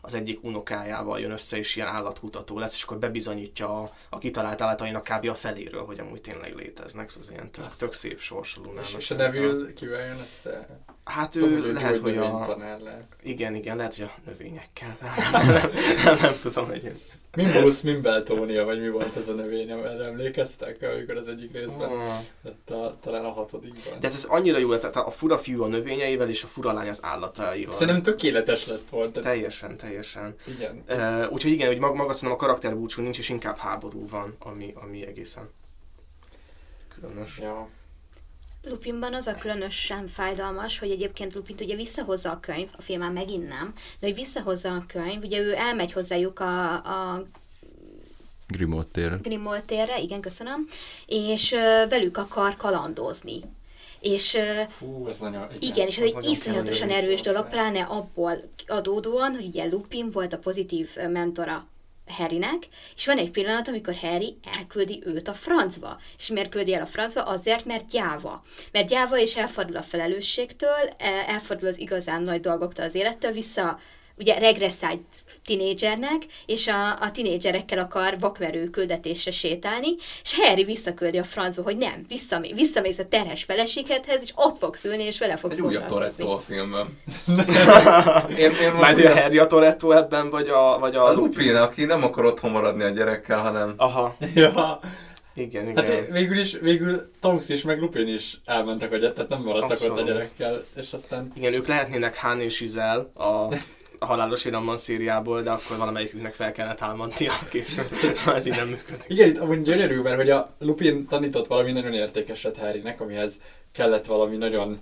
az 0.00 0.14
egyik 0.14 0.44
unokájával 0.44 1.20
jön 1.20 1.30
össze, 1.30 1.56
és 1.56 1.76
ilyen 1.76 1.88
állatkutató 1.88 2.58
lesz, 2.58 2.74
és 2.74 2.82
akkor 2.82 2.98
bebizonyítja 2.98 3.80
a, 3.80 3.92
a 4.10 4.18
kitalált 4.18 4.60
állatainak 4.60 5.02
kb. 5.02 5.28
a 5.28 5.34
feléről, 5.34 5.84
hogy 5.84 6.00
amúgy 6.00 6.20
tényleg 6.20 6.54
léteznek, 6.54 7.08
szóval 7.08 7.24
az 7.28 7.32
ilyen 7.32 7.50
tök, 7.50 7.76
tök 7.76 7.92
szép 7.92 8.20
sors 8.20 8.56
a 8.56 8.60
Lunának. 8.64 8.92
És 8.96 9.10
a 9.10 9.14
Neville 9.14 9.72
kivel 9.72 10.06
jön 10.06 10.18
össze? 10.20 10.68
Hát 11.04 11.36
ő 11.36 11.40
Tudom, 11.40 11.74
lehet, 11.74 11.98
hogy 11.98 12.16
a... 12.16 12.56
Igen, 13.22 13.54
igen, 13.54 13.76
lehet, 13.76 13.94
hogy 13.94 14.04
a 14.04 14.30
növényekkel. 14.30 14.96
nem, 15.32 15.46
nem, 15.46 15.70
nem, 16.04 16.18
nem 16.20 16.34
tudom, 16.42 16.70
Mimbus 17.36 17.82
Mimbeltónia, 17.82 18.64
vagy 18.64 18.80
mi 18.80 18.88
volt 18.88 19.16
ez 19.16 19.28
a 19.28 19.32
növény, 19.32 19.70
erre 19.70 20.04
emlékeztek, 20.04 20.82
amikor 20.82 21.16
az 21.16 21.28
egyik 21.28 21.52
részben, 21.52 21.90
lett 22.42 22.70
a, 22.70 22.96
talán 23.00 23.24
a 23.24 23.30
hatodikban. 23.30 24.00
De 24.00 24.08
ez 24.08 24.24
annyira 24.28 24.58
jó 24.58 24.76
tehát 24.76 24.96
a 24.96 25.10
fura 25.10 25.38
fiú 25.38 25.62
a 25.62 25.66
növényeivel, 25.66 26.28
és 26.28 26.42
a 26.42 26.46
fura 26.46 26.72
lány 26.72 26.88
az 26.88 26.98
állataival. 27.02 27.74
Szerintem 27.74 28.02
tökéletes 28.02 28.66
lett 28.66 28.88
volt. 28.90 29.12
Tehát... 29.12 29.28
Teljesen, 29.28 29.76
teljesen. 29.76 30.34
Igen. 30.46 30.84
Uh, 30.88 31.32
úgyhogy 31.32 31.52
igen, 31.52 31.66
hogy 31.66 31.78
maga, 31.78 31.94
maga 31.94 32.12
szerintem 32.12 32.38
a 32.38 32.46
karakterbúcsú 32.46 33.02
nincs, 33.02 33.18
és 33.18 33.28
inkább 33.28 33.56
háború 33.56 34.08
van, 34.08 34.36
ami, 34.38 34.72
ami 34.74 35.06
egészen 35.06 35.48
különös. 37.00 37.38
Ja. 37.38 37.68
Lupinban 38.62 39.14
az 39.14 39.26
a 39.26 39.34
különösen 39.34 40.08
fájdalmas, 40.08 40.78
hogy 40.78 40.90
egyébként 40.90 41.34
Lupint 41.34 41.60
ugye 41.60 41.76
visszahozza 41.76 42.30
a 42.30 42.40
könyv, 42.40 42.68
a 42.76 42.82
film 42.82 43.00
már 43.00 43.10
megint 43.10 43.48
nem, 43.48 43.72
de 44.00 44.06
hogy 44.06 44.14
visszahozza 44.14 44.74
a 44.74 44.84
könyv, 44.86 45.22
ugye 45.22 45.40
ő 45.40 45.54
elmegy 45.54 45.92
hozzájuk 45.92 46.40
a, 46.40 46.72
a 46.72 47.22
Grimald 48.46 48.86
térre. 48.86 49.18
Grimald 49.22 49.62
térre, 49.62 50.00
igen, 50.00 50.20
köszönöm, 50.20 50.66
és 51.06 51.52
uh, 51.52 51.88
velük 51.88 52.16
akar 52.16 52.56
kalandozni. 52.56 53.40
És, 54.00 54.38
Fú, 54.68 55.06
ez 55.08 55.18
nagyon, 55.18 55.42
igen, 55.42 55.58
igen 55.60 55.86
és 55.86 55.98
ez 55.98 56.12
egy 56.14 56.26
iszonyatosan 56.26 56.90
erős 56.90 57.20
dolog, 57.20 57.48
pláne 57.48 57.82
abból 57.82 58.42
adódóan, 58.66 59.34
hogy 59.34 59.46
ugye 59.46 59.64
Lupin 59.64 60.10
volt 60.10 60.32
a 60.32 60.38
pozitív 60.38 60.96
mentora 61.08 61.66
Harrynek, 62.08 62.68
és 62.96 63.06
van 63.06 63.18
egy 63.18 63.30
pillanat, 63.30 63.68
amikor 63.68 63.94
Harry 63.94 64.36
elküldi 64.56 65.02
őt 65.06 65.28
a 65.28 65.32
francba. 65.32 66.00
És 66.18 66.26
miért 66.26 66.50
küldi 66.50 66.74
el 66.74 66.82
a 66.82 66.86
francba? 66.86 67.22
Azért, 67.22 67.64
mert 67.64 67.90
gyáva. 67.90 68.42
Mert 68.72 68.88
gyáva 68.88 69.18
és 69.18 69.36
elfordul 69.36 69.76
a 69.76 69.82
felelősségtől, 69.82 70.94
e, 70.98 71.24
elfordul 71.26 71.68
az 71.68 71.78
igazán 71.78 72.22
nagy 72.22 72.40
dolgoktól 72.40 72.84
az 72.84 72.94
élettől, 72.94 73.32
vissza 73.32 73.78
ugye 74.18 74.38
regresszál 74.38 75.00
tinédzsernek, 75.44 76.22
és 76.46 76.66
a, 76.66 77.00
a 77.00 77.10
tinédzserekkel 77.10 77.78
akar 77.78 78.18
vakverő 78.20 78.70
küldetésre 78.70 79.30
sétálni, 79.30 79.88
és 80.22 80.34
Harry 80.34 80.64
visszaküldi 80.64 81.18
a 81.18 81.24
francba, 81.24 81.62
hogy 81.62 81.76
nem, 81.76 82.04
visszamé, 82.08 82.52
visszamész 82.52 82.98
a 82.98 83.08
terhes 83.08 83.44
feleségedhez, 83.44 84.22
és 84.22 84.32
ott 84.34 84.58
fogsz 84.58 84.84
ülni, 84.84 85.02
és 85.02 85.18
vele 85.18 85.36
fogsz 85.36 85.58
Egy 85.58 85.64
újabb 85.64 85.86
Toretto 85.86 86.30
a 86.30 86.38
filmben. 86.38 86.98
én, 88.38 88.50
én 88.62 88.72
most 88.72 89.04
a 89.04 89.20
Harry 89.20 89.38
a 89.38 89.46
Toretto 89.46 89.90
ebben, 89.90 90.30
vagy 90.30 90.48
a, 90.48 90.78
vagy 90.78 90.94
a, 90.94 91.06
a 91.06 91.12
Lupin, 91.12 91.24
Lupin, 91.24 91.54
aki 91.54 91.84
nem 91.84 92.04
akar 92.04 92.24
otthon 92.24 92.50
maradni 92.50 92.82
a 92.82 92.88
gyerekkel, 92.88 93.38
hanem... 93.38 93.74
Aha. 93.76 94.16
ja. 94.34 94.80
Igen, 95.34 95.74
hát 95.74 95.88
igen. 95.88 95.96
Hát 95.96 96.10
végül 96.10 96.38
is, 96.38 96.58
végül 96.60 97.10
Tonks 97.20 97.48
is, 97.48 97.62
meg 97.62 97.80
Lupin 97.80 98.08
is 98.08 98.40
elmentek 98.44 98.92
a 98.92 98.98
tehát 98.98 99.28
nem 99.28 99.40
maradtak 99.40 99.70
Abszolút. 99.70 99.98
ott 99.98 100.04
a 100.04 100.06
gyerekkel, 100.06 100.64
és 100.76 100.92
aztán... 100.92 101.32
Igen, 101.34 101.52
ők 101.52 101.66
lehetnének 101.66 102.18
Han 102.18 102.40
és 102.40 102.60
Izel, 102.60 103.10
a 103.14 103.54
a 103.98 104.06
halálos 104.06 104.44
iramban 104.44 104.76
szériából, 104.76 105.42
de 105.42 105.50
akkor 105.50 105.76
valamelyikünknek 105.78 106.32
fel 106.32 106.52
kellene 106.52 106.74
támadnia, 106.74 107.32
és 107.52 107.80
ez 108.26 108.46
így 108.46 108.56
nem 108.56 108.68
működik. 108.68 109.04
Igen, 109.08 109.28
itt 109.28 109.38
amúgy 109.38 109.62
gyönyörű, 109.62 110.00
mert 110.00 110.16
hogy 110.16 110.30
a 110.30 110.54
Lupin 110.58 111.06
tanított 111.06 111.46
valami 111.46 111.72
nagyon 111.72 111.92
értékeset 111.92 112.56
Harrynek, 112.56 113.00
amihez 113.00 113.40
kellett 113.72 114.06
valami 114.06 114.36
nagyon 114.36 114.80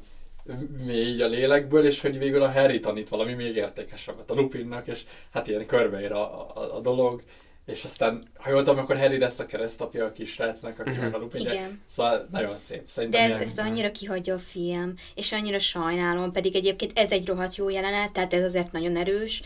mély 0.84 1.22
a 1.22 1.26
lélekből, 1.26 1.86
és 1.86 2.00
hogy 2.00 2.18
végül 2.18 2.42
a 2.42 2.52
Harry 2.52 2.80
tanít 2.80 3.08
valami 3.08 3.34
még 3.34 3.56
értékesebbet 3.56 4.30
a 4.30 4.34
Lupinnak, 4.34 4.86
és 4.86 5.00
hát 5.32 5.48
ilyen 5.48 5.66
körbeér 5.66 6.12
a, 6.12 6.50
a, 6.54 6.76
a 6.76 6.80
dolog, 6.80 7.22
és 7.66 7.84
aztán, 7.84 8.22
ha 8.38 8.50
jól 8.50 8.58
tudom, 8.62 8.78
akkor 8.78 8.98
Harry 8.98 9.18
lesz 9.18 9.38
a 9.38 9.46
keresztapja 9.46 10.04
a 10.04 10.12
kisrácnak, 10.12 10.78
aki 10.78 10.90
Mhm. 10.90 11.00
meg 11.00 11.14
a 11.14 11.18
Lupin. 11.18 11.40
Igen. 11.40 11.80
Szóval 11.90 12.26
nagyon 12.32 12.56
szép. 12.56 12.82
Szerintem 12.86 13.20
De 13.20 13.26
ez, 13.26 13.32
ilyen- 13.32 13.42
ezt 13.42 13.58
annyira 13.58 13.90
kihagyja 13.90 14.34
a 14.34 14.38
film, 14.38 14.94
és 15.14 15.32
annyira 15.32 15.58
sajnálom, 15.58 16.32
pedig 16.32 16.56
egyébként 16.56 16.98
ez 16.98 17.12
egy 17.12 17.26
rohadt 17.26 17.56
jó 17.56 17.68
jelenet, 17.68 18.12
tehát 18.12 18.34
ez 18.34 18.44
azért 18.44 18.72
nagyon 18.72 18.96
erős. 18.96 19.42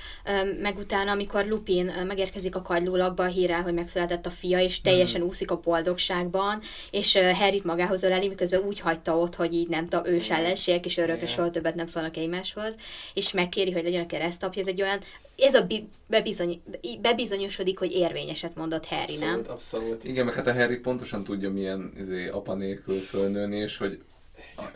Meg 0.61 0.79
utána, 0.79 1.11
amikor 1.11 1.47
Lupin 1.47 1.93
megérkezik 2.07 2.57
a 2.57 2.63
kagylólagba 2.63 3.23
a 3.23 3.27
hírrel, 3.27 3.63
hogy 3.63 3.75
megszületett 3.75 4.27
a 4.27 4.31
fia, 4.31 4.61
és 4.61 4.81
teljesen 4.81 5.23
úszik 5.23 5.51
a 5.51 5.61
boldogságban, 5.61 6.61
és 6.91 7.19
Harryt 7.35 7.65
magához 7.65 8.03
öleli, 8.03 8.29
miközben 8.29 8.61
úgy 8.61 8.81
hagyta 8.81 9.19
ott, 9.19 9.35
hogy 9.35 9.55
így 9.55 9.69
nem 9.69 9.87
tudom, 9.87 10.13
ős 10.15 10.31
ellenségek, 10.31 10.85
és 10.85 10.97
örökre 10.97 11.27
soha 11.27 11.51
többet 11.51 11.75
nem 11.75 11.87
szólnak 11.87 12.17
egymáshoz, 12.17 12.75
és 13.15 13.33
megkéri, 13.33 13.71
hogy 13.73 13.83
legyen 13.83 14.03
a 14.03 14.07
keresztapja, 14.07 14.61
ez 14.63 14.69
egy 14.69 14.83
olyan, 14.83 14.99
ez 15.37 15.55
a 15.55 15.63
bi- 15.63 15.89
bebizony, 16.07 16.63
bebizonyosodik, 17.01 17.79
hogy 17.79 17.93
érvényeset 17.93 18.55
mondott 18.55 18.87
Harry, 18.87 19.17
nem? 19.17 19.29
Abszolút, 19.29 19.49
abszolút. 19.49 20.05
Igen, 20.05 20.25
meg 20.25 20.35
hát 20.35 20.47
a 20.47 20.55
Harry 20.55 20.77
pontosan 20.77 21.25
tudja, 21.25 21.51
milyen 21.51 21.93
izé, 21.99 22.29
apa 22.29 22.55
nélkül 22.55 22.99
fölnőni, 22.99 23.57
és 23.57 23.77
hogy 23.77 24.03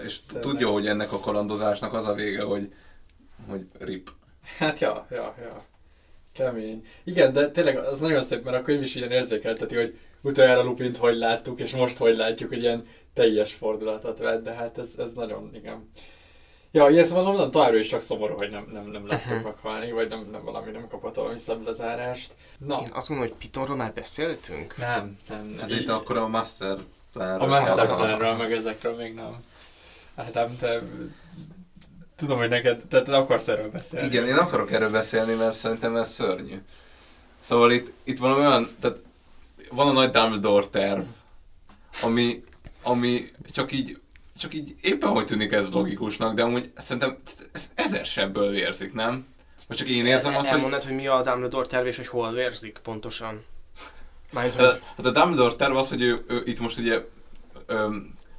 és 0.04 0.18
tudja, 0.40 0.68
hogy 0.68 0.86
ennek 0.86 1.12
a 1.12 1.20
kalandozásnak 1.20 1.92
az 1.92 2.06
a 2.06 2.14
vége, 2.14 2.42
hogy, 2.42 2.68
hogy 3.48 3.66
rip. 3.78 4.10
Hát 4.58 4.78
ja, 4.78 5.06
ja, 5.10 5.34
ja. 5.40 5.64
Kemény. 6.32 6.84
Igen, 7.04 7.32
de 7.32 7.50
tényleg 7.50 7.76
az 7.76 8.00
nagyon 8.00 8.22
szép, 8.22 8.44
mert 8.44 8.56
a 8.56 8.62
könyv 8.62 8.82
is 8.82 8.94
ilyen 8.94 9.10
érzékelteti, 9.10 9.74
hogy 9.76 9.98
utoljára 10.22 10.62
Lupint 10.62 10.96
hogy 10.96 11.16
láttuk, 11.16 11.60
és 11.60 11.72
most 11.72 11.96
hogy 11.96 12.16
látjuk, 12.16 12.48
hogy 12.48 12.62
ilyen 12.62 12.86
teljes 13.12 13.52
fordulatot 13.52 14.18
vett, 14.18 14.42
de 14.42 14.52
hát 14.52 14.78
ez, 14.78 14.94
ez 14.98 15.12
nagyon, 15.12 15.50
igen. 15.54 15.90
Ja, 16.76 17.04
szóval 17.04 17.24
mondom, 17.24 17.50
továbbra 17.50 17.76
is 17.78 17.86
csak 17.86 18.00
szomorú, 18.00 18.34
hogy 18.36 18.50
nem, 18.50 18.68
nem, 18.72 18.84
nem 18.90 19.06
láttuk 19.06 19.32
Mhm. 19.36 19.44
meghalni, 19.44 19.92
vagy 19.92 20.08
nem, 20.08 20.28
nem 20.32 20.44
valami 20.44 20.70
nem 20.70 20.88
kapott 20.88 21.14
valami 21.14 21.38
szebb 21.38 21.66
lezárást. 21.66 22.32
Na, 22.58 22.80
Én 22.80 22.88
azt 22.92 23.08
mondom, 23.08 23.28
hogy 23.28 23.36
Pitonról 23.36 23.76
már 23.76 23.92
beszéltünk? 23.92 24.76
nem, 24.76 25.18
nem, 25.28 25.46
nem. 25.46 25.58
Hát 25.58 25.70
itt 25.70 25.88
akkor 25.88 26.16
a 26.16 26.28
Master 26.28 26.78
Plan. 27.12 27.40
A 27.40 27.46
Master 27.46 27.86
Planről, 27.86 28.32
meg 28.34 28.52
ezekről 28.52 28.96
még 28.96 29.14
nem. 29.14 29.36
Hát 30.16 30.34
nem, 30.34 30.56
te... 30.56 30.82
Tudom, 32.16 32.38
hogy 32.38 32.48
neked, 32.48 32.80
te, 32.88 33.02
te 33.02 33.16
akarsz 33.16 33.48
erről 33.48 33.70
beszélni. 33.70 34.06
Igen, 34.06 34.26
én 34.26 34.34
akarok 34.36 34.72
erről 34.72 34.90
beszélni, 34.90 35.34
mert 35.34 35.54
szerintem 35.54 35.96
ez 35.96 36.12
szörnyű. 36.12 36.62
Szóval 37.40 37.70
itt, 37.72 37.92
itt 38.04 38.18
valami 38.18 38.40
olyan, 38.40 38.68
tehát 38.80 39.04
van 39.70 39.88
a 39.88 39.92
nagy 39.92 40.10
Dumbledore 40.10 40.66
terv, 40.66 41.02
ami, 42.02 42.44
ami 42.82 43.24
csak 43.52 43.72
így, 43.72 43.98
csak 44.38 44.54
így 44.54 44.74
éppen 44.80 45.08
hogy 45.08 45.26
tűnik 45.26 45.52
ez 45.52 45.70
logikusnak, 45.70 46.34
de 46.34 46.42
amúgy 46.42 46.70
szerintem 46.76 47.16
ez 47.52 47.70
ezer 47.74 48.06
sebből 48.06 48.50
vérzik, 48.50 48.92
nem? 48.92 49.26
Vagy 49.68 49.76
csak 49.76 49.88
én 49.88 50.06
érzem 50.06 50.36
azt, 50.36 50.48
hogy... 50.48 50.56
Elmondod, 50.56 50.82
hogy 50.82 50.94
mi 50.94 51.06
a 51.06 51.22
Dumbledore 51.22 51.66
terv, 51.66 51.86
és 51.86 51.96
hogy 51.96 52.06
hol 52.06 52.32
vérzik 52.32 52.78
pontosan. 52.82 53.44
Mármint, 54.32 54.54
hogy... 54.54 54.80
Hát 54.96 55.06
a 55.06 55.10
Dumbledore 55.10 55.54
terv 55.54 55.76
az, 55.76 55.88
hogy 55.88 56.02
ő, 56.02 56.24
ő 56.28 56.42
itt 56.44 56.60
most 56.60 56.78
ugye 56.78 57.00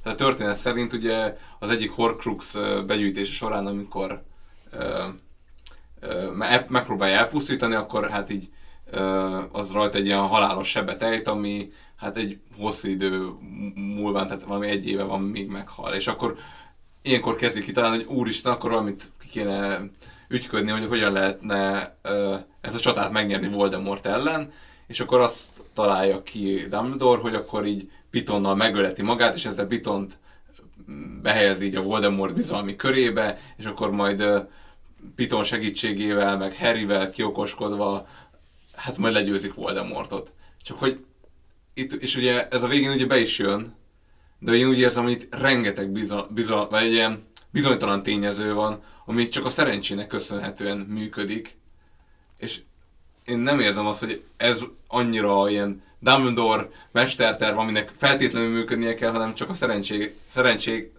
hát 0.04 0.12
a 0.12 0.14
történet 0.14 0.56
szerint 0.56 0.92
ugye 0.92 1.36
az 1.58 1.70
egyik 1.70 1.90
Horcrux 1.90 2.54
begyűjtése 2.86 3.32
során, 3.32 3.66
amikor 3.66 4.22
ö, 4.70 5.04
ö, 6.00 6.30
me- 6.30 6.68
megpróbálja 6.68 7.16
elpusztítani, 7.16 7.74
akkor 7.74 8.10
hát 8.10 8.30
így 8.30 8.48
ö, 8.90 9.00
az 9.52 9.72
rajta 9.72 9.98
egy 9.98 10.06
ilyen 10.06 10.26
halálos 10.26 10.68
sebet 10.68 11.02
ejt, 11.02 11.28
ami 11.28 11.72
hát 11.96 12.16
egy 12.16 12.38
hosszú 12.58 12.88
idő 12.88 13.28
múlván, 13.74 14.26
tehát 14.26 14.42
valami 14.42 14.68
egy 14.68 14.86
éve 14.86 15.02
van, 15.02 15.22
még 15.22 15.48
meghal. 15.48 15.94
És 15.94 16.06
akkor 16.06 16.36
ilyenkor 17.02 17.36
kezdik 17.36 17.64
kitalálni, 17.64 17.96
hogy 18.04 18.16
úristen, 18.16 18.52
akkor 18.52 18.70
valamit 18.70 19.10
kéne 19.30 19.80
ügyködni, 20.28 20.70
hogy 20.70 20.86
hogyan 20.86 21.12
lehetne 21.12 21.94
ezt 22.60 22.74
a 22.74 22.78
csatát 22.78 23.12
megnyerni 23.12 23.48
Voldemort 23.48 24.06
ellen, 24.06 24.52
és 24.86 25.00
akkor 25.00 25.20
azt 25.20 25.50
találja 25.74 26.22
ki 26.22 26.66
Dumbledore, 26.68 27.20
hogy 27.20 27.34
akkor 27.34 27.66
így 27.66 27.90
Pitonnal 28.10 28.54
megöleti 28.54 29.02
magát, 29.02 29.36
és 29.36 29.44
ezzel 29.44 29.66
Pitont 29.66 30.18
behelyezi 31.22 31.66
így 31.66 31.76
a 31.76 31.82
Voldemort 31.82 32.34
bizalmi 32.34 32.76
körébe, 32.76 33.38
és 33.56 33.64
akkor 33.64 33.90
majd 33.90 34.24
Piton 35.14 35.44
segítségével, 35.44 36.36
meg 36.36 36.56
Harryvel 36.56 37.10
kiokoskodva, 37.10 38.08
hát 38.74 38.98
majd 38.98 39.12
legyőzik 39.12 39.54
Voldemortot. 39.54 40.32
Csak 40.62 40.78
hogy 40.78 41.04
itt, 41.78 41.92
és 41.92 42.16
ugye 42.16 42.48
ez 42.48 42.62
a 42.62 42.68
végén 42.68 42.90
ugye 42.90 43.06
be 43.06 43.18
is 43.18 43.38
jön, 43.38 43.74
de 44.38 44.52
én 44.52 44.68
úgy 44.68 44.78
érzem, 44.78 45.02
hogy 45.02 45.12
itt 45.12 45.34
rengeteg 45.34 45.90
bizony, 45.90 46.24
bizony, 46.30 46.66
vagy 46.70 46.82
egy 46.82 46.92
ilyen 46.92 47.26
bizonytalan 47.50 48.02
tényező 48.02 48.54
van, 48.54 48.82
ami 49.04 49.28
csak 49.28 49.44
a 49.44 49.50
szerencsének 49.50 50.06
köszönhetően 50.06 50.78
működik. 50.78 51.56
És 52.38 52.60
én 53.24 53.38
nem 53.38 53.60
érzem 53.60 53.86
azt, 53.86 53.98
hogy 53.98 54.22
ez 54.36 54.60
annyira 54.86 55.50
ilyen 55.50 55.82
Dumbledore 55.98 56.68
mesterterv, 56.92 57.58
aminek 57.58 57.92
feltétlenül 57.96 58.50
működnie 58.50 58.94
kell, 58.94 59.12
hanem 59.12 59.34
csak 59.34 59.50
a 59.50 59.54
szerencség, 59.54 60.14
szerencség 60.28 60.90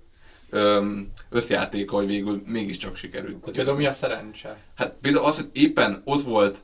összjátéka, 1.30 1.96
hogy 1.96 2.08
végül 2.08 2.44
mégiscsak 2.46 2.96
sikerült. 2.96 3.46
De 3.46 3.52
például 3.52 3.78
mi 3.78 3.86
a 3.86 3.92
szerencse? 3.92 4.58
Hát 4.76 4.96
például 5.02 5.26
az, 5.26 5.36
hogy 5.36 5.50
éppen 5.52 6.02
ott 6.06 6.22
volt 6.22 6.64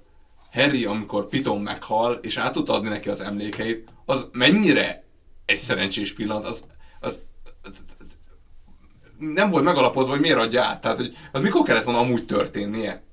Harry, 0.53 0.85
amikor 0.85 1.27
Piton 1.27 1.61
meghal, 1.61 2.19
és 2.21 2.37
át 2.37 2.53
tudta 2.53 2.73
adni 2.73 2.89
neki 2.89 3.09
az 3.09 3.21
emlékeit, 3.21 3.89
az 4.05 4.27
mennyire 4.31 5.03
egy 5.45 5.57
szerencsés 5.57 6.13
pillanat, 6.13 6.45
az, 6.45 6.63
az 6.99 7.21
nem 9.17 9.49
volt 9.49 9.63
megalapozva, 9.63 10.11
hogy 10.11 10.21
miért 10.21 10.37
adja 10.37 10.63
át. 10.63 10.81
Tehát, 10.81 10.97
hogy 10.97 11.17
az 11.31 11.41
mikor 11.41 11.63
kellett 11.63 11.83
volna 11.83 11.99
amúgy 11.99 12.25
történnie. 12.25 13.03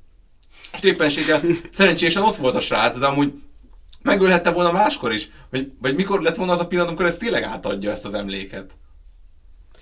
És 0.72 0.82
éppenséggel 0.82 1.40
szerencsésen 1.72 2.22
ott 2.22 2.36
volt 2.36 2.54
a 2.54 2.60
srác, 2.60 2.98
de 2.98 3.06
amúgy 3.06 3.32
megölhette 4.02 4.50
volna 4.50 4.72
máskor 4.72 5.12
is. 5.12 5.30
Vagy, 5.50 5.72
vagy 5.80 5.94
mikor 5.94 6.22
lett 6.22 6.36
volna 6.36 6.52
az 6.52 6.60
a 6.60 6.66
pillanat, 6.66 6.88
amikor 6.88 7.06
ez 7.06 7.16
tényleg 7.16 7.42
átadja 7.42 7.90
ezt 7.90 8.04
az 8.04 8.14
emléket. 8.14 8.72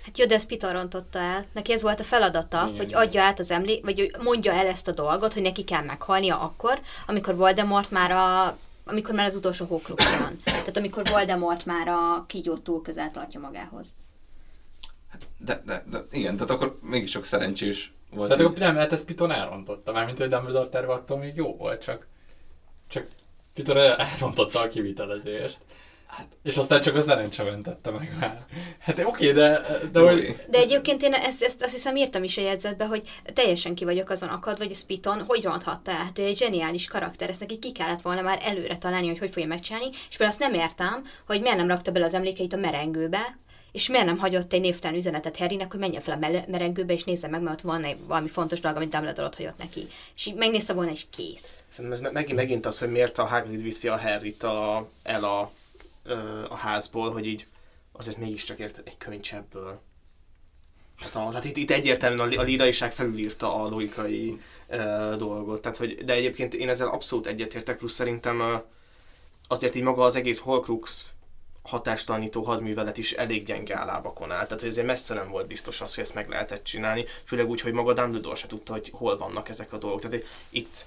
Hát 0.03 0.17
jó, 0.17 0.25
de 0.25 0.35
ezt 0.35 0.47
Piton 0.47 0.73
rontotta 0.73 1.19
el. 1.19 1.45
Neki 1.51 1.71
ez 1.71 1.81
volt 1.81 1.99
a 1.99 2.03
feladata, 2.03 2.65
Igen. 2.65 2.77
Hogy 2.77 2.93
adja 2.93 3.23
át 3.23 3.39
az 3.39 3.51
emlé... 3.51 3.79
vagy 3.83 3.99
hogy 3.99 4.23
mondja 4.23 4.53
el 4.53 4.67
ezt 4.67 4.87
a 4.87 4.91
dolgot, 4.93 5.33
hogy 5.33 5.41
neki 5.41 5.63
kell 5.63 5.83
meghalnia 5.83 6.39
akkor, 6.39 6.79
amikor 7.07 7.35
Voldemort 7.35 7.91
már 7.91 8.11
a 8.11 8.57
amikor 8.89 9.15
már 9.15 9.25
az 9.25 9.35
utolsó 9.35 9.65
hókluk 9.65 9.99
van. 10.19 10.39
Tehát 10.43 10.77
amikor 10.77 11.05
Voldemort 11.09 11.65
már 11.65 11.87
a 11.87 12.25
kígyót 12.27 12.61
túl 12.61 12.81
közel 12.81 13.11
tartja 13.11 13.39
magához. 13.39 13.95
De, 15.37 15.61
de, 15.65 15.83
de 15.89 16.05
igen, 16.11 16.33
tehát 16.33 16.49
akkor 16.49 16.79
mégiscsak 16.81 17.25
szerencsés 17.25 17.93
volt. 18.11 18.29
Tehát 18.29 18.45
akkor 18.45 18.57
nem, 18.57 18.75
hát 18.75 18.93
ezt 18.93 19.05
Piton 19.05 19.31
elrontotta, 19.31 19.91
mármint 19.91 20.17
hogy 20.17 20.29
Dumbledore 20.29 20.69
terve 20.69 20.93
attól 20.93 21.17
még 21.17 21.35
jó 21.35 21.55
volt, 21.55 21.81
csak, 21.81 22.07
csak 22.87 23.07
Piton 23.53 23.77
el- 23.77 23.95
elrontotta 23.95 24.59
a 24.59 24.67
kivitelezést. 24.67 25.59
Hát, 26.09 26.27
és 26.43 26.57
aztán 26.57 26.81
csak 26.81 26.95
a 26.95 27.01
szerencse 27.01 27.43
mentette 27.43 27.91
meg 27.91 28.15
már. 28.19 28.45
Hát 28.79 28.99
oké, 29.05 29.31
de, 29.31 29.65
de 29.91 29.99
hogy... 29.99 30.35
De 30.49 30.57
egyébként 30.57 31.03
én 31.03 31.13
ezt, 31.13 31.43
ezt 31.43 31.63
azt 31.63 31.73
hiszem 31.73 31.95
írtam 31.95 32.23
is 32.23 32.37
a 32.37 32.41
jegyzetbe, 32.41 32.85
hogy 32.85 33.21
teljesen 33.33 33.75
ki 33.75 33.83
vagyok 33.83 34.09
azon 34.09 34.29
akadva, 34.29 34.63
hogy 34.63 34.73
a 34.73 34.75
Spiton 34.75 35.23
hogy 35.27 35.43
ronthatta 35.43 35.91
el. 35.91 35.97
Hát 35.97 36.19
ő 36.19 36.23
egy 36.23 36.37
zseniális 36.37 36.87
karakter, 36.87 37.29
ezt 37.29 37.39
neki 37.39 37.59
ki 37.59 37.71
kellett 37.71 38.01
volna 38.01 38.21
már 38.21 38.39
előre 38.43 38.77
találni, 38.77 39.07
hogy 39.07 39.17
hogy 39.17 39.31
fogja 39.31 39.47
megcsinálni, 39.47 39.89
és 39.89 40.17
például 40.17 40.29
azt 40.29 40.39
nem 40.39 40.53
értem, 40.53 41.05
hogy 41.25 41.41
miért 41.41 41.57
nem 41.57 41.67
rakta 41.67 41.91
bele 41.91 42.05
az 42.05 42.13
emlékeit 42.13 42.53
a 42.53 42.57
merengőbe, 42.57 43.37
és 43.71 43.87
miért 43.87 44.05
nem 44.05 44.17
hagyott 44.17 44.53
egy 44.53 44.61
névtelen 44.61 44.97
üzenetet 44.97 45.37
Harrynek, 45.37 45.71
hogy 45.71 45.79
menjen 45.79 46.01
fel 46.01 46.17
a 46.21 46.27
merengőbe, 46.47 46.93
és 46.93 47.03
nézze 47.03 47.27
meg, 47.27 47.41
mert 47.41 47.55
ott 47.55 47.71
van 47.71 47.83
egy 47.83 47.97
valami 48.07 48.27
fontos 48.27 48.59
dolog, 48.59 48.77
amit 48.77 48.89
Dumbledore 48.89 49.27
ott 49.27 49.35
hagyott 49.35 49.57
neki. 49.57 49.87
És 50.15 50.25
így 50.25 50.35
megnézte 50.35 50.73
volna, 50.73 50.91
és 50.91 51.05
kész. 51.09 51.53
Szerintem 51.69 51.93
ez 51.93 52.01
me- 52.01 52.11
megint, 52.11 52.37
megint 52.37 52.65
az, 52.65 52.79
hogy 52.79 52.91
miért 52.91 53.17
a 53.17 53.25
Hagrid 53.25 53.61
viszi 53.61 53.87
a 53.87 53.97
Harryt 53.97 54.43
a, 54.43 54.87
el 55.03 55.23
a, 55.23 55.51
ö, 56.03 56.43
a 56.49 56.55
házból, 56.55 57.11
hogy 57.11 57.25
így 57.25 57.47
azért 57.91 58.17
mégiscsak 58.17 58.59
érted 58.59 58.87
egy 58.87 58.97
könycsebből. 58.97 59.79
Tehát, 60.99 61.15
a, 61.15 61.29
tehát 61.29 61.45
itt, 61.45 61.57
itt 61.57 61.71
egyértelműen 61.71 62.31
a, 62.31 62.39
a 62.39 62.43
líraiság 62.43 62.93
felülírta 62.93 63.55
a 63.55 63.67
logikai 63.67 64.41
ö, 64.67 65.15
dolgot. 65.17 65.61
Tehát, 65.61 65.77
hogy, 65.77 66.05
de 66.05 66.13
egyébként 66.13 66.53
én 66.53 66.69
ezzel 66.69 66.87
abszolút 66.87 67.27
egyetértek, 67.27 67.77
plusz 67.77 67.93
szerintem 67.93 68.39
ö, 68.39 68.55
azért 69.47 69.75
így 69.75 69.83
maga 69.83 70.03
az 70.03 70.15
egész 70.15 70.39
Horcrux 70.39 71.13
hatástalanító 71.61 72.43
hadművelet 72.43 72.97
is 72.97 73.11
elég 73.11 73.45
gyenge 73.45 73.83
lábakon 73.83 74.31
áll. 74.31 74.43
Tehát, 74.43 74.59
hogy 74.59 74.69
ezért 74.69 74.87
messze 74.87 75.13
nem 75.13 75.29
volt 75.29 75.47
biztos 75.47 75.81
az, 75.81 75.95
hogy 75.95 76.03
ezt 76.03 76.13
meg 76.13 76.29
lehetett 76.29 76.63
csinálni, 76.63 77.05
főleg 77.23 77.49
úgy, 77.49 77.61
hogy 77.61 77.73
maga 77.73 77.93
Dumbledore 77.93 78.35
se 78.35 78.47
tudta, 78.47 78.71
hogy 78.71 78.89
hol 78.93 79.17
vannak 79.17 79.49
ezek 79.49 79.73
a 79.73 79.77
dolgok. 79.77 80.01
Tehát 80.01 80.25
itt 80.49 80.85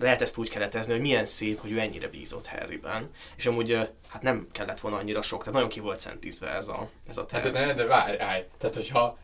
lehet 0.00 0.22
ezt 0.22 0.38
úgy 0.38 0.48
keretezni, 0.48 0.92
hogy 0.92 1.00
milyen 1.00 1.26
szép, 1.26 1.60
hogy 1.60 1.72
ő 1.72 1.78
ennyire 1.78 2.08
bízott 2.08 2.46
Harryben, 2.46 3.10
és 3.36 3.46
amúgy 3.46 3.72
hát 4.08 4.22
nem 4.22 4.48
kellett 4.52 4.80
volna 4.80 4.96
annyira 4.96 5.22
sok, 5.22 5.38
tehát 5.38 5.54
nagyon 5.54 5.68
ki 5.68 5.80
volt 5.80 6.00
centízve 6.00 6.48
ez 6.50 6.68
a, 6.68 6.88
ez 7.08 7.16
a 7.16 7.26
Hát 7.30 7.42
terv. 7.42 7.54
de, 7.54 7.66
de, 7.66 7.74
de 7.74 7.84
várj, 7.84 8.18
állj. 8.18 8.44
Tehát, 8.58 8.76
hogyha 8.76 9.18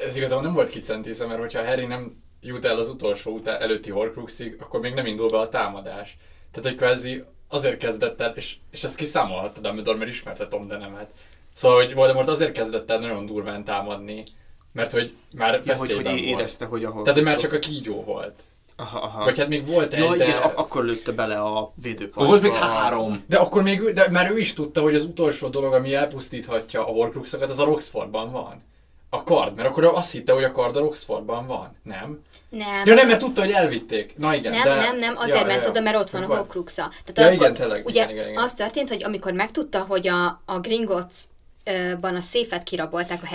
ez 0.00 0.16
igazából 0.16 0.44
nem 0.44 0.52
volt 0.54 0.70
kicentízve, 0.70 1.26
mert 1.26 1.40
hogyha 1.40 1.64
Harry 1.64 1.86
nem 1.86 2.22
jut 2.40 2.64
el 2.64 2.78
az 2.78 2.88
utolsó 2.88 3.32
után 3.32 3.60
előtti 3.60 3.90
Horcruxig, 3.90 4.56
akkor 4.60 4.80
még 4.80 4.94
nem 4.94 5.06
indul 5.06 5.30
be 5.30 5.38
a 5.38 5.48
támadás. 5.48 6.16
Tehát, 6.50 6.68
hogy 6.68 6.78
kvázi 6.78 7.24
azért 7.48 7.76
kezdett 7.78 8.20
el, 8.20 8.32
és, 8.36 8.56
és 8.70 8.84
ezt 8.84 8.96
kiszámolhatta 8.96 9.60
Dumbledore, 9.60 9.98
mert 9.98 10.10
ismerte 10.10 10.48
Tom 10.48 10.66
Denemet. 10.66 11.10
Szóval, 11.52 11.84
hogy 11.84 11.94
Voldemort 11.94 12.28
azért 12.28 12.52
kezdett 12.52 12.90
el 12.90 12.98
nagyon 12.98 13.26
durván 13.26 13.64
támadni, 13.64 14.24
mert 14.72 14.92
hogy 14.92 15.14
már 15.32 15.60
Ja, 15.64 15.76
hogy, 15.76 15.92
hogy 15.92 16.04
volt. 16.04 16.18
érezte, 16.18 16.64
hogy 16.64 16.84
ahol... 16.84 17.02
Tehát, 17.02 17.18
hogy 17.18 17.28
már 17.28 17.36
csak 17.36 17.52
a 17.52 17.58
kígyó 17.58 18.02
volt. 18.04 18.42
Aha, 18.80 18.98
aha. 18.98 19.24
Vagy 19.24 19.38
hát 19.38 19.48
még 19.48 19.66
volt 19.66 19.92
egy, 19.92 20.00
Ja, 20.04 20.16
de... 20.16 20.24
igen, 20.24 20.42
ak- 20.42 20.56
akkor 20.58 20.84
lőtte 20.84 21.12
bele 21.12 21.36
a 21.40 21.72
védőpacsba. 21.82 22.24
Volt 22.24 22.42
még 22.42 22.52
három. 22.52 23.24
De 23.28 23.36
akkor 23.36 23.62
még, 23.62 23.80
ő- 23.80 23.92
de 23.92 24.08
már 24.10 24.30
ő 24.30 24.38
is 24.38 24.54
tudta, 24.54 24.80
hogy 24.80 24.94
az 24.94 25.04
utolsó 25.04 25.48
dolog, 25.48 25.72
ami 25.72 25.94
elpusztíthatja 25.94 26.80
a 26.80 26.90
Horcruxokat, 26.90 27.50
az 27.50 27.58
a 27.58 27.64
Roxfordban 27.64 28.30
van. 28.30 28.62
A 29.12 29.22
kard, 29.24 29.54
mert 29.56 29.68
akkor 29.68 29.84
azt 29.84 30.12
hitte, 30.12 30.32
hogy 30.32 30.44
a 30.44 30.52
kard 30.52 30.76
a 30.76 30.80
Roxfordban 30.80 31.46
van, 31.46 31.76
nem? 31.82 32.22
Nem. 32.48 32.82
Ja 32.84 32.94
nem, 32.94 33.06
mert 33.08 33.18
tudta, 33.20 33.40
hogy 33.40 33.50
elvitték. 33.50 34.14
Na 34.16 34.34
igen, 34.34 34.52
Nem, 34.52 34.62
de... 34.62 34.74
nem, 34.74 34.96
nem, 34.98 35.16
azért 35.16 35.40
ja, 35.40 35.46
ment 35.46 35.64
ja, 35.64 35.70
oda, 35.70 35.80
mert 35.80 35.96
ott 35.96 36.10
van 36.10 36.22
a 36.22 36.26
Horcruxa. 36.26 36.88
Tehát 37.04 37.16
Ja, 37.16 37.22
akkor, 37.24 37.32
igen, 37.34 37.54
tényleg, 37.54 37.86
ugye 37.86 38.02
igen, 38.02 38.14
igen, 38.14 38.28
igen. 38.30 38.42
az 38.42 38.54
történt, 38.54 38.88
hogy 38.88 39.04
amikor 39.04 39.32
megtudta, 39.32 39.84
hogy 39.88 40.08
a, 40.08 40.42
a 40.46 40.58
Gringotts 40.60 41.16
ban 42.00 42.14
a 42.16 42.20
széfet 42.20 42.62
kirabolták 42.62 43.22
a 43.22 43.26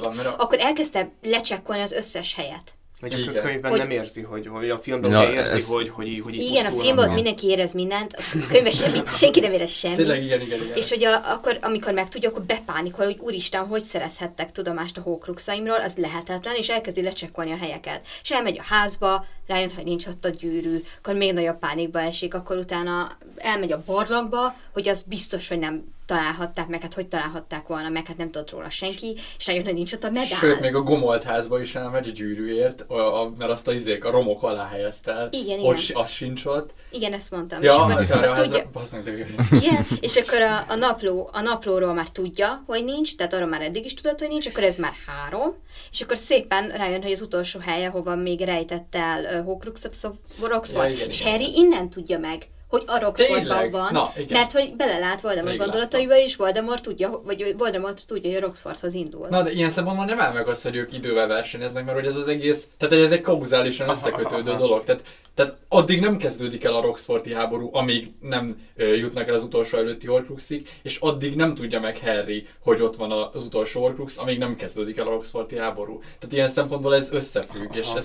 van, 0.00 0.14
mert 0.14 0.28
a- 0.28 0.34
akkor 0.38 0.58
elkezdte 0.60 1.10
lecsekkolni 1.22 1.82
az 1.82 1.92
összes 1.92 2.34
helyet. 2.34 2.72
A 3.02 3.06
Igen. 3.06 3.42
könyvben 3.42 3.70
Hogy- 3.70 3.80
nem 3.80 3.90
érzi, 3.90 4.22
hogy, 4.22 4.46
hogy 4.46 4.70
a 4.70 4.78
filmben 4.78 5.10
Ja, 5.10 5.18
ugye 5.20 5.32
érzi, 5.32 5.54
ez- 5.56 5.68
hogy, 5.72 5.88
hogy, 5.88 6.20
hogy 6.24 6.34
így 6.34 6.50
Igen, 6.50 6.66
a 6.66 6.80
filmben 6.80 7.08
ott 7.08 7.14
mindenki 7.14 7.46
érez 7.46 7.72
mindent, 7.72 8.12
a 8.16 8.46
könyvben 8.50 8.72
semmi, 8.72 8.98
senki 9.14 9.40
nem 9.40 9.52
érez 9.52 9.70
semmit. 9.70 9.96
Tényleg, 9.96 10.22
igen, 10.22 10.40
igen, 10.40 10.62
igen. 10.62 10.76
És 10.76 10.88
hogy 10.88 11.04
a, 11.04 11.32
akkor, 11.32 11.58
amikor 11.60 11.92
megtudja, 11.92 12.28
akkor 12.28 12.42
bepánikol, 12.42 13.04
hogy 13.04 13.18
úristen, 13.20 13.66
hogy 13.66 13.82
szerezhettek 13.82 14.52
tudomást 14.52 14.96
a 14.96 15.00
hókruxaimról, 15.00 15.80
az 15.80 15.92
lehetetlen, 15.96 16.54
és 16.54 16.68
elkezdi 16.68 17.02
lecsekkolni 17.02 17.52
a 17.52 17.56
helyeket. 17.56 18.00
És 18.22 18.30
elmegy 18.30 18.58
a 18.58 18.62
házba, 18.68 19.26
rájön, 19.50 19.70
hogy 19.74 19.84
nincs 19.84 20.06
ott 20.06 20.24
a 20.24 20.28
gyűrű, 20.28 20.82
akkor 20.98 21.14
még 21.14 21.32
nagyobb 21.32 21.58
pánikba 21.58 22.00
esik, 22.00 22.34
akkor 22.34 22.56
utána 22.56 23.10
elmegy 23.36 23.72
a 23.72 23.82
barlangba, 23.86 24.54
hogy 24.72 24.88
az 24.88 25.02
biztos, 25.02 25.48
hogy 25.48 25.58
nem 25.58 25.84
találhatták 26.06 26.68
meg, 26.68 26.82
hát 26.82 26.94
hogy 26.94 27.06
találhatták 27.08 27.66
volna 27.66 27.88
meg, 27.88 28.06
hát 28.06 28.16
nem 28.16 28.30
tudott 28.30 28.50
róla 28.50 28.70
senki, 28.70 29.16
és 29.38 29.46
rájön, 29.46 29.64
hogy 29.64 29.74
nincs 29.74 29.92
ott 29.92 30.04
a 30.04 30.10
medál. 30.10 30.38
Sőt, 30.38 30.60
még 30.60 30.74
a 30.74 30.82
gomolt 30.82 31.22
házba 31.22 31.60
is 31.60 31.74
elmegy 31.74 32.08
a 32.08 32.12
gyűrűért, 32.12 32.80
a, 32.80 33.22
a, 33.22 33.32
mert 33.38 33.50
azt 33.50 33.68
a 33.68 33.72
izék, 33.72 34.04
a 34.04 34.10
romok 34.10 34.42
alá 34.42 34.68
helyezte 34.68 35.12
el. 35.12 35.28
Igen, 35.30 35.58
igen. 35.58 35.76
si- 35.76 35.94
Az 35.94 36.10
sincs 36.10 36.44
ott. 36.44 36.70
Igen, 36.90 37.12
ezt 37.12 37.30
mondtam. 37.30 37.62
Ja, 37.62 37.86
és 38.00 38.08
akkor 38.10 38.24
azt 38.24 38.42
tudja, 38.42 38.58
a, 38.58 38.68
basz 38.72 38.92
meg, 38.92 39.02
de. 39.02 39.10
Igen, 39.56 39.86
és 40.00 40.16
akkor 40.16 40.40
a, 40.40 40.64
a, 40.68 40.74
napló, 40.74 41.30
a 41.32 41.40
naplóról 41.40 41.92
már 41.94 42.08
tudja, 42.08 42.62
hogy 42.66 42.84
nincs, 42.84 43.16
tehát 43.16 43.32
arról 43.32 43.48
már 43.48 43.62
eddig 43.62 43.84
is 43.84 43.94
tudott, 43.94 44.18
hogy 44.18 44.28
nincs, 44.28 44.46
akkor 44.46 44.62
ez 44.62 44.76
már 44.76 44.92
három, 45.06 45.54
és 45.90 46.00
akkor 46.00 46.16
szépen 46.16 46.68
rájön, 46.68 47.02
hogy 47.02 47.12
az 47.12 47.20
utolsó 47.20 47.60
helye, 47.60 47.88
hova 47.88 48.14
még 48.14 48.40
rejtett 48.40 48.94
el 48.94 49.39
Horcruxot, 49.42 49.94
az 49.94 50.04
a 50.04 50.48
Roxford, 50.48 50.98
Ja, 50.98 51.06
és. 51.06 51.22
Harry 51.22 51.52
innen 51.56 51.90
tudja 51.90 52.18
meg, 52.18 52.48
hogy 52.70 52.82
a 52.86 52.98
Roxfordban 52.98 53.70
van, 53.70 53.92
Na, 53.92 54.12
igen. 54.16 54.38
mert 54.38 54.52
hogy 54.52 54.74
belelát 54.76 55.20
Voldemort 55.20 55.50
Rég 55.50 55.58
gondolataiba, 55.58 56.18
és 56.18 56.36
Voldemort 56.36 56.82
tudja, 56.82 57.20
vagy 57.24 57.54
Voldemort 57.58 58.06
tudja, 58.06 58.30
hogy 58.30 58.42
a 58.42 58.46
Roxfordhoz 58.46 58.94
indul. 58.94 59.26
Na, 59.30 59.42
de 59.42 59.52
ilyen 59.52 59.70
szempontból 59.70 60.04
nem 60.04 60.20
áll 60.20 60.32
meg 60.32 60.48
azt, 60.48 60.62
hogy 60.62 60.76
ők 60.76 60.92
idővel 60.92 61.26
versenyeznek, 61.26 61.84
mert 61.84 61.96
hogy 61.96 62.06
ez 62.06 62.16
az 62.16 62.28
egész, 62.28 62.68
tehát 62.76 62.94
hogy 62.94 63.04
ez 63.04 63.12
egy 63.12 63.20
kauzálisan 63.20 63.88
összekötődő 63.88 64.54
dolog. 64.54 64.84
Tehát, 64.84 65.02
tehát 65.34 65.56
addig 65.68 66.00
nem 66.00 66.16
kezdődik 66.16 66.64
el 66.64 66.74
a 66.74 66.80
Roxforti 66.80 67.34
háború, 67.34 67.70
amíg 67.72 68.12
nem 68.20 68.60
ö, 68.76 68.94
jutnak 68.94 69.28
el 69.28 69.34
az 69.34 69.42
utolsó 69.42 69.78
előtti 69.78 70.06
Horcruxig, 70.06 70.68
és 70.82 70.98
addig 71.00 71.36
nem 71.36 71.54
tudja 71.54 71.80
meg 71.80 71.98
Harry, 71.98 72.46
hogy 72.62 72.82
ott 72.82 72.96
van 72.96 73.12
az 73.32 73.44
utolsó 73.44 73.80
Horcrux, 73.80 74.18
amíg 74.18 74.38
nem 74.38 74.56
kezdődik 74.56 74.98
el 74.98 75.06
a 75.06 75.10
Roxforti 75.10 75.58
háború. 75.58 75.98
Tehát 75.98 76.32
ilyen 76.34 76.48
szempontból 76.48 76.94
ez 76.94 77.12
összefügg, 77.12 77.74
és 77.74 77.86
Aha. 77.86 77.98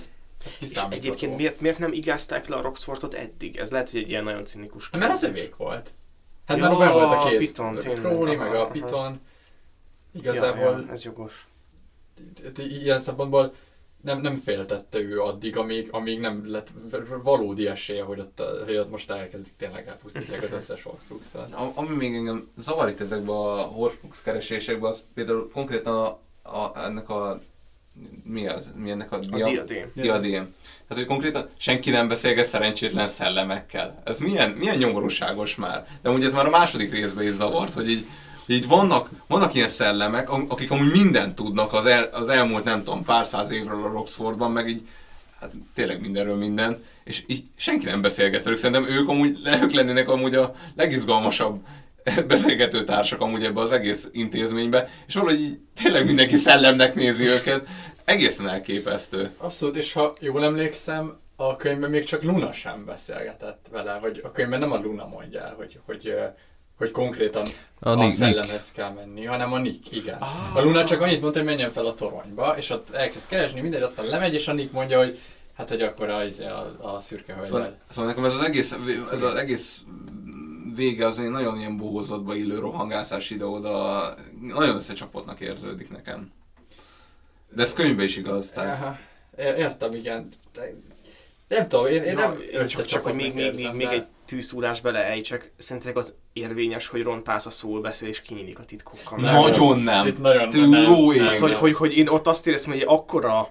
És 0.60 0.82
egyébként 0.90 1.38
miért, 1.38 1.60
miért 1.62 1.80
nem 1.80 1.94
igázták 1.94 2.48
le 2.48 2.56
a 2.56 2.62
Roxfordot 2.62 3.14
eddig? 3.14 3.58
Ez 3.58 3.72
lehet, 3.72 3.90
hogy 3.90 4.00
egy 4.00 4.10
ilyen 4.10 4.24
nagyon 4.24 4.46
cinikus 4.46 4.90
Hát 4.92 5.00
Mert 5.02 5.14
az 5.14 5.20
kérdés. 5.20 5.40
övék 5.42 5.56
volt. 5.56 5.94
Hát 6.46 6.58
Ja, 6.58 6.64
mert 6.64 6.78
benne 6.78 6.92
volt 6.92 7.04
a 7.12 7.22
a 7.26 7.28
két 7.30 7.38
Piton, 7.38 7.76
tényleg. 7.76 8.00
Crowley, 8.00 8.38
meg 8.38 8.56
a. 8.56 8.68
Piton. 8.68 9.20
Igazából 10.14 10.84
ja, 10.86 10.92
ez 10.92 11.04
jogos. 11.04 11.48
Tehát 12.42 12.58
i- 12.58 12.82
ilyen 12.82 13.00
szempontból 13.00 13.54
nem, 14.02 14.22
nem 14.22 14.38
féltette 14.38 15.00
ő 15.00 15.22
addig, 15.22 15.58
amíg, 15.58 15.88
amíg 15.92 16.20
nem 16.20 16.52
lett 16.52 16.72
valódi 17.24 17.68
esélye, 17.68 18.04
hogy 18.04 18.20
ott, 18.20 18.42
hogy 18.66 18.78
ott 18.78 18.90
most 18.90 19.12
elkezdik 19.12 19.54
tényleg 19.58 19.88
elpusztítják 19.88 20.44
az 20.44 20.52
összes 20.54 20.84
Horcruxot. 20.84 21.54
A- 21.54 21.72
Ami 21.76 21.96
még 21.96 22.14
engem 22.16 22.52
zavar 22.58 22.90
itt 22.90 23.00
ezekben 23.02 23.36
a 23.36 23.62
Horcrux 23.62 24.22
keresésekben, 24.22 24.92
az 24.92 25.04
például 25.14 25.50
konkrétan 25.54 25.96
a, 26.06 26.20
a, 26.58 26.72
ennek 26.86 27.10
a 27.10 27.40
mi 28.24 28.48
az? 28.48 28.72
Mi 28.76 28.92
ennek 28.92 29.12
a, 29.12 29.16
A 29.16 29.20
dia- 29.20 29.46
diadém. 29.46 29.92
diadém. 29.94 30.54
Tehát, 30.88 31.04
hogy 31.04 31.06
konkrétan 31.06 31.50
senki 31.58 31.90
nem 31.90 32.08
beszélget 32.08 32.46
szerencsétlen 32.46 33.08
szellemekkel. 33.08 34.02
Ez 34.06 34.20
milyen, 34.20 34.50
milyen 34.50 34.78
nyomorúságos 34.78 35.56
már. 35.56 35.88
De 36.02 36.10
ugye 36.10 36.26
ez 36.26 36.34
már 36.34 36.46
a 36.46 36.50
második 36.50 36.92
részben 36.92 37.24
is 37.24 37.32
zavart, 37.32 37.74
hogy 37.74 37.90
így, 37.90 38.06
így 38.46 38.68
vannak, 38.68 39.10
vannak 39.28 39.54
ilyen 39.54 39.68
szellemek, 39.68 40.30
akik 40.32 40.72
amúgy 40.72 40.92
mindent 40.92 41.36
tudnak 41.36 41.74
az, 41.74 41.86
el, 41.86 42.04
az 42.12 42.28
elmúlt, 42.28 42.64
nem 42.64 42.84
tudom, 42.84 43.04
pár 43.04 43.26
száz 43.26 43.52
évről 43.52 43.84
a 43.84 43.88
Roxfordban, 43.92 44.52
meg 44.52 44.68
így 44.70 44.88
hát 45.40 45.52
tényleg 45.74 46.02
mindenről 46.02 46.36
minden, 46.36 46.84
és 47.04 47.24
így 47.28 47.44
senki 47.56 47.86
nem 47.86 48.02
beszélget 48.02 48.44
velük. 48.44 48.60
Szerintem 48.60 48.96
ők 48.96 49.10
amúgy, 49.10 49.40
ők 49.62 49.72
lennének 49.72 50.10
amúgy 50.10 50.36
a 50.36 50.56
legizgalmasabb 50.76 51.66
beszélgető 52.27 52.84
társak 52.84 53.22
amúgy 53.22 53.44
ebbe 53.44 53.61
az 53.61 53.72
egész 53.72 54.10
intézménybe, 54.11 54.90
és 55.07 55.14
valahogy 55.14 55.40
így 55.40 55.60
tényleg 55.84 56.06
mindenki 56.06 56.36
szellemnek 56.36 56.95
nézi 56.95 57.26
őket. 57.26 57.68
Egészen 58.06 58.49
elképesztő. 58.49 59.30
Abszolút, 59.38 59.76
és 59.76 59.94
ha 59.94 60.15
jól 60.19 60.44
emlékszem, 60.44 61.18
a 61.36 61.56
könyvben 61.56 61.90
még 61.90 62.03
csak 62.03 62.23
Luna 62.23 62.53
sem 62.53 62.86
beszélgetett 62.86 63.65
vele, 63.72 63.99
vagy 64.02 64.22
a 64.23 64.32
könyvben 64.32 64.60
nem 64.60 64.72
a 64.72 64.77
Luna 64.77 65.07
mondja 65.11 65.41
el, 65.41 65.53
hogy, 65.57 65.80
hogy, 65.86 66.15
hogy 66.77 66.91
konkrétan 66.91 67.48
A 67.80 67.90
a, 67.90 67.95
Nick- 67.95 68.18
szellemhez 68.18 68.72
kell 68.72 68.91
menni, 68.91 69.26
hanem 69.26 69.53
a 69.53 69.57
Nick, 69.57 69.91
igen. 69.95 70.18
A 70.53 70.61
Luna 70.61 70.84
csak 70.84 71.02
annyit 71.02 71.22
mondta, 71.22 71.40
hogy 71.40 71.48
menjen 71.48 71.72
fel 71.72 71.86
a 71.86 71.94
toronyba, 71.94 72.57
és 72.57 72.69
ott 72.69 72.90
elkezd 72.90 73.27
keresni, 73.27 73.61
mindegy, 73.61 73.82
aztán 73.82 74.06
lemegy, 74.06 74.34
és 74.34 74.48
a 74.48 74.53
Nick 74.53 74.72
mondja, 74.72 74.98
hogy 74.98 75.19
hát, 75.53 75.69
hogy 75.69 75.82
akkor 75.82 76.10
a, 76.10 76.23
izé, 76.23 76.45
a, 76.45 76.76
a 76.82 76.99
szürke 76.99 77.34
hölgyel. 77.34 77.52
Szóval, 77.52 77.77
szóval 77.90 78.10
nekem 78.10 78.26
ez 78.26 78.34
az 78.34 78.44
egész, 78.44 78.76
ez 79.11 79.22
az 79.22 79.36
egész 79.36 79.82
vége 80.76 81.08
az 81.08 81.20
egy 81.20 81.30
nagyon 81.30 81.58
ilyen 81.58 81.78
bohózatba 81.78 82.36
illő 82.36 82.60
rohangászás 82.60 83.30
ide-oda, 83.30 84.14
nagyon 84.42 84.76
összecsapottnak 84.76 85.40
érződik 85.40 85.90
nekem. 85.92 86.32
De 87.50 87.62
ez 87.62 87.74
könyvben 87.74 88.06
is 88.06 88.18
igaz. 88.18 88.50
Tehát... 88.50 88.82
Aha, 88.82 88.98
értem, 89.38 89.94
igen. 89.94 90.28
De, 90.54 90.74
nem 91.48 91.68
tudom, 91.68 91.86
én, 91.86 92.04
én 92.04 92.18
Ja, 92.18 92.28
nem 92.28 92.42
én 92.52 92.66
csak, 92.66 92.86
csak 92.86 93.04
hogy 93.04 93.14
még, 93.14 93.34
még, 93.34 93.54
még, 93.54 93.72
még 93.72 93.88
egy 93.88 94.06
tűzszúrás 94.26 94.82
beleejtsek, 94.82 95.52
szerintetek 95.58 95.98
az 95.98 96.14
érvényes, 96.34 96.88
hogy 96.88 97.02
Ron 97.02 97.24
Pász 97.24 97.46
a 97.46 97.50
szól 97.50 97.82
beszél 97.82 98.10
és 98.10 98.22
kinyílik 98.22 98.60
a 98.60 98.66
titkokkal. 98.66 99.20
Nagyon 99.20 99.80
nem. 99.80 100.08
Itt 100.08 100.20
nagyon 100.20 100.50
Tű, 100.50 100.70
nem. 100.70 100.82
jó. 100.82 101.14
Tehát, 101.14 101.40
hogy, 101.40 101.54
hogy, 101.54 101.74
hogy 101.74 101.98
én 101.98 102.08
ott 102.08 102.28
azt 102.28 102.48
éreztem, 102.48 102.74
hogy 102.74 102.84
akkora, 102.88 103.50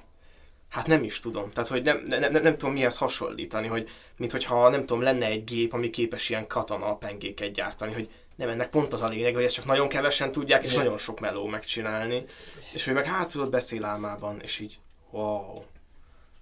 hát 0.74 0.86
nem 0.86 1.04
is 1.04 1.18
tudom, 1.18 1.52
tehát 1.52 1.70
hogy 1.70 1.82
nem, 1.82 2.02
nem, 2.06 2.20
nem, 2.32 2.42
nem 2.42 2.56
tudom 2.56 2.74
mihez 2.74 2.96
hasonlítani, 2.96 3.66
hogy 3.66 3.88
mint 4.16 4.30
hogyha 4.30 4.68
nem 4.68 4.80
tudom, 4.80 5.02
lenne 5.02 5.26
egy 5.26 5.44
gép, 5.44 5.72
ami 5.72 5.90
képes 5.90 6.28
ilyen 6.28 6.46
katana 6.46 6.96
pengéket 6.96 7.52
gyártani, 7.52 7.92
hogy 7.92 8.08
nem, 8.36 8.48
ennek 8.48 8.70
pont 8.70 8.92
az 8.92 9.02
a 9.02 9.08
lényeg, 9.08 9.34
hogy 9.34 9.44
ezt 9.44 9.54
csak 9.54 9.64
nagyon 9.64 9.88
kevesen 9.88 10.32
tudják, 10.32 10.64
és 10.64 10.72
Igen. 10.72 10.84
nagyon 10.84 10.98
sok 10.98 11.20
meló 11.20 11.46
megcsinálni, 11.46 12.24
és 12.72 12.86
ő 12.86 12.92
meg 12.92 13.04
hát 13.04 13.32
tudod 13.32 13.50
beszél 13.50 13.84
álmában, 13.84 14.40
és 14.42 14.58
így, 14.58 14.78
wow. 15.10 15.62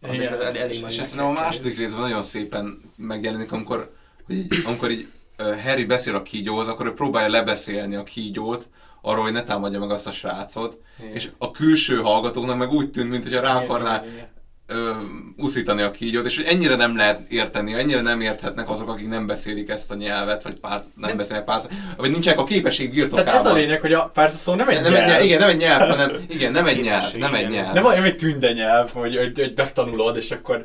Az 0.01 0.19
el, 0.19 0.43
elég 0.43 0.71
És, 0.71 0.83
és 0.89 0.95
szerintem 0.95 1.27
a 1.27 1.33
második 1.33 1.77
részben 1.77 2.01
nagyon 2.01 2.23
szépen 2.23 2.81
megjelenik, 2.97 3.53
amikor, 3.53 3.95
hogy 4.25 4.37
így, 4.37 4.53
amikor 4.65 4.91
így 4.91 5.09
Harry 5.37 5.85
beszél 5.85 6.15
a 6.15 6.23
kígyóhoz, 6.23 6.69
akkor 6.69 6.87
ő 6.87 6.93
próbálja 6.93 7.29
lebeszélni 7.29 7.95
a 7.95 8.03
kígyót, 8.03 8.69
arról, 9.03 9.23
hogy 9.23 9.33
ne 9.33 9.43
támadja 9.43 9.79
meg 9.79 9.91
azt 9.91 10.07
a 10.07 10.11
srácot, 10.11 10.79
Igen. 10.99 11.13
és 11.13 11.31
a 11.39 11.51
külső 11.51 12.01
hallgatóknak 12.01 12.59
meg 12.59 12.71
úgy 12.71 12.91
tűnt, 12.91 13.11
mintha 13.11 13.41
rá 13.41 13.51
Igen, 13.51 13.63
akarná 13.63 14.03
igen, 14.03 14.13
igen. 14.15 14.32
Ö, 14.73 14.91
uszítani 15.37 15.83
a 15.83 15.91
kígyót, 15.91 16.25
és 16.25 16.37
hogy 16.37 16.47
ennyire 16.49 16.77
nem 16.77 16.97
lehet 16.97 17.21
érteni, 17.31 17.75
ennyire 17.75 18.01
nem 18.01 18.21
érthetnek 18.21 18.71
azok, 18.71 18.89
akik 18.89 19.09
nem 19.09 19.27
beszélik 19.27 19.69
ezt 19.69 19.91
a 19.91 19.95
nyelvet, 19.95 20.43
vagy 20.43 20.55
pár, 20.55 20.83
nem 20.97 21.09
Nem. 21.09 21.17
beszélnek 21.17 21.45
pár, 21.45 21.63
vagy 21.97 22.11
nincsenek 22.11 22.39
a 22.39 22.45
képesség 22.45 22.91
birtokában. 22.91 23.25
Tehát 23.25 23.41
ez 23.41 23.47
a 23.53 23.55
lényeg, 23.55 23.81
hogy 23.81 23.93
a 23.93 24.11
párszó 24.15 24.37
szó 24.37 24.55
nem 24.55 24.69
egy 24.69 24.83
nem 24.83 24.95
egy 24.95 24.99
nyelv. 25.05 25.09
nyelv, 25.09 25.25
igen, 25.25 25.39
nem 25.39 25.49
egy 25.49 25.57
nyelv, 25.57 25.89
hanem, 25.91 26.11
igen, 26.29 26.53
nem 26.53 26.67
egy 26.67 26.83
nyelv, 26.83 27.15
nem 27.19 27.35
egy 27.35 27.49
nyelv. 27.49 27.75
Nem 27.75 27.85
olyan, 27.85 28.01
hogy 28.03 28.17
tünde 28.17 28.53
nyelv, 28.53 28.91
hogy, 28.91 29.17
hogy, 29.17 29.39
hogy 29.39 29.53
megtanulod, 29.57 30.17
és 30.17 30.31
akkor 30.31 30.65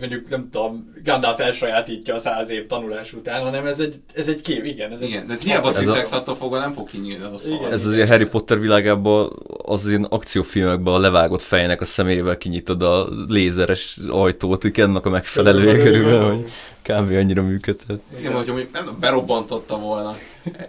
mondjuk, 0.00 0.28
nem 0.28 0.48
tudom, 0.50 0.92
Gandalf 1.04 1.40
elsajátítja 1.40 2.14
a 2.14 2.18
száz 2.18 2.50
év 2.50 2.66
tanulás 2.66 3.12
után, 3.12 3.42
hanem 3.42 3.66
ez 3.66 3.78
egy, 3.78 3.94
ez 4.14 4.28
egy 4.28 4.40
kép, 4.40 4.64
igen. 4.64 4.92
Ez 4.92 5.00
Igen, 5.00 5.20
egy, 5.20 5.26
de 5.26 5.34
hiába 5.44 5.68
Ez 5.68 5.88
a- 5.88 6.16
attól 6.16 6.36
fogva 6.36 6.58
nem 6.58 6.72
fog 6.72 6.88
kinyílni 6.90 7.24
az 7.24 7.32
a 7.32 7.36
szar. 7.38 7.52
Igen. 7.58 7.72
Ez 7.72 7.86
az 7.86 7.94
ilyen 7.94 8.08
Harry 8.08 8.24
Potter 8.26 8.60
világában 8.60 9.32
az 9.64 9.88
ilyen 9.88 10.04
akciófilmekben 10.04 10.94
a 10.94 10.98
levágott 10.98 11.42
fejnek 11.42 11.80
a 11.80 11.84
szemével 11.84 12.36
kinyitod 12.36 12.82
a 12.82 13.08
lézeres 13.44 13.98
ajtót, 14.08 14.64
ennek 14.78 15.06
a 15.06 15.10
megfelelője 15.10 15.78
körülbelül, 15.78 16.22
hogy 16.28 16.50
kb. 16.82 17.10
annyira 17.10 17.42
működhet. 17.42 18.00
Igen, 18.18 18.32
hogyha 18.32 18.52
mondjuk 18.52 18.72
nem 18.72 18.96
berobbantotta 19.00 19.78
volna 19.78 20.14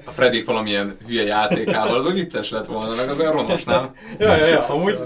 a 0.06 0.12
Freddyk 0.12 0.46
valamilyen 0.46 0.98
hülye 1.08 1.24
játékával, 1.24 1.96
az 1.96 2.06
úgy 2.06 2.14
vicces 2.14 2.50
lett 2.50 2.66
volna, 2.66 2.96
meg 2.96 3.10
az 3.10 3.20
olyan 3.20 3.32
ronos, 3.32 3.64
nem? 3.64 3.96
Ja, 4.20 4.36
ja, 4.36 4.46
ja, 4.46 4.66
amúgy 4.66 4.98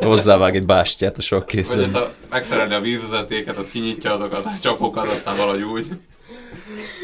Hozzávág 0.00 0.56
egy 0.56 0.66
bástyát 0.66 1.12
a 1.12 1.14
Vagy 1.16 1.24
sakkészlet. 1.24 1.84
hát 1.84 1.96
a, 1.96 2.12
megszerelni 2.30 2.74
a 2.74 2.80
vízvezetéket, 2.80 3.58
ott 3.58 3.70
kinyitja 3.70 4.12
azokat 4.12 4.44
a 4.44 4.50
csapokat, 4.62 5.06
aztán 5.06 5.36
valahogy 5.36 5.62
úgy. 5.62 5.86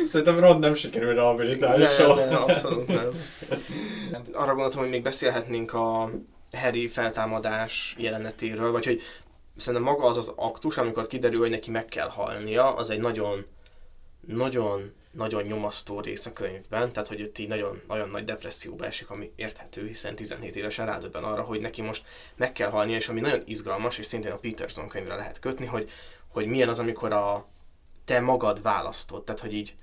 Szerintem 0.06 0.38
Ron 0.38 0.58
nem 0.58 0.74
sikerül 0.74 1.14
rehabilitálni 1.14 1.82
Nem, 1.82 1.92
soha. 1.92 2.24
nem, 2.24 2.34
abszolút 2.42 2.86
nem. 2.88 3.08
Arra 4.32 4.52
gondoltam, 4.52 4.80
hogy 4.80 4.90
még 4.90 5.02
beszélhetnénk 5.02 5.74
a 5.74 6.10
Harry 6.52 6.88
feltámadás 6.88 7.94
jelenetéről, 7.98 8.72
vagy 8.72 8.84
hogy 8.86 9.00
szerintem 9.56 9.92
maga 9.92 10.04
az 10.04 10.16
az 10.16 10.32
aktus, 10.36 10.76
amikor 10.76 11.06
kiderül, 11.06 11.40
hogy 11.40 11.50
neki 11.50 11.70
meg 11.70 11.84
kell 11.84 12.08
halnia, 12.08 12.74
az 12.74 12.90
egy 12.90 13.00
nagyon, 13.00 13.46
nagyon, 14.26 14.92
nagyon 15.10 15.42
nyomasztó 15.42 16.00
rész 16.00 16.26
a 16.26 16.32
könyvben, 16.32 16.92
tehát 16.92 17.08
hogy 17.08 17.22
ott 17.22 17.38
így 17.38 17.48
nagyon, 17.48 17.80
nagyon 17.88 18.08
nagy 18.08 18.24
depresszióba 18.24 18.84
esik, 18.84 19.10
ami 19.10 19.32
érthető, 19.36 19.86
hiszen 19.86 20.14
17 20.14 20.56
évesen 20.56 20.86
rádöbben 20.86 21.24
arra, 21.24 21.42
hogy 21.42 21.60
neki 21.60 21.82
most 21.82 22.06
meg 22.36 22.52
kell 22.52 22.70
halnia, 22.70 22.96
és 22.96 23.08
ami 23.08 23.20
nagyon 23.20 23.42
izgalmas, 23.44 23.98
és 23.98 24.06
szintén 24.06 24.32
a 24.32 24.38
Peterson 24.38 24.88
könyvre 24.88 25.14
lehet 25.14 25.38
kötni, 25.38 25.66
hogy, 25.66 25.90
hogy 26.28 26.46
milyen 26.46 26.68
az, 26.68 26.78
amikor 26.78 27.12
a 27.12 27.46
te 28.04 28.20
magad 28.20 28.62
választod, 28.62 29.24
tehát 29.24 29.40
hogy 29.40 29.54
így 29.54 29.74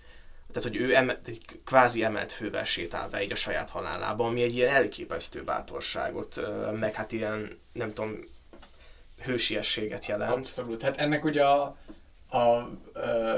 tehát, 0.53 0.69
hogy 0.69 0.77
ő 0.81 0.95
eme, 0.95 1.19
egy 1.25 1.41
kvázi 1.63 2.03
emelt 2.03 2.31
fővel 2.31 2.63
sétál 2.63 3.09
be 3.09 3.23
így 3.23 3.31
a 3.31 3.35
saját 3.35 3.69
halálába, 3.69 4.25
ami 4.25 4.41
egy 4.41 4.55
ilyen 4.55 4.75
elképesztő 4.75 5.43
bátorságot, 5.43 6.41
meg 6.79 6.93
hát 6.93 7.11
ilyen, 7.11 7.59
nem 7.71 7.93
tudom, 7.93 8.23
hősiességet 9.25 10.05
jelent. 10.05 10.31
Abszolút. 10.31 10.81
Hát 10.81 10.97
ennek 10.97 11.25
ugye 11.25 11.45
a, 11.45 11.77
a, 12.27 12.37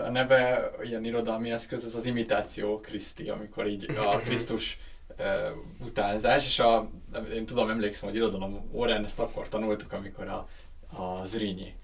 a 0.06 0.10
neve, 0.12 0.72
ilyen 0.84 1.04
irodalmi 1.04 1.52
eszköz, 1.52 1.86
ez 1.86 1.96
az 1.96 2.06
imitáció 2.06 2.80
Kriszti, 2.80 3.30
amikor 3.30 3.68
így 3.68 3.92
a 3.98 4.18
Krisztus 4.26 4.80
ö, 5.18 5.50
utánzás, 5.86 6.46
és 6.46 6.60
a, 6.60 6.90
én 7.34 7.46
tudom, 7.46 7.70
emlékszem, 7.70 8.10
hogy 8.10 8.18
irodalom 8.18 8.70
órán 8.74 9.04
ezt 9.04 9.20
akkor 9.20 9.50
tanultuk, 9.50 9.94
amikor 9.94 10.28
a, 10.28 10.48
a 11.02 11.26
Zrínyi 11.26 11.76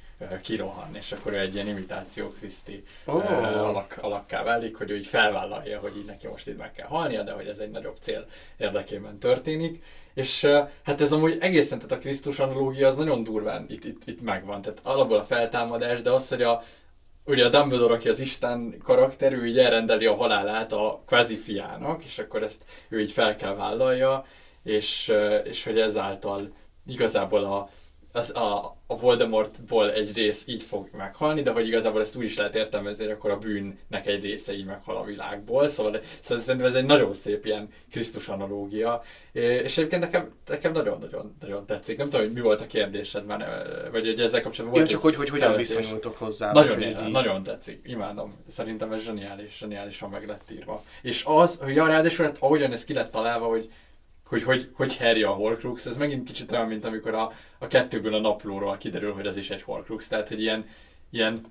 kirohan, 0.42 0.96
és 0.96 1.12
akkor 1.12 1.34
ő 1.34 1.40
egy 1.40 1.54
ilyen 1.54 1.68
imitáció 1.68 2.30
Kriszti 2.30 2.84
oh. 3.06 3.68
alak, 3.68 3.98
alakká 4.02 4.44
válik, 4.44 4.78
hogy 4.78 4.92
ő 4.92 4.96
így 4.96 5.08
felvállalja, 5.08 5.80
hogy 5.80 5.98
így 5.98 6.06
neki 6.06 6.28
most 6.28 6.48
itt 6.48 6.58
meg 6.58 6.72
kell 6.72 6.88
halnia, 6.88 7.24
de 7.24 7.32
hogy 7.32 7.48
ez 7.48 7.58
egy 7.58 7.72
nagyobb 7.72 7.98
cél 8.02 8.26
érdekében 8.58 9.18
történik. 9.18 9.84
És 10.14 10.48
hát 10.84 11.02
ez 11.02 11.12
amúgy 11.12 11.38
egészen, 11.40 11.78
tehát 11.78 11.92
a 11.92 11.98
Krisztus 11.98 12.40
analógia 12.40 12.88
az 12.88 12.96
nagyon 12.96 13.24
durván 13.24 13.66
itt, 13.70 13.84
itt, 13.84 14.02
itt 14.06 14.22
megvan. 14.22 14.62
Tehát 14.62 14.80
alapból 14.84 15.18
a 15.18 15.24
feltámadás, 15.24 16.02
de 16.02 16.12
az, 16.12 16.30
hogy 16.30 16.42
a, 16.42 16.64
ugye 17.26 17.46
a 17.46 17.50
Dumbledore, 17.50 17.94
aki 17.94 18.10
az 18.10 18.20
Isten 18.20 18.78
karakter, 18.84 19.34
ő 19.34 19.46
így 19.46 19.60
elrendeli 19.60 20.06
a 20.06 20.16
halálát 20.16 20.72
a 20.72 21.02
kvázi 21.06 21.36
fiának, 21.36 22.04
és 22.04 22.20
akkor 22.20 22.44
ezt 22.44 22.66
ő 22.90 23.02
így 23.02 23.12
fel 23.12 23.36
kell 23.36 23.56
vállalja, 23.56 24.26
és, 24.64 25.14
és 25.44 25.64
hogy 25.64 25.80
ezáltal 25.80 26.52
igazából 26.88 27.44
a, 27.44 27.70
az, 28.12 28.36
a, 28.36 28.78
a 28.88 29.00
Voldemortból 29.00 29.92
egy 29.92 30.14
rész 30.14 30.44
így 30.48 30.64
fog 30.64 30.90
meghalni, 30.98 31.42
de 31.42 31.52
hogy 31.52 31.68
igazából 31.68 32.02
ezt 32.02 32.16
úgy 32.16 32.24
is 32.24 32.38
lehet 32.38 32.56
értelmezni, 32.56 33.04
hogy 33.04 33.14
akkor 33.14 33.32
a 33.32 33.38
bűnnek 33.38 34.08
egy 34.08 34.24
része 34.24 34.54
így 34.54 34.66
meghal 34.66 34.98
a 34.98 35.04
világból. 35.04 35.68
Szóval, 35.68 36.00
szóval 36.20 36.44
szerintem 36.44 36.68
ez 36.68 36.76
egy 36.76 36.86
nagyon 36.86 37.14
szép 37.14 37.46
ilyen 37.46 37.70
Krisztus 37.92 38.28
analógia. 38.28 39.04
És 39.32 39.78
egyébként 39.78 40.02
nekem, 40.02 40.34
nekem 40.48 40.72
nagyon-nagyon 40.72 41.36
nagyon 41.42 41.66
tetszik. 41.66 41.98
Nem 41.98 42.10
tudom, 42.10 42.26
hogy 42.26 42.34
mi 42.34 42.42
volt 42.42 42.62
a 42.62 42.66
kérdésed 42.68 43.26
már, 43.26 43.68
vagy 43.92 44.06
hogy 44.06 44.20
ezzel 44.20 44.42
kapcsolatban 44.42 44.80
volt 44.80 44.92
csak 44.92 45.00
egy 45.00 45.06
hogy, 45.06 45.16
hogy 45.16 45.30
hogyan 45.30 45.48
felvetés. 45.48 45.76
viszonyultok 45.76 46.18
hozzá. 46.18 46.52
Nagyon, 46.52 46.82
ez 46.82 47.02
így- 47.02 47.12
nagyon 47.12 47.44
tetszik, 47.44 47.82
imádom. 47.86 48.36
Szerintem 48.48 48.92
ez 48.92 49.02
zseniális, 49.02 49.58
zseniálisan 49.58 50.10
meg 50.10 50.28
lett 50.28 50.52
írva. 50.52 50.84
És 51.02 51.24
az, 51.26 51.60
hogy 51.64 51.76
ja, 51.76 51.88
ráadásul 51.88 52.26
hát, 52.26 52.38
ahogyan 52.40 52.72
ez 52.72 52.84
ki 52.84 52.94
lett 52.94 53.12
találva, 53.12 53.46
hogy 53.46 53.70
hogy, 54.32 54.44
hogy, 54.44 54.70
hogy 54.74 54.98
Harry 54.98 55.24
a 55.24 55.32
Horcrux, 55.32 55.86
ez 55.86 55.98
megint 55.98 56.28
kicsit 56.28 56.52
olyan, 56.52 56.68
mint 56.68 56.86
amikor 56.86 57.14
a, 57.14 57.32
a 57.60 57.68
kettőből 57.68 58.14
a 58.14 58.20
naplóról 58.20 58.78
kiderül, 58.78 59.14
hogy 59.14 59.28
az 59.28 59.38
is 59.38 59.50
egy 59.50 59.62
Horcrux, 59.62 60.08
tehát 60.08 60.28
hogy 60.28 60.42
ilyen, 60.42 60.66
ilyen 61.10 61.46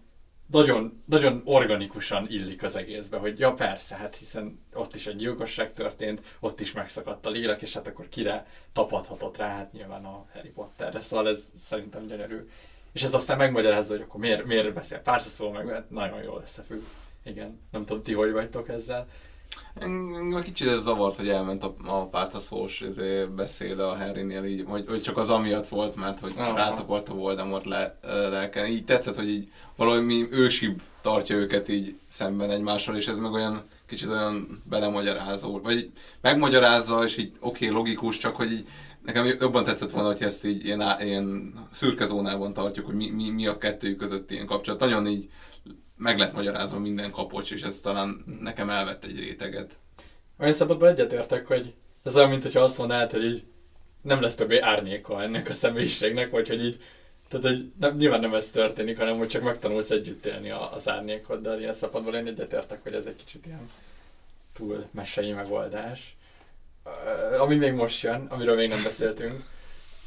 nagyon, 0.46 1.00
nagyon 1.06 1.42
organikusan 1.44 2.26
illik 2.28 2.62
az 2.62 2.76
egészbe, 2.76 3.16
hogy 3.16 3.38
ja 3.38 3.52
persze, 3.52 3.94
hát 3.96 4.16
hiszen 4.16 4.64
ott 4.72 4.94
is 4.94 5.06
egy 5.06 5.16
gyilkosság 5.16 5.72
történt, 5.72 6.20
ott 6.40 6.60
is 6.60 6.72
megszakadt 6.72 7.26
a 7.26 7.30
lélek, 7.30 7.62
és 7.62 7.74
hát 7.74 7.86
akkor 7.86 8.08
kire 8.08 8.46
tapadhatott 8.72 9.36
rá, 9.36 9.48
hát 9.48 9.72
nyilván 9.72 10.04
a 10.04 10.26
Harry 10.32 10.50
Potterre, 10.50 11.00
szóval 11.00 11.28
ez 11.28 11.44
szerintem 11.58 12.06
gyönyörű. 12.06 12.48
És 12.92 13.02
ez 13.02 13.14
aztán 13.14 13.36
megmagyarázza, 13.36 13.92
hogy 13.92 14.02
akkor 14.02 14.20
miért, 14.20 14.44
miért 14.44 14.74
beszél 14.74 14.98
párszaszó, 14.98 15.50
meg 15.50 15.64
mert 15.64 15.90
nagyon 15.90 16.22
jól 16.22 16.40
összefügg. 16.42 16.82
Igen, 17.24 17.60
nem 17.70 17.84
tudom, 17.84 18.02
ti 18.02 18.12
hogy 18.12 18.32
vagytok 18.32 18.68
ezzel. 18.68 19.08
Engem 19.74 20.42
kicsit 20.42 20.68
ez 20.68 20.82
zavart, 20.82 21.16
hogy 21.16 21.28
elment 21.28 21.62
a, 21.64 21.74
a 21.84 22.06
pártaszós 22.06 22.80
izé, 22.80 23.24
beszéd 23.24 23.78
a 23.78 23.96
Harrynél 23.96 24.44
így, 24.44 24.64
hogy, 24.68 24.84
hogy 24.88 25.02
csak 25.02 25.16
az 25.16 25.30
amiatt 25.30 25.68
volt, 25.68 25.96
mert 25.96 26.20
hogy 26.20 26.32
Aha. 26.36 26.56
rátapart 26.56 27.08
a 27.08 27.14
Voldemort 27.14 27.64
le, 27.64 27.98
lelken. 28.02 28.66
Így 28.66 28.84
tetszett, 28.84 29.16
hogy 29.16 29.28
így 29.28 29.50
valami 29.76 30.26
ősibb 30.30 30.82
tartja 31.00 31.36
őket 31.36 31.68
így 31.68 31.98
szemben 32.08 32.50
egymással, 32.50 32.96
és 32.96 33.06
ez 33.06 33.16
meg 33.16 33.32
olyan 33.32 33.62
kicsit 33.86 34.08
olyan 34.08 34.48
belemagyarázó, 34.68 35.60
vagy 35.60 35.90
megmagyarázza, 36.20 37.04
és 37.04 37.16
így 37.16 37.32
oké, 37.40 37.64
okay, 37.64 37.76
logikus, 37.76 38.18
csak 38.18 38.36
hogy 38.36 38.52
így 38.52 38.66
nekem 39.04 39.36
jobban 39.40 39.64
tetszett 39.64 39.90
volna, 39.90 40.08
hogy 40.08 40.22
ezt 40.22 40.44
így 40.44 40.64
ilyen, 40.64 40.82
ilyen 41.00 41.54
szürke 41.72 42.06
zónában 42.06 42.52
tartjuk, 42.52 42.86
hogy 42.86 42.94
mi, 42.94 43.10
mi, 43.10 43.30
mi 43.30 43.46
a 43.46 43.58
kettőjük 43.58 43.98
között 43.98 44.30
ilyen 44.30 44.46
kapcsolat. 44.46 44.80
Nagyon 44.80 45.06
így 45.06 45.28
meg 46.00 46.18
lett 46.18 46.32
magyarázva 46.32 46.78
minden 46.78 47.10
kapocs, 47.10 47.52
és 47.52 47.62
ez 47.62 47.80
talán 47.80 48.24
nekem 48.40 48.70
elvett 48.70 49.04
egy 49.04 49.18
réteget. 49.18 49.76
Olyan 50.38 50.52
szabadban 50.52 50.88
egyetértek, 50.88 51.46
hogy 51.46 51.74
ez 52.02 52.16
olyan, 52.16 52.30
mint 52.30 52.42
hogyha 52.42 52.60
azt 52.60 52.78
mondanád, 52.78 53.10
hogy 53.10 53.24
így 53.24 53.44
nem 54.02 54.20
lesz 54.20 54.34
többé 54.34 54.58
árnyéka 54.58 55.22
ennek 55.22 55.48
a 55.48 55.52
személyiségnek, 55.52 56.30
vagy 56.30 56.48
hogy 56.48 56.64
így, 56.64 56.82
tehát 57.28 57.46
hogy 57.46 57.72
nem, 57.80 57.96
nyilván 57.96 58.20
nem 58.20 58.34
ez 58.34 58.50
történik, 58.50 58.98
hanem 58.98 59.18
hogy 59.18 59.28
csak 59.28 59.42
megtanulsz 59.42 59.90
együtt 59.90 60.26
élni 60.26 60.50
az 60.50 60.88
árnyékoddal, 60.88 61.58
ilyen 61.58 61.72
szabadban 61.72 62.14
én 62.14 62.26
egyetértek, 62.26 62.82
hogy 62.82 62.94
ez 62.94 63.06
egy 63.06 63.16
kicsit 63.16 63.46
ilyen 63.46 63.70
túl 64.52 64.86
mesei 64.90 65.32
megoldás. 65.32 66.16
Ami 67.38 67.54
még 67.54 67.72
most 67.72 68.02
jön, 68.02 68.26
amiről 68.28 68.56
még 68.56 68.68
nem 68.68 68.82
beszéltünk, 68.82 69.44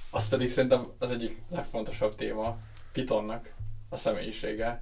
az 0.09 0.29
pedig 0.29 0.49
szerintem 0.49 0.87
az 0.99 1.11
egyik 1.11 1.41
legfontosabb 1.51 2.15
téma, 2.15 2.57
Pitonnak 2.91 3.53
a 3.89 3.97
személyisége, 3.97 4.81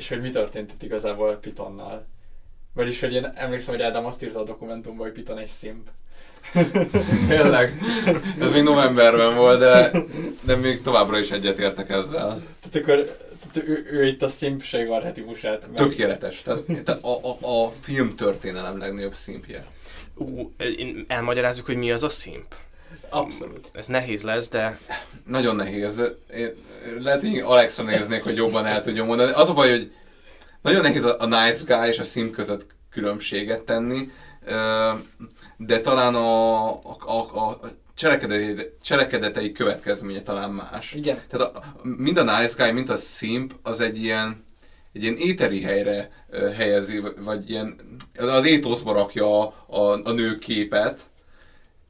és 0.00 0.08
hogy 0.08 0.20
mi 0.20 0.30
történt 0.30 0.72
itt 0.72 0.82
igazából 0.82 1.34
Pitonnal. 1.36 2.06
Vagyis, 2.74 3.00
hogy 3.00 3.12
én 3.12 3.32
emlékszem, 3.34 3.74
hogy 3.74 3.82
Ádám 3.82 4.04
azt 4.06 4.22
írta 4.22 4.38
a 4.38 4.44
dokumentumban, 4.44 5.06
hogy 5.06 5.14
Piton 5.14 5.38
egy 5.38 5.46
szimp. 5.46 5.88
Tényleg. 7.28 7.78
Ez 8.40 8.50
még 8.50 8.62
novemberben 8.62 9.34
volt, 9.36 9.58
de, 9.58 9.90
de 10.42 10.56
még 10.56 10.82
továbbra 10.82 11.18
is 11.18 11.30
egyetértek 11.30 11.90
ezzel. 11.90 12.42
Tehát 12.60 12.74
akkor 12.88 13.18
tehát 13.52 13.68
ő, 13.68 13.86
ő, 13.90 14.06
itt 14.06 14.22
a 14.22 14.28
szimpség 14.28 14.88
arhetipusát. 14.88 15.66
meg- 15.66 15.76
Tökéletes. 15.76 16.42
Tehát, 16.42 16.62
tehát 16.84 17.04
a, 17.04 17.28
a, 17.28 17.64
a 17.64 17.70
film 17.80 18.16
történelem 18.16 18.78
legnagyobb 18.78 19.14
szimpje. 19.14 19.64
Ú, 20.14 20.52
én- 20.76 21.04
elmagyarázzuk, 21.08 21.66
hogy 21.66 21.76
mi 21.76 21.92
az 21.92 22.02
a 22.02 22.08
szimp. 22.08 22.54
Abszolút. 23.10 23.70
Ez 23.72 23.86
nehéz 23.86 24.22
lesz, 24.22 24.48
de 24.48 24.78
Nagyon 25.26 25.56
nehéz. 25.56 26.02
Én, 26.34 26.54
lehet, 26.98 27.20
hogy 27.20 27.38
Alexra 27.38 27.84
néznék, 27.84 28.22
hogy 28.22 28.36
jobban 28.36 28.66
el 28.66 28.82
tudja 28.82 29.04
mondani. 29.04 29.32
Az 29.32 29.48
a 29.48 29.52
baj, 29.52 29.70
hogy 29.70 29.92
nagyon 30.62 30.80
nehéz 30.80 31.04
a, 31.04 31.16
a 31.18 31.26
nice 31.26 31.64
guy 31.66 31.88
és 31.88 31.98
a 31.98 32.04
simp 32.04 32.34
között 32.34 32.66
különbséget 32.90 33.60
tenni, 33.60 34.10
de 35.56 35.80
talán 35.80 36.14
a, 36.14 36.68
a, 36.74 36.96
a, 37.06 37.48
a 37.48 37.60
cselekedetei, 37.94 38.72
cselekedetei 38.82 39.52
következménye 39.52 40.22
talán 40.22 40.50
más. 40.50 40.92
Igen. 40.92 41.18
Tehát 41.28 41.46
a, 41.54 41.62
mind 41.82 42.16
a 42.16 42.38
nice 42.38 42.54
guy, 42.56 42.70
mind 42.72 42.90
a 42.90 42.96
simp 42.96 43.54
az 43.62 43.80
egy 43.80 44.02
ilyen, 44.02 44.44
egy 44.92 45.02
ilyen 45.02 45.16
éteri 45.16 45.62
helyre 45.62 46.10
helyezi, 46.56 47.02
vagy 47.18 47.50
ilyen, 47.50 47.98
az 48.14 48.46
étoszba 48.46 48.92
rakja 48.92 49.40
a, 49.40 49.54
a, 49.66 50.00
a 50.04 50.12
nő 50.12 50.38
képet, 50.38 51.09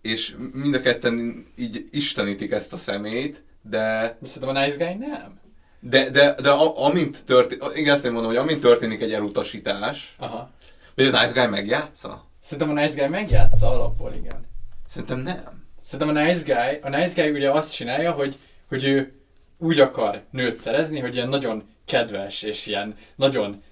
és 0.02 0.36
mind 0.52 0.74
a 0.74 0.80
ketten 0.80 1.44
így 1.56 1.84
istenítik 1.90 2.50
ezt 2.50 2.72
a 2.72 2.76
szemét, 2.76 3.42
de 3.62 4.16
De 4.20 4.28
szerintem 4.28 4.56
a 4.56 4.64
nice 4.64 4.76
guy 4.84 4.94
nem. 4.94 5.40
de, 5.80 6.10
de, 6.10 6.34
de 6.34 6.50
a, 6.50 6.84
amint 6.84 7.24
történik, 7.24 7.64
igen, 7.74 7.94
azt 7.94 8.04
mondom, 8.04 8.24
hogy 8.24 8.36
amint 8.36 8.60
történik 8.60 9.00
egy 9.00 9.12
elutasítás, 9.12 10.14
Aha. 10.18 10.50
vagy 10.94 11.06
a 11.06 11.20
Nice 11.20 11.32
Guy 11.40 11.46
megjátsza? 11.50 12.28
Szerintem 12.40 12.76
a 12.76 12.80
nice 12.80 12.94
guy 13.00 13.08
megjátsza 13.08 13.68
alapból, 13.70 14.14
igen. 14.14 14.46
Szerintem 14.88 15.18
nem. 15.18 15.64
Szerintem 15.82 16.16
a 16.16 16.22
nice 16.22 16.42
guy, 16.44 16.78
a 16.82 16.96
nice 16.96 17.22
guy 17.22 17.30
ugye 17.30 17.50
azt 17.50 17.72
csinálja, 17.72 18.12
hogy, 18.12 18.36
hogy 18.68 18.84
ő 18.84 19.20
úgy 19.58 19.80
akar 19.80 20.22
nőt 20.30 20.58
szerezni, 20.58 20.98
hogy 21.00 21.14
ilyen 21.14 21.28
nagyon 21.28 21.68
kedves, 21.84 22.42
és 22.42 22.66
ilyen 22.66 22.96
nagyon, 23.16 23.62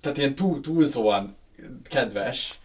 tehát 0.00 0.18
ilyen 0.18 0.34
túl, 0.34 0.60
túlzóan 0.60 1.36
kedves, 1.88 2.60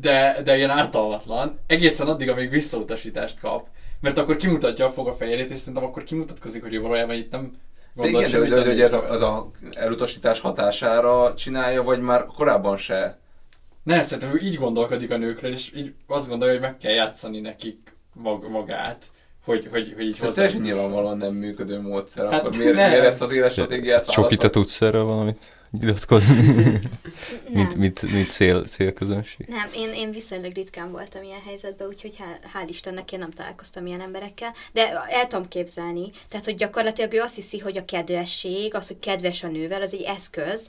de, 0.00 0.40
de 0.44 0.56
ilyen 0.56 0.70
ártalmatlan, 0.70 1.58
egészen 1.66 2.06
addig, 2.08 2.28
amíg 2.30 2.50
visszautasítást 2.50 3.40
kap. 3.40 3.66
Mert 4.00 4.18
akkor 4.18 4.36
kimutatja 4.36 4.86
a 4.86 4.90
fog 4.90 5.08
a 5.08 5.12
fejérét, 5.12 5.50
és 5.50 5.56
szerintem 5.58 5.84
akkor 5.84 6.04
kimutatkozik, 6.04 6.62
hogy 6.62 6.74
ő 6.74 6.80
valójában 6.80 7.16
itt 7.16 7.30
nem 7.30 7.56
De 7.94 8.02
gondol 8.02 8.20
igen, 8.20 8.22
de, 8.22 8.36
semmit 8.36 8.50
de, 8.50 8.56
a 8.56 8.62
de, 8.62 8.70
hogy 8.70 8.80
ez 8.80 8.92
a, 8.92 9.10
az 9.10 9.22
a 9.22 9.50
elutasítás 9.72 10.40
hatására 10.40 11.34
csinálja, 11.34 11.82
vagy 11.82 12.00
már 12.00 12.26
korábban 12.26 12.76
se? 12.76 13.18
Nem, 13.82 14.02
szerintem 14.02 14.34
ő 14.34 14.38
így 14.42 14.56
gondolkodik 14.56 15.10
a 15.10 15.16
nőkről, 15.16 15.52
és 15.52 15.72
így 15.76 15.94
azt 16.06 16.28
gondolja, 16.28 16.52
hogy 16.54 16.62
meg 16.62 16.76
kell 16.76 16.92
játszani 16.92 17.40
nekik 17.40 17.96
mag- 18.12 18.48
magát, 18.48 19.04
hogy, 19.44 19.68
hogy, 19.70 19.92
hogy 19.96 20.04
így 20.06 20.12
Ez 20.14 20.18
hozzá. 20.18 20.34
teljesen 20.34 20.60
nyilvánvalóan 20.60 21.16
nem 21.16 21.34
működő 21.34 21.80
módszer, 21.80 22.30
Hát 22.30 22.40
akkor 22.40 22.56
miért, 22.56 22.74
nem. 22.74 22.90
miért 22.90 23.04
ezt 23.04 23.20
az 23.22 23.32
éles 23.32 23.52
stratégiát 23.52 24.00
Sok 24.00 24.08
itt 24.08 24.14
a 24.16 24.22
választott? 24.22 24.52
tudsz 24.52 24.80
erről 24.80 25.04
valamit 25.04 25.44
nyilatkozni? 25.70 26.80
mint, 27.54 27.74
mint, 27.74 28.02
mint 28.02 28.30
cél, 28.30 28.64
célközönség? 28.64 29.46
Nem, 29.48 29.68
én, 29.74 29.94
én 29.94 30.10
viszonylag 30.10 30.52
ritkán 30.54 30.90
voltam 30.90 31.22
ilyen 31.22 31.42
helyzetben, 31.46 31.88
úgyhogy 31.88 32.14
hál', 32.18 32.46
hál' 32.54 32.68
Istennek 32.68 33.12
én 33.12 33.18
nem 33.18 33.30
találkoztam 33.30 33.86
ilyen 33.86 34.00
emberekkel, 34.00 34.54
de 34.72 34.88
el 35.08 35.26
tudom 35.26 35.48
képzelni, 35.48 36.10
tehát 36.28 36.44
hogy 36.44 36.56
gyakorlatilag 36.56 37.12
ő 37.12 37.20
azt 37.20 37.34
hiszi, 37.34 37.58
hogy 37.58 37.76
a 37.76 37.84
kedvesség, 37.84 38.74
az, 38.74 38.86
hogy 38.86 38.98
kedves 38.98 39.42
a 39.42 39.48
nővel, 39.48 39.82
az 39.82 39.94
egy 39.94 40.02
eszköz, 40.02 40.68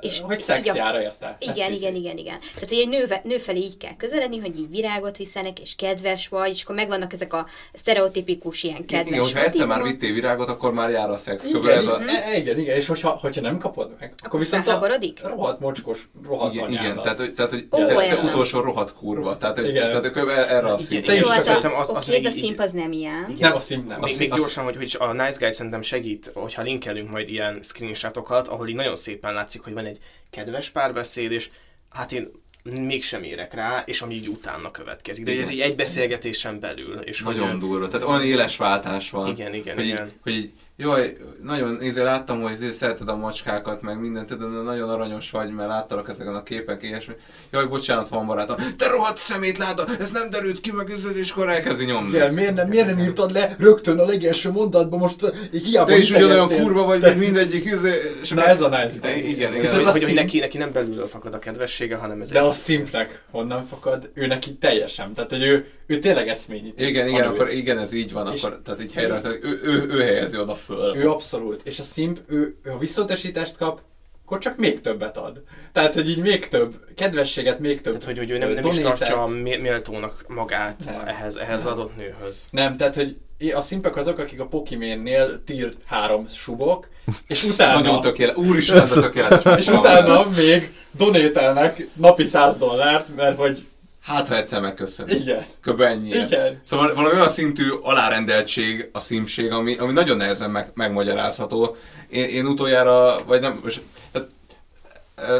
és 0.00 0.20
Hogy 0.20 0.40
szexjára 0.40 1.02
érte. 1.02 1.36
Igen, 1.40 1.72
igen, 1.72 1.94
igen, 1.94 2.16
igen. 2.16 2.38
Tehát, 2.54 2.68
hogy 2.68 2.78
egy 2.78 2.88
nő, 2.88 3.06
nő 3.22 3.38
felé 3.38 3.58
így 3.58 3.76
kell 3.76 3.96
közeledni, 3.96 4.38
hogy 4.38 4.58
így 4.58 4.70
virágot 4.70 5.16
viszenek, 5.16 5.60
és 5.60 5.74
kedves 5.74 6.28
vagy, 6.28 6.50
és 6.50 6.62
akkor 6.62 6.74
megvannak 6.74 7.12
ezek 7.12 7.32
a 7.32 7.46
sztereotipikus 7.72 8.62
ilyen 8.62 8.86
kedves 8.86 9.08
Igen, 9.08 9.22
hogyha 9.22 9.44
egyszer 9.44 9.66
már 9.66 9.82
vittél 9.82 10.12
virágot, 10.12 10.48
akkor 10.48 10.72
már 10.72 10.90
jár 10.90 11.10
a 11.10 11.16
szex. 11.16 11.44
Igen, 11.44 11.60
Kb. 11.60 11.66
ez 11.66 11.86
a, 11.86 12.00
igen, 12.02 12.14
e- 12.14 12.36
igen, 12.36 12.58
igen, 12.58 12.76
és 12.76 12.86
hogyha, 12.86 13.10
hogyha 13.10 13.40
nem 13.40 13.58
kapod 13.58 13.90
meg, 14.00 14.12
akkor, 14.16 14.26
Akkor 14.26 14.40
viszont 14.40 14.66
a 14.68 15.28
rohadt 15.28 15.60
mocskos, 15.60 16.08
rohadt 16.24 16.54
igen, 16.54 16.70
igen, 16.70 17.02
tehát, 17.02 17.18
hogy, 17.18 17.34
tehát, 17.34 17.50
hogy 17.50 17.66
Ó, 17.70 17.86
te, 17.86 17.94
te 17.94 18.20
utolsó 18.22 18.60
rohadt 18.60 18.94
kurva. 18.94 19.36
Tehát, 19.36 19.58
Igen. 19.58 19.88
tehát 19.90 20.10
kb. 20.10 20.28
erre 20.28 20.72
a 20.72 20.78
szintre. 20.78 21.06
Te 21.06 21.18
is 21.18 21.20
Jó, 21.20 21.28
az 21.28 21.46
a, 21.46 21.78
az- 21.78 21.90
oké, 21.90 22.20
de 22.20 22.28
a 22.28 22.32
szimp 22.32 22.60
az 22.60 22.72
nem 22.72 22.92
ilyen. 22.92 23.34
Nem 23.38 23.54
a 23.54 23.60
szimp, 23.60 23.88
nem. 23.88 24.00
Még, 24.18 24.34
gyorsan, 24.34 24.64
hogy, 24.64 24.76
hogy 24.76 24.96
a 24.98 25.12
Nice 25.12 25.36
Guide 25.38 25.52
szerintem 25.52 25.82
segít, 25.82 26.30
hogyha 26.34 26.62
linkelünk 26.62 27.10
majd 27.10 27.28
ilyen 27.28 27.60
screenshotokat, 27.62 28.48
ahol 28.48 28.68
így 28.68 28.74
nagyon 28.74 28.96
szépen 28.96 29.34
látszik, 29.34 29.62
hogy 29.62 29.72
van 29.72 29.86
egy 29.88 29.98
kedves 30.30 30.70
párbeszéd, 30.70 31.32
és 31.32 31.50
hát 31.88 32.12
én 32.12 32.30
mégsem 32.62 33.22
érek 33.22 33.54
rá, 33.54 33.82
és 33.86 34.02
ami 34.02 34.14
így 34.14 34.28
utána 34.28 34.70
következik. 34.70 35.24
De 35.24 35.30
hogy 35.30 35.40
ez 35.40 35.50
így 35.50 35.60
egy 35.60 35.76
beszélgetésen 35.76 36.60
belül. 36.60 36.98
És 36.98 37.20
hogy, 37.20 37.34
Nagyon 37.34 37.58
durva. 37.58 37.88
Tehát 37.88 38.06
olyan 38.06 38.24
éles 38.24 38.56
váltás 38.56 39.10
van. 39.10 39.28
Igen, 39.28 39.54
igen, 39.54 39.76
hogy 39.76 39.84
igen. 39.84 40.06
Így, 40.06 40.14
hogy 40.20 40.32
így, 40.32 40.52
jaj, 40.80 41.16
nagyon 41.42 41.76
nézd, 41.80 41.98
láttam, 41.98 42.42
hogy 42.42 42.52
ezért 42.52 42.74
szereted 42.74 43.08
a 43.08 43.16
macskákat, 43.16 43.82
meg 43.82 44.00
mindent, 44.00 44.38
de 44.38 44.46
nagyon 44.46 44.90
aranyos 44.90 45.30
vagy, 45.30 45.50
mert 45.50 45.68
láttalak 45.68 46.08
ezeken 46.08 46.34
a 46.34 46.42
képek, 46.42 46.82
ilyesmi. 46.82 47.14
Jaj, 47.50 47.66
bocsánat, 47.66 48.08
van 48.08 48.26
barátom. 48.26 48.56
Te 48.76 48.88
rohadt 48.88 49.16
szemét 49.16 49.58
láda, 49.58 49.84
ez 49.98 50.10
nem 50.10 50.30
derült 50.30 50.60
ki, 50.60 50.72
meg 50.72 50.90
akkor 51.30 51.48
elkezdi 51.48 51.84
nyomni. 51.84 52.14
Igen, 52.14 52.34
miért 52.34 52.54
nem, 52.54 52.68
miért 52.68 52.86
nem 52.86 52.98
írtad 52.98 53.32
le 53.32 53.56
rögtön 53.58 53.98
a 53.98 54.04
legelső 54.04 54.50
mondatban, 54.50 54.98
most 54.98 55.22
uh, 55.22 55.34
hiába 55.50 55.90
Te 55.90 55.96
is 55.96 56.10
ugyanolyan 56.10 56.48
kurva 56.48 56.84
vagy, 56.84 57.02
mint 57.02 57.18
mindegyik, 57.18 57.64
izé, 57.64 57.92
és 58.22 58.28
Na 58.28 58.46
ez 58.46 58.60
a 58.60 58.68
nice. 58.68 58.98
De 59.00 59.16
igen, 59.16 59.50
igen. 59.50 59.60
Viszont 59.60 59.84
hogy, 59.84 60.04
hogy, 60.04 60.14
neki, 60.14 60.38
neki 60.38 60.58
nem 60.58 60.72
belülről 60.72 61.06
fakad 61.06 61.34
a 61.34 61.38
kedvessége, 61.38 61.96
hanem 61.96 62.20
ez 62.20 62.30
De 62.30 62.38
egy... 62.38 62.46
a 62.46 62.52
szimpnek 62.52 63.22
honnan 63.30 63.64
fakad? 63.64 64.10
Ő 64.14 64.26
neki 64.26 64.54
teljesen. 64.54 65.12
Tehát, 65.12 65.30
hogy 65.30 65.42
ő, 65.42 65.66
ő 65.90 65.98
tényleg 65.98 66.28
eszményít. 66.28 66.80
Igen, 66.80 67.08
igen, 67.08 67.26
akkor 67.26 67.50
igen, 67.50 67.78
ez 67.78 67.92
így 67.92 68.12
van, 68.12 68.32
És- 68.32 68.42
akkor, 68.42 68.60
tehát 68.64 68.82
így 68.82 68.92
helyre, 68.92 69.20
tehát 69.20 69.44
ő, 69.44 69.60
ő, 69.64 69.86
ő, 69.90 70.00
helyezi 70.00 70.38
oda 70.38 70.54
föl. 70.54 70.96
Ő 70.96 71.10
abszolút. 71.10 71.60
És 71.64 71.78
a 71.78 71.82
szimp, 71.82 72.18
ő, 72.26 72.56
ő 72.62 72.70
ha 72.70 72.78
visszautasítást 72.78 73.56
kap, 73.56 73.80
akkor 74.24 74.38
csak 74.40 74.56
még 74.56 74.80
többet 74.80 75.16
ad. 75.16 75.42
Tehát, 75.72 75.94
hogy 75.94 76.08
így 76.08 76.18
még 76.18 76.48
több 76.48 76.74
kedvességet, 76.94 77.58
még 77.58 77.80
több 77.80 77.92
Tehát, 77.98 78.06
hogy, 78.06 78.18
hogy 78.18 78.30
ő 78.30 78.38
nem, 78.38 78.50
nem 78.50 78.66
is 78.66 78.78
tartja 78.78 79.24
mé- 79.24 79.60
méltónak 79.60 80.24
magát 80.26 80.82
Nem. 80.84 81.02
ehhez, 81.06 81.36
ehhez 81.36 81.64
Nem. 81.64 81.72
adott 81.72 81.96
nőhöz. 81.96 82.44
Nem, 82.50 82.76
tehát, 82.76 82.94
hogy 82.94 83.16
a 83.54 83.60
szimpek 83.60 83.96
azok, 83.96 84.18
akik 84.18 84.40
a 84.40 84.46
Pokémonnél 84.46 85.42
tier 85.44 85.72
3 85.86 86.26
subok, 86.28 86.88
és 87.26 87.44
utána, 87.44 87.80
Nagyon 87.80 88.00
tökéletes. 88.00 88.44
Úristen, 88.46 88.86
tökéletes. 88.86 89.56
és 89.60 89.66
utána 89.68 90.26
még 90.36 90.72
donételnek 90.90 91.88
napi 91.94 92.24
100 92.24 92.56
dollárt, 92.56 93.16
mert 93.16 93.36
hogy 93.36 93.66
Hát, 94.08 94.28
ha 94.28 94.36
egyszer 94.36 94.60
megköszönik. 94.60 95.20
igen, 95.20 95.44
Kb. 95.62 95.80
ennyi. 95.80 96.08
igen. 96.08 96.60
Szóval 96.66 96.94
valami 96.94 97.14
olyan 97.14 97.28
szintű 97.28 97.68
alárendeltség 97.82 98.88
a 98.92 98.98
szimség, 99.00 99.52
ami, 99.52 99.76
ami 99.76 99.92
nagyon 99.92 100.16
nehezen 100.16 100.50
meg, 100.50 100.70
megmagyarázható. 100.74 101.76
Én, 102.08 102.24
én 102.24 102.46
utoljára, 102.46 103.24
vagy 103.26 103.40
nem, 103.40 103.60
most, 103.64 103.82
tehát, 104.12 104.28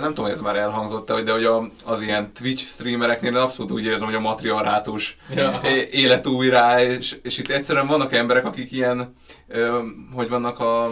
nem 0.01 0.09
tudom, 0.09 0.25
hogy 0.25 0.35
ez 0.35 0.41
már 0.41 0.57
elhangzott 0.57 1.13
de 1.23 1.33
hogy, 1.33 1.45
a, 1.45 1.69
az 1.85 2.03
ilyen 2.03 2.33
Twitch 2.33 2.63
streamereknél 2.65 3.37
abszolút 3.37 3.73
úgy 3.73 3.85
érzem, 3.85 4.07
hogy 4.07 4.15
a 4.15 4.21
matriarhátus 4.21 5.17
Ja. 5.35 5.61
élet 5.91 6.27
újra, 6.27 6.81
és, 6.85 7.17
és 7.23 7.39
itt 7.39 7.51
egyszerűen 7.51 7.87
vannak 7.87 8.13
emberek, 8.13 8.45
akik 8.45 8.73
ilyen, 8.73 9.15
hogy 10.15 10.29
vannak 10.29 10.61
a, 10.61 10.91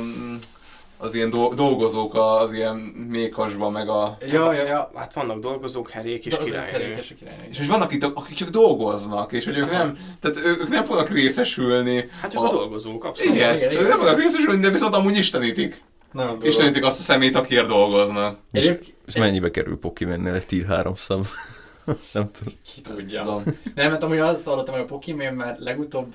az 0.97 1.15
ilyen 1.15 1.31
do- 1.31 1.55
dolgozók 1.55 2.15
az 2.15 2.53
ilyen 2.53 2.77
mékasban, 3.09 3.73
meg 3.73 3.89
a... 3.89 4.17
Ja, 4.33 4.53
ja, 4.53 4.65
ja. 4.65 4.91
Hát 4.95 5.13
vannak 5.13 5.39
dolgozók, 5.39 5.91
herék 5.91 6.27
és 6.27 6.39
királynő. 6.39 6.95
A. 6.95 7.27
És 7.51 7.59
hogy 7.59 7.67
vannak 7.67 7.93
itt, 7.93 8.05
akik 8.05 8.37
csak 8.37 8.49
dolgoznak, 8.49 9.33
és 9.33 9.45
hogy 9.45 9.59
ők 9.59 9.71
nem, 9.71 9.99
tehát 10.21 10.37
ők 10.47 10.69
nem 10.69 10.85
fognak 10.85 11.09
részesülni. 11.09 12.09
Hát 12.21 12.35
ők 12.35 12.41
a 12.41 12.51
dolgozók, 12.51 13.05
abszolút. 13.05 13.35
Igen, 13.35 13.55
Igen, 13.55 13.71
igen, 13.71 13.83
ők 13.83 13.89
nem 13.89 13.99
fognak 13.99 14.19
részesülni, 14.19 14.61
de 14.61 14.71
viszont 14.71 14.95
amúgy 14.95 15.17
istenítik. 15.17 15.83
Nagyon. 16.13 16.39
Istenítik 16.43 16.85
azt 16.85 16.99
a 16.99 17.03
szemét, 17.03 17.35
akiért 17.35 17.67
dolgoznak. 17.67 18.39
És, 18.53 18.75
és 19.07 19.17
mennyibe 19.17 19.51
kerül 19.51 19.79
Pokémonnél 19.79 20.35
egy 20.35 20.47
tier 20.47 20.67
3 20.67 20.95
szab? 20.95 21.27
nem 22.13 22.31
tudom. 22.33 22.53
Ki 22.75 22.81
tudja. 22.81 23.43
Nem, 23.75 23.91
mert 23.91 24.03
amúgy 24.03 24.19
azt 24.19 24.45
hallottam, 24.45 24.75
hogy 24.75 24.83
a 24.83 24.87
Pokémon 24.87 25.35
már 25.35 25.57
legutóbb 25.59 26.15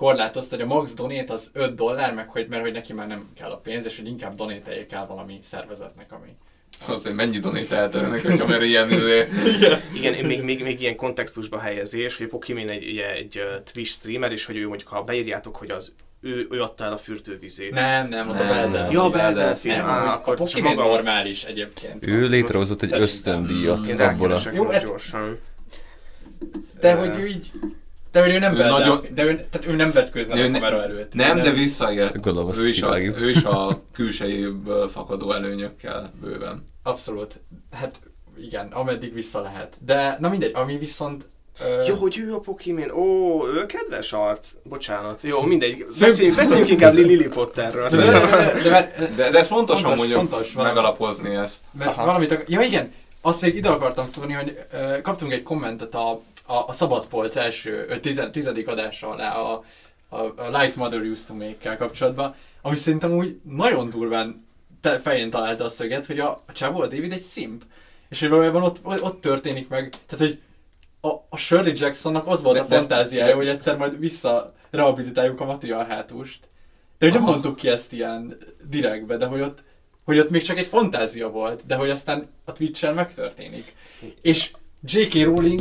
bekorlátozta, 0.00 0.56
hogy 0.56 0.64
a 0.64 0.68
max 0.68 0.94
donét 0.94 1.30
az 1.30 1.50
5 1.52 1.74
dollár, 1.74 2.14
meg 2.14 2.28
hogy, 2.28 2.46
mert 2.48 2.62
hogy 2.62 2.72
neki 2.72 2.92
már 2.92 3.06
nem 3.06 3.28
kell 3.36 3.50
a 3.50 3.56
pénz, 3.56 3.84
és 3.84 3.96
hogy 3.96 4.06
inkább 4.06 4.34
donételjék 4.34 4.92
el 4.92 5.06
valami 5.06 5.38
szervezetnek, 5.42 6.12
ami... 6.12 6.36
Az, 6.86 7.02
hogy 7.02 7.14
mennyi 7.14 7.38
donét 7.38 7.72
eltennek, 7.72 8.22
hogyha 8.22 8.46
már 8.46 8.62
ilyen 8.62 8.90
izé- 8.90 9.28
Igen, 9.94 10.24
még, 10.24 10.42
még, 10.42 10.62
még 10.62 10.80
ilyen 10.80 10.96
kontextusba 10.96 11.58
helyezés, 11.58 12.18
hogy 12.18 12.26
Pokémon 12.26 12.68
egy, 12.70 12.82
egy, 12.84 12.98
egy 12.98 13.40
Twitch 13.72 13.92
streamer, 13.92 14.32
és 14.32 14.44
hogy 14.44 14.56
ő 14.56 14.68
mondjuk, 14.68 14.88
ha 14.88 15.02
beírjátok, 15.02 15.56
hogy 15.56 15.70
az 15.70 15.94
ő, 16.20 16.46
ő 16.50 16.62
adta 16.62 16.84
el 16.84 16.92
a 16.92 16.96
fürdővizét. 16.96 17.70
Nem, 17.70 18.08
nem, 18.08 18.28
az 18.28 18.38
Nem, 18.38 18.48
a 18.48 18.52
Beldelfi. 18.52 18.94
Ja, 18.94 19.02
a 19.02 19.10
Beldelfi. 19.10 19.68
Nem, 19.68 19.86
Á, 19.86 20.04
a 20.06 20.12
akkor 20.12 20.36
csak 20.36 20.46
Pokémon 20.46 20.74
maga... 20.74 20.88
normális 20.88 21.44
egyébként. 21.44 22.06
Ő 22.06 22.26
létrehozott 22.26 22.82
egy 22.82 22.88
Szerintem. 22.88 23.02
ösztöndíjat 23.02 23.86
Én 23.86 24.00
abból 24.00 24.32
a... 24.32 24.40
Jó, 24.52 24.66
hát- 24.66 24.84
gyorsan. 24.84 25.38
De 26.80 26.94
hogy 26.94 27.18
ő 27.20 27.26
így... 27.26 27.50
De 28.12 28.26
ő 28.26 28.38
nem 28.38 28.54
Ő 28.54 28.56
Beldelfi, 28.56 28.88
nagyon- 28.88 29.06
de 29.14 29.24
ő, 29.24 29.46
tehát 29.50 29.66
ő 29.66 29.72
nem 29.74 29.92
vetközne 29.92 30.36
Ő 30.40 30.44
a 30.44 30.48
ne- 30.48 30.58
kamera 30.58 30.82
előtt. 30.82 31.14
Nem, 31.14 31.40
de 31.40 31.50
visszaél. 31.50 32.12
Gondolom, 32.20 32.50
Ő 32.56 32.68
is, 32.68 32.82
a, 32.82 32.98
ő 33.00 33.30
is 33.30 33.44
a 33.44 33.80
külsejéből 33.92 34.88
fakadó 34.88 35.32
előnyökkel 35.32 36.12
bőven. 36.20 36.64
Abszolút. 36.82 37.40
Hát 37.72 38.00
igen, 38.42 38.66
ameddig 38.72 39.14
vissza 39.14 39.40
lehet. 39.40 39.76
De 39.84 40.16
na 40.20 40.28
mindegy, 40.28 40.50
ami 40.54 40.78
viszont... 40.78 41.28
Ö, 41.60 41.82
Jó, 41.88 41.94
hogy 41.94 42.18
ő 42.18 42.34
a 42.34 42.38
Pokémon. 42.38 42.90
Ó, 42.90 43.46
ő 43.48 43.66
kedves 43.66 44.12
arc. 44.12 44.50
Bocsánat. 44.62 45.20
Jó, 45.22 45.42
mindegy. 45.42 45.86
Beszéljünk, 46.00 46.36
beszéljünk 46.36 46.70
inkább 46.70 46.94
Lily 46.94 47.28
Potterről. 47.28 47.88
de, 47.88 47.96
de, 47.96 48.12
de, 48.12 48.60
de, 48.62 48.94
de, 48.98 49.08
De, 49.16 49.30
de 49.30 49.38
ez 49.38 49.46
fontos, 49.46 49.80
Fontos, 49.80 49.98
amúgy 50.00 50.12
fontos, 50.12 50.52
valami. 50.52 50.74
megalapozni 50.74 51.34
ezt. 51.34 51.60
Mert 51.78 51.94
valamit. 51.96 52.44
Ja 52.48 52.60
igen, 52.60 52.92
azt 53.20 53.40
még 53.40 53.56
ide 53.56 53.68
akartam 53.68 54.06
szólni, 54.06 54.32
hogy 54.32 54.58
ö, 54.72 55.00
kaptunk 55.02 55.32
egy 55.32 55.42
kommentet 55.42 55.94
a, 55.94 56.20
a, 56.46 56.54
a 56.66 56.72
Szabadpolc 56.72 57.36
első, 57.36 57.98
tizen, 58.00 58.32
tizedik 58.32 58.68
adása 58.68 59.08
alá 59.08 59.36
a, 59.36 59.64
a, 60.08 60.16
a 60.16 60.58
Like 60.60 60.72
Mother 60.76 61.00
Used 61.00 61.26
to 61.26 61.34
Make-kel 61.34 61.76
kapcsolatban, 61.76 62.34
ami 62.62 62.76
szerintem 62.76 63.12
úgy 63.12 63.40
nagyon 63.42 63.90
durván 63.90 64.46
te, 64.80 64.98
fején 64.98 65.30
találta 65.30 65.64
a 65.64 65.68
szöget, 65.68 66.06
hogy 66.06 66.18
a, 66.18 66.42
a 66.46 66.52
csávó, 66.52 66.80
a 66.80 66.86
David 66.86 67.12
egy 67.12 67.22
szimp. 67.22 67.62
És 68.08 68.20
hogy 68.20 68.28
valójában 68.28 68.62
ott, 68.62 68.80
ott 68.84 69.20
történik 69.20 69.68
meg, 69.68 69.94
tehát 70.06 70.26
hogy 70.26 70.40
a, 71.00 71.08
a 71.28 71.36
Shirley 71.36 71.72
Jacksonnak 71.76 72.26
az 72.26 72.42
volt 72.42 72.56
De- 72.56 72.62
a 72.62 72.78
fantáziája, 72.78 73.26
de- 73.26 73.36
hogy 73.36 73.48
egyszer 73.48 73.76
majd 73.76 73.98
vissza 73.98 74.54
rehabilitáljuk 74.70 75.40
a 75.40 75.44
matriarhátust. 75.44 76.48
De 76.98 77.06
hogy 77.06 77.14
nem 77.14 77.24
mondtuk 77.24 77.56
ki 77.56 77.68
ezt 77.68 77.92
ilyen 77.92 78.36
direktbe, 78.68 79.16
de 79.16 79.26
hogy 79.26 79.40
ott, 79.40 79.62
hogy 80.04 80.18
ott 80.18 80.30
még 80.30 80.42
csak 80.42 80.58
egy 80.58 80.66
fantázia 80.66 81.28
volt, 81.28 81.66
de 81.66 81.74
hogy 81.74 81.90
aztán 81.90 82.26
a 82.44 82.52
Twitch-en 82.52 82.94
megtörténik. 82.94 83.74
És 84.22 84.52
J.K. 84.82 85.24
Rowling 85.24 85.60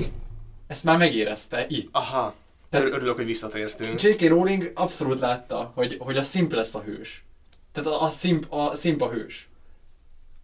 ezt 0.68 0.84
már 0.84 0.98
megérezte 0.98 1.66
itt. 1.70 1.90
Aha. 1.92 2.34
Tehát- 2.70 2.88
Ör- 2.88 2.94
Örülök, 2.96 3.16
hogy 3.16 3.26
visszatértünk. 3.26 4.02
J.K. 4.02 4.22
Rowling 4.28 4.72
abszolút 4.76 5.20
látta, 5.20 5.72
hogy, 5.76 5.98
hogy 6.00 6.18
a 6.18 6.22
Simp 6.22 6.54
lesz 6.54 6.76
a 6.76 6.82
hős. 6.82 7.24
Tehát 7.72 7.90
a, 7.90 8.04
a, 8.04 8.10
Simp, 8.10 8.46
a 8.54 8.76
Simp 8.76 9.02
a 9.02 9.10
hős. 9.10 9.48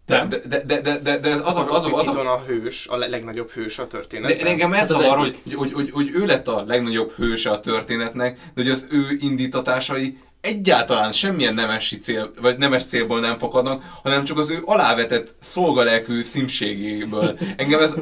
De, 0.06 0.16
Nem? 0.16 0.28
de, 0.28 0.38
de, 0.38 0.60
de, 0.64 0.80
de, 0.80 0.98
de, 0.98 1.18
de 1.18 1.30
ez 1.30 1.40
az, 1.40 1.46
Az, 1.46 1.56
a, 1.56 1.70
az, 1.70 1.84
az, 1.84 2.06
itt 2.06 2.14
a, 2.14 2.38
hős, 2.46 2.86
a 2.86 2.96
le- 2.96 3.06
legnagyobb 3.06 3.50
hős 3.50 3.78
a 3.78 3.82
de, 3.82 3.88
történetben. 3.88 4.44
de 4.44 4.50
engem 4.50 4.72
ez 4.72 4.78
Hát 4.78 4.90
az 4.90 4.96
zavar, 4.96 5.18
hogy, 5.18 5.38
hogy, 5.54 5.72
hogy, 5.72 5.90
hogy 5.90 6.10
ő 6.14 6.26
lett 6.26 6.48
a 6.48 6.64
legnagyobb 6.64 7.10
hőse 7.12 7.50
a 7.50 7.60
történetnek, 7.60 8.38
de 8.54 8.62
hogy 8.62 8.70
az 8.70 8.86
ő 8.90 9.06
indítatásai 9.20 10.18
egyáltalán 10.42 11.12
semmilyen 11.12 11.54
nemesi 11.54 11.98
cél, 11.98 12.32
vagy 12.40 12.58
nemes 12.58 12.84
célból 12.84 13.20
nem 13.20 13.38
fakadnak, 13.38 13.82
hanem 14.02 14.24
csak 14.24 14.38
az 14.38 14.50
ő 14.50 14.58
alávetett 14.64 15.34
szolgalelkű 15.40 16.22
szimségéből. 16.22 17.38
Engem 17.56 17.80
ez, 17.80 17.94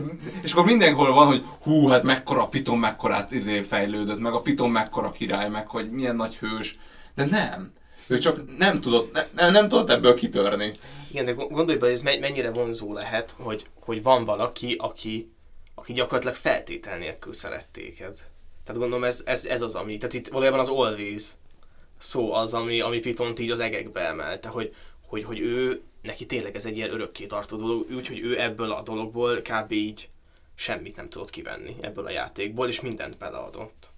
és 0.43 0.53
akkor 0.53 0.65
mindenhol 0.65 1.13
van, 1.13 1.27
hogy 1.27 1.45
hú, 1.63 1.89
hát 1.89 2.03
mekkora 2.03 2.47
Piton 2.47 2.79
mekkorát 2.79 3.33
izé 3.33 3.61
fejlődött, 3.61 4.19
meg 4.19 4.33
a 4.33 4.41
Piton 4.41 4.71
mekkora 4.71 5.11
király, 5.11 5.49
meg 5.49 5.67
hogy 5.67 5.91
milyen 5.91 6.17
nagy 6.17 6.37
hős. 6.37 6.79
De 7.15 7.25
nem. 7.25 7.73
Ő 8.07 8.19
csak 8.19 8.59
nem 8.59 8.81
tudott, 8.81 9.13
ne, 9.13 9.27
nem, 9.35 9.53
nem 9.53 9.69
tudott 9.69 9.91
ebből 9.91 10.15
kitörni. 10.15 10.71
Igen, 11.11 11.25
de 11.25 11.33
gondolj 11.33 11.79
bele, 11.79 11.93
ez 11.93 12.03
me- 12.03 12.21
mennyire 12.21 12.51
vonzó 12.51 12.93
lehet, 12.93 13.35
hogy, 13.39 13.65
hogy 13.81 14.03
van 14.03 14.25
valaki, 14.25 14.77
aki, 14.79 15.33
aki 15.75 15.93
gyakorlatilag 15.93 16.35
feltétel 16.35 16.99
nélkül 16.99 17.33
szeret 17.33 17.67
téged. 17.73 18.15
Tehát 18.65 18.81
gondolom 18.81 19.05
ez, 19.05 19.23
ez, 19.25 19.45
ez 19.45 19.63
az, 19.63 19.75
ami, 19.75 19.99
tehát 19.99 20.15
itt 20.15 20.29
valójában 20.29 20.61
az 20.61 20.69
always 20.69 21.23
szó 22.01 22.33
az, 22.33 22.55
ami, 22.55 22.81
ami 22.81 22.99
Pitont 22.99 23.39
így 23.39 23.51
az 23.51 23.61
egekbe 23.61 24.01
emelte, 24.01 24.49
hogy, 24.49 24.75
hogy, 25.07 25.25
hogy 25.25 25.41
ő, 25.41 25.83
neki 26.03 26.27
tényleg 26.27 26.55
ez 26.55 26.67
egy 26.67 26.77
ilyen 26.77 26.93
örökké 26.93 27.27
tartó 27.27 27.57
dolog, 27.57 27.91
úgyhogy 27.91 28.21
ő 28.21 28.41
ebből 28.41 28.71
a 28.71 28.83
dologból 28.83 29.37
kb. 29.37 29.73
így 29.73 30.09
semmit 30.55 30.97
nem 30.97 31.09
tudott 31.09 31.31
kivenni 31.31 31.77
ebből 31.81 32.07
a 32.07 32.11
játékból, 32.11 32.69
és 32.69 32.81
mindent 32.81 33.19
beleadott. 33.19 33.90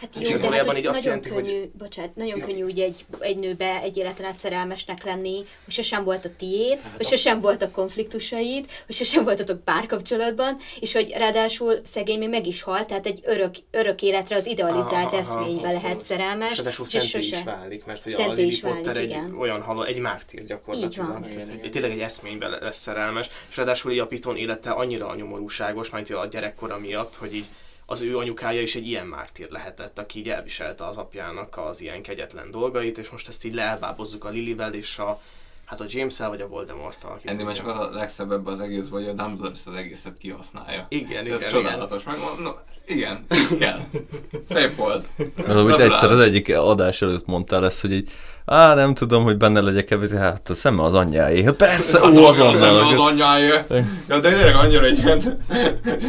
Hát 0.00 0.16
És 0.20 0.28
jó, 0.28 0.34
ez 0.34 0.40
de 0.40 0.46
hát, 0.46 0.64
valójában 0.64 0.68
hogy 0.74 0.78
így 0.78 0.86
azt 0.86 1.04
nagyon 1.04 1.22
jelenti, 1.22 1.28
hogy- 1.28 1.44
könnyű, 1.44 1.70
bocsánat, 1.78 2.14
nagyon 2.16 2.38
Ja. 2.38 2.44
könnyű 2.46 2.62
úgy 2.62 2.80
egy, 2.80 3.04
egy 3.18 3.38
nőbe 3.38 3.80
egy 3.82 3.96
életen 3.96 4.26
át 4.26 4.34
szerelmesnek 4.34 5.04
lenni, 5.04 5.34
hogy 5.64 5.74
sosem 5.74 6.04
volt 6.04 6.24
a 6.24 6.28
tiéd, 6.36 6.78
Hát 6.80 6.96
hogy 6.96 7.06
sosem 7.06 7.40
voltak 7.40 7.72
konfliktusaid, 7.72 8.66
hogy 8.86 8.94
sosem 8.94 9.24
voltatok 9.24 9.64
párkapcsolatban, 9.64 10.56
és 10.80 10.92
hogy 10.92 11.10
ráadásul 11.16 11.80
szegény 11.84 12.18
még 12.18 12.28
meg 12.28 12.46
is 12.46 12.62
halt, 12.62 12.86
tehát 12.86 13.06
egy 13.06 13.20
örök, 13.24 13.54
örök 13.70 14.02
életre 14.02 14.36
az 14.36 14.46
idealizált 14.46 14.92
Aha, 14.92 15.06
aha, 15.06 15.16
eszménybe 15.16 15.68
abszolút. 15.68 15.82
lehet 15.82 16.00
szerelmes, 16.02 16.50
És 16.50 16.56
ráadásul 16.56 16.84
és 16.84 16.90
szenté 16.90 17.18
is 17.18 17.28
sose. 17.28 17.44
válik, 17.44 17.84
mert 17.84 18.02
hogy 18.02 18.12
a 18.12 18.16
Szenté 18.16 18.34
Lily 18.40 18.46
is 18.52 18.60
válik, 18.60 18.86
egy 18.86 19.02
igen. 19.02 19.34
olyan 19.38 19.62
haló, 19.62 19.82
egy 19.82 19.98
mártír 19.98 20.44
gyakorlatilag. 20.44 20.92
Így 20.92 20.98
van. 21.12 21.22
Tehát 21.22 21.32
Igen, 21.34 21.48
egy- 21.50 21.58
igen. 21.58 21.70
Tényleg 21.70 21.90
egy 21.90 22.00
eszménybe 22.00 22.46
le- 22.48 22.58
lesz 22.60 22.78
szerelmes, 22.78 23.28
és 23.50 23.56
ráadásul 23.56 23.92
így 23.92 23.98
a 23.98 24.06
Piton 24.06 24.36
élete 24.36 24.70
annyira 24.70 25.14
nyomorúságos, 25.14 25.90
mint 25.90 26.10
a 26.10 26.26
gyerekkora 26.26 26.78
miatt, 26.78 27.14
hogy 27.14 27.34
így 27.34 27.44
az 27.86 28.00
ő 28.00 28.18
anyukája 28.18 28.60
is 28.60 28.74
egy 28.74 28.86
ilyen 28.86 29.06
mártír 29.06 29.50
lehetett, 29.50 29.98
aki 29.98 30.18
így 30.18 30.28
elviselte 30.28 30.86
az 30.86 30.96
apjának 30.96 31.56
az 31.58 31.80
ilyen 31.80 32.02
kegyetlen 32.02 32.50
dolgait, 32.50 32.98
és 32.98 33.10
most 33.10 33.28
ezt 33.28 33.44
így 33.44 33.54
leelbábozzuk 33.54 34.24
a 34.24 34.28
Lilivel 34.28 34.74
és 34.74 34.98
a 34.98 35.20
Hát 35.66 35.80
a 35.80 35.84
james 35.88 36.18
vagy 36.18 36.40
a 36.40 36.48
Voldemort-tal. 36.48 37.20
Ennél 37.24 37.44
már 37.44 37.54
csak 37.54 37.66
az 37.66 37.78
a 37.78 37.90
legszebb 37.92 38.32
ebben 38.32 38.52
az 38.52 38.60
egész, 38.60 38.88
hogy 38.90 39.04
a 39.08 39.12
Dumbledore 39.12 39.50
ezt 39.50 39.66
az 39.66 39.74
egészet 39.74 40.18
kihasználja. 40.18 40.86
Igen, 40.88 41.18
Ez 41.18 41.40
igen, 41.40 41.50
csodálatos. 41.50 42.04
Meg, 42.04 42.16
no, 42.42 42.50
igen, 42.86 43.26
kell. 43.58 43.80
Szép 44.48 44.76
volt. 44.76 45.06
Mert 45.16 45.48
amit 45.48 45.78
egyszer 45.78 46.10
az 46.10 46.20
egyik 46.20 46.56
adás 46.56 47.02
előtt 47.02 47.26
mondtál 47.26 47.60
lesz, 47.60 47.80
hogy 47.80 47.92
így, 47.92 48.10
á, 48.46 48.74
nem 48.74 48.94
tudom, 48.94 49.22
hogy 49.22 49.36
benne 49.36 49.60
legyek 49.60 49.90
ebben, 49.90 50.18
hát 50.18 50.48
a 50.48 50.54
szeme 50.54 50.82
az 50.82 50.94
anyjáé. 50.94 51.42
Hát 51.42 51.54
persze, 51.54 52.00
Hát 52.00 52.16
ó, 52.16 52.24
az, 52.24 52.38
az, 52.38 52.60
az 52.60 52.98
anyjája. 52.98 53.66
Ja, 54.08 54.18
de 54.20 54.30
tényleg 54.30 54.54
annyira 54.54 54.84
egy 54.84 54.98
ilyen, 54.98 55.38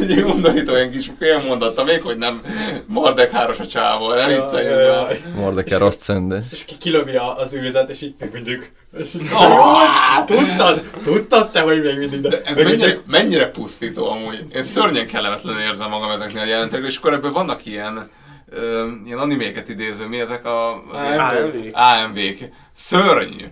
egy 0.00 0.10
ilyen 0.10 0.24
undorító 0.24 0.74
ilyen 0.74 0.90
kis 0.90 1.10
félmondatta, 1.18 1.84
még 1.84 2.02
hogy 2.02 2.16
nem 2.18 2.40
Mardekháros 2.86 3.58
a 3.58 3.66
csávó, 3.66 4.14
nem 4.14 4.30
Ja, 4.30 4.40
vicceljünk 4.42 4.80
ja. 4.80 5.08
Mordekár 5.36 5.82
azt 5.82 6.00
szende. 6.00 6.42
És 6.50 6.64
ki 6.64 6.76
kilövi 6.78 7.16
az 7.36 7.54
őzet, 7.54 7.88
és 7.90 8.02
így 8.02 8.14
még 8.18 8.30
mindig. 8.32 8.70
És 8.98 9.14
így, 9.14 9.28
Ah! 9.34 10.24
tudtad, 10.26 10.82
tudtad 11.02 11.50
te, 11.50 11.60
hogy 11.60 11.82
még 11.82 11.98
mindig, 11.98 12.20
de 12.20 12.40
Ez 12.44 12.56
még 12.56 12.64
mennyire, 12.64 12.86
mindig. 12.86 13.02
mennyire 13.06 13.50
pusztító 13.50 14.10
amúgy. 14.10 14.44
Én 14.54 14.64
szörnyen 14.64 15.06
kellemetlenül 15.06 15.60
érzem 15.60 15.88
magam 15.88 16.10
ezeknél 16.10 16.42
a 16.42 16.46
jelentekből, 16.46 16.88
és 16.88 16.96
akkor 16.96 17.12
ebből 17.12 17.32
vannak 17.32 17.66
ilyen, 17.66 18.10
ö, 18.50 18.88
ilyen 19.04 19.18
animéket 19.18 19.68
idéző, 19.68 20.06
mi 20.06 20.20
ezek 20.20 20.44
a... 20.44 20.72
AMV. 20.72 21.68
AMV-k. 21.72 22.48
Szörnyű. 22.74 23.46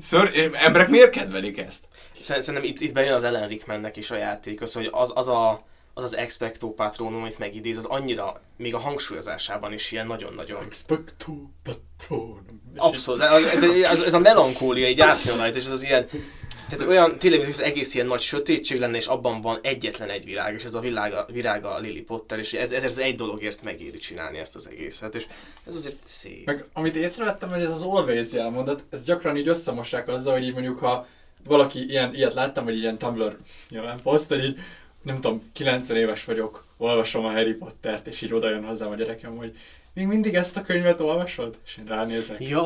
Szörny, 0.00 0.38
emberek 0.52 0.88
miért 0.88 1.10
kedvelik 1.10 1.58
ezt? 1.58 1.84
Szer- 2.20 2.42
Szerintem 2.42 2.70
itt, 2.70 2.80
itt 2.80 2.92
bejön 2.92 3.14
az 3.14 3.24
Ellen 3.24 3.48
Rickmannek 3.48 3.96
is 3.96 4.10
a 4.10 4.16
játék, 4.16 4.60
az, 4.60 4.72
hogy 4.72 4.88
az, 4.92 5.12
az 5.14 5.28
a 5.28 5.60
az 5.94 6.02
az 6.02 6.16
expecto 6.16 6.70
patronum, 6.70 7.20
amit 7.20 7.38
megidéz, 7.38 7.76
az 7.76 7.84
annyira, 7.84 8.40
még 8.56 8.74
a 8.74 8.78
hangsúlyozásában 8.78 9.72
is 9.72 9.92
ilyen 9.92 10.06
nagyon-nagyon 10.06 10.62
Expecto 10.64 11.32
patronum. 11.62 12.62
Abszolút, 12.76 13.20
ez, 13.20 13.62
ez, 13.62 13.62
ez, 13.90 14.00
ez 14.02 14.14
a 14.14 14.18
melankólia 14.18 14.88
így 14.88 15.00
átjön 15.00 15.36
rajta, 15.36 15.58
és 15.58 15.64
ez 15.64 15.70
az 15.70 15.82
ilyen, 15.82 16.08
tehát 16.76 16.88
olyan, 16.88 17.18
tényleg, 17.18 17.40
hogy 17.40 17.48
az 17.48 17.62
egész 17.62 17.94
ilyen 17.94 18.06
nagy 18.06 18.20
sötétség 18.20 18.78
lenne, 18.78 18.96
és 18.96 19.06
abban 19.06 19.40
van 19.40 19.58
egyetlen 19.62 20.08
egy 20.08 20.24
virág, 20.24 20.54
és 20.54 20.64
ez 20.64 20.74
a 20.74 20.80
virága, 20.80 21.26
virága 21.32 21.74
a 21.74 21.78
Lily 21.78 22.00
Potter, 22.00 22.38
és 22.38 22.52
ez, 22.52 22.72
ez, 22.72 22.84
ez 22.84 22.98
egy 22.98 23.14
dologért 23.14 23.62
megéri 23.62 23.98
csinálni 23.98 24.38
ezt 24.38 24.54
az 24.54 24.68
egészet, 24.68 25.14
és 25.14 25.26
ez 25.66 25.76
azért 25.76 25.98
szép. 26.02 26.46
Meg 26.46 26.64
amit 26.72 26.96
észrevettem, 26.96 27.50
hogy 27.50 27.62
ez 27.62 27.70
az 27.70 27.82
always 27.82 28.32
jelmondat, 28.32 28.84
ez 28.90 29.02
gyakran 29.02 29.36
így 29.36 29.48
összemossák 29.48 30.08
azzal, 30.08 30.32
hogy 30.32 30.44
így 30.44 30.52
mondjuk, 30.52 30.78
ha 30.78 31.06
valaki 31.44 31.88
ilyen, 31.88 32.14
ilyet 32.14 32.34
láttam, 32.34 32.64
hogy 32.64 32.78
ilyen 32.78 32.98
Tumblr 32.98 33.36
nyilván 33.68 34.02
poszter, 34.02 34.44
így 34.44 34.58
nem 35.02 35.14
tudom, 35.14 35.50
90 35.52 35.96
éves 35.96 36.24
vagyok, 36.24 36.64
olvasom 36.76 37.24
a 37.24 37.32
Harry 37.32 37.54
Pottert, 37.54 38.06
és 38.06 38.22
így 38.22 38.34
oda 38.34 38.50
jön 38.50 38.64
hozzám 38.64 38.90
a 38.90 38.94
gyerekem, 38.94 39.36
hogy 39.36 39.56
még 39.94 40.06
mindig 40.06 40.34
ezt 40.34 40.56
a 40.56 40.62
könyvet 40.62 41.00
olvasod? 41.00 41.54
És 41.64 41.76
én 41.78 41.84
ránézek. 41.84 42.48
Jaj! 42.48 42.62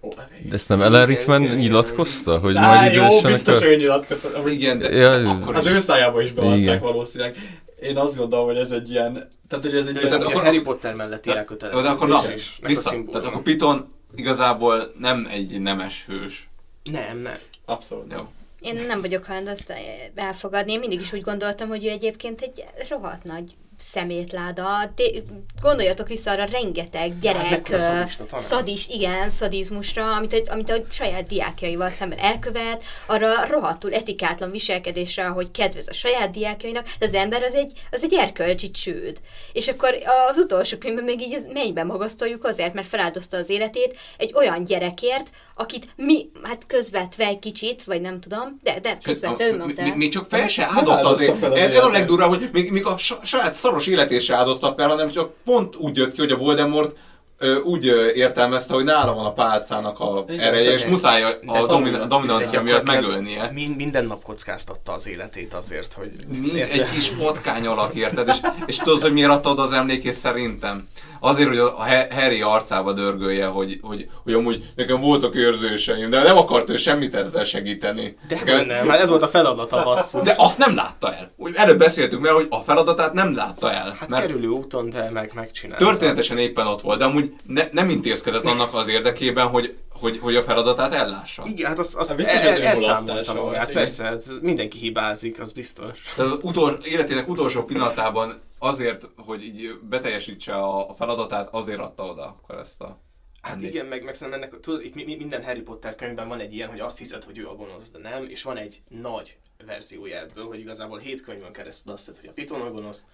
Always. 0.00 0.48
De 0.48 0.54
ezt 0.54 0.68
nem 0.68 0.82
Ellen 0.82 1.06
Rickman 1.06 1.42
nyilatkozta, 1.42 2.38
hogy 2.38 2.56
Á, 2.56 2.74
majd 2.74 2.94
jó, 2.94 3.20
biztos 3.22 3.56
akar... 3.56 3.68
ő 3.68 3.76
nyilatkoztat. 3.76 4.34
amúgy 4.34 4.52
Igen, 4.52 4.78
de 4.78 4.88
Ja, 4.88 5.30
akkor 5.30 5.56
Az 5.56 5.66
ő 5.66 5.80
szájába 5.80 6.20
is 6.22 6.32
beadták 6.32 6.80
valószínűleg. 6.80 7.36
Én 7.82 7.96
azt 7.96 8.16
gondolom, 8.16 8.46
hogy 8.46 8.56
ez 8.56 8.70
egy 8.70 8.90
ilyen... 8.90 9.28
Tehát, 9.48 9.64
hogy 9.64 9.74
ez 9.74 9.86
egy 9.86 9.96
ez 9.96 10.02
ilyen... 10.02 10.20
a, 10.20 10.24
akkor- 10.24 10.40
a 10.40 10.44
Harry 10.44 10.60
Potter 10.60 10.94
mellett 10.94 11.26
írják 11.26 11.48
de 11.48 11.54
kötelező. 11.54 11.88
akkor 11.88 12.08
na, 12.08 12.32
is, 12.34 12.58
a 12.62 12.66
vissza. 12.66 12.90
Tehát 13.10 13.26
akkor 13.26 13.42
Piton 13.42 13.92
igazából 14.16 14.92
nem 14.98 15.28
egy 15.30 15.60
nemes 15.60 16.04
hős. 16.06 16.48
Nem, 16.92 17.18
nem. 17.18 17.38
Abszolút. 17.64 18.12
Jó. 18.12 18.28
Én 18.60 18.84
nem 18.86 19.00
vagyok 19.00 19.24
hajlandó 19.24 19.50
azt 19.50 19.72
elfogadni. 20.14 20.72
Én 20.72 20.78
mindig 20.78 21.00
is 21.00 21.12
úgy 21.12 21.22
gondoltam, 21.22 21.68
hogy 21.68 21.84
ő 21.84 21.88
egyébként 21.88 22.40
egy 22.40 22.64
rohadt 22.88 23.24
nagy 23.24 23.56
szemétláda. 23.80 24.92
Té- 24.94 25.22
gondoljatok 25.62 26.08
vissza 26.08 26.30
arra 26.30 26.44
rengeteg 26.44 27.00
Hát, 27.00 27.20
gyerek, 27.20 27.66
szadista, 27.66 28.24
talán. 28.26 28.44
szadis, 28.44 28.88
igen, 28.88 29.28
szadizmusra, 29.28 30.14
amit, 30.16 30.48
amit 30.48 30.70
a 30.70 30.76
saját 30.90 31.26
diákjaival 31.26 31.90
szemben 31.90 32.18
elkövet, 32.18 32.84
arra 33.06 33.46
rohadtul 33.46 33.94
etikátlan 33.94 34.50
viselkedésre, 34.50 35.24
hogy 35.24 35.50
kedvez 35.50 35.88
a 35.88 35.92
saját 35.92 36.30
diákjainak, 36.30 36.86
de 36.98 37.06
az 37.06 37.14
ember 37.14 37.42
az 37.42 37.54
egy, 37.54 37.72
az 37.90 38.02
egy 38.02 38.14
erkölcsi 38.14 38.70
csőd. 38.70 39.16
És 39.52 39.68
akkor 39.68 39.94
az 40.30 40.38
utolsó 40.38 40.76
könyvben 40.78 41.04
még 41.04 41.20
így 41.20 41.32
ez 41.32 41.46
mennybe 41.52 41.84
magasztaljuk 41.84 42.44
azért, 42.44 42.74
mert 42.74 42.86
feláldozta 42.88 43.36
az 43.36 43.50
életét 43.50 43.98
egy 44.16 44.32
olyan 44.34 44.64
gyerekért, 44.64 45.30
akit 45.54 45.88
mi, 45.96 46.30
hát 46.42 46.66
közvetve 46.66 47.24
egy 47.26 47.38
kicsit, 47.38 47.84
vagy 47.84 48.00
nem 48.00 48.20
tudom, 48.20 48.58
de, 48.62 48.80
de 48.80 48.98
közvetve 49.02 49.46
ő 49.46 49.56
mondta. 49.56 49.96
Még, 49.96 50.12
csak 50.12 50.26
fel 50.28 50.48
se 50.48 50.66
Nem 50.66 50.76
áldozta 50.76 51.08
azért. 51.08 51.42
Ez, 51.42 51.76
a 51.78 51.88
legdurvább, 51.88 52.28
hogy 52.28 52.48
még, 52.52 52.70
még 52.70 52.86
a 52.86 52.96
sa- 52.98 53.24
saját 53.24 53.54
szaros 53.70 53.86
életét 53.86 54.20
se 54.20 54.36
áldozta 54.36 54.74
fel, 54.76 54.88
hanem 54.88 55.10
csak 55.10 55.32
pont 55.44 55.76
úgy 55.76 55.96
jött 55.96 56.12
ki, 56.12 56.20
hogy 56.20 56.30
a 56.30 56.36
Voldemort 56.36 56.96
ö, 57.38 57.56
úgy 57.60 57.84
értelmezte, 58.14 58.74
hogy 58.74 58.84
nála 58.84 59.14
van 59.14 59.24
a 59.24 59.32
pálcának 59.32 60.00
a 60.00 60.24
Igen, 60.28 60.40
ereje, 60.40 60.72
és 60.72 60.86
muszáj 60.86 61.22
a, 61.22 61.28
a 61.28 61.66
domin- 61.66 61.66
szomorú. 61.94 62.08
dominancia 62.08 62.62
miatt 62.62 62.86
megölnie. 62.86 63.50
Min, 63.52 63.70
minden 63.70 64.04
nap 64.04 64.22
kockáztatta 64.22 64.92
az 64.92 65.08
életét 65.08 65.54
azért, 65.54 65.92
hogy... 65.92 66.10
Nincs 66.42 66.68
egy 66.68 66.90
kis 66.90 67.08
patkány 67.10 67.66
alak, 67.66 67.94
érted? 67.94 68.28
És, 68.28 68.36
és 68.66 68.76
tudod, 68.76 69.02
hogy 69.02 69.12
miért 69.12 69.30
adta 69.30 69.50
oda 69.50 69.62
az 69.62 69.72
emlékét 69.72 70.14
szerintem? 70.14 70.86
Azért, 71.20 71.48
hogy 71.48 71.58
a 71.58 71.70
Harry 72.10 72.42
arcába 72.42 72.92
dörgölje, 72.92 73.46
hogy, 73.46 73.78
hogy, 73.82 74.08
hogy 74.22 74.32
amúgy 74.32 74.64
nekem 74.76 75.00
voltak 75.00 75.34
érzéseim, 75.34 76.10
de 76.10 76.22
nem 76.22 76.36
akart 76.36 76.70
ő 76.70 76.76
semmit 76.76 77.14
ezzel 77.14 77.44
segíteni. 77.44 78.16
De 78.28 78.34
Nekem- 78.34 78.56
hogy 78.56 78.66
nem, 78.66 78.88
hát 78.88 79.00
ez 79.00 79.08
volt 79.08 79.22
a 79.22 79.28
feladata 79.28 79.82
basszus. 79.82 80.22
De 80.22 80.34
azt 80.36 80.58
nem 80.58 80.74
látta 80.74 81.14
el. 81.14 81.30
Úgy 81.36 81.52
előbb 81.56 81.78
beszéltünk 81.78 82.22
meg, 82.22 82.32
hogy 82.32 82.46
a 82.50 82.60
feladatát 82.60 83.12
nem 83.12 83.34
látta 83.34 83.72
el. 83.72 83.96
Hát 83.98 84.08
mert 84.08 84.26
kerülő 84.26 84.48
úton, 84.48 84.90
de 84.90 85.10
meg 85.10 85.30
megcsinálta. 85.34 85.84
történetesen 85.84 86.38
éppen 86.38 86.66
ott 86.66 86.80
volt, 86.80 86.98
de 86.98 87.04
amúgy 87.04 87.34
ne, 87.46 87.62
nem 87.72 87.88
intézkedett 87.88 88.44
annak 88.44 88.74
az 88.74 88.88
érdekében, 88.88 89.46
hogy, 89.46 89.74
hogy, 89.92 90.18
hogy 90.22 90.36
a 90.36 90.42
feladatát 90.42 90.94
ellássa. 90.94 91.42
Igen, 91.46 91.68
hát 91.68 91.78
azt, 91.78 91.94
azt 91.96 92.08
Hát 92.08 92.18
hát 92.18 92.26
biztos, 92.26 92.50
el, 92.50 92.52
az 92.52 92.58
ő 92.58 92.64
elszámolta 92.64 93.34
magát. 93.34 93.72
Persze, 93.72 94.04
hát 94.04 94.22
mindenki 94.40 94.78
hibázik, 94.78 95.40
az 95.40 95.52
biztos. 95.52 96.02
Tehát 96.16 96.32
az 96.32 96.38
utol, 96.42 96.78
életének 96.84 97.28
utolsó 97.28 97.62
pillanatában 97.62 98.40
azért, 98.62 99.08
hogy 99.16 99.44
így 99.44 99.78
beteljesítse 99.82 100.54
a, 100.54 100.94
feladatát, 100.94 101.48
azért 101.54 101.78
adta 101.80 102.04
oda 102.04 102.22
akkor 102.24 102.58
ezt 102.58 102.80
a... 102.80 103.00
Hát 103.42 103.62
igen, 103.62 103.86
meg, 103.86 104.04
meg 104.04 104.14
szerintem 104.14 104.42
ennek, 104.42 104.60
tudod, 104.60 104.84
itt 104.84 104.94
mi- 104.94 105.04
mi- 105.04 105.16
minden 105.16 105.44
Harry 105.44 105.60
Potter 105.60 105.94
könyvben 105.94 106.28
van 106.28 106.40
egy 106.40 106.54
ilyen, 106.54 106.68
hogy 106.68 106.80
azt 106.80 106.98
hiszed, 106.98 107.24
hogy 107.24 107.38
ő 107.38 107.48
a 107.48 107.54
gonosz, 107.54 107.90
de 107.90 107.98
nem, 107.98 108.26
és 108.28 108.42
van 108.42 108.56
egy 108.56 108.82
nagy 108.88 109.36
verziója 109.66 110.18
ebből, 110.18 110.46
hogy 110.46 110.58
igazából 110.58 110.98
hét 110.98 111.22
könyvön 111.22 111.52
keresztül 111.52 111.92
azt 111.92 112.06
hiszed, 112.06 112.20
hogy 112.20 112.30
a 112.30 112.32
Piton 112.32 112.60
a 112.60 112.70
gonosz. 112.70 113.04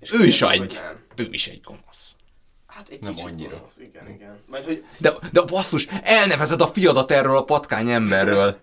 és 0.00 0.12
ő 0.12 0.24
is 0.24 0.42
egy. 0.42 0.80
Ő 1.16 1.26
is 1.30 1.48
egy 1.48 1.60
gonosz. 1.60 2.12
Hát 2.66 2.88
egy 2.88 3.00
Nem 3.00 3.14
kicsit 3.14 3.26
annyira. 3.28 3.56
gonosz, 3.56 3.78
igen, 3.78 4.08
igen. 4.10 4.38
Majd, 4.48 4.64
hogy 4.64 4.84
De, 4.98 5.12
de 5.32 5.42
basszus, 5.42 5.86
elnevezed 6.02 6.60
a 6.60 6.66
fiadat 6.66 7.10
erről 7.10 7.36
a 7.36 7.44
patkány 7.44 7.88
emberről. 7.90 8.56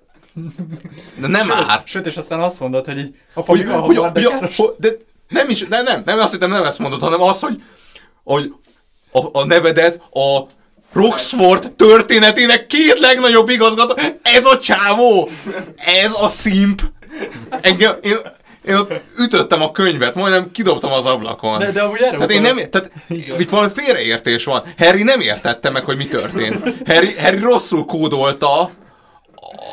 De 1.20 1.28
nem 1.28 1.46
Sőt, 1.46 1.66
már. 1.66 1.82
Sőt, 1.86 2.06
és 2.06 2.18
aztán 2.18 2.40
azt 2.40 2.60
mondod, 2.60 2.86
hogy 2.86 2.98
így, 2.98 3.16
apa, 3.34 3.52
Hogy, 3.52 3.60
mi 3.60 3.66
van, 3.72 3.82
hogy, 3.82 3.98
hogy, 3.98 4.56
hogy, 4.56 4.74
de 4.78 4.90
nem 5.32 5.50
is, 5.50 5.66
nem, 5.70 5.84
nem, 5.84 6.02
nem 6.06 6.20
azt 6.20 6.32
hittem, 6.32 6.50
nem 6.50 6.64
ezt 6.64 6.80
mondod, 6.80 7.02
hanem 7.02 7.22
az, 7.22 7.40
hogy, 7.40 7.62
hogy 8.24 8.54
a, 9.12 9.40
a 9.40 9.46
nevedet 9.46 10.02
a 10.14 10.40
Roxford 10.94 11.72
történetének 11.72 12.68
két 12.68 13.00
legnagyobb 13.00 13.50
igazgató. 13.50 14.02
Ez 14.22 14.46
a 14.46 14.60
csávó! 14.60 15.30
Ez 15.76 16.12
a 16.14 16.28
szimp! 16.28 16.82
Engem, 17.62 17.98
én, 18.02 18.16
én 18.66 18.76
ott 18.76 18.92
ütöttem 19.18 19.62
a 19.62 19.72
könyvet, 19.72 20.16
majdnem 20.16 20.52
kidobtam 20.52 20.92
az 20.92 21.06
ablakon. 21.06 21.60
De, 21.60 21.72
de 21.72 21.82
amúgy 21.82 22.02
erre 22.02 22.16
Tehát 22.16 22.32
én 22.32 22.42
nem, 22.42 22.58
tehát 22.70 22.92
itt 23.38 23.50
valami 23.50 23.72
félreértés 23.76 24.44
van. 24.44 24.64
Harry 24.78 25.04
nem 25.04 25.20
értette 25.20 25.70
meg, 25.70 25.84
hogy 25.84 25.98
mi 25.98 26.08
történt. 26.08 26.64
Harry, 26.86 27.18
Harry 27.18 27.40
rosszul 27.40 27.86
kódolta 27.86 28.72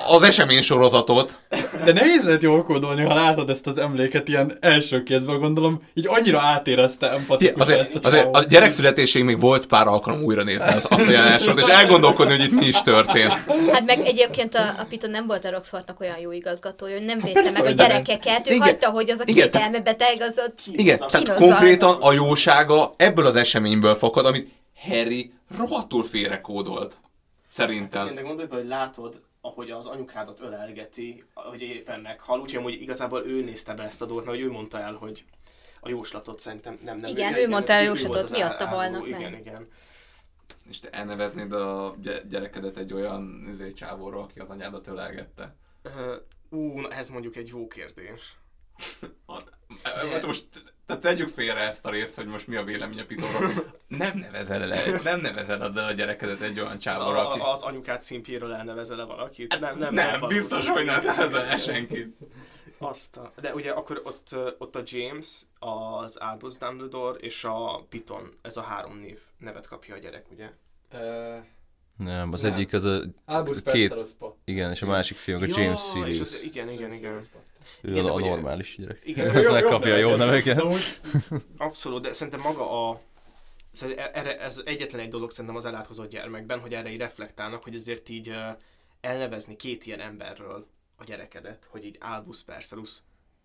az 0.08 0.22
esemény 0.22 0.60
sorozatot. 0.62 1.38
De 1.84 1.92
nehéz 1.92 2.24
lehet 2.24 2.42
jól 2.42 2.62
kódolni, 2.62 3.04
ha 3.04 3.14
látod 3.14 3.50
ezt 3.50 3.66
az 3.66 3.78
emléket 3.78 4.28
ilyen 4.28 4.56
első 4.60 5.02
kézben, 5.02 5.38
gondolom, 5.38 5.82
így 5.94 6.06
annyira 6.08 6.40
átérezte 6.40 7.10
empatikus 7.10 7.66
ezt 7.66 7.70
Azért, 7.70 8.04
a 8.04 8.08
azért 8.08 8.36
a 8.36 8.42
gyerekszületésig 8.42 9.24
még 9.24 9.40
volt 9.40 9.66
pár 9.66 9.86
alkalom 9.86 10.22
újra 10.22 10.42
nézni 10.42 10.68
az, 10.68 10.86
azt 10.88 11.06
a 11.06 11.10
jelenetort, 11.10 11.58
és 11.58 11.66
elgondolkodni, 11.66 12.36
hogy 12.36 12.44
itt 12.44 12.60
mi 12.60 12.66
is 12.66 12.82
történt. 12.82 13.32
Hát 13.72 13.84
meg 13.86 14.06
egyébként 14.06 14.54
a, 14.54 14.60
a 14.78 14.86
Piton 14.88 15.10
nem 15.10 15.26
volt 15.26 15.44
a 15.44 15.50
Roxfordnak 15.50 16.00
olyan 16.00 16.18
jó 16.18 16.32
igazgatója, 16.32 16.96
hogy 16.96 17.04
nem 17.04 17.18
védte 17.18 17.40
persze, 17.42 17.62
meg 17.62 17.72
a 17.72 17.74
gyerekeket, 17.74 18.48
ő 18.48 18.52
Igen. 18.52 18.66
hagyta, 18.66 18.90
hogy 18.90 19.10
az 19.10 19.18
a 19.20 19.22
Igen, 19.26 19.42
két 19.42 19.50
tehát- 19.50 19.66
elmebeteg, 19.66 20.16
az 20.20 20.40
ott 20.46 20.58
Igen, 20.72 20.98
tehát 20.98 21.34
konkrétan 21.34 21.96
a 22.00 22.12
jósága 22.12 22.90
ebből 22.96 23.26
az 23.26 23.36
eseményből 23.36 23.94
fakad, 23.94 24.26
amit 24.26 24.52
Harry 24.88 25.32
rohadtul 25.58 26.04
félrekódolt. 26.04 26.96
Szerintem. 27.50 28.14
de 28.14 28.20
gondolj 28.20 28.48
hogy 28.50 28.66
látod, 28.66 29.20
ahogy 29.40 29.70
az 29.70 29.86
anyukádat 29.86 30.40
ölelgeti, 30.40 31.24
hogy 31.34 31.62
éppen 31.62 32.00
meghal, 32.00 32.40
úgyhogy 32.40 32.58
amúgy 32.58 32.80
igazából 32.82 33.26
ő 33.26 33.44
nézte 33.44 33.74
be 33.74 33.82
ezt 33.82 34.02
a 34.02 34.06
dolgot, 34.06 34.24
mert 34.24 34.38
hogy 34.38 34.46
ő 34.46 34.50
mondta 34.50 34.80
el, 34.80 34.94
hogy 34.94 35.24
a 35.80 35.88
jóslatot 35.88 36.40
szerintem 36.40 36.78
nem, 36.82 36.98
nem 36.98 37.10
Igen, 37.10 37.34
ő 37.34 37.48
mondta 37.48 37.72
el 37.72 37.80
a 37.80 37.84
jóslatot, 37.84 38.30
miatta 38.30 38.66
halnak 38.66 39.06
Igen, 39.06 39.30
meg. 39.30 39.40
igen. 39.40 39.68
És 40.68 40.80
te 40.80 40.90
elneveznéd 40.90 41.52
a 41.52 41.94
gy- 42.00 42.28
gyerekedet 42.28 42.76
egy 42.76 42.92
olyan 42.92 43.46
izé, 43.48 43.72
csávóról, 43.72 44.22
aki 44.22 44.38
az 44.38 44.48
anyádat 44.48 44.86
ölelgette. 44.86 45.56
Ú, 46.48 46.80
na 46.80 46.90
ez 46.90 47.08
mondjuk 47.10 47.36
egy 47.36 47.48
jó 47.48 47.66
kérdés. 47.66 48.36
Hát 49.82 50.26
most 50.26 50.46
tehát 50.88 51.02
tegyük 51.02 51.28
félre 51.28 51.60
ezt 51.60 51.86
a 51.86 51.90
részt, 51.90 52.14
hogy 52.14 52.26
most 52.26 52.46
mi 52.46 52.56
a 52.56 52.64
vélemény 52.64 53.00
a. 53.00 53.04
Nem 53.86 54.18
nevezel 54.18 54.66
le, 54.66 55.00
nem 55.04 55.20
nevezel 55.20 55.62
el 55.62 55.86
a 55.86 55.92
gyerekedet 55.92 56.40
egy 56.40 56.60
olyan 56.60 56.78
csávóra, 56.78 57.28
aki... 57.28 57.40
Az 57.40 57.62
anyukát 57.62 58.00
szimpiéről 58.00 58.52
elnevezel 58.52 58.96
le 58.96 59.04
valakit? 59.04 59.58
Nem, 59.60 59.78
nem, 59.78 59.94
nem, 59.94 60.20
nem, 60.20 60.28
biztos, 60.28 60.68
hogy 60.68 60.84
nem 60.84 61.04
nevezel 61.04 61.44
el 61.44 61.56
senkit. 61.56 62.16
Azt 62.78 63.16
a, 63.16 63.32
de 63.40 63.54
ugye 63.54 63.70
akkor 63.70 64.00
ott, 64.04 64.34
ott 64.58 64.76
a 64.76 64.80
James, 64.84 65.42
az 65.58 66.16
Albus 66.16 66.56
Dumbledore 66.58 67.18
és 67.18 67.44
a 67.44 67.84
Piton, 67.88 68.32
ez 68.42 68.56
a 68.56 68.62
három 68.62 68.98
név 68.98 69.18
nevet 69.38 69.66
kapja 69.68 69.94
a 69.94 69.98
gyerek, 69.98 70.26
ugye? 70.30 70.50
Nem, 71.96 72.32
az 72.32 72.42
Nem. 72.42 72.52
egyik 72.52 72.72
az 72.72 72.84
a... 72.84 73.00
Albus 73.24 73.62
két, 73.62 74.16
igen, 74.44 74.70
és 74.70 74.82
a 74.82 74.86
másik 74.86 75.16
fiú, 75.16 75.36
a 75.36 75.44
Ja, 75.46 75.54
James 75.62 75.80
és 75.84 75.90
Sirius. 75.90 76.20
az- 76.20 76.42
Igen, 76.42 76.68
igen, 76.70 76.92
igen. 76.92 77.22
Ő 77.80 77.90
igen, 77.90 78.06
a 78.06 78.12
ugye- 78.12 78.28
normális 78.28 78.76
gyerek. 78.76 79.00
Igen, 79.04 79.36
Ez 79.36 79.44
Jó- 79.44 79.52
megkapja 79.52 79.94
a 79.94 79.96
jó 79.96 80.14
neveket. 80.14 80.62
Abszolút, 81.56 82.02
de 82.02 82.12
szerintem 82.12 82.42
maga 82.42 82.88
a... 82.90 83.00
Szerintem 83.72 84.10
erre, 84.12 84.40
ez 84.40 84.62
egyetlen 84.64 85.00
egy 85.00 85.08
dolog 85.08 85.30
szerintem 85.30 85.56
az 85.56 85.64
elátkozott 85.64 86.10
gyermekben, 86.10 86.60
hogy 86.60 86.74
erre 86.74 86.90
így 86.90 86.98
reflektálnak, 86.98 87.62
hogy 87.62 87.74
azért 87.74 88.08
így 88.08 88.34
elnevezni 89.00 89.56
két 89.56 89.86
ilyen 89.86 90.00
emberről 90.00 90.66
a 90.96 91.04
gyerekedet, 91.04 91.68
hogy 91.70 91.84
így 91.84 91.96
Albus 92.00 92.42
Perseus 92.42 92.98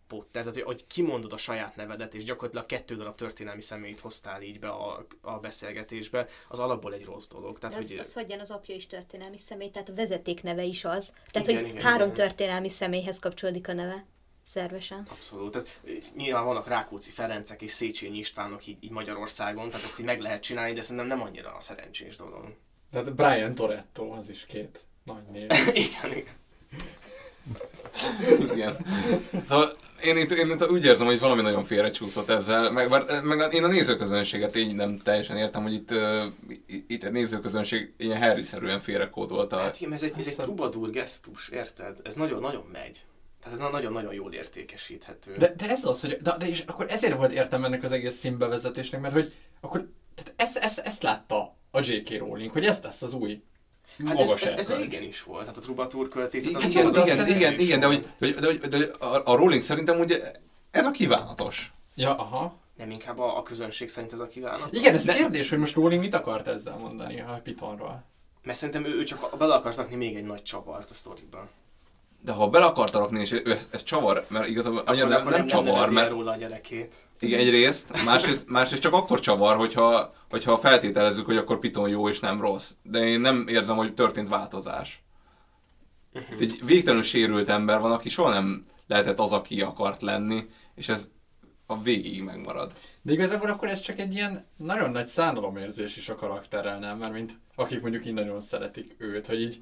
Potter, 0.08 0.42
tehát 0.44 0.54
hogy, 0.54 0.64
hogy 0.64 0.88
kimondod 0.88 1.34
a 1.34 1.38
saját 1.38 1.76
nevedet, 1.76 2.14
és 2.14 2.24
gyakorlatilag 2.24 2.66
kettő 2.66 2.96
darab 2.96 3.16
történelmi 3.16 3.62
személyt 3.62 4.00
hoztál 4.00 4.42
így 4.42 4.60
be 4.60 4.70
a, 4.70 5.06
a 5.22 5.40
beszélgetésbe, 5.40 6.28
az 6.48 6.60
alapból 6.60 6.94
egy 6.94 7.06
rossz 7.06 7.28
dolog. 7.28 7.60
Tehát, 7.60 7.76
az, 7.76 7.90
hogy, 7.90 7.98
az 8.00 8.14
hagyjan 8.14 8.40
az 8.40 8.52
apja 8.52 8.76
is 8.76 8.88
történelmi 8.88 9.38
személy, 9.38 9.70
tehát 9.70 9.90
a 9.90 9.94
vezetékneve 9.94 10.64
is 10.64 10.86
az. 10.86 11.14
Tehát, 11.32 11.48
Igen, 11.48 11.62
hogy 11.62 11.72
igen, 11.72 11.84
három 11.84 12.10
igen. 12.12 12.28
történelmi 12.28 12.70
személyhez 12.70 13.20
kapcsolódik 13.20 13.68
a 13.68 13.74
neve. 13.74 14.06
Szervesen. 14.46 15.08
Abszolút. 15.10 15.52
Tehát 15.52 15.80
nyilván 16.16 16.46
vannak 16.46 16.68
Rákóczi 16.68 17.12
Ferencek 17.12 17.62
és 17.62 17.72
Széchenyi 17.72 18.18
Istvánok 18.18 18.68
így, 18.68 18.78
így 18.80 18.92
Magyarországon, 18.92 19.70
tehát 19.70 19.86
ezt 19.86 20.00
így 20.00 20.06
meg 20.06 20.22
lehet 20.22 20.44
csinálni, 20.44 20.74
de 20.74 20.82
szerintem 20.82 21.08
nem 21.08 21.22
annyira 21.22 21.56
a 21.56 21.60
szerencsés 21.60 22.16
dolog. 22.16 22.56
Tehát 22.92 23.16
Brian 23.16 23.56
Toretto, 23.56 24.12
az 24.12 24.30
is 24.30 24.46
két 24.46 24.86
nagy 25.04 25.24
név. 25.32 25.48
igen, 25.86 26.12
igen. 26.12 26.42
Igen. 28.54 28.78
Szóval 29.48 29.78
én 30.04 30.18
itt, 30.18 30.32
én 30.32 30.50
itt 30.50 30.70
úgy 30.70 30.86
érzem, 30.86 31.06
hogy 31.06 31.20
valami 31.20 31.42
nagyon 31.42 31.66
félrecsúszott 31.66 32.30
ezzel, 32.30 32.72
meg, 32.72 32.90
meg 33.24 33.54
én 33.54 33.64
a 33.64 33.68
nézőközönséget 33.68 34.56
így 34.56 34.76
nem 34.76 35.00
teljesen 35.04 35.38
értem, 35.38 35.62
hogy 35.62 35.74
itt, 35.74 35.92
uh, 35.92 36.26
itt 36.88 37.04
a 37.04 37.10
nézőközönség 37.10 37.94
ilyen 37.98 38.22
Harry-szerűen 38.22 38.80
félrekódolta. 38.80 39.58
Hát 39.58 39.80
igen, 39.80 39.94
ez 39.94 40.04
egy, 40.04 40.14
ez 40.18 40.28
egy 40.28 40.36
trubadur 40.36 40.90
gesztus, 40.90 41.50
érted? 41.50 42.00
Ez 42.04 42.16
nagyon-nagyon 42.16 42.66
megy. 42.72 43.06
Tehát 43.44 43.58
ez 43.58 43.64
na- 43.64 43.70
nagyon-nagyon 43.70 44.14
jól 44.14 44.34
értékesíthető. 44.34 45.36
De, 45.38 45.54
de 45.58 45.70
ez 45.70 45.86
az, 45.86 46.02
hogy 46.02 46.18
de, 46.22 46.36
de 46.38 46.48
és 46.48 46.64
akkor 46.68 46.86
ezért 46.90 47.18
volt 47.18 47.32
értem 47.32 47.64
ennek 47.64 47.84
az 47.84 47.92
egész 47.92 48.16
színbevezetésnek, 48.16 49.02
mert 49.02 49.14
hogy 49.14 49.34
akkor 49.62 49.88
tehát 50.16 50.34
ezt, 50.36 50.58
ezt, 50.58 50.80
ezt 50.80 51.04
látta 51.04 51.56
a 51.72 51.80
J.K. 51.80 52.18
Rowling, 52.18 52.52
hogy 52.52 52.66
ez 52.66 52.80
lesz 52.84 53.02
az 53.02 53.14
új 53.14 53.44
hát 54.06 54.20
ez, 54.20 54.32
ez, 54.42 54.52
ez 54.52 54.74
régen 54.74 55.04
is 55.04 55.24
volt, 55.24 55.42
tehát 55.42 55.58
a 55.58 55.62
trubadur 55.62 56.08
költészet 56.08 56.56
az 56.56 56.64
Igen, 56.64 56.86
az- 56.86 57.06
igen, 57.08 57.28
igen, 57.28 57.60
igen, 57.60 57.80
de, 57.80 57.86
hogy, 57.86 58.06
de, 58.20 58.68
de, 58.68 58.78
hogy 58.78 58.92
a, 59.00 59.32
a 59.32 59.36
Rowling 59.36 59.62
szerintem 59.62 60.00
ugye 60.00 60.32
ez 60.72 60.86
a 60.86 60.92
kívánatos. 60.92 61.74
Ja, 61.96 62.16
aha. 62.16 62.56
Nem 62.78 62.90
inkább 62.92 63.20
a, 63.20 63.38
a 63.38 63.44
közönség 63.44 63.90
szerint 63.90 64.14
ez 64.14 64.20
a 64.20 64.28
kívánatos? 64.28 64.80
Igen, 64.80 64.94
ez 64.94 65.04
De- 65.04 65.14
kérdés, 65.14 65.50
hogy 65.50 65.60
most 65.60 65.76
Rowling 65.76 66.02
mit 66.02 66.14
akart 66.14 66.48
ezzel 66.48 66.78
mondani 66.78 67.22
a 67.22 67.40
Pitonról. 67.44 68.04
Mert 68.44 68.58
szerintem 68.58 68.86
ő, 68.86 68.98
ő 68.98 69.04
csak 69.04 69.38
bele 69.38 69.54
akart 69.54 69.76
rakni 69.78 69.96
még 69.96 70.16
egy 70.16 70.26
nagy 70.26 70.44
csavart 70.44 70.90
a 70.90 70.94
sztoriba. 70.94 71.50
De 72.26 72.32
ha 72.32 72.50
bele 72.50 72.66
akarta 72.66 73.00
rakni, 73.00 73.20
és 73.20 73.32
ez, 73.32 73.68
ez 73.72 73.84
csavar, 73.84 74.26
mert 74.28 74.48
igazából 74.48 74.80
annyira 74.86 75.08
nem, 75.08 75.20
Akkor 75.20 75.32
nem, 75.32 75.48
csavar, 75.48 75.66
nevezi 75.66 75.86
el 75.86 75.92
mert 75.92 76.10
róla 76.10 76.32
a 76.32 76.36
gyerekét. 76.36 76.96
igen, 77.20 77.40
egyrészt, 77.40 78.04
másrészt, 78.06 78.50
másrészt 78.50 78.82
csak 78.82 78.94
akkor 78.94 79.20
csavar, 79.20 79.56
hogyha, 79.56 80.14
hogyha 80.30 80.58
feltételezzük, 80.58 81.26
hogy 81.26 81.38
akkor 81.38 81.60
Piton 81.60 81.90
jó 81.90 82.10
és 82.10 82.20
nem 82.20 82.42
rossz. 82.42 82.72
De 82.84 83.08
én 83.08 83.20
nem 83.20 83.48
érzem, 83.48 83.76
hogy 83.76 83.94
történt 83.94 84.30
változás. 84.30 85.04
Uh-huh. 86.14 86.42
Egy 86.42 86.60
végtelenül 86.66 87.04
sérült 87.04 87.50
ember 87.50 87.80
van, 87.80 87.92
aki 87.92 88.10
soha 88.10 88.30
nem 88.30 88.64
lehetett 88.88 89.20
az, 89.20 89.32
aki 89.32 89.62
akart 89.62 90.02
lenni, 90.02 90.46
és 90.76 90.90
ez 90.90 91.10
a 91.66 91.82
végig 91.82 92.24
megmarad. 92.24 92.72
De 93.02 93.12
igazából 93.12 93.50
akkor 93.50 93.68
ez 93.68 93.80
csak 93.80 94.00
egy 94.00 94.14
ilyen 94.14 94.46
nagyon 94.58 94.92
nagy 94.92 95.08
szánalomérzés 95.08 95.98
is 95.98 96.10
a 96.10 96.16
karakterrel, 96.16 96.80
nem? 96.80 96.98
Mert 96.98 97.14
mint 97.14 97.40
akik 97.56 97.82
mondjuk 97.82 98.06
így 98.06 98.14
nagyon 98.14 98.42
szeretik 98.42 98.96
őt, 98.98 99.28
hogy 99.28 99.42
így 99.42 99.62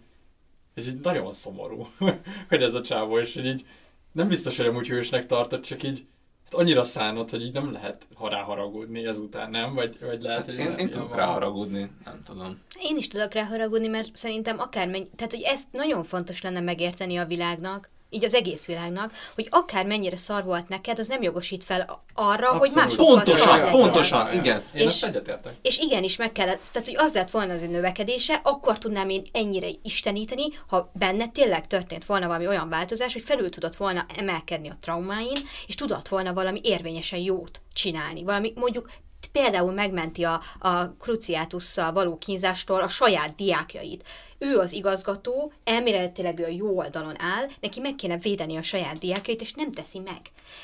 ez 0.74 0.88
így 0.88 1.00
nagyon 1.00 1.34
szomorú, 1.34 1.88
hogy 2.50 2.62
ez 2.62 2.74
a 2.74 2.82
csávó, 2.82 3.20
és 3.20 3.34
hogy 3.34 3.46
így 3.46 3.66
nem 4.12 4.28
biztos, 4.28 4.58
hogy 4.58 4.66
amúgy 4.66 4.88
hősnek 4.88 5.26
tartott, 5.26 5.64
csak 5.64 5.84
így 5.84 6.06
hát 6.44 6.54
annyira 6.54 6.84
szánott, 6.84 7.30
hogy 7.30 7.42
így 7.42 7.54
nem 7.54 7.72
lehet 7.72 8.08
ha 8.14 8.30
ráharagudni 8.30 9.06
ezután, 9.06 9.50
nem? 9.50 9.74
Vagy, 9.74 9.98
vagy 10.00 10.22
lehet, 10.22 10.38
Hát 10.38 10.46
hogy 10.50 10.58
én, 10.60 10.70
nem 10.70 10.78
én 10.78 10.90
tudok 10.90 11.10
van. 11.10 11.18
rá 11.18 11.26
haragudni, 11.26 11.92
nem 12.06 12.22
tudom. 12.24 12.60
Én 12.82 12.98
is 12.98 13.08
tudok 13.08 13.34
rá 13.34 13.44
haragudni, 13.46 13.88
mert 13.88 14.16
szerintem 14.16 14.60
akármennyi, 14.60 15.10
tehát 15.16 15.34
hogy 15.34 15.42
ezt 15.42 15.66
nagyon 15.72 16.04
fontos 16.04 16.42
lenne 16.42 16.60
megérteni 16.60 17.18
a 17.18 17.26
világnak, 17.26 17.90
így 18.14 18.24
az 18.26 18.34
egész 18.34 18.66
világnak, 18.66 19.12
hogy 19.36 19.48
akár 19.50 19.86
mennyire 19.86 20.16
szar 20.18 20.44
volt 20.44 20.68
neked, 20.68 21.00
az 21.00 21.08
nem 21.08 21.22
jogosít 21.22 21.64
fel 21.64 22.04
arra, 22.14 22.48
hogy 22.58 22.72
Abszolút. 22.76 22.76
másokkal 22.76 23.06
szar 23.16 23.24
Pontosan, 23.26 23.58
legyen. 23.58 23.72
pontosan, 23.72 24.34
igen. 24.34 24.64
Én 24.74 24.82
És- 24.82 24.86
ezt 24.86 25.04
egyetértek. 25.04 25.54
És 25.62 25.78
igenis 25.78 26.16
meg 26.16 26.32
kellett, 26.32 26.60
tehát 26.72 26.88
hogy 26.88 26.98
az 26.98 27.14
lett 27.14 27.30
volna 27.32 27.54
az 27.54 27.62
ő 27.62 27.68
növekedése, 27.68 28.40
akkor 28.44 28.78
tudnám 28.78 29.10
én 29.10 29.22
ennyire 29.32 29.68
isteníteni, 29.84 30.44
ha 30.68 30.92
benne 30.94 31.28
tényleg 31.28 31.68
történt 31.68 32.06
volna 32.06 32.28
valami 32.28 32.48
olyan 32.48 32.70
változás, 32.70 33.14
hogy 33.14 33.24
felül 33.24 33.50
tudott 33.50 33.76
volna 33.76 34.06
emelkedni 34.18 34.70
a 34.70 34.78
traumáin, 34.82 35.38
és 35.68 35.76
tudott 35.76 36.08
volna 36.08 36.34
valami 36.34 36.60
érvényesen 36.64 37.20
jót 37.20 37.62
csinálni. 37.74 38.24
Valami 38.24 38.54
mondjuk 38.56 38.90
például 39.28 39.72
megmenti 39.72 40.24
a, 40.24 40.42
a 40.60 40.86
Cruciatusszal 41.00 41.92
való 41.92 42.18
kínzástól 42.18 42.82
a 42.82 42.88
saját 42.88 43.36
diákjait. 43.36 44.04
Ő 44.38 44.58
az 44.58 44.74
igazgató, 44.74 45.54
elméletileg 45.64 46.40
ő 46.40 46.44
a 46.44 46.48
jó 46.48 46.78
oldalon 46.78 47.22
áll, 47.22 47.48
neki 47.60 47.80
meg 47.80 47.96
kéne 47.96 48.18
védeni 48.18 48.58
a 48.58 48.62
saját 48.62 49.00
diákjait, 49.00 49.42
és 49.42 49.54
nem 49.54 49.72
teszi 49.72 50.00
meg. 50.00 50.22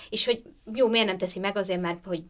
És 0.09 0.25
hogy 0.25 0.43
jó, 0.73 0.87
miért 0.87 1.07
nem 1.07 1.17
teszi 1.17 1.39
meg? 1.39 1.57
Azért, 1.57 1.81
mert 1.81 2.05
hogy 2.05 2.23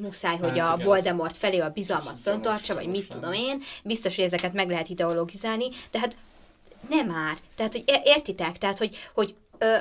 muszáj, 0.00 0.36
hogy 0.36 0.58
Hát 0.58 0.72
a 0.72 0.74
igen, 0.74 0.86
Voldemort 0.86 1.36
felé 1.36 1.58
a 1.58 1.70
bizalmat 1.70 2.16
föntartsa, 2.22 2.74
vagy 2.74 2.88
mit 2.88 3.08
tudom 3.08 3.32
én. 3.32 3.62
Biztos, 3.84 4.14
hogy 4.16 4.24
ezeket 4.24 4.52
meg 4.52 4.68
lehet 4.68 4.88
ideologizálni, 4.88 5.68
de 5.90 5.98
hát 5.98 6.16
nem 6.88 7.06
már. 7.06 7.36
Tehát, 7.56 7.72
hogy 7.72 7.84
é- 7.86 8.02
értitek? 8.04 8.58
Tehát, 8.58 8.78
hogy, 8.78 8.96
hogy 9.14 9.34
ö, 9.58 9.76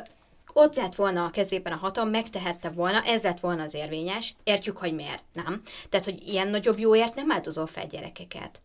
ott 0.53 0.75
lett 0.75 0.95
volna 0.95 1.25
a 1.25 1.29
kezében 1.29 1.73
a 1.73 1.75
hatalom, 1.75 2.09
megtehette 2.09 2.69
volna, 2.69 3.01
ez 3.03 3.21
lett 3.21 3.39
volna 3.39 3.63
az 3.63 3.73
érvényes, 3.73 4.35
értjük, 4.43 4.77
hogy 4.77 4.93
miért 4.93 5.23
nem. 5.33 5.61
Tehát, 5.89 6.05
hogy 6.05 6.27
ilyen 6.27 6.47
nagyobb 6.47 6.79
jóért 6.79 7.15
nem 7.15 7.31
áldozol 7.31 7.67
fel 7.67 7.87
gyerekeket. 7.87 8.61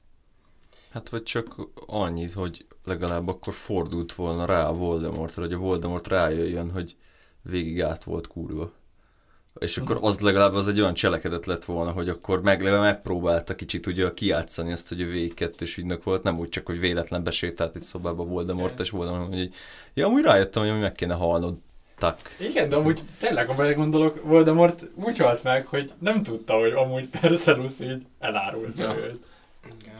Hát 0.92 1.08
vagy 1.08 1.22
csak 1.22 1.54
annyit, 1.86 2.32
hogy 2.32 2.66
legalább 2.84 3.28
akkor 3.28 3.54
fordult 3.54 4.12
volna 4.12 4.44
rá 4.44 4.68
a 4.68 4.74
Voldemortra, 4.74 5.42
hogy 5.42 5.52
a 5.52 5.58
Voldemort 5.58 6.06
rájöjjön, 6.06 6.70
hogy 6.70 6.96
végig 7.42 7.82
át 7.82 8.04
volt 8.04 8.26
kurva. 8.26 8.72
és 9.58 9.78
akkor 9.78 9.98
az 10.00 10.20
legalább 10.20 10.54
az 10.54 10.68
egy 10.68 10.80
olyan 10.80 10.94
cselekedet 10.94 11.46
lett 11.46 11.64
volna, 11.64 11.92
hogy 11.92 12.08
akkor 12.08 12.42
meg, 12.42 12.62
legalább 12.62 12.82
megpróbálta 12.82 13.54
kicsit 13.54 13.86
ugye 13.86 14.14
kijátszani 14.14 14.70
ezt, 14.70 14.88
hogy 14.88 15.02
a 15.02 15.06
végig 15.06 15.34
kettős 15.34 15.76
ügynök 15.76 16.04
volt, 16.04 16.22
nem 16.22 16.38
úgy 16.38 16.48
csak, 16.48 16.66
hogy 16.66 16.80
véletlen 16.80 17.22
besétált 17.22 17.76
egy 17.76 17.82
szobába 17.82 18.24
Voldemort, 18.24 18.80
és 18.80 18.90
Voldemort, 18.90 19.34
hogy 19.34 19.54
ja, 19.94 20.06
amúgy 20.06 20.22
rájöttem, 20.22 20.68
hogy 20.68 20.80
meg 20.80 20.92
kéne 20.92 21.14
halnod. 21.14 21.56
Tak. 21.98 22.18
Igen, 22.38 22.68
de 22.68 22.76
amúgy 22.76 23.00
tényleg, 23.18 23.48
ha 23.48 23.74
gondolok, 23.74 24.22
Voldemort 24.22 24.82
úgy 24.94 25.18
halt 25.18 25.42
meg, 25.42 25.66
hogy 25.66 25.92
nem 25.98 26.22
tudta, 26.22 26.54
hogy 26.58 26.72
amúgy 26.72 27.08
Perseus 27.08 27.80
így 27.80 28.06
elárulta 28.18 28.82
Ja. 28.82 28.96
őt. 28.96 29.24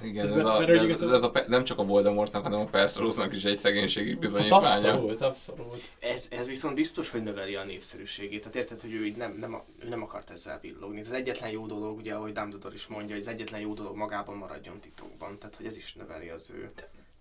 Igen, 0.03 0.27
De- 0.27 0.35
ez, 0.39 0.45
a, 0.45 0.69
ez, 0.69 1.01
ez 1.01 1.23
a, 1.23 1.33
nem 1.47 1.65
csak 1.65 1.79
a 1.79 1.85
Voldemortnak, 1.85 2.43
hanem 2.43 2.61
a 2.61 2.65
Perseusnak 2.65 3.35
is 3.35 3.45
egy 3.45 3.57
szegénységi 3.57 4.11
Hát 4.11 4.19
bizonyítványa. 4.19 4.67
abszolút, 4.67 5.21
abszolút. 5.21 5.83
Ez, 6.01 6.27
ez 6.31 6.47
viszont 6.47 6.75
biztos, 6.75 7.11
hogy 7.11 7.23
növeli 7.23 7.55
a 7.55 7.65
népszerűségét. 7.65 8.39
Tehát 8.41 8.57
érted, 8.57 8.81
hogy 8.81 8.93
ő 8.93 9.07
így 9.07 9.17
nem, 9.17 9.37
nem, 9.41 9.63
ő 9.85 9.89
nem 9.89 10.03
akart 10.03 10.31
ezzel 10.31 10.59
villogni. 10.63 11.01
Ez 11.01 11.07
az 11.07 11.13
egyetlen 11.13 11.51
jó 11.51 11.67
dolog, 11.67 11.97
ugye, 11.99 12.15
ahogy 12.15 12.33
Dumbledore 12.33 12.75
is 12.75 12.87
mondja, 12.87 13.15
hogy 13.15 13.25
az 13.25 13.29
egyetlen 13.31 13.61
jó 13.61 13.75
dolog 13.75 13.97
magában 13.97 14.37
maradjon 14.37 14.81
titokban. 14.81 15.39
Tehát, 15.39 15.55
hogy 15.57 15.67
ez 15.67 15.77
is 15.77 15.95
növeli 15.95 16.29
az 16.29 16.51
ő 16.55 16.71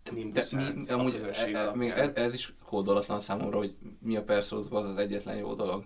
De 0.10 0.16
nimbusát 0.16 0.76
mi, 0.76 0.90
a 0.90 0.98
amúgy 0.98 1.12
közönség 1.12 1.54
e, 1.54 1.60
e, 1.60 1.76
még 1.76 1.92
alapján. 1.92 2.10
ez, 2.16 2.24
ez 2.24 2.34
is 2.34 2.54
kódolatlan 2.66 3.20
számomra, 3.20 3.58
hogy 3.58 3.76
mi 4.00 4.16
a 4.16 4.24
Perseusban 4.24 4.84
az 4.84 4.90
az 4.90 4.98
egyetlen 4.98 5.36
jó 5.36 5.54
dolog. 5.54 5.84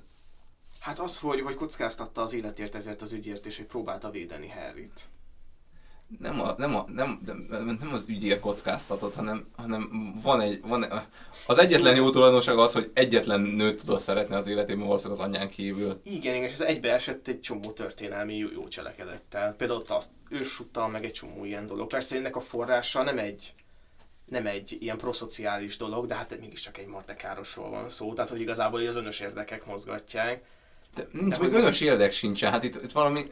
Hát 0.80 1.00
az, 1.00 1.18
hogy, 1.18 1.42
hogy 1.42 1.56
kockáztatta 1.56 2.22
az 2.22 2.34
életért 2.34 2.76
ezért 2.76 3.02
az 3.02 3.14
ügyért, 3.14 3.46
és 3.46 3.58
hogy 3.58 3.66
próbálta 3.66 4.10
védeni 4.10 4.48
Harryt. 4.50 5.10
Nem, 6.20 6.42
a, 6.42 6.56
nem, 6.58 6.76
a, 6.76 6.86
nem, 6.88 7.22
nem, 7.50 7.90
az 7.92 8.06
ügyért 8.08 8.40
kockáztatott, 8.40 9.16
hanem, 9.16 9.48
hanem 9.56 9.90
van 10.24 10.42
egy, 10.42 10.62
van, 10.62 10.86
az 11.48 11.58
egyetlen 11.58 11.96
jó 11.96 12.10
tulajdonság 12.10 12.58
az, 12.58 12.74
hogy 12.74 12.92
egyetlen 12.94 13.42
nőt 13.42 13.80
tudod 13.80 14.00
szeretni 14.00 14.36
az 14.36 14.48
életében, 14.48 14.86
valószínűleg 14.86 15.20
az 15.20 15.26
anyán 15.26 15.50
kívül. 15.50 16.00
Igen, 16.04 16.36
és 16.36 16.54
ez 16.54 16.62
egybeesett 16.62 17.28
egy 17.28 17.40
csomó 17.40 17.72
történelmi 17.72 18.36
jó, 18.36 18.50
jó 18.52 18.68
cselekedettel. 18.68 19.54
Például 19.54 19.80
ott 19.80 19.90
azt 19.90 20.10
őssuttal 20.30 20.88
meg 20.88 21.06
egy 21.06 21.14
csomó 21.14 21.46
ilyen 21.46 21.66
dolog. 21.66 21.88
Persze 21.88 22.16
ennek 22.16 22.36
a 22.36 22.40
forrása 22.40 23.04
nem 23.04 23.18
egy 23.18 23.54
nem 24.32 24.48
egy 24.48 24.78
ilyen 24.80 24.98
proszociális 24.98 25.78
dolog, 25.78 26.06
de 26.06 26.16
hát 26.16 26.40
mégiscsak 26.40 26.78
egy 26.78 26.88
mardekárosról 26.88 27.70
van 27.70 27.90
szó, 27.90 28.14
tehát 28.14 28.30
hogy 28.30 28.42
igazából 28.42 28.88
az 28.88 28.96
önös 28.96 29.20
érdekek 29.20 29.66
mozgatják. 29.66 30.44
De 30.96 31.08
nincs 31.12 31.30
De 31.30 31.38
még 31.40 31.52
hogy 31.52 31.62
önös 31.62 31.82
érdek 31.82 32.12
sincsen, 32.12 32.52
hát 32.52 32.64
itt, 32.64 32.84
itt 32.84 32.92
valami... 32.92 33.26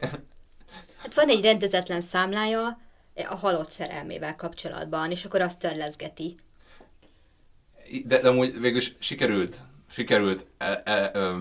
Hát 1.02 1.14
van 1.14 1.28
egy 1.28 1.42
rendezetlen 1.42 2.00
számlája 2.00 2.78
a 3.28 3.34
halott 3.34 3.70
szerelmével 3.70 4.36
kapcsolatban, 4.36 5.10
és 5.10 5.24
akkor 5.24 5.40
azt 5.40 5.58
törlezgeti. 5.58 6.36
De, 8.04 8.20
de 8.20 8.28
amúgy 8.28 8.60
végül 8.60 8.78
is 8.78 8.94
sikerült, 8.98 9.60
sikerült 9.90 10.46
el, 10.58 10.76
el, 10.84 11.10
ö, 11.14 11.36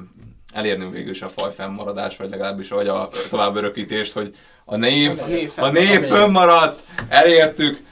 elérnünk 0.54 0.94
végül 0.94 1.12
is 1.12 1.22
a 1.22 1.30
faj 1.30 1.52
fennmaradás, 1.54 2.18
vagy 2.18 2.30
legalábbis 2.30 2.70
vagy 2.70 2.88
a 2.88 3.10
tovább 3.30 3.56
örökítést, 3.56 4.12
hogy 4.12 4.36
a 4.66 4.76
név, 4.76 5.20
A 5.22 5.26
név 5.26 5.52
a 5.56 5.70
név 5.70 5.88
fennmaradt. 5.88 6.18
fönnmaradt, 6.18 6.84
elértük, 7.10 7.88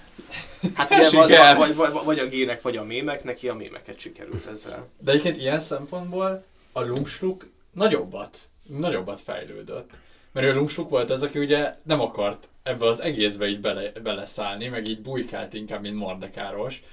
Hát 0.74 0.92
ugye 0.92 1.10
vagy, 1.10 1.30
Siker! 1.30 1.58
vagy, 1.58 1.76
vagy, 1.76 1.92
vagy, 2.06 2.20
a 2.20 2.26
gének, 2.26 2.62
vagy 2.62 2.78
a 2.78 2.84
mémek, 2.84 3.24
neki 3.24 3.50
a 3.50 3.54
mémeket 3.54 4.00
sikerült 4.00 4.46
ezzel. 4.46 4.88
De 5.00 5.12
egyébként 5.12 5.38
ilyen 5.38 5.60
szempontból 5.60 6.44
a 6.72 6.82
Lumsruk 6.82 7.48
nagyobbat, 7.72 8.38
nagyobbat 8.64 9.22
fejlődött. 9.22 9.90
Mert 10.32 10.48
ő 10.48 10.50
a 10.50 10.54
Lumsruk 10.54 10.90
volt 10.90 11.10
az, 11.10 11.22
aki 11.22 11.40
ugye 11.40 11.76
nem 11.84 12.02
akart 12.02 12.48
ebbe 12.64 12.88
az 12.88 13.02
egészbe 13.02 13.48
így 13.48 13.60
bele, 13.60 13.92
beleszállni, 14.04 14.68
meg 14.68 14.88
így 14.88 15.02
bujkált 15.02 15.54
inkább, 15.54 15.82
mint 15.82 15.96
Mardekáros. 15.96 16.84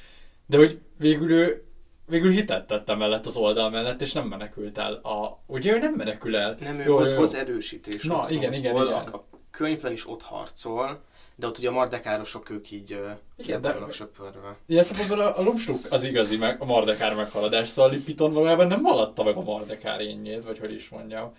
De 0.46 0.56
hogy 0.56 0.78
végül 0.98 1.30
ő 1.32 1.64
végül 2.06 2.30
hitet 2.30 2.66
tette 2.66 2.94
mellett 2.94 3.26
az 3.26 3.36
oldal 3.36 3.70
mellett, 3.70 4.00
és 4.00 4.12
nem 4.12 4.26
menekült 4.26 4.78
el. 4.78 4.92
A, 4.92 5.42
ugye 5.46 5.72
ő 5.72 5.78
nem 5.78 5.92
menekül 5.92 6.36
el. 6.36 6.56
Nem, 6.60 6.78
ő 6.78 6.82
Jó, 6.82 6.96
hoz, 6.96 7.12
jó. 7.12 7.18
hoz 7.18 7.34
erősítés. 7.34 8.02
Na, 8.02 8.14
hoz, 8.14 8.30
igen, 8.30 8.46
hoz, 8.46 8.58
igen, 8.58 8.72
hoz. 8.72 8.86
igen. 8.86 8.98
A, 8.98 9.16
a 9.16 9.24
könyvben 9.50 9.92
is 9.92 10.08
ott 10.08 10.22
harcol, 10.22 11.04
de 11.36 11.46
ott 11.46 11.58
ugye 11.58 11.68
a 11.68 11.72
mardekárosok 11.72 12.50
ők 12.50 12.70
így 12.70 13.00
Igen, 13.36 13.60
de- 13.60 13.72
vannak 13.72 13.92
söpörve. 13.92 14.56
Ilyen 14.66 14.84
szempontból 14.84 15.20
a, 15.20 15.38
a 15.38 15.42
Lumsruk 15.42 15.86
az 15.90 16.04
igazi, 16.04 16.36
meg, 16.36 16.60
a 16.60 16.64
Mardekár 16.64 17.14
meghaladás, 17.14 17.68
szóval 17.68 17.90
a 17.90 17.94
Lipiton 17.94 18.32
valójában 18.32 18.66
nem 18.66 18.82
haladta 18.82 19.22
meg 19.24 19.36
a 19.36 19.42
Mardekár 19.42 20.00
ényét, 20.00 20.44
vagy 20.44 20.58
hogy 20.58 20.72
is 20.72 20.88
mondjam, 20.88 21.32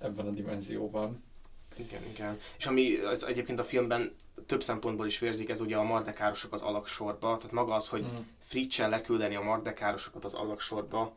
ebben 0.00 0.26
a 0.26 0.30
dimenzióban. 0.30 1.24
Igen, 1.76 2.00
igen. 2.12 2.36
És 2.58 2.66
ami 2.66 2.96
az 2.96 3.26
egyébként 3.26 3.58
a 3.58 3.64
filmben 3.64 4.14
több 4.46 4.62
szempontból 4.62 5.06
is 5.06 5.18
vérzik, 5.18 5.48
ez 5.48 5.60
ugye 5.60 5.76
a 5.76 5.82
mardekárosok 5.82 6.52
az 6.52 6.62
alaksorba. 6.62 7.36
Tehát 7.36 7.52
maga 7.52 7.74
az, 7.74 7.88
hogy 7.88 8.02
Mm. 8.02 8.14
Fritz-sel 8.38 8.88
leküldeni 8.88 9.34
a 9.34 9.40
mardekárosokat 9.42 10.24
az 10.24 10.34
alaksorba, 10.34 11.14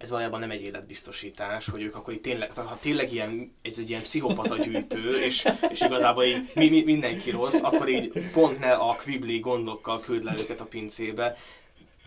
ez 0.00 0.10
valójában 0.10 0.40
nem 0.40 0.50
egy 0.50 0.62
életbiztosítás, 0.62 1.68
hogy 1.68 1.82
ők 1.82 1.94
akkor 1.94 2.12
itt 2.12 2.22
tényleg, 2.22 2.52
ha 2.54 2.78
tényleg 2.80 3.12
ilyen, 3.12 3.54
ez 3.62 3.78
egy 3.78 3.88
ilyen 3.88 4.02
pszichopata 4.02 4.56
gyűjtő, 4.56 5.22
és, 5.24 5.48
és 5.70 5.80
igazából 5.80 6.24
így 6.24 6.50
mi, 6.54 6.68
mi, 6.68 6.82
mindenki 6.84 7.30
rossz, 7.30 7.60
akkor 7.62 7.88
így 7.88 8.12
pont 8.32 8.58
ne 8.58 8.72
a 8.72 8.96
Quibbly 9.04 9.38
gondokkal 9.38 10.00
küld 10.00 10.22
le 10.22 10.34
őket 10.38 10.60
a 10.60 10.64
pincébe, 10.64 11.36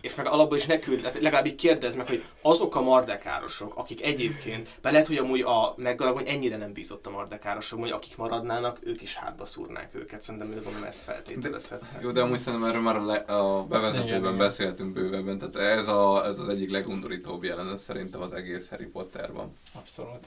és 0.04 0.14
meg 0.14 0.26
alapból 0.26 0.56
is 0.56 0.66
ne 0.66 0.78
küld, 0.78 1.00
tehát 1.00 1.20
legalább 1.20 1.46
így 1.46 1.54
kérdezd 1.54 1.96
meg, 1.96 2.06
hogy 2.06 2.22
azok 2.42 2.76
a 2.76 2.80
mardekárosok, 2.80 3.76
akik 3.76 4.02
egyébként, 4.02 4.68
be 4.82 4.90
lehet, 4.90 5.06
hogy 5.06 5.16
amúgy 5.16 5.40
a 5.40 5.74
meggalak, 5.76 6.14
hogy 6.14 6.26
ennyire 6.26 6.56
nem 6.56 6.72
bízott 6.72 7.06
a 7.06 7.10
mardekárosok, 7.10 7.80
hogy 7.80 7.90
akik 7.90 8.16
maradnának, 8.16 8.78
ők 8.82 9.02
is 9.02 9.14
hátba 9.14 9.44
szúrnák 9.44 9.94
őket. 9.94 10.22
Szerintem 10.22 10.50
én 10.50 10.60
gondolom 10.62 10.86
ezt 10.88 11.02
feltételezhetnek. 11.02 12.02
Jó, 12.02 12.10
de 12.10 12.20
amúgy 12.20 12.38
szerintem 12.38 12.68
erről 12.68 12.82
már 12.82 12.96
a, 12.96 13.04
le, 13.04 13.16
a 13.16 13.64
bevezetőben 13.64 14.08
Igen, 14.08 14.20
igen. 14.20 14.38
beszéltünk 14.38 14.92
bővebben, 14.92 15.38
tehát 15.38 15.78
ez, 15.78 15.88
a, 15.88 16.24
ez 16.26 16.38
az 16.38 16.48
egyik 16.48 16.70
legundorítóbb 16.70 17.44
jelenet 17.44 17.78
szerintem 17.78 18.22
az 18.22 18.32
egész 18.32 18.68
Harry 18.68 18.86
Potterban. 18.86 19.56
Abszolút. 19.74 20.24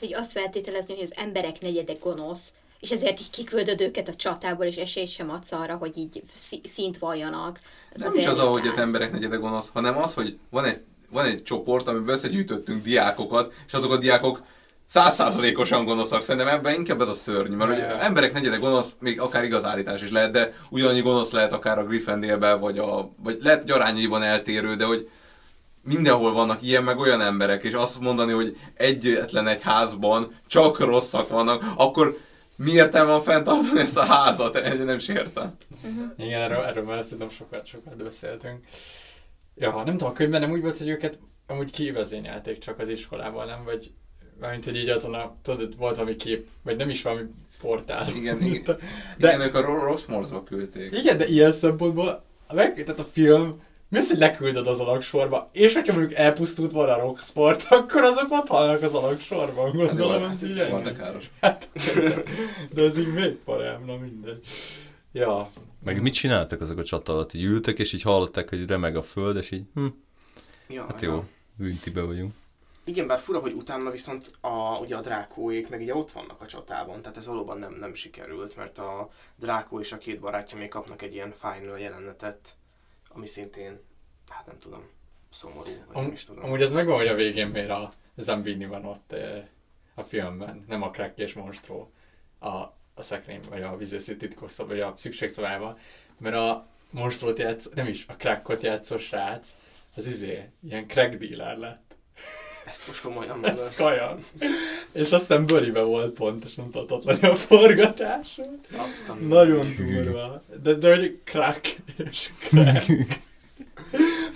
Így 0.00 0.14
azt 0.14 0.32
feltételezni, 0.32 0.94
hogy 0.94 1.04
az 1.04 1.16
emberek 1.16 1.60
negyede 1.60 1.92
gonosz, 2.00 2.54
és 2.84 2.90
ezért 2.90 3.20
így 3.20 3.30
kiküldöd 3.30 3.80
őket 3.80 4.08
a 4.08 4.14
csatából, 4.14 4.66
és 4.66 4.76
esélyt 4.76 5.10
sem 5.10 5.30
adsz 5.30 5.52
arra, 5.52 5.76
hogy 5.76 5.96
így 5.96 6.22
szint 6.64 6.98
valljanak. 6.98 7.60
Ez 7.92 8.00
Nem 8.00 8.16
is 8.16 8.26
az, 8.26 8.40
hogy 8.40 8.66
az 8.66 8.78
emberek 8.78 9.12
negyede 9.12 9.36
gonosz, 9.36 9.70
hanem 9.72 9.98
az, 9.98 10.14
hogy 10.14 10.38
van 10.50 10.64
egy, 10.64 10.80
van 11.10 11.24
egy 11.24 11.42
csoport, 11.42 11.88
amiben 11.88 12.14
összegyűjtöttünk 12.14 12.82
diákokat, 12.82 13.52
és 13.66 13.72
azok 13.72 13.92
a 13.92 13.96
diákok 13.96 14.42
százszázalékosan 14.84 15.84
gonoszak. 15.84 16.22
Szerintem 16.22 16.54
ebben 16.54 16.74
inkább 16.74 17.00
ez 17.00 17.08
a 17.08 17.14
szörny, 17.14 17.52
mert 17.52 17.70
hogy 17.70 17.78
Ja. 17.78 17.98
emberek 17.98 18.32
negyede 18.32 18.56
gonosz, 18.56 18.94
még 18.98 19.20
akár 19.20 19.44
igaz 19.44 19.64
állítás 19.64 20.02
is 20.02 20.10
lehet, 20.10 20.32
de 20.32 20.52
ugyanannyi 20.70 21.00
gonosz 21.00 21.30
lehet 21.30 21.52
akár 21.52 21.78
a 21.78 21.84
Gryffindorben, 21.84 22.60
vagy, 22.60 22.78
a, 22.78 23.10
vagy 23.22 23.38
lehet, 23.42 23.60
hogy 23.60 23.70
arányaiban 23.70 24.22
eltérő, 24.22 24.74
de 24.74 24.84
hogy 24.84 25.10
mindenhol 25.82 26.32
vannak 26.32 26.62
ilyen 26.62 26.82
meg 26.82 26.98
olyan 26.98 27.20
emberek, 27.20 27.62
és 27.62 27.72
azt 27.72 28.00
mondani, 28.00 28.32
hogy 28.32 28.56
egyetlen 28.74 29.46
egy 29.46 29.62
házban 29.62 30.32
csak 30.46 30.78
rosszak 30.78 31.28
vannak, 31.28 31.62
akkor 31.76 32.16
mi 32.56 32.70
értelme 32.70 33.10
van 33.10 33.22
fenntartani 33.22 33.80
ezt 33.80 33.96
a 33.96 34.04
házat? 34.04 34.56
Én 34.56 34.84
nem 34.84 34.96
is 34.96 35.08
értem. 35.08 35.56
Igen, 36.16 36.40
erről, 36.40 36.64
erről 36.64 36.84
már 36.84 37.02
szerintem 37.02 37.28
sokat, 37.30 37.66
sokat 37.66 38.02
beszéltünk. 38.02 38.64
Ja, 39.54 39.72
nem 39.84 39.84
tudom, 39.96 40.08
a 40.08 40.12
könyvben 40.12 40.40
nem 40.40 40.50
úgy 40.50 40.60
volt, 40.60 40.78
hogy 40.78 40.88
őket 40.88 41.18
amúgy 41.46 41.70
kivezényelték 41.70 42.58
csak 42.58 42.78
az 42.78 42.88
iskolával, 42.88 43.44
nem? 43.44 43.64
Vagy 43.64 43.92
mármint, 44.40 44.64
hogy 44.64 44.76
így 44.76 44.88
azon 44.88 45.14
a, 45.14 45.36
tudod, 45.42 45.76
volt 45.76 45.96
valami 45.96 46.16
kép, 46.16 46.46
vagy 46.62 46.76
nem 46.76 46.88
is 46.88 47.02
valami 47.02 47.22
portál. 47.60 48.08
Igen, 48.14 48.42
igen. 48.42 48.76
De, 49.18 49.28
igen, 49.28 49.40
ők 49.40 49.54
a 49.54 49.60
Ro- 49.60 49.82
Rossmorsba 49.82 50.42
küldték. 50.42 50.92
igen, 50.98 51.18
de 51.18 51.26
ilyen 51.26 51.52
szempontból, 51.52 52.24
meg, 52.54 52.74
tehát 52.84 53.00
a 53.00 53.04
film, 53.04 53.62
mi 53.94 54.00
az, 54.00 54.10
hogy 54.10 54.18
leküldöd 54.18 54.66
az 54.66 54.80
alaksorba, 54.80 55.50
és 55.52 55.74
hogyha 55.74 55.92
mondjuk 55.92 56.18
elpusztult 56.18 56.72
volna 56.72 56.92
a 56.92 57.00
Rocksport, 57.00 57.66
akkor 57.70 58.02
azok 58.02 58.26
ott 58.30 58.48
halnak 58.48 58.82
az 58.82 58.94
alaksorban, 58.94 59.72
gondolom, 59.72 60.22
ez 60.22 60.42
így 60.42 60.96
káros. 60.96 61.30
Hát, 61.40 61.68
de 62.74 62.82
ez 62.82 62.98
így 62.98 63.12
még 63.12 63.32
parám, 63.44 63.84
na 63.84 63.96
mindegy. 63.96 64.46
Ja, 65.12 65.48
Meg 65.84 66.02
mit 66.02 66.14
csináltak 66.14 66.60
azok 66.60 66.78
a 66.78 66.84
csata 66.84 67.12
alatt? 67.12 67.32
Így 67.32 67.42
ültek, 67.42 67.78
és 67.78 67.92
így 67.92 68.02
hallották, 68.02 68.48
hogy 68.48 68.66
remeg 68.66 68.96
a 68.96 69.02
föld, 69.02 69.36
és 69.36 69.50
így, 69.50 69.64
hm, 69.74 69.86
Ja, 70.68 70.84
hát 70.84 71.00
ja. 71.00 71.10
jó, 71.10 71.24
büntibe 71.56 72.00
vagyunk. 72.00 72.32
Igen, 72.84 73.06
bár 73.06 73.18
fura, 73.18 73.38
hogy 73.38 73.52
utána 73.52 73.90
viszont 73.90 74.30
a, 74.40 74.78
ugye 74.80 74.96
a 74.96 75.00
drákóék 75.00 75.68
meg 75.68 75.80
ugye 75.80 75.94
ott 75.94 76.10
vannak 76.10 76.40
a 76.40 76.46
csatában, 76.46 77.02
tehát 77.02 77.16
ez 77.16 77.26
valóban 77.26 77.58
nem, 77.58 77.76
nem 77.80 77.94
sikerült, 77.94 78.56
mert 78.56 78.78
a 78.78 79.08
drákó 79.36 79.80
és 79.80 79.92
a 79.92 79.98
két 79.98 80.20
barátja 80.20 80.58
még 80.58 80.68
kapnak 80.68 81.02
egy 81.02 81.14
ilyen 81.14 81.34
final 81.40 81.78
jelenetet, 81.78 82.56
ami 83.14 83.26
szintén, 83.26 83.80
hát 84.28 84.46
nem 84.46 84.58
tudom, 84.58 84.88
szomorú, 85.30 85.62
vagy 85.64 85.94
nem 85.94 86.04
Am, 86.04 86.12
is 86.12 86.24
tudom. 86.24 86.44
amúgy 86.44 86.62
ez 86.62 86.72
megvan, 86.72 86.96
hogy 86.96 87.06
a 87.06 87.14
végén 87.14 87.46
miért 87.46 87.70
a 87.70 87.92
Zambini 88.16 88.66
van 88.66 88.84
ott 88.84 89.12
eh, 89.12 89.44
a 89.94 90.02
filmben, 90.02 90.64
nem 90.68 90.82
a 90.82 90.90
Crack 90.90 91.18
és 91.18 91.32
Monstro 91.32 91.88
a, 92.38 92.48
a 92.94 93.02
szekrény, 93.02 93.40
vagy 93.50 93.62
a 93.62 93.76
vizészi 93.76 94.16
titkos 94.16 94.56
vagy 94.56 94.80
a 94.80 94.92
szükségszobában, 94.96 95.78
mert 96.18 96.36
a 96.36 96.66
Monstrót 96.90 97.38
játsz, 97.38 97.68
nem 97.74 97.86
is, 97.86 98.04
a 98.08 98.12
Crackot 98.12 98.62
játszó 98.62 98.96
srác, 98.96 99.54
az 99.96 100.06
izé, 100.06 100.48
ilyen 100.62 100.86
crack 100.86 101.14
dealer 101.14 101.56
lett. 101.56 101.83
Ezt 102.74 102.86
most 102.86 103.00
komolyan 103.00 103.44
Ez 103.44 103.58
mondod. 103.60 103.74
kaja. 103.76 104.18
És 104.92 105.10
azt 105.12 105.26
hiszem 105.26 105.46
Böribe 105.46 105.82
volt 105.82 106.14
pont, 106.14 106.44
és 106.44 106.54
nem 106.54 106.70
tudott 106.70 107.04
lenni 107.04 107.26
a 107.26 107.34
forgatás. 107.34 108.40
Azt 108.76 109.08
a 109.08 109.12
Nagyon 109.14 109.74
durva. 109.76 110.42
De, 110.62 110.74
de 110.74 110.96
hogy 110.96 111.18
crack 111.24 111.76
és 112.10 112.30
crack. 112.38 113.20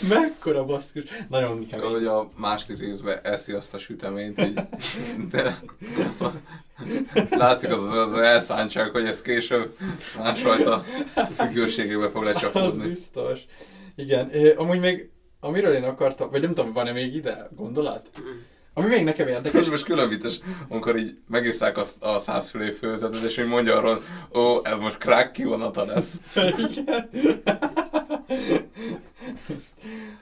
Mekkora 0.09 0.65
baszkus. 0.65 1.03
Nagyon 1.29 1.67
kemény. 1.67 1.91
Hogy 1.91 2.07
a 2.07 2.31
második 2.37 2.79
részben 2.79 3.19
eszi 3.23 3.53
azt 3.53 3.75
a 3.75 3.79
süteményt, 3.79 4.41
így, 4.41 4.61
de 5.31 5.59
látszik 7.31 7.71
az, 7.71 7.83
az, 7.83 8.13
az 8.13 8.21
elszántság, 8.21 8.91
hogy 8.91 9.05
ez 9.05 9.23
később 9.23 9.77
másfajta 10.19 10.85
függőségébe 11.37 12.09
fog 12.11 12.27
Az 12.27 12.35
lecsapódni. 12.35 12.89
biztos. 12.89 13.39
Igen, 13.97 14.31
é, 14.31 14.51
amúgy 14.51 14.79
még, 14.81 15.11
amiről 15.41 15.75
én 15.75 15.85
akartam, 15.85 16.31
vagy 16.31 16.41
nem 16.41 16.55
tudom, 16.55 16.73
van-e 16.73 16.93
még 16.93 17.15
ide 17.15 17.49
gondolat? 17.57 18.11
Ami 18.75 18.89
még 18.89 19.05
nekem 19.05 19.29
érdekes, 19.29 19.61
Ez 19.61 19.69
most 19.69 19.85
külön 19.85 20.09
vicces, 20.09 20.41
amikor 20.69 20.97
így 20.97 21.19
megisszák 21.29 21.79
a, 21.79 21.85
a 22.01 22.19
százfülé 22.19 22.71
főzetet, 22.71 23.23
és 23.23 23.39
így 23.39 23.47
mondja 23.47 23.77
arról, 23.77 24.03
ó, 24.35 24.61
ez 24.67 24.79
most 24.79 24.99
crack 24.99 25.33
kivonata 25.33 25.85
lesz. 25.85 26.19
Igen. 26.37 27.09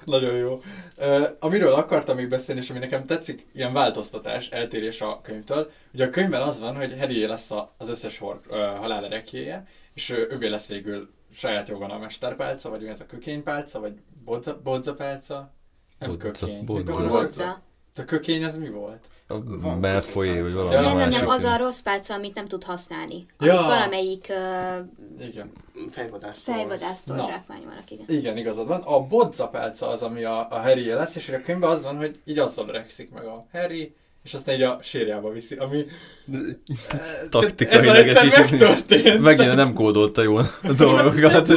Nagyon 0.04 0.34
jó. 0.34 0.60
Uh, 0.98 1.24
amiről 1.38 1.72
akartam 1.72 2.16
még 2.16 2.28
beszélni, 2.28 2.60
és 2.60 2.70
ami 2.70 2.78
nekem 2.78 3.04
tetszik, 3.04 3.46
ilyen 3.54 3.72
változtatás, 3.72 4.48
eltérés 4.48 5.00
a 5.00 5.20
könyvtől. 5.22 5.70
Ugye 5.94 6.06
a 6.06 6.10
könyvben 6.10 6.42
az 6.42 6.60
van, 6.60 6.76
hogy 6.76 6.98
Harry 6.98 7.26
lesz 7.26 7.50
a, 7.50 7.74
az 7.78 7.88
összes 7.88 8.18
hor, 8.18 8.40
uh, 8.48 8.56
halál 8.56 9.04
erekjéje, 9.04 9.66
és 9.94 10.10
ő, 10.10 10.28
ővé 10.30 10.46
lesz 10.46 10.68
végül 10.68 11.10
saját 11.34 11.68
jogon 11.68 11.90
a 11.90 11.98
mesterpálca, 11.98 12.70
vagy 12.70 12.84
ez 12.84 13.00
a 13.00 13.06
kökénypálca, 13.06 13.80
vagy 13.80 13.92
bodza, 14.26 14.60
bodzapálca? 14.62 15.50
Nem 15.98 16.10
Bodza- 16.10 16.30
kökény. 16.38 16.64
bodza. 16.64 16.92
Bodza. 17.20 17.62
A 17.96 18.04
kökény 18.04 18.44
az 18.44 18.56
mi 18.56 18.68
volt? 18.68 19.04
A 19.28 19.34
Van 19.44 19.78
Malfoy, 19.78 20.40
vagy 20.40 20.52
valami 20.52 20.72
Ja. 20.74 20.80
Nem, 20.80 20.96
nem, 20.96 21.08
nem, 21.08 21.28
az 21.28 21.44
a 21.44 21.56
rossz 21.56 21.80
pálca, 21.82 22.14
amit 22.14 22.34
nem 22.34 22.46
tud 22.46 22.64
használni. 22.64 23.26
Ja. 23.38 23.52
Amit 23.58 23.66
valamelyik 23.66 24.26
uh, 24.30 25.26
Igen. 25.28 25.52
Fejvadásztól. 25.88 26.54
fejvadásztól 26.54 27.16
Na. 27.16 27.26
zsákmányolnak, 27.26 27.90
igen. 27.90 28.04
Igen, 28.08 28.36
igazad 28.36 28.66
van. 28.68 28.80
A 28.80 29.00
bodzapálca 29.00 29.88
az, 29.88 30.02
ami 30.02 30.24
a, 30.24 30.50
a 30.50 30.60
harry 30.60 30.86
lesz, 30.88 31.16
és 31.16 31.28
a 31.28 31.40
könyvben 31.40 31.70
az 31.70 31.82
van, 31.82 31.96
hogy 31.96 32.20
így 32.24 32.38
azzal 32.38 32.68
öregszik 32.68 33.10
meg 33.10 33.24
a 33.24 33.44
Harry, 33.52 33.94
és 34.26 34.34
aztán 34.34 34.54
így 34.54 34.62
a 34.62 34.78
sírjába 34.82 35.30
viszi, 35.30 35.54
ami... 35.54 35.84
Ez 36.66 36.88
Taktikailag 37.28 37.86
már 37.86 37.96
egy 37.96 38.08
egyszer 38.08 38.44
kicsit 38.44 38.60
megtörtént. 38.60 39.20
megint 39.20 39.54
nem 39.54 39.72
kódolta 39.72 40.22
jól 40.22 40.50
a 40.62 40.72
dolgokat. 40.84 41.48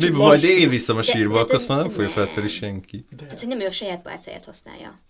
Mi, 0.00 0.08
majd 0.08 0.42
én 0.42 0.68
viszem 0.68 0.96
a 0.96 1.02
sírba, 1.02 1.40
akkor 1.40 1.54
azt 1.54 1.68
már 1.68 1.78
nem 1.78 1.88
fogja 1.88 2.08
feltörni 2.08 2.48
senki. 2.48 3.04
Tehát, 3.16 3.38
hogy 3.40 3.48
nem 3.48 3.60
ő 3.60 3.66
a 3.66 3.70
saját 3.70 4.02
pálcáját 4.02 4.44
használja. 4.44 5.00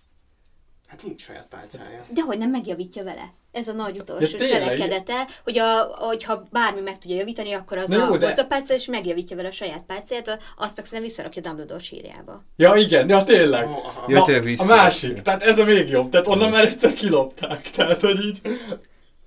Hát 0.91 1.03
nincs 1.03 1.23
saját 1.23 1.47
pálcája. 1.51 2.05
De 2.15 2.23
hogy 2.23 2.39
nem 2.39 2.51
megjavítja 2.51 3.05
vele. 3.05 3.33
Ez 3.53 3.69
a 3.69 3.73
nagy 3.73 3.99
utolsó 3.99 4.37
Ja, 4.39 4.47
cselekedete, 4.47 5.27
hogy 5.45 5.59
a, 5.59 5.83
hogyha 5.83 6.43
bármi 6.51 6.81
meg 6.81 6.99
tudja 6.99 7.17
javítani, 7.17 7.53
akkor 7.53 7.79
az 7.79 7.89
Na 7.89 7.97
jó, 7.97 8.13
a 8.13 8.17
de- 8.17 8.33
de... 8.33 8.45
pálca, 8.45 8.75
és 8.75 8.85
megjavítja 8.87 9.37
vele 9.37 9.49
a 9.49 9.53
saját 9.53 9.83
pálcáját, 9.87 10.29
azt 10.57 10.77
meg 10.77 10.85
szerintem 10.85 11.03
visszarakja 11.03 11.43
Dumbledore 11.43 11.81
sírjába. 11.83 12.45
Ja, 12.57 12.75
igen, 12.75 13.09
ja 13.09 13.23
tényleg. 13.25 13.69
Ó, 13.69 13.71
aha. 13.73 14.05
Ja, 14.09 14.19
Na, 14.19 14.25
tényleg 14.25 14.43
a 14.43 14.47
vissza- 14.47 14.65
másik, 14.65 15.23
tehát 15.23 15.43
ez 15.43 15.59
a 15.59 15.65
még 15.65 15.89
jobb, 15.89 16.11
tehát 16.11 16.27
onnan 16.27 16.51
már 16.51 16.65
egyszer 16.65 16.93
kilopták, 16.93 17.71
tehát 17.71 18.01
hogy 18.01 18.25
így... 18.25 18.41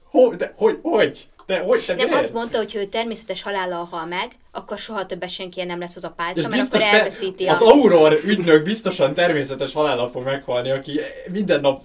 Hogy, 0.04 0.36
de, 0.36 0.54
hogy, 0.56 0.80
hogy? 0.82 1.28
De, 1.46 1.60
hogy, 1.60 1.84
de 1.88 1.96
Nem 1.96 2.08
miért? 2.08 2.24
azt 2.24 2.34
mondta, 2.34 2.58
hogy 2.58 2.76
ő 2.76 2.86
természetes 2.86 3.42
halállal 3.42 3.88
hal 3.92 4.06
meg, 4.06 4.32
akkor 4.52 4.78
soha 4.78 5.06
többet 5.06 5.30
senki 5.30 5.64
nem 5.64 5.80
lesz 5.80 5.96
az 5.96 6.04
a 6.04 6.14
pálca, 6.16 6.40
És 6.40 6.48
mert 6.48 6.54
akkor 6.62 6.70
biztos 6.70 6.90
te, 6.90 6.98
elveszíti 6.98 7.46
az 7.46 7.62
a... 7.62 7.66
Auror 7.66 8.20
ügynök 8.26 8.64
biztosan 8.64 9.14
természetes 9.14 9.74
halállal 9.74 10.10
fog 10.10 10.24
meghalni, 10.24 10.70
aki 10.70 11.00
minden 11.32 11.62
nap 11.62 11.82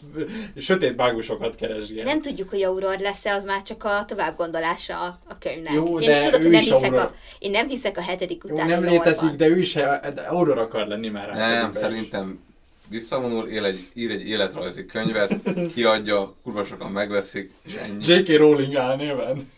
sötét 0.57 0.97
mágusokat 0.97 1.55
keresgél. 1.55 2.05
Nem 2.05 2.21
tudjuk, 2.23 2.49
hogy 2.51 2.63
Auror 2.63 2.99
lesz-e, 2.99 3.33
az 3.35 3.45
már 3.45 3.63
csak 3.63 3.85
a 3.85 4.05
továbbgondolása 4.07 5.01
a, 5.01 5.19
a 5.29 5.39
könyvnek. 5.39 5.73
Jó, 5.73 6.01
én 6.01 6.09
de 6.09 6.25
tudod, 6.25 6.41
ő 6.41 6.43
hogy 6.43 6.53
nem 6.53 6.61
is 6.61 6.69
hiszek, 6.69 6.93
Auror. 6.93 7.05
a, 7.05 7.15
én 7.39 7.51
nem 7.51 7.69
hiszek 7.69 7.99
a 7.99 8.03
hetedik 8.03 8.43
Jó, 8.47 8.55
utáni 8.55 8.71
nem 8.71 8.85
létezik, 8.85 9.31
de 9.31 9.47
ő 9.47 9.59
is 9.59 9.73
de 9.73 10.25
Auror 10.29 10.59
akar 10.59 10.87
lenni 10.87 11.09
már. 11.09 11.29
Nem, 11.35 11.73
szerintem 11.73 12.47
visszavonul, 12.89 13.49
él 13.49 13.65
egy, 13.65 13.89
ír 13.95 14.11
egy 14.11 14.29
életrajzi 14.29 14.87
könyvet, 14.87 15.35
kiadja, 15.75 16.35
kurva 16.43 16.65
sokan 16.65 16.91
megveszik, 16.91 17.53
és 17.65 17.75
ennyi. 17.75 18.05
J.K. 18.07 18.37
Rowling 18.37 18.75
álnéven. 18.75 19.51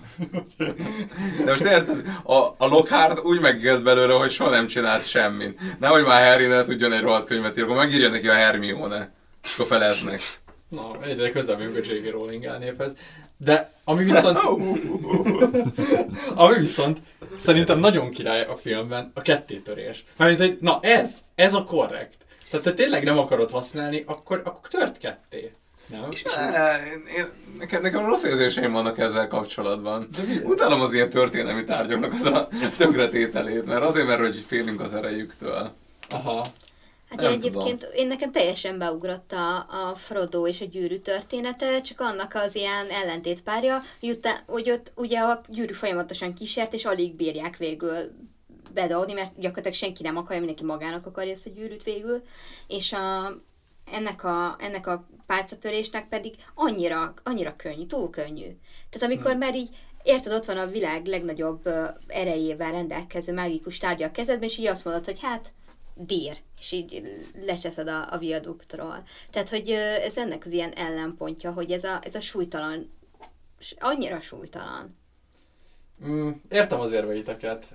De 1.44 1.44
most 1.47 1.65
érted, 1.65 2.02
a, 2.23 2.34
a 2.34 2.67
Lockhart 2.67 3.25
úgy 3.25 3.41
megélt 3.41 3.83
belőle, 3.83 4.15
hogy 4.15 4.31
soha 4.31 4.50
nem 4.50 4.67
csinált 4.67 5.09
semmit. 5.09 5.60
Nehogy 5.78 6.05
már 6.05 6.26
Harry 6.26 6.47
ne 6.47 6.62
tudjon 6.62 6.92
egy 6.92 7.00
rohadt 7.00 7.26
könyvet 7.26 7.59
írni, 7.59 7.62
akkor 7.70 7.84
megírja 7.84 8.09
neki 8.09 8.28
a 8.28 8.33
Hermione. 8.33 9.12
És 9.42 9.55
akkor 9.55 9.67
feleznek. 9.67 10.20
Na, 10.68 10.99
egyre 11.02 11.31
közelebb 11.31 11.75
a 11.75 11.78
J.K. 11.78 12.10
Rowling 12.10 12.47
álnévhez. 12.47 12.92
De 13.36 13.73
ami 13.84 14.05
viszont... 14.05 14.39
ami 16.34 16.59
viszont 16.59 16.99
szerintem 17.36 17.78
nagyon 17.78 18.10
király 18.10 18.42
a 18.44 18.57
filmben 18.57 19.10
a 19.15 19.23
kettétörés. 19.23 20.05
Mármint, 20.17 20.41
hogy 20.41 20.59
na 20.60 20.78
ez, 20.83 21.15
ez 21.34 21.55
a 21.55 21.65
korrekt. 21.65 22.17
Tehát 22.51 22.67
ha 22.67 22.75
tényleg 22.75 23.05
nem 23.05 23.19
akarod 23.19 23.51
használni, 23.51 24.05
akkor, 24.07 24.43
akkor 24.45 24.69
tört 24.69 24.99
ketté. 24.99 25.53
Nem? 25.87 26.09
Ne, 26.51 26.77
én, 27.17 27.27
nekem, 27.59 27.83
nekem 27.83 28.05
rossz 28.05 28.23
érzéseim 28.23 28.73
vannak 28.73 28.99
ezzel 28.99 29.29
kapcsolatban. 29.29 30.09
Utálom 30.45 30.81
az 30.81 30.93
ilyen 30.93 31.11
történelmi 31.11 31.65
tárgyaknak 31.65 32.12
az 32.12 32.23
a 32.23 32.49
tönkretételét, 32.77 33.65
mert 33.65 33.83
azért, 33.83 34.07
mert 34.07 34.20
hogy 34.20 34.45
félünk 34.47 34.81
az 34.81 34.95
erejüktől. 34.95 35.73
Aha. 36.09 36.47
Hát 37.09 37.20
Nem 37.20 37.33
én 37.33 37.39
egyébként, 37.39 37.89
én 37.95 38.07
nekem 38.07 38.33
teljesen 38.33 38.79
beugrott 38.79 39.33
a, 39.33 39.57
a 39.57 39.95
Frodo 39.97 40.47
és 40.47 40.61
a 40.61 40.65
gyűrű 40.65 40.99
története, 40.99 41.81
csak 41.81 42.01
annak 42.01 42.35
az 42.35 42.55
ilyen 42.55 42.89
ellentétpárja, 42.91 43.83
hogy, 44.01 44.09
utá, 44.09 44.43
hogy 44.47 44.70
ott 44.70 44.93
ugye 44.95 45.19
a 45.19 45.41
gyűrű 45.49 45.73
folyamatosan 45.73 46.35
kísért, 46.35 46.73
és 46.73 46.85
alig 46.85 47.15
bírják 47.15 47.57
végül 47.57 47.95
bedolni, 48.73 49.12
mert 49.12 49.32
gyakorlatilag 49.34 49.76
senki 49.76 50.02
nem 50.02 50.16
akarja, 50.16 50.39
mindenki 50.39 50.65
magának 50.65 51.07
akarja 51.07 51.32
ezt 51.32 51.47
a 51.47 51.50
gyűrűt 51.50 51.82
végül, 51.82 52.23
és 52.66 52.92
a, 52.92 53.36
ennek 53.92 54.24
a, 54.24 54.57
ennek 54.58 54.86
a 54.86 55.07
pálcatörésnek 55.26 56.08
pedig 56.08 56.34
annyira, 56.55 57.15
annyira 57.23 57.57
könnyű, 57.57 57.86
túl 57.86 58.10
könnyű. 58.10 58.57
Tehát 58.90 59.02
amikor 59.02 59.36
már 59.36 59.55
így 59.57 59.68
Érted, 60.02 60.32
ott 60.32 60.44
van 60.44 60.58
a 60.58 60.66
világ 60.66 61.07
legnagyobb 61.07 61.68
erejével 62.07 62.70
rendelkező 62.73 63.32
mágikus 63.32 63.78
tárgya 63.78 64.07
a 64.07 64.10
kezedben, 64.10 64.49
és 64.49 64.58
így 64.58 64.66
azt 64.66 64.84
mondod, 64.84 65.05
hogy 65.05 65.20
hát 65.20 65.52
dír, 65.94 66.36
és 66.58 66.73
így 66.73 67.02
lecseszed 67.47 67.89
a, 67.89 68.12
a 68.12 68.18
viaduktról. 68.18 69.02
Tehát, 69.31 69.49
hogy 69.49 69.70
ez 69.70 70.16
ennek 70.18 70.44
az 70.44 70.52
ilyen 70.52 70.73
ellenpontja, 70.73 71.52
hogy 71.52 71.70
ez 71.70 71.84
a, 71.84 72.00
ez 72.02 72.15
a 72.15 72.20
súlytalan, 72.20 72.90
annyira 73.78 74.20
súlytalan. 74.20 74.97
Mm, 76.05 76.31
értem 76.49 76.81
az 76.81 76.92
érveiteket. 76.92 77.66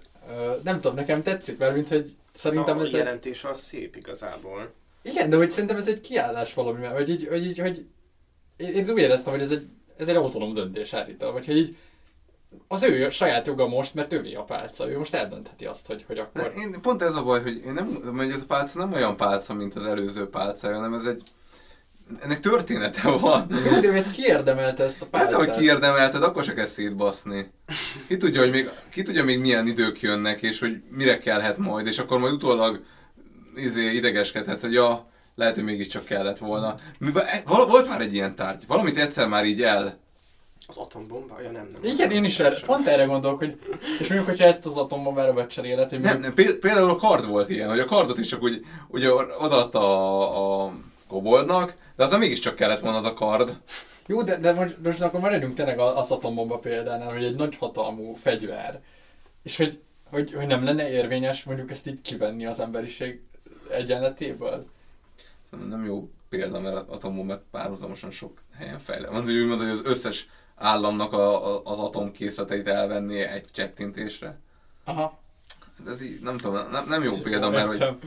Nem 0.63 0.75
tudom, 0.75 0.95
nekem 0.95 1.21
tetszik, 1.23 1.57
mert 1.57 1.73
mint 1.73 1.87
hogy 1.87 2.15
szerintem 2.33 2.77
a 2.77 2.81
ez 2.81 2.85
egy... 2.85 2.93
jelentés 2.93 3.43
az 3.43 3.59
szép 3.59 3.95
igazából. 3.95 4.73
Igen, 5.01 5.29
de 5.29 5.35
hogy 5.35 5.49
szerintem 5.49 5.77
ez 5.77 5.87
egy 5.87 6.01
kiállás 6.01 6.53
valami, 6.53 6.87
vagy 6.87 7.09
így, 7.09 7.27
hogy 7.27 7.45
így, 7.45 7.59
hogy 7.59 7.85
én, 8.57 8.73
én 8.73 8.89
úgy 8.89 8.97
éreztem, 8.97 9.33
hogy 9.33 9.41
ez 9.41 9.51
egy, 9.51 9.67
ez 9.97 10.07
egy 10.07 10.15
autonóm 10.15 10.53
döntés 10.53 10.93
állítólag, 10.93 11.33
vagy 11.33 11.45
hogy 11.45 11.57
így 11.57 11.77
az 12.67 12.83
ő 12.83 13.09
saját 13.09 13.47
joga 13.47 13.67
most, 13.67 13.93
mert 13.93 14.13
ővé 14.13 14.33
a 14.33 14.43
pálca, 14.43 14.89
ő 14.89 14.97
most 14.97 15.13
eldöntheti 15.13 15.65
azt, 15.65 15.87
hogy, 15.87 16.03
hogy 16.07 16.15
De 16.15 16.21
akkor... 16.21 16.51
én, 16.57 16.81
pont 16.81 17.01
ez 17.01 17.15
a 17.15 17.23
baj, 17.23 17.41
hogy 17.41 17.63
én 17.65 17.73
nem, 17.73 18.15
hogy 18.15 18.29
ez 18.29 18.41
a 18.41 18.45
pálca 18.45 18.79
nem 18.79 18.93
olyan 18.93 19.17
pálca, 19.17 19.53
mint 19.53 19.75
az 19.75 19.85
előző 19.85 20.29
pálca, 20.29 20.73
hanem 20.73 20.93
ez 20.93 21.05
egy 21.05 21.23
ennek 22.21 22.39
története 22.39 23.09
van. 23.09 23.47
Jó, 23.71 23.79
de 23.79 23.87
ő 23.87 23.93
ezt 23.95 24.11
kiérdemelte 24.11 24.83
ezt 24.83 25.01
a 25.01 25.03
Hát, 25.03 25.09
pálcát. 25.09 25.33
ahogy 25.33 25.51
kiérdemelted, 25.57 26.23
akkor 26.23 26.43
se 26.43 26.53
kell 26.53 26.65
szétbaszni. 26.65 27.51
Ki 28.07 28.17
tudja, 28.17 28.41
hogy 28.41 28.51
még, 28.51 28.69
ki 28.89 29.01
tudja 29.01 29.23
még 29.23 29.39
milyen 29.39 29.67
idők 29.67 30.01
jönnek, 30.01 30.41
és 30.41 30.59
hogy 30.59 30.81
mire 30.89 31.17
kellhet 31.17 31.57
majd, 31.57 31.87
és 31.87 31.99
akkor 31.99 32.19
majd 32.19 32.33
utólag 32.33 32.83
izé, 33.55 33.91
idegeskedhetsz, 33.93 34.61
hogy 34.61 34.73
ja, 34.73 35.07
lehet, 35.35 35.55
hogy 35.55 35.63
mégiscsak 35.63 36.03
kellett 36.05 36.37
volna. 36.37 36.75
Mivel, 36.99 37.23
e- 37.25 37.43
val- 37.45 37.69
volt 37.69 37.89
már 37.89 38.01
egy 38.01 38.13
ilyen 38.13 38.35
tárgy, 38.35 38.63
valamit 38.67 38.97
egyszer 38.97 39.27
már 39.27 39.45
így 39.45 39.61
el. 39.63 39.97
Az 40.67 40.77
atombomba? 40.77 41.41
Ja 41.43 41.51
nem, 41.51 41.69
nem. 41.73 41.93
Igen, 41.93 42.11
én 42.11 42.23
is 42.23 42.39
erre, 42.39 42.55
pont 42.65 42.87
erre 42.87 43.03
gondolok, 43.03 43.37
hogy 43.37 43.59
és 43.99 44.07
mondjuk, 44.07 44.25
hogyha 44.29 44.45
ezt 44.45 44.65
az 44.65 44.77
atombombára 44.77 45.33
becseréled, 45.33 45.89
hogy 45.89 45.99
Nem, 45.99 46.11
mondjuk, 46.13 46.35
nem, 46.35 46.45
péld- 46.45 46.59
például 46.59 46.89
a 46.89 46.95
kard 46.95 47.27
volt 47.27 47.49
ilyen, 47.49 47.69
hogy 47.69 47.79
a 47.79 47.85
kardot 47.85 48.17
is 48.17 48.27
csak 48.27 48.41
úgy, 48.41 48.65
ugye 48.87 49.13
odaadta 49.39 49.79
a, 49.79 50.65
a 50.65 50.73
koboldnak, 51.15 51.73
de 51.95 52.03
azon 52.03 52.19
mégiscsak 52.19 52.55
kellett 52.55 52.79
volna 52.79 52.97
az 52.97 53.03
a 53.03 53.13
kard. 53.13 53.57
jó, 54.07 54.21
de, 54.21 54.37
de 54.37 54.53
most, 54.53 54.77
most 54.83 55.01
akkor 55.01 55.19
maradjunk 55.19 55.53
tényleg 55.53 55.79
az 55.79 56.11
atombomba 56.11 56.59
példánál, 56.59 57.13
hogy 57.13 57.23
egy 57.23 57.35
nagy 57.35 57.55
hatalmú 57.55 58.13
fegyver, 58.13 58.81
és 59.43 59.57
hogy, 59.57 59.81
hogy, 60.09 60.33
hogy 60.33 60.47
nem 60.47 60.63
lenne 60.63 60.89
érvényes 60.89 61.43
mondjuk 61.43 61.71
ezt 61.71 61.87
így 61.87 62.01
kivenni 62.01 62.45
az 62.45 62.59
emberiség 62.59 63.21
egyenletéből. 63.71 64.65
Nem 65.69 65.85
jó 65.85 66.09
példa, 66.29 66.59
mert 66.59 66.75
az 66.75 66.87
atombombát 66.87 67.41
párhuzamosan 67.51 68.11
sok 68.11 68.41
helyen 68.57 68.79
fejlett. 68.79 69.11
Mondod, 69.11 69.29
hogy 69.29 69.41
úgymond, 69.41 69.61
hogy 69.61 69.69
az 69.69 69.81
összes 69.83 70.27
államnak 70.55 71.13
a, 71.13 71.55
a, 71.55 71.61
az 71.63 71.79
atomkészleteit 71.79 72.67
elvenni 72.67 73.19
egy 73.19 73.45
csettintésre. 73.51 74.39
Aha. 74.83 75.19
De 75.83 75.91
ez 75.91 76.01
így, 76.01 76.21
nem 76.21 76.37
tudom, 76.37 76.69
nem, 76.71 76.87
nem 76.87 77.03
jó 77.03 77.13
példa, 77.13 77.49
mert 77.49 77.67
hogy. 77.67 77.97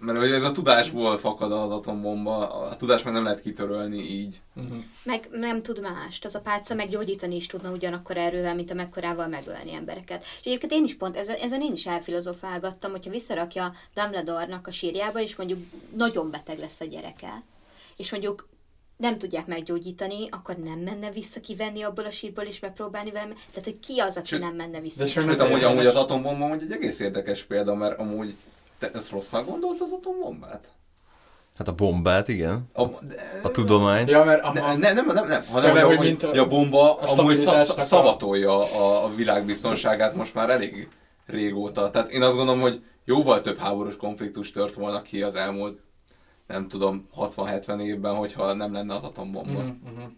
Mert 0.00 0.18
hogy 0.18 0.30
ez 0.30 0.42
a 0.42 0.52
tudásból 0.52 1.16
fakad 1.18 1.52
az 1.52 1.70
atombomba, 1.70 2.48
a 2.48 2.76
tudás 2.76 3.02
meg 3.02 3.12
nem 3.12 3.22
lehet 3.22 3.40
kitörölni 3.40 3.98
így. 3.98 4.40
Uh-huh. 4.56 4.78
Meg 5.02 5.28
nem 5.32 5.62
tud 5.62 5.80
mást. 5.80 6.24
Az 6.24 6.34
a 6.34 6.40
pálca 6.40 6.74
meggyógyítani 6.74 7.36
is 7.36 7.46
tudna 7.46 7.70
ugyanakkor 7.70 8.16
erővel, 8.16 8.54
mint 8.54 8.70
amekkorával 8.70 9.26
megölni 9.26 9.74
embereket. 9.74 10.22
És 10.22 10.46
egyébként 10.46 10.72
én 10.72 10.84
is 10.84 10.96
pont 10.96 11.16
ezen, 11.16 11.36
ezen 11.36 11.60
én 11.60 11.72
is 11.72 11.86
elfilozofálgattam, 11.86 12.90
hogyha 12.90 13.10
visszarakja 13.10 13.74
Dumbledore-nak 13.94 14.66
a 14.66 14.70
sírjába, 14.70 15.20
és 15.20 15.36
mondjuk 15.36 15.60
nagyon 15.96 16.30
beteg 16.30 16.58
lesz 16.58 16.80
a 16.80 16.84
gyereke, 16.84 17.42
és 17.96 18.10
mondjuk 18.10 18.48
nem 18.98 19.18
tudják 19.18 19.46
meggyógyítani, 19.46 20.28
akkor 20.30 20.56
nem 20.56 20.78
menne 20.78 21.10
vissza 21.10 21.40
kivenni 21.40 21.82
abból 21.82 22.04
a 22.04 22.10
sírból 22.10 22.44
és 22.44 22.60
megpróbálni 22.60 23.10
vele. 23.10 23.26
Tehát, 23.26 23.64
hogy 23.64 23.78
ki 23.78 23.98
az, 23.98 24.16
aki 24.16 24.26
Sőt, 24.26 24.40
nem 24.40 24.54
menne 24.54 24.80
vissza? 24.80 25.04
de 25.04 25.06
Sőt, 25.06 25.40
amúgy, 25.40 25.64
amúgy 25.64 25.86
az 25.86 25.94
atombomba 25.94 26.44
amúgy 26.44 26.62
egy 26.62 26.72
egész 26.72 27.00
érdekes 27.00 27.42
példa, 27.42 27.74
mert 27.74 27.98
amúgy 27.98 28.34
te 28.78 28.90
ezt 28.94 29.10
rossznak 29.10 29.46
gondolt 29.46 29.80
az 29.80 29.90
atombombát? 29.90 30.70
Hát 31.58 31.68
a 31.68 31.72
bombát, 31.74 32.28
igen. 32.28 32.68
A, 32.72 32.84
de, 32.86 33.40
A 33.42 33.50
tudomány. 33.50 34.08
Ja, 34.08 34.24
mert 34.24 34.42
ne, 34.42 34.48
aha, 34.48 34.74
nem, 34.76 34.94
nem, 34.94 35.06
nem, 35.06 35.26
nem, 35.26 35.44
hanem 35.44 35.74
mert 35.74 35.86
hogy, 35.86 35.98
mint 35.98 36.22
a- 36.22 36.40
a 36.40 36.46
bomba 36.46 36.94
a 36.94 37.08
amúgy 37.08 37.08
sza, 37.08 37.12
stabilitásnak 37.40 37.64
sza, 37.76 37.82
a- 37.82 37.84
szavatolja 37.86 38.58
a, 38.58 39.04
a 39.04 39.14
világ 39.14 39.44
biztonságát 39.44 40.14
most 40.14 40.34
már 40.34 40.50
elég 40.50 40.88
régóta. 41.26 41.90
Tehát 41.90 42.10
én 42.10 42.22
azt 42.22 42.36
gondolom, 42.36 42.60
hogy 42.60 42.84
jóval 43.04 43.40
több 43.40 43.58
háborús 43.58 43.96
konfliktus 43.96 44.50
tört 44.50 44.74
volna 44.74 45.02
ki 45.02 45.22
az 45.22 45.34
elmúlt, 45.34 45.80
nem 46.46 46.68
tudom, 46.68 47.08
60-70 47.16 47.80
évben, 47.80 48.14
hogyha 48.14 48.52
nem 48.52 48.72
lenne 48.72 48.94
az 48.94 49.04
atombomba. 49.04 49.50
uh-huh, 49.58 49.74
uh-huh. 49.92 50.10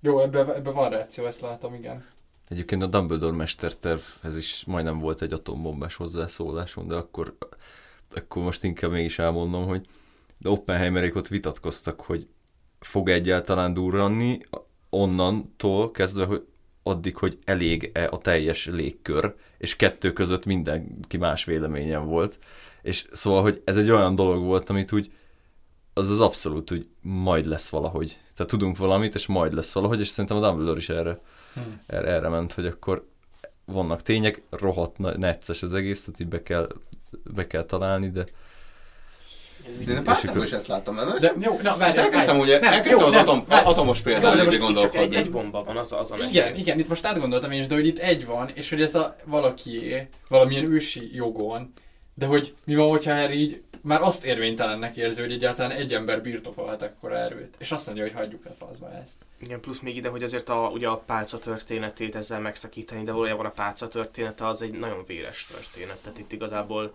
Jó, 0.00 0.20
ebben 0.20 0.52
ebbe 0.54 0.70
van 0.70 0.90
reakció, 0.90 1.24
ezt 1.26 1.40
látom, 1.40 1.74
igen. 1.74 2.04
Egyébként 2.48 2.82
a 2.82 2.86
Dumbledore 2.86 3.36
mestertervhez 3.36 4.36
is 4.36 4.64
majdnem 4.66 4.98
volt 4.98 5.22
egy 5.22 5.32
atombombás 5.32 5.94
hozzászólásom, 5.94 6.88
de 6.88 6.94
akkor, 6.94 7.36
akkor 8.14 8.42
most 8.42 8.64
inkább 8.64 8.90
mégis 8.90 9.18
elmondom, 9.18 9.66
hogy 9.66 9.86
de 10.38 10.48
Oppenheimerék 10.48 11.14
ott 11.14 11.28
vitatkoztak, 11.28 12.00
hogy 12.00 12.26
fog 12.78 13.08
egyáltalán 13.08 13.74
durranni 13.74 14.40
onnantól 14.90 15.90
kezdve, 15.90 16.24
hogy 16.24 16.46
addig, 16.82 17.16
hogy 17.16 17.38
elég-e 17.44 18.08
a 18.10 18.18
teljes 18.18 18.66
légkör, 18.66 19.34
és 19.58 19.76
kettő 19.76 20.12
között 20.12 20.44
mindenki 20.44 21.16
más 21.16 21.44
véleményen 21.44 22.06
volt. 22.06 22.38
És 22.82 23.06
szóval, 23.12 23.42
hogy 23.42 23.62
ez 23.64 23.76
egy 23.76 23.90
olyan 23.90 24.14
dolog 24.14 24.44
volt, 24.44 24.70
amit 24.70 24.92
úgy 24.92 25.12
az 25.94 26.10
az 26.10 26.20
abszolút, 26.20 26.68
hogy 26.68 26.88
majd 27.00 27.44
lesz 27.44 27.68
valahogy. 27.68 28.18
Tehát 28.34 28.50
tudunk 28.50 28.76
valamit, 28.76 29.14
és 29.14 29.26
majd 29.26 29.52
lesz 29.52 29.72
valahogy, 29.72 30.00
és 30.00 30.08
szerintem 30.08 30.36
a 30.36 30.40
Dumbledore 30.40 30.78
is 30.78 30.88
erre, 30.88 31.20
Hmm. 31.58 31.80
erre, 31.86 32.08
erre 32.08 32.28
ment, 32.28 32.52
hogy 32.52 32.66
akkor 32.66 33.06
vannak 33.64 34.02
tények, 34.02 34.42
rohadt 34.50 34.98
necces 35.18 35.62
az 35.62 35.74
egész, 35.74 36.04
tehát 36.04 36.20
így 36.20 36.26
be 36.28 36.42
kell, 36.42 36.68
be 37.34 37.46
kell 37.46 37.62
találni, 37.62 38.10
de 38.10 38.24
De 39.86 39.92
én 39.92 39.98
a 39.98 40.02
pálcából 40.02 40.42
is 40.44 40.52
ezt 40.52 40.66
láttam. 40.66 40.94
Nem? 40.94 41.18
De 41.20 41.32
jó, 41.40 41.58
na 41.62 41.76
várjál, 41.76 42.04
elkezdtem, 42.04 42.38
hogy 42.38 42.48
Nem, 42.48 42.62
elkezdtem 42.72 42.98
jó, 43.00 43.06
az 43.06 43.12
nem, 43.12 43.20
atom, 43.22 43.44
várj. 43.48 43.66
atomos 43.66 44.02
de 44.02 44.10
végig 44.10 44.20
most 44.20 44.44
Csak 44.44 44.54
egy, 44.54 44.60
gondolkodni. 44.60 45.16
egy 45.16 45.30
bomba 45.30 45.64
van, 45.64 45.76
az, 45.76 45.92
az 45.92 46.10
a 46.10 46.16
Igen, 46.16 46.30
nehéz. 46.42 46.58
igen, 46.60 46.78
itt 46.78 46.88
most 46.88 47.04
átgondoltam 47.06 47.50
én 47.50 47.60
is, 47.60 47.66
de 47.66 47.74
hogy 47.74 47.86
itt 47.86 47.98
egy 47.98 48.26
van, 48.26 48.48
és 48.54 48.70
hogy 48.70 48.80
ez 48.80 48.94
a 48.94 49.16
valakié, 49.24 50.08
valamilyen 50.28 50.64
ősi 50.72 51.10
jogon, 51.14 51.72
de 52.18 52.26
hogy 52.26 52.54
mi 52.64 52.74
van, 52.74 52.88
hogyha 52.88 53.14
Harry 53.14 53.40
így 53.40 53.62
már 53.80 54.02
azt 54.02 54.24
érvénytelennek 54.24 54.96
érzi, 54.96 55.20
hogy 55.20 55.32
egyáltalán 55.32 55.70
egy 55.70 55.94
ember 55.94 56.22
birtokolhat 56.22 56.82
ekkora 56.82 57.16
erőt. 57.16 57.56
És 57.58 57.72
azt 57.72 57.86
mondja, 57.86 58.04
hogy 58.04 58.12
hagyjuk 58.12 58.46
el 58.46 58.54
faszba 58.58 58.92
ezt. 58.92 59.14
Igen, 59.38 59.60
plusz 59.60 59.80
még 59.80 59.96
ide, 59.96 60.08
hogy 60.08 60.22
azért 60.22 60.48
a, 60.48 60.70
ugye 60.72 60.88
a 60.88 60.96
pálca 60.96 61.38
történetét 61.38 62.14
ezzel 62.14 62.40
megszakítani, 62.40 63.02
de 63.02 63.12
valójában 63.12 63.46
a 63.46 63.50
pálca 63.50 63.88
története 63.88 64.46
az 64.46 64.62
egy 64.62 64.78
nagyon 64.78 65.04
véres 65.06 65.44
történet. 65.44 66.02
Tehát 66.02 66.18
itt 66.18 66.32
igazából 66.32 66.92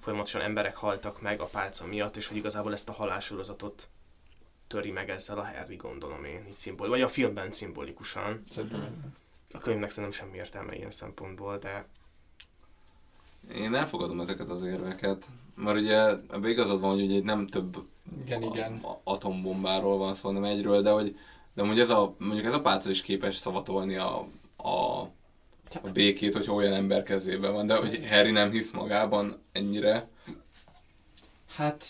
folyamatosan 0.00 0.40
emberek 0.40 0.76
haltak 0.76 1.22
meg 1.22 1.40
a 1.40 1.46
pálca 1.46 1.86
miatt, 1.86 2.16
és 2.16 2.28
hogy 2.28 2.36
igazából 2.36 2.72
ezt 2.72 2.88
a 2.88 2.92
halálsorozatot 2.92 3.88
töri 4.66 4.90
meg 4.90 5.10
ezzel 5.10 5.38
a 5.38 5.44
Harry, 5.44 5.76
gondolom 5.76 6.24
én, 6.24 6.44
így 6.48 6.54
szimbol, 6.54 6.88
vagy 6.88 7.00
a 7.00 7.08
filmben 7.08 7.50
szimbolikusan. 7.50 8.44
Szerintem. 8.50 8.80
Mhm. 8.80 9.06
A 9.52 9.58
könyvnek 9.58 9.90
szerintem 9.90 10.20
semmi 10.20 10.36
értelme 10.36 10.74
ilyen 10.74 10.90
szempontból, 10.90 11.58
de 11.58 11.86
Én 13.54 13.74
elfogadom 13.74 14.20
ezeket 14.20 14.48
az 14.48 14.62
érveket, 14.62 15.26
mert 15.56 15.78
ugye 15.78 15.98
ebben 16.06 16.50
igazad 16.50 16.80
van, 16.80 16.90
hogy 16.90 17.02
ugye 17.02 17.20
nem 17.22 17.46
több 17.46 17.76
Igen, 18.24 18.42
igen. 18.42 18.80
a- 18.82 19.00
atombombáról 19.04 19.98
van 19.98 20.14
szó, 20.14 20.28
hanem 20.28 20.44
egyről, 20.44 20.82
de 20.82 20.90
hogy 20.90 21.16
de 21.54 21.62
mondjuk 21.62 21.84
ez 21.84 21.90
a, 21.90 22.14
mondjuk 22.18 22.46
ez 22.46 22.54
a 22.54 22.60
pálca 22.60 22.90
is 22.90 23.02
képes 23.02 23.34
szavatolni 23.34 23.96
a, 23.96 24.26
a, 24.56 25.00
a 25.82 25.90
békét, 25.92 26.32
hogyha 26.32 26.52
olyan 26.52 26.72
ember 26.72 27.02
kezében 27.02 27.52
van, 27.52 27.66
de 27.66 27.76
hogy 27.76 28.08
Harry 28.08 28.30
nem 28.30 28.50
hisz 28.50 28.70
magában 28.70 29.42
ennyire. 29.52 30.08
Hát... 31.54 31.84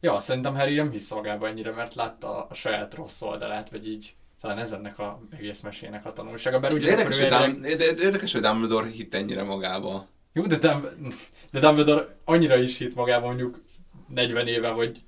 Ja, 0.00 0.18
szerintem 0.18 0.54
Harry 0.54 0.74
nem 0.74 0.90
hisz 0.90 1.10
magába 1.10 1.48
ennyire, 1.48 1.70
mert 1.70 1.94
látta 1.94 2.46
a 2.46 2.54
saját 2.54 2.94
rossz 2.94 3.22
oldalát, 3.22 3.70
vagy 3.70 3.88
így 3.88 4.14
talán 4.40 4.58
ez 4.58 4.72
ennek 4.72 4.98
a 4.98 5.20
egész 5.30 5.60
mesének 5.60 6.06
a 6.06 6.12
tanulsága. 6.12 6.60
Bár 6.60 6.72
ugyanakkor 6.72 7.12
érdekes, 7.12 7.58
hogy, 7.60 7.76
de 7.76 7.84
érdekes, 7.84 8.32
hogy 8.32 8.40
Dumbledore 8.40 8.88
hitt 8.88 9.14
ennyire 9.14 9.42
magába. 9.42 10.06
Jó, 10.36 10.46
de, 10.46 10.56
Dumb- 10.56 11.14
de 11.50 11.60
Dumbledore 11.60 12.16
annyira 12.24 12.56
is 12.56 12.78
hitt 12.78 12.94
magában 12.94 13.28
mondjuk 13.28 13.62
40 14.08 14.46
éve, 14.46 14.68
hogy, 14.68 15.02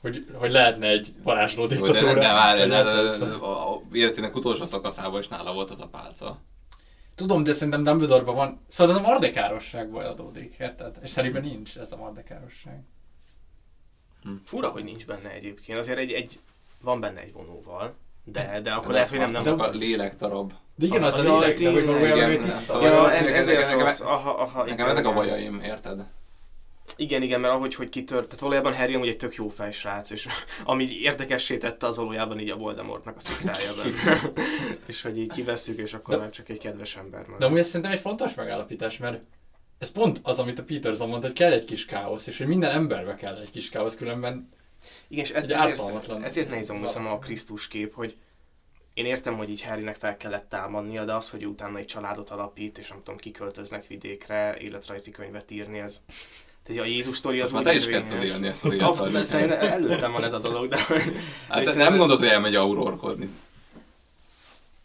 hogy, 0.00 0.26
hogy 0.34 0.50
lehetne 0.50 0.88
egy 0.88 1.12
varázsló 1.22 1.66
de, 1.66 1.74
diktatúra. 1.74 2.14
de, 2.14 2.20
de 2.20 2.32
várj, 2.32 2.58
de, 2.58 2.82
de, 2.82 3.16
de, 3.18 3.24
a, 3.34 3.82
életének 3.92 4.34
utolsó 4.34 4.64
szakaszában 4.64 5.20
is 5.20 5.28
nála 5.28 5.52
volt 5.52 5.70
az 5.70 5.80
a 5.80 5.86
pálca. 5.86 6.40
Tudom, 7.14 7.42
de 7.42 7.52
szerintem 7.52 7.82
Dumbledore-ban 7.82 8.34
van... 8.34 8.60
Szóval 8.68 8.94
ez 8.94 9.00
a 9.00 9.04
mardekárosságból 9.06 10.04
adódik, 10.04 10.54
érted? 10.58 10.98
És 11.02 11.14
Harryben 11.14 11.42
nincs 11.42 11.76
ez 11.76 11.92
a 11.92 11.96
mardekárosság. 11.96 12.82
fura, 14.44 14.68
hogy 14.68 14.84
nincs 14.84 15.06
benne 15.06 15.30
egyébként. 15.30 15.78
Azért 15.78 15.98
egy, 15.98 16.12
egy 16.12 16.40
van 16.80 17.00
benne 17.00 17.20
egy 17.20 17.32
vonóval, 17.32 17.96
de, 18.24 18.60
de 18.60 18.72
akkor 18.72 18.86
De 18.86 18.92
lehet, 18.92 19.08
hogy 19.08 19.18
nem, 19.18 19.30
nem 19.30 19.40
azok 19.40 19.62
a 19.62 19.70
lélekdarab. 19.70 20.52
De 20.78 20.86
igen, 20.86 21.02
az 21.02 21.14
a 21.14 21.22
lélek, 21.22 21.58
de 21.58 21.70
hogy 21.70 21.82
ő 21.86 22.06
Igen, 22.06 22.40
tiszta. 22.40 22.82
Ja, 22.82 23.12
ez, 23.12 23.24
nekem- 23.24 23.40
ezért 23.40 23.76
nekem-. 23.76 24.06
Aha, 24.08 24.30
aha, 24.30 24.64
Nekem 24.64 24.88
ezek 24.88 25.06
a 25.06 25.12
bajaim, 25.12 25.60
érted? 25.60 26.04
Igen, 26.96 27.22
igen, 27.22 27.40
mert 27.40 27.54
ahogy 27.54 27.74
hogy 27.74 27.88
kitört, 27.88 28.24
tehát 28.24 28.40
valójában 28.40 28.74
Harry 28.74 28.94
amúgy 28.94 29.08
egy 29.08 29.16
tök 29.16 29.34
jó 29.34 29.48
fejsrác, 29.48 30.10
és 30.10 30.26
ami 30.64 30.88
érdekessé 31.00 31.56
tette 31.56 31.86
az 31.86 31.96
valójában 31.96 32.38
így 32.40 32.50
a 32.50 32.56
Voldemortnak 32.56 33.16
a 33.16 33.20
szikrája 33.20 33.72
benne. 33.74 34.20
és 34.86 35.02
hogy 35.02 35.18
így 35.18 35.32
kiveszünk, 35.32 35.78
és 35.78 35.94
akkor 35.94 36.14
De- 36.14 36.20
már 36.20 36.30
csak 36.30 36.48
egy 36.48 36.58
kedves 36.58 36.96
ember 36.96 37.22
marad. 37.24 37.38
De 37.38 37.46
amúgy 37.46 37.58
ez 37.58 37.66
szerintem 37.66 37.92
egy 37.92 38.00
fontos 38.00 38.34
megállapítás, 38.34 38.98
mert 38.98 39.20
ez 39.78 39.90
pont 39.92 40.20
az, 40.22 40.38
amit 40.38 40.58
a 40.58 40.62
Peterson 40.62 41.08
mondta, 41.08 41.26
hogy 41.26 41.36
kell 41.36 41.52
egy 41.52 41.64
kis 41.64 41.84
káosz, 41.84 42.26
és 42.26 42.38
hogy 42.38 42.46
minden 42.46 42.70
emberbe 42.70 43.14
kell 43.14 43.36
egy 43.36 43.50
kis 43.50 43.68
káosz, 43.68 43.96
különben 43.96 44.48
Igen, 45.08 45.24
és 45.24 45.30
ez, 45.30 45.50
ezért, 45.50 46.22
ezért 46.22 46.48
nehéz 46.48 46.70
amúgy 46.70 46.88
a 46.94 47.18
Krisztus 47.18 47.68
kép, 47.68 47.94
hogy 47.94 48.16
én 48.98 49.04
értem, 49.06 49.36
hogy 49.36 49.50
így 49.50 49.62
Harrynek 49.62 49.96
fel 49.96 50.16
kellett 50.16 50.48
támadnia, 50.48 51.04
de 51.04 51.14
az, 51.14 51.30
hogy 51.30 51.46
utána 51.46 51.78
egy 51.78 51.84
családot 51.84 52.30
alapít, 52.30 52.78
és 52.78 52.88
nem 52.88 52.98
tudom, 52.98 53.16
kiköltöznek 53.16 53.86
vidékre, 53.86 54.56
életrajzi 54.60 55.10
könyvet 55.10 55.50
írni, 55.50 55.78
ez... 55.78 56.02
Tehát 56.66 56.82
a 56.82 56.86
Jézus 56.86 57.16
sztori 57.16 57.38
az 57.40 57.44
Azt 57.44 57.52
már 57.52 57.62
te 57.62 57.74
is 57.74 57.86
kezdted 57.86 58.22
élni 58.22 58.46
ezt 58.46 58.64
én 58.64 58.78
könyvet. 58.96 59.32
előttem 59.50 60.12
van 60.12 60.24
ez 60.24 60.32
a 60.32 60.38
dolog, 60.38 60.68
de... 60.68 60.76
Hát 61.48 61.58
Viszont- 61.58 61.76
nem 61.76 61.96
gondolod, 61.96 62.18
hogy 62.18 62.28
elmegy 62.28 62.54
aurorkodni. 62.54 63.28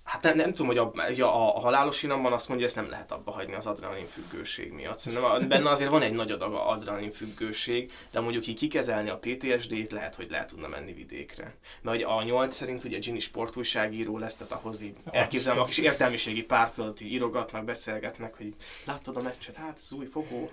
Hát 0.03 0.21
nem, 0.21 0.35
nem 0.35 0.49
tudom, 0.49 0.67
hogy 0.67 0.77
a, 0.77 0.91
ja, 1.15 1.33
a, 1.35 1.55
a 1.55 1.59
halálos 1.59 2.03
iramban 2.03 2.33
azt 2.33 2.47
mondja, 2.47 2.65
ezt 2.65 2.75
nem 2.75 2.89
lehet 2.89 3.11
abba 3.11 3.31
hagyni 3.31 3.53
az 3.53 3.67
adrenalin 3.67 4.05
függőség 4.07 4.71
miatt. 4.71 4.97
Szerintem 4.97 5.29
a- 5.29 5.39
benne 5.39 5.69
azért 5.69 5.89
van 5.89 6.01
egy 6.01 6.13
nagy 6.13 6.31
adag 6.31 6.53
adrenalin 6.53 7.11
függőség, 7.11 7.91
de 8.11 8.19
mondjuk 8.19 8.47
így 8.47 8.57
kikezelni 8.57 9.09
a 9.09 9.17
PTSD-t 9.17 9.91
lehet, 9.91 10.15
hogy 10.15 10.27
le 10.29 10.45
tudna 10.45 10.67
menni 10.67 10.93
vidékre. 10.93 11.55
Mert 11.81 11.95
hogy 11.97 12.05
a 12.17 12.23
8 12.23 12.53
szerint 12.55 12.83
ugye 12.83 12.97
Ginny 12.97 13.17
sportújságíró 13.19 14.17
lesz, 14.17 14.35
tehát 14.35 14.53
ahhoz 14.53 14.81
így 14.81 14.95
elképzelem, 15.11 15.59
a 15.59 15.65
kis 15.65 15.77
értelmiségi 15.77 16.43
pártot 16.43 17.01
így 17.01 17.11
írogatnak, 17.11 17.63
beszélgetnek, 17.65 18.35
hogy 18.37 18.55
láttad 18.85 19.17
a 19.17 19.21
meccset, 19.21 19.55
hát 19.55 19.77
ez 19.77 19.93
új 19.93 20.05
fogó, 20.05 20.51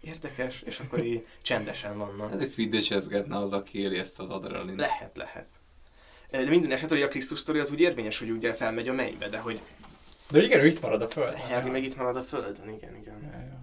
érdekes, 0.00 0.62
és 0.62 0.78
akkor 0.80 1.04
így 1.04 1.26
csendesen 1.42 1.98
vannak. 1.98 2.32
Ezek 2.32 2.54
viddésezgetne 2.54 3.38
az, 3.38 3.52
aki 3.52 3.78
éli 3.80 3.98
ezt 3.98 4.18
az 4.20 4.30
adrenalin. 4.30 4.76
Lehet, 4.76 5.16
lehet. 5.16 5.46
De 6.32 6.48
minden 6.48 6.70
esetre, 6.70 6.96
hogy 6.96 7.04
a 7.04 7.08
Krisztus 7.08 7.38
sztori 7.38 7.58
az 7.58 7.70
úgy 7.70 7.80
érvényes, 7.80 8.18
hogy 8.18 8.30
ugye 8.30 8.54
felmegy 8.54 8.88
a 8.88 8.92
mennybe, 8.92 9.28
de 9.28 9.38
hogy 9.38 9.62
De 10.30 10.42
igen, 10.42 10.60
ő 10.60 10.66
itt 10.66 10.80
marad 10.80 11.02
a 11.02 11.08
föld. 11.08 11.34
Harry 11.34 11.70
meg 11.70 11.84
itt 11.84 11.96
marad 11.96 12.16
a 12.16 12.22
földön, 12.22 12.68
igen, 12.68 12.96
igen. 12.96 13.22
Ja, 13.22 13.38
ja. 13.38 13.60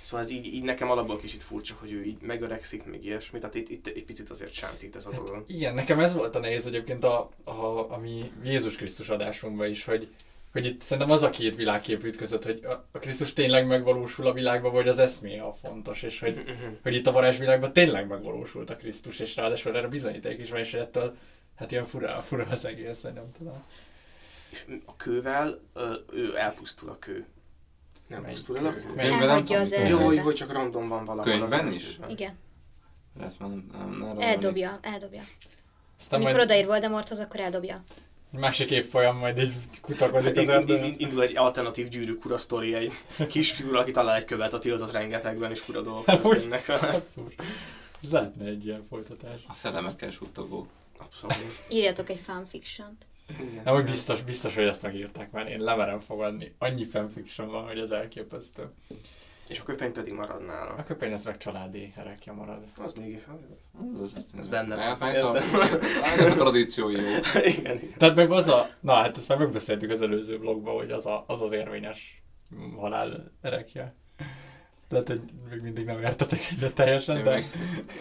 Szóval 0.00 0.20
ez 0.20 0.30
így, 0.30 0.46
így 0.46 0.62
nekem 0.62 0.90
alapból 0.90 1.18
kicsit 1.18 1.42
furcsa, 1.42 1.76
hogy 1.80 1.92
ő 1.92 2.04
így 2.04 2.20
megöregszik, 2.20 2.84
meg 2.84 3.04
ilyesmi, 3.04 3.38
tehát 3.38 3.54
itt, 3.54 3.68
itt 3.68 3.86
egy 3.86 4.04
picit 4.04 4.30
azért 4.30 4.52
sántít 4.52 4.96
ez 4.96 5.06
a 5.06 5.10
dolog. 5.10 5.44
Igen, 5.46 5.74
nekem 5.74 6.00
ez 6.00 6.14
volt 6.14 6.34
a 6.34 6.38
nehéz 6.38 6.66
egyébként 6.66 7.04
a, 7.04 7.30
a, 7.44 7.92
a 7.92 7.98
mi 8.02 8.32
Jézus 8.44 8.76
Krisztus 8.76 9.08
adásunkban 9.08 9.68
is, 9.68 9.84
hogy, 9.84 10.08
hogy 10.52 10.66
itt 10.66 10.82
szerintem 10.82 11.10
az 11.12 11.22
a 11.22 11.30
két 11.30 11.56
világkép 11.56 12.04
ütközött, 12.04 12.44
hogy 12.44 12.64
a, 12.64 12.98
Krisztus 12.98 13.32
tényleg 13.32 13.66
megvalósul 13.66 14.26
a 14.26 14.32
világban, 14.32 14.72
vagy 14.72 14.88
az 14.88 14.98
eszméje 14.98 15.42
a 15.42 15.52
fontos, 15.52 16.02
és 16.02 16.20
hogy, 16.20 16.36
Mhm. 16.36 16.72
hogy 16.82 16.94
itt 16.94 17.06
a 17.06 17.12
varázsvilágban 17.12 17.72
tényleg 17.72 18.06
megvalósult 18.06 18.70
a 18.70 18.76
Krisztus, 18.76 19.18
és 19.18 19.36
ráadásul 19.36 19.76
erre 19.76 19.88
bizonyíték 19.88 20.40
is 20.40 20.50
van, 20.50 20.58
és 20.58 20.74
ettől 20.74 21.16
hát 21.56 21.72
ilyen 21.72 21.84
fura, 21.86 22.22
fura 22.22 22.46
az 22.50 22.64
egész, 22.64 23.00
vagy 23.00 23.12
nem 23.12 23.32
tudom. 23.38 23.62
És 24.50 24.64
a 24.84 24.96
kővel 24.96 25.60
ő 26.12 26.36
elpusztul 26.38 26.88
a 26.88 26.98
kő. 26.98 27.26
Nem 28.06 28.20
Melyik- 28.20 28.36
pusztul 28.36 28.58
el 28.58 28.66
a 28.66 28.70
melyik- 28.70 28.86
Könyvben 28.86 29.26
nem 29.26 29.36
az 29.36 29.42
tudom, 29.68 29.82
erdőt. 29.84 30.16
Jó, 30.16 30.22
hogy 30.22 30.34
csak 30.34 30.52
random 30.52 30.88
van 30.88 31.04
valahol. 31.04 31.32
Könyvben 31.32 31.66
az 31.66 31.74
is? 31.74 31.98
Igen, 32.08 32.34
Ezt 33.20 33.38
már 33.38 33.48
nem, 33.48 33.66
nem, 33.72 33.88
nem 33.98 34.18
eldobja, 34.20 34.78
eldobja. 34.82 35.22
Aztán 35.98 36.20
Amikor 36.20 36.36
majd 36.38 36.50
odaír 36.50 36.66
Voldemorthoz, 36.66 37.18
akkor 37.18 37.40
eldobja. 37.40 37.82
Másik 38.32 38.70
évfolyam 38.70 39.16
majd 39.16 39.38
így 39.38 39.54
kutakodik 39.82 40.36
az 40.36 40.42
Ind- 40.42 40.48
ind- 40.48 40.50
erdőn. 40.50 40.82
ind- 40.84 41.00
Indul 41.00 41.22
egy 41.22 41.36
alternatív 41.36 41.88
gyűrűk 41.88 42.24
ura 42.24 42.38
sztori, 42.38 42.74
egy 42.74 42.92
kisfiú, 43.28 43.74
aki 43.76 43.90
talál 43.90 44.16
egy 44.16 44.24
követ 44.24 44.52
a 44.52 44.58
tiltott 44.58 44.92
rengetegben, 44.92 45.50
és 45.50 45.60
fura 45.60 45.80
dolgok 45.82 46.08
Úgy. 46.08 46.20
történnek 46.20 46.66
vele. 46.80 46.94
Ez 48.02 48.10
lehetne 48.10 48.46
egy 48.46 48.66
ilyen 48.66 48.82
folytatás. 48.88 49.40
A 49.48 49.54
szellemekkel 49.54 50.10
suttogó. 50.10 50.66
Abszolút. 50.98 51.36
Írjatok 51.70 52.08
egy 52.10 52.20
fanfiction-t. 52.20 53.04
Igen. 53.40 53.62
Nem, 53.64 53.74
hogy 53.74 53.84
biztos, 53.84 54.22
biztos, 54.22 54.54
hogy 54.54 54.64
ezt 54.64 54.82
megírták 54.82 55.30
már. 55.30 55.46
Én 55.48 55.60
lemerem 55.60 56.00
fogadni. 56.00 56.54
Annyi 56.58 56.84
fanfiction 56.84 57.50
van, 57.50 57.64
hogy 57.66 57.78
ez 57.78 57.90
elképesztő. 57.90 58.70
És 59.52 59.60
a 59.60 59.62
köpeny 59.62 59.92
pedig 59.92 60.12
marad 60.12 60.44
nála. 60.44 60.70
A 60.70 60.82
köpeny 60.82 61.12
az 61.12 61.24
meg 61.24 61.36
családi 61.36 61.92
herekja 61.96 62.32
marad. 62.32 62.64
Az 62.78 62.92
még 62.92 63.14
Ez, 63.14 64.12
Ez 64.38 64.48
benne 64.48 64.74
van. 64.74 64.84
Hát 64.84 65.00
meg 65.00 65.24
a, 65.24 65.32
tradíciói 66.32 66.94
jó. 66.94 67.00
igen, 67.56 67.76
igen. 67.76 67.94
Tehát 67.98 68.14
meg 68.14 68.30
az 68.30 68.48
a, 68.48 68.66
na 68.80 68.92
hát 68.92 69.16
ezt 69.16 69.28
már 69.28 69.38
megbeszéltük 69.38 69.90
az 69.90 70.02
előző 70.02 70.38
blogban, 70.38 70.74
hogy 70.74 70.90
az 70.90 71.06
a, 71.06 71.24
az, 71.26 71.40
az 71.40 71.52
érvényes 71.52 72.22
halál 72.76 73.32
erekje. 73.40 73.94
Lehet, 74.88 75.06
hogy 75.06 75.20
még 75.50 75.60
mindig 75.60 75.84
nem 75.84 76.02
értetek 76.02 76.40
egyet 76.50 76.74
teljesen, 76.74 77.16
Én 77.16 77.24
de... 77.24 77.30
meg- 77.30 77.50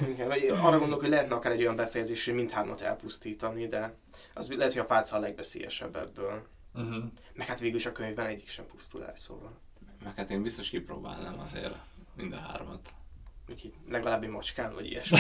Igen, 0.10 0.28
vagy 0.28 0.46
arra 0.48 0.78
gondolok, 0.78 1.00
hogy 1.00 1.10
lehetne 1.10 1.36
akár 1.36 1.52
egy 1.52 1.62
olyan 1.62 1.76
befejezés, 1.76 2.26
hogy 2.26 2.34
mindhármat 2.34 2.82
elpusztítani, 2.82 3.68
de 3.68 3.94
az 4.34 4.50
lehet, 4.50 4.74
hogy 4.74 4.82
a 4.82 4.86
pálca 4.86 5.16
a 5.16 5.20
legveszélyesebb 5.20 5.96
ebből. 5.96 6.48
Uh-huh. 6.74 7.04
Meg 7.34 7.48
hát 7.48 7.60
végül 7.60 7.78
is 7.78 7.86
a 7.86 7.92
könyvben 7.92 8.26
egyik 8.26 8.50
sem 8.50 8.66
pusztul 8.66 9.06
el, 9.06 9.16
szóval. 9.16 9.60
Meg 10.04 10.14
hát 10.16 10.32
én 10.32 10.42
biztos 10.42 10.70
kipróbálnám 10.70 11.36
azért 11.46 11.74
mind 12.16 12.34
a 12.34 12.52
hármat. 12.52 12.80
Úgyhogy 13.50 13.72
legalább 13.90 14.24
egy 14.24 14.30
macskán, 14.30 14.72
vagy 14.74 14.86
ilyesmi. 14.86 15.18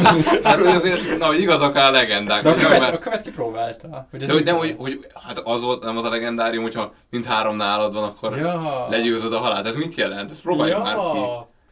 Hát 0.44 0.56
hogy 0.56 0.66
azért, 0.66 1.18
na, 1.18 1.26
hogy 1.26 1.40
igaz 1.40 1.60
akár 1.60 1.88
a 1.88 1.90
legendák. 1.90 2.42
De 2.42 2.50
a 2.50 2.54
követ, 2.54 2.80
mert- 2.80 2.94
a 2.94 2.98
követ 2.98 3.22
kipróbálta. 3.22 4.06
Hogy 4.10 4.22
ez 4.22 4.28
De 4.28 4.34
hogy, 4.34 4.44
nem, 4.44 4.56
hogy, 4.56 4.74
hogy 4.78 5.06
hát 5.24 5.38
az 5.38 5.62
volt, 5.62 5.82
nem 5.82 5.96
az 5.96 6.04
a 6.04 6.08
legendárium, 6.08 6.62
hogyha 6.62 6.92
mind 7.10 7.24
három 7.24 7.56
nálad 7.56 7.92
van, 7.94 8.02
akkor 8.04 8.36
Ja. 8.38 8.86
legyőzöd 8.90 9.32
a 9.32 9.38
halált. 9.38 9.66
Ez 9.66 9.74
mit 9.74 9.94
jelent? 9.94 10.30
Ezt 10.30 10.42
próbáljuk 10.42 10.76
ja. 10.76 10.82
már 10.82 10.96
ki. 10.96 11.18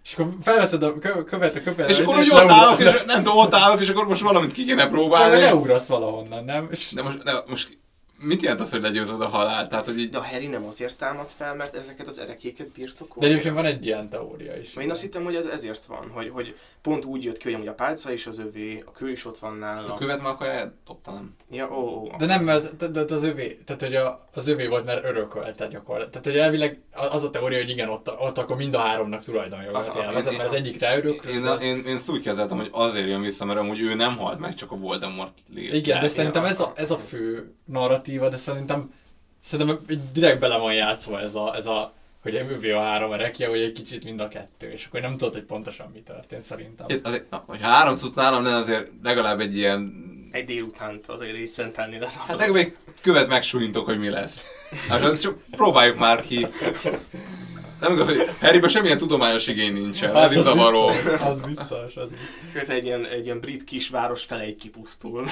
És 0.04 0.14
akkor 0.14 0.32
felveszed 0.42 0.82
a 0.82 0.98
kö- 0.98 1.24
követ 1.24 1.54
a 1.54 1.62
követ. 1.62 1.90
És 1.90 1.98
akkor 2.00 2.18
úgy 2.18 2.30
ott 2.32 2.48
állok, 2.50 2.80
és 2.80 3.04
nem 3.04 3.22
tudom, 3.22 3.38
ott 3.38 3.54
állok, 3.54 3.80
és 3.80 3.88
akkor 3.88 4.06
most 4.06 4.22
valamit 4.22 4.52
ki 4.52 4.64
kéne 4.64 4.88
próbálni. 4.88 5.40
Leugrasz 5.40 5.86
valahonnan, 5.86 6.44
nem? 6.44 6.68
És 6.70 6.90
De 6.92 7.02
most, 7.02 7.22
de 7.22 7.32
most 7.48 7.78
mit 8.22 8.42
jelent 8.42 8.60
az, 8.60 8.70
hogy 8.70 8.82
legyőzöd 8.82 9.20
a 9.20 9.26
halált? 9.28 9.68
Tehát, 9.68 9.84
hogy 9.84 9.98
így... 9.98 10.10
De 10.10 10.18
a 10.18 10.24
Harry 10.24 10.46
nem 10.46 10.64
azért 10.66 10.96
támad 10.98 11.28
fel, 11.28 11.54
mert 11.54 11.74
ezeket 11.74 12.06
az 12.06 12.18
erekéket 12.18 12.66
De 12.66 12.72
birtokolja. 12.74 13.28
egyébként 13.28 13.54
van 13.54 13.64
egy 13.64 13.86
ilyen 13.86 14.08
teória 14.08 14.56
is. 14.56 14.76
Én 14.76 14.90
azt 14.90 15.00
hittem, 15.00 15.24
hogy 15.24 15.34
ez 15.34 15.46
ezért 15.46 15.84
van, 15.84 16.10
hogy, 16.12 16.28
hogy 16.30 16.54
pont 16.82 17.04
úgy 17.04 17.24
jött 17.24 17.36
ki, 17.36 17.44
hogy 17.44 17.54
amúgy 17.54 17.66
a 17.68 17.74
pálca 17.74 18.12
is 18.12 18.26
az 18.26 18.38
övé, 18.38 18.82
a 18.86 18.90
kő 18.92 19.10
is 19.10 19.24
ott 19.24 19.38
van 19.38 19.56
nála. 19.56 19.92
A 19.92 19.96
követ 19.96 20.22
már 20.22 20.30
akkor 20.32 20.46
eldobtam. 20.46 21.36
Ja, 21.50 21.68
ó, 21.70 21.76
ó. 21.76 22.10
De 22.18 22.26
nem, 22.26 22.48
az, 22.48 22.70
de, 22.78 22.86
de 22.88 23.14
az 23.14 23.24
övé, 23.24 23.58
tehát 23.66 23.82
hogy 23.82 23.94
a, 23.94 24.28
az 24.34 24.48
övé 24.48 24.66
volt, 24.66 24.84
mert 24.84 25.04
örökölte 25.04 25.66
gyakorlatilag. 25.66 26.10
Tehát 26.10 26.26
hogy 26.26 26.36
elvileg 26.36 26.80
az 27.10 27.24
a 27.24 27.30
teória, 27.30 27.58
hogy 27.58 27.68
igen, 27.68 27.88
ott, 27.88 28.10
ott 28.18 28.38
akkor 28.38 28.56
mind 28.56 28.74
a 28.74 28.78
háromnak 28.78 29.24
tulajdonjogát 29.24 29.96
élvezett, 29.96 30.32
én- 30.32 30.38
mert 30.38 30.50
az 30.50 30.56
egyik 30.56 30.80
ráörökül. 30.80 31.30
Én, 31.30 31.44
én, 31.60 31.84
én 31.86 31.94
ezt 31.94 32.08
úgy 32.10 32.22
kezeltem, 32.22 32.56
hogy 32.56 32.68
azért 32.72 33.06
jön 33.06 33.20
vissza, 33.20 33.44
mert 33.44 33.58
amúgy 33.58 33.80
ő 33.80 33.94
nem 33.94 34.16
halt 34.16 34.38
meg, 34.38 34.54
csak 34.54 34.72
a 34.72 34.76
Voldemort 34.76 35.38
lép. 35.54 35.72
Igen, 35.72 36.00
de 36.00 36.08
szerintem 36.08 36.44
ez 36.44 36.60
a, 36.60 36.72
ez 36.76 36.90
a 36.90 36.96
fő 36.98 37.54
narratíva, 38.12 38.28
de 38.28 38.36
szerintem, 38.36 38.92
szerintem 39.40 39.78
direkt 40.12 40.40
bele 40.40 40.56
van 40.56 40.74
játszva 40.74 41.20
ez 41.20 41.34
a, 41.34 41.54
ez 41.56 41.66
a 41.66 41.92
hogy 42.22 42.34
övé 42.34 42.70
a 42.70 42.80
három 42.80 43.12
erekje, 43.12 43.48
hogy 43.48 43.60
egy 43.60 43.72
kicsit 43.72 44.04
mind 44.04 44.20
a 44.20 44.28
kettő, 44.28 44.70
és 44.70 44.86
akkor 44.86 45.00
nem 45.00 45.16
tudod, 45.16 45.32
hogy 45.32 45.42
pontosan 45.42 45.90
mi 45.94 46.00
történt 46.00 46.44
szerintem. 46.44 46.86
Itt 46.88 47.06
azért, 47.06 47.30
na, 47.30 47.44
hogy 47.46 47.60
három 47.60 47.96
cucc 47.96 48.14
nálam 48.14 48.42
lenne, 48.42 48.56
azért 48.56 48.90
legalább 49.02 49.40
egy 49.40 49.56
ilyen... 49.56 50.10
Egy 50.30 50.44
délutánt 50.44 51.06
azért 51.06 51.36
is 51.36 51.48
szentelni 51.48 51.98
le. 51.98 52.10
Hát 52.26 52.38
legalább 52.38 52.66
egy 52.66 52.76
követ 53.00 53.28
megsúlyintok, 53.28 53.84
hogy 53.84 53.98
mi 53.98 54.08
lesz. 54.08 54.44
Hát 54.88 55.20
csak 55.20 55.38
próbáljuk 55.50 55.98
már 55.98 56.22
ki. 56.22 56.46
Nem 57.82 57.92
igaz, 57.92 58.06
hogy 58.06 58.30
Harryben 58.40 58.68
semmilyen 58.68 58.96
tudományos 58.98 59.46
igény 59.46 59.72
nincsen. 59.72 60.14
Hát 60.14 60.32
ez 60.34 60.42
zavaró. 60.42 60.86
biztos, 60.86 61.20
az 61.20 61.40
biztos, 61.40 61.96
az 61.96 62.08
biztos. 62.10 62.28
Sőt, 62.52 62.68
egy 62.68 62.84
ilyen, 62.84 63.06
egy 63.06 63.24
ilyen 63.24 63.40
brit 63.40 63.64
kisváros 63.64 64.24
fele 64.24 64.42
egy 64.42 64.56
kipusztul, 64.56 65.24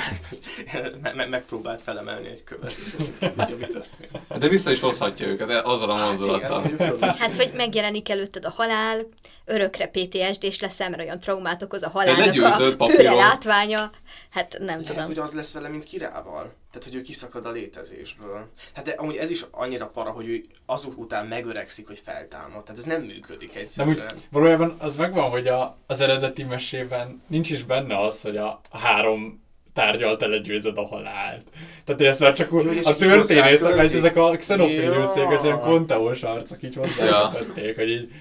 mert 0.73 1.01
me- 1.03 1.15
me- 1.15 1.29
megpróbált 1.29 1.83
felemelni 1.83 2.29
egy 2.29 2.45
követ. 2.45 2.77
és 2.99 3.05
Tudja, 3.19 3.57
mi 3.57 3.67
történik. 3.67 4.11
De 4.39 4.49
vissza 4.49 4.71
is 4.71 4.81
hozhatja 4.81 5.27
őket 5.27 5.51
azzal 5.65 5.91
a 5.91 6.05
mozdulattal. 6.07 6.63
logikus. 6.79 7.09
Hát, 7.19 7.37
hogy 7.37 7.53
megjelenik 7.55 8.09
előtted 8.11 8.45
a 8.45 8.51
halál, 8.51 9.07
örökre 9.45 9.87
PTSD-s 9.87 10.61
leszel, 10.61 10.91
mert 10.91 11.03
olyan 11.03 11.21
traumát 11.21 11.63
okoz 11.63 11.83
a 11.83 11.89
halálnak 11.89 12.77
a 12.79 12.87
főre 12.87 13.13
látványa. 13.15 13.91
Hát 14.31 14.57
nem 14.59 14.67
Lehet, 14.67 14.85
tudom. 14.85 15.05
hogy 15.05 15.19
az 15.19 15.33
lesz 15.33 15.53
vele, 15.53 15.69
mint 15.69 15.85
kirával. 15.85 16.53
Tehát, 16.71 16.89
hogy 16.89 16.95
ő 16.95 17.01
kiszakad 17.01 17.47
a 17.47 17.51
létezésből. 17.51 18.49
Hát 18.75 18.85
de 18.85 18.91
amúgy 18.91 19.17
ez 19.17 19.31
is 19.31 19.47
annyira 19.51 19.87
para, 19.87 20.11
hogy 20.11 20.29
ő 20.29 20.41
azok 20.67 20.99
után 20.99 21.27
megöregszik, 21.27 21.87
hogy 21.87 22.01
feltámad. 22.05 22.65
Tehát 22.65 22.79
ez 22.79 22.85
nem 22.85 23.03
működik 23.03 23.57
egyszerűen. 23.57 23.97
úgy, 23.97 24.27
valójában 24.31 24.75
az 24.79 24.97
megvan, 24.97 25.31
hogy 25.31 25.47
a, 25.47 25.77
az 25.87 26.01
eredeti 26.01 26.43
mesében 26.43 27.23
nincs 27.27 27.51
is 27.51 27.63
benne 27.63 28.01
az, 28.01 28.21
hogy 28.21 28.37
a, 28.37 28.61
három 28.71 29.43
tárgyal 29.73 30.17
te 30.17 30.27
legyőzöd 30.27 30.79
a 30.79 30.87
halált. 30.87 31.45
Tehát 31.85 32.01
ezt 32.01 32.21
már 32.21 32.35
csak 32.35 32.51
Jó, 32.51 32.61
és 32.61 32.87
a 32.87 32.97
történészek, 32.97 33.77
mert 33.77 33.95
ezek 33.95 34.17
a 34.17 34.31
xenoféliuszék, 34.37 35.25
az 35.31 35.45
ilyen 35.45 35.57
Ja. 35.57 35.63
konteós 35.63 36.23
arcok 36.23 36.63
így 36.63 36.75
Ja. 36.75 36.81
hozzákötötték, 36.81 37.77
hogy 37.77 37.91
így 37.91 38.13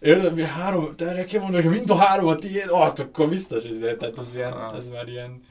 Érted, 0.00 0.34
mi 0.34 0.42
három, 0.42 0.90
te 0.96 1.06
erre 1.06 1.24
kimondod, 1.24 1.62
hogy 1.62 1.70
mind 1.70 1.90
a 1.90 1.94
három 1.96 2.26
a 2.26 2.36
tiéd, 2.36 2.66
ah, 2.68 2.92
akkor 2.96 3.28
biztos, 3.28 3.64
ezért, 3.64 3.98
tehát 3.98 4.18
ez, 4.18 4.34
ilyen, 4.34 4.52
Ah. 4.52 4.76
ez 4.76 4.88
már 4.88 5.08
ilyen... 5.08 5.42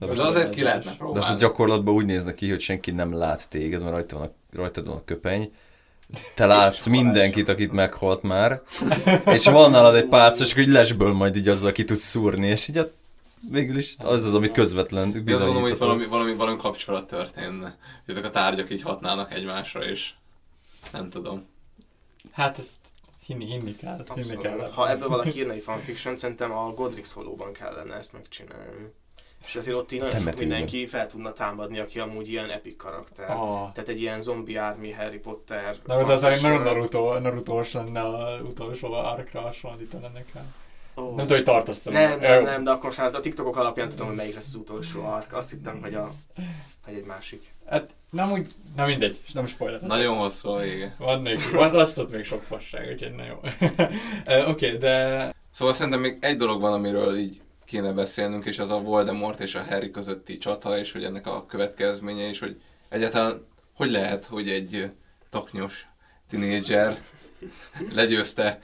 De 0.00 0.06
most, 0.06 0.20
azért 0.20 0.54
ki 0.54 0.62
lehetne 0.62 0.90
de 0.90 0.96
most 0.98 1.00
a 1.02 1.14
próbálni. 1.14 1.38
gyakorlatban 1.38 1.94
úgy 1.94 2.04
néznek 2.04 2.34
ki, 2.34 2.50
hogy 2.50 2.60
senki 2.60 2.90
nem 2.90 3.14
lát 3.14 3.48
téged, 3.48 3.80
mert 3.80 3.94
rajta 3.94 4.18
van 4.18 4.26
a, 4.26 4.56
rajtad 4.56 4.86
van 4.86 4.96
a 4.96 5.04
köpeny. 5.04 5.52
Te 6.34 6.46
látsz 6.46 6.86
mindenkit, 6.86 7.48
akit 7.48 7.72
meghalt 7.72 8.22
már, 8.22 8.62
és 9.26 9.44
van 9.44 9.70
nálad 9.70 9.94
egy 9.94 10.08
pálca, 10.08 10.44
és 10.44 10.56
így 10.56 10.68
lesből 10.68 11.12
majd 11.12 11.36
így 11.36 11.48
azzal 11.48 11.72
ki 11.72 11.84
tudsz 11.84 12.04
szúrni, 12.04 12.46
és 12.46 12.68
így 12.68 12.76
hát 12.76 12.90
végül 13.50 13.76
is 13.76 13.94
az 13.98 14.24
az, 14.24 14.34
amit 14.34 14.52
közvetlen 14.52 15.12
De 15.12 15.18
azt 15.18 15.26
gondolom, 15.26 15.60
hogy 15.62 15.70
itt 15.70 15.78
bizonyítható. 15.78 15.86
valami, 15.86 16.06
valami, 16.06 16.34
valami 16.34 16.56
kapcsolat 16.56 17.06
történne. 17.06 17.76
Hogy 18.04 18.14
ezek 18.14 18.24
a 18.24 18.30
tárgyak 18.30 18.70
így 18.70 18.82
hatnának 18.82 19.34
egymásra, 19.34 19.84
és 19.84 20.10
nem 20.92 21.10
tudom. 21.10 21.46
Hát 22.32 22.58
ezt 22.58 22.74
hinni, 23.26 23.44
hinni 23.44 23.76
kell, 23.76 24.04
hinni 24.14 24.36
kell. 24.36 24.70
Ha 24.72 24.90
ebből 24.90 25.08
valaki 25.08 25.38
írna 25.38 25.52
egy 25.52 25.62
fanfiction, 25.62 26.16
szerintem 26.16 26.52
a 26.52 26.72
Godrix 26.74 27.12
holóban 27.12 27.52
kellene 27.52 27.94
ezt 27.94 28.12
megcsinálni. 28.12 28.92
És 29.46 29.56
azért 29.56 29.76
ott 29.76 29.92
így 29.92 30.00
nagyon 30.00 30.20
sok 30.20 30.38
mindenki 30.38 30.86
fel 30.86 31.06
tudna 31.06 31.32
támadni, 31.32 31.78
aki 31.78 31.98
amúgy 31.98 32.28
ilyen 32.28 32.50
epic 32.50 32.76
karakter. 32.76 33.30
Ah. 33.30 33.72
Tehát 33.72 33.88
egy 33.88 34.00
ilyen 34.00 34.20
zombie 34.20 34.62
army, 34.62 34.92
Harry 34.92 35.18
Potter. 35.18 35.76
Na, 35.86 36.04
de 36.04 36.12
az 36.12 36.20
fanfiction. 36.20 36.52
nagyon 36.52 36.72
Naruto, 36.72 37.18
Naruto-os 37.18 37.72
lenne 37.72 38.08
az 38.08 38.40
utolsó 38.42 38.92
arkra 38.92 39.40
hasonlítana 39.40 40.08
nekem. 40.08 40.54
Ó. 40.96 41.02
Nem 41.02 41.16
tudom, 41.16 41.36
hogy 41.36 41.42
tartasz 41.42 41.82
Nem, 41.82 42.18
nem, 42.18 42.42
nem, 42.42 42.64
de 42.64 42.70
akkor 42.70 42.84
most 42.84 42.98
már 42.98 43.14
a 43.14 43.20
TikTokok 43.20 43.56
alapján 43.56 43.88
tudom, 43.88 44.06
hogy 44.06 44.16
melyik 44.16 44.34
lesz 44.34 44.48
az 44.48 44.54
utolsó 44.54 45.04
ark. 45.04 45.36
Azt 45.36 45.50
hittem, 45.50 45.80
hogy, 45.82 45.94
a, 45.94 46.12
hogy 46.84 46.94
egy 46.94 47.04
másik. 47.04 47.42
Hát 47.66 47.94
nem 48.10 48.32
úgy, 48.32 48.54
na 48.76 48.86
mindegy, 48.86 49.20
nem 49.32 49.46
spoiler. 49.46 49.80
Nagyon 49.80 50.16
hosszú 50.16 50.48
a 50.48 50.58
vége. 50.58 50.94
Van 50.98 51.20
még, 51.20 51.38
van, 51.52 51.78
azt 51.78 51.98
ott 51.98 52.10
még 52.10 52.24
sok 52.24 52.42
fasság, 52.42 52.88
úgyhogy 52.92 53.14
na 53.14 53.24
jó. 53.24 53.36
Oké, 54.50 54.66
okay, 54.66 54.76
de 54.78 55.34
Szóval 55.50 55.74
szerintem 55.74 56.00
még 56.00 56.16
egy 56.20 56.36
dolog 56.36 56.60
van, 56.60 56.72
amiről 56.72 57.16
így 57.16 57.40
kéne 57.70 57.92
beszélnünk, 57.92 58.44
és 58.44 58.58
az 58.58 58.70
a 58.70 58.80
Voldemort 58.80 59.40
és 59.40 59.54
a 59.54 59.64
Harry 59.64 59.90
közötti 59.90 60.38
csata, 60.38 60.78
és 60.78 60.92
hogy 60.92 61.04
ennek 61.04 61.26
a 61.26 61.46
következménye, 61.46 62.28
és 62.28 62.38
hogy 62.38 62.60
egyáltalán 62.88 63.46
hogy 63.74 63.90
lehet, 63.90 64.24
hogy 64.24 64.48
egy 64.48 64.90
taknyos 65.30 65.86
tinédzser 66.28 66.98
legyőzte 67.94 68.60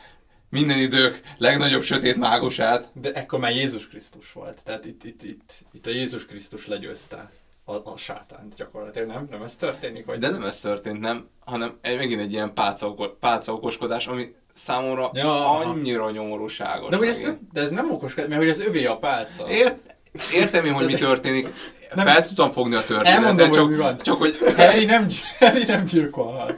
minden 0.48 0.78
idők 0.78 1.20
legnagyobb 1.38 1.82
sötét 1.82 2.16
mágusát. 2.16 2.88
De 2.92 3.12
ekkor 3.12 3.38
már 3.38 3.52
Jézus 3.52 3.88
Krisztus 3.88 4.32
volt. 4.32 4.60
Tehát 4.64 4.84
itt, 4.84 5.04
itt, 5.04 5.22
itt, 5.22 5.52
itt 5.72 5.86
a 5.86 5.90
Jézus 5.90 6.26
Krisztus 6.26 6.66
legyőzte 6.66 7.30
a, 7.64 7.74
a 7.74 7.96
sátánt 7.96 8.54
gyakorlatilag, 8.54 9.08
nem? 9.08 9.26
Nem 9.30 9.42
ez 9.42 9.56
történik? 9.56 10.06
Vagy... 10.06 10.18
De 10.18 10.28
nem 10.28 10.42
ez 10.42 10.60
történt, 10.60 11.00
nem, 11.00 11.28
hanem 11.44 11.78
egy, 11.80 11.96
megint 11.96 12.20
egy 12.20 12.32
ilyen 12.32 12.54
pálca, 12.54 12.94
pálca 13.20 13.52
okoskodás, 13.52 14.06
ami 14.06 14.34
számomra 14.56 15.10
Ja, 15.12 15.22
ja, 15.24 15.30
aha. 15.30 15.68
annyira 15.70 16.10
nyomorúságos. 16.10 16.90
De, 16.90 16.96
hogy 16.96 17.08
ez 17.08 17.18
nem, 17.18 17.38
de 17.52 17.60
ez 17.60 17.68
nem 17.70 17.90
okos, 17.90 18.14
mert 18.14 18.34
hogy 18.34 18.48
az 18.48 18.60
övé 18.60 18.84
a 18.84 18.96
pálca. 18.96 19.48
Ért, 19.48 19.96
értem 20.34 20.64
én, 20.64 20.72
hogy 20.72 20.86
mi 20.86 20.94
történik. 20.94 21.48
Nem- 21.94 22.06
Fel 22.06 22.26
tudtam 22.26 22.50
fogni 22.52 22.74
a 22.74 22.84
történetet, 22.84 23.12
Elmondom, 23.14 23.50
csak, 23.50 23.62
hogy 23.64 23.70
mi 23.70 23.76
van. 23.76 23.96
csak 23.98 24.16
hogy 24.18 24.36
Harry 24.56 24.84
nem, 24.84 25.06
Harry 25.38 25.64
nem 25.64 25.84
gyilkolhat. 25.84 26.54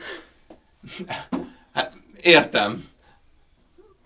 Hát, 1.72 1.92
értem. 2.20 2.86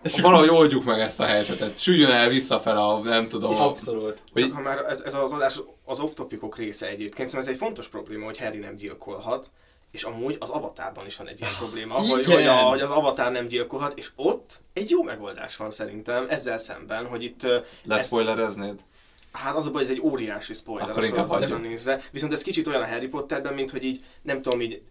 És 0.03 0.19
valahogy 0.19 0.49
oldjuk 0.49 0.83
meg 0.83 0.99
ezt 0.99 1.19
a 1.19 1.23
helyzetet. 1.25 1.79
Süljön 1.81 2.09
el 2.11 2.27
visszafele 2.29 2.79
a, 2.79 2.99
nem 2.99 3.27
tudom, 3.27 3.55
a, 3.55 3.65
Abszolút. 3.65 4.21
Hogy- 4.33 4.41
Csak 4.41 4.51
ha 4.53 4.61
már 4.61 4.77
ez, 4.77 5.01
ez 5.01 5.13
az 5.13 5.31
adás 5.31 5.59
az 5.85 5.99
off-topicok 5.99 6.57
része 6.57 6.87
egyébként, 6.87 7.29
szerintem 7.29 7.39
ez 7.39 7.47
egy 7.47 7.57
fontos 7.67 7.87
probléma, 7.87 8.25
hogy 8.25 8.39
Harry 8.39 8.57
nem 8.57 8.75
gyilkolhat, 8.75 9.51
és 9.93 10.03
amúgy 10.03 10.35
az 10.39 10.49
avatárban 10.49 11.05
is 11.05 11.15
van 11.15 11.27
egy 11.27 11.39
ilyen 11.39 11.53
probléma, 11.57 11.97
igen. 11.97 12.09
hogy, 12.09 12.25
hogy, 12.25 12.45
a, 12.45 12.55
hogy 12.55 12.81
az 12.81 12.89
avatár 12.89 13.31
nem 13.31 13.47
gyilkolhat, 13.47 13.97
és 13.97 14.11
ott 14.15 14.59
egy 14.73 14.89
jó 14.89 15.03
megoldás 15.03 15.55
van 15.55 15.71
szerintem 15.71 16.25
ezzel 16.29 16.57
szemben, 16.57 17.05
hogy 17.05 17.23
itt... 17.23 17.47
Leszpoilereznéd? 17.83 18.79
Hát 19.31 19.55
az 19.55 19.65
a 19.65 19.71
baj, 19.71 19.81
ez 19.81 19.89
egy 19.89 20.01
óriási 20.01 20.53
spoiler 20.53 20.89
Akkor 20.89 21.03
a 21.03 21.05
inkább 21.05 21.27
sorozatra 21.27 21.57
nézve. 21.57 22.01
Viszont 22.11 22.33
ez 22.33 22.41
kicsit 22.41 22.67
olyan 22.67 22.81
a 22.81 22.87
Harry 22.87 23.07
Potterben, 23.07 23.53
mint 23.53 23.71
hogy 23.71 23.83
így, 23.83 24.03
nem 24.21 24.41
tudom, 24.41 24.61
így, 24.61 24.81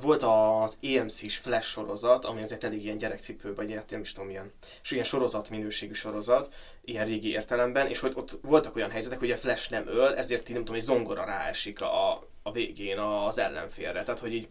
volt 0.00 0.22
az 0.22 0.76
EMC-s 0.82 1.36
Flash 1.36 1.68
sorozat, 1.68 2.24
ami 2.24 2.42
azért 2.42 2.64
elég 2.64 2.84
ilyen 2.84 2.98
gyerekcipő, 2.98 3.54
vagy 3.54 3.68
ilyen, 3.68 3.84
nem 3.88 4.00
is 4.00 4.12
tudom, 4.12 4.30
ilyen, 4.30 4.52
és 4.82 4.90
ilyen 4.90 5.04
sorozat 5.04 5.50
minőségű 5.50 5.92
sorozat, 5.92 6.54
ilyen 6.84 7.06
régi 7.06 7.30
értelemben, 7.30 7.86
és 7.86 8.00
hogy 8.00 8.12
ott 8.14 8.38
voltak 8.42 8.76
olyan 8.76 8.90
helyzetek, 8.90 9.18
hogy 9.18 9.30
a 9.30 9.36
Flash 9.36 9.70
nem 9.70 9.86
öl, 9.86 10.14
ezért 10.14 10.48
így 10.48 10.54
nem 10.54 10.64
tudom, 10.64 10.80
egy 10.80 10.86
zongora 10.86 11.24
ráesik 11.24 11.80
a, 11.80 12.28
a 12.42 12.52
végén 12.52 12.98
az 12.98 13.38
ellenfélre. 13.38 14.02
Tehát, 14.02 14.20
hogy 14.20 14.34
így 14.34 14.48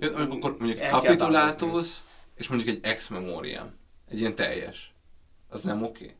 Ja, 0.00 0.16
Akkor 0.16 0.56
mondjuk 0.58 0.78
Capitulatus, 0.78 1.86
és 2.36 2.48
mondjuk 2.48 2.76
egy 2.76 2.78
ex 2.82 3.08
memoriam. 3.08 3.78
Egy 4.10 4.18
ilyen 4.20 4.34
teljes. 4.34 4.94
Az 5.48 5.62
nem 5.62 5.82
oké? 5.82 6.14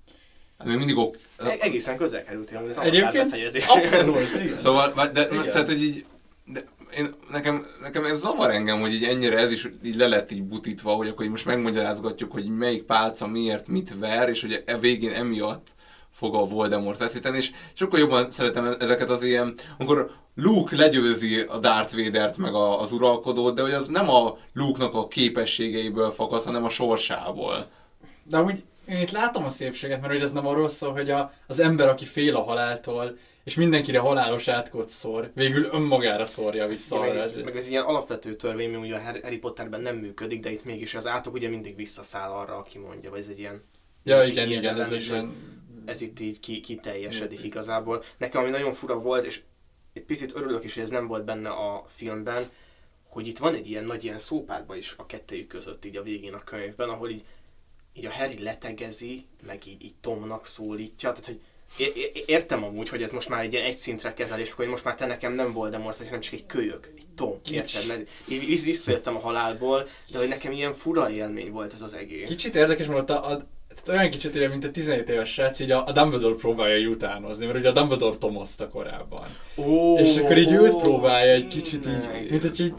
Hát 0.59 0.69
még 0.69 0.77
mindig 0.77 0.97
oké. 0.97 1.19
e- 1.39 1.57
egészen 1.60 1.97
közel 1.97 2.25
kerültél, 2.25 2.59
az 2.69 2.78
Egyébként 2.78 3.33
abszolút, 3.69 4.35
igen. 4.35 4.59
Szóval, 4.65 4.93
de, 4.93 5.09
de 5.12 5.28
Igen. 5.31 5.51
tehát, 5.51 5.67
hogy 5.67 5.83
így, 5.83 6.07
de 6.44 6.65
én, 6.97 7.15
nekem, 7.31 7.67
nekem 7.81 8.05
ez 8.05 8.19
zavar 8.19 8.51
engem, 8.51 8.81
hogy 8.81 8.94
így 8.94 9.05
ennyire 9.05 9.36
ez 9.36 9.51
is 9.51 9.69
így 9.85 9.97
le 9.97 10.07
lett 10.07 10.33
így 10.33 10.43
butítva, 10.43 10.93
hogy 10.93 11.09
akkor 11.09 11.25
így 11.25 11.31
most 11.31 11.44
megmagyarázgatjuk, 11.44 12.33
hogy 12.33 12.47
melyik 12.47 12.83
pálca 12.83 13.27
miért 13.27 13.69
mit 13.69 13.99
ver, 13.99 14.28
és 14.28 14.41
hogy 14.41 14.62
e 14.67 14.78
végén 14.78 15.12
emiatt 15.12 15.69
fog 16.20 16.34
a 16.34 16.44
Voldemort 16.44 16.99
veszíteni, 16.99 17.36
és 17.36 17.50
sokkal 17.73 17.99
jobban 17.99 18.31
szeretem 18.31 18.76
ezeket 18.78 19.10
az 19.10 19.23
ilyen, 19.23 19.55
amikor 19.78 20.10
Luke 20.34 20.76
legyőzi 20.76 21.40
a 21.40 21.58
Darth 21.58 21.97
Vader-t 21.97 22.36
meg 22.36 22.55
a, 22.55 22.81
az 22.81 22.92
uralkodót, 22.92 23.55
de 23.55 23.62
hogy 23.62 23.73
az 23.73 23.86
nem 23.86 24.08
a 24.10 24.39
Luke-nak 24.52 24.94
a 24.94 25.08
képességeiből 25.08 26.10
fakad, 26.10 26.42
hanem 26.42 26.65
a 26.65 26.68
sorsából. 26.68 27.70
De 28.23 28.36
amúgy 28.36 28.62
én 28.89 29.00
itt 29.00 29.10
látom 29.10 29.44
a 29.44 29.49
szépséget, 29.50 30.00
mert 30.00 30.12
hogy 30.12 30.23
ez 30.23 30.32
nem 30.32 30.47
arról 30.47 30.68
szól, 30.68 30.92
hogy 30.92 31.10
a, 31.10 31.32
az 31.47 31.60
ember, 31.60 31.89
aki 31.89 32.05
fél 32.05 32.36
a 32.36 32.42
haláltól, 32.42 33.16
és 33.44 33.55
mindenkire 33.55 33.99
halálos 33.99 34.49
átkot 34.49 34.90
szór, 34.90 35.31
végül 35.34 35.68
önmagára 35.73 36.26
szórja 36.26 36.66
vissza 36.66 37.05
Ja, 37.05 37.10
arra. 37.10 37.31
meg, 37.34 37.44
meg 37.44 37.57
ez 37.57 37.68
ilyen 37.68 37.82
alapvető 37.82 38.34
törvény, 38.34 38.74
ami 38.74 38.86
ugye 38.86 38.97
a 38.97 39.00
Harry 39.23 39.39
Potterben 39.39 39.81
nem 39.81 39.97
működik, 39.97 40.40
de 40.40 40.50
itt 40.50 40.65
mégis 40.65 40.94
az 40.94 41.07
átok 41.07 41.34
ugye 41.34 41.49
mindig 41.49 41.76
visszaszáll 41.76 42.31
arra, 42.31 42.57
aki 42.57 42.78
mondja, 42.78 43.10
vagy 43.10 43.18
ez 43.18 43.28
egy 43.28 43.39
ilyen... 43.39 43.62
Ja, 44.05 44.24
igen, 44.24 44.49
ilyen 44.49 44.62
igen, 44.62 44.81
ez 44.81 44.90
egy 44.90 45.07
ilyen... 45.08 45.32
Ez 45.91 46.01
itt 46.01 46.20
így 46.20 46.41
ki, 46.41 46.60
kiteljesedik 46.60 47.43
igazából. 47.43 48.02
Nekem 48.17 48.41
ami 48.41 48.51
nagyon 48.51 48.73
fura 48.73 48.99
volt, 48.99 49.25
és 49.25 49.43
egy 49.93 50.02
picit 50.02 50.35
örülök 50.35 50.65
is, 50.65 50.75
hogy 50.75 50.83
ez 50.83 50.91
nem 50.91 51.07
volt 51.07 51.25
benne 51.25 51.49
a 51.49 51.85
filmben, 51.94 52.51
hogy 53.09 53.27
itt 53.27 53.39
van 53.39 53.55
egy 53.55 53.69
ilyen 53.70 53.85
nagy 53.85 54.05
ilyen 54.05 54.19
szópárba 54.19 54.77
is 54.77 54.94
a 54.97 55.07
kettejük 55.07 55.47
között 55.47 55.85
így 55.85 55.97
a 55.97 56.02
végén 56.02 56.35
a 56.35 56.44
könyvben, 56.44 56.89
ahol 56.89 57.10
így, 57.10 57.25
így 57.93 58.07
a 58.07 58.10
Harry 58.10 58.43
letegezi, 58.43 59.27
meg 59.47 59.67
így, 59.67 59.85
így 59.85 59.94
Tomnak 60.01 60.47
szólítja, 60.47 61.12
tehát 61.12 61.27
hogy 61.27 61.41
értem 62.27 62.65
amúgy, 62.65 62.89
hogy 62.89 63.02
ez 63.02 63.12
most 63.12 63.28
már 63.28 63.43
egy 63.43 63.52
ilyen 63.52 63.65
egy 63.65 63.77
szintre 63.77 64.12
kezelés, 64.12 64.51
hogy 64.51 64.67
most 64.67 64.85
már 64.85 64.94
te 64.94 65.07
nekem 65.07 65.33
nem 65.33 65.52
Voldemort 65.52 65.97
vagy, 65.97 66.07
hanem 66.07 66.20
csak 66.20 66.35
egy 66.35 66.47
kölyök, 66.47 66.93
egy 66.97 67.07
Tom, 67.15 67.41
érted? 67.51 67.86
Mert 67.86 68.09
így 68.28 68.62
visszajöttem 68.62 69.17
a 69.17 69.20
halálból, 69.20 69.89
de 70.12 70.19
hogy 70.19 70.28
nekem 70.28 70.52
ilyen 70.52 70.75
fura 70.75 71.10
élmény 71.10 71.51
volt 71.51 71.73
ez 71.73 71.83
az 71.83 71.94
egész. 71.94 72.28
Kicsit 72.28 72.55
érdekes, 72.55 72.86
mert 72.86 73.10
a, 73.10 73.31
a 73.31 73.47
tehát 73.84 74.00
olyan 74.00 74.10
kicsit 74.12 74.36
olyan, 74.36 74.50
mint 74.50 74.65
a 74.65 74.70
17 74.70 75.09
éves 75.09 75.33
srác, 75.33 75.60
így 75.60 75.70
a, 75.70 75.86
a 75.86 75.92
Dumbledore 75.92 76.34
próbálja 76.34 76.78
így 76.78 76.86
utánozni, 76.86 77.47
mert 77.47 77.59
ugye 77.59 77.68
a 77.68 77.73
Dumbledore 77.73 78.17
tomozta 78.17 78.68
korábban. 78.68 79.26
Ó, 79.57 79.99
és 79.99 80.17
akkor 80.17 80.39
így 80.39 80.52
őt 80.52 80.76
próbálja 80.76 81.33
egy 81.33 81.49
kicsit 81.49 81.86
így, 81.86 82.31
mint 82.31 82.42
hogy 82.42 82.60
így 82.60 82.75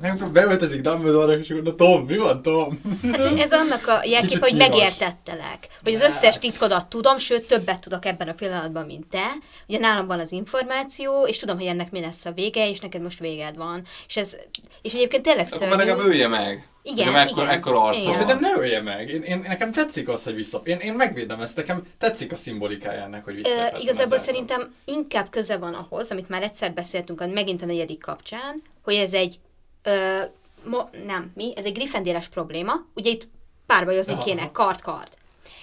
megprób- 0.00 0.32
beöltözik 0.32 0.80
Dumbledore, 0.80 1.38
és 1.38 1.50
akkor, 1.50 1.62
na 1.62 1.74
Tom, 1.74 2.04
mi 2.04 2.16
van 2.16 2.42
Tom? 2.42 2.80
Hát 3.12 3.24
ez 3.24 3.52
annak 3.52 3.86
a 3.86 4.04
jelkép, 4.14 4.38
hogy 4.38 4.56
megértettelek. 4.56 5.68
Hogy 5.84 5.94
az 5.94 6.00
összes 6.00 6.38
titkodat 6.38 6.86
tudom, 6.86 7.18
sőt 7.18 7.48
többet 7.48 7.80
tudok 7.80 8.04
ebben 8.04 8.28
a 8.28 8.32
pillanatban, 8.32 8.86
mint 8.86 9.06
te. 9.10 9.26
Ugye 9.68 9.78
nálam 9.78 10.06
van 10.06 10.18
az 10.20 10.32
információ, 10.32 11.26
és 11.26 11.38
tudom, 11.38 11.56
hogy 11.58 11.66
ennek 11.66 11.90
mi 11.90 12.00
lesz 12.00 12.24
a 12.24 12.32
vége, 12.32 12.68
és 12.68 12.80
neked 12.80 13.02
most 13.02 13.18
véged 13.18 13.56
van. 13.56 13.82
És 14.06 14.16
ez, 14.16 14.36
és 14.82 14.94
egyébként 14.94 15.22
tényleg 15.22 15.46
Akkor 15.50 15.68
már 15.68 15.76
legalább 15.78 15.98
szörnyű. 15.98 16.12
ölje 16.12 16.28
meg. 16.28 16.68
Igen, 16.82 17.08
Ugye, 17.08 17.18
ekkor, 17.18 17.42
igen. 17.42 17.54
ekkora 17.54 17.82
arca 17.82 18.00
Igen. 18.00 18.12
Szerintem 18.12 18.38
ne 18.40 18.48
ölje 18.56 18.82
meg. 18.82 19.08
Én, 19.08 19.22
én, 19.22 19.44
nekem 19.46 19.72
tetszik 19.72 20.08
az, 20.08 20.24
hogy 20.24 20.34
vissza... 20.34 20.60
Én, 20.64 20.76
én 20.78 20.94
megvédem 20.94 21.40
ezt, 21.40 21.56
nekem 21.56 21.82
tetszik 21.98 22.32
a 22.32 22.36
szimbolikája 22.36 23.02
ennek, 23.02 23.24
hogy 23.24 23.34
Ö, 23.34 23.36
vissza. 23.36 23.78
igazából 23.78 24.18
szerintem 24.18 24.74
inkább 24.84 25.30
köze 25.30 25.56
van 25.56 25.74
ahhoz, 25.74 26.10
amit 26.10 26.28
már 26.28 26.42
egyszer 26.42 26.72
beszéltünk, 26.72 27.32
megint 27.34 27.62
a 27.62 27.66
negyedik 27.66 28.00
kapcsán, 28.02 28.62
hogy 28.82 28.94
ez 28.94 29.12
egy, 29.12 29.38
ö, 29.82 30.20
mo, 30.64 30.78
nem, 31.06 31.32
mi, 31.34 31.52
ez 31.56 31.64
egy 31.64 31.72
griffendéles 31.72 32.28
probléma, 32.28 32.72
ugye 32.94 33.10
itt 33.10 33.28
párbajozni 33.66 34.12
Aha. 34.12 34.22
kéne, 34.22 34.50
kard-kard. 34.50 35.16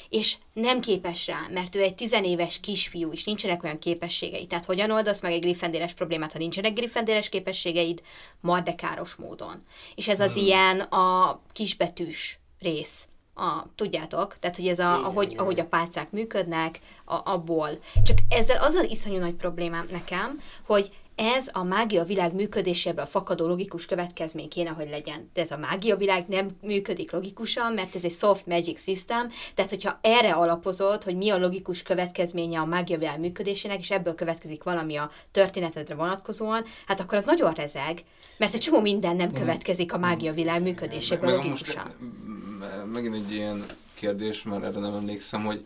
És 0.09 0.37
nem 0.53 0.79
képes 0.79 1.27
rá, 1.27 1.39
mert 1.53 1.75
ő 1.75 1.81
egy 1.81 1.95
tizenéves 1.95 2.59
kisfiú, 2.59 3.11
és 3.11 3.23
nincsenek 3.23 3.63
olyan 3.63 3.79
képességei. 3.79 4.45
Tehát 4.45 4.65
hogyan 4.65 4.91
oldasz 4.91 5.21
meg 5.21 5.31
egy 5.31 5.41
griffendéles 5.41 5.93
problémát, 5.93 6.31
ha 6.31 6.37
nincsenek 6.37 6.73
griffendéles 6.73 7.29
képességeid? 7.29 8.01
Mardekáros 8.41 9.15
módon. 9.15 9.63
És 9.95 10.07
ez 10.07 10.19
az 10.19 10.31
Hmm. 10.31 10.43
ilyen 10.43 10.79
a 10.79 11.39
kisbetűs 11.53 12.39
rész. 12.59 13.07
A, 13.37 13.65
tudjátok? 13.75 14.37
Tehát, 14.39 14.55
hogy 14.55 14.67
ez 14.67 14.79
a, 14.79 15.05
ahogy, 15.05 15.33
ahogy 15.37 15.59
a 15.59 15.65
pálcák 15.65 16.11
működnek, 16.11 16.79
a, 17.05 17.31
abból. 17.31 17.69
Csak 18.03 18.17
ezzel 18.29 18.63
az 18.63 18.73
az 18.73 18.89
iszonyú 18.89 19.17
nagy 19.17 19.33
problémám 19.33 19.87
nekem, 19.91 20.41
hogy 20.65 20.89
ez 21.15 21.49
a 21.53 21.63
mágia 21.63 22.03
világ 22.03 22.33
működéséből 22.33 23.05
fakadó 23.05 23.47
logikus 23.47 23.85
következmény 23.85 24.49
kéne, 24.49 24.69
hogy 24.69 24.89
legyen. 24.89 25.29
De 25.33 25.41
ez 25.41 25.51
a 25.51 25.57
mágia 25.57 25.95
világ 25.95 26.27
nem 26.27 26.47
működik 26.61 27.11
logikusan, 27.11 27.73
mert 27.73 27.95
ez 27.95 28.03
egy 28.03 28.11
soft 28.11 28.45
magic 28.45 28.81
system, 28.81 29.31
tehát 29.53 29.71
hogyha 29.71 29.99
erre 30.01 30.33
alapozod, 30.33 31.03
hogy 31.03 31.15
mi 31.15 31.29
a 31.29 31.37
logikus 31.37 31.81
következménye 31.81 32.59
a 32.59 32.65
mágia 32.65 32.97
világ 32.97 33.19
működésének, 33.19 33.79
és 33.79 33.91
ebből 33.91 34.15
következik 34.15 34.63
valami 34.63 34.95
a 34.95 35.11
történetedre 35.31 35.95
vonatkozóan, 35.95 36.63
hát 36.85 36.99
akkor 36.99 37.17
az 37.17 37.23
nagyon 37.23 37.53
rezeg, 37.53 38.03
mert 38.37 38.53
egy 38.53 38.59
csomó 38.59 38.79
minden 38.81 39.15
nem 39.15 39.31
következik 39.31 39.93
a 39.93 39.97
mágia 39.97 40.33
világ 40.33 40.61
működéséből 40.61 41.35
Meg 41.35 41.49
most 41.49 41.75
logikusan. 41.75 42.87
megint 42.93 43.15
egy 43.15 43.31
ilyen 43.31 43.65
kérdés, 43.93 44.43
mert 44.43 44.63
erre 44.63 44.79
nem 44.79 44.93
emlékszem, 44.93 45.43
hogy, 45.43 45.65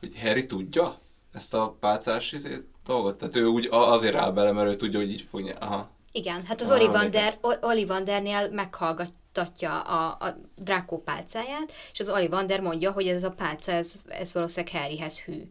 hogy 0.00 0.20
Harry 0.20 0.46
tudja 0.46 0.98
ezt 1.32 1.54
a 1.54 1.76
pálcás 1.80 2.32
izét, 2.32 2.64
dolgot? 2.88 3.18
Tehát 3.18 3.36
ő 3.36 3.46
úgy 3.46 3.66
a- 3.70 3.92
azért 3.92 4.14
áll 4.14 4.30
bele, 4.32 4.52
mert 4.52 4.68
ő 4.68 4.76
tudja, 4.76 4.98
hogy 4.98 5.10
így 5.10 5.26
fog 5.30 5.40
nyerni. 5.40 5.60
Aha. 5.60 5.90
Igen, 6.12 6.44
hát 6.46 6.60
az 6.60 6.70
Ah, 6.70 6.76
Ollivander, 6.78 7.34
O- 7.40 7.58
Ollivandernél 7.64 8.50
meghallgattatja 8.50 9.80
a, 9.80 10.16
a 10.26 10.36
Draco 10.56 10.98
pálcáját, 10.98 11.72
és 11.92 12.00
az 12.00 12.08
Ollivander 12.08 12.60
mondja, 12.60 12.90
hogy 12.92 13.08
ez 13.08 13.22
a 13.24 13.30
pálca, 13.30 13.72
ez, 13.72 14.02
ez 14.08 14.32
valószínűleg 14.34 14.76
Harryhez 14.82 15.20
hű. 15.20 15.42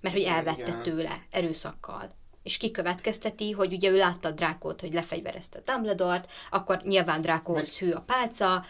Mert 0.00 0.14
hogy 0.14 0.24
elvette 0.24 0.62
Igen. 0.62 0.82
tőle 0.82 1.22
erőszakkal. 1.30 2.08
És 2.42 2.56
kikövetkezteti, 2.56 3.50
hogy 3.50 3.72
ugye 3.72 3.90
ő 3.90 3.96
látta 3.96 4.30
Drákót, 4.30 4.80
hogy 4.80 4.92
lefegyverezte 4.92 5.62
Dumbledore-t, 5.64 6.28
akkor 6.50 6.80
nyilván 6.82 7.20
Drákóhoz 7.20 7.78
hű 7.78 7.90
a 7.90 8.00
pálca, 8.00 8.64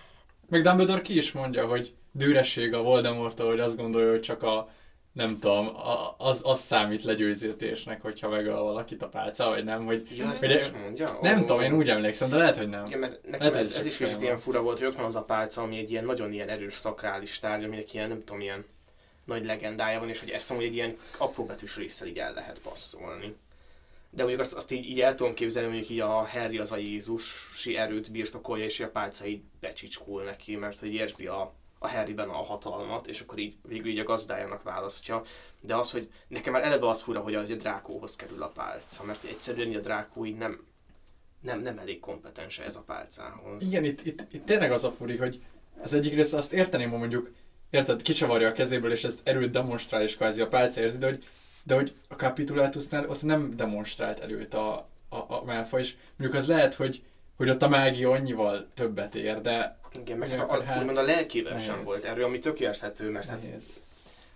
Meg 0.49 0.63
Dumbledore 0.63 1.01
ki 1.01 1.17
is 1.17 1.33
mondja, 1.33 1.67
hogy 1.67 1.95
dűresség 2.13 2.75
a 2.75 2.83
voldemort 2.83 3.41
hogy 3.41 3.61
azt 3.61 3.77
gondolja, 3.77 4.11
hogy 4.11 4.21
csak 4.21 4.43
a 4.43 4.69
nem 5.15 5.39
tudom, 5.39 5.77
az, 6.17 6.41
az 6.45 6.61
számít 6.61 7.05
legyőzítésnek, 7.05 8.03
hogyha 8.03 8.29
megöl 8.29 8.63
valakit 8.63 9.03
a 9.03 9.09
pálca, 9.09 9.49
vagy 9.49 9.65
nem, 9.65 9.85
hogy... 9.85 10.17
Ja, 10.17 10.31
ezt 10.31 10.39
hogy 10.39 10.49
nem 10.49 10.59
is 10.59 10.71
mondja? 10.71 11.19
Nem 11.23 11.37
Ó. 11.37 11.41
tudom, 11.41 11.61
én 11.61 11.73
úgy 11.73 11.89
emlékszem, 11.89 12.29
de 12.29 12.37
lehet, 12.37 12.57
hogy 12.57 12.69
nem. 12.69 12.85
Igen, 12.87 12.99
mert 12.99 13.23
nekem 13.23 13.39
Lehet, 13.39 13.57
ez, 13.57 13.75
ez 13.75 13.87
is 13.87 13.97
kicsit 13.97 14.21
ilyen 14.21 14.39
fura 14.39 14.63
volt, 14.63 14.79
hogy 14.79 14.87
ott 14.87 14.95
van 14.95 15.05
az 15.05 15.17
a 15.17 15.23
pálca, 15.23 15.63
ami 15.63 15.79
egy 15.79 15.91
ilyen 15.91 16.05
nagyon 16.05 16.33
ilyen 16.33 16.49
erős 16.49 16.75
szakrális 16.75 17.39
tárgy, 17.39 17.65
aminek 17.65 17.95
ilyen, 17.95 18.09
nem 18.09 18.25
tudom, 18.25 18.41
ilyen 18.41 18.65
nagy 19.25 19.45
legendája 19.45 19.99
van, 19.99 20.09
és 20.09 20.21
hogy 20.21 20.31
ezt 20.31 20.51
amúgy 20.51 20.65
egy 20.65 20.75
ilyen 20.75 20.97
apróbetűs 21.19 21.77
résszel 21.77 22.07
így 22.07 22.19
el 22.19 22.33
lehet 22.33 22.61
passzolni. 22.61 23.37
De 24.11 24.23
mondjuk 24.23 24.41
azt, 24.41 24.55
azt 24.55 24.71
így, 24.71 24.87
így 24.87 25.01
el 25.01 25.15
tudom 25.15 25.35
képzelni, 25.35 25.69
mondjuk 25.69 25.91
így 25.91 26.01
a 26.01 26.27
Harry 26.27 26.59
az 26.59 26.73
a 26.73 26.77
Jézusi 26.77 27.77
erőt 27.77 28.13
birtokolja, 28.13 28.65
és 28.65 28.81
a 28.81 28.89
pálca 28.89 29.27
így 29.27 29.43
becsicskul 29.61 30.23
neki, 30.23 30.57
mert 30.57 30.79
hogy 30.79 30.95
érzi 30.95 31.27
a, 31.27 31.55
a 31.85 31.89
Harryben 31.89 32.29
a 32.29 32.43
hatalmat, 32.43 33.07
és 33.07 33.21
akkor 33.21 33.39
így 33.39 33.57
végül 33.63 33.91
így 33.91 33.99
a 33.99 34.05
gazdájának 34.05 34.63
választja. 34.63 35.23
De 35.61 35.77
az, 35.77 35.91
hogy 35.91 36.11
nekem 36.29 36.53
már 36.53 36.63
eleve 36.63 36.89
az 36.89 37.03
fura, 37.03 37.21
hogy 37.21 37.35
a, 37.35 37.41
hogy 37.41 37.53
a 37.53 37.57
Drákóhoz 37.57 38.17
kerül 38.17 38.43
a 38.43 38.49
pálca, 38.49 39.05
mert 39.05 39.25
egyszerűen 39.25 39.75
a 39.75 39.81
Drákó 39.81 40.25
így 40.25 40.37
nem, 40.37 40.65
nem, 41.41 41.61
nem 41.61 41.79
elég 41.79 42.01
kompetens 42.01 42.59
ez 42.59 42.77
a 42.77 42.83
pálcához. 42.87 43.67
Igen, 43.67 43.85
itt, 43.85 44.07
itt, 44.07 44.33
itt 44.33 44.47
tényleg 44.47 44.73
az 44.73 44.85
a 44.85 44.93
furi, 44.93 45.17
hogy 45.17 45.43
az 45.83 45.95
egyik 45.95 46.15
része 46.15 46.37
azt 46.37 46.53
érteném, 46.53 46.91
ha 46.91 46.97
mondjuk, 46.97 47.31
érted, 47.71 48.03
kicsavarja 48.03 48.49
a 48.49 48.53
kezéből, 48.53 48.93
és 48.93 49.05
ezt 49.05 49.21
erőt 49.23 49.51
demonstrál, 49.51 50.03
és 50.03 50.17
kvázi 50.17 50.41
a 50.41 50.49
pálca 50.49 50.81
érzi, 50.81 50.99
de 50.99 51.07
hogy, 51.07 51.27
de 51.63 51.75
hogy 51.75 51.95
a 52.09 52.15
Capitulatusnál 52.15 53.09
ott 53.09 53.23
nem 53.23 53.57
demonstrált 53.57 54.21
erőt 54.21 54.55
a, 54.55 54.89
a, 55.09 55.17
a 55.17 55.43
Malfoy, 55.45 55.81
és 55.81 55.95
mondjuk 56.17 56.41
az 56.41 56.49
lehet, 56.49 56.75
hogy, 56.75 57.03
hogy 57.37 57.51
ott 57.51 57.63
a 57.63 57.69
mágia 57.69 58.11
annyival 58.11 58.67
többet 58.75 59.15
ér, 59.15 59.41
de 59.41 59.79
Igen, 60.01 60.19
meg 60.19 60.29
hát, 60.31 60.51
a, 60.51 60.63
hát- 60.63 60.79
úgymond 60.79 60.97
a 60.97 61.03
lelkével 61.03 61.59
sem 61.59 61.71
nehéz. 61.71 61.85
volt 61.87 62.05
erő, 62.05 62.23
ami 62.25 62.39
tök 62.39 62.61
érthető, 62.61 63.11
mert 63.11 63.27
hát 63.29 63.43
nehéz. 63.43 63.65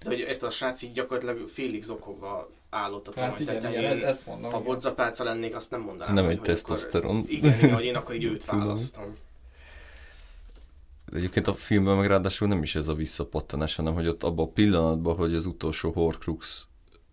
De 0.03 0.09
hogy 0.09 0.19
érted, 0.19 0.43
a 0.43 0.51
srác 0.51 0.83
így 0.83 0.93
gyakorlatilag 0.93 1.49
félig 1.49 1.83
zokogva 1.83 2.51
állott 2.71 3.09
a 3.09 3.21
Hát 3.21 3.41
igen, 3.41 3.57
igen, 3.57 3.85
ez, 3.85 3.99
ezt 3.99 4.27
mondom. 4.27 4.51
Ha 4.53 4.61
bodzapálca 4.63 5.25
lennék, 5.25 5.55
azt 5.55 5.71
nem 5.71 5.81
mondanám. 5.81 6.15
Nem 6.15 6.25
hogy- 6.25 6.33
egy 6.33 6.39
akkor- 6.39 6.53
tesztoszteron. 6.55 7.25
Igen, 7.29 7.59
igen, 7.59 7.75
hogy 7.75 7.85
én 7.85 7.97
akkor 8.01 8.15
így 8.15 8.25
őt 8.25 8.45
Tudom. 8.45 8.61
választom. 8.65 9.17
De 11.11 11.17
Egyébként 11.17 11.47
a 11.47 11.53
filmben 11.53 11.97
meg 11.97 12.07
ráadásul 12.09 12.49
nem 12.49 12.63
is 12.63 12.75
ez 12.77 12.89
a 12.89 12.95
visszapattanás, 12.95 13.75
hanem 13.77 13.95
hogy 13.95 14.09
ott 14.09 14.23
abban 14.23 14.47
a 14.47 14.51
pillanatban, 14.51 15.17
hogy 15.17 15.35
az 15.35 15.47
utolsó 15.47 15.91
Horcrux 15.91 16.67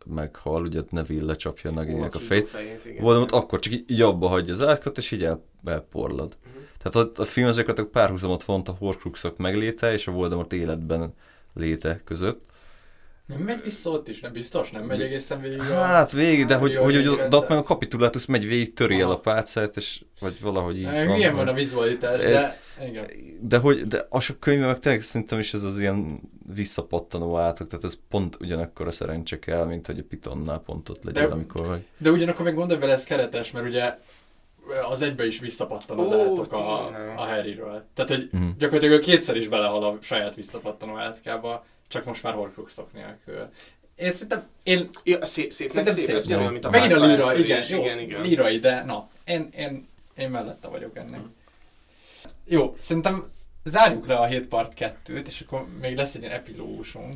meghal, 0.06 0.62
ugye 0.66 0.82
Neville 0.90 1.26
lecsapja 1.26 1.72
a 1.72 1.80
Ó, 1.84 2.10
fejét, 2.10 2.48
fejét, 2.48 2.86
igen. 2.86 3.04
Voldemort 3.04 3.32
akkor 3.32 3.60
csak 3.60 3.74
így, 3.74 3.84
így 3.92 4.02
abba 4.02 4.28
hagyja 4.28 4.54
az 4.54 4.62
átkat, 4.62 4.98
és 4.98 5.12
így 5.12 5.24
el, 5.24 5.44
elporlad. 5.68 6.38
Mhm. 6.44 6.64
Tehát 6.84 7.10
a, 7.18 7.22
a 7.22 7.26
film 7.26 7.48
azért 7.48 7.80
a 7.80 7.86
párhuzamot 7.86 8.44
vont 8.44 8.70
a 8.70 8.76
Horcruxok 8.80 9.38
megléte 9.38 9.94
és 9.94 10.08
a 10.08 10.12
Voldemort 10.12 10.54
életben 10.54 11.14
léte 11.54 12.02
között. 12.04 12.44
Nem 13.26 13.40
megy 13.40 13.62
vissza 13.64 13.90
ott 13.90 14.08
is, 14.08 14.20
nem 14.20 14.32
biztos? 14.34 14.72
Nem 14.72 14.84
megy 14.84 15.02
egészen 15.02 15.42
végig 15.42 15.60
a... 15.60 15.64
Hát 15.64 16.12
végig, 16.12 16.46
de 16.46 16.56
hogy, 16.56 16.76
hogy, 16.76 16.96
hogy, 16.96 17.04
de 17.04 17.10
ott 17.10 17.30
de- 17.30 17.46
meg 17.50 17.58
a 17.58 17.64
kapitulátus 17.64 18.26
megy 18.26 18.48
végig, 18.48 18.74
töri 18.74 19.00
el 19.02 19.12
a 19.12 19.20
pálcát, 19.20 19.78
és 19.78 20.04
vagy 20.20 20.42
valahogy 20.42 20.78
így 20.78 20.86
Hát, 20.86 21.06
van. 21.06 21.16
Milyen 21.16 21.36
van 21.36 21.48
a 21.48 21.54
vizualitás, 21.54 22.20
de 22.20 22.58
igen. 22.88 23.06
De 23.40 23.58
hogy, 23.58 23.88
de 23.88 24.06
az 24.10 24.30
a 24.30 24.34
könyvben 24.40 24.68
meg 24.68 24.80
tényleg 24.80 25.02
szerintem 25.02 25.40
is 25.40 25.54
ez 25.54 25.64
az 25.64 25.80
ilyen 25.80 26.22
visszapattanó 26.54 27.38
átok, 27.38 27.68
tehát 27.68 27.86
ez 27.86 27.98
pont 28.10 28.38
ugyanakkor 28.40 28.88
a 28.88 28.92
szerencse 28.92 29.40
kell, 29.40 29.66
mint 29.66 29.86
hogy 29.86 30.00
a 30.00 30.04
Pitonnál 30.10 30.60
pont 30.60 30.90
ott 30.90 31.04
legyen, 31.04 31.28
De- 31.28 31.34
amikor 31.34 31.66
vagy. 31.68 31.86
De 31.98 32.12
ugyanakkor 32.12 32.46
meg 32.46 32.56
gondolj 32.56 32.80
bele, 32.80 32.92
ez 32.94 33.04
keretes, 33.04 33.52
mert 33.52 33.66
ugye 33.68 33.98
az 34.90 35.02
egybe 35.02 35.26
is 35.26 35.40
visszapattan 35.40 36.00
az 36.00 36.12
Ó, 36.12 36.20
átok 36.22 36.54
a, 36.54 36.86
a 37.16 37.26
Harryről. 37.26 37.84
Tehát, 37.94 38.12
hogy 38.12 38.30
Mhm. 38.32 38.48
gyakorlatilag 38.58 38.98
ő 38.98 39.00
kétszer 39.00 39.36
is 39.36 39.48
belehal 39.48 39.84
a 39.84 39.98
saját 40.02 40.36
visszapattanó 40.36 40.98
átkába, 40.98 41.66
csak 41.88 42.06
most 42.06 42.24
már 42.24 42.34
Horcruxok 42.34 42.94
nélkül. 42.94 43.50
Én 43.96 44.12
szerintem, 44.12 44.48
én 44.64 44.90
Ja, 45.04 45.26
szép, 45.26 45.52
szép, 45.52 45.70
Szerintem 45.70 45.96
szép, 45.96 46.06
szép. 46.06 46.16
ez 46.16 46.26
ugyanolyan, 46.26 46.52
mint 46.52 46.66
a 46.66 46.70
Megint 46.70 46.94
a 46.94 47.06
líra, 47.06 47.36
igen, 47.38 47.64
jó, 47.70 47.82
igen, 47.82 48.00
igen. 48.00 48.22
lírai, 48.22 48.60
de 48.60 48.84
na, 48.84 49.10
én, 49.26 49.50
én, 49.58 49.88
én 50.16 50.30
mellette 50.30 50.68
vagyok 50.68 50.96
ennek. 50.98 51.20
Jó, 52.46 52.76
szerintem 52.80 53.32
zárjuk 53.64 54.08
le 54.08 54.16
a 54.16 54.26
7 54.26 54.48
part 54.48 54.74
2-t, 55.08 55.28
és 55.28 55.42
akkor 55.42 55.66
még 55.82 55.96
lesz 55.96 56.16
egy 56.16 56.22
ilyen 56.22 56.34
epilógusunk. 56.34 57.14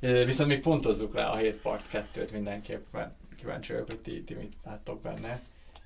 Viszont 0.00 0.48
még 0.48 0.60
pontozzuk 0.60 1.14
le 1.14 1.24
a 1.24 1.36
7 1.36 1.56
part 1.56 1.84
2-t 2.14 2.32
mindenképp, 2.32 2.84
mert 2.92 3.10
kíváncsi 3.38 3.72
vagyok, 3.72 3.86
hogy 3.86 3.98
ti, 3.98 4.22
ti 4.22 4.34
mit 4.34 4.52
láttok 4.64 5.00
benne. 5.02 5.40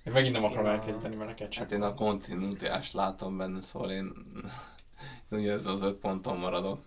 Én 0.06 0.12
megint 0.12 0.32
nem 0.34 0.44
akarom 0.44 0.64
Ja. 0.64 0.70
elkezdeni 0.70 1.16
vele 1.16 1.34
ketchup. 1.34 1.62
Hát 1.62 1.72
én 1.72 1.82
a 1.82 1.94
kontinuitást 1.94 2.92
látom 2.92 3.36
benne, 3.36 3.62
szóval 3.62 3.90
én, 3.90 4.12
én 5.30 5.38
ugye 5.38 5.52
ez 5.52 5.66
az 5.66 5.82
öt 5.82 5.96
ponton 5.96 6.38
maradok. 6.38 6.80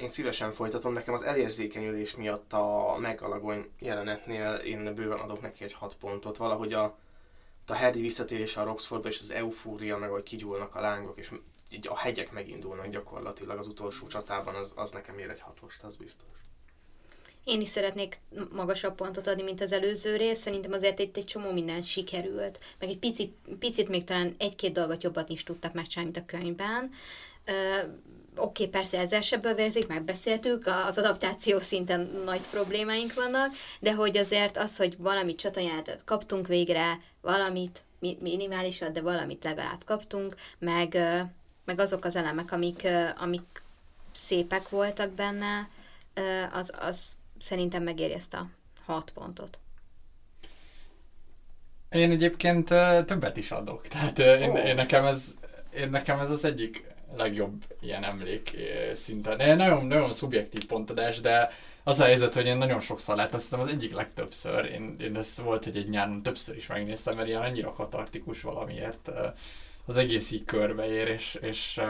Én 0.00 0.08
szívesen 0.08 0.50
folytatom, 0.50 0.92
nekem 0.92 1.14
az 1.14 1.22
elérzékenyülés 1.22 2.14
miatt 2.14 2.52
a 2.52 2.96
megalagony 2.98 3.70
jelenetnél 3.78 4.54
én 4.54 4.94
bőven 4.94 5.18
adok 5.18 5.40
neki 5.40 5.64
egy 5.64 5.72
6 5.72 5.96
pontot. 5.96 6.36
Valahogy 6.36 6.72
a, 6.72 6.98
a 7.66 7.76
Harry 7.76 8.00
visszatérése 8.00 8.60
a 8.60 8.64
Roxfordba 8.64 9.08
és 9.08 9.20
az 9.20 9.30
eufória, 9.30 9.98
meg 9.98 10.10
hogy 10.10 10.22
kigyúlnak 10.22 10.74
a 10.74 10.80
lángok, 10.80 11.18
és 11.18 11.32
így 11.70 11.88
a 11.88 11.96
hegyek 11.96 12.32
megindulnak 12.32 12.86
gyakorlatilag 12.86 13.58
az 13.58 13.66
utolsó 13.66 14.06
csatában, 14.06 14.54
az, 14.54 14.72
az 14.76 14.90
nekem 14.90 15.18
ér 15.18 15.30
egy 15.30 15.40
hatost, 15.40 15.82
az 15.82 15.96
biztos. 15.96 16.28
Én 17.44 17.60
is 17.60 17.68
szeretnék 17.68 18.20
magasabb 18.50 18.94
pontot 18.94 19.26
adni, 19.26 19.42
mint 19.42 19.60
az 19.60 19.72
előző 19.72 20.16
rész. 20.16 20.38
Szerintem 20.38 20.72
azért 20.72 20.98
itt 20.98 21.16
egy 21.16 21.24
csomó 21.24 21.52
minden 21.52 21.82
sikerült. 21.82 22.60
Meg 22.78 22.88
egy 22.88 22.98
picit, 22.98 23.34
picit 23.58 23.88
még 23.88 24.04
talán 24.04 24.34
egy-két 24.38 24.72
dolgot 24.72 25.02
jobban 25.02 25.24
is 25.28 25.42
tudtak 25.42 25.72
megcsinálni, 25.72 26.10
mint 26.14 26.30
a 26.30 26.36
könyvben. 26.36 26.90
Ö, 27.44 27.78
Oké, 28.36 28.64
okay, 28.64 28.66
persze 28.66 28.98
ezzel 28.98 29.20
se 29.20 29.36
bővérzik, 29.36 29.86
megbeszéltük, 29.86 30.66
az 30.66 30.98
adaptáció 30.98 31.60
szinten 31.60 32.00
nagy 32.24 32.40
problémáink 32.40 33.14
vannak, 33.14 33.54
de 33.80 33.94
hogy 33.94 34.16
azért 34.16 34.56
az, 34.56 34.76
hogy 34.76 34.96
valami 34.98 35.34
csatajátet 35.34 36.04
kaptunk 36.04 36.46
végre, 36.46 37.00
valamit, 37.20 37.82
mi- 37.98 38.18
minimálisat, 38.20 38.92
de 38.92 39.00
valamit 39.00 39.44
legalább 39.44 39.84
kaptunk, 39.84 40.34
meg, 40.58 40.94
ö, 40.94 41.20
meg 41.64 41.78
azok 41.80 42.04
az 42.04 42.16
elemek, 42.16 42.52
amik, 42.52 42.80
ö, 42.84 43.04
amik 43.18 43.62
szépek 44.12 44.68
voltak 44.68 45.10
benne, 45.10 45.68
az, 46.52 46.72
az 46.80 47.16
szerintem 47.42 47.82
megéri 47.82 48.12
ezt 48.12 48.34
a 48.34 48.46
hat 48.84 49.10
pontot. 49.10 49.58
Én 51.90 52.10
egyébként 52.10 52.68
többet 53.06 53.36
is 53.36 53.50
adok. 53.50 53.88
Tehát 53.88 54.18
én, 54.18 54.50
Ó. 54.50 54.56
én, 54.56 54.74
nekem 54.74 55.04
ez, 55.04 55.34
én 55.76 55.90
nekem 55.90 56.18
ez 56.18 56.30
az 56.30 56.44
egyik 56.44 56.84
legjobb 57.16 57.64
ilyen 57.80 58.04
emlék 58.04 58.56
szinten. 58.92 59.40
Én 59.40 59.56
nagyon, 59.56 59.86
nagyon 59.86 60.12
szubjektív 60.12 60.66
pontadás, 60.66 61.20
de 61.20 61.50
az 61.84 62.00
a 62.00 62.04
helyzet, 62.04 62.34
hogy 62.34 62.46
én 62.46 62.56
nagyon 62.56 62.80
sokszor 62.80 63.16
láttam, 63.16 63.38
szerintem 63.38 63.68
az 63.68 63.72
egyik 63.74 63.94
legtöbbször. 63.94 64.64
Én, 64.64 64.96
én 65.00 65.16
ezt 65.16 65.40
volt, 65.40 65.64
hogy 65.64 65.76
egy 65.76 65.88
nyáron 65.88 66.22
többször 66.22 66.56
is 66.56 66.66
megnéztem, 66.66 67.16
mert 67.16 67.28
ilyen 67.28 67.42
annyira 67.42 67.72
katartikus 67.72 68.42
valamiért 68.42 69.10
az 69.84 69.96
egész 69.96 70.30
így 70.30 70.44
körbeér, 70.44 71.08
és, 71.08 71.38
és, 71.40 71.80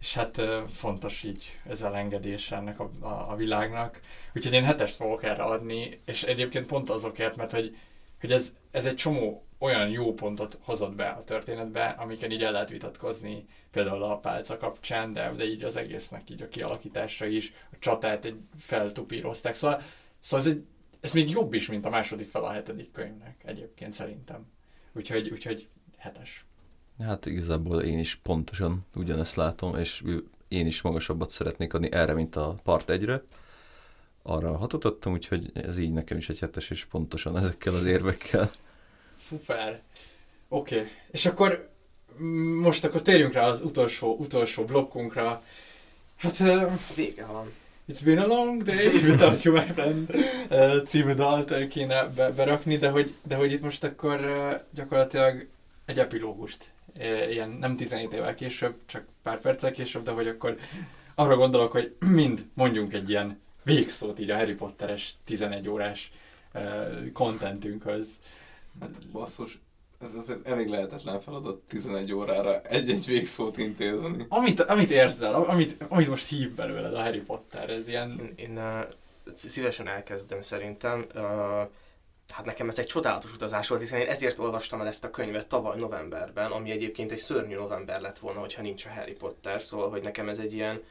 és 0.00 0.14
hát 0.14 0.42
fontos 0.72 1.22
így 1.22 1.58
ez 1.68 1.82
a 1.82 1.96
engedés 1.96 2.50
ennek 2.50 2.80
a, 2.80 2.90
a, 3.00 3.30
a 3.30 3.36
világnak. 3.36 4.00
Úgyhogy 4.34 4.52
én 4.54 4.64
hetest 4.64 4.94
fogok 4.94 5.22
erre 5.22 5.42
adni, 5.42 6.00
és 6.04 6.22
egyébként 6.22 6.66
pont 6.66 6.90
azokért, 6.90 7.36
mert 7.36 7.52
hogy 7.52 7.76
hogy 8.20 8.32
ez, 8.32 8.56
ez 8.70 8.86
egy 8.86 8.94
csomó 8.94 9.46
olyan 9.58 9.88
jó 9.88 10.14
pontot 10.14 10.58
hozott 10.62 10.94
be 10.94 11.08
a 11.08 11.24
történetbe, 11.24 11.84
amiken 11.84 12.30
így 12.30 12.42
el 12.42 12.52
lehet 12.52 12.70
vitatkozni, 12.70 13.46
például 13.70 14.02
a 14.02 14.18
pálca 14.18 14.56
kapcsán, 14.56 15.12
de, 15.12 15.32
de 15.32 15.44
így 15.44 15.64
az 15.64 15.76
egésznek 15.76 16.30
így 16.30 16.42
a 16.42 16.48
kialakítása 16.48 17.26
is, 17.26 17.52
a 17.72 17.76
csatát 17.78 18.24
egy 18.24 18.40
feltupírozták, 18.58 19.54
szóval, 19.54 19.82
szóval 20.20 20.46
ez, 20.46 20.52
egy, 20.52 20.64
ez 21.00 21.12
még 21.12 21.30
jobb 21.30 21.54
is, 21.54 21.66
mint 21.66 21.84
a 21.84 21.90
második 21.90 22.28
fel 22.28 22.44
a 22.44 22.50
hetedik 22.50 22.92
könyvnek 22.92 23.42
egyébként 23.44 23.94
szerintem. 23.94 24.50
Úgyhogy, 24.92 25.28
úgyhogy 25.28 25.68
hetes. 25.96 26.44
Hát 27.06 27.26
igazából 27.26 27.82
én 27.82 27.98
is 27.98 28.14
pontosan 28.14 28.86
ugyanezt 28.94 29.34
látom, 29.34 29.76
és 29.76 30.02
én 30.48 30.66
is 30.66 30.82
magasabbat 30.82 31.30
szeretnék 31.30 31.74
adni 31.74 31.92
erre, 31.92 32.12
mint 32.12 32.36
a 32.36 32.56
part 32.62 32.90
egyre. 32.90 33.22
Arra 34.22 34.56
hatot 34.56 34.84
adtam, 34.84 35.12
úgyhogy 35.12 35.50
ez 35.54 35.78
így 35.78 35.92
nekem 35.92 36.16
is 36.16 36.28
egy 36.28 36.38
hetes, 36.38 36.70
és 36.70 36.84
pontosan 36.84 37.36
ezekkel 37.36 37.74
az 37.74 37.84
érvekkel. 37.84 38.52
Szuper. 39.14 39.82
Oké, 40.48 40.76
okay. 40.76 40.88
és 41.10 41.26
akkor 41.26 41.70
most 42.60 42.84
akkor 42.84 43.02
térjünk 43.02 43.32
rá 43.32 43.46
az 43.46 43.60
utolsó, 43.60 44.16
utolsó 44.18 44.64
blokkunkra. 44.64 45.42
Hát 46.16 46.38
uh, 46.38 46.72
Vége 46.94 47.24
van. 47.24 47.52
It's 47.88 48.00
been 48.04 48.18
a 48.18 48.26
long 48.26 48.62
day 48.62 48.86
without 49.10 49.42
you, 49.42 49.54
my 49.54 49.66
friend 49.66 50.14
uh, 50.50 50.82
című 50.86 51.12
dalt 51.12 51.68
kéne 51.68 52.08
be, 52.08 52.30
berakni, 52.30 52.76
de 52.76 52.88
hogy, 52.88 53.14
de 53.22 53.34
hogy 53.34 53.52
itt 53.52 53.62
most 53.62 53.84
akkor 53.84 54.20
uh, 54.20 54.60
gyakorlatilag 54.74 55.46
egy 55.84 55.98
epilógust, 55.98 56.70
ilyen 57.30 57.50
nem 57.50 57.76
17 57.76 58.12
évvel 58.12 58.34
később, 58.34 58.74
csak 58.86 59.04
pár 59.22 59.40
perccel 59.40 59.72
később, 59.72 60.02
de 60.02 60.10
hogy 60.10 60.28
akkor 60.28 60.56
arra 61.14 61.36
gondolok, 61.36 61.72
hogy 61.72 61.96
mind 62.20 62.46
mondjunk 62.54 62.92
egy 62.92 63.10
ilyen 63.10 63.40
végszót 63.62 64.18
így 64.18 64.30
a 64.30 64.36
Harry 64.36 64.54
Potteres 64.54 65.14
11 65.24 65.68
órás 65.68 66.12
contentünkhöz. 67.12 68.08
Hát 68.80 69.06
basszus, 69.12 69.58
ez 70.00 70.14
azért 70.14 70.46
elég 70.46 70.68
lehetetlen 70.68 71.20
feladat 71.20 71.60
11 71.68 72.12
órára 72.12 72.60
egy-egy 72.62 73.06
végszót 73.06 73.56
intézni. 73.56 74.26
Amit, 74.28 74.60
amit 74.60 74.90
érzel, 74.90 75.34
amit, 75.34 75.84
amit 75.88 76.08
most 76.08 76.28
hív 76.28 76.54
belőled 76.54 76.94
a 76.94 77.02
Harry 77.02 77.20
Potter, 77.20 77.70
ez 77.70 77.88
ilyen... 77.88 78.18
Én, 78.18 78.32
én 78.36 78.56
uh, 78.56 78.80
szívesen 79.34 79.88
elkezdem 79.88 80.42
szerintem. 80.42 81.06
Uh, 81.14 81.68
hát 82.30 82.44
nekem 82.44 82.68
ez 82.68 82.78
egy 82.78 82.86
csodálatos 82.86 83.32
utazás 83.32 83.68
volt, 83.68 83.80
hiszen 83.80 84.00
én 84.00 84.08
ezért 84.08 84.38
olvastam 84.38 84.80
el 84.80 84.86
ezt 84.86 85.04
a 85.04 85.10
könyvet 85.10 85.46
tavaly 85.46 85.78
novemberben, 85.78 86.50
ami 86.50 86.70
egyébként 86.70 87.12
egy 87.12 87.18
szörnyű 87.18 87.54
november 87.54 88.00
lett 88.00 88.18
volna, 88.18 88.40
hogyha 88.40 88.62
nincs 88.62 88.84
a 88.84 88.88
Harry 88.88 89.12
Potter, 89.12 89.62
szóval 89.62 89.90
hogy 89.90 90.02
nekem 90.02 90.28
ez 90.28 90.38
egy 90.38 90.54
ilyen 90.54 90.82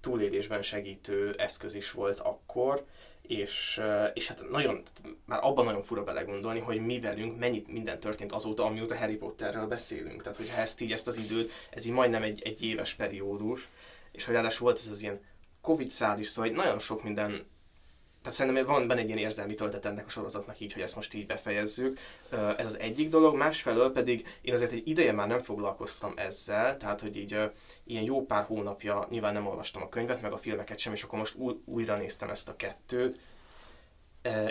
túlélésben 0.00 0.62
segítő 0.62 1.34
eszköz 1.38 1.74
is 1.74 1.90
volt 1.90 2.20
akkor, 2.20 2.84
és, 3.22 3.78
uh, 3.80 4.10
és 4.14 4.26
hát 4.26 4.50
nagyon, 4.50 4.82
már 5.24 5.38
abban 5.42 5.64
nagyon 5.64 5.82
fura 5.82 6.04
belegondolni, 6.04 6.60
hogy 6.60 6.80
mi 6.80 7.00
velünk 7.00 7.38
mennyit 7.38 7.68
minden 7.68 8.00
történt 8.00 8.32
azóta, 8.32 8.64
amióta 8.64 8.96
Harry 8.96 9.16
Potterről 9.16 9.66
beszélünk. 9.66 10.22
Tehát, 10.22 10.36
hogyha 10.36 10.60
ezt 10.60 10.80
így, 10.80 10.92
ezt 10.92 11.06
az 11.06 11.16
időt, 11.16 11.52
ez 11.70 11.86
így 11.86 11.92
majdnem 11.92 12.22
egy, 12.22 12.42
egy 12.42 12.62
éves 12.62 12.94
periódus, 12.94 13.68
és 14.12 14.24
hogy 14.24 14.34
ráadásul 14.34 14.66
volt 14.66 14.78
ez 14.78 14.88
az 14.90 15.02
ilyen 15.02 15.20
Covid 15.60 15.90
szál 15.90 16.18
is, 16.18 16.26
szóval 16.26 16.50
nagyon 16.50 16.78
sok 16.78 17.02
minden, 17.02 17.46
tehát 18.24 18.38
szerintem 18.38 18.66
van 18.66 18.86
benne 18.86 19.00
egy 19.00 19.06
ilyen 19.06 19.18
érzelmi 19.18 19.54
töltet 19.54 19.84
ennek 19.84 20.06
a 20.06 20.10
sorozatnak 20.10 20.60
így, 20.60 20.72
hogy 20.72 20.82
ezt 20.82 20.96
most 20.96 21.14
így 21.14 21.26
befejezzük. 21.26 21.98
Ez 22.56 22.66
az 22.66 22.78
egyik 22.78 23.08
dolog, 23.08 23.36
másfelől 23.36 23.92
pedig 23.92 24.26
én 24.40 24.52
azért 24.52 24.72
egy 24.72 24.88
ideje 24.88 25.12
már 25.12 25.28
nem 25.28 25.40
foglalkoztam 25.40 26.12
ezzel, 26.16 26.76
tehát 26.76 27.00
hogy 27.00 27.16
így 27.16 27.38
ilyen 27.84 28.04
jó 28.04 28.26
pár 28.26 28.44
hónapja 28.44 29.06
nyilván 29.10 29.32
nem 29.32 29.46
olvastam 29.46 29.82
a 29.82 29.88
könyvet, 29.88 30.22
meg 30.22 30.32
a 30.32 30.36
filmeket 30.36 30.78
sem, 30.78 30.92
és 30.92 31.02
akkor 31.02 31.18
most 31.18 31.34
új, 31.36 31.54
újra 31.64 31.96
néztem 31.96 32.30
ezt 32.30 32.48
a 32.48 32.56
kettőt, 32.56 33.18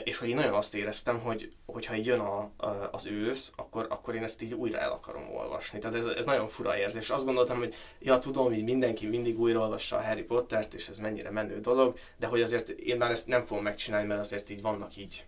és 0.03 0.17
hogy 0.17 0.29
én 0.29 0.35
nagyon 0.35 0.53
azt 0.53 0.75
éreztem, 0.75 1.19
hogy 1.19 1.49
hogyha 1.65 1.95
így 1.95 2.05
jön 2.05 2.19
a, 2.19 2.51
a, 2.57 2.89
az 2.91 3.05
ősz, 3.05 3.53
akkor, 3.55 3.85
akkor 3.89 4.15
én 4.15 4.23
ezt 4.23 4.41
így 4.41 4.53
újra 4.53 4.79
el 4.79 4.91
akarom 4.91 5.35
olvasni. 5.35 5.79
Tehát 5.79 5.95
ez, 5.95 6.05
ez 6.05 6.25
nagyon 6.25 6.47
fura 6.47 6.77
érzés. 6.77 7.09
Azt 7.09 7.25
gondoltam, 7.25 7.57
hogy 7.57 7.75
ja, 7.99 8.17
tudom, 8.17 8.45
hogy 8.45 8.63
mindenki 8.63 9.07
mindig 9.07 9.39
újra 9.39 9.59
olvassa 9.59 9.95
a 9.95 10.03
Harry 10.03 10.23
Pottert, 10.23 10.73
és 10.73 10.89
ez 10.89 10.99
mennyire 10.99 11.29
menő 11.29 11.59
dolog, 11.59 11.97
de 12.17 12.27
hogy 12.27 12.41
azért 12.41 12.69
én 12.69 12.97
már 12.97 13.11
ezt 13.11 13.27
nem 13.27 13.45
fogom 13.45 13.63
megcsinálni, 13.63 14.07
mert 14.07 14.19
azért 14.19 14.49
így 14.49 14.61
vannak 14.61 14.95
így 14.95 15.25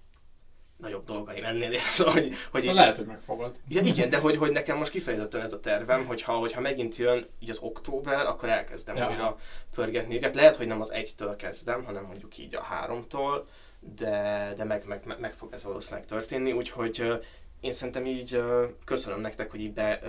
nagyobb 0.78 1.06
dolgaim 1.06 1.44
ennél, 1.44 1.72
és 1.72 1.82
szóval, 1.98 2.14
hogy, 2.14 2.34
hogy 2.52 2.62
szóval 2.62 2.76
lehet, 2.76 2.98
hogy 2.98 3.06
megfogod. 3.06 3.56
Ja, 3.68 3.82
igen, 3.82 4.10
de 4.10 4.18
hogy, 4.18 4.38
hogy 4.38 4.52
nekem 4.52 4.78
most 4.78 4.92
kifejezetten 4.92 5.42
ez 5.42 5.54
a 5.54 5.60
tervem, 5.60 6.06
hogyha, 6.06 6.34
hogyha 6.34 6.62
megint 6.62 6.96
jön 6.96 7.26
így 7.40 7.50
az 7.50 7.60
október, 7.60 8.26
akkor 8.26 8.50
elkezdem 8.50 8.96
ja. 8.96 9.10
újra 9.10 9.38
pörgetni 9.76 10.16
őket. 10.16 10.36
Lehet, 10.36 10.56
hogy 10.56 10.68
nem 10.68 10.80
az 10.80 10.92
egytől 10.92 11.36
kezdem, 11.36 11.84
hanem 11.84 12.04
mondjuk 12.04 12.38
így 12.38 12.56
a 12.56 12.62
háromtól, 12.62 13.48
de, 13.96 14.54
de 14.58 14.64
meg, 14.64 14.86
meg, 14.86 15.20
meg 15.20 15.34
fog 15.34 15.54
ez 15.54 15.64
valószínűleg 15.64 16.06
történni, 16.06 16.52
úgyhogy 16.52 17.22
én 17.60 17.74
szerintem 17.74 18.06
így 18.06 18.44
köszönöm 18.86 19.20
nektek, 19.20 19.52
hogy 19.52 19.62
így, 19.62 19.74
be, 19.74 20.00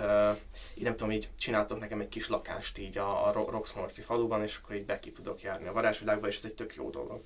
így 0.75 0.83
nem 0.83 0.95
tudom, 0.95 1.11
így 1.11 1.29
csináltok 1.37 1.79
nekem 1.79 1.99
egy 1.99 2.09
kis 2.09 2.27
lakást 2.29 2.77
így 2.77 2.97
a, 2.97 3.27
a 3.27 3.31
Roxmorci 3.31 4.01
faluban, 4.01 4.43
és 4.43 4.59
akkor 4.63 4.75
így 4.75 4.85
be 4.85 4.99
ki 4.99 5.11
tudok 5.11 5.41
járni 5.41 5.67
a 5.67 5.73
varázsvilágba, 5.73 6.27
és 6.27 6.35
ez 6.37 6.45
egy 6.45 6.53
tök 6.53 6.75
jó 6.75 6.89
dolog. 6.89 7.23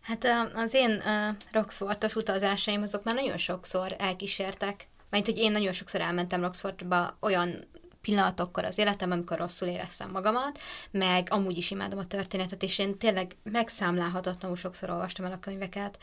Hát 0.00 0.26
az 0.54 0.74
én 0.74 0.90
uh, 0.90 1.36
Roxfortos 1.52 2.14
utazásaim 2.14 2.82
azok 2.82 3.04
már 3.04 3.14
nagyon 3.14 3.36
sokszor 3.36 3.94
elkísértek. 3.98 4.88
Mert 5.10 5.26
hogy 5.26 5.38
én 5.38 5.52
nagyon 5.52 5.72
sokszor 5.72 6.00
elmentem 6.00 6.40
Roxfordba 6.40 7.16
olyan 7.20 7.66
pillanatokkor 8.04 8.64
az 8.64 8.78
életem, 8.78 9.10
amikor 9.10 9.38
rosszul 9.38 9.68
éreztem 9.68 10.10
magamat, 10.10 10.58
meg 10.90 11.26
amúgy 11.30 11.56
is 11.56 11.70
imádom 11.70 11.98
a 11.98 12.04
történetet, 12.04 12.62
és 12.62 12.78
én 12.78 12.98
tényleg 12.98 13.36
megszámlálhatatlanul 13.42 14.56
sokszor 14.56 14.90
olvastam 14.90 15.24
el 15.24 15.32
a 15.32 15.38
könyveket, 15.38 15.98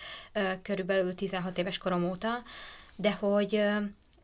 körülbelül 0.62 1.16
16 1.16 1.58
éves 1.58 1.78
korom 1.78 2.10
óta, 2.10 2.44
de 2.96 3.12
hogy 3.12 3.64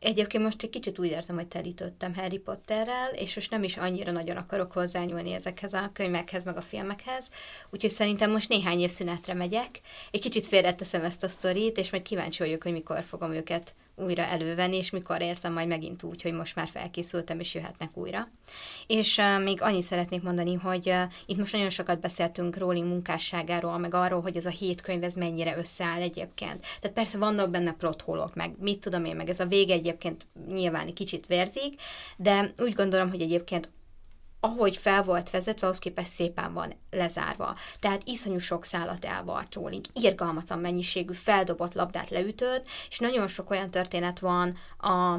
Egyébként 0.00 0.44
most 0.44 0.62
egy 0.62 0.70
kicsit 0.70 0.98
úgy 0.98 1.06
érzem, 1.06 1.36
hogy 1.36 1.48
telítődtem 1.48 2.14
Harry 2.14 2.38
Potterrel, 2.38 3.10
és 3.14 3.34
most 3.34 3.50
nem 3.50 3.62
is 3.62 3.76
annyira 3.76 4.12
nagyon 4.12 4.36
akarok 4.36 4.72
hozzányúlni 4.72 5.32
ezekhez 5.32 5.74
a 5.74 5.90
könyvekhez, 5.92 6.44
meg 6.44 6.56
a 6.56 6.62
filmekhez, 6.62 7.30
úgyhogy 7.70 7.90
szerintem 7.90 8.30
most 8.30 8.48
néhány 8.48 8.80
év 8.80 8.90
szünetre 8.90 9.34
megyek, 9.34 9.80
egy 10.10 10.20
kicsit 10.20 10.46
félreteszem 10.46 11.04
ezt 11.04 11.24
a 11.24 11.28
sztorit, 11.28 11.78
és 11.78 11.90
majd 11.90 12.02
kíváncsi 12.02 12.42
vagyok, 12.42 12.62
hogy 12.62 12.72
mikor 12.72 13.02
fogom 13.02 13.32
őket 13.32 13.74
újra 14.00 14.22
elővenni, 14.22 14.76
és 14.76 14.90
mikor 14.90 15.20
érzem 15.20 15.52
majd 15.52 15.68
megint 15.68 16.02
úgy, 16.02 16.22
hogy 16.22 16.32
most 16.32 16.54
már 16.54 16.68
felkészültem, 16.68 17.40
és 17.40 17.54
jöhetnek 17.54 17.96
újra. 17.96 18.28
És 18.86 19.18
uh, 19.18 19.42
még 19.42 19.62
annyit 19.62 19.82
szeretnék 19.82 20.22
mondani, 20.22 20.54
hogy 20.54 20.88
uh, 20.88 21.02
itt 21.26 21.36
most 21.38 21.52
nagyon 21.52 21.70
sokat 21.70 22.00
beszéltünk 22.00 22.56
Rowling 22.56 22.86
munkásságáról, 22.86 23.78
meg 23.78 23.94
arról, 23.94 24.20
hogy 24.20 24.36
ez 24.36 24.46
a 24.46 24.50
hét 24.50 24.80
könyv 24.80 25.02
ez 25.02 25.14
mennyire 25.14 25.56
összeáll 25.56 26.00
egyébként. 26.00 26.60
Tehát 26.80 26.96
persze 26.96 27.18
vannak 27.18 27.50
benne 27.50 27.72
plotholok, 27.72 28.34
meg 28.34 28.54
mit 28.58 28.80
tudom 28.80 29.04
én, 29.04 29.16
meg 29.16 29.28
ez 29.28 29.40
a 29.40 29.46
vége 29.46 29.74
egyébként 29.74 30.26
nyilván 30.48 30.94
kicsit 30.94 31.26
vérzik, 31.26 31.80
de 32.16 32.52
úgy 32.58 32.72
gondolom, 32.72 33.10
hogy 33.10 33.20
egyébként 33.20 33.68
ahogy 34.40 34.76
fel 34.76 35.02
volt 35.02 35.30
vezetve, 35.30 35.66
ahhoz 35.66 35.78
képest 35.78 36.10
szépen 36.10 36.52
van 36.52 36.74
lezárva. 36.90 37.56
Tehát 37.80 38.02
iszonyú 38.04 38.38
sok 38.38 38.64
szálat 38.64 39.04
elvart 39.04 39.54
Rowling, 39.54 39.84
irgalmatlan 39.92 40.58
mennyiségű 40.58 41.12
feldobott 41.12 41.72
labdát 41.72 42.10
leütött, 42.10 42.66
és 42.88 42.98
nagyon 42.98 43.28
sok 43.28 43.50
olyan 43.50 43.70
történet 43.70 44.18
van 44.18 44.56
a 44.78 45.18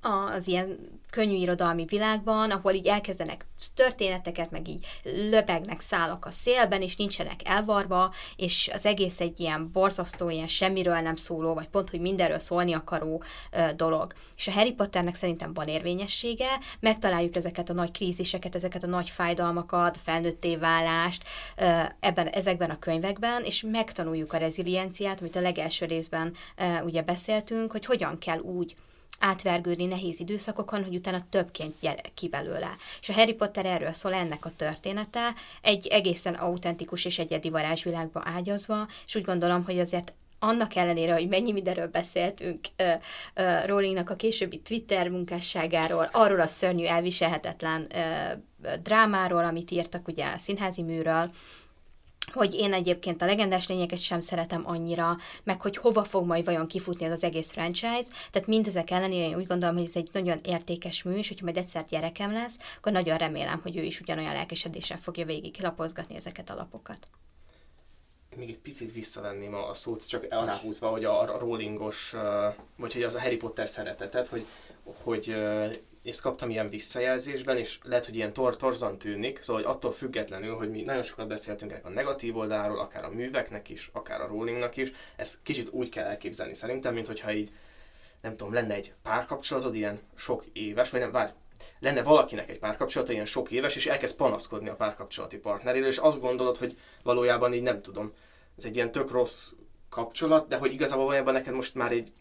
az 0.00 0.48
ilyen 0.48 0.78
könnyű 1.10 1.36
irodalmi 1.36 1.84
világban, 1.84 2.50
ahol 2.50 2.72
így 2.72 2.86
elkezdenek 2.86 3.46
történeteket, 3.74 4.50
meg 4.50 4.68
így 4.68 4.86
löpegnek 5.02 5.80
szálak 5.80 6.26
a 6.26 6.30
szélben, 6.30 6.82
és 6.82 6.96
nincsenek 6.96 7.40
elvarva, 7.44 8.14
és 8.36 8.70
az 8.72 8.86
egész 8.86 9.20
egy 9.20 9.40
ilyen 9.40 9.70
borzasztó, 9.72 10.30
ilyen 10.30 10.46
semmiről 10.46 11.00
nem 11.00 11.16
szóló, 11.16 11.54
vagy 11.54 11.68
pont, 11.68 11.90
hogy 11.90 12.00
mindenről 12.00 12.38
szólni 12.38 12.72
akaró 12.72 13.22
ö, 13.50 13.72
dolog. 13.76 14.12
És 14.36 14.48
a 14.48 14.52
Harry 14.52 14.72
Potternek 14.72 15.14
szerintem 15.14 15.52
van 15.54 15.68
érvényessége, 15.68 16.48
megtaláljuk 16.80 17.36
ezeket 17.36 17.70
a 17.70 17.72
nagy 17.72 17.90
kríziseket, 17.90 18.54
ezeket 18.54 18.82
a 18.82 18.86
nagy 18.86 19.10
fájdalmakat, 19.10 19.98
felnőtté 20.02 20.56
válást 20.56 21.24
ö, 21.56 21.80
ebben, 22.00 22.26
ezekben 22.26 22.70
a 22.70 22.78
könyvekben, 22.78 23.44
és 23.44 23.64
megtanuljuk 23.70 24.32
a 24.32 24.36
rezilienciát, 24.36 25.20
amit 25.20 25.36
a 25.36 25.40
legelső 25.40 25.86
részben 25.86 26.34
ö, 26.56 26.80
ugye 26.84 27.02
beszéltünk, 27.02 27.70
hogy 27.70 27.86
hogyan 27.86 28.18
kell 28.18 28.38
úgy 28.38 28.76
átvergődni 29.18 29.86
nehéz 29.86 30.20
időszakokon, 30.20 30.84
hogy 30.84 30.94
utána 30.94 31.26
többként 31.30 31.74
gyere 31.80 32.02
ki 32.14 32.28
belőle. 32.28 32.76
És 33.00 33.08
a 33.08 33.12
Harry 33.12 33.34
Potter 33.34 33.66
erről 33.66 33.92
szól 33.92 34.14
ennek 34.14 34.44
a 34.44 34.52
története, 34.56 35.34
egy 35.62 35.86
egészen 35.86 36.34
autentikus 36.34 37.04
és 37.04 37.18
egyedi 37.18 37.50
varázsvilágba 37.50 38.22
ágyazva, 38.24 38.86
és 39.06 39.14
úgy 39.14 39.24
gondolom, 39.24 39.64
hogy 39.64 39.78
azért 39.78 40.12
annak 40.38 40.74
ellenére, 40.74 41.12
hogy 41.12 41.28
mennyi 41.28 41.52
mindenről 41.52 41.88
beszéltünk 41.88 42.60
uh, 42.78 42.92
uh, 43.36 43.66
Rowlingnak 43.66 44.10
a 44.10 44.16
későbbi 44.16 44.60
Twitter 44.60 45.08
munkásságáról, 45.08 46.08
arról 46.12 46.40
a 46.40 46.46
szörnyű, 46.46 46.84
elviselhetetlen 46.84 47.86
uh, 47.94 48.72
drámáról, 48.82 49.44
amit 49.44 49.70
írtak 49.70 50.08
ugye 50.08 50.24
a 50.24 50.38
színházi 50.38 50.82
műről, 50.82 51.30
hogy 52.32 52.54
én 52.54 52.72
egyébként 52.72 53.22
a 53.22 53.26
legendás 53.26 53.68
lényeket 53.68 53.98
sem 53.98 54.20
szeretem 54.20 54.62
annyira, 54.66 55.16
meg 55.42 55.60
hogy 55.60 55.76
hova 55.76 56.04
fog 56.04 56.26
majd 56.26 56.44
vajon 56.44 56.66
kifutni 56.66 57.04
ez 57.04 57.12
az 57.12 57.24
egész 57.24 57.52
franchise. 57.52 58.06
Tehát 58.30 58.48
mindezek 58.48 58.90
ellenére 58.90 59.28
én 59.28 59.36
úgy 59.36 59.46
gondolom, 59.46 59.74
hogy 59.74 59.84
ez 59.84 59.96
egy 59.96 60.08
nagyon 60.12 60.38
értékes 60.44 61.02
mű, 61.02 61.14
és 61.14 61.28
hogyha 61.28 61.44
majd 61.44 61.56
egyszer 61.56 61.84
gyerekem 61.88 62.32
lesz, 62.32 62.58
akkor 62.76 62.92
nagyon 62.92 63.18
remélem, 63.18 63.60
hogy 63.62 63.76
ő 63.76 63.82
is 63.82 64.00
ugyanolyan 64.00 64.32
lelkesedéssel 64.32 64.98
fogja 64.98 65.24
végig 65.24 65.56
lapozgatni 65.62 66.14
ezeket 66.14 66.50
a 66.50 66.54
lapokat. 66.54 67.08
Még 68.36 68.48
egy 68.48 68.58
picit 68.58 68.92
visszavenném 68.92 69.54
a 69.54 69.74
szót, 69.74 70.08
csak 70.08 70.26
aláhúzva, 70.30 70.88
hogy 70.88 71.04
a, 71.04 71.34
a 71.34 71.38
rollingos, 71.38 72.14
vagy 72.76 72.92
hogy 72.92 73.02
az 73.02 73.14
a 73.14 73.20
Harry 73.20 73.36
Potter 73.36 73.68
szeretetet, 73.68 74.28
hogy, 74.28 74.46
hogy 75.02 75.36
ezt 76.08 76.20
kaptam 76.20 76.50
ilyen 76.50 76.68
visszajelzésben, 76.68 77.56
és 77.56 77.78
lehet, 77.82 78.04
hogy 78.04 78.14
ilyen 78.14 78.32
tor 78.32 78.56
torzan 78.56 78.98
tűnik, 78.98 79.42
szóval 79.42 79.62
hogy 79.62 79.72
attól 79.72 79.92
függetlenül, 79.92 80.54
hogy 80.54 80.70
mi 80.70 80.82
nagyon 80.82 81.02
sokat 81.02 81.28
beszéltünk 81.28 81.70
ennek 81.72 81.86
a 81.86 81.90
negatív 81.90 82.36
oldalról, 82.36 82.80
akár 82.80 83.04
a 83.04 83.10
műveknek 83.10 83.68
is, 83.68 83.90
akár 83.92 84.20
a 84.20 84.26
rollingnak 84.26 84.76
is, 84.76 84.92
ezt 85.16 85.38
kicsit 85.42 85.68
úgy 85.70 85.88
kell 85.88 86.06
elképzelni 86.06 86.54
szerintem, 86.54 86.94
mint 86.94 87.06
hogyha 87.06 87.32
így, 87.32 87.50
nem 88.20 88.36
tudom, 88.36 88.52
lenne 88.52 88.74
egy 88.74 88.92
párkapcsolatod 89.02 89.74
ilyen 89.74 90.00
sok 90.14 90.44
éves, 90.52 90.90
vagy 90.90 91.00
nem, 91.00 91.12
várj, 91.12 91.30
lenne 91.78 92.02
valakinek 92.02 92.50
egy 92.50 92.58
párkapcsolata 92.58 93.12
ilyen 93.12 93.26
sok 93.26 93.50
éves, 93.50 93.76
és 93.76 93.86
elkezd 93.86 94.16
panaszkodni 94.16 94.68
a 94.68 94.76
párkapcsolati 94.76 95.38
partneréről, 95.38 95.88
és 95.88 95.98
azt 95.98 96.20
gondolod, 96.20 96.56
hogy 96.56 96.78
valójában 97.02 97.52
így 97.52 97.62
nem 97.62 97.82
tudom, 97.82 98.12
ez 98.56 98.64
egy 98.64 98.76
ilyen 98.76 98.90
tök 98.90 99.10
rossz 99.10 99.50
kapcsolat, 99.88 100.48
de 100.48 100.56
hogy 100.56 100.72
igazából 100.72 101.04
valójában 101.04 101.32
neked 101.32 101.54
most 101.54 101.74
már 101.74 101.92
egy 101.92 102.12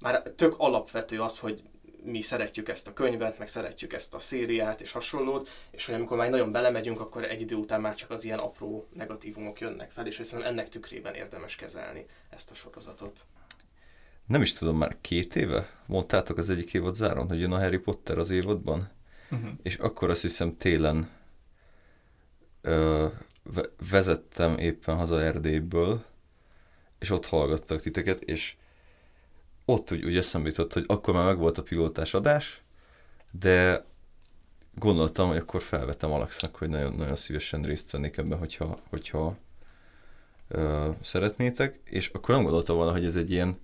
már 0.00 0.22
tök 0.22 0.54
alapvető 0.56 1.20
az, 1.20 1.38
hogy 1.38 1.62
mi 2.04 2.20
szeretjük 2.20 2.68
ezt 2.68 2.88
a 2.88 2.92
könyvet, 2.92 3.38
meg 3.38 3.48
szeretjük 3.48 3.92
ezt 3.92 4.14
a 4.14 4.18
szériát 4.18 4.80
és 4.80 4.92
hasonlót, 4.92 5.48
és 5.70 5.86
hogy 5.86 5.94
amikor 5.94 6.16
már 6.16 6.30
nagyon 6.30 6.52
belemegyünk, 6.52 7.00
akkor 7.00 7.24
egy 7.24 7.40
idő 7.40 7.54
után 7.54 7.80
már 7.80 7.94
csak 7.94 8.10
az 8.10 8.24
ilyen 8.24 8.38
apró 8.38 8.88
negatívumok 8.94 9.60
jönnek 9.60 9.90
fel, 9.90 10.06
és 10.06 10.18
szerintem 10.22 10.52
ennek 10.52 10.68
tükrében 10.68 11.14
érdemes 11.14 11.56
kezelni 11.56 12.06
ezt 12.30 12.50
a 12.50 12.54
sorozatot. 12.54 13.24
Nem 14.26 14.42
is 14.42 14.52
tudom, 14.52 14.76
már 14.76 14.96
két 15.00 15.36
éve 15.36 15.70
mondtátok 15.86 16.36
az 16.36 16.50
egyik 16.50 16.74
évad 16.74 16.94
záron, 16.94 17.28
hogy 17.28 17.40
jön 17.40 17.52
a 17.52 17.58
Harry 17.58 17.78
Potter 17.78 18.18
az 18.18 18.30
évadban, 18.30 18.90
uh-huh. 19.30 19.50
és 19.62 19.76
akkor 19.76 20.10
azt 20.10 20.22
hiszem 20.22 20.56
télen 20.56 21.10
ö, 22.60 23.06
vezettem 23.90 24.58
éppen 24.58 24.96
haza 24.96 25.20
Erdélyből, 25.20 26.04
és 26.98 27.10
ott 27.10 27.26
hallgattak 27.26 27.80
titeket, 27.80 28.22
és 28.22 28.56
ott 29.70 29.92
úgy, 29.92 30.04
úgy 30.04 30.16
eszembe 30.16 30.50
hogy 30.54 30.84
akkor 30.86 31.14
már 31.14 31.26
megvolt 31.26 31.58
a 31.58 31.62
pilótás 31.62 32.14
adás, 32.14 32.62
de 33.40 33.84
gondoltam, 34.74 35.26
hogy 35.26 35.36
akkor 35.36 35.62
felvettem 35.62 36.12
Alexnak, 36.12 36.56
hogy 36.56 36.68
nagyon, 36.68 36.94
nagyon 36.94 37.16
szívesen 37.16 37.62
részt 37.62 37.90
vennék 37.90 38.16
ebben, 38.16 38.38
hogyha, 38.38 38.78
hogyha 38.88 39.36
ö, 40.48 40.88
szeretnétek, 41.02 41.80
és 41.84 42.08
akkor 42.08 42.34
nem 42.34 42.44
gondoltam 42.44 42.76
volna, 42.76 42.92
hogy 42.92 43.04
ez 43.04 43.16
egy 43.16 43.30
ilyen 43.30 43.58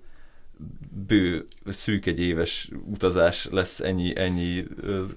bő, 1.06 1.46
szűk 1.66 2.06
egy 2.06 2.20
éves 2.20 2.70
utazás 2.84 3.48
lesz 3.50 3.80
ennyi, 3.80 4.16
ennyi 4.18 4.64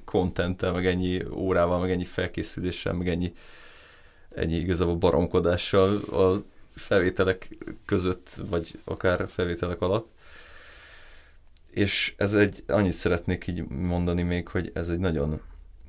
kontenttel, 0.05 0.71
meg 0.71 0.85
ennyi 0.85 1.23
órával, 1.31 1.79
meg 1.79 1.91
ennyi 1.91 2.05
felkészüléssel, 2.05 2.93
meg 2.93 3.09
ennyi, 3.09 3.33
ennyi 4.29 4.55
igazából 4.55 4.95
baromkodással 4.95 5.97
a 5.97 6.43
felvételek 6.75 7.57
között, 7.85 8.29
vagy 8.49 8.79
akár 8.83 9.27
felvételek 9.29 9.81
alatt. 9.81 10.07
És 11.71 12.13
ez 12.17 12.33
egy, 12.33 12.63
annyit 12.67 12.93
szeretnék 12.93 13.47
így 13.47 13.67
mondani 13.67 14.21
még, 14.21 14.47
hogy 14.47 14.71
ez 14.73 14.89
egy 14.89 14.99
nagyon, 14.99 15.41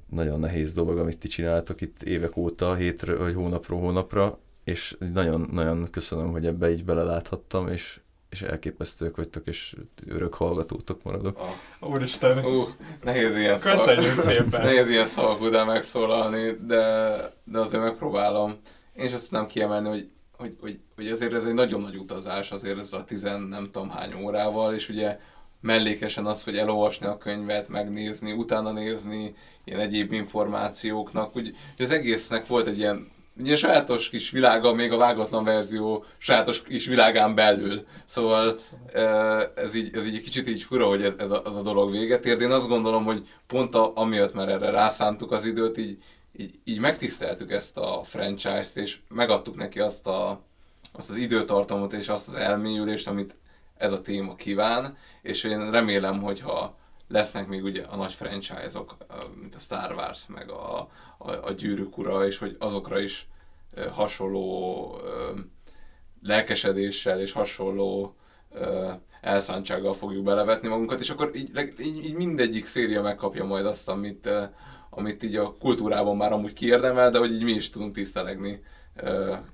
nagyon 0.09 0.41
nehéz 0.41 0.73
dolog, 0.75 0.99
amit 0.99 1.19
ti 1.19 1.29
csináltok 1.29 1.81
itt 1.81 2.03
évek 2.03 2.37
óta, 2.37 2.75
hétről, 2.75 3.19
vagy 3.19 3.35
hónapról 3.35 3.81
hónapra, 3.81 4.39
és 4.65 4.97
nagyon, 5.13 5.49
nagyon 5.53 5.89
köszönöm, 5.91 6.31
hogy 6.31 6.47
ebbe 6.47 6.71
így 6.71 6.85
beleláthattam, 6.85 7.69
és, 7.69 8.01
és 8.29 8.43
elképesztők 8.43 9.17
vagytok, 9.17 9.47
és 9.47 9.77
örök 10.07 10.35
hallgatótok 10.35 11.03
maradok. 11.03 11.39
Oh, 11.81 11.91
úristen! 11.91 12.45
Uh, 12.45 12.69
nehéz 13.03 13.37
ilyen 13.37 13.59
Köszönjük 13.59 14.15
szavak, 14.15 14.33
szépen! 14.33 14.61
Nehéz 14.67 14.89
ilyen 14.89 15.07
szavak 15.07 15.41
után 15.41 15.67
megszólalni, 15.67 16.57
de, 16.67 17.17
de 17.45 17.59
azért 17.59 17.83
megpróbálom. 17.83 18.55
Én 18.95 19.05
is 19.05 19.13
azt 19.13 19.23
tudnám 19.29 19.47
kiemelni, 19.47 19.89
hogy 19.89 20.09
hogy, 20.41 20.57
hogy, 20.61 20.79
hogy 20.95 21.07
azért 21.09 21.33
ez 21.33 21.45
egy 21.45 21.55
nagyon 21.55 21.81
nagy 21.81 21.97
utazás, 21.97 22.51
azért 22.51 22.79
ez 22.79 22.93
a 22.93 23.05
tizen 23.05 23.41
nem 23.41 23.71
tudom 23.73 23.91
hány 23.91 24.15
órával, 24.23 24.75
és 24.75 24.89
ugye 24.89 25.19
mellékesen 25.61 26.27
az, 26.27 26.45
hogy 26.45 26.57
elolvasni 26.57 27.07
a 27.07 27.19
könyvet, 27.19 27.69
megnézni, 27.69 28.33
utána 28.33 28.73
nézni, 28.73 29.35
ilyen 29.65 29.81
egyéb 29.81 30.13
információknak, 30.13 31.37
úgy, 31.37 31.57
hogy 31.77 31.85
az 31.85 31.91
egésznek 31.91 32.47
volt 32.47 32.67
egy 32.67 32.79
ilyen 32.79 33.11
ilyen 33.45 33.57
sajátos 33.57 34.09
kis 34.09 34.31
világa, 34.31 34.75
még 34.75 34.93
a 34.93 34.97
vágatlan 34.97 35.45
verzió 35.45 36.05
sajátos 36.19 36.63
kis 36.63 36.87
világán 36.87 37.35
belül. 37.35 37.87
Szóval 38.05 38.57
ez 39.55 39.75
így, 39.75 39.97
ez 39.97 40.07
így 40.07 40.15
egy 40.15 40.23
kicsit 40.23 40.49
így 40.49 40.63
fura, 40.63 40.87
hogy 40.87 41.03
ez, 41.03 41.15
ez 41.19 41.31
a, 41.31 41.43
az 41.45 41.57
a 41.57 41.63
dolog 41.63 41.91
véget 41.91 42.27
ér. 42.27 42.37
De 42.37 42.45
én 42.45 42.51
azt 42.51 42.69
gondolom, 42.69 43.05
hogy 43.05 43.29
pont 43.47 43.75
a, 43.75 43.93
amiatt, 43.95 44.35
mert 44.35 44.51
erre 44.51 44.71
rászántuk 44.71 45.33
az 45.33 45.45
időt, 45.45 45.79
így, 45.79 46.03
így, 46.37 46.59
így 46.65 46.79
megtiszteltük 46.79 47.51
ezt 47.51 47.77
a 47.77 48.01
franchise-t, 48.05 48.77
és 48.77 48.99
megadtuk 49.09 49.57
neki 49.57 49.81
azt, 49.81 50.07
a, 50.07 50.43
azt 50.93 51.11
az 51.11 51.17
időtartamot 51.17 51.93
és 51.93 52.09
azt 52.09 52.29
az 52.29 52.35
elmélyülést, 52.35 53.09
amit 53.09 53.37
ez 53.81 53.93
a 53.93 54.03
téma 54.03 54.35
kíván, 54.35 54.97
és 55.23 55.45
én 55.45 55.71
remélem, 55.71 56.23
hogyha 56.23 56.79
lesznek 57.09 57.49
még 57.49 57.65
ugye 57.65 57.83
a 57.83 57.97
nagy 57.97 58.13
franchise-ok, 58.13 58.97
mint 59.41 59.55
a 59.55 59.59
Star 59.59 59.93
Wars, 59.93 60.27
meg 60.27 60.51
a, 60.51 60.89
a, 61.19 61.31
a 61.31 61.53
Gyűrűk 61.53 61.99
Ura, 61.99 62.27
és 62.27 62.39
hogy 62.39 62.57
azokra 62.59 63.01
is 63.01 63.29
hasonló 63.93 64.97
lelkesedéssel 66.23 67.21
és 67.21 67.33
hasonló 67.33 68.15
elszántsággal 69.21 69.93
fogjuk 69.93 70.25
belevetni 70.25 70.69
magunkat, 70.69 71.01
és 71.01 71.11
akkor 71.11 71.31
így, 71.35 71.73
így, 71.81 72.05
így 72.05 72.15
mindegyik 72.15 72.67
széria 72.67 73.03
megkapja 73.03 73.45
majd 73.45 73.67
azt, 73.67 73.89
amit, 73.89 74.29
amit 74.91 75.23
így 75.23 75.37
a 75.37 75.57
kultúrában 75.57 76.17
már 76.17 76.33
amúgy 76.33 76.53
kiérdemel, 76.53 77.11
de 77.11 77.19
hogy 77.19 77.33
így 77.33 77.45
mi 77.45 77.53
is 77.53 77.71
tudunk 77.71 77.93
tisztelegni 77.93 78.63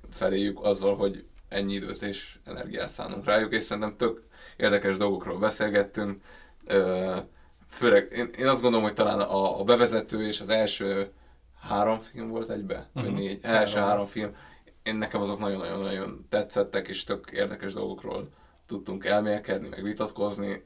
feléjük 0.09 0.63
azzal, 0.63 0.95
hogy 0.95 1.25
ennyi 1.49 1.73
időt 1.73 2.01
és 2.01 2.37
energiát 2.45 2.89
szánunk 2.89 3.25
rájuk, 3.25 3.53
és 3.53 3.63
szerintem 3.63 3.97
tök 3.97 4.23
érdekes 4.57 4.97
dolgokról 4.97 5.39
beszélgettünk. 5.39 6.21
Főleg 7.69 8.11
én, 8.11 8.29
én 8.37 8.47
azt 8.47 8.61
gondolom, 8.61 8.85
hogy 8.85 8.95
talán 8.95 9.19
a, 9.19 9.59
a 9.59 9.63
bevezető 9.63 10.27
és 10.27 10.41
az 10.41 10.49
első 10.49 11.11
három 11.61 11.99
film 11.99 12.29
volt 12.29 12.49
egybe, 12.49 12.89
uh-huh. 12.93 13.03
vagy 13.03 13.21
négy, 13.21 13.39
első 13.41 13.77
három 13.77 14.05
film, 14.05 14.35
én 14.83 14.95
nekem 14.95 15.21
azok 15.21 15.39
nagyon-nagyon-nagyon 15.39 16.25
tetszettek, 16.29 16.87
és 16.87 17.03
tök 17.03 17.29
érdekes 17.31 17.73
dolgokról 17.73 18.29
tudtunk 18.65 19.05
elmélkedni, 19.05 19.67
meg 19.67 19.83
vitatkozni, 19.83 20.65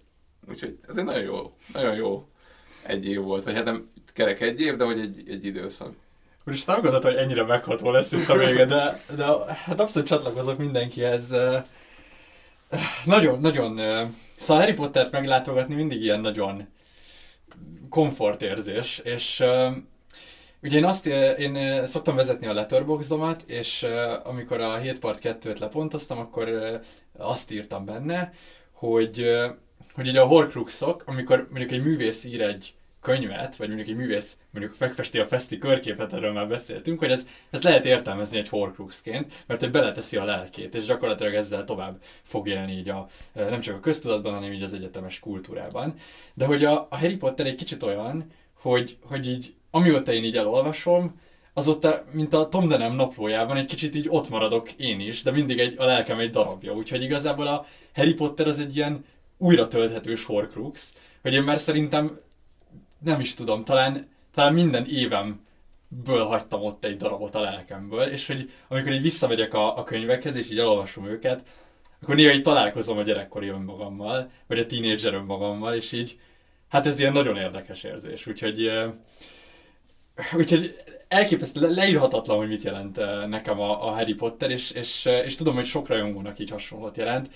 úgyhogy 0.49 0.79
ez 0.87 0.97
egy 0.97 1.05
nagyon 1.05 1.23
jó, 1.23 1.55
nagyon 1.73 1.95
jó 1.95 2.27
egy 2.83 3.05
év 3.05 3.21
volt, 3.21 3.43
vagy 3.43 3.53
hát 3.53 3.65
nem 3.65 3.91
kerek 4.13 4.41
egy 4.41 4.61
év, 4.61 4.75
de 4.75 4.83
hogy 4.83 4.99
egy, 4.99 5.23
egy 5.29 5.45
időszak. 5.45 5.93
Úristen, 6.45 6.73
nem 6.73 6.83
gondoltam, 6.83 7.11
hogy 7.11 7.21
ennyire 7.21 7.43
megható 7.43 7.91
leszünk 7.91 8.29
a 8.29 8.37
vége, 8.37 8.65
de, 8.65 9.01
de 9.15 9.25
hát 9.53 9.79
abszolút 9.79 10.07
csatlakozok 10.07 10.57
mindenkihez. 10.57 11.27
Nagyon, 13.05 13.39
nagyon... 13.39 13.79
Szóval 14.35 14.63
Harry 14.63 14.73
Pottert 14.73 15.11
meglátogatni 15.11 15.75
mindig 15.75 16.01
ilyen 16.01 16.19
nagyon 16.19 16.67
komfortérzés, 17.89 19.01
és 19.03 19.43
Ugye 20.63 20.77
én 20.77 20.85
azt, 20.85 21.05
én 21.37 21.85
szoktam 21.85 22.15
vezetni 22.15 22.47
a 22.47 22.53
letterboxdomat, 22.53 23.43
és 23.47 23.87
amikor 24.23 24.61
a 24.61 24.77
7 24.77 24.99
part 24.99 25.19
2-t 25.23 25.59
lepontoztam, 25.59 26.19
akkor 26.19 26.79
azt 27.17 27.51
írtam 27.51 27.85
benne, 27.85 28.33
hogy, 28.71 29.25
hogy 29.93 30.07
ugye 30.07 30.21
a 30.21 30.25
horcruxok, 30.25 31.03
amikor 31.05 31.47
mondjuk 31.49 31.71
egy 31.71 31.83
művész 31.83 32.23
ír 32.23 32.41
egy 32.41 32.73
könyvet, 33.01 33.55
vagy 33.55 33.67
mondjuk 33.67 33.89
egy 33.89 33.95
művész 33.95 34.37
mondjuk 34.51 34.75
megfesti 34.79 35.19
a 35.19 35.25
festi 35.25 35.57
körképet, 35.57 36.13
erről 36.13 36.31
már 36.31 36.47
beszéltünk, 36.47 36.99
hogy 36.99 37.11
ez, 37.11 37.27
ez 37.49 37.63
lehet 37.63 37.85
értelmezni 37.85 38.37
egy 38.37 38.49
horcruxként, 38.49 39.33
mert 39.47 39.59
hogy 39.59 39.71
beleteszi 39.71 40.17
a 40.17 40.23
lelkét, 40.23 40.75
és 40.75 40.85
gyakorlatilag 40.85 41.33
ezzel 41.33 41.63
tovább 41.63 42.01
fog 42.23 42.47
élni 42.47 42.71
így 42.71 42.89
a, 42.89 43.07
nem 43.33 43.59
csak 43.59 43.75
a 43.75 43.79
köztudatban, 43.79 44.33
hanem 44.33 44.51
így 44.51 44.63
az 44.63 44.73
egyetemes 44.73 45.19
kultúrában. 45.19 45.93
De 46.33 46.45
hogy 46.45 46.65
a, 46.65 46.87
a 46.89 46.97
Harry 46.97 47.15
Potter 47.15 47.45
egy 47.45 47.55
kicsit 47.55 47.83
olyan, 47.83 48.31
hogy, 48.53 48.97
hogy 49.01 49.27
így 49.27 49.53
amióta 49.71 50.13
én 50.13 50.23
így 50.23 50.37
elolvasom, 50.37 51.19
azóta, 51.53 52.03
mint 52.11 52.33
a 52.33 52.49
Tom 52.49 52.67
Denem 52.67 52.95
naplójában, 52.95 53.57
egy 53.57 53.65
kicsit 53.65 53.95
így 53.95 54.07
ott 54.09 54.29
maradok 54.29 54.71
én 54.71 54.99
is, 54.99 55.23
de 55.23 55.31
mindig 55.31 55.59
egy, 55.59 55.75
a 55.77 55.85
lelkem 55.85 56.19
egy 56.19 56.29
darabja. 56.29 56.73
Úgyhogy 56.73 57.03
igazából 57.03 57.47
a 57.47 57.65
Harry 57.93 58.13
Potter 58.13 58.47
az 58.47 58.59
egy 58.59 58.75
ilyen 58.75 59.05
újra 59.37 59.67
tölthetős 59.67 60.25
Horcrux, 60.25 60.93
hogy 61.21 61.33
én 61.33 61.43
már 61.43 61.59
szerintem 61.59 62.19
nem 63.03 63.19
is 63.19 63.33
tudom, 63.33 63.63
talán, 63.63 64.07
talán 64.33 64.53
minden 64.53 64.85
évemből 64.85 66.23
hagytam 66.23 66.61
ott 66.61 66.85
egy 66.85 66.97
darabot 66.97 67.35
a 67.35 67.41
lelkemből, 67.41 68.03
és 68.03 68.27
hogy 68.27 68.51
amikor 68.67 68.91
így 68.91 69.01
visszamegyek 69.01 69.53
a, 69.53 69.77
a 69.77 69.83
könyvekhez, 69.83 70.35
és 70.35 70.51
így 70.51 70.59
elolvasom 70.59 71.05
őket, 71.05 71.43
akkor 72.01 72.15
néha 72.15 72.33
így 72.33 72.41
találkozom 72.41 72.97
a 72.97 73.03
gyerekkori 73.03 73.47
önmagammal, 73.47 74.29
vagy 74.47 74.59
a 74.59 74.65
tínédzser 74.65 75.13
önmagammal, 75.13 75.75
és 75.75 75.91
így, 75.91 76.19
hát 76.69 76.85
ez 76.85 76.99
ilyen 76.99 77.13
nagyon 77.13 77.37
érdekes 77.37 77.83
érzés, 77.83 78.27
úgyhogy, 78.27 78.71
úgyhogy 80.37 80.75
elképesztő, 81.07 81.73
leírhatatlan, 81.73 82.37
hogy 82.37 82.47
mit 82.47 82.63
jelent 82.63 82.99
nekem 83.27 83.59
a, 83.59 83.87
a 83.87 83.91
Harry 83.91 84.13
Potter, 84.13 84.51
és, 84.51 84.71
és, 84.71 85.05
és 85.05 85.35
tudom, 85.35 85.55
hogy 85.55 85.65
sok 85.65 85.87
rajongónak 85.87 86.39
így 86.39 86.49
hasonlót 86.49 86.97
jelent, 86.97 87.29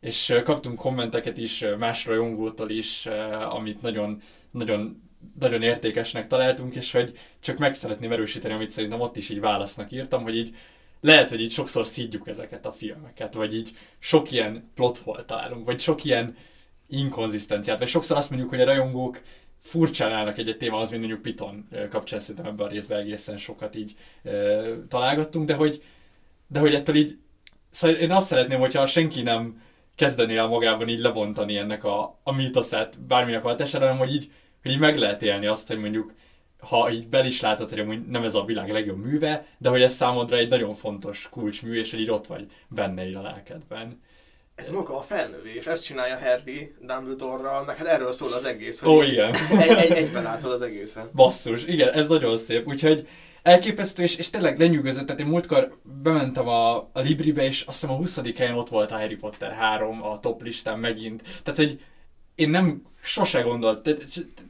és 0.00 0.34
kaptunk 0.44 0.78
kommenteket 0.78 1.38
is 1.38 1.64
más 1.78 2.06
rajongótól 2.06 2.70
is, 2.70 3.06
amit 3.50 3.82
nagyon, 3.82 4.20
nagyon, 4.50 5.03
nagyon 5.40 5.62
értékesnek 5.62 6.26
találtunk, 6.26 6.74
és 6.74 6.92
hogy 6.92 7.18
csak 7.40 7.58
meg 7.58 7.74
szeretném 7.74 8.12
erősíteni, 8.12 8.54
amit 8.54 8.70
szerintem 8.70 9.00
ott 9.00 9.16
is 9.16 9.28
így 9.28 9.40
válasznak 9.40 9.92
írtam, 9.92 10.22
hogy 10.22 10.36
így 10.36 10.56
lehet, 11.00 11.30
hogy 11.30 11.40
így 11.40 11.52
sokszor 11.52 11.86
szídjuk 11.86 12.28
ezeket 12.28 12.66
a 12.66 12.72
filmeket, 12.72 13.34
vagy 13.34 13.54
így 13.54 13.76
sok 13.98 14.32
ilyen 14.32 14.70
plot 14.74 14.98
hole 14.98 15.24
találunk, 15.24 15.64
vagy 15.66 15.80
sok 15.80 16.04
ilyen 16.04 16.36
inkonzisztenciát, 16.88 17.78
vagy 17.78 17.88
sokszor 17.88 18.16
azt 18.16 18.30
mondjuk, 18.30 18.50
hogy 18.50 18.60
a 18.60 18.64
rajongók 18.64 19.22
furcsán 19.60 20.12
állnak 20.12 20.38
egy-egy 20.38 20.56
témához, 20.56 20.88
mint 20.90 21.00
mondjuk 21.00 21.22
Piton 21.22 21.68
kapcsán 21.90 22.18
szerintem 22.18 22.46
ebben 22.46 22.66
a 22.66 22.70
részben 22.70 23.00
egészen 23.00 23.36
sokat 23.36 23.76
így 23.76 23.94
e, 24.22 24.30
találgattunk, 24.88 25.46
de 25.46 25.54
hogy, 25.54 25.82
de 26.46 26.58
hogy 26.58 26.74
ettől 26.74 26.96
így, 26.96 27.18
szóval 27.70 27.96
én 27.96 28.10
azt 28.10 28.26
szeretném, 28.26 28.60
hogyha 28.60 28.86
senki 28.86 29.22
nem 29.22 29.62
kezdené 29.94 30.36
el 30.36 30.46
magában 30.46 30.88
így 30.88 31.00
levontani 31.00 31.56
ennek 31.56 31.84
a, 31.84 32.20
a 32.22 32.32
mítoszát 32.32 33.00
bárminek 33.00 33.42
hatására, 33.42 33.84
hanem 33.84 33.98
hogy 33.98 34.14
így, 34.14 34.32
hogy 34.64 34.72
így 34.72 34.78
meg 34.78 34.98
lehet 34.98 35.22
élni 35.22 35.46
azt, 35.46 35.68
hogy 35.68 35.78
mondjuk 35.78 36.12
ha 36.58 36.90
így 36.90 37.08
bel 37.08 37.26
is 37.26 37.40
látod, 37.40 37.70
hogy 37.70 38.06
nem 38.08 38.22
ez 38.22 38.34
a 38.34 38.44
világ 38.44 38.70
legjobb 38.70 39.04
műve, 39.04 39.46
de 39.58 39.68
hogy 39.68 39.82
ez 39.82 39.94
számodra 39.94 40.36
egy 40.36 40.48
nagyon 40.48 40.74
fontos 40.74 41.28
kulcsmű, 41.30 41.78
és 41.78 41.90
hogy 41.90 42.00
így 42.00 42.10
ott 42.10 42.26
vagy 42.26 42.46
benne 42.68 43.06
így 43.06 43.14
a 43.14 43.22
lelkedben. 43.22 44.02
Ez 44.54 44.70
maga 44.70 44.96
a 44.96 45.00
felnövés, 45.00 45.66
ezt 45.66 45.84
csinálja 45.84 46.18
Harry 46.18 46.74
Dumbledore-ral, 46.80 47.64
meg 47.64 47.76
hát 47.76 47.86
erről 47.86 48.12
szól 48.12 48.32
az 48.32 48.44
egész, 48.44 48.80
hogy 48.80 48.92
Ó, 48.92 49.02
igen. 49.02 49.34
Egy, 49.58 49.70
egy, 49.70 49.90
egyben 49.90 50.22
látod 50.22 50.52
az 50.52 50.62
egészen. 50.62 51.10
Basszus, 51.14 51.64
igen, 51.64 51.92
ez 51.92 52.08
nagyon 52.08 52.38
szép, 52.38 52.66
úgyhogy 52.66 53.08
elképesztő, 53.42 54.02
és, 54.02 54.16
és 54.16 54.30
tényleg 54.30 54.58
lenyűgözött, 54.58 55.06
tehát 55.06 55.20
én 55.20 55.26
múltkor 55.26 55.78
bementem 56.02 56.48
a, 56.48 56.76
a 56.76 57.00
Libribe, 57.00 57.42
és 57.42 57.60
azt 57.60 57.80
hiszem 57.80 57.94
a 57.94 57.98
20. 57.98 58.36
helyen 58.36 58.54
ott 58.54 58.68
volt 58.68 58.90
a 58.90 58.98
Harry 58.98 59.16
Potter 59.16 59.52
3 59.52 60.02
a 60.02 60.20
top 60.20 60.42
listán 60.42 60.78
megint, 60.78 61.22
tehát 61.42 61.60
hogy 61.60 61.80
én 62.34 62.50
nem 62.50 62.82
sose 63.02 63.40
gondolt, 63.40 63.82
de, 63.82 63.94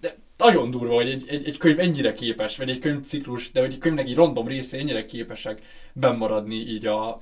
de 0.00 0.16
nagyon 0.36 0.70
durva, 0.70 0.94
hogy 0.94 1.08
egy, 1.08 1.24
egy, 1.28 1.48
egy 1.48 1.56
könyv 1.56 1.78
ennyire 1.78 2.12
képes, 2.12 2.56
vagy 2.56 2.70
egy 2.70 2.78
könyvciklus, 2.78 3.50
de 3.50 3.60
hogy 3.60 3.72
egy 3.72 3.78
könyvnek 3.78 4.06
egy 4.06 4.14
random 4.14 4.46
része 4.46 4.78
ennyire 4.78 5.04
képesek 5.04 5.62
bemaradni 5.92 6.54
így 6.54 6.86
a, 6.86 7.20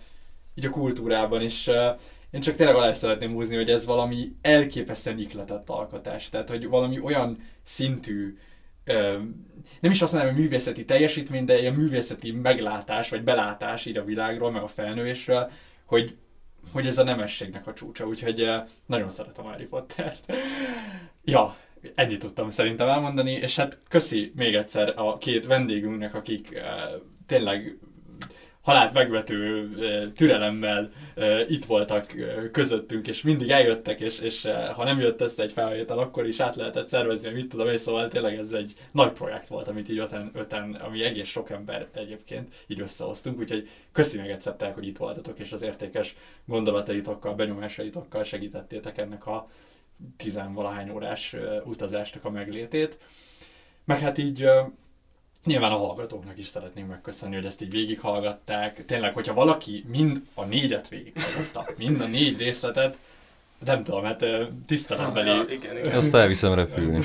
így 0.54 0.66
a 0.66 0.70
kultúrában, 0.70 1.42
és 1.42 1.66
uh, 1.66 2.00
én 2.32 2.40
csak 2.40 2.56
tényleg 2.56 2.76
alá 2.76 2.92
szeretném 2.92 3.32
húzni, 3.32 3.56
hogy 3.56 3.70
ez 3.70 3.86
valami 3.86 4.32
elképesztően 4.40 5.18
ikletett 5.18 5.68
alkotás. 5.68 6.28
Tehát, 6.28 6.48
hogy 6.48 6.68
valami 6.68 7.00
olyan 7.00 7.38
szintű, 7.62 8.36
nem 9.80 9.90
is 9.90 10.02
azt 10.02 10.12
mondom, 10.12 10.32
hogy 10.32 10.40
művészeti 10.40 10.84
teljesítmény, 10.84 11.44
de 11.44 11.60
ilyen 11.60 11.74
művészeti 11.74 12.32
meglátás, 12.32 13.08
vagy 13.08 13.22
belátás 13.22 13.86
így 13.86 13.96
a 13.96 14.04
világról, 14.04 14.50
meg 14.50 14.62
a 14.62 14.68
felnőésről, 14.68 15.50
hogy, 15.84 16.16
hogy 16.72 16.86
ez 16.86 16.98
a 16.98 17.02
nemességnek 17.02 17.66
a 17.66 17.72
csúcsa. 17.72 18.06
Úgyhogy 18.06 18.50
nagyon 18.86 19.10
szeretem 19.10 19.44
Harry 19.44 19.66
Pottert. 19.66 20.32
ja, 21.24 21.56
ennyit 21.94 22.20
tudtam 22.20 22.50
szerintem 22.50 22.88
elmondani, 22.88 23.32
és 23.32 23.56
hát 23.56 23.78
köszi 23.88 24.32
még 24.36 24.54
egyszer 24.54 24.92
a 24.96 25.18
két 25.18 25.46
vendégünknek, 25.46 26.14
akik 26.14 26.62
tényleg 27.26 27.78
halált 28.62 28.92
megvető 28.92 29.68
türelemmel 30.16 30.90
itt 31.48 31.64
voltak 31.64 32.14
közöttünk, 32.52 33.08
és 33.08 33.22
mindig 33.22 33.50
eljöttek, 33.50 34.00
és, 34.00 34.18
és 34.18 34.48
ha 34.74 34.84
nem 34.84 35.00
jött 35.00 35.20
össze 35.20 35.42
egy 35.42 35.52
felvétel, 35.52 35.98
akkor 35.98 36.26
is 36.26 36.40
át 36.40 36.56
lehetett 36.56 36.88
szervezni, 36.88 37.30
mit 37.30 37.48
tudom 37.48 37.68
én, 37.68 37.78
szóval 37.78 38.08
tényleg 38.08 38.38
ez 38.38 38.52
egy 38.52 38.74
nagy 38.90 39.12
projekt 39.12 39.48
volt, 39.48 39.68
amit 39.68 39.88
így 39.88 39.98
öten, 39.98 40.30
öten 40.34 40.72
ami 40.72 41.02
egész 41.02 41.28
sok 41.28 41.50
ember 41.50 41.86
egyébként 41.94 42.54
így 42.66 42.80
összehoztunk, 42.80 43.38
úgyhogy 43.38 43.68
köszi 43.92 44.20
még 44.20 44.30
egyszer, 44.30 44.72
hogy 44.74 44.86
itt 44.86 44.98
voltatok, 44.98 45.38
és 45.38 45.52
az 45.52 45.62
értékes 45.62 46.16
gondolataitokkal, 46.44 47.34
benyomásaitokkal 47.34 48.24
segítettétek 48.24 48.98
ennek 48.98 49.26
a 49.26 49.48
tizenvalahány 50.16 50.90
órás 50.90 51.36
utazásnak 51.64 52.24
a 52.24 52.30
meglétét. 52.30 52.98
Meg 53.84 53.98
hát 53.98 54.18
így 54.18 54.48
Nyilván 55.44 55.72
a 55.72 55.76
hallgatóknak 55.76 56.38
is 56.38 56.46
szeretnénk 56.46 56.88
megköszönni, 56.88 57.34
hogy 57.34 57.44
ezt 57.44 57.62
így 57.62 57.70
végighallgatták. 57.70 58.84
Tényleg, 58.84 59.14
hogyha 59.14 59.34
valaki 59.34 59.84
mind 59.88 60.22
a 60.34 60.44
négyet 60.44 60.88
végighallgatta, 60.88 61.66
mind 61.76 62.00
a 62.00 62.06
négy 62.06 62.38
részletet, 62.38 62.96
nem 63.64 63.84
tudom, 63.84 64.04
hát 64.04 64.24
tiszteletbeli... 64.66 65.28
Ja, 65.28 65.44
igen, 65.50 65.78
igen. 65.78 65.96
Azt 65.96 66.14
elviszem 66.14 66.54
repülni. 66.54 67.04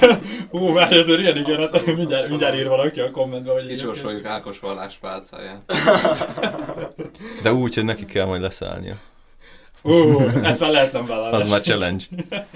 Hú, 0.50 0.72
várj, 0.72 0.98
ez 0.98 1.08
ilyen 1.08 1.36
igen, 1.36 1.58
hát 1.58 1.86
mindjárt, 1.86 2.28
mindjárt 2.28 2.54
ír 2.54 2.68
valaki 2.68 3.00
a 3.00 3.10
kommentbe, 3.10 3.52
hogy... 3.52 3.66
Kisorsoljuk 3.66 4.24
Ákos 4.24 4.58
valláspálcáját. 4.58 5.62
De 7.42 7.52
úgy, 7.52 7.74
hogy 7.74 7.84
neki 7.84 8.04
kell 8.04 8.26
majd 8.26 8.40
leszállnia. 8.40 8.96
Ú, 9.82 10.20
ezt 10.42 10.60
már 10.60 10.70
lehetem 10.70 11.04
vele. 11.04 11.28
Az 11.28 11.50
már 11.50 11.60
challenge. 11.60 12.04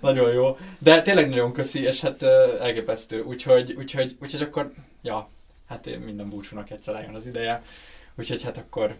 nagyon 0.00 0.32
jó. 0.32 0.56
De 0.78 1.02
tényleg 1.02 1.28
nagyon 1.28 1.52
köszi, 1.52 1.82
és 1.82 2.00
hát 2.00 2.22
uh, 2.22 2.28
elképesztő. 2.60 3.22
Úgyhogy, 3.22 3.72
úgyhogy, 3.72 4.16
úgyhogy 4.20 4.42
akkor, 4.42 4.72
ja, 5.02 5.28
hát 5.66 5.86
én 5.86 5.98
minden 5.98 6.28
búcsúnak 6.28 6.70
egyszer 6.70 6.94
eljön 6.94 7.14
az 7.14 7.26
ideje. 7.26 7.62
Úgyhogy 8.14 8.42
hát 8.42 8.56
akkor 8.56 8.96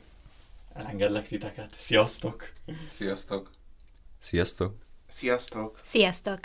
elengedlek 0.74 1.28
titeket. 1.28 1.70
Sziasztok! 1.76 2.52
Sziasztok! 2.90 3.50
Sziasztok! 4.18 4.76
Sziasztok! 5.08 5.78
Sziasztok! 5.84 6.40